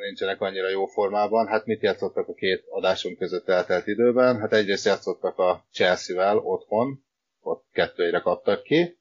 nincsenek 0.03 0.41
annyira 0.41 0.69
jó 0.69 0.85
formában. 0.85 1.47
Hát 1.47 1.65
mit 1.65 1.81
játszottak 1.81 2.27
a 2.27 2.33
két 2.33 2.65
adásunk 2.69 3.17
között 3.17 3.49
eltelt 3.49 3.87
időben? 3.87 4.39
Hát 4.39 4.53
egyrészt 4.53 4.85
játszottak 4.85 5.37
a 5.37 5.65
Chelsea-vel 5.71 6.37
otthon, 6.37 7.03
ott 7.41 7.65
kettőre 7.71 8.19
kaptak 8.19 8.63
ki. 8.63 8.97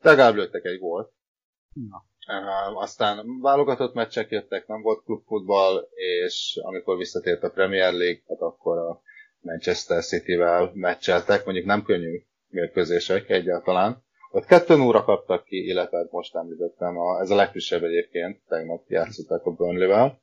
Legalább 0.00 0.34
lőttek 0.34 0.64
egy 0.64 0.78
gólt. 0.78 1.12
Na. 1.72 2.08
Aztán 2.74 3.40
válogatott 3.40 3.94
meccsek 3.94 4.30
jöttek, 4.30 4.66
nem 4.66 4.82
volt 4.82 5.04
klubfutball, 5.04 5.88
és 6.22 6.58
amikor 6.62 6.96
visszatért 6.96 7.42
a 7.42 7.50
Premier 7.50 7.92
League, 7.92 8.22
hát 8.28 8.40
akkor 8.40 8.78
a 8.78 9.02
Manchester 9.40 10.02
City-vel 10.02 10.70
meccseltek, 10.74 11.44
mondjuk 11.44 11.66
nem 11.66 11.82
könnyű 11.82 12.22
mérkőzések 12.48 13.30
egyáltalán. 13.30 14.02
Ott 14.30 14.44
kettő 14.44 14.80
óra 14.80 15.04
kaptak 15.04 15.44
ki, 15.44 15.64
illetve 15.66 15.96
hát 15.96 16.10
most 16.10 16.36
említettem, 16.36 16.98
a, 16.98 17.20
ez 17.20 17.30
a 17.30 17.34
legfrissebb 17.34 17.82
egyébként, 17.82 18.40
tegnap 18.48 18.88
játszották 18.88 19.44
a 19.44 19.50
Burnley-vel. 19.50 20.20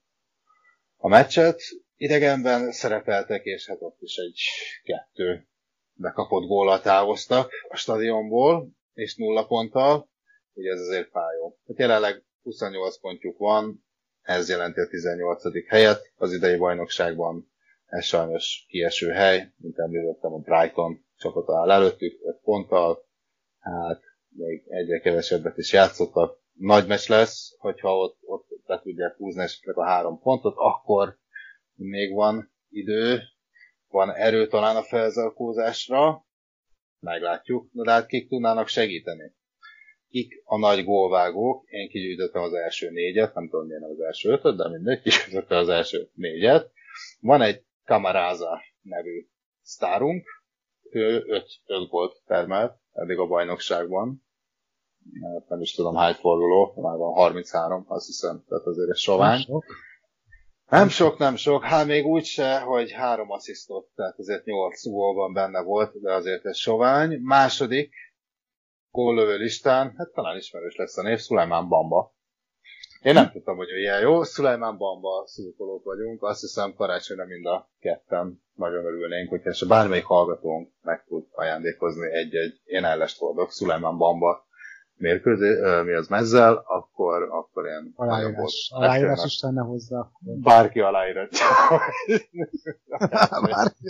A 0.98 1.08
meccset 1.08 1.61
idegenben 1.95 2.72
szerepeltek, 2.72 3.43
és 3.43 3.67
hát 3.67 3.82
ott 3.82 4.01
is 4.01 4.17
egy 4.17 4.40
kettő 4.84 5.48
bekapott 5.93 6.48
góllal 6.48 6.82
távoztak 6.82 7.51
a 7.69 7.76
stadionból, 7.76 8.69
és 8.93 9.16
nulla 9.16 9.45
ponttal, 9.45 10.09
ugye 10.53 10.72
ez 10.72 10.80
azért 10.80 11.09
fájó. 11.09 11.58
Hát 11.67 11.77
jelenleg 11.77 12.24
28 12.42 13.00
pontjuk 13.00 13.38
van, 13.38 13.85
ez 14.22 14.50
jelenti 14.50 14.80
a 14.80 14.88
18. 14.88 15.67
helyet, 15.67 16.11
az 16.16 16.34
idei 16.34 16.58
bajnokságban 16.58 17.51
ez 17.85 18.06
sajnos 18.06 18.66
kieső 18.67 19.09
hely, 19.09 19.51
mint 19.58 19.77
említettem, 19.77 20.34
a 20.34 20.38
Brighton 20.38 21.06
csapat 21.17 21.50
áll 21.50 21.72
előttük, 21.72 22.19
5 22.24 22.40
ponttal, 22.42 23.06
hát 23.59 24.01
még 24.30 24.64
egyre 24.67 25.00
kevesebbet 25.00 25.58
is 25.58 25.74
játszottak. 25.74 26.40
Nagy 26.57 26.87
meccs 26.87 27.07
lesz, 27.07 27.55
hogyha 27.57 27.97
ott, 27.97 28.17
ott 28.21 28.47
be 28.65 28.79
tudják 28.79 29.15
húzni 29.15 29.41
esetleg 29.41 29.77
a 29.77 29.85
három 29.85 30.19
pontot, 30.19 30.53
akkor 30.57 31.17
még 31.75 32.13
van 32.13 32.51
idő, 32.69 33.21
van 33.87 34.13
erő 34.13 34.47
talán 34.47 34.75
a 34.75 34.83
felzalkózásra, 34.83 36.25
meglátjuk, 36.99 37.69
de 37.71 37.91
hát 37.91 38.05
kik 38.05 38.29
tudnának 38.29 38.67
segíteni? 38.67 39.35
Kik 40.09 40.41
a 40.43 40.57
nagy 40.57 40.83
gólvágók? 40.83 41.69
Én 41.69 41.89
kigyűjtöttem 41.89 42.41
az 42.41 42.53
első 42.53 42.89
négyet, 42.89 43.33
nem 43.33 43.49
tudom 43.49 43.65
milyen 43.65 43.83
az 43.83 43.99
első 43.99 44.29
ötöt, 44.29 44.57
de 44.57 44.69
mindegy, 44.69 45.01
kigyűjtöttem 45.03 45.57
az 45.57 45.69
első 45.69 46.09
négyet. 46.13 46.71
Van 47.19 47.41
egy 47.41 47.63
Kamaráza 47.85 48.61
nevű 48.81 49.27
sztárunk, 49.61 50.27
ő 50.91 51.23
5 51.27 51.89
gólt 51.89 52.21
termelt 52.25 52.79
eddig 52.93 53.17
a 53.17 53.27
bajnokságban. 53.27 54.26
Nem 55.47 55.61
is 55.61 55.73
tudom 55.73 55.95
hány 55.95 56.13
forduló, 56.13 56.73
már 56.75 56.97
van 56.97 57.13
33, 57.13 57.85
azt 57.87 58.05
hiszem, 58.05 58.43
tehát 58.47 58.65
azért 58.65 58.89
egy 58.89 58.97
sovány. 58.97 59.29
Nem 59.29 59.39
sok. 59.39 59.65
Nem 60.69 60.89
sok, 60.89 61.17
nem 61.17 61.35
sok. 61.35 61.63
Hát 61.63 61.85
még 61.85 62.05
úgy 62.05 62.25
se, 62.25 62.59
hogy 62.59 62.91
három 62.91 63.31
asszisztot, 63.31 63.87
tehát 63.95 64.17
azért 64.17 64.45
nyolc 64.45 64.87
gólban 64.87 65.33
benne 65.33 65.61
volt, 65.61 66.01
de 66.01 66.13
azért 66.13 66.45
ez 66.45 66.57
sovány. 66.57 67.19
Második 67.21 67.93
góllövő 68.91 69.37
listán, 69.37 69.93
hát 69.97 70.11
talán 70.13 70.37
ismerős 70.37 70.75
lesz 70.75 70.97
a 70.97 71.01
név, 71.01 71.19
Szulajmán 71.19 71.67
Bamba. 71.67 72.15
Én 73.01 73.13
nem 73.13 73.31
tudtam, 73.31 73.55
hogy 73.55 73.67
ilyen 73.69 74.01
jó. 74.01 74.23
Szulajmán 74.23 74.77
Bamba 74.77 75.23
szurkolók 75.27 75.83
vagyunk. 75.83 76.23
Azt 76.23 76.41
hiszem 76.41 76.73
karácsonyra 76.73 77.25
mind 77.25 77.45
a 77.45 77.69
ketten 77.79 78.41
nagyon 78.53 78.85
örülnénk, 78.85 79.29
hogyha 79.29 79.67
bármelyik 79.67 80.05
hallgatónk 80.05 80.71
meg 80.81 81.03
tud 81.07 81.25
ajándékozni 81.31 82.11
egy-egy, 82.11 82.61
én 82.63 82.83
ellest 82.83 83.17
hordok, 83.17 83.51
Szulajmán 83.51 83.97
Bamba 83.97 84.47
mérkőzé, 84.98 85.82
mi 85.84 85.92
az 85.92 86.08
mezzel, 86.08 86.64
akkor, 86.67 87.24
akkor 87.24 87.66
ilyen 87.66 87.93
aláírás, 87.95 88.72
aláírás 88.74 89.26
is 89.26 89.42
lenne 89.42 89.61
hozzá. 89.61 89.98
Akkor. 89.98 90.34
Bárki 90.42 90.80
aláírás. 90.80 91.30
Bárki. 93.50 93.90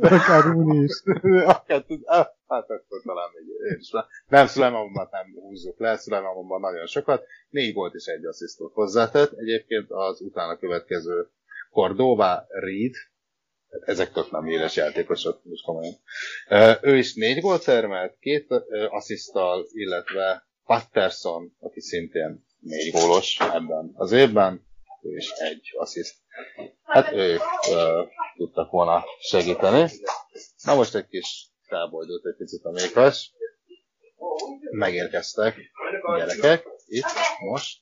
Akár 0.00 0.42
Rúni 0.42 0.82
is. 0.82 1.02
hát 2.48 2.70
akkor 2.70 3.00
talán 3.04 3.28
még 3.34 3.72
én 3.72 3.78
is. 3.78 3.90
Nem, 4.28 4.46
Szulajmánban 4.46 5.08
nem 5.10 5.26
húzzuk 5.42 5.78
le, 5.78 5.96
Szulajmánban 5.96 6.60
nagyon 6.60 6.86
sokat. 6.86 7.24
Négy 7.50 7.74
volt 7.74 7.94
is 7.94 8.06
egy 8.06 8.24
asszisztot 8.24 8.72
hozzátett. 8.72 9.32
Egyébként 9.32 9.90
az 9.90 10.20
utána 10.20 10.56
következő 10.56 11.28
Cordova 11.70 12.46
Reed, 12.48 12.92
ezek 13.80 14.12
tök 14.12 14.30
nem 14.30 14.46
éles 14.46 14.76
játékosok, 14.76 15.44
most 15.44 15.64
komolyan. 15.64 15.94
Ő 16.80 16.96
is 16.96 17.14
négy 17.14 17.40
gólt 17.40 17.64
termelt, 17.64 18.16
két 18.20 18.46
asszisztal, 18.90 19.66
illetve 19.72 20.46
Patterson, 20.64 21.56
aki 21.60 21.80
szintén 21.80 22.44
négy 22.58 22.92
gólos 22.92 23.36
ebben 23.40 23.92
az 23.94 24.12
évben, 24.12 24.66
is 25.02 25.30
egy 25.30 25.72
assziszt. 25.76 26.14
Hát 26.82 27.12
ők 27.12 27.40
uh, 27.70 28.08
tudtak 28.36 28.70
volna 28.70 29.04
segíteni. 29.20 29.90
Na 30.64 30.74
most 30.74 30.94
egy 30.94 31.06
kis 31.06 31.50
felbojdult 31.62 32.26
egy 32.26 32.36
picit 32.36 32.64
a 32.64 32.70
mékas. 32.70 33.32
Megérkeztek 34.70 35.56
a 36.02 36.16
gyerekek 36.16 36.66
itt, 36.86 37.06
most, 37.50 37.80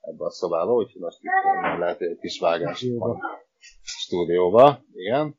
ebbe 0.00 0.24
a 0.24 0.30
szobába, 0.30 0.72
úgyhogy 0.72 1.00
most 1.00 1.18
itt 1.20 1.78
lehet 1.78 2.00
egy 2.00 2.18
kis 2.20 2.38
vágás 2.38 2.86
van 2.98 3.20
stúdióba, 4.06 4.84
igen, 4.92 5.38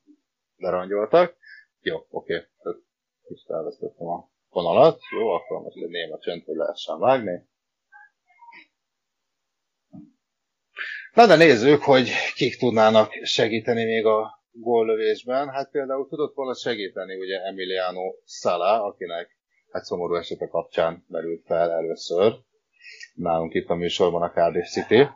lerangyoltak. 0.58 1.36
Jó, 1.80 1.98
oké, 2.10 2.48
okay. 2.60 2.82
kicsit 3.28 3.50
elvesztettem 3.50 4.08
a 4.08 4.30
vonalat. 4.50 5.00
Jó, 5.12 5.28
akkor 5.30 5.62
most 5.62 5.76
egy 5.76 5.90
néma 5.90 6.18
csönd, 6.20 6.44
hogy 6.44 6.56
lehessen 6.56 7.00
vágni. 7.00 7.48
Na 11.14 11.26
de 11.28 11.36
nézzük, 11.36 11.84
hogy 11.84 12.10
kik 12.36 12.58
tudnának 12.58 13.12
segíteni 13.24 13.84
még 13.84 14.06
a 14.06 14.44
góllövésben. 14.52 15.50
Hát 15.50 15.72
például 15.72 16.08
tudott 16.08 16.36
volna 16.36 16.54
segíteni 16.54 17.16
ugye 17.16 17.40
Emiliano 17.42 18.14
Sala, 18.26 18.84
akinek 18.84 19.38
hát 19.72 19.84
szomorú 19.84 20.16
esete 20.16 20.48
kapcsán 20.48 21.06
merült 21.08 21.46
fel 21.46 21.72
először 21.72 22.46
nálunk 23.14 23.54
itt 23.54 23.70
a 23.70 23.76
műsorban 23.76 24.22
a 24.22 24.32
Cardiff 24.32 24.68
City. 24.68 25.08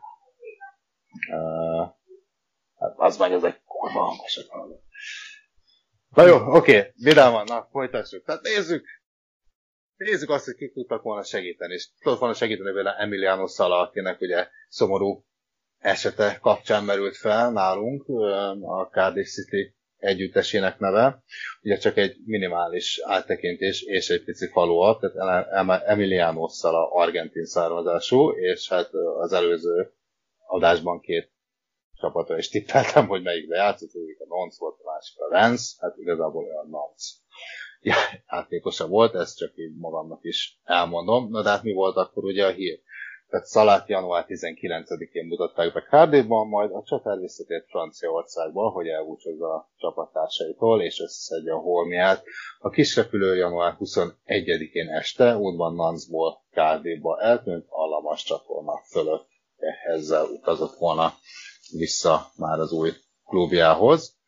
Az 3.01 3.17
meg 3.17 3.31
ez 3.31 3.43
egy 3.43 3.61
kurva 3.65 3.99
hangosak 3.99 4.45
Na 6.09 6.25
jó, 6.25 6.35
oké, 6.35 6.77
okay, 6.77 6.91
vidáman, 6.95 7.43
na, 7.47 7.67
folytassuk. 7.71 8.25
Tehát 8.25 8.41
nézzük, 8.41 8.85
nézzük 9.95 10.29
azt, 10.29 10.45
hogy 10.45 10.55
kik 10.55 10.73
tudtak 10.73 11.01
volna 11.01 11.23
segíteni. 11.23 11.73
És 11.73 11.87
tudott 12.01 12.19
volna 12.19 12.35
segíteni 12.35 12.71
vele 12.71 12.95
Emiliano 12.97 13.47
Sala, 13.47 13.79
akinek 13.79 14.21
ugye 14.21 14.47
szomorú 14.67 15.25
esete 15.77 16.37
kapcsán 16.41 16.83
merült 16.83 17.17
fel 17.17 17.51
nálunk, 17.51 18.09
a 18.61 18.89
Cardiff 18.91 19.27
City 19.27 19.75
együttesének 19.97 20.79
neve. 20.79 21.23
Ugye 21.61 21.77
csak 21.77 21.97
egy 21.97 22.15
minimális 22.25 22.99
áttekintés 23.03 23.81
és 23.81 24.09
egy 24.09 24.23
pici 24.23 24.47
falu 24.47 24.99
tehát 24.99 25.83
Emiliano 25.85 26.47
Sala 26.47 26.91
argentin 26.91 27.45
származású, 27.45 28.31
és 28.31 28.69
hát 28.69 28.89
az 29.19 29.33
előző 29.33 29.93
adásban 30.47 30.99
két 30.99 31.31
csapatra 32.01 32.37
is 32.37 32.49
tippeltem, 32.49 33.07
hogy 33.07 33.21
melyikbe 33.21 33.55
játszott, 33.55 33.91
hogy 33.91 34.15
a 34.19 34.35
Nonc 34.35 34.57
volt, 34.57 34.79
a 34.83 34.91
másik 34.91 35.19
a 35.19 35.29
Rens, 35.29 35.75
hát 35.79 35.97
igazából 35.97 36.43
olyan 36.43 36.67
Nonc 36.69 37.03
játékosa 38.27 38.87
volt, 38.87 39.15
ezt 39.15 39.37
csak 39.37 39.51
így 39.55 39.75
magamnak 39.77 40.19
is 40.23 40.59
elmondom. 40.63 41.29
Na 41.29 41.41
de 41.41 41.49
hát 41.49 41.63
mi 41.63 41.73
volt 41.73 41.95
akkor 41.95 42.23
ugye 42.23 42.45
a 42.45 42.51
hír? 42.51 42.79
Tehát 43.29 43.45
Szalát 43.45 43.89
január 43.89 44.25
19-én 44.27 45.25
mutatták 45.25 45.73
be 45.73 45.81
Cardiffban, 45.89 46.47
majd 46.47 46.71
a 46.71 46.83
csatár 46.85 47.17
visszatért 47.17 47.69
Franciaországba, 47.69 48.69
hogy 48.69 48.87
elbúcsozza 48.87 49.53
a 49.53 49.69
csapattársaiktól, 49.77 50.81
és 50.81 50.99
összeszedje 50.99 51.53
a 51.53 51.59
holmiát. 51.59 52.23
A 52.59 52.69
kisrepülő 52.69 53.35
január 53.35 53.75
21-én 53.79 54.89
este 54.89 55.37
útban 55.37 55.75
Nanzból 55.75 56.43
Cardiffba 56.51 57.19
eltűnt, 57.21 57.65
a 57.69 57.85
Lamas 57.85 58.23
csatorna 58.23 58.81
fölött 58.91 59.29
ezzel 59.87 60.25
utazott 60.25 60.77
volna 60.77 61.13
vissza 61.77 62.31
már 62.37 62.59
az 62.59 62.71
új 62.71 62.91
klubjához. 63.25 64.19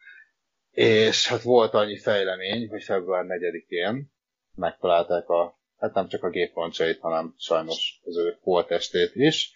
És 0.72 1.28
hát 1.28 1.42
volt 1.42 1.74
annyi 1.74 1.98
fejlemény, 1.98 2.70
hogy 2.70 2.84
február 2.84 3.26
4-én 3.28 4.12
megtalálták 4.56 5.30
a, 5.30 5.60
hát 5.78 5.94
nem 5.94 6.08
csak 6.08 6.24
a 6.24 6.30
géproncsait, 6.30 7.00
hanem 7.00 7.34
sajnos 7.38 8.00
az 8.04 8.18
ő 8.18 8.38
holtestét 8.42 9.16
is. 9.16 9.54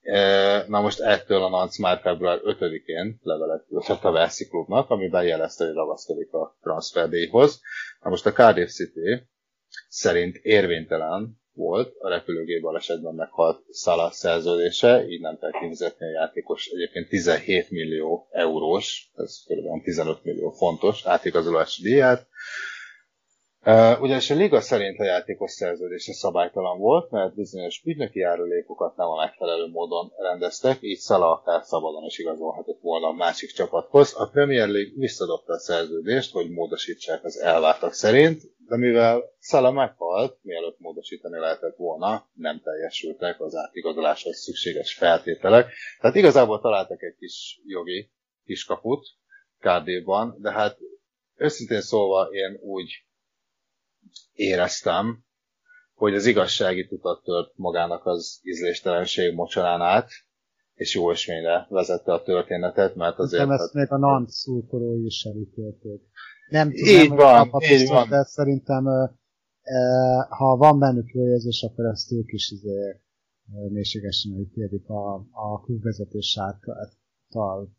E, 0.00 0.64
na 0.68 0.80
most 0.80 1.00
ettől 1.00 1.42
a 1.42 1.48
Nanc 1.48 1.78
már 1.78 2.00
február 2.00 2.40
5-én 2.42 3.18
levelet 3.22 3.66
küldött 3.68 4.04
a 4.04 4.10
Veszi 4.10 4.48
klubnak, 4.48 4.90
amiben 4.90 5.24
jelezte, 5.24 5.64
hogy 5.64 5.74
ragaszkodik 5.74 6.32
a 6.32 6.56
transferdéhoz. 6.62 7.60
Na 8.02 8.10
most 8.10 8.26
a 8.26 8.32
Cardiff 8.32 8.68
City 8.68 9.28
szerint 9.88 10.36
érvénytelen 10.36 11.40
volt, 11.56 11.94
a 11.98 12.08
repülőgép 12.08 12.60
balesetben 12.60 13.14
meghalt 13.14 13.62
Salah 13.72 14.12
szerződése, 14.12 15.06
így 15.08 15.20
nem 15.20 15.38
kell 15.38 15.50
kifizetni 15.60 16.06
a 16.06 16.10
játékos 16.10 16.66
egyébként 16.66 17.08
17 17.08 17.70
millió 17.70 18.28
eurós, 18.30 19.10
ez 19.16 19.42
kb. 19.46 19.82
15 19.82 20.24
millió 20.24 20.50
fontos 20.50 21.04
átigazolási 21.06 21.82
díját. 21.82 22.26
Uh, 23.66 24.02
ugyanis 24.02 24.30
a 24.30 24.34
liga 24.34 24.60
szerint 24.60 24.98
a 24.98 25.04
játékos 25.04 25.50
szerződése 25.50 26.12
szabálytalan 26.12 26.78
volt, 26.78 27.10
mert 27.10 27.34
bizonyos 27.34 27.82
ügynöki 27.84 28.18
járulékokat 28.18 28.96
nem 28.96 29.08
a 29.08 29.16
megfelelő 29.16 29.66
módon 29.66 30.12
rendeztek, 30.18 30.78
így 30.80 30.98
Szala 30.98 31.32
akár 31.32 31.62
szabadon 31.64 32.04
is 32.04 32.18
igazolhatott 32.18 32.80
volna 32.80 33.06
a 33.06 33.12
másik 33.12 33.50
csapathoz. 33.50 34.14
A 34.16 34.28
Premier 34.28 34.68
League 34.68 34.92
visszadobta 34.96 35.52
a 35.52 35.58
szerződést, 35.58 36.32
hogy 36.32 36.50
módosítsák 36.50 37.24
az 37.24 37.40
elvártak 37.40 37.92
szerint, 37.92 38.42
de 38.68 38.76
mivel 38.76 39.22
Szala 39.38 39.70
meghalt, 39.70 40.38
mielőtt 40.42 40.78
módosítani 40.78 41.38
lehetett 41.38 41.76
volna, 41.76 42.28
nem 42.34 42.60
teljesültek 42.60 43.40
az 43.40 43.54
átigazoláshoz 43.54 44.36
szükséges 44.36 44.94
feltételek. 44.94 45.72
Tehát 46.00 46.16
igazából 46.16 46.60
találtak 46.60 47.02
egy 47.02 47.16
kis 47.18 47.60
jogi 47.64 48.10
kiskaput 48.44 49.06
KD-ban, 49.58 50.36
de 50.40 50.52
hát 50.52 50.78
őszintén 51.36 51.80
szólva 51.80 52.28
én 52.30 52.58
úgy 52.62 53.05
éreztem, 54.32 55.24
hogy 55.94 56.14
az 56.14 56.26
igazsági 56.26 56.86
tudat 56.86 57.22
tört 57.22 57.52
magának 57.56 58.06
az 58.06 58.40
ízléstelenség 58.42 59.34
mocsarán 59.34 59.80
át, 59.80 60.10
és 60.74 60.94
jó 60.94 61.10
esményre 61.10 61.66
vezette 61.68 62.12
a 62.12 62.22
történetet, 62.22 62.94
mert 62.94 63.18
azért... 63.18 63.42
Nem 63.42 63.50
ezt 63.50 63.72
még 63.72 63.92
a 63.92 63.98
Nant 63.98 64.30
szurkolói 64.30 65.04
is 65.04 65.24
elítélték. 65.24 66.00
Nem 66.48 66.70
tudom, 66.72 66.86
így 66.86 67.08
van, 67.08 67.46
így 67.46 67.68
biztos, 67.68 67.88
van. 67.88 68.08
de 68.08 68.22
szerintem 68.22 68.84
ha 70.28 70.56
van 70.56 70.78
bennük 70.78 71.10
jó 71.12 71.28
érzés, 71.28 71.62
akkor 71.62 71.84
ezt 71.84 72.12
ők 72.12 72.32
is 72.32 72.50
izé, 72.50 73.00
mélységesen 73.68 74.32
elítélik 74.32 74.88
a, 74.88 75.14
a 75.30 75.60
klubvezetés 75.60 76.38
által. 76.38 77.70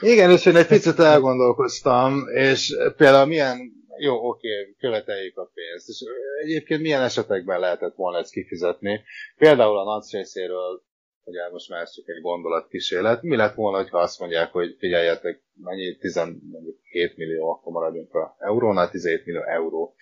Igen, 0.00 0.30
és 0.30 0.46
én 0.46 0.56
egy 0.56 0.66
picit 0.66 0.98
elgondolkoztam, 0.98 2.28
és 2.34 2.76
például 2.96 3.26
milyen, 3.26 3.58
jó, 3.98 4.28
oké, 4.28 4.74
követeljük 4.78 5.36
a 5.38 5.50
pénzt, 5.54 5.88
és 5.88 6.04
egyébként 6.42 6.80
milyen 6.80 7.02
esetekben 7.02 7.60
lehetett 7.60 7.94
volna 7.94 8.18
ezt 8.18 8.32
kifizetni. 8.32 9.04
Például 9.36 9.78
a 9.78 9.84
NAC 9.84 10.12
részéről 10.12 10.82
ugye 11.28 11.50
most 11.50 11.68
már 11.68 11.88
csak 11.88 12.08
egy 12.08 12.20
gondolatkísérlet. 12.20 13.22
Mi 13.22 13.36
lett 13.36 13.54
volna, 13.54 13.88
ha 13.88 13.98
azt 13.98 14.18
mondják, 14.18 14.52
hogy 14.52 14.76
figyeljetek, 14.78 15.42
mennyi 15.54 15.96
17 15.96 17.16
millió, 17.16 17.50
akkor 17.50 17.72
maradjunk 17.72 18.14
a 18.14 18.36
eurónál, 18.38 18.90
17 18.90 19.26
millió 19.26 19.42
euró, 19.42 19.94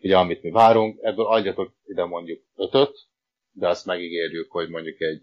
ugye 0.00 0.16
amit 0.16 0.42
mi 0.42 0.50
várunk, 0.50 0.98
ebből 1.02 1.26
adjatok 1.26 1.72
ide 1.84 2.04
mondjuk 2.04 2.42
ötöt, 2.56 2.96
de 3.52 3.68
azt 3.68 3.86
megígérjük, 3.86 4.50
hogy 4.50 4.68
mondjuk 4.68 5.00
egy 5.00 5.22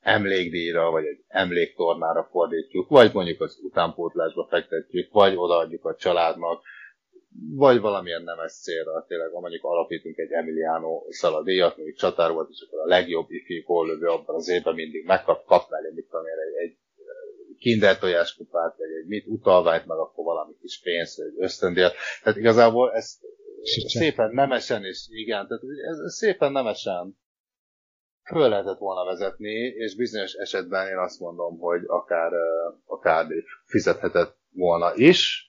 emlékdíjra, 0.00 0.90
vagy 0.90 1.04
egy 1.04 1.24
emléktornára 1.28 2.28
fordítjuk, 2.30 2.88
vagy 2.88 3.12
mondjuk 3.12 3.40
az 3.40 3.58
utánpótlásba 3.62 4.46
fektetjük, 4.50 5.12
vagy 5.12 5.36
odaadjuk 5.36 5.84
a 5.84 5.94
családnak, 5.94 6.62
vagy 7.54 7.80
valamilyen 7.80 8.22
nemes 8.22 8.52
célra, 8.52 9.04
tényleg, 9.08 9.30
mondjuk 9.32 9.64
alapítunk 9.64 10.18
egy 10.18 10.32
Emiliano 10.32 11.04
szaladéjat, 11.08 11.76
mondjuk 11.76 11.96
csatár 11.96 12.32
volt, 12.32 12.48
és 12.50 12.66
akkor 12.66 12.80
a 12.80 12.86
legjobb 12.86 13.30
ifi 13.30 13.64
góllövő 13.66 14.06
abban 14.06 14.34
az 14.34 14.48
évben 14.48 14.74
mindig 14.74 15.04
megkap, 15.06 15.44
kap 15.44 15.70
mellé, 15.70 15.90
mit 15.94 16.08
tudom 16.10 16.26
én, 16.26 16.32
egy, 16.32 16.68
egy 16.68 16.76
kinder 17.58 17.98
tojáskupát, 17.98 18.76
vagy 18.76 18.90
egy 19.02 19.06
mit 19.06 19.26
utalványt, 19.26 19.86
meg 19.86 19.98
akkor 19.98 20.24
valami 20.24 20.52
kis 20.60 20.80
pénzt, 20.80 21.16
vagy 21.16 21.34
ösztöndíjat. 21.36 21.94
Tehát 22.22 22.38
igazából 22.38 22.92
ez 22.92 23.18
szépen 23.86 24.30
nemesen, 24.30 24.84
és 24.84 25.06
igen, 25.10 25.46
tehát 25.46 25.62
ez, 25.90 25.98
ez 25.98 26.14
szépen 26.14 26.52
nemesen 26.52 27.18
föl 28.24 28.48
lehetett 28.48 28.78
volna 28.78 29.04
vezetni, 29.04 29.54
és 29.54 29.96
bizonyos 29.96 30.32
esetben 30.32 30.88
én 30.88 30.98
azt 30.98 31.20
mondom, 31.20 31.58
hogy 31.58 31.82
akár 31.86 32.32
a 32.84 32.98
KD 32.98 33.32
fizethetett 33.64 34.36
volna 34.52 34.94
is, 34.94 35.47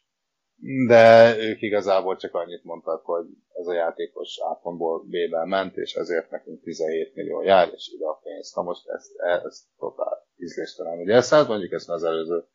de 0.88 1.36
ők 1.38 1.62
igazából 1.62 2.16
csak 2.16 2.34
annyit 2.36 2.64
mondtak, 2.64 3.06
hogy 3.06 3.26
ez 3.54 3.68
a 3.68 3.74
játékos 3.74 4.40
A 4.40 4.56
pontból 4.56 5.04
B-ben 5.04 5.48
ment, 5.48 5.78
és 5.78 5.94
ezért 5.94 6.30
nekünk 6.30 6.62
17 6.64 7.16
millió 7.16 7.42
jár, 7.42 7.72
és 7.74 7.92
ide 7.94 8.06
a 8.06 8.20
pénzt. 8.24 8.56
Na 8.56 8.62
most 8.62 8.88
ezt, 8.88 9.20
ezt 9.20 9.64
totál 9.78 10.28
ízléstelen. 10.38 11.00
Ugye 11.00 11.14
ezt 11.14 11.30
hát 11.30 11.48
mondjuk 11.48 11.72
ezt 11.72 11.90
az 11.90 12.04
előző 12.04 12.46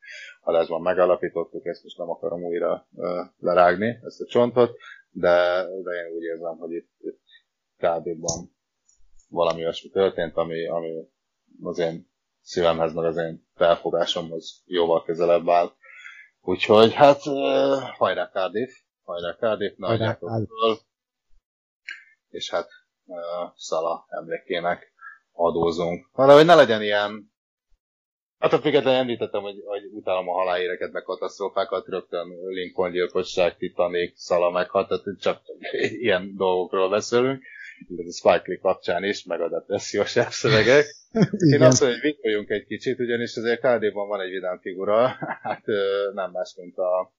adásban 0.41 0.81
megalapítottuk, 0.81 1.67
ezt 1.67 1.83
most 1.83 1.99
nem 1.99 2.11
akarom 2.11 2.45
újra 2.45 2.89
uh, 2.93 3.07
lerágni, 3.39 3.99
ezt 4.05 4.21
a 4.21 4.27
csontot, 4.27 4.77
de, 5.11 5.65
de 5.83 5.91
én 5.91 6.15
úgy 6.17 6.23
érzem, 6.23 6.57
hogy 6.57 6.73
itt, 6.73 6.91
itt 6.99 7.23
KD-ban 7.77 8.53
valami 9.29 9.63
olyasmi 9.63 9.91
történt, 9.91 10.37
ami, 10.37 10.67
ami 10.67 11.09
az 11.63 11.79
én 11.79 12.11
szívemhez, 12.41 12.93
meg 12.93 13.05
az 13.05 13.17
én 13.17 13.47
felfogásomhoz 13.55 14.63
jóval 14.67 15.05
közelebb 15.05 15.49
áll. 15.49 15.73
Úgyhogy 16.47 16.93
hát 16.93 17.23
hajrá 17.97 18.31
Cardiff, 18.33 18.71
hajrá 19.05 19.37
Cardiff, 19.37 19.77
ne 19.77 20.15
föl, 20.17 20.79
és 22.29 22.51
hát 22.51 22.69
Szala 23.57 24.07
emlékének 24.09 24.93
adózunk. 25.33 26.09
Valahogy 26.13 26.45
ne 26.45 26.55
legyen 26.55 26.83
ilyen 26.83 27.33
Hát 28.39 28.53
a 28.53 28.59
függetlenül 28.59 29.01
említettem, 29.01 29.43
hogy, 29.43 29.63
hogy 29.65 29.85
utálom 29.93 30.29
a 30.29 30.33
haláléreket, 30.33 30.93
meg 30.93 31.03
katasztrófákat, 31.03 31.87
rögtön 31.87 32.29
Lincoln 32.47 32.93
gyilkosság, 32.93 33.57
Titanic, 33.57 34.21
Szala 34.21 34.51
meghalt, 34.51 34.89
tehát 34.89 35.21
csak 35.21 35.43
ilyen 36.07 36.37
dolgokról 36.37 36.89
beszélünk 36.89 37.43
a 37.97 38.13
Spike 38.13 38.43
Lee 38.45 38.59
kapcsán 38.59 39.05
is, 39.05 39.25
meg 39.25 39.41
a 39.41 39.49
depressziós 39.49 40.11
szövegek. 40.29 40.87
Én 41.53 41.63
azt 41.63 41.81
mondom, 41.81 42.01
hogy 42.01 42.11
viccoljunk 42.11 42.51
egy 42.51 42.65
kicsit, 42.65 42.99
ugyanis 42.99 43.37
azért 43.37 43.61
KD-ban 43.61 44.09
van 44.09 44.21
egy 44.21 44.31
vidám 44.31 44.59
figura, 44.61 45.07
hát 45.43 45.65
nem 46.13 46.31
más, 46.31 46.55
mint 46.57 46.77
a, 46.77 47.15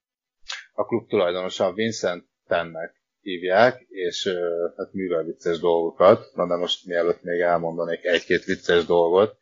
a 0.72 0.84
klub 0.84 1.08
tulajdonosa 1.08 1.72
Vincent 1.72 2.24
Tennek 2.46 2.94
hívják, 3.20 3.80
és 3.88 4.28
hát 4.76 4.92
művel 4.92 5.24
vicces 5.24 5.58
dolgokat, 5.58 6.34
na 6.34 6.46
de 6.46 6.56
most 6.56 6.86
mielőtt 6.86 7.22
még 7.22 7.40
elmondanék 7.40 8.04
egy-két 8.04 8.44
vicces 8.44 8.84
dolgot, 8.84 9.38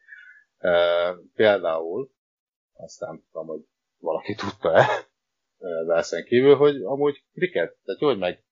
például, 1.34 2.10
aztán 2.72 3.24
tudom, 3.32 3.46
hogy 3.46 3.60
valaki 3.98 4.34
tudta-e, 4.34 4.86
Velsen 5.86 6.24
kívül, 6.24 6.54
hogy 6.54 6.82
amúgy 6.82 7.24
kriket, 7.32 7.76
tehát 7.84 8.00
hogy 8.00 8.18
meg 8.18 8.44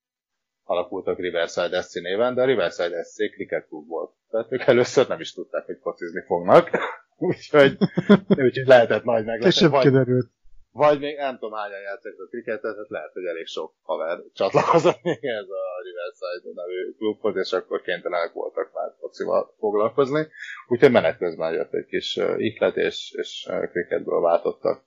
alakultak 0.65 1.19
Riverside 1.19 1.83
SC 1.83 1.95
néven, 1.95 2.35
de 2.35 2.43
a 2.43 2.45
Riverside 2.45 3.03
SC 3.03 3.17
Cricket 3.17 3.67
Club 3.69 3.89
volt. 3.89 4.13
Tehát 4.31 4.53
ők 4.53 4.67
először 4.67 5.09
nem 5.09 5.21
is 5.21 5.33
tudták, 5.33 5.65
hogy 5.65 5.79
focizni 5.83 6.23
fognak. 6.27 6.71
úgyhogy, 7.29 7.77
úgyhogy 8.47 8.67
lehetett 8.67 9.05
nagy 9.05 9.25
meglepetés. 9.25 9.55
Később 9.55 9.71
vagy, 9.71 9.83
kiderült. 9.83 10.31
Vagy 10.73 10.99
még 11.01 11.17
nem 11.17 11.39
tudom 11.39 11.53
hányan 11.59 11.81
játszik 11.81 12.13
a 12.19 12.29
cricketet, 12.29 12.61
tehát 12.61 12.89
lehet, 12.89 13.13
hogy 13.13 13.25
elég 13.25 13.47
sok 13.47 13.75
haver 13.83 14.19
csatlakozott 14.33 15.03
még 15.03 15.25
ez 15.25 15.49
a 15.49 15.65
Riverside 15.83 16.61
nevű 16.63 16.93
klubhoz, 16.93 17.37
és 17.37 17.53
akkor 17.53 17.83
kénytelenek 17.83 18.33
voltak 18.33 18.73
már 18.73 18.93
focival 19.01 19.55
foglalkozni. 19.59 20.27
Úgyhogy 20.69 20.91
menet 20.91 21.19
közben 21.19 21.53
jött 21.53 21.73
egy 21.73 21.87
kis 21.87 22.21
ihlet, 22.37 22.77
és, 22.77 23.15
és 23.17 23.49
cricketből 23.71 24.21
váltottak 24.21 24.85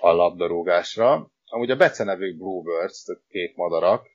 a 0.00 0.12
labdarúgásra. 0.12 1.30
Amúgy 1.44 1.70
a 1.70 1.76
becenevük 1.76 2.36
Bluebirds, 2.36 3.02
tehát 3.02 3.22
kék 3.28 3.56
madarak, 3.56 4.06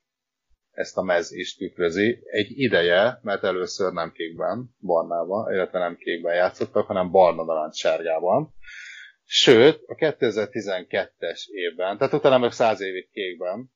ezt 0.76 0.98
a 0.98 1.02
mez 1.02 1.32
is 1.32 1.56
tükrözi. 1.56 2.20
Egy 2.24 2.60
ideje, 2.60 3.20
mert 3.22 3.44
először 3.44 3.94
nem 3.94 4.12
kékben, 4.12 4.76
barnában, 4.80 5.54
illetve 5.54 5.80
nem 5.80 5.96
kékben 5.96 6.36
játszottak, 6.36 6.86
hanem 6.86 7.12
barna 7.12 7.44
narancs 7.44 7.76
sárgában. 7.76 8.54
Sőt, 9.24 9.84
a 9.88 9.96
2012-es 9.96 11.48
évben, 11.48 11.98
tehát 11.98 12.14
utána 12.14 12.38
meg 12.38 12.52
100 12.52 12.82
évig 12.82 13.10
kékben, 13.12 13.74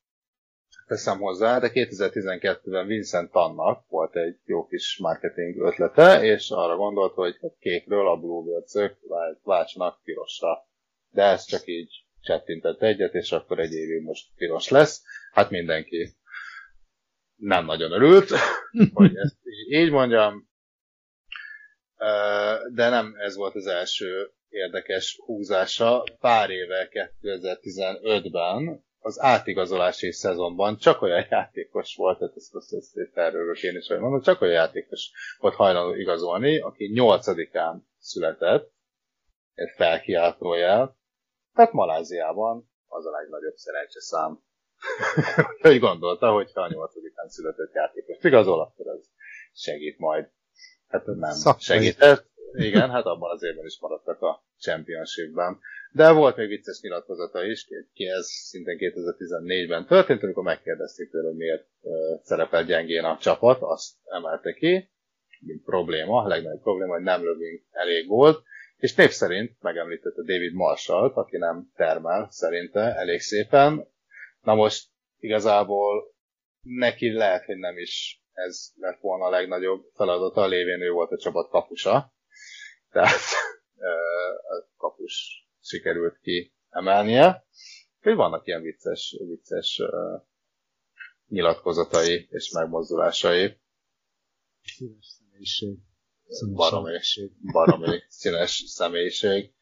teszem 0.86 1.18
hozzá, 1.18 1.58
de 1.58 1.70
2012-ben 1.72 2.86
Vincent 2.86 3.30
Tannak 3.30 3.84
volt 3.88 4.16
egy 4.16 4.36
jó 4.44 4.66
kis 4.66 4.98
marketing 4.98 5.60
ötlete, 5.60 6.22
és 6.22 6.50
arra 6.50 6.76
gondolt, 6.76 7.14
hogy 7.14 7.36
kékről 7.58 8.08
a 8.08 8.16
bluebirds 8.16 8.72
váltsanak 9.42 10.00
pirosra. 10.02 10.68
De 11.10 11.22
ez 11.22 11.44
csak 11.44 11.66
így 11.66 11.90
csettintett 12.20 12.82
egyet, 12.82 13.14
és 13.14 13.32
akkor 13.32 13.58
egy 13.58 13.72
évig 13.72 14.02
most 14.02 14.28
piros 14.36 14.68
lesz. 14.68 15.02
Hát 15.32 15.50
mindenki 15.50 16.14
nem 17.40 17.64
nagyon 17.64 17.92
örült, 17.92 18.30
hogy 18.94 19.16
ezt 19.16 19.36
így 19.70 19.90
mondjam, 19.90 20.48
de 22.74 22.88
nem 22.88 23.14
ez 23.18 23.36
volt 23.36 23.54
az 23.54 23.66
első 23.66 24.32
érdekes 24.48 25.20
húzása. 25.24 26.04
Pár 26.20 26.50
éve 26.50 26.88
2015-ben 27.22 28.84
az 28.98 29.20
átigazolási 29.20 30.12
szezonban 30.12 30.76
csak 30.76 31.02
olyan 31.02 31.26
játékos 31.30 31.94
volt, 31.94 32.18
tehát 32.18 32.36
ezt, 32.36 32.54
ezt, 32.54 32.74
ezt 32.74 33.12
felrőgök 33.12 33.62
én 33.62 33.76
is, 33.76 33.86
hogy 33.86 33.98
mondom, 33.98 34.20
csak 34.20 34.40
olyan 34.40 34.54
játékos 34.54 35.10
volt 35.38 35.54
hajlandó 35.54 35.94
igazolni, 35.94 36.58
aki 36.58 36.90
nyolcadikán 36.92 37.88
született, 37.98 38.72
egy 39.54 39.72
felkiáltójel, 39.76 40.98
tehát 41.54 41.72
Maláziában 41.72 42.70
az 42.86 43.06
a 43.06 43.10
legnagyobb 43.10 43.54
szerencseszám 43.54 44.38
hogy 45.62 45.78
gondolta, 45.78 46.32
hogy 46.32 46.50
ha 46.52 46.60
a 46.60 46.68
nyolcadikán 46.72 47.28
született 47.28 47.72
játékos 47.72 48.24
igazol, 48.24 48.60
akkor 48.60 48.88
az 48.88 49.10
segít 49.52 49.98
majd. 49.98 50.28
Hát 50.88 51.06
nem 51.06 51.30
Szakmai. 51.30 51.62
segített. 51.62 52.28
Igen, 52.52 52.90
hát 52.90 53.04
abban 53.04 53.30
az 53.30 53.42
évben 53.42 53.64
is 53.64 53.78
maradtak 53.80 54.22
a 54.22 54.44
championshipben. 54.58 55.58
De 55.92 56.10
volt 56.12 56.36
még 56.36 56.48
vicces 56.48 56.80
nyilatkozata 56.80 57.44
is, 57.44 57.66
ki 57.92 58.06
ez 58.06 58.26
szintén 58.26 58.76
2014-ben 58.78 59.86
történt, 59.86 60.22
amikor 60.22 60.42
megkérdezték 60.42 61.10
tőle, 61.10 61.28
hogy 61.28 61.36
miért 61.36 61.66
szerepel 62.22 62.64
gyengén 62.64 63.04
a 63.04 63.18
csapat, 63.20 63.58
azt 63.60 63.94
emelte 64.04 64.52
ki, 64.52 64.90
mint 65.40 65.64
probléma, 65.64 66.22
a 66.22 66.28
legnagyobb 66.28 66.62
probléma, 66.62 66.94
hogy 66.94 67.02
nem 67.02 67.22
lövünk 67.22 67.62
elég 67.70 68.08
volt, 68.08 68.42
és 68.76 68.94
név 68.94 69.10
szerint 69.10 69.56
megemlítette 69.60 70.22
David 70.22 70.52
Marshall, 70.52 71.12
aki 71.14 71.36
nem 71.36 71.70
termel 71.74 72.26
szerinte 72.30 72.94
elég 72.94 73.20
szépen, 73.20 73.88
Na 74.40 74.54
most 74.54 74.88
igazából 75.18 76.14
neki 76.60 77.12
lehet, 77.12 77.44
hogy 77.44 77.56
nem 77.56 77.78
is 77.78 78.22
ez 78.32 78.72
lett 78.74 79.00
volna 79.00 79.24
a 79.24 79.30
legnagyobb 79.30 79.90
feladata, 79.94 80.46
lévén 80.46 80.80
ő 80.80 80.90
volt 80.90 81.10
a 81.10 81.18
csapat 81.18 81.50
kapusa. 81.50 82.12
Tehát 82.90 83.20
a 84.50 84.68
kapus 84.76 85.46
sikerült 85.60 86.18
ki 86.18 86.54
emelnie. 86.68 87.46
Úgyhogy 87.98 88.14
vannak 88.14 88.46
ilyen 88.46 88.62
vicces, 88.62 89.16
vicces 89.26 89.82
nyilatkozatai 91.28 92.26
és 92.30 92.50
megmozdulásai. 92.50 93.60
Színes 94.62 95.06
személyiség. 95.06 95.78
Baromi, 96.54 96.98
baromi 97.52 98.02
színes 98.08 98.62
személyiség. 98.66 99.54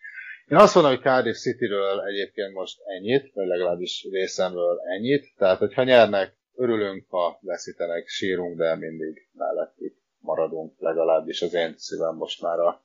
Én 0.51 0.57
azt 0.57 0.75
mondom, 0.75 0.93
hogy 0.93 1.03
Cardiff 1.03 1.37
Cityről 1.37 2.01
egyébként 2.01 2.55
most 2.55 2.79
ennyit, 2.85 3.33
vagy 3.35 3.47
legalábbis 3.47 4.07
részemről 4.11 4.81
ennyit. 4.97 5.35
Tehát, 5.37 5.59
hogyha 5.59 5.83
nyernek, 5.83 6.37
örülünk, 6.55 7.07
ha 7.09 7.39
veszítenek, 7.41 8.07
sírunk, 8.07 8.57
de 8.57 8.77
mindig 8.77 9.29
mellettük 9.33 9.97
maradunk, 10.19 10.75
legalábbis 10.79 11.43
az 11.43 11.55
én 11.55 11.75
szívem 11.77 12.17
most 12.17 12.43
már 12.43 12.59
a 12.59 12.83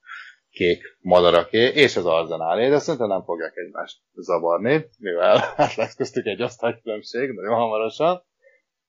kék 0.50 0.98
madaraké, 1.02 1.68
és 1.68 1.96
az 1.96 2.06
arzenálé, 2.06 2.70
de 2.70 2.80
szerintem 2.80 3.10
nem 3.10 3.24
fogják 3.24 3.56
egymást 3.56 4.02
zavarni, 4.14 4.90
mivel 4.98 5.38
hát 5.58 5.76
lesz 5.76 5.96
köztük 5.96 6.26
egy 6.26 6.42
osztálykülönbség 6.42 7.32
nagyon 7.32 7.56
hamarosan. 7.56 8.24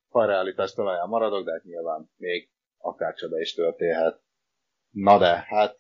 Ha 0.08 0.26
realitás 0.26 0.72
talaján 0.72 1.08
maradok, 1.08 1.44
de 1.44 1.52
hát 1.52 1.64
nyilván 1.64 2.10
még 2.16 2.50
akár 2.78 3.14
csoda 3.14 3.40
is 3.40 3.54
történhet. 3.54 4.20
Na 4.90 5.18
de, 5.18 5.44
hát 5.48 5.78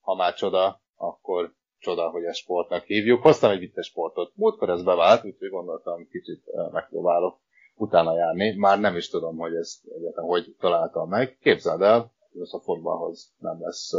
ha 0.00 0.14
már 0.14 0.34
csoda, 0.34 0.82
akkor 0.96 1.56
csoda, 1.78 2.08
hogy 2.08 2.24
ezt 2.24 2.38
sportnak 2.38 2.84
hívjuk. 2.84 3.22
Hoztam 3.22 3.50
egy 3.50 3.58
vicces 3.58 3.86
sportot. 3.86 4.32
Múltkor 4.34 4.70
ez 4.70 4.82
bevált, 4.82 5.24
úgyhogy 5.24 5.48
gondoltam, 5.48 6.08
kicsit 6.08 6.44
megpróbálok 6.72 7.40
utána 7.74 8.16
járni. 8.16 8.56
Már 8.56 8.80
nem 8.80 8.96
is 8.96 9.08
tudom, 9.08 9.36
hogy 9.36 9.54
ezt 9.54 9.86
egyáltalán 9.86 10.28
hogy 10.28 10.54
találtam 10.58 11.08
meg. 11.08 11.36
Képzeld 11.40 11.82
el, 11.82 12.12
ez 12.40 12.52
a 12.52 12.60
fotballhoz 12.60 13.34
nem 13.38 13.60
lesz 13.60 13.92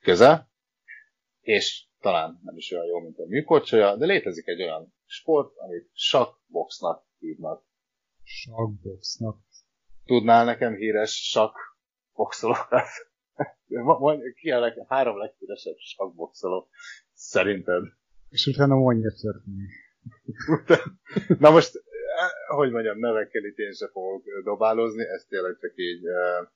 köze, 0.00 0.48
és 1.40 1.86
talán 2.00 2.40
nem 2.44 2.56
is 2.56 2.72
olyan 2.72 2.86
jó, 2.86 2.98
mint 2.98 3.18
a 3.18 3.26
műkorcsolya, 3.26 3.96
de 3.96 4.06
létezik 4.06 4.46
egy 4.46 4.62
olyan 4.62 4.94
sport, 5.06 5.56
amit 5.56 5.90
sakboxnak 5.92 7.04
hívnak. 7.18 7.64
Sakboxnak? 8.22 9.38
Tudnál 10.04 10.44
nekem 10.44 10.74
híres 10.74 11.30
sakboxolókat? 11.30 12.86
Ki 14.40 14.50
a 14.50 14.58
leg, 14.58 14.84
három 14.88 15.18
leghíresebb 15.18 15.76
sakboxoló 15.76 16.68
szerinted? 17.22 17.82
És 18.28 18.46
utána 18.46 18.74
mondja 18.74 19.10
törni. 19.20 19.68
Na 21.44 21.50
most, 21.50 21.76
eh, 21.76 22.56
hogy 22.56 22.70
mondjam, 22.70 22.98
nevekkel 22.98 23.44
itt 23.44 23.56
én 23.56 23.72
sem 23.72 23.88
fogok 23.88 24.22
dobálózni, 24.44 25.02
ezt 25.02 25.28
tényleg 25.28 25.56
csak 25.60 25.72
így 25.74 26.06
uh, 26.06 26.48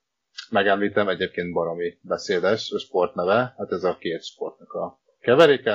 megemlítem, 0.49 1.07
egyébként 1.09 1.53
baromi 1.53 1.97
beszédes 2.01 2.71
a 2.71 2.79
sportneve, 2.79 3.53
hát 3.57 3.71
ez 3.71 3.83
a 3.83 3.97
két 3.97 4.23
sportnak 4.23 4.73
a 4.73 4.99
keveréke. 5.19 5.71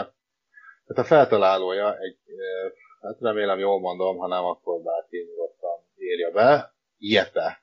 Hát 0.87 0.99
a 0.99 1.05
feltalálója 1.05 1.99
egy, 1.99 2.19
uh, 2.27 2.73
hát 3.01 3.21
remélem 3.21 3.59
jól 3.59 3.81
mondom, 3.81 4.17
ha 4.17 4.29
nem, 4.29 4.45
akkor 4.45 4.83
bárki 4.83 5.17
nyugodtan 5.19 5.79
írja 5.97 6.31
be, 6.31 6.75
Jepe 6.99 7.63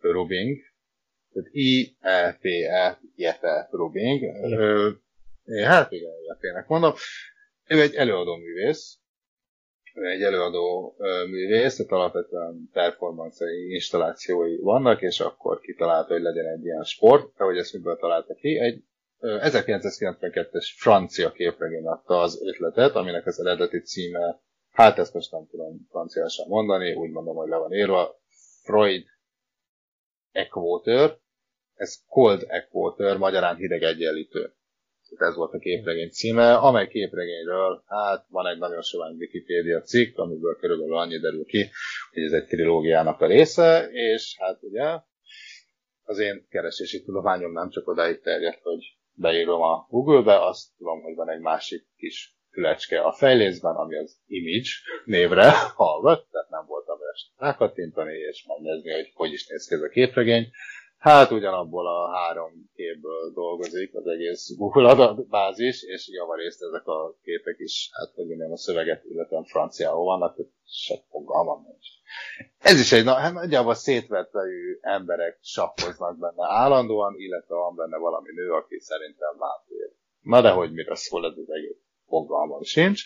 Rubing, 0.00 0.58
tehát 1.32 1.48
I-E-P-E, 1.52 3.00
Jepe 3.14 3.68
Rubing. 3.70 4.22
Hát 5.58 5.92
igen, 5.92 6.12
Jepének 6.26 6.68
mondom. 6.68 6.92
Ő 7.68 7.80
egy 7.80 7.94
előadó 7.94 8.36
művész, 8.36 8.98
ő 9.94 10.06
egy 10.06 10.22
előadó 10.22 10.96
művész, 11.26 11.76
tehát 11.76 11.92
alapvetően 11.92 12.68
performance 12.72 13.44
installációi 13.68 14.56
vannak, 14.56 15.02
és 15.02 15.20
akkor 15.20 15.60
kitalálta, 15.60 16.12
hogy 16.12 16.22
legyen 16.22 16.46
egy 16.46 16.64
ilyen 16.64 16.84
sport, 16.84 17.40
ahogy 17.40 17.58
ezt 17.58 17.72
miből 17.72 17.96
találta 17.96 18.34
ki. 18.34 18.58
Egy 18.58 18.84
1992-es 19.20 20.66
francia 20.76 21.32
képregény 21.32 21.86
adta 21.86 22.20
az 22.20 22.42
ötletet, 22.42 22.94
aminek 22.94 23.26
az 23.26 23.40
eredeti 23.40 23.80
címe, 23.80 24.40
hát 24.70 24.98
ezt 24.98 25.14
most 25.14 25.32
nem 25.32 25.46
tudom 25.50 25.86
franciásan 25.90 26.46
mondani, 26.48 26.94
úgy 26.94 27.10
mondom, 27.10 27.36
hogy 27.36 27.48
le 27.48 27.56
van 27.56 27.72
írva, 27.72 28.20
Freud 28.62 29.04
Equator, 30.32 31.18
ez 31.74 32.04
Cold 32.08 32.44
Equator, 32.48 33.16
magyarán 33.16 33.56
hideg 33.56 33.82
egyenlítő 33.82 34.54
ez 35.16 35.34
volt 35.34 35.54
a 35.54 35.58
képregény 35.58 36.10
címe, 36.10 36.54
amely 36.54 36.88
képregényről, 36.88 37.82
hát 37.86 38.26
van 38.28 38.46
egy 38.46 38.58
nagyon 38.58 38.82
sovány 38.82 39.16
Wikipedia 39.18 39.80
cikk, 39.80 40.18
amiből 40.18 40.56
körülbelül 40.56 40.96
annyi 40.96 41.18
derül 41.18 41.44
ki, 41.44 41.70
hogy 42.12 42.22
ez 42.22 42.32
egy 42.32 42.46
trilógiának 42.46 43.20
a 43.20 43.26
része, 43.26 43.88
és 43.92 44.36
hát 44.38 44.58
ugye 44.62 45.00
az 46.02 46.18
én 46.18 46.46
keresési 46.50 47.02
tudományom 47.02 47.52
nem 47.52 47.70
csak 47.70 47.88
odáig 47.88 48.20
terjedt, 48.20 48.62
hogy 48.62 48.96
beírom 49.12 49.62
a 49.62 49.86
Google-be, 49.88 50.46
azt 50.46 50.76
tudom, 50.78 51.02
hogy 51.02 51.14
van 51.14 51.30
egy 51.30 51.40
másik 51.40 51.86
kis 51.96 52.38
fülecske 52.52 53.00
a 53.00 53.12
fejlészben, 53.12 53.74
ami 53.74 53.96
az 53.96 54.18
Image 54.26 54.70
névre 55.04 55.50
hallgat, 55.74 56.26
tehát 56.30 56.50
nem 56.50 56.66
voltam 56.66 56.98
ezt 57.12 57.26
rákattintani 57.36 58.16
és 58.16 58.44
megnézni, 58.46 58.92
hogy 58.92 59.10
hogy 59.14 59.32
is 59.32 59.46
néz 59.46 59.66
ki 59.66 59.74
ez 59.74 59.82
a 59.82 59.88
képregény. 59.88 60.50
Hát 61.00 61.30
ugyanabból 61.30 61.86
a 61.86 62.10
három 62.16 62.70
képből 62.74 63.30
dolgozik 63.34 63.94
az 63.94 64.06
egész 64.06 64.56
Google 64.56 64.88
adatbázis, 64.88 65.82
és 65.82 66.08
javarészt 66.08 66.62
ezek 66.62 66.86
a 66.86 67.16
képek 67.22 67.58
is, 67.58 67.90
hát 67.92 68.14
hogy 68.14 68.26
mondjam, 68.26 68.52
a 68.52 68.56
szöveget, 68.56 69.04
illetve 69.04 69.44
franciául 69.44 70.04
vannak, 70.04 70.36
tehát 70.36 70.52
se 70.64 70.94
fogalmam 71.10 71.62
nincs. 71.62 71.86
Ez 72.58 72.80
is 72.80 72.92
egy, 72.92 73.06
hát 73.06 73.32
nagyjából 73.32 73.74
szétvettelű 73.74 74.78
emberek 74.80 75.38
sakkoznak 75.42 76.18
benne 76.18 76.46
állandóan, 76.48 77.14
illetve 77.16 77.54
van 77.54 77.76
benne 77.76 77.96
valami 77.96 78.32
nő, 78.34 78.52
aki 78.52 78.78
szerintem 78.78 79.36
vámpír. 79.38 79.92
Na 80.20 80.40
de 80.40 80.50
hogy 80.50 80.72
mire 80.72 80.94
szól 80.94 81.26
ez 81.26 81.36
az 81.36 81.50
egész 81.50 81.80
fogalmam 82.06 82.62
sincs. 82.62 83.02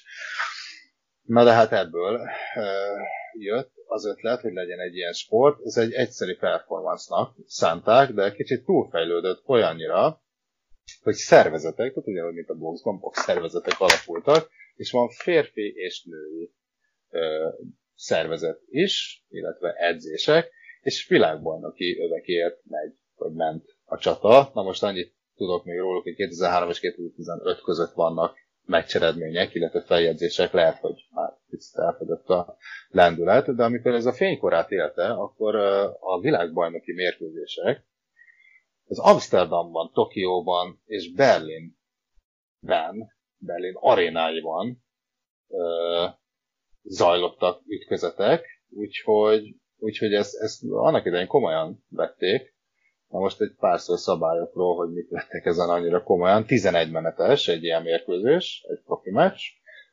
Na 1.22 1.44
de 1.44 1.52
hát 1.52 1.72
ebből 1.72 2.14
uh, 2.54 3.00
jött 3.32 3.73
az 3.86 4.06
ötlet, 4.06 4.40
hogy 4.40 4.52
legyen 4.52 4.80
egy 4.80 4.96
ilyen 4.96 5.12
sport. 5.12 5.64
Ez 5.64 5.76
egy 5.76 5.92
egyszerű 5.92 6.36
performance-nak 6.36 7.36
szánták, 7.46 8.10
de 8.10 8.32
kicsit 8.32 8.64
túlfejlődött 8.64 9.42
olyannyira, 9.46 10.22
hogy 11.02 11.14
szervezetek, 11.14 11.92
tehát 11.92 12.08
ugyanúgy, 12.08 12.34
mint 12.34 12.48
a 12.48 12.54
boxban, 12.54 12.98
box 12.98 13.24
szervezetek 13.24 13.80
alapultak, 13.80 14.50
és 14.74 14.90
van 14.90 15.08
férfi 15.08 15.72
és 15.76 16.04
női 16.04 16.52
ö, 17.10 17.48
szervezet 17.94 18.60
is, 18.66 19.24
illetve 19.28 19.72
edzések, 19.72 20.50
és 20.80 21.08
világbajnoki 21.08 21.98
övekért 21.98 22.60
megy, 22.64 22.94
vagy 23.14 23.32
ment 23.32 23.64
a 23.84 23.98
csata. 23.98 24.50
Na 24.54 24.62
most 24.62 24.82
annyit 24.82 25.14
tudok 25.36 25.64
még 25.64 25.78
róluk, 25.78 26.02
hogy 26.02 26.14
2003 26.14 26.68
és 26.68 26.80
2015 26.80 27.60
között 27.60 27.92
vannak 27.92 28.36
meccseredmények, 28.66 29.54
illetve 29.54 29.82
feljegyzések, 29.82 30.52
lehet, 30.52 30.78
hogy 30.78 31.06
már 31.10 31.32
picit 31.50 31.78
elfogyott 31.78 32.28
a 32.28 32.56
lendület, 32.88 33.54
de 33.54 33.64
amikor 33.64 33.94
ez 33.94 34.06
a 34.06 34.12
fénykorát 34.12 34.70
élte, 34.70 35.06
akkor 35.06 35.54
a 36.00 36.20
világbajnoki 36.20 36.92
mérkőzések 36.92 37.84
az 38.86 38.98
Amsterdamban, 38.98 39.90
Tokióban 39.92 40.82
és 40.84 41.12
Berlinben, 41.12 41.74
Berlin 43.36 43.74
arénáiban 43.74 44.84
zajlottak 46.82 47.62
ütközetek, 47.66 48.44
úgyhogy, 48.70 49.54
úgyhogy 49.76 50.12
ezt, 50.14 50.34
ezt 50.34 50.62
annak 50.70 51.04
idején 51.06 51.26
komolyan 51.26 51.84
vették, 51.88 52.53
Na 53.08 53.18
most 53.18 53.40
egy 53.40 53.54
pár 53.58 53.80
szó 53.80 53.96
szabályokról, 53.96 54.76
hogy 54.76 54.92
mit 54.92 55.08
vettek 55.08 55.44
ezen 55.44 55.68
annyira 55.68 56.02
komolyan. 56.02 56.46
11 56.46 56.90
menetes 56.90 57.48
egy 57.48 57.62
ilyen 57.62 57.82
mérkőzés, 57.82 58.64
egy 58.68 58.80
profi 58.84 59.10
meccs. 59.10 59.40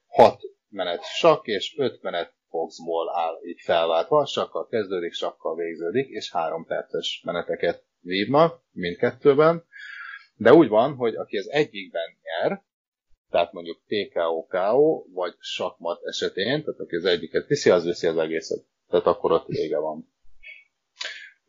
6 0.08 0.40
menet 0.70 1.04
sak 1.04 1.48
és 1.48 1.76
5 1.78 2.02
menet 2.02 2.34
boxból 2.50 3.16
áll 3.16 3.40
így 3.46 3.62
felváltva. 3.62 4.26
Sakkal 4.26 4.68
kezdődik, 4.68 5.14
sakkal 5.14 5.56
végződik, 5.56 6.08
és 6.08 6.32
3 6.32 6.66
perces 6.66 7.22
meneteket 7.26 7.84
vívnak 8.00 8.62
mindkettőben. 8.72 9.64
De 10.36 10.54
úgy 10.54 10.68
van, 10.68 10.96
hogy 10.96 11.16
aki 11.16 11.38
az 11.38 11.50
egyikben 11.50 12.18
nyer, 12.22 12.62
tehát 13.30 13.52
mondjuk 13.52 13.82
TKO-KO, 13.88 15.04
vagy 15.14 15.36
sakmat 15.40 16.04
esetén, 16.04 16.64
tehát 16.64 16.80
aki 16.80 16.96
az 16.96 17.06
egyiket 17.06 17.48
viszi, 17.48 17.70
az 17.70 17.86
viszi 17.86 18.08
az 18.08 18.18
egészet. 18.18 18.66
Tehát 18.90 19.06
akkor 19.06 19.32
ott 19.32 19.48
vége 19.48 19.80
van 19.80 20.14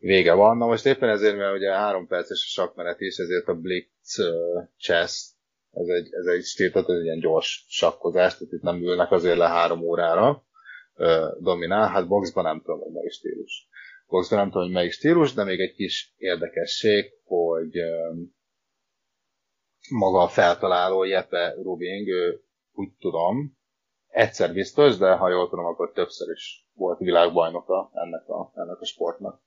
vége 0.03 0.33
van. 0.33 0.57
Na 0.57 0.65
most 0.65 0.85
éppen 0.85 1.09
ezért, 1.09 1.37
mert 1.37 1.55
ugye 1.55 1.71
három 1.71 2.07
perces 2.07 2.43
a 2.45 2.61
sakmenet 2.61 2.99
is, 2.99 3.17
ezért 3.17 3.47
a 3.47 3.53
Blitz 3.53 4.19
uh, 4.19 4.63
chess, 4.77 5.31
ez 5.71 5.87
egy, 5.87 6.13
ez 6.13 6.25
egy 6.25 6.43
stíl, 6.43 6.71
tehát 6.71 6.89
ez 6.89 6.95
egy 6.95 7.03
ilyen 7.03 7.19
gyors 7.19 7.65
sakkozás, 7.67 8.37
tehát 8.37 8.53
itt 8.53 8.61
nem 8.61 8.81
ülnek 8.81 9.11
azért 9.11 9.37
le 9.37 9.47
három 9.47 9.81
órára 9.81 10.45
uh, 10.95 11.39
dominál. 11.39 11.87
Hát 11.87 12.07
boxban 12.07 12.43
nem 12.43 12.61
tudom, 12.61 12.79
hogy 12.79 12.91
melyik 12.91 13.11
stílus. 13.11 13.67
Boxban 14.07 14.39
nem 14.39 14.47
tudom, 14.47 14.63
hogy 14.63 14.73
melyik 14.73 14.91
stílus, 14.91 15.33
de 15.33 15.43
még 15.43 15.59
egy 15.59 15.73
kis 15.73 16.13
érdekesség, 16.17 17.11
hogy 17.23 17.79
um, 17.79 18.35
maga 19.89 20.21
a 20.21 20.27
feltaláló 20.27 21.03
Jeppe 21.03 21.53
Rubing, 21.61 22.07
ő, 22.07 22.43
úgy 22.71 22.89
tudom, 22.99 23.57
egyszer 24.07 24.53
biztos, 24.53 24.97
de 24.97 25.13
ha 25.13 25.29
jól 25.29 25.49
tudom, 25.49 25.65
akkor 25.65 25.91
többször 25.91 26.31
is 26.35 26.67
volt 26.73 26.99
világbajnoka 26.99 27.91
ennek 27.93 28.27
a, 28.27 28.51
ennek 28.55 28.79
a 28.79 28.85
sportnak. 28.85 29.41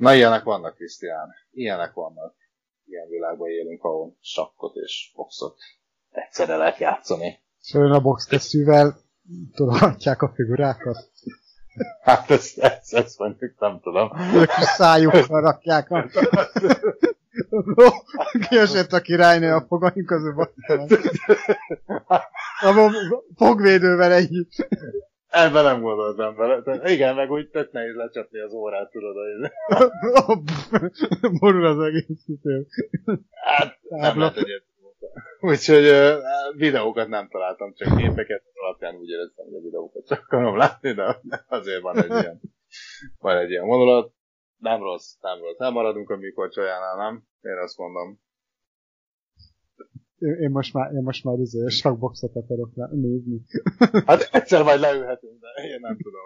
Na, 0.00 0.14
ilyenek 0.14 0.42
vannak, 0.42 0.74
Krisztián. 0.74 1.34
Ilyenek 1.50 1.92
vannak. 1.92 2.34
Ilyen 2.84 3.08
világban 3.08 3.48
élünk, 3.48 3.84
ahol 3.84 4.16
sakkot 4.20 4.74
és 4.74 5.12
boxot 5.14 5.56
egyszerre 6.10 6.56
lehet 6.56 6.78
játszani. 6.78 7.38
Szóval 7.58 7.92
a 7.92 8.00
boxkesztyűvel 8.00 8.96
tologatják 9.54 10.22
a 10.22 10.32
figurákat. 10.34 11.10
Hát 12.02 12.30
ezt, 12.30 12.58
ezt, 12.58 12.94
ezt 12.94 13.18
mondjuk 13.18 13.58
nem 13.58 13.80
tudom. 13.80 14.10
Ők 14.34 14.50
is 14.58 14.64
szájukkal 14.64 15.40
rakják 15.40 15.90
a... 15.90 16.06
Kiesett 18.48 18.92
a 18.92 19.00
királynő 19.00 19.54
a 19.54 19.64
fogaink 19.68 20.06
közül. 20.06 20.50
A 22.60 22.74
fogvédővel 23.36 24.12
együtt. 24.12 24.68
Ebben 25.30 25.64
nem 25.64 25.80
gondoltam 25.80 26.36
bele. 26.36 26.62
Tehát 26.62 26.88
igen, 26.88 27.14
meg 27.14 27.30
úgy 27.30 27.50
tök 27.50 27.72
nehéz 27.72 27.94
lecsapni 27.94 28.40
az 28.40 28.52
órát, 28.52 28.90
tudod, 28.90 29.14
hogy... 29.14 29.50
Borul 31.40 31.66
az 31.66 31.78
egész 31.78 32.22
szütő. 32.24 32.66
Hát, 33.30 33.78
nem 33.88 34.18
lehet 34.18 34.36
egyet. 34.36 34.64
Úgyhogy 35.40 35.88
uh, 35.88 36.18
videókat 36.56 37.08
nem 37.08 37.28
találtam, 37.28 37.74
csak 37.74 37.96
képeket 37.96 38.42
alapján 38.54 38.94
úgy 38.94 39.08
éreztem, 39.08 39.44
hogy 39.44 39.54
a 39.54 39.60
videókat 39.60 40.06
csak 40.06 40.22
akarom 40.24 40.56
látni, 40.56 40.92
de 40.92 41.20
azért 41.48 41.80
van 41.80 42.02
egy 42.02 42.10
ilyen, 42.10 42.40
van 43.18 43.36
egy 43.36 43.50
ilyen 43.50 43.66
vonulat. 43.66 44.12
Nem 44.56 44.82
rossz, 44.82 45.12
nem 45.20 45.38
rossz. 45.38 45.58
Nem 45.58 45.72
maradunk 45.72 46.10
a 46.10 46.16
mikor 46.16 46.48
csajánál, 46.48 46.96
nem? 46.96 47.24
Én 47.40 47.58
azt 47.62 47.78
mondom. 47.78 48.20
Én 50.20 50.50
most 50.50 50.72
már, 50.72 50.92
én 50.92 51.02
most 51.02 51.24
már 51.24 51.38
izé, 51.38 51.68
sok 51.68 51.98
boxot 51.98 52.36
akarok 52.36 52.74
nézni. 52.90 53.40
Hát 54.06 54.28
egyszer 54.32 54.62
majd 54.62 54.80
leülhetünk, 54.80 55.40
de 55.40 55.62
én 55.62 55.80
nem 55.80 55.96
tudom. 55.96 56.24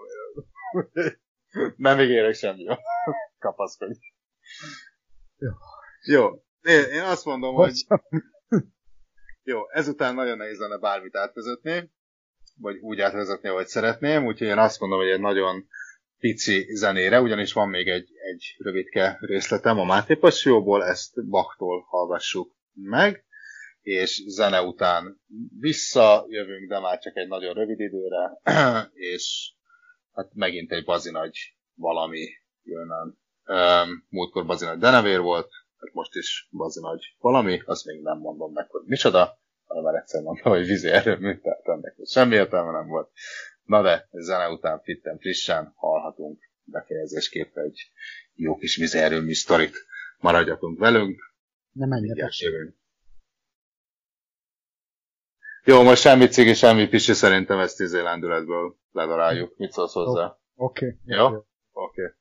Nem 1.76 2.00
ígérek 2.00 2.34
semmi. 2.34 2.64
Kapaszkodj. 3.38 3.98
Jó. 5.36 5.50
Jó. 6.04 6.30
Én, 6.60 6.84
én 6.92 7.02
azt 7.02 7.24
mondom, 7.24 7.54
hogy... 7.54 7.72
Jó, 9.42 9.70
ezután 9.70 10.14
nagyon 10.14 10.36
nehéz 10.36 10.58
lenne 10.58 10.78
bármit 10.78 11.16
átvezetni, 11.16 11.90
vagy 12.56 12.76
úgy 12.78 13.00
átvezetni, 13.00 13.48
ahogy 13.48 13.66
szeretném, 13.66 14.26
úgyhogy 14.26 14.46
én 14.46 14.58
azt 14.58 14.80
mondom, 14.80 14.98
hogy 14.98 15.08
egy 15.08 15.20
nagyon 15.20 15.66
pici 16.18 16.66
zenére, 16.74 17.20
ugyanis 17.20 17.52
van 17.52 17.68
még 17.68 17.88
egy, 17.88 18.08
egy 18.30 18.54
rövidke 18.58 19.16
részletem 19.20 19.78
a 19.78 19.84
Máté 19.84 20.14
Passióból, 20.14 20.84
ezt 20.84 21.28
Baktól 21.28 21.84
hallgassuk 21.88 22.56
meg, 22.72 23.23
és 23.84 24.22
zene 24.26 24.62
után 24.62 25.20
visszajövünk, 25.58 26.68
de 26.68 26.78
már 26.78 26.98
csak 26.98 27.16
egy 27.16 27.28
nagyon 27.28 27.54
rövid 27.54 27.80
időre, 27.80 28.40
és 29.12 29.52
hát 30.12 30.34
megint 30.34 30.72
egy 30.72 30.84
bazinagy 30.84 31.38
valami 31.74 32.28
jön. 32.62 33.18
Múltkor 34.08 34.46
bazinagy 34.46 34.78
denevér 34.78 35.20
volt, 35.20 35.48
hát 35.78 35.92
most 35.92 36.14
is 36.14 36.48
bazinagy 36.50 37.16
valami, 37.18 37.62
azt 37.64 37.84
még 37.84 38.02
nem 38.02 38.18
mondom 38.18 38.52
meg, 38.52 38.70
hogy 38.70 38.82
micsoda, 38.84 39.38
hanem 39.64 39.82
már 39.82 39.94
egyszer 39.94 40.22
mondtam, 40.22 40.52
hogy 40.52 40.66
vízi 40.66 40.88
erőmű, 40.88 41.38
tehát 41.38 41.68
ennek 41.68 41.96
semmi 42.04 42.34
értelme 42.34 42.70
nem 42.70 42.86
volt. 42.86 43.10
Na 43.64 43.82
de, 43.82 44.08
zene 44.10 44.50
után 44.50 44.80
fitten 44.80 45.18
frissen 45.18 45.72
hallhatunk 45.76 46.40
befejezésképp 46.64 47.56
egy 47.56 47.90
jó 48.34 48.56
kis 48.56 48.76
vízi 48.76 48.98
erőmű 48.98 49.32
sztorit. 49.32 49.76
Maradjatunk 50.18 50.78
velünk. 50.78 51.20
Nem 51.72 51.88
menjetek. 51.88 52.32
Jó, 55.66 55.82
most 55.82 56.00
semmi 56.00 56.26
cigi, 56.28 56.54
semmi 56.54 56.88
pisi, 56.88 57.12
szerintem 57.12 57.58
ezt 57.58 57.80
izé 57.80 58.00
lendületből 58.00 58.76
ledaráljuk. 58.92 59.56
Mit 59.56 59.72
szólsz 59.72 59.92
hozzá? 59.92 60.38
Oké. 60.54 60.86
Okay. 60.86 61.16
Jó? 61.16 61.26
Oké. 61.26 61.44
Okay. 61.72 62.12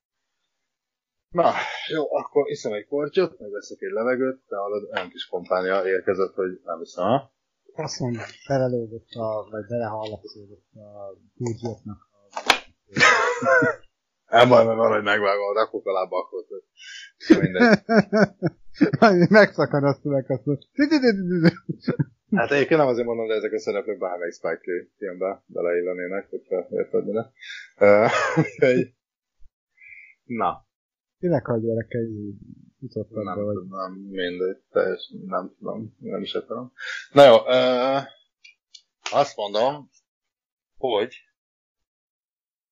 Na, 1.29 1.51
jó, 1.87 2.15
akkor 2.15 2.49
iszem 2.49 2.73
egy 2.73 2.85
kortyot, 2.85 3.39
meg 3.39 3.51
veszek 3.51 3.81
egy 3.81 3.91
levegőt, 3.91 4.43
de 4.47 4.55
hallod, 4.55 4.89
olyan 4.93 5.09
kis 5.09 5.25
kompánia 5.25 5.85
érkezett, 5.85 6.33
hogy 6.33 6.59
nem 6.63 6.79
hiszem, 6.79 7.03
ha? 7.03 7.33
Azt 7.75 7.99
mondom, 7.99 8.23
belelőgött 8.47 9.09
a, 9.11 9.47
vagy 9.49 9.65
belehallatszódott 9.67 10.67
a 10.73 11.17
kúgyotnak 11.37 12.09
a... 12.11 12.51
Nem 14.35 14.49
baj, 14.49 14.65
mert 14.65 14.77
valahogy 14.77 15.03
megvágom, 15.03 15.53
rakok 15.53 15.85
alá 15.85 16.05
bakot. 16.05 16.47
Mindegy. 17.27 17.79
Megszakad 19.29 19.83
a 19.83 19.93
szöveg, 19.93 20.25
azt 20.31 20.45
Hát 22.35 22.51
egyébként 22.51 22.79
nem 22.79 22.89
azért 22.89 23.07
mondom, 23.07 23.27
de 23.27 23.33
ezek 23.33 23.51
a 23.51 23.59
szereplők 23.59 23.97
bármelyik 23.97 24.33
Spike 24.33 24.61
Lee 24.63 24.87
filmbe 24.97 25.43
beleillenének, 25.45 26.29
hogyha 26.29 26.67
érted 26.69 27.05
mire. 27.05 27.31
Na. 30.23 30.65
Kinek 31.19 31.47
a 31.47 31.57
gyerekei 31.57 32.35
jutottak 32.79 33.23
nem, 33.23 33.43
vagy? 33.43 33.67
Nem, 33.67 33.91
mindegy, 33.91 34.57
teljesen 34.71 35.19
nem 35.25 35.53
tudom, 35.57 35.95
nem 35.99 36.21
is 36.21 36.31
tudom. 36.31 36.73
Na 37.11 37.25
jó, 37.25 37.35
uh, 37.35 38.01
azt 39.11 39.35
mondom, 39.35 39.89
hogy 40.77 41.15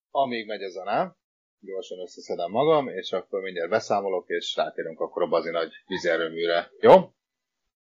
amíg 0.09 0.47
megy 0.47 0.63
a 0.63 0.69
zene, 0.69 1.15
gyorsan 1.61 1.99
összeszedem 1.99 2.51
magam, 2.51 2.87
és 2.87 3.11
akkor 3.11 3.41
mindjárt 3.41 3.69
beszámolok, 3.69 4.27
és 4.27 4.55
rátérünk 4.55 4.99
akkor 4.99 5.21
a 5.21 5.27
bazi 5.27 5.49
nagy 5.49 5.71
vízerőműre. 5.87 6.71
Jó? 6.79 6.93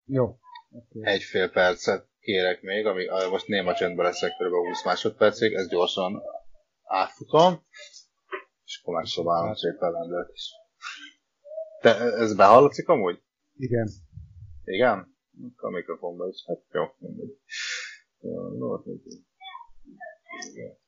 Jó. 0.04 0.38
Okay. 0.70 1.12
Egy 1.12 1.22
fél 1.22 1.50
percet 1.50 2.08
kérek 2.20 2.62
még, 2.62 2.86
ami 2.86 3.04
most 3.30 3.46
néma 3.46 3.74
csendben 3.74 4.04
leszek 4.04 4.30
kb. 4.30 4.52
20 4.52 4.84
másodpercig, 4.84 5.52
ezt 5.52 5.70
gyorsan 5.70 6.22
átfutom, 6.82 7.64
és 8.64 8.80
akkor 8.82 8.94
megszobálom 8.94 9.54
szépen 9.54 9.90
lendőt 9.90 10.30
is. 10.32 10.50
Te, 11.80 11.94
ez 11.96 12.36
behallatszik 12.36 12.88
amúgy? 12.88 13.22
Igen. 13.56 13.88
Igen? 14.64 15.16
A 15.56 15.68
mikrofonban 15.70 16.28
is. 16.28 16.44
Hát 16.46 16.62
jó, 16.72 16.82
mindegy. 16.98 17.38
Jó, 18.20 18.56
jó, 18.56 18.82
Jó, 20.54 20.78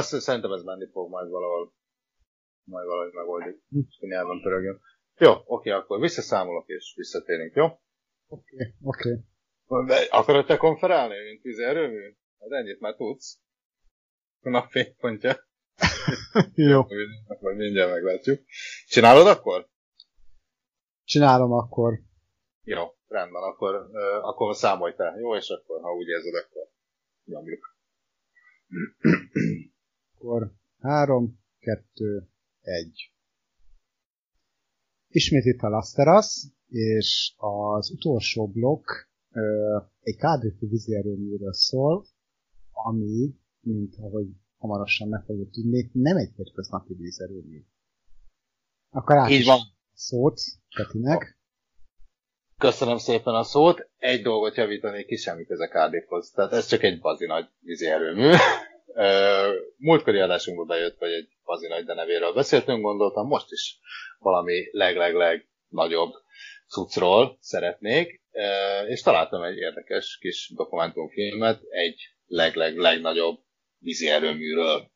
azt 0.00 0.20
szerintem 0.20 0.52
ez 0.52 0.62
menni 0.62 0.88
fog 0.92 1.10
majd 1.10 1.30
valahol. 1.30 1.74
Majd 2.64 2.86
valahogy 2.86 3.12
megoldjuk. 3.12 3.60
Nyelven 3.98 4.40
pörögjön. 4.40 4.80
Jó, 5.18 5.32
oké, 5.44 5.70
akkor 5.70 6.00
visszaszámolok 6.00 6.68
és 6.68 6.92
visszatérünk, 6.96 7.54
jó? 7.54 7.66
Oké, 8.26 8.74
oké. 8.82 9.18
Akarod 10.10 10.46
te 10.46 10.56
konferálni, 10.56 11.14
mint 11.24 11.42
vízi 11.42 11.62
erőmű? 11.62 12.16
Hát 12.40 12.50
ennyit 12.50 12.80
már 12.80 12.94
tudsz. 12.94 13.40
A 14.42 14.48
napfénypontja. 14.48 15.48
jó. 16.54 16.80
Akkor 17.26 17.54
mindjárt 17.54 17.90
meglátjuk. 17.90 18.40
Csinálod 18.86 19.26
akkor? 19.26 19.68
Csinálom 21.04 21.52
akkor. 21.52 22.00
Jó, 22.74 22.84
rendben, 23.08 23.42
akkor, 23.42 23.90
akkor 24.22 24.56
számolj 24.56 24.94
te, 24.94 25.14
jó? 25.18 25.36
És 25.36 25.48
akkor, 25.48 25.80
ha 25.80 25.94
úgy 25.94 26.06
érzed, 26.08 26.34
akkor 26.34 26.70
nyomjuk. 27.24 27.76
Akkor 30.14 30.52
három, 30.78 31.40
kettő, 31.58 32.28
egy. 32.60 33.12
Ismét 35.08 35.44
itt 35.44 35.60
a 35.60 35.68
Lasteras, 35.68 36.46
és 36.68 37.34
az 37.36 37.90
utolsó 37.90 38.48
blokk 38.48 38.86
ö, 39.32 39.76
egy 40.00 40.16
kádrifi 40.16 40.66
vízierőműről 40.66 41.52
szól, 41.52 42.06
ami, 42.72 43.34
mint 43.60 43.96
ahogy 43.96 44.28
hamarosan 44.58 45.08
meg 45.08 45.24
fogjuk 45.24 45.50
tudni, 45.50 45.90
nem 45.92 46.16
egy 46.16 46.32
hétköznapi 46.36 46.94
vízerőmű. 46.94 47.64
Akkor 48.90 49.16
át 49.16 49.30
Így 49.30 49.44
van. 49.44 49.58
szót 49.92 50.40
Petinek. 50.76 51.39
Köszönöm 52.60 52.98
szépen 52.98 53.34
a 53.34 53.42
szót. 53.42 53.88
Egy 53.98 54.22
dolgot 54.22 54.56
javítanék 54.56 55.06
ki, 55.06 55.16
semmit 55.16 55.50
ezek 55.50 55.70
Cardiffhoz. 55.70 56.30
Tehát 56.30 56.52
ez 56.52 56.66
csak 56.66 56.82
egy 56.82 57.00
bazi 57.00 57.26
nagy 57.26 57.46
vízi 57.60 57.86
erőmű. 57.86 58.32
Múltkori 59.76 60.18
adásunkban 60.18 60.66
bejött, 60.66 60.98
hogy 60.98 61.12
egy 61.12 61.28
bazi 61.44 61.66
nagy 61.66 61.84
denevéről 61.84 62.32
beszéltünk, 62.32 62.82
gondoltam, 62.82 63.26
most 63.26 63.46
is 63.50 63.78
valami 64.18 64.68
leg-leg-leg 64.72 65.48
nagyobb 65.68 66.12
cuccról 66.68 67.36
szeretnék, 67.40 68.22
és 68.88 69.02
találtam 69.02 69.42
egy 69.42 69.56
érdekes 69.56 70.18
kis 70.20 70.52
dokumentumfilmet 70.56 71.60
egy 71.68 72.00
leg-leg-legnagyobb 72.26 73.38
vízi 73.78 74.08
erőműről. 74.08 74.90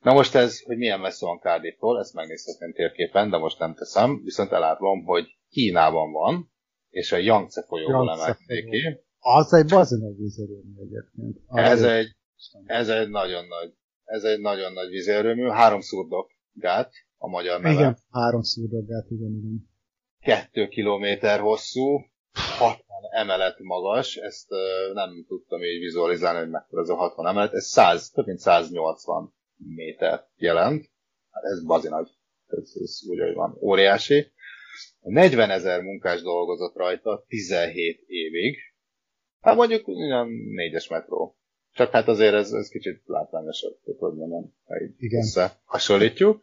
Na 0.00 0.12
most 0.12 0.34
ez, 0.34 0.62
hogy 0.62 0.76
milyen 0.76 1.00
messze 1.00 1.26
van 1.26 1.38
Cardiff-tól, 1.38 1.98
ezt 1.98 2.14
megnézhetném 2.14 2.72
térképen, 2.72 3.30
de 3.30 3.36
most 3.36 3.58
nem 3.58 3.74
teszem, 3.74 4.22
viszont 4.24 4.52
elátlom, 4.52 5.04
hogy 5.04 5.26
Kínában 5.50 6.12
van, 6.12 6.54
és 6.96 7.12
a 7.12 7.16
Yangtze 7.16 7.62
folyóból 7.62 8.10
emelték 8.10 8.70
ki. 8.70 9.00
Az 9.18 9.52
egy 9.52 9.68
bazinag 9.68 10.16
vízerőmű 10.16 10.74
egyébként. 10.80 11.38
Ez 11.46 11.82
egy, 11.82 12.16
ez 12.64 12.88
egy 12.88 13.08
nagyon 13.08 13.46
nagy, 13.46 13.74
ez 14.04 14.22
egy 14.22 14.40
nagyon 14.40 14.72
nagy 14.72 14.88
vízerőmű, 14.88 15.48
három 15.48 15.80
szurdok 15.80 16.30
gát, 16.52 16.92
a 17.16 17.28
magyar 17.28 17.60
neve. 17.60 17.74
Igen, 17.74 17.96
három 18.10 18.42
szurdok 18.42 18.86
gát, 18.86 19.10
igen, 19.10 19.30
igen. 19.36 19.68
Kettő 20.20 20.68
kilométer 20.68 21.40
hosszú, 21.40 22.00
60 22.58 22.80
emelet 23.10 23.58
magas, 23.58 24.16
ezt 24.16 24.48
nem 24.92 25.24
tudtam 25.28 25.62
így 25.62 25.80
vizualizálni, 25.80 26.38
hogy 26.38 26.50
mekkora 26.50 26.82
ez 26.82 26.88
a 26.88 26.94
60 26.94 27.26
emelet, 27.26 27.52
ez 27.52 27.64
100, 27.64 28.10
több 28.10 28.26
mint 28.26 28.38
180 28.38 29.34
méter 29.56 30.28
jelent, 30.36 30.90
hát 31.30 31.44
ez 31.44 31.64
bazi 31.64 31.88
nagy, 31.88 32.08
ez, 32.46 32.72
ez 32.82 33.00
úgy, 33.08 33.20
hogy 33.20 33.34
van, 33.34 33.58
óriási. 33.60 34.34
40 35.00 35.50
ezer 35.50 35.82
munkás 35.82 36.22
dolgozott 36.22 36.76
rajta 36.76 37.24
17 37.28 38.02
évig, 38.06 38.58
hát 39.40 39.56
mondjuk 39.56 39.88
olyan 39.88 40.28
négyes 40.28 40.88
metró 40.88 41.36
csak 41.76 41.90
hát 41.90 42.08
azért 42.08 42.34
ez, 42.34 42.52
ez 42.52 42.68
kicsit 42.68 43.02
látványosabb, 43.06 43.76
hogy 43.98 44.14
mondom, 44.14 44.54
ha 44.66 44.80
így 44.82 44.94
Igen. 44.98 45.20
összehasonlítjuk. 45.20 46.40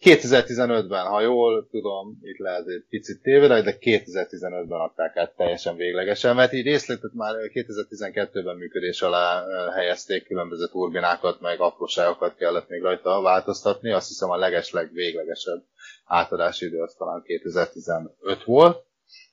2015-ben, 0.00 1.06
ha 1.06 1.20
jól 1.20 1.68
tudom, 1.70 2.18
itt 2.22 2.38
lehet 2.38 2.66
egy 2.66 2.84
picit 2.88 3.22
tévedek, 3.22 3.64
de 3.64 3.76
2015-ben 3.80 4.80
adták 4.80 5.16
át 5.16 5.36
teljesen 5.36 5.76
véglegesen, 5.76 6.34
mert 6.34 6.52
így 6.52 6.64
részletet 6.64 7.12
már 7.14 7.34
2012-ben 7.54 8.56
működés 8.56 9.02
alá 9.02 9.44
helyezték, 9.74 10.26
különböző 10.26 10.66
turbinákat, 10.66 11.40
meg 11.40 11.60
apróságokat 11.60 12.36
kellett 12.36 12.68
még 12.68 12.82
rajta 12.82 13.20
változtatni. 13.20 13.90
Azt 13.90 14.08
hiszem 14.08 14.30
a 14.30 14.36
legesleg 14.36 14.92
véglegesebb 14.92 15.62
átadási 16.04 16.66
idő 16.66 16.80
az 16.80 16.94
talán 16.98 17.22
2015 17.22 18.44
volt 18.44 18.86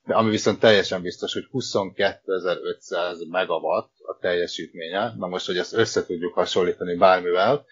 de 0.05 0.13
ami 0.13 0.29
viszont 0.29 0.59
teljesen 0.59 1.01
biztos, 1.01 1.33
hogy 1.33 1.47
22.500 1.51 3.29
megawatt 3.29 3.91
a 3.97 4.17
teljesítménye. 4.21 5.13
Na 5.17 5.27
most, 5.27 5.45
hogy 5.45 5.57
ezt 5.57 5.73
össze 5.73 6.05
tudjuk 6.05 6.33
hasonlítani 6.33 6.95
bármivel, 6.95 7.65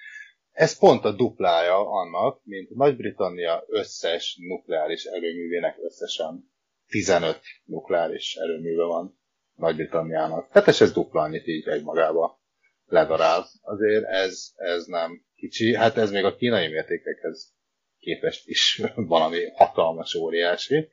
ez 0.51 0.79
pont 0.79 1.05
a 1.05 1.11
duplája 1.11 1.89
annak, 1.89 2.39
mint 2.43 2.69
Nagy-Britannia 2.69 3.63
összes 3.67 4.37
nukleáris 4.39 5.03
erőművének 5.03 5.77
összesen 5.81 6.51
15 6.87 7.39
nukleáris 7.65 8.35
erőműve 8.35 8.83
van 8.83 9.19
Nagy-Britanniának. 9.55 10.51
Tehát 10.51 10.67
ez 10.67 10.91
dupla 10.91 11.21
annyit 11.21 11.47
így 11.47 11.67
egymagába 11.67 12.41
ledarál. 12.85 13.45
Azért 13.61 14.03
ez, 14.03 14.51
ez 14.55 14.85
nem 14.85 15.25
kicsi, 15.35 15.75
hát 15.75 15.97
ez 15.97 16.11
még 16.11 16.23
a 16.23 16.35
kínai 16.35 16.67
mértékekhez 16.67 17.53
képest 17.99 18.47
is 18.47 18.81
valami 18.95 19.39
hatalmas, 19.55 20.13
óriási. 20.15 20.89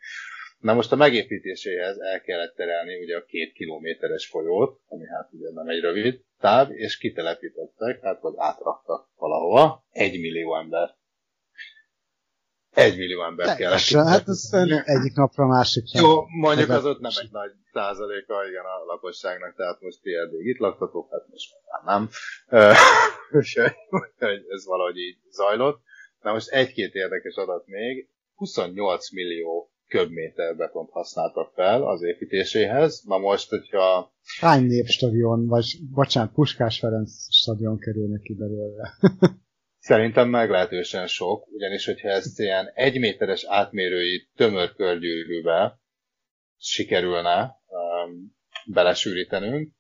Na 0.61 0.75
most 0.75 0.93
a 0.93 0.97
megépítéséhez 0.97 1.99
el 1.99 2.21
kellett 2.21 2.55
terelni 2.55 3.03
ugye 3.03 3.17
a 3.17 3.25
két 3.25 3.53
kilométeres 3.53 4.27
folyót, 4.27 4.81
ami 4.89 5.07
hát 5.07 5.29
ugye 5.33 5.51
nem 5.53 5.69
egy 5.69 5.81
rövid 5.81 6.21
táv, 6.39 6.71
és 6.71 6.99
kitelepítettek, 6.99 8.01
hát 8.03 8.21
vagy 8.21 8.35
átraktak 8.37 9.09
valahova 9.17 9.85
egy 9.91 10.21
millió 10.21 10.57
ember. 10.57 10.99
Egy 12.71 12.97
millió 12.97 13.25
ember 13.25 13.57
kellett. 13.57 14.09
Hát 14.09 14.29
ez 14.29 14.49
egyik 14.85 15.15
napra 15.15 15.47
másik. 15.47 15.85
Jó, 15.93 16.27
mondjuk 16.27 16.69
az 16.69 16.85
ott 16.85 17.01
nem 17.01 17.13
egy 17.21 17.31
nagy 17.31 17.53
százaléka, 17.73 18.49
igen, 18.49 18.65
a 18.65 18.85
lakosságnak, 18.85 19.57
tehát 19.57 19.81
most 19.81 20.01
ti 20.03 20.15
eddig 20.15 20.47
itt 20.47 20.59
laktatok, 20.59 21.11
hát 21.11 21.29
most 21.31 21.53
már 21.71 21.83
nem. 21.95 22.09
Úgyhogy 23.39 24.45
ez 24.49 24.67
valahogy 24.67 24.97
így 24.97 25.19
zajlott. 25.31 25.81
Na 26.21 26.33
most 26.33 26.49
egy-két 26.49 26.95
érdekes 26.95 27.35
adat 27.35 27.67
még. 27.67 28.09
28 28.35 29.11
millió 29.11 29.70
köbméter 29.91 30.57
betont 30.57 30.91
használtak 30.91 31.53
fel 31.55 31.83
az 31.83 32.03
építéséhez. 32.03 33.03
Na 33.07 33.19
most, 33.19 33.49
hogyha... 33.49 34.13
Hány 34.41 34.65
népstadion, 34.65 35.47
vagy 35.47 35.79
bocsánat, 35.93 36.33
Puskás 36.33 36.79
Ferenc 36.79 37.35
stadion 37.35 37.79
kerül 37.79 38.09
neki 38.09 38.35
belőle? 38.35 38.95
Szerintem 39.91 40.29
meglehetősen 40.29 41.07
sok, 41.07 41.47
ugyanis 41.47 41.87
hogyha 41.87 42.09
ezt 42.09 42.39
ilyen 42.39 42.71
egyméteres 42.75 43.45
átmérői 43.45 44.29
tömörkörgyűrűbe 44.37 45.81
sikerülne 46.57 47.57
um, 47.67 48.37
belesűrítenünk, 48.67 49.73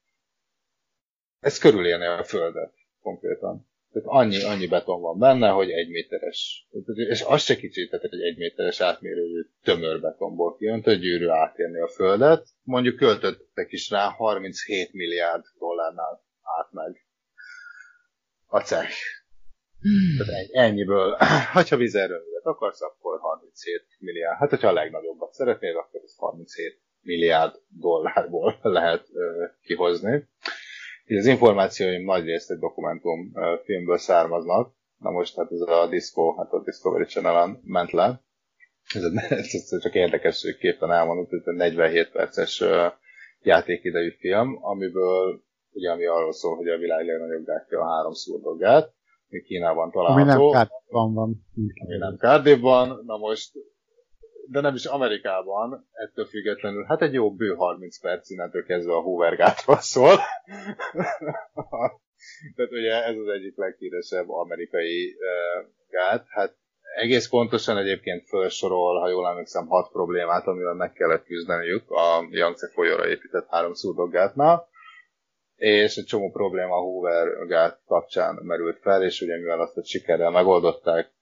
ez 1.40 1.58
körülélne 1.58 2.12
a 2.14 2.24
Földet 2.24 2.74
konkrétan. 3.00 3.69
Tehát 3.92 4.08
annyi, 4.08 4.42
annyi 4.42 4.66
beton 4.66 5.00
van 5.00 5.18
benne, 5.18 5.48
hogy 5.48 5.70
egy 5.70 5.88
méteres, 5.88 6.66
és 6.94 7.22
az 7.26 7.42
se 7.42 7.56
kicsit, 7.56 7.90
tehát 7.90 8.04
egy 8.04 8.22
egy 8.22 8.36
méteres 8.36 8.80
átmérőjű 8.80 9.46
tömör 9.62 10.00
betonból 10.00 10.56
kiöntött 10.56 11.00
gyűrű 11.00 11.26
átérni 11.26 11.80
a 11.80 11.88
Földet. 11.88 12.46
Mondjuk 12.62 12.96
költöttek 12.96 13.72
is 13.72 13.90
rá 13.90 14.08
37 14.08 14.92
milliárd 14.92 15.44
dollárnál 15.58 16.24
át 16.58 16.72
meg 16.72 17.06
a 18.46 18.60
cech. 18.60 18.96
Hmm. 19.80 20.26
Tehát 20.26 20.48
ennyiből, 20.50 21.16
ha 21.68 21.76
vízerőművet 21.76 22.44
akarsz, 22.44 22.82
akkor 22.82 23.18
37 23.20 23.86
milliárd. 23.98 24.38
Hát, 24.38 24.50
hogyha 24.50 24.68
a 24.68 24.72
legnagyobbat 24.72 25.32
szeretnél, 25.32 25.76
akkor 25.76 26.00
ez 26.04 26.14
37 26.16 26.80
milliárd 27.02 27.54
dollárból 27.68 28.58
lehet 28.78 29.06
ö, 29.12 29.44
kihozni. 29.62 30.28
Így 31.10 31.18
az 31.18 31.26
információim 31.26 32.04
nagy 32.04 32.24
részt 32.24 32.50
egy 32.50 32.58
dokumentum 32.58 33.32
filmből 33.64 33.98
származnak. 33.98 34.74
Na 34.98 35.10
most 35.10 35.36
hát 35.36 35.52
ez 35.52 35.60
a 35.60 35.86
Disco, 35.88 36.36
hát 36.36 36.52
a 36.52 36.62
Discovery 36.62 37.04
channel 37.04 37.60
ment 37.64 37.90
le. 37.90 38.22
Ez, 38.94 39.02
ez 39.38 39.80
csak 39.80 39.94
érdekes 39.94 40.56
képen 40.58 40.90
elmondott, 40.90 41.30
hogy 41.30 41.42
egy 41.44 41.54
47 41.54 42.10
perces 42.10 42.64
játékidejű 43.42 44.10
film, 44.18 44.58
amiből 44.60 45.42
ugye 45.72 45.90
ami 45.90 46.06
arról 46.06 46.32
szól, 46.32 46.56
hogy 46.56 46.68
a 46.68 46.78
világ 46.78 47.06
legnagyobb 47.06 47.44
gátja 47.44 47.80
a 47.80 47.88
három 47.94 48.12
szurdogát, 48.12 48.92
ami 49.30 49.42
Kínában 49.42 49.90
található. 49.90 50.22
Ami 50.22 50.30
nem 50.30 50.50
Cardiffban 50.50 51.14
van. 51.14 51.46
Ami 51.84 51.96
nem 51.98 52.16
Cardiffban. 52.16 53.02
Na 53.06 53.16
most 53.16 53.52
de 54.48 54.60
nem 54.60 54.74
is 54.74 54.84
Amerikában, 54.84 55.88
ettől 55.92 56.24
függetlenül, 56.24 56.84
hát 56.84 57.02
egy 57.02 57.12
jó 57.12 57.34
bő 57.34 57.54
30 57.54 58.00
perc 58.00 58.30
innentől 58.30 58.64
kezdve 58.64 58.92
a 58.92 59.00
Hoover 59.00 59.36
gátról 59.36 59.76
szól. 59.76 60.16
Tehát 62.56 62.72
ugye 62.72 63.04
ez 63.04 63.16
az 63.16 63.28
egyik 63.28 63.56
leghíresebb 63.56 64.30
amerikai 64.30 65.16
uh, 65.18 65.70
gát. 65.88 66.24
Hát 66.28 66.56
egész 66.96 67.28
pontosan 67.28 67.76
egyébként 67.76 68.28
felsorol, 68.28 69.00
ha 69.00 69.08
jól 69.08 69.28
emlékszem, 69.28 69.66
hat 69.66 69.90
problémát, 69.92 70.46
amivel 70.46 70.74
meg 70.74 70.92
kellett 70.92 71.24
küzdeniük 71.24 71.90
a 71.90 72.26
Yangtze 72.30 72.68
folyóra 72.68 73.08
épített 73.08 73.46
három 73.48 73.74
szurdokgátnál 73.74 74.68
és 75.60 75.96
egy 75.96 76.04
csomó 76.04 76.30
probléma 76.30 76.74
a 76.74 76.80
Hoover 76.80 77.46
gát 77.46 77.80
kapcsán 77.86 78.38
merült 78.42 78.78
fel, 78.78 79.02
és 79.02 79.20
ugye 79.20 79.36
mivel 79.36 79.60
azt 79.60 79.76
a 79.76 79.84
sikerrel 79.84 80.30
megoldották, 80.30 81.12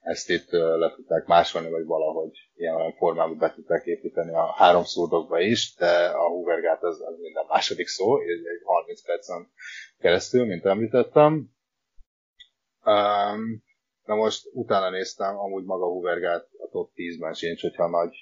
ezt 0.00 0.30
itt 0.30 0.50
le 0.50 0.92
tudták 0.94 1.26
másolni, 1.26 1.70
vagy 1.70 1.84
valahogy 1.84 2.30
ilyen 2.54 2.74
olyan 2.74 2.92
formában 2.92 3.38
be 3.38 3.52
tudták 3.54 3.84
építeni 3.84 4.34
a 4.34 4.52
három 4.56 4.84
szódokba 4.84 5.40
is, 5.40 5.74
de 5.74 6.06
a 6.06 6.28
Hoovergát 6.28 6.82
az, 6.82 7.00
az 7.00 7.18
minden 7.20 7.44
második 7.48 7.86
szó, 7.86 8.18
egy 8.20 8.62
30 8.64 9.04
percen 9.06 9.50
keresztül, 9.98 10.46
mint 10.46 10.64
említettem. 10.64 11.32
Um, 12.84 13.62
na 14.04 14.14
most 14.14 14.48
utána 14.52 14.90
néztem, 14.90 15.38
amúgy 15.38 15.64
maga 15.64 15.84
Hoovergát 15.84 16.48
a 16.58 16.68
top 16.70 16.90
10-ben 16.94 17.34
sincs, 17.34 17.60
hogyha 17.60 17.88
nagy 17.88 18.14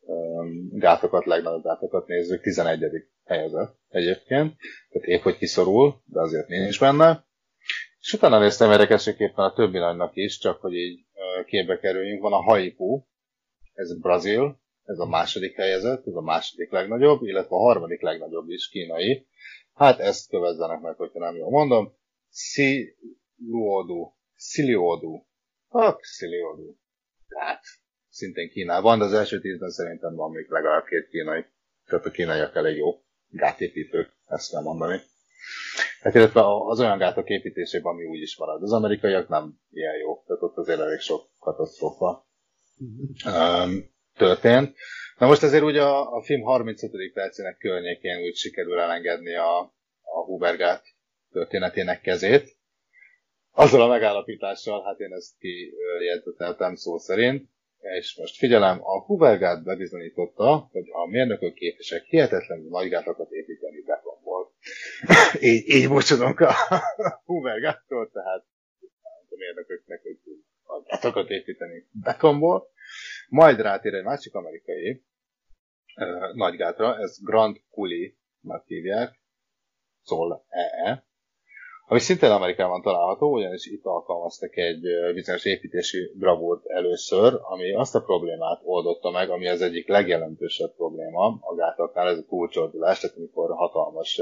um, 0.00 0.68
gátokat, 0.78 1.24
legnagyobb 1.24 1.62
gátokat 1.64 2.06
nézzük, 2.06 2.42
11. 2.42 2.80
helyezett 3.24 3.76
egyébként, 3.88 4.56
tehát 4.90 5.08
épp 5.08 5.22
hogy 5.22 5.36
kiszorul, 5.36 6.02
de 6.04 6.20
azért 6.20 6.48
nincs 6.48 6.80
benne. 6.80 7.24
És 8.00 8.12
utána 8.12 8.38
néztem 8.38 8.70
érdekességképpen 8.70 9.44
a 9.44 9.52
többi 9.52 9.78
nagynak 9.78 10.16
is, 10.16 10.38
csak 10.38 10.60
hogy 10.60 10.74
így 10.74 11.04
képbe 11.46 11.78
kerüljünk. 11.78 12.22
Van 12.22 12.32
a 12.32 12.42
Haiku, 12.42 13.02
ez 13.74 14.00
Brazil, 14.00 14.60
ez 14.84 14.98
a 14.98 15.06
második 15.06 15.54
helyezett, 15.54 16.06
ez 16.06 16.14
a 16.14 16.20
második 16.20 16.70
legnagyobb, 16.70 17.22
illetve 17.22 17.56
a 17.56 17.58
harmadik 17.58 18.00
legnagyobb 18.00 18.48
is 18.48 18.68
kínai. 18.68 19.26
Hát 19.74 19.98
ezt 19.98 20.28
kövezzenek 20.28 20.80
meg, 20.80 20.96
hogyha 20.96 21.18
nem 21.18 21.36
jól 21.36 21.50
mondom. 21.50 21.96
Siluodu. 22.30 24.12
Siliodu. 24.36 25.22
Hát, 25.70 25.98
Siliodu. 26.02 26.74
Hát, 27.28 27.62
szintén 28.08 28.50
Kínában, 28.50 28.98
de 28.98 29.04
az 29.04 29.12
első 29.12 29.40
tízben 29.40 29.70
szerintem 29.70 30.14
van 30.14 30.30
még 30.30 30.46
legalább 30.48 30.84
két 30.84 31.08
kínai. 31.08 31.44
Tehát 31.86 32.06
a 32.06 32.10
kínaiak 32.10 32.54
elég 32.54 32.76
jó 32.76 33.02
gátépítők, 33.28 34.12
ezt 34.26 34.50
kell 34.50 34.62
mondani. 34.62 35.00
Hát 36.04 36.14
illetve 36.14 36.40
az 36.44 36.80
olyan 36.80 36.98
gátok 36.98 37.28
építésében, 37.28 37.92
ami 37.92 38.04
úgy 38.04 38.20
is 38.20 38.36
marad. 38.36 38.62
Az 38.62 38.72
amerikaiak 38.72 39.28
nem 39.28 39.60
ilyen 39.70 39.96
jó, 39.96 40.22
tehát 40.26 40.42
ott 40.42 40.56
azért 40.56 40.80
elég 40.80 40.98
sok 40.98 41.30
katasztrófa 41.38 42.26
um, 43.26 43.90
történt. 44.16 44.76
Na 45.18 45.26
most 45.26 45.42
azért 45.42 45.62
ugye 45.62 45.82
a, 45.82 46.16
a 46.16 46.22
film 46.22 46.42
35. 46.42 47.12
percének 47.12 47.56
környékén 47.58 48.22
úgy 48.22 48.34
sikerül 48.34 48.80
elengedni 48.80 49.34
a, 49.34 49.58
a 50.00 50.24
Hubergát 50.24 50.82
történetének 51.32 52.00
kezét. 52.00 52.56
Azzal 53.52 53.82
a 53.82 53.88
megállapítással, 53.88 54.82
hát 54.84 54.98
én 54.98 55.12
ezt 55.12 55.38
kijegyzeteltem 55.38 56.74
szó 56.74 56.98
szerint, 56.98 57.48
és 57.98 58.16
most 58.18 58.36
figyelem, 58.36 58.80
a 58.82 59.04
Hubergát 59.04 59.64
bebizonyította, 59.64 60.68
hogy 60.72 60.84
a 60.92 61.06
mérnökök 61.06 61.54
képesek 61.54 62.02
hihetetlenül 62.02 62.68
nagy 62.68 62.88
gátakat 62.88 63.30
építeni 63.30 63.80
betonból. 63.80 64.03
így, 65.40 65.68
így 65.68 65.88
bocsodunk 65.88 66.40
a 66.40 66.52
Hubergáttól, 67.26 68.10
tehát 68.10 68.44
a 69.30 69.36
mérnököknek, 69.36 70.02
hogy 70.02 70.18
a 70.62 70.82
gátakat 70.82 71.30
építeni 71.30 71.88
betonból. 71.92 72.68
Majd 73.28 73.60
rátér 73.60 73.94
egy 73.94 74.04
másik 74.04 74.34
amerikai, 74.34 75.04
nagygátra, 76.34 76.98
ez 76.98 77.22
Grand 77.22 77.60
Coulee-nak 77.70 78.66
hívják, 78.66 79.20
szól 80.02 80.46
EE, 80.48 81.04
ami 81.86 82.00
szintén 82.00 82.30
Amerikában 82.30 82.82
található, 82.82 83.32
ugyanis 83.32 83.66
itt 83.66 83.84
alkalmaztak 83.84 84.56
egy 84.56 84.80
bizonyos 85.14 85.44
építési 85.44 86.12
bravúrt 86.18 86.66
először, 86.66 87.38
ami 87.42 87.74
azt 87.74 87.94
a 87.94 88.02
problémát 88.02 88.60
oldotta 88.64 89.10
meg, 89.10 89.30
ami 89.30 89.48
az 89.48 89.62
egyik 89.62 89.88
legjelentősebb 89.88 90.74
probléma 90.74 91.38
a 91.40 91.54
gátaknál, 91.54 92.08
ez 92.08 92.18
a 92.18 92.24
túlcsordulás, 92.28 93.00
tehát 93.00 93.16
amikor 93.16 93.50
hatalmas, 93.54 94.20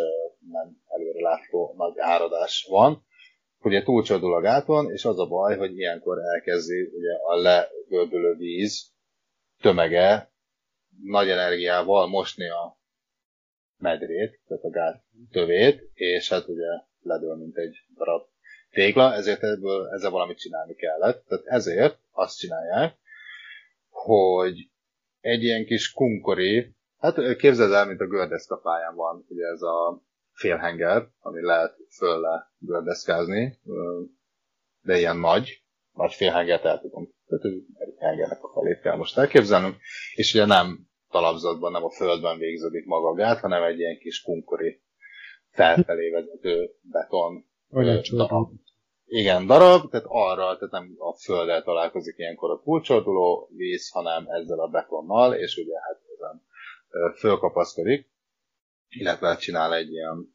nem 0.52 0.76
előre 0.88 1.20
látható 1.20 1.74
nagy 1.76 1.94
áradás 1.96 2.66
van, 2.70 3.04
ugye 3.60 3.82
túlcsordul 3.82 4.34
a 4.34 4.40
gáton, 4.40 4.90
és 4.90 5.04
az 5.04 5.18
a 5.18 5.26
baj, 5.26 5.56
hogy 5.56 5.78
ilyenkor 5.78 6.18
elkezdi 6.34 6.82
ugye 6.82 7.14
a 7.24 7.36
legördülő 7.36 8.34
víz 8.34 8.92
tömege 9.60 10.32
nagy 11.04 11.28
energiával 11.28 12.06
mosni 12.08 12.48
a 12.48 12.78
medrét, 13.78 14.40
tehát 14.46 14.64
a 14.64 14.70
gát 14.70 15.02
tövét, 15.30 15.90
és 15.94 16.28
hát 16.28 16.48
ugye 16.48 16.68
ledől, 17.02 17.36
mint 17.36 17.56
egy 17.56 17.76
darab 17.94 18.22
tégla, 18.70 19.14
ezért 19.14 19.42
ebből 19.42 19.88
ezzel 19.88 20.10
valamit 20.10 20.38
csinálni 20.38 20.74
kellett. 20.74 21.24
Tehát 21.26 21.44
ezért 21.46 21.98
azt 22.10 22.38
csinálják, 22.38 22.96
hogy 23.88 24.70
egy 25.20 25.42
ilyen 25.42 25.64
kis 25.64 25.92
kunkori, 25.92 26.74
hát 26.98 27.36
képzeld 27.36 27.72
el, 27.72 27.86
mint 27.86 28.00
a 28.00 28.06
gördeszkapályán 28.06 28.94
van, 28.94 29.24
ugye 29.28 29.46
ez 29.46 29.62
a 29.62 30.02
félhenger, 30.32 31.08
ami 31.20 31.42
lehet 31.42 31.76
föl 31.96 32.24
gördeszkázni, 32.58 33.58
de 34.82 34.98
ilyen 34.98 35.16
nagy, 35.16 35.62
nagy 35.92 36.12
félhengert 36.12 36.64
el 36.64 36.80
tudom. 36.80 37.08
Tehát 37.26 37.44
egy 37.44 37.94
hengernek 37.98 38.42
a 38.42 38.52
felét 38.54 38.80
kell 38.80 38.96
most 38.96 39.18
elképzelnünk, 39.18 39.76
és 40.14 40.34
ugye 40.34 40.44
nem 40.44 40.90
talapzatban, 41.10 41.72
nem 41.72 41.84
a 41.84 41.90
földben 41.90 42.38
végződik 42.38 42.84
maga 42.84 43.08
a 43.08 43.14
gát, 43.14 43.40
hanem 43.40 43.62
egy 43.62 43.78
ilyen 43.78 43.98
kis 43.98 44.22
kunkori 44.22 44.82
felfelé 45.52 46.10
vezető 46.10 46.70
beton 46.80 47.44
darab. 48.10 48.50
Igen, 49.04 49.46
darab, 49.46 49.90
tehát 49.90 50.06
arra, 50.08 50.56
tehát 50.56 50.70
nem 50.70 50.94
a 50.98 51.14
földdel 51.14 51.62
találkozik 51.62 52.18
ilyenkor 52.18 52.50
a 52.50 52.60
túlcsorduló 52.64 53.48
víz, 53.56 53.90
hanem 53.90 54.26
ezzel 54.26 54.58
a 54.58 54.68
betonnal, 54.68 55.34
és 55.34 55.56
ugye 55.56 55.80
hát 55.80 56.00
ezen 56.14 56.42
fölkapaszkodik, 57.18 58.10
illetve 58.88 59.36
csinál 59.36 59.74
egy 59.74 59.90
ilyen 59.90 60.34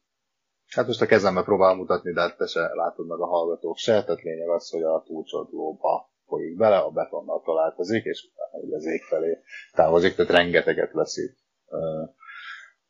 Hát 0.68 0.86
most 0.86 1.00
a 1.00 1.06
kezembe 1.06 1.42
próbálom 1.42 1.78
mutatni, 1.78 2.12
de 2.12 2.34
te 2.36 2.46
se 2.46 2.60
látod 2.60 3.06
meg 3.06 3.20
a 3.20 3.26
hallgatók 3.26 3.76
se, 3.76 4.04
tehát 4.04 4.22
lényeg 4.22 4.48
az, 4.48 4.70
hogy 4.70 4.82
a 4.82 5.02
túlcsordulóba 5.06 6.10
folyik 6.26 6.56
bele, 6.56 6.76
a 6.76 6.90
betonnal 6.90 7.42
találkozik, 7.44 8.04
és 8.04 8.28
utána 8.32 8.76
az 8.76 8.86
ég 8.86 9.02
felé 9.02 9.38
távozik, 9.72 10.14
tehát 10.14 10.32
rengeteget 10.32 10.92
veszít 10.92 11.36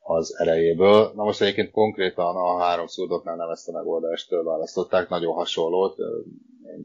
az 0.08 0.38
erejéből. 0.38 1.12
Na 1.14 1.24
most 1.24 1.40
egyébként 1.42 1.70
konkrétan 1.70 2.36
a 2.36 2.58
három 2.58 2.86
szurdoknál 2.86 3.36
nem 3.36 3.50
ezt 3.50 3.68
a 3.68 3.72
megoldást 3.72 4.30
választották, 4.30 5.08
nagyon 5.08 5.34
hasonlót, 5.34 5.96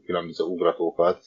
különböző 0.04 0.44
ugratókat 0.44 1.22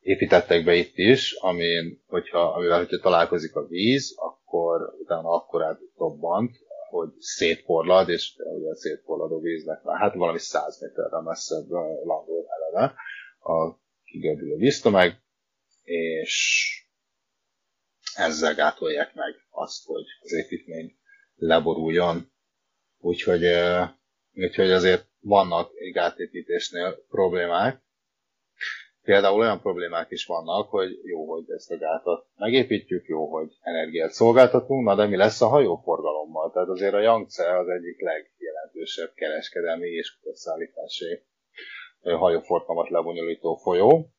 építettek 0.00 0.64
be 0.64 0.74
itt 0.74 0.96
is, 0.96 1.32
amin, 1.32 2.02
hogyha, 2.06 2.52
amivel 2.52 2.78
hogyha 2.78 3.00
találkozik 3.00 3.56
a 3.56 3.66
víz, 3.66 4.14
akkor 4.16 4.94
utána 5.00 5.30
akkorát 5.30 5.78
dobbant, 5.96 6.56
hogy 6.90 7.08
szétporlad, 7.18 8.08
és 8.08 8.36
ugye 8.56 8.70
a 8.70 8.76
szétporladó 8.76 9.40
víznek 9.40 9.82
már 9.82 9.98
hát 9.98 10.14
valami 10.14 10.38
száz 10.38 10.80
méterre 10.80 11.20
messzebb 11.22 11.68
landol 12.04 12.46
eleve 12.48 12.94
a 13.40 13.78
kigördülő 14.04 14.56
víztömeg, 14.56 15.22
és 15.82 16.87
ezzel 18.18 18.54
gátolják 18.54 19.14
meg 19.14 19.34
azt, 19.50 19.86
hogy 19.86 20.04
az 20.20 20.32
építmény 20.32 20.96
leboruljon. 21.34 22.32
Úgyhogy, 22.98 23.44
úgyhogy 24.34 24.70
azért 24.70 25.06
vannak 25.20 25.70
egy 25.74 25.92
gátépítésnél 25.92 27.04
problémák. 27.08 27.82
Például 29.02 29.38
olyan 29.38 29.60
problémák 29.60 30.10
is 30.10 30.26
vannak, 30.26 30.70
hogy 30.70 31.00
jó, 31.04 31.30
hogy 31.30 31.44
ezt 31.50 31.70
a 31.70 31.76
gátat 31.76 32.26
megépítjük, 32.36 33.06
jó, 33.06 33.26
hogy 33.26 33.56
energiát 33.60 34.10
szolgáltatunk, 34.10 34.84
na 34.84 34.94
de 34.94 35.06
mi 35.06 35.16
lesz 35.16 35.40
a 35.40 35.46
hajóforgalommal? 35.46 36.50
Tehát 36.52 36.68
azért 36.68 36.94
a 36.94 37.00
Yangtze 37.00 37.58
az 37.58 37.68
egyik 37.68 38.00
legjelentősebb 38.00 39.12
kereskedelmi 39.14 39.88
és 39.88 40.18
kutaszállítási 40.18 41.22
hajóforgalmat 42.02 42.88
lebonyolító 42.88 43.54
folyó, 43.54 44.10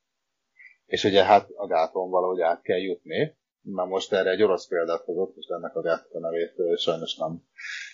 és 0.86 1.04
ugye 1.04 1.24
hát 1.24 1.50
a 1.56 1.68
gáton 1.68 2.10
valahogy 2.10 2.42
át 2.42 2.62
kell 2.62 2.80
jutni, 2.80 3.38
Na 3.62 3.86
most 3.86 4.14
erre 4.14 4.30
egy 4.30 4.44
orosz 4.44 4.68
példát 4.68 5.04
hozott, 5.04 5.36
és 5.38 5.46
ennek 5.46 5.76
a 5.76 5.82
gátka 5.82 6.20
nevét 6.20 6.54
sajnos 6.78 7.16
nem 7.16 7.44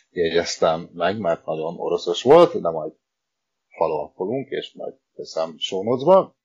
jegyeztem 0.09 0.89
meg, 0.93 1.19
mert 1.19 1.45
nagyon 1.45 1.79
oroszos 1.79 2.23
volt, 2.23 2.61
de 2.61 2.69
majd 2.69 2.93
falolapolunk, 3.67 4.49
és 4.49 4.73
majd 4.73 4.93
teszem 5.15 5.57
sónocba. 5.57 6.35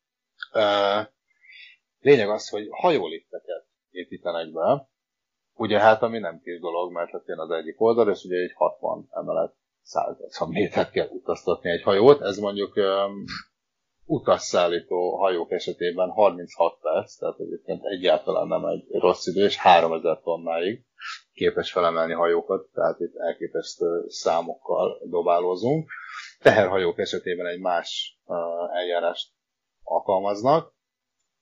Lényeg 2.00 2.28
az, 2.28 2.48
hogy 2.48 2.68
hajólifteket 2.70 3.66
építenek 3.90 4.52
be, 4.52 4.88
ugye 5.54 5.78
hát 5.78 6.02
ami 6.02 6.18
nem 6.18 6.40
kis 6.40 6.60
dolog, 6.60 6.92
mert 6.92 7.10
hát 7.10 7.26
jön 7.26 7.38
az 7.38 7.50
egyik 7.50 7.80
oldal, 7.80 8.10
és 8.10 8.24
ugye 8.24 8.36
egy 8.36 8.52
60 8.54 9.08
emelet 9.10 9.54
180 9.82 10.48
métert 10.48 10.90
kell 10.90 11.08
utaztatni 11.08 11.70
egy 11.70 11.82
hajót, 11.82 12.20
ez 12.20 12.38
mondjuk 12.38 12.74
utasszállító 14.10 15.16
hajók 15.16 15.50
esetében 15.50 16.08
36 16.08 16.78
perc, 16.80 17.16
tehát 17.16 17.38
egyébként 17.38 17.84
egyáltalán 17.84 18.46
nem 18.46 18.64
egy 18.64 18.84
rossz 18.90 19.26
idő, 19.26 19.44
és 19.44 19.56
3000 19.56 20.20
tonnáig 20.20 20.84
képes 21.32 21.72
felemelni 21.72 22.12
hajókat, 22.12 22.68
tehát 22.74 23.00
itt 23.00 23.16
elképesztő 23.16 24.04
számokkal 24.08 25.00
dobálózunk. 25.10 25.90
Teherhajók 26.38 26.98
esetében 26.98 27.46
egy 27.46 27.60
más 27.60 28.18
eljárást 28.72 29.28
alkalmaznak. 29.82 30.74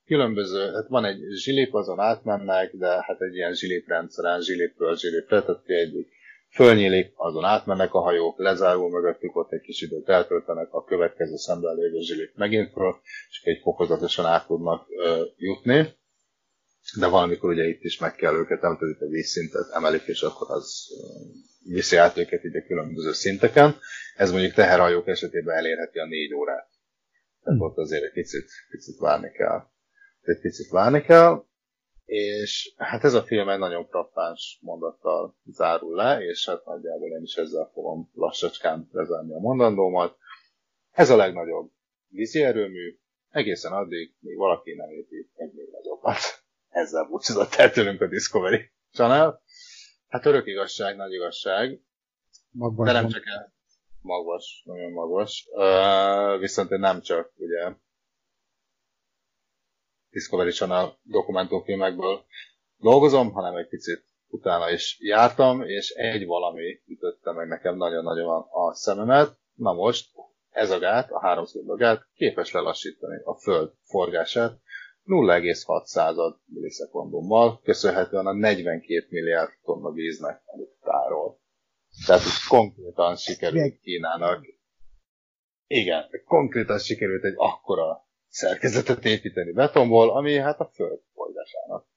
Különböző, 0.05 0.71
hát 0.73 0.87
van 0.87 1.05
egy 1.05 1.19
zsilip, 1.31 1.73
azon 1.73 1.99
átmennek, 1.99 2.75
de 2.75 2.87
hát 2.87 3.21
egy 3.21 3.35
ilyen 3.35 3.53
zsilip 3.53 3.87
rendszeren, 3.87 4.41
zsilipről 4.41 4.97
zsilipre, 4.97 5.41
tehát 5.41 5.61
egyik 5.65 6.18
fölnyílik, 6.51 7.13
azon 7.15 7.43
átmennek 7.43 7.93
a 7.93 7.99
hajók, 7.99 8.39
lezárul 8.39 8.89
mögöttük, 8.89 9.35
ott 9.35 9.51
egy 9.51 9.61
kis 9.61 9.81
időt 9.81 10.09
eltöltenek, 10.09 10.73
a 10.73 10.83
következő 10.83 11.35
szemben 11.35 11.75
lévő 11.75 11.99
zsilik 11.99 12.35
megint 12.35 12.71
föl, 12.71 12.95
és 13.29 13.41
egy 13.43 13.59
fokozatosan 13.61 14.25
át 14.25 14.47
tudnak 14.47 14.85
ö, 14.89 15.23
jutni. 15.37 15.97
De 16.99 17.07
valamikor 17.07 17.49
ugye 17.49 17.67
itt 17.67 17.83
is 17.83 17.99
meg 17.99 18.15
kell 18.15 18.33
őket, 18.33 18.61
nem 18.61 18.77
a 18.99 19.05
vízszintet 19.09 19.69
emelik, 19.73 20.03
és 20.05 20.21
akkor 20.21 20.47
az 20.51 20.87
viszi 21.63 21.95
át 21.95 22.17
őket 22.17 22.43
ide 22.43 22.61
különböző 22.61 23.11
szinteken. 23.11 23.75
Ez 24.15 24.31
mondjuk 24.31 24.53
teherhajók 24.53 25.07
esetében 25.07 25.55
elérheti 25.55 25.99
a 25.99 26.05
négy 26.05 26.33
órát. 26.33 26.69
Tehát 27.43 27.59
ott 27.59 27.77
azért 27.77 28.03
egy 28.03 28.11
picit, 28.11 28.49
picit 28.69 28.97
várni 28.97 29.31
kell. 29.31 29.63
Egy 30.21 30.39
picit 30.39 30.69
várni 30.69 31.01
kell, 31.01 31.43
és 32.09 32.73
hát 32.77 33.03
ez 33.03 33.13
a 33.13 33.23
film 33.23 33.49
egy 33.49 33.59
nagyon 33.59 33.87
frappáns 33.87 34.59
mondattal 34.61 35.35
zárul 35.45 35.95
le, 35.95 36.21
és 36.21 36.45
hát 36.45 36.65
nagyjából 36.65 37.09
én 37.09 37.21
is 37.23 37.35
ezzel 37.35 37.69
fogom 37.73 38.09
lassacskán 38.13 38.89
lezelni 38.91 39.33
a 39.33 39.39
mondandómat. 39.39 40.17
Ez 40.91 41.09
a 41.09 41.15
legnagyobb 41.15 41.71
vízi 42.07 42.43
erőmű, 42.43 42.99
egészen 43.29 43.71
addig, 43.71 44.15
míg 44.19 44.37
valaki 44.37 44.73
nem 44.73 44.89
épít 44.89 45.31
egy 45.35 45.53
még 45.53 45.69
nagyobbat. 45.71 46.17
Ezzel 46.69 47.05
búcsúzott 47.05 47.53
el 47.53 47.71
tőlünk 47.71 48.01
a 48.01 48.07
Discovery 48.07 48.71
Channel. 48.91 49.41
Hát 50.07 50.25
örök 50.25 50.47
igazság, 50.47 50.95
nagy 50.95 51.13
igazság. 51.13 51.81
Magvas 52.51 52.87
de 52.87 52.93
nem 52.93 53.09
csak 53.09 53.25
el, 53.25 53.53
magvas, 54.01 54.61
nagyon 54.65 54.91
magvas. 54.91 55.47
Uh, 55.51 56.39
viszont 56.39 56.71
én 56.71 56.79
nem 56.79 57.01
csak 57.01 57.31
ugye 57.35 57.73
Discovery 60.11 60.51
Channel 60.51 60.99
dokumentumfilmekből 61.03 62.25
dolgozom, 62.77 63.31
hanem 63.31 63.55
egy 63.55 63.67
picit 63.67 64.03
utána 64.27 64.69
is 64.71 64.97
jártam, 65.01 65.61
és 65.61 65.89
egy 65.89 66.25
valami 66.25 66.81
ütötte 66.85 67.31
meg 67.31 67.47
nekem 67.47 67.75
nagyon-nagyon 67.75 68.45
a 68.51 68.73
szememet. 68.73 69.37
Na 69.53 69.73
most 69.73 70.09
ez 70.49 70.71
a 70.71 70.79
gát, 70.79 71.11
a 71.11 71.19
háromszög 71.19 71.77
gát 71.77 72.07
képes 72.13 72.51
lelassítani 72.51 73.21
a 73.23 73.33
Föld 73.33 73.71
forgását 73.83 74.59
0,6 75.05 76.35
millisekundummal, 76.45 77.59
köszönhetően 77.63 78.25
a 78.25 78.33
42 78.33 79.07
milliárd 79.09 79.51
tonna 79.63 79.91
víznek, 79.91 80.41
amit 80.45 80.69
tárol. 80.81 81.39
Tehát 82.05 82.21
konkrétan 82.47 83.15
sikerült 83.15 83.79
Kínának 83.79 84.45
igen, 85.71 86.09
konkrétan 86.25 86.79
sikerült 86.79 87.23
egy 87.23 87.33
akkora 87.37 88.07
szerkezetet 88.29 89.05
építeni 89.05 89.51
betonból, 89.51 90.09
ami 90.09 90.37
hát 90.37 90.59
a 90.59 90.65
föld 90.73 90.99
forgásának 91.13 91.87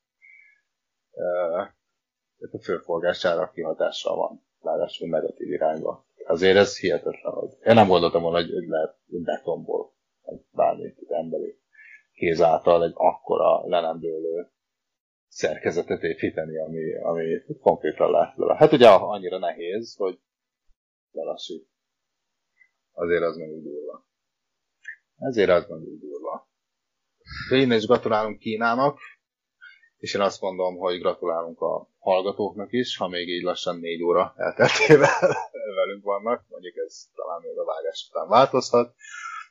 a 2.51 2.59
földforgására 2.59 3.51
kihatással 3.51 4.17
van, 4.17 4.47
ráadásul 4.61 5.09
negatív 5.09 5.53
irányba. 5.53 6.07
Azért 6.27 6.57
ez 6.57 6.79
hihetetlen, 6.79 7.33
hogy 7.33 7.51
én 7.65 7.75
nem 7.75 7.89
gondoltam 7.89 8.23
volna, 8.23 8.37
hogy 8.37 8.67
lehet 8.69 8.97
betonból, 9.07 9.95
bármi 10.51 10.95
emberi 11.09 11.61
kéz 12.13 12.41
által 12.41 12.85
egy 12.85 12.93
akkora 12.95 13.67
le 13.67 13.81
nem 13.81 14.01
dőlő 14.01 14.51
szerkezetet 15.29 16.03
építeni, 16.03 16.59
ami, 16.59 16.95
ami 16.95 17.43
konkrétan 17.61 18.11
lát. 18.11 18.35
Hát 18.57 18.73
ugye 18.73 18.89
annyira 18.89 19.39
nehéz, 19.39 19.95
hogy 19.97 20.21
lelassít. 21.11 21.69
Azért 22.93 23.23
az 23.23 23.37
mondjuk 23.37 23.63
durva. 23.63 24.07
Ezért 25.29 25.51
az 25.51 25.67
mondjuk 25.69 26.01
durva. 26.01 26.49
Én 27.51 27.73
is 27.73 27.87
gratulálunk 27.87 28.39
Kínának, 28.39 28.99
és 29.97 30.15
én 30.15 30.21
azt 30.21 30.41
mondom, 30.41 30.77
hogy 30.77 30.99
gratulálunk 30.99 31.61
a 31.61 31.89
hallgatóknak 31.99 32.73
is, 32.73 32.97
ha 32.97 33.09
még 33.09 33.29
így 33.29 33.43
lassan 33.43 33.79
négy 33.79 34.03
óra 34.03 34.35
elteltével 34.37 35.37
velünk 35.77 36.05
vannak, 36.05 36.45
mondjuk 36.49 36.77
ez 36.77 37.05
talán 37.15 37.41
még 37.41 37.59
a 37.59 37.65
vágás 37.65 38.09
után 38.11 38.29
változhat. 38.29 38.95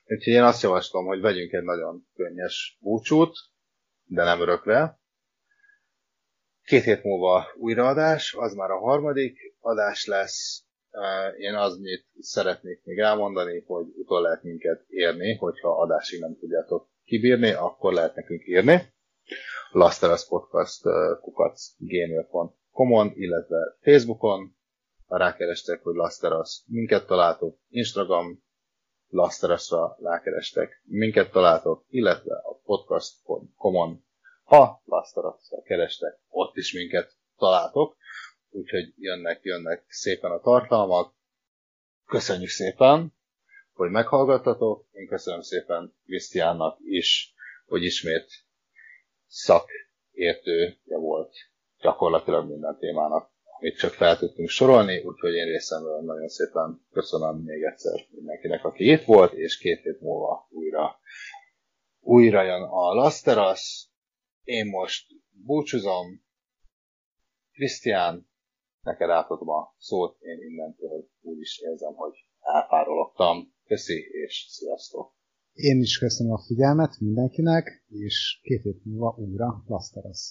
Úgyhogy 0.05 0.33
én 0.33 0.43
azt 0.43 0.61
javaslom, 0.61 1.05
hogy 1.05 1.21
vegyünk 1.21 1.51
egy 1.51 1.63
nagyon 1.63 2.07
könnyes 2.15 2.77
búcsút, 2.79 3.37
de 4.03 4.23
nem 4.23 4.41
örökre. 4.41 4.99
Két 6.63 6.83
hét 6.83 7.03
múlva 7.03 7.47
újraadás, 7.55 8.33
az 8.33 8.53
már 8.53 8.69
a 8.69 8.79
harmadik 8.79 9.37
adás 9.59 10.05
lesz. 10.05 10.63
Én 11.37 11.53
mit 11.79 12.05
szeretnék 12.19 12.83
még 12.83 12.99
elmondani, 12.99 13.63
hogy 13.65 13.85
utol 13.95 14.21
lehet 14.21 14.43
minket 14.43 14.83
érni, 14.87 15.35
hogyha 15.35 15.81
adásig 15.81 16.19
nem 16.19 16.37
tudjátok 16.39 16.89
kibírni, 17.05 17.51
akkor 17.51 17.93
lehet 17.93 18.15
nekünk 18.15 18.47
írni. 18.47 18.93
Lasteras 19.71 20.27
Podcast 20.27 20.81
kukac 21.21 21.73
gmail.com-on, 21.77 23.11
illetve 23.15 23.77
Facebookon, 23.81 24.55
ha 25.07 25.17
rákerestek, 25.17 25.83
hogy 25.83 25.95
Lasteras, 25.95 26.63
minket 26.67 27.05
találtok, 27.05 27.57
Instagram, 27.69 28.43
Lasterasra 29.07 29.97
rákerestek, 30.01 30.81
minket 30.85 31.31
találtok, 31.31 31.85
illetve 31.89 32.35
a 32.35 32.59
podcast.com-on, 32.63 34.03
ha 34.43 34.81
Lasterasra 34.85 35.61
kerestek, 35.61 36.19
ott 36.29 36.55
is 36.55 36.73
minket 36.73 37.11
találtok, 37.37 37.95
úgyhogy 38.51 38.93
jönnek, 38.97 39.39
jönnek 39.43 39.85
szépen 39.87 40.31
a 40.31 40.39
tartalmak. 40.39 41.13
Köszönjük 42.05 42.49
szépen, 42.49 43.13
hogy 43.73 43.89
meghallgattatok, 43.89 44.85
én 44.91 45.07
köszönöm 45.07 45.41
szépen 45.41 45.93
Krisztiánnak 46.05 46.77
is, 46.83 47.33
hogy 47.65 47.83
ismét 47.83 48.29
szakértője 49.27 50.97
volt 50.97 51.35
gyakorlatilag 51.81 52.49
minden 52.49 52.77
témának, 52.79 53.31
amit 53.59 53.77
csak 53.77 53.93
fel 53.93 54.17
tudtunk 54.17 54.49
sorolni, 54.49 55.03
úgyhogy 55.03 55.33
én 55.33 55.45
részemről 55.45 56.01
nagyon 56.01 56.27
szépen 56.27 56.85
köszönöm 56.91 57.37
még 57.37 57.63
egyszer 57.63 58.05
mindenkinek, 58.09 58.65
aki 58.65 58.91
itt 58.91 59.03
volt, 59.03 59.33
és 59.33 59.57
két 59.57 59.81
hét 59.81 60.01
múlva 60.01 60.47
újra, 60.49 60.99
újra 61.99 62.41
jön 62.41 62.61
a 62.61 62.93
Lasteras. 62.93 63.89
Én 64.43 64.65
most 64.65 65.07
búcsúzom. 65.29 66.23
Krisztián, 67.51 68.30
neked 68.83 69.09
átadom 69.09 69.49
a 69.49 69.75
szót, 69.77 70.17
én 70.21 70.37
innentől 70.49 71.09
úgy 71.21 71.39
is 71.39 71.59
érzem, 71.59 71.93
hogy 71.93 72.13
elpárologtam. 72.39 73.53
Köszi, 73.65 73.99
és 74.25 74.45
sziasztok! 74.49 75.13
Én 75.53 75.79
is 75.79 75.97
köszönöm 75.97 76.33
a 76.33 76.43
figyelmet 76.47 76.99
mindenkinek, 76.99 77.85
és 77.87 78.39
két 78.41 78.61
hét 78.61 78.85
múlva 78.85 79.15
újra 79.17 79.63
Lasteras. 79.67 80.29